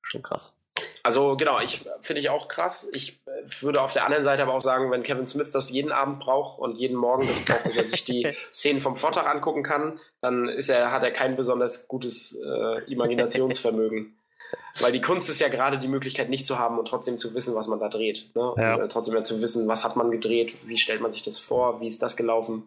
Schon 0.00 0.22
krass. 0.22 0.56
Also 1.02 1.36
genau, 1.36 1.60
ich 1.60 1.84
finde 2.00 2.20
ich 2.20 2.30
auch 2.30 2.48
krass. 2.48 2.88
Ich 2.94 3.20
würde 3.60 3.82
auf 3.82 3.92
der 3.92 4.06
anderen 4.06 4.24
Seite 4.24 4.42
aber 4.42 4.54
auch 4.54 4.62
sagen, 4.62 4.90
wenn 4.90 5.02
Kevin 5.02 5.26
Smith 5.26 5.50
das 5.50 5.68
jeden 5.68 5.92
Abend 5.92 6.20
braucht 6.20 6.58
und 6.58 6.76
jeden 6.76 6.96
Morgen 6.96 7.26
das 7.26 7.44
braucht, 7.44 7.66
dass 7.66 7.76
er 7.76 7.84
sich 7.84 8.06
die 8.06 8.34
Szenen 8.50 8.80
vom 8.80 8.96
Vortag 8.96 9.26
angucken 9.26 9.62
kann, 9.62 10.00
dann 10.22 10.48
ist 10.48 10.70
er, 10.70 10.90
hat 10.90 11.02
er 11.02 11.10
kein 11.10 11.36
besonders 11.36 11.86
gutes 11.86 12.34
äh, 12.42 12.90
Imaginationsvermögen. 12.90 14.16
Weil 14.80 14.92
die 14.92 15.02
Kunst 15.02 15.28
ist 15.28 15.40
ja 15.40 15.48
gerade 15.48 15.78
die 15.78 15.88
Möglichkeit, 15.88 16.30
nicht 16.30 16.46
zu 16.46 16.58
haben 16.58 16.78
und 16.78 16.88
trotzdem 16.88 17.18
zu 17.18 17.34
wissen, 17.34 17.54
was 17.54 17.68
man 17.68 17.80
da 17.80 17.90
dreht. 17.90 18.34
Ne? 18.34 18.54
Ja. 18.56 18.76
Und, 18.76 18.80
äh, 18.80 18.88
trotzdem 18.88 19.14
ja 19.14 19.22
zu 19.22 19.42
wissen, 19.42 19.68
was 19.68 19.84
hat 19.84 19.96
man 19.96 20.10
gedreht, 20.10 20.54
wie 20.64 20.78
stellt 20.78 21.02
man 21.02 21.12
sich 21.12 21.24
das 21.24 21.38
vor, 21.38 21.82
wie 21.82 21.88
ist 21.88 22.02
das 22.02 22.16
gelaufen. 22.16 22.66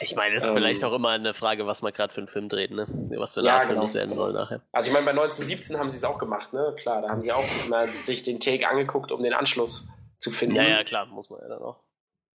Ich 0.00 0.14
meine, 0.14 0.34
es 0.34 0.44
ist 0.44 0.50
ähm, 0.50 0.56
vielleicht 0.56 0.84
auch 0.84 0.92
immer 0.92 1.10
eine 1.10 1.32
Frage, 1.32 1.66
was 1.66 1.80
man 1.80 1.92
gerade 1.92 2.12
für 2.12 2.20
einen 2.20 2.28
Film 2.28 2.48
dreht, 2.50 2.70
ne? 2.70 2.86
Was 3.16 3.34
für 3.34 3.40
ein 3.40 3.46
ja, 3.46 3.54
Art 3.54 3.62
Film 3.64 3.76
genau. 3.76 3.82
das 3.82 3.94
werden 3.94 4.14
soll 4.14 4.32
nachher. 4.32 4.60
Also 4.72 4.88
ich 4.88 4.92
meine, 4.92 5.06
bei 5.06 5.12
1917 5.12 5.78
haben 5.78 5.88
sie 5.88 5.96
es 5.96 6.04
auch 6.04 6.18
gemacht, 6.18 6.52
ne? 6.52 6.74
Klar, 6.78 7.00
da 7.00 7.08
haben 7.08 7.22
sie 7.22 7.32
auch 7.32 7.44
mal 7.68 7.86
sich 7.86 8.22
den 8.22 8.40
Take 8.40 8.68
angeguckt, 8.68 9.10
um 9.10 9.22
den 9.22 9.32
Anschluss 9.32 9.88
zu 10.18 10.30
finden. 10.30 10.56
Ja, 10.56 10.68
ja, 10.68 10.84
klar, 10.84 11.06
muss 11.06 11.30
man 11.30 11.40
ja 11.40 11.48
dann 11.48 11.62
auch. 11.62 11.80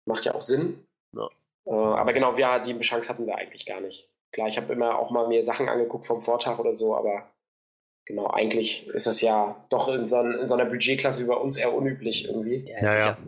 Macht 0.05 0.25
ja 0.27 0.35
auch 0.35 0.43
Sinn. 0.43 0.85
Ja. 1.17 1.29
Äh, 1.67 1.71
aber 1.71 2.13
genau, 2.13 2.37
ja, 2.37 2.59
die 2.59 2.79
Chance 2.81 3.09
hatten 3.09 3.27
wir 3.27 3.37
eigentlich 3.37 3.65
gar 3.65 3.81
nicht. 3.81 4.11
Klar, 4.33 4.49
ich 4.49 4.59
habe 4.59 4.73
immer 4.73 4.99
auch 4.99 5.11
mal 5.11 5.27
mir 5.27 5.43
Sachen 5.43 5.69
angeguckt 5.69 6.07
vom 6.07 6.21
Vortag 6.21 6.59
oder 6.59 6.75
so, 6.75 6.95
aber 6.95 7.31
genau, 8.05 8.27
eigentlich 8.27 8.87
ist 8.89 9.07
das 9.07 9.23
ja 9.23 9.65
doch 9.71 9.89
in 9.89 10.07
so, 10.07 10.21
in 10.21 10.47
so 10.47 10.55
einer 10.55 10.67
Budgetklasse 10.67 11.27
bei 11.27 11.35
uns 11.35 11.57
eher 11.57 11.73
unüblich 11.73 12.27
irgendwie. 12.27 12.71
Ja, 12.81 12.99
ja. 12.99 13.19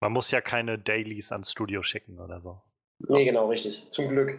Man 0.00 0.12
muss 0.12 0.30
ja 0.30 0.40
keine 0.40 0.78
Dailies 0.78 1.32
ans 1.32 1.52
Studio 1.52 1.82
schicken 1.82 2.18
oder 2.18 2.40
so. 2.40 2.60
Nee, 3.08 3.24
genau, 3.24 3.48
richtig. 3.48 3.90
Zum 3.90 4.08
Glück. 4.08 4.38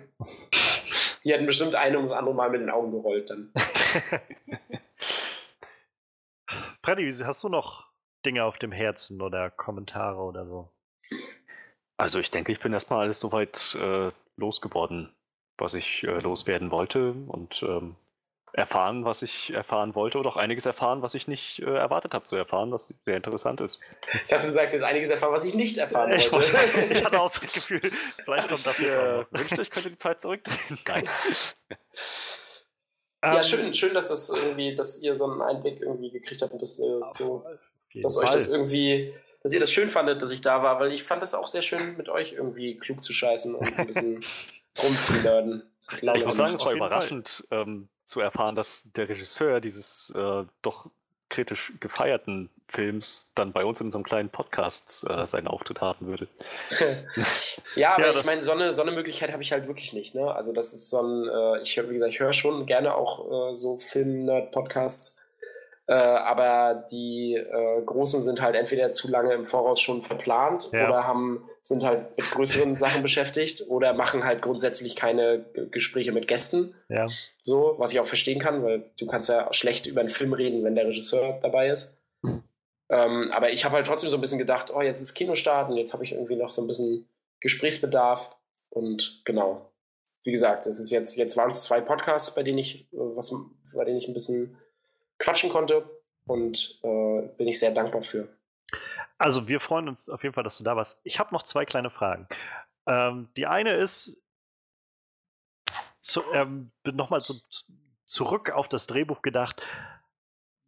Die 1.23 1.31
hätten 1.31 1.45
bestimmt 1.45 1.75
eine 1.75 1.97
ums 1.97 2.11
andere 2.11 2.35
Mal 2.35 2.49
mit 2.49 2.61
den 2.61 2.69
Augen 2.69 2.91
gerollt 2.91 3.29
dann. 3.29 3.51
Freddy, 6.81 7.09
hast 7.09 7.43
du 7.43 7.49
noch 7.49 7.87
Dinge 8.25 8.43
auf 8.43 8.57
dem 8.57 8.71
Herzen 8.71 9.21
oder 9.21 9.49
Kommentare 9.49 10.21
oder 10.21 10.45
so? 10.45 10.69
Also 11.97 12.19
ich 12.19 12.31
denke, 12.31 12.51
ich 12.51 12.59
bin 12.59 12.73
erstmal 12.73 13.01
alles 13.01 13.19
soweit 13.19 13.75
äh, 13.79 14.11
losgeworden, 14.35 15.13
was 15.57 15.73
ich 15.73 16.03
äh, 16.03 16.19
loswerden 16.19 16.71
wollte 16.71 17.13
und 17.13 17.63
ähm, 17.63 17.95
erfahren, 18.53 19.03
was 19.03 19.23
ich 19.23 19.51
erfahren 19.51 19.95
wollte 19.95 20.19
oder 20.19 20.29
auch 20.29 20.37
einiges 20.37 20.67
erfahren, 20.67 21.01
was 21.01 21.15
ich 21.15 21.27
nicht 21.27 21.59
äh, 21.59 21.75
erwartet 21.75 22.13
habe 22.13 22.23
zu 22.25 22.35
erfahren, 22.35 22.71
was 22.71 22.93
sehr 23.01 23.17
interessant 23.17 23.61
ist. 23.61 23.79
Ich 24.13 24.29
dachte, 24.29 24.45
du 24.45 24.53
sagst 24.53 24.75
jetzt 24.75 24.83
einiges 24.83 25.09
erfahren, 25.09 25.33
was 25.33 25.43
ich 25.43 25.55
nicht 25.55 25.77
erfahren 25.77 26.11
wollte. 26.11 26.57
Ich, 26.85 26.91
ich 26.97 27.03
hatte 27.03 27.19
auch 27.19 27.31
so 27.31 27.41
das 27.41 27.51
Gefühl, 27.53 27.81
vielleicht 28.23 28.49
kommt 28.49 28.65
das 28.65 28.77
jetzt 28.77 28.95
äh, 28.95 29.25
Wünschte, 29.31 29.61
ich 29.63 29.71
könnte 29.71 29.89
die 29.89 29.97
Zeit 29.97 30.21
zurückdrehen. 30.21 30.79
Nein. 30.87 31.09
ja, 33.23 33.37
ähm, 33.37 33.43
schön, 33.43 33.73
schön, 33.73 33.93
dass 33.95 34.09
das 34.09 34.29
irgendwie, 34.29 34.75
dass 34.75 35.01
ihr 35.01 35.15
so 35.15 35.25
einen 35.25 35.41
Einblick 35.41 35.81
irgendwie 35.81 36.11
gekriegt 36.11 36.43
habt 36.43 36.53
und 36.53 36.61
dass, 36.61 36.79
äh, 36.79 36.99
so, 37.13 37.43
dass 38.03 38.17
euch 38.17 38.29
das 38.29 38.49
irgendwie, 38.49 39.15
dass 39.41 39.51
ihr 39.51 39.59
das 39.59 39.71
schön 39.71 39.89
fandet, 39.89 40.21
dass 40.21 40.29
ich 40.29 40.41
da 40.41 40.61
war, 40.61 40.79
weil 40.79 40.93
ich 40.93 41.01
fand 41.01 41.23
das 41.23 41.33
auch 41.33 41.47
sehr 41.47 41.63
schön, 41.63 41.97
mit 41.97 42.07
euch 42.07 42.33
irgendwie 42.33 42.77
klug 42.77 43.03
zu 43.03 43.13
scheißen 43.13 43.55
und 43.55 43.79
ein 43.79 43.87
bisschen 43.87 44.23
rumzunörden. 44.81 45.63
Ich 46.01 46.25
muss 46.25 46.35
sagen, 46.35 46.53
es 46.53 46.65
war 46.65 46.73
überraschend, 46.73 47.45
ähm, 47.49 47.89
zu 48.13 48.21
erfahren, 48.21 48.55
dass 48.55 48.83
der 48.95 49.09
Regisseur 49.09 49.59
dieses 49.59 50.13
äh, 50.15 50.43
doch 50.61 50.85
kritisch 51.29 51.73
gefeierten 51.79 52.51
Films 52.67 53.27
dann 53.33 53.53
bei 53.53 53.65
uns 53.65 53.81
in 53.81 53.89
so 53.89 53.97
einem 53.97 54.05
kleinen 54.05 54.29
Podcast 54.29 55.03
äh, 55.09 55.25
seinen 55.25 55.47
Auftritt 55.47 55.81
haben 55.81 56.05
würde. 56.05 56.27
ja, 57.75 57.95
aber 57.95 58.13
ja, 58.13 58.19
ich 58.19 58.25
meine, 58.25 58.41
so 58.41 58.51
eine, 58.51 58.71
so 58.71 58.83
eine 58.83 58.91
Möglichkeit 58.91 59.31
habe 59.31 59.41
ich 59.41 59.51
halt 59.51 59.67
wirklich 59.67 59.93
nicht. 59.93 60.13
Ne? 60.13 60.31
Also 60.31 60.53
das 60.53 60.73
ist 60.73 60.91
so 60.91 61.01
ein, 61.01 61.27
äh, 61.27 61.61
ich 61.63 61.75
höre, 61.75 61.89
wie 61.89 61.93
gesagt, 61.93 62.13
ich 62.13 62.19
höre 62.19 62.33
schon 62.33 62.67
gerne 62.67 62.93
auch 62.93 63.51
äh, 63.51 63.55
so 63.55 63.77
Film-Nerd-Podcasts 63.77 65.17
äh, 65.87 65.93
aber 65.93 66.85
die 66.89 67.35
äh, 67.35 67.81
Großen 67.85 68.21
sind 68.21 68.41
halt 68.41 68.55
entweder 68.55 68.93
zu 68.93 69.09
lange 69.09 69.33
im 69.33 69.43
Voraus 69.43 69.81
schon 69.81 70.01
verplant 70.01 70.69
ja. 70.71 70.87
oder 70.87 71.05
haben, 71.05 71.43
sind 71.61 71.83
halt 71.83 72.15
mit 72.17 72.31
größeren 72.31 72.75
Sachen 72.77 73.01
beschäftigt 73.01 73.65
oder 73.67 73.93
machen 73.93 74.23
halt 74.23 74.41
grundsätzlich 74.41 74.95
keine 74.95 75.45
Gespräche 75.71 76.13
mit 76.13 76.29
Gästen. 76.29 76.73
Ja. 76.87 77.07
So, 77.41 77.75
was 77.79 77.91
ich 77.91 77.99
auch 77.99 78.07
verstehen 78.07 78.39
kann, 78.39 78.63
weil 78.63 78.91
du 78.97 79.07
kannst 79.07 79.27
ja 79.27 79.53
schlecht 79.53 79.85
über 79.85 79.99
einen 79.99 80.09
Film 80.09 80.31
reden, 80.31 80.63
wenn 80.63 80.75
der 80.75 80.87
Regisseur 80.87 81.39
dabei 81.41 81.67
ist. 81.67 82.01
Mhm. 82.21 82.43
Ähm, 82.89 83.31
aber 83.33 83.51
ich 83.51 83.65
habe 83.65 83.75
halt 83.75 83.87
trotzdem 83.87 84.09
so 84.09 84.17
ein 84.17 84.21
bisschen 84.21 84.39
gedacht, 84.39 84.71
oh, 84.73 84.81
jetzt 84.81 85.01
ist 85.01 85.15
Kinostart 85.15 85.69
und 85.69 85.75
jetzt 85.77 85.93
habe 85.93 86.05
ich 86.05 86.13
irgendwie 86.13 86.37
noch 86.37 86.51
so 86.51 86.61
ein 86.61 86.67
bisschen 86.67 87.09
Gesprächsbedarf. 87.41 88.37
Und 88.69 89.21
genau. 89.25 89.69
Wie 90.23 90.31
gesagt, 90.31 90.65
es 90.65 90.79
ist 90.79 90.91
jetzt, 90.91 91.17
jetzt 91.17 91.35
waren 91.35 91.51
es 91.51 91.65
zwei 91.65 91.81
Podcasts, 91.81 92.33
bei 92.33 92.43
denen 92.43 92.59
ich, 92.59 92.83
äh, 92.93 92.97
was, 92.97 93.35
bei 93.73 93.83
denen 93.83 93.97
ich 93.97 94.07
ein 94.07 94.13
bisschen 94.13 94.57
quatschen 95.23 95.49
konnte 95.49 95.89
und 96.25 96.79
äh, 96.83 97.21
bin 97.37 97.47
ich 97.47 97.59
sehr 97.59 97.71
dankbar 97.71 98.03
für. 98.03 98.27
Also 99.17 99.47
wir 99.47 99.59
freuen 99.59 99.87
uns 99.87 100.09
auf 100.09 100.21
jeden 100.23 100.35
Fall, 100.35 100.43
dass 100.43 100.57
du 100.57 100.63
da 100.63 100.75
warst. 100.75 100.99
Ich 101.03 101.17
habe 101.19 101.33
noch 101.33 101.43
zwei 101.43 101.65
kleine 101.65 101.89
Fragen. 101.89 102.27
Ähm, 102.85 103.29
die 103.37 103.47
eine 103.47 103.73
ist, 103.75 104.21
zu, 106.01 106.21
ähm, 106.33 106.71
nochmal 106.83 107.21
so, 107.21 107.35
zurück 108.05 108.51
auf 108.51 108.67
das 108.67 108.85
Drehbuch 108.85 109.21
gedacht. 109.21 109.65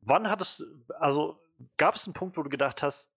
Wann 0.02 0.30
hat 0.30 0.40
es, 0.40 0.66
also 1.00 1.42
gab 1.76 1.96
es 1.96 2.08
einen 2.08 2.14
Punkt, 2.14 2.38
wo 2.38 2.44
du 2.44 2.50
gedacht 2.50 2.82
hast, 2.82 3.12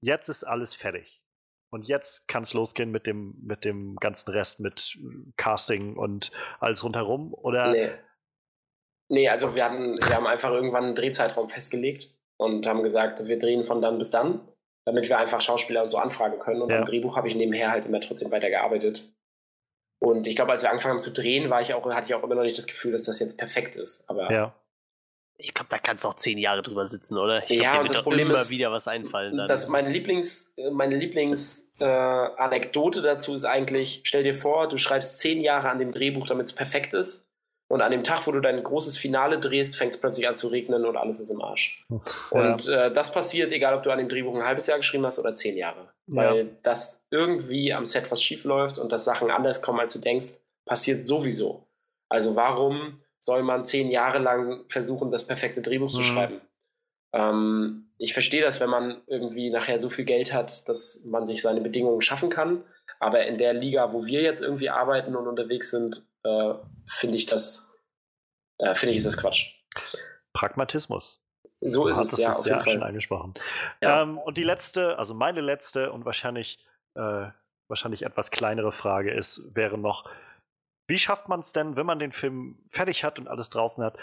jetzt 0.00 0.28
ist 0.28 0.44
alles 0.44 0.74
fertig? 0.74 1.22
Und 1.70 1.88
jetzt 1.88 2.28
kann 2.28 2.42
es 2.42 2.52
losgehen 2.52 2.90
mit 2.90 3.06
dem, 3.06 3.34
mit 3.40 3.64
dem 3.64 3.96
ganzen 3.96 4.30
Rest, 4.30 4.60
mit 4.60 4.98
Casting 5.38 5.96
und 5.96 6.30
alles 6.60 6.84
rundherum? 6.84 7.32
Oder? 7.32 7.72
Nee. 7.72 7.92
Nee, 9.12 9.28
also 9.28 9.54
wir, 9.54 9.66
hatten, 9.66 9.94
wir 9.98 10.16
haben 10.16 10.26
einfach 10.26 10.50
irgendwann 10.50 10.84
einen 10.84 10.94
Drehzeitraum 10.94 11.50
festgelegt 11.50 12.08
und 12.38 12.66
haben 12.66 12.82
gesagt, 12.82 13.28
wir 13.28 13.38
drehen 13.38 13.64
von 13.64 13.82
dann 13.82 13.98
bis 13.98 14.10
dann, 14.10 14.40
damit 14.86 15.10
wir 15.10 15.18
einfach 15.18 15.42
Schauspieler 15.42 15.82
und 15.82 15.90
so 15.90 15.98
anfragen 15.98 16.38
können. 16.38 16.62
Und 16.62 16.70
ja. 16.70 16.78
am 16.78 16.86
Drehbuch 16.86 17.14
habe 17.14 17.28
ich 17.28 17.34
nebenher 17.34 17.70
halt 17.70 17.84
immer 17.84 18.00
trotzdem 18.00 18.32
weitergearbeitet. 18.32 19.12
Und 19.98 20.26
ich 20.26 20.34
glaube, 20.34 20.52
als 20.52 20.62
wir 20.62 20.70
angefangen 20.70 20.94
haben 20.94 21.00
zu 21.00 21.12
drehen, 21.12 21.50
war 21.50 21.60
ich 21.60 21.74
auch, 21.74 21.84
hatte 21.92 22.06
ich 22.06 22.14
auch 22.14 22.22
immer 22.22 22.36
noch 22.36 22.42
nicht 22.42 22.56
das 22.56 22.66
Gefühl, 22.66 22.92
dass 22.92 23.04
das 23.04 23.18
jetzt 23.18 23.36
perfekt 23.36 23.76
ist. 23.76 24.08
Aber 24.08 24.32
ja. 24.32 24.54
Ich 25.36 25.52
glaube, 25.52 25.68
da 25.68 25.76
kannst 25.76 26.04
du 26.04 26.08
auch 26.08 26.14
zehn 26.14 26.38
Jahre 26.38 26.62
drüber 26.62 26.88
sitzen, 26.88 27.18
oder? 27.18 27.44
Ich 27.44 27.50
ja, 27.50 27.72
glaub, 27.72 27.82
und 27.82 27.90
das 27.90 28.02
Problem 28.02 28.30
immer 28.30 28.40
ist, 28.40 28.48
wieder 28.48 28.72
was 28.72 28.88
einfallen. 28.88 29.36
Dann. 29.36 29.46
Dass 29.46 29.68
meine 29.68 29.90
Lieblings, 29.90 30.54
meine 30.70 30.96
Lieblingsanekdote 30.96 33.00
äh, 33.00 33.02
dazu 33.02 33.34
ist 33.34 33.44
eigentlich: 33.44 34.00
Stell 34.04 34.22
dir 34.22 34.34
vor, 34.34 34.70
du 34.70 34.78
schreibst 34.78 35.18
zehn 35.18 35.42
Jahre 35.42 35.68
an 35.68 35.78
dem 35.78 35.92
Drehbuch, 35.92 36.26
damit 36.26 36.46
es 36.46 36.54
perfekt 36.54 36.94
ist. 36.94 37.28
Und 37.72 37.80
an 37.80 37.90
dem 37.90 38.04
Tag, 38.04 38.26
wo 38.26 38.32
du 38.32 38.40
dein 38.40 38.62
großes 38.62 38.98
Finale 38.98 39.40
drehst, 39.40 39.76
fängt 39.76 39.94
es 39.94 39.98
plötzlich 39.98 40.28
an 40.28 40.34
zu 40.34 40.48
regnen 40.48 40.84
und 40.84 40.94
alles 40.94 41.20
ist 41.20 41.30
im 41.30 41.40
Arsch. 41.40 41.82
Ja. 41.88 42.00
Und 42.30 42.68
äh, 42.68 42.92
das 42.92 43.10
passiert, 43.10 43.50
egal 43.50 43.72
ob 43.72 43.82
du 43.82 43.90
an 43.90 43.96
dem 43.96 44.10
Drehbuch 44.10 44.34
ein 44.34 44.44
halbes 44.44 44.66
Jahr 44.66 44.76
geschrieben 44.76 45.06
hast 45.06 45.18
oder 45.18 45.34
zehn 45.34 45.56
Jahre. 45.56 45.88
Weil 46.06 46.36
ja. 46.36 46.44
das 46.62 47.02
irgendwie 47.10 47.72
am 47.72 47.86
Set 47.86 48.10
was 48.10 48.22
schief 48.22 48.44
läuft 48.44 48.78
und 48.78 48.92
dass 48.92 49.06
Sachen 49.06 49.30
anders 49.30 49.62
kommen, 49.62 49.80
als 49.80 49.94
du 49.94 50.00
denkst, 50.00 50.34
passiert 50.66 51.06
sowieso. 51.06 51.66
Also 52.10 52.36
warum 52.36 52.98
soll 53.18 53.42
man 53.42 53.64
zehn 53.64 53.90
Jahre 53.90 54.18
lang 54.18 54.66
versuchen, 54.68 55.10
das 55.10 55.26
perfekte 55.26 55.62
Drehbuch 55.62 55.92
mhm. 55.92 55.96
zu 55.96 56.02
schreiben? 56.02 56.42
Ähm, 57.14 57.86
ich 57.96 58.12
verstehe 58.12 58.42
das, 58.42 58.60
wenn 58.60 58.68
man 58.68 59.00
irgendwie 59.06 59.48
nachher 59.48 59.78
so 59.78 59.88
viel 59.88 60.04
Geld 60.04 60.34
hat, 60.34 60.68
dass 60.68 61.06
man 61.06 61.24
sich 61.24 61.40
seine 61.40 61.62
Bedingungen 61.62 62.02
schaffen 62.02 62.28
kann. 62.28 62.64
Aber 63.00 63.24
in 63.24 63.38
der 63.38 63.54
Liga, 63.54 63.94
wo 63.94 64.04
wir 64.04 64.20
jetzt 64.20 64.42
irgendwie 64.42 64.68
arbeiten 64.68 65.16
und 65.16 65.26
unterwegs 65.26 65.70
sind, 65.70 66.04
äh, 66.24 66.54
finde 66.86 67.16
ich 67.16 67.26
das, 67.26 67.70
äh, 68.58 68.74
finde 68.74 68.92
ich, 68.92 68.98
ist 68.98 69.06
das 69.06 69.16
Quatsch. 69.16 69.54
Pragmatismus. 70.32 71.20
So 71.60 71.86
ist 71.86 71.98
es, 71.98 72.18
ja, 72.18 72.30
auf 72.30 72.44
jeden 72.44 72.60
Fall. 72.60 72.72
schon 72.74 72.82
angesprochen. 72.82 73.34
Ja. 73.80 74.02
Ähm, 74.02 74.18
und 74.18 74.36
die 74.36 74.42
letzte, 74.42 74.98
also 74.98 75.14
meine 75.14 75.40
letzte 75.40 75.92
und 75.92 76.04
wahrscheinlich, 76.04 76.58
äh, 76.94 77.28
wahrscheinlich 77.68 78.02
etwas 78.02 78.30
kleinere 78.30 78.72
Frage 78.72 79.12
ist, 79.12 79.42
wäre 79.54 79.78
noch, 79.78 80.08
wie 80.92 80.98
schafft 80.98 81.26
man 81.26 81.40
es 81.40 81.52
denn, 81.52 81.74
wenn 81.74 81.86
man 81.86 81.98
den 81.98 82.12
Film 82.12 82.58
fertig 82.68 83.02
hat 83.02 83.18
und 83.18 83.26
alles 83.26 83.48
draußen 83.48 83.82
hat? 83.82 83.96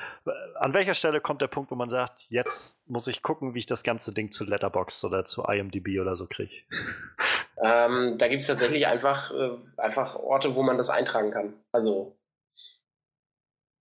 An 0.56 0.74
welcher 0.74 0.96
Stelle 0.96 1.22
kommt 1.22 1.40
der 1.40 1.48
Punkt, 1.48 1.70
wo 1.70 1.76
man 1.76 1.88
sagt, 1.88 2.26
jetzt 2.32 2.80
muss 2.88 3.06
ich 3.06 3.22
gucken, 3.22 3.54
wie 3.54 3.60
ich 3.60 3.68
das 3.68 3.84
ganze 3.84 4.12
Ding 4.12 4.32
zu 4.32 4.44
Letterbox 4.44 5.04
oder 5.04 5.24
zu 5.24 5.44
IMDb 5.44 6.00
oder 6.02 6.16
so 6.16 6.26
kriege? 6.26 6.56
Ähm, 7.62 8.18
da 8.18 8.28
gibt 8.28 8.42
es 8.42 8.48
tatsächlich 8.48 8.88
einfach, 8.88 9.32
äh, 9.32 9.52
einfach 9.78 10.16
Orte, 10.16 10.56
wo 10.56 10.64
man 10.64 10.78
das 10.78 10.90
eintragen 10.90 11.30
kann. 11.30 11.54
Also 11.72 12.18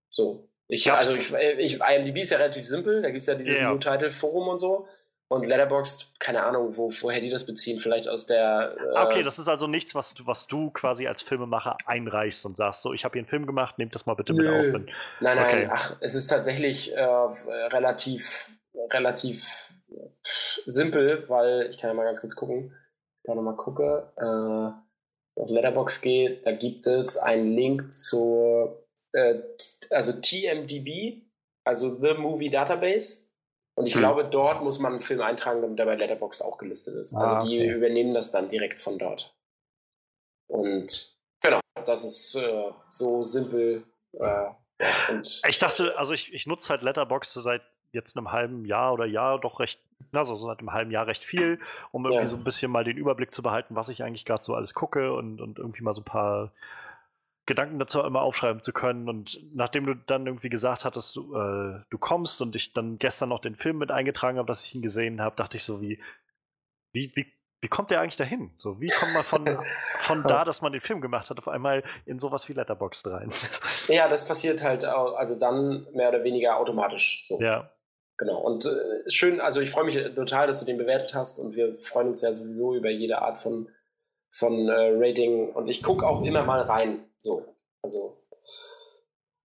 so. 0.09 0.47
Ich, 0.67 0.91
also 0.91 1.17
ich, 1.17 1.33
ich, 1.33 1.79
IMDb 1.79 2.17
ist 2.17 2.29
ja 2.29 2.37
relativ 2.37 2.67
simpel, 2.67 3.01
da 3.01 3.09
gibt 3.09 3.21
es 3.21 3.27
ja 3.27 3.33
dieses 3.33 3.57
yeah. 3.57 3.71
New 3.71 3.79
Title 3.79 4.11
Forum 4.11 4.49
und 4.49 4.59
so. 4.59 4.87
Und 5.31 5.45
Letterboxd, 5.45 6.19
keine 6.19 6.43
Ahnung, 6.43 6.75
wo, 6.75 6.91
woher 7.01 7.21
die 7.21 7.29
das 7.29 7.45
beziehen, 7.45 7.79
vielleicht 7.79 8.09
aus 8.09 8.25
der. 8.25 8.75
Äh 8.95 8.99
okay, 8.99 9.21
das 9.21 9.37
ist 9.37 9.47
also 9.47 9.67
nichts, 9.67 9.93
was 9.93 10.15
du, 10.15 10.25
was 10.25 10.47
du 10.47 10.71
quasi 10.71 11.05
als 11.05 11.21
Filmemacher 11.21 11.77
einreichst 11.85 12.47
und 12.47 12.57
sagst, 12.57 12.81
so, 12.81 12.93
ich 12.93 13.05
habe 13.05 13.13
hier 13.13 13.21
einen 13.21 13.27
Film 13.29 13.45
gemacht, 13.45 13.77
nehmt 13.77 13.93
das 13.93 14.07
mal 14.07 14.15
bitte 14.15 14.33
mit 14.33 14.47
auf. 14.47 14.65
Nein, 14.73 14.87
nein, 15.19 15.37
okay. 15.37 15.69
ach, 15.71 15.95
es 15.99 16.15
ist 16.15 16.27
tatsächlich 16.27 16.95
äh, 16.95 17.03
relativ, 17.03 18.49
relativ 18.89 19.71
simpel, 20.65 21.25
weil 21.29 21.67
ich 21.69 21.77
kann 21.77 21.91
ja 21.91 21.93
mal 21.93 22.05
ganz 22.05 22.21
kurz 22.21 22.35
gucken. 22.35 22.75
Ich 23.21 23.27
kann 23.27 23.35
nochmal 23.35 23.55
gucke. 23.55 24.11
Äh, 24.17 25.39
auf 25.39 25.49
Letterbox 25.49 26.01
geht, 26.01 26.45
da 26.45 26.51
gibt 26.51 26.87
es 26.87 27.17
einen 27.17 27.55
Link 27.55 27.93
zur 27.93 28.83
äh, 29.13 29.35
also 29.89 30.13
TMDB, 30.13 31.21
also 31.63 31.95
The 31.99 32.15
Movie 32.15 32.49
Database. 32.49 33.28
Und 33.79 33.85
ich 33.85 33.93
hm. 33.93 34.01
glaube, 34.01 34.25
dort 34.25 34.61
muss 34.61 34.77
man 34.77 34.91
einen 34.91 35.01
Film 35.01 35.21
eintragen, 35.21 35.61
damit 35.61 35.79
er 35.79 35.85
bei 35.85 35.95
Letterboxd 35.95 36.43
auch 36.43 36.57
gelistet 36.57 36.95
ist. 36.95 37.15
Also 37.15 37.25
ah, 37.25 37.37
also 37.37 37.49
die 37.49 37.65
übernehmen 37.65 38.13
das 38.13 38.29
dann 38.29 38.49
direkt 38.49 38.81
von 38.81 38.99
dort. 38.99 39.33
Und 40.49 41.17
genau, 41.41 41.61
das 41.85 42.03
ist 42.03 42.35
äh, 42.35 42.71
so 42.89 43.23
simpel. 43.23 43.85
Äh, 44.19 44.47
und 45.09 45.41
ich 45.47 45.59
dachte, 45.59 45.97
also 45.97 46.13
ich, 46.13 46.33
ich 46.33 46.45
nutze 46.45 46.67
halt 46.67 46.81
Letterboxd 46.81 47.41
seit 47.41 47.61
jetzt 47.93 48.17
einem 48.17 48.33
halben 48.33 48.65
Jahr 48.65 48.91
oder 48.91 49.05
Jahr 49.05 49.39
doch 49.39 49.61
recht, 49.61 49.79
also 50.13 50.35
seit 50.35 50.59
einem 50.59 50.73
halben 50.73 50.91
Jahr 50.91 51.07
recht 51.07 51.23
viel, 51.23 51.57
um 51.91 52.03
irgendwie 52.03 52.23
ja. 52.23 52.29
so 52.29 52.35
ein 52.35 52.43
bisschen 52.43 52.73
mal 52.73 52.83
den 52.83 52.97
Überblick 52.97 53.33
zu 53.33 53.41
behalten, 53.41 53.77
was 53.77 53.87
ich 53.87 54.03
eigentlich 54.03 54.25
gerade 54.25 54.43
so 54.43 54.55
alles 54.55 54.73
gucke 54.73 55.13
und, 55.13 55.39
und 55.39 55.57
irgendwie 55.57 55.83
mal 55.83 55.93
so 55.93 56.01
ein 56.01 56.03
paar 56.03 56.51
Gedanken 57.49 57.79
dazu 57.79 58.01
immer 58.01 58.21
aufschreiben 58.21 58.61
zu 58.61 58.71
können. 58.71 59.09
Und 59.09 59.41
nachdem 59.53 59.87
du 59.87 59.95
dann 59.95 60.27
irgendwie 60.27 60.49
gesagt 60.49 60.85
hattest, 60.85 61.15
du, 61.15 61.35
äh, 61.35 61.81
du 61.89 61.97
kommst 61.97 62.41
und 62.41 62.55
ich 62.55 62.73
dann 62.73 62.99
gestern 62.99 63.29
noch 63.29 63.39
den 63.39 63.55
Film 63.55 63.79
mit 63.79 63.91
eingetragen 63.91 64.37
habe, 64.37 64.47
dass 64.47 64.63
ich 64.63 64.75
ihn 64.75 64.83
gesehen 64.83 65.19
habe, 65.19 65.35
dachte 65.35 65.57
ich 65.57 65.63
so, 65.63 65.81
wie, 65.81 65.99
wie, 66.93 67.11
wie, 67.15 67.25
wie 67.59 67.67
kommt 67.67 67.89
der 67.89 68.01
eigentlich 68.01 68.17
dahin? 68.17 68.51
So, 68.57 68.79
wie 68.79 68.89
kommt 68.89 69.13
man 69.13 69.23
von, 69.23 69.59
von 69.97 70.23
da, 70.23 70.45
dass 70.45 70.61
man 70.61 70.71
den 70.71 70.79
Film 70.79 71.01
gemacht 71.01 71.31
hat, 71.31 71.39
auf 71.39 71.47
einmal 71.47 71.83
in 72.05 72.19
sowas 72.19 72.47
wie 72.47 72.53
Letterboxd 72.53 73.07
rein? 73.07 73.29
Ja, 73.87 74.07
das 74.07 74.27
passiert 74.27 74.63
halt 74.63 74.85
also 74.85 75.39
dann 75.39 75.87
mehr 75.93 76.09
oder 76.09 76.23
weniger 76.23 76.57
automatisch. 76.57 77.25
So. 77.27 77.41
Ja. 77.41 77.71
Genau. 78.17 78.39
Und 78.39 78.65
äh, 78.65 79.09
schön, 79.09 79.41
also 79.41 79.59
ich 79.59 79.71
freue 79.71 79.85
mich 79.85 79.95
total, 80.13 80.45
dass 80.45 80.59
du 80.59 80.65
den 80.67 80.77
bewertet 80.77 81.15
hast 81.15 81.39
und 81.39 81.55
wir 81.55 81.71
freuen 81.71 82.07
uns 82.07 82.21
ja 82.21 82.31
sowieso 82.31 82.75
über 82.75 82.91
jede 82.91 83.23
Art 83.23 83.39
von 83.39 83.69
von 84.29 84.69
äh, 84.69 84.91
Rating 84.95 85.51
und 85.53 85.67
ich 85.67 85.83
gucke 85.83 86.07
auch 86.07 86.21
immer 86.21 86.43
mal 86.43 86.61
rein. 86.61 87.05
So, 87.17 87.45
also 87.81 88.17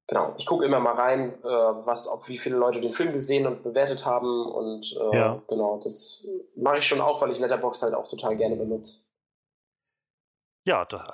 genau, 0.06 0.34
ich 0.36 0.46
gucke 0.46 0.64
immer 0.64 0.80
mal 0.80 0.94
rein, 0.94 1.32
äh, 1.42 1.46
was, 1.46 2.08
ob 2.08 2.28
wie 2.28 2.38
viele 2.38 2.56
Leute 2.56 2.80
den 2.80 2.92
Film 2.92 3.12
gesehen 3.12 3.46
und 3.46 3.62
bewertet 3.62 4.04
haben 4.04 4.46
und 4.46 4.96
äh, 5.00 5.16
ja. 5.16 5.42
genau, 5.48 5.80
das 5.82 6.26
mache 6.56 6.78
ich 6.78 6.86
schon 6.86 7.00
auch, 7.00 7.20
weil 7.20 7.32
ich 7.32 7.38
Letterbox 7.38 7.82
halt 7.82 7.94
auch 7.94 8.08
total 8.08 8.36
gerne 8.36 8.56
benutze. 8.56 8.98
Ja, 10.66 10.84
da, 10.84 11.04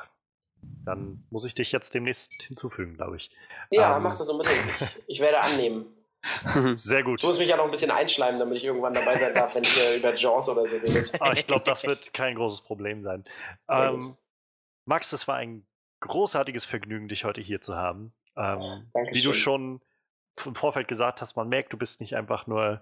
dann 0.84 1.22
muss 1.30 1.44
ich 1.44 1.54
dich 1.54 1.72
jetzt 1.72 1.94
demnächst 1.94 2.32
hinzufügen, 2.46 2.96
glaube 2.96 3.16
ich. 3.16 3.30
Ja, 3.70 3.96
ähm, 3.96 4.02
mach 4.02 4.16
das 4.16 4.28
unbedingt. 4.28 4.56
Ich, 4.80 5.02
ich 5.06 5.20
werde 5.20 5.40
annehmen. 5.40 5.96
Sehr 6.74 7.02
gut. 7.02 7.20
Ich 7.20 7.26
muss 7.26 7.38
mich 7.38 7.48
ja 7.48 7.56
noch 7.56 7.64
ein 7.64 7.70
bisschen 7.70 7.90
einschleimen, 7.90 8.38
damit 8.38 8.58
ich 8.58 8.64
irgendwann 8.64 8.94
dabei 8.94 9.18
sein 9.18 9.34
darf, 9.34 9.54
wenn 9.54 9.64
ich 9.64 9.78
äh, 9.78 9.96
über 9.96 10.14
Jaws 10.14 10.48
oder 10.48 10.66
so 10.66 10.76
rede. 10.76 11.04
Oh, 11.20 11.30
ich 11.34 11.46
glaube, 11.46 11.64
das 11.64 11.84
wird 11.84 12.12
kein 12.12 12.34
großes 12.34 12.62
Problem 12.62 13.00
sein. 13.00 13.24
Ähm, 13.68 14.16
Max, 14.84 15.12
es 15.12 15.26
war 15.28 15.36
ein 15.36 15.66
großartiges 16.00 16.64
Vergnügen, 16.64 17.08
dich 17.08 17.24
heute 17.24 17.40
hier 17.40 17.60
zu 17.60 17.76
haben. 17.76 18.12
Ähm, 18.36 18.90
wie 19.12 19.22
du 19.22 19.32
schon 19.32 19.80
im 20.44 20.54
Vorfeld 20.54 20.88
gesagt 20.88 21.20
hast, 21.20 21.36
man 21.36 21.48
merkt, 21.48 21.72
du 21.72 21.76
bist 21.76 22.00
nicht 22.00 22.16
einfach 22.16 22.46
nur 22.46 22.80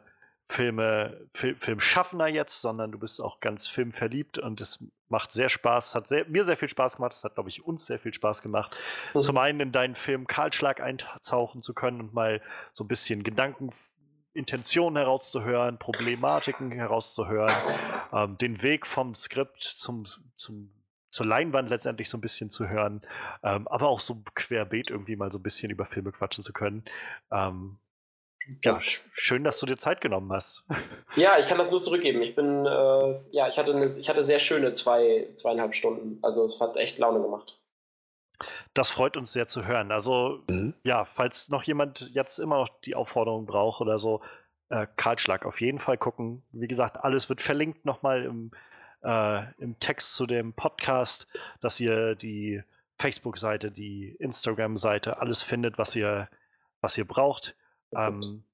Filme, 0.48 1.28
Fil 1.34 1.56
Filmschaffender 1.56 2.26
jetzt, 2.26 2.62
sondern 2.62 2.90
du 2.90 2.98
bist 2.98 3.20
auch 3.20 3.40
ganz 3.40 3.68
filmverliebt 3.68 4.38
und 4.38 4.60
es 4.60 4.82
macht 5.08 5.32
sehr 5.32 5.48
Spaß, 5.48 5.94
hat 5.94 6.08
sehr, 6.08 6.26
mir 6.26 6.42
sehr 6.42 6.56
viel 6.56 6.68
Spaß 6.68 6.96
gemacht, 6.96 7.12
es 7.12 7.22
hat, 7.22 7.34
glaube 7.34 7.50
ich, 7.50 7.64
uns 7.64 7.86
sehr 7.86 7.98
viel 7.98 8.14
Spaß 8.14 8.42
gemacht, 8.42 8.74
mhm. 9.14 9.20
zum 9.20 9.36
einen 9.38 9.60
in 9.60 9.72
deinen 9.72 9.94
Film 9.94 10.26
Kahlschlag 10.26 10.80
eintauchen 10.80 11.60
zu 11.60 11.74
können 11.74 12.00
und 12.00 12.14
mal 12.14 12.40
so 12.72 12.84
ein 12.84 12.88
bisschen 12.88 13.22
Gedanken, 13.22 13.70
Intentionen 14.32 14.96
herauszuhören, 14.96 15.78
Problematiken 15.78 16.70
herauszuhören, 16.70 17.54
ähm, 18.12 18.38
den 18.38 18.62
Weg 18.62 18.86
vom 18.86 19.14
Skript 19.14 19.62
zum, 19.62 20.04
zum, 20.36 20.70
zur 21.10 21.26
Leinwand 21.26 21.68
letztendlich 21.68 22.08
so 22.08 22.16
ein 22.16 22.22
bisschen 22.22 22.48
zu 22.48 22.68
hören, 22.68 23.02
ähm, 23.42 23.68
aber 23.68 23.88
auch 23.88 24.00
so 24.00 24.22
querbeet 24.34 24.90
irgendwie 24.90 25.16
mal 25.16 25.30
so 25.30 25.38
ein 25.38 25.42
bisschen 25.42 25.70
über 25.70 25.86
Filme 25.86 26.12
quatschen 26.12 26.44
zu 26.44 26.52
können. 26.52 26.84
Ähm, 27.30 27.78
ja, 28.64 28.72
schön, 28.72 29.44
dass 29.44 29.60
du 29.60 29.66
dir 29.66 29.76
Zeit 29.76 30.00
genommen 30.00 30.32
hast. 30.32 30.64
Ja, 31.16 31.38
ich 31.38 31.48
kann 31.48 31.58
das 31.58 31.70
nur 31.70 31.80
zurückgeben. 31.80 32.22
Ich 32.22 32.36
bin, 32.36 32.64
äh, 32.64 33.20
ja, 33.30 33.48
ich 33.48 33.58
hatte, 33.58 33.74
eine, 33.74 33.86
ich 33.86 34.08
hatte 34.08 34.22
sehr 34.22 34.38
schöne 34.38 34.72
zwei, 34.72 35.28
zweieinhalb 35.34 35.74
Stunden. 35.74 36.18
Also 36.22 36.44
es 36.44 36.60
hat 36.60 36.76
echt 36.76 36.98
Laune 36.98 37.20
gemacht. 37.20 37.58
Das 38.74 38.90
freut 38.90 39.16
uns 39.16 39.32
sehr 39.32 39.48
zu 39.48 39.66
hören. 39.66 39.90
Also, 39.90 40.42
mhm. 40.48 40.74
ja, 40.84 41.04
falls 41.04 41.48
noch 41.48 41.64
jemand 41.64 42.10
jetzt 42.12 42.38
immer 42.38 42.58
noch 42.58 42.68
die 42.84 42.94
Aufforderung 42.94 43.46
braucht 43.46 43.80
oder 43.80 43.98
so, 43.98 44.20
äh, 44.68 44.86
Karlschlag 44.96 45.44
auf 45.44 45.60
jeden 45.60 45.78
Fall 45.78 45.98
gucken. 45.98 46.42
Wie 46.52 46.68
gesagt, 46.68 47.02
alles 47.02 47.28
wird 47.28 47.40
verlinkt 47.40 47.84
nochmal 47.84 48.24
im, 48.24 48.52
äh, 49.02 49.52
im 49.60 49.78
Text 49.80 50.14
zu 50.14 50.26
dem 50.26 50.52
Podcast, 50.52 51.26
dass 51.60 51.80
ihr 51.80 52.14
die 52.14 52.62
Facebook-Seite, 52.96 53.70
die 53.70 54.14
Instagram-Seite, 54.18 55.20
alles 55.20 55.42
findet, 55.42 55.78
was 55.78 55.96
ihr, 55.96 56.28
was 56.80 56.98
ihr 56.98 57.06
braucht. 57.06 57.56
Ähm, 57.94 58.44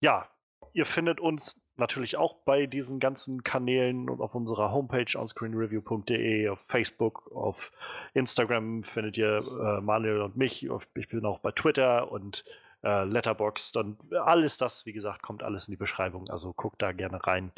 ja, 0.00 0.28
ihr 0.72 0.86
findet 0.86 1.20
uns 1.20 1.60
natürlich 1.76 2.16
auch 2.16 2.34
bei 2.44 2.66
diesen 2.66 3.00
ganzen 3.00 3.42
Kanälen 3.42 4.08
und 4.08 4.20
auf 4.20 4.34
unserer 4.34 4.72
Homepage 4.72 5.18
onscreenreview.de, 5.18 6.48
auf 6.48 6.60
Facebook, 6.68 7.30
auf 7.32 7.72
Instagram 8.12 8.82
findet 8.82 9.16
ihr 9.16 9.38
äh, 9.38 9.80
Manuel 9.80 10.22
und 10.22 10.36
mich. 10.36 10.68
Ich 10.94 11.08
bin 11.08 11.24
auch 11.24 11.40
bei 11.40 11.50
Twitter 11.52 12.10
und 12.12 12.44
äh, 12.82 13.04
Letterboxd 13.04 13.76
und 13.76 14.12
alles 14.12 14.56
das, 14.56 14.86
wie 14.86 14.92
gesagt, 14.92 15.22
kommt 15.22 15.42
alles 15.42 15.68
in 15.68 15.72
die 15.72 15.78
Beschreibung. 15.78 16.28
Also 16.28 16.52
guckt 16.52 16.82
da 16.82 16.92
gerne 16.92 17.26
rein. 17.26 17.52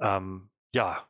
Ähm, 0.00 0.50
ja, 0.74 1.06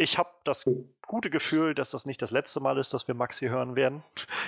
ich 0.00 0.16
habe 0.16 0.30
das 0.44 0.64
gute 1.06 1.28
Gefühl, 1.28 1.74
dass 1.74 1.90
das 1.90 2.06
nicht 2.06 2.22
das 2.22 2.30
letzte 2.30 2.58
Mal 2.60 2.78
ist, 2.78 2.94
dass 2.94 3.06
wir 3.06 3.14
Maxi 3.14 3.48
hören 3.48 3.76
werden. 3.76 4.02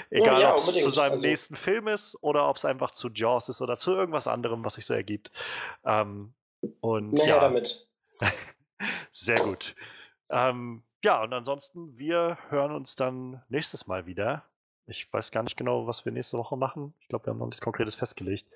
Egal, 0.08 0.40
ja, 0.40 0.48
ja, 0.48 0.52
ob 0.52 0.66
es 0.66 0.82
zu 0.82 0.88
seinem 0.88 1.12
also, 1.12 1.26
nächsten 1.26 1.56
Film 1.56 1.88
ist 1.88 2.16
oder 2.22 2.48
ob 2.48 2.56
es 2.56 2.64
einfach 2.64 2.92
zu 2.92 3.10
Jaws 3.10 3.50
ist 3.50 3.60
oder 3.60 3.76
zu 3.76 3.92
irgendwas 3.92 4.26
anderem, 4.26 4.64
was 4.64 4.74
sich 4.74 4.86
so 4.86 4.94
ergibt. 4.94 5.30
Ähm, 5.84 6.32
und 6.80 7.18
ja, 7.18 7.38
damit. 7.38 7.86
sehr 9.10 9.40
gut. 9.40 9.74
Ähm, 10.30 10.84
ja, 11.04 11.22
und 11.22 11.34
ansonsten, 11.34 11.98
wir 11.98 12.38
hören 12.48 12.72
uns 12.72 12.96
dann 12.96 13.42
nächstes 13.50 13.86
Mal 13.86 14.06
wieder. 14.06 14.44
Ich 14.92 15.10
weiß 15.10 15.30
gar 15.30 15.42
nicht 15.42 15.56
genau, 15.56 15.86
was 15.86 16.04
wir 16.04 16.12
nächste 16.12 16.36
Woche 16.36 16.56
machen. 16.56 16.92
Ich 17.00 17.08
glaube, 17.08 17.26
wir 17.26 17.30
haben 17.30 17.38
noch 17.38 17.46
nichts 17.46 17.62
Konkretes 17.62 17.94
festgelegt. 17.94 18.46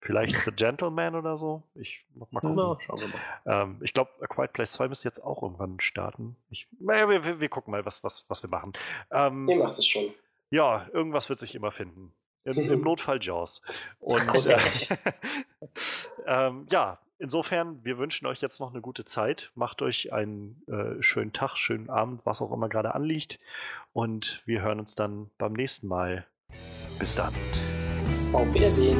Vielleicht 0.00 0.36
The 0.44 0.50
Gentleman 0.50 1.14
oder 1.14 1.38
so. 1.38 1.62
Ich 1.76 2.04
noch 2.14 2.30
mal 2.32 2.40
gucken. 2.40 2.56
Na, 2.56 2.76
schauen 2.80 3.00
wir 3.00 3.08
mal. 3.08 3.62
Ähm, 3.62 3.80
ich 3.80 3.94
glaube, 3.94 4.10
A 4.20 4.26
Quiet 4.26 4.52
Place 4.52 4.72
2 4.72 4.88
müsste 4.88 5.08
jetzt 5.08 5.22
auch 5.22 5.42
irgendwann 5.42 5.78
starten. 5.78 6.36
Ich, 6.50 6.66
naja, 6.80 7.08
wir, 7.08 7.24
wir, 7.24 7.40
wir, 7.40 7.48
gucken 7.48 7.70
mal, 7.70 7.86
was, 7.86 8.02
was, 8.02 8.28
was 8.28 8.42
wir 8.42 8.50
machen. 8.50 8.72
Ähm, 9.12 9.48
Ihr 9.48 9.56
macht 9.56 9.78
es 9.78 9.86
schon. 9.86 10.12
Ja, 10.50 10.86
irgendwas 10.92 11.28
wird 11.28 11.38
sich 11.38 11.54
immer 11.54 11.70
finden. 11.70 12.12
Im, 12.42 12.58
im 12.70 12.80
Notfall 12.82 13.18
Jaws. 13.22 13.62
Und 14.00 14.48
äh, 14.48 14.58
ähm, 16.26 16.66
ja, 16.70 16.98
insofern, 17.18 17.84
wir 17.84 17.98
wünschen 17.98 18.26
euch 18.26 18.40
jetzt 18.40 18.60
noch 18.60 18.72
eine 18.72 18.80
gute 18.80 19.04
Zeit. 19.04 19.50
Macht 19.54 19.82
euch 19.82 20.12
einen 20.12 20.62
äh, 20.66 21.02
schönen 21.02 21.32
Tag, 21.32 21.56
schönen 21.56 21.90
Abend, 21.90 22.24
was 22.26 22.42
auch 22.42 22.52
immer 22.52 22.68
gerade 22.68 22.94
anliegt. 22.94 23.38
Und 23.92 24.42
wir 24.46 24.62
hören 24.62 24.80
uns 24.80 24.94
dann 24.94 25.30
beim 25.38 25.52
nächsten 25.52 25.86
Mal. 25.88 26.26
Bis 26.98 27.14
dann. 27.14 27.34
Auf 28.32 28.52
Wiedersehen. 28.54 28.98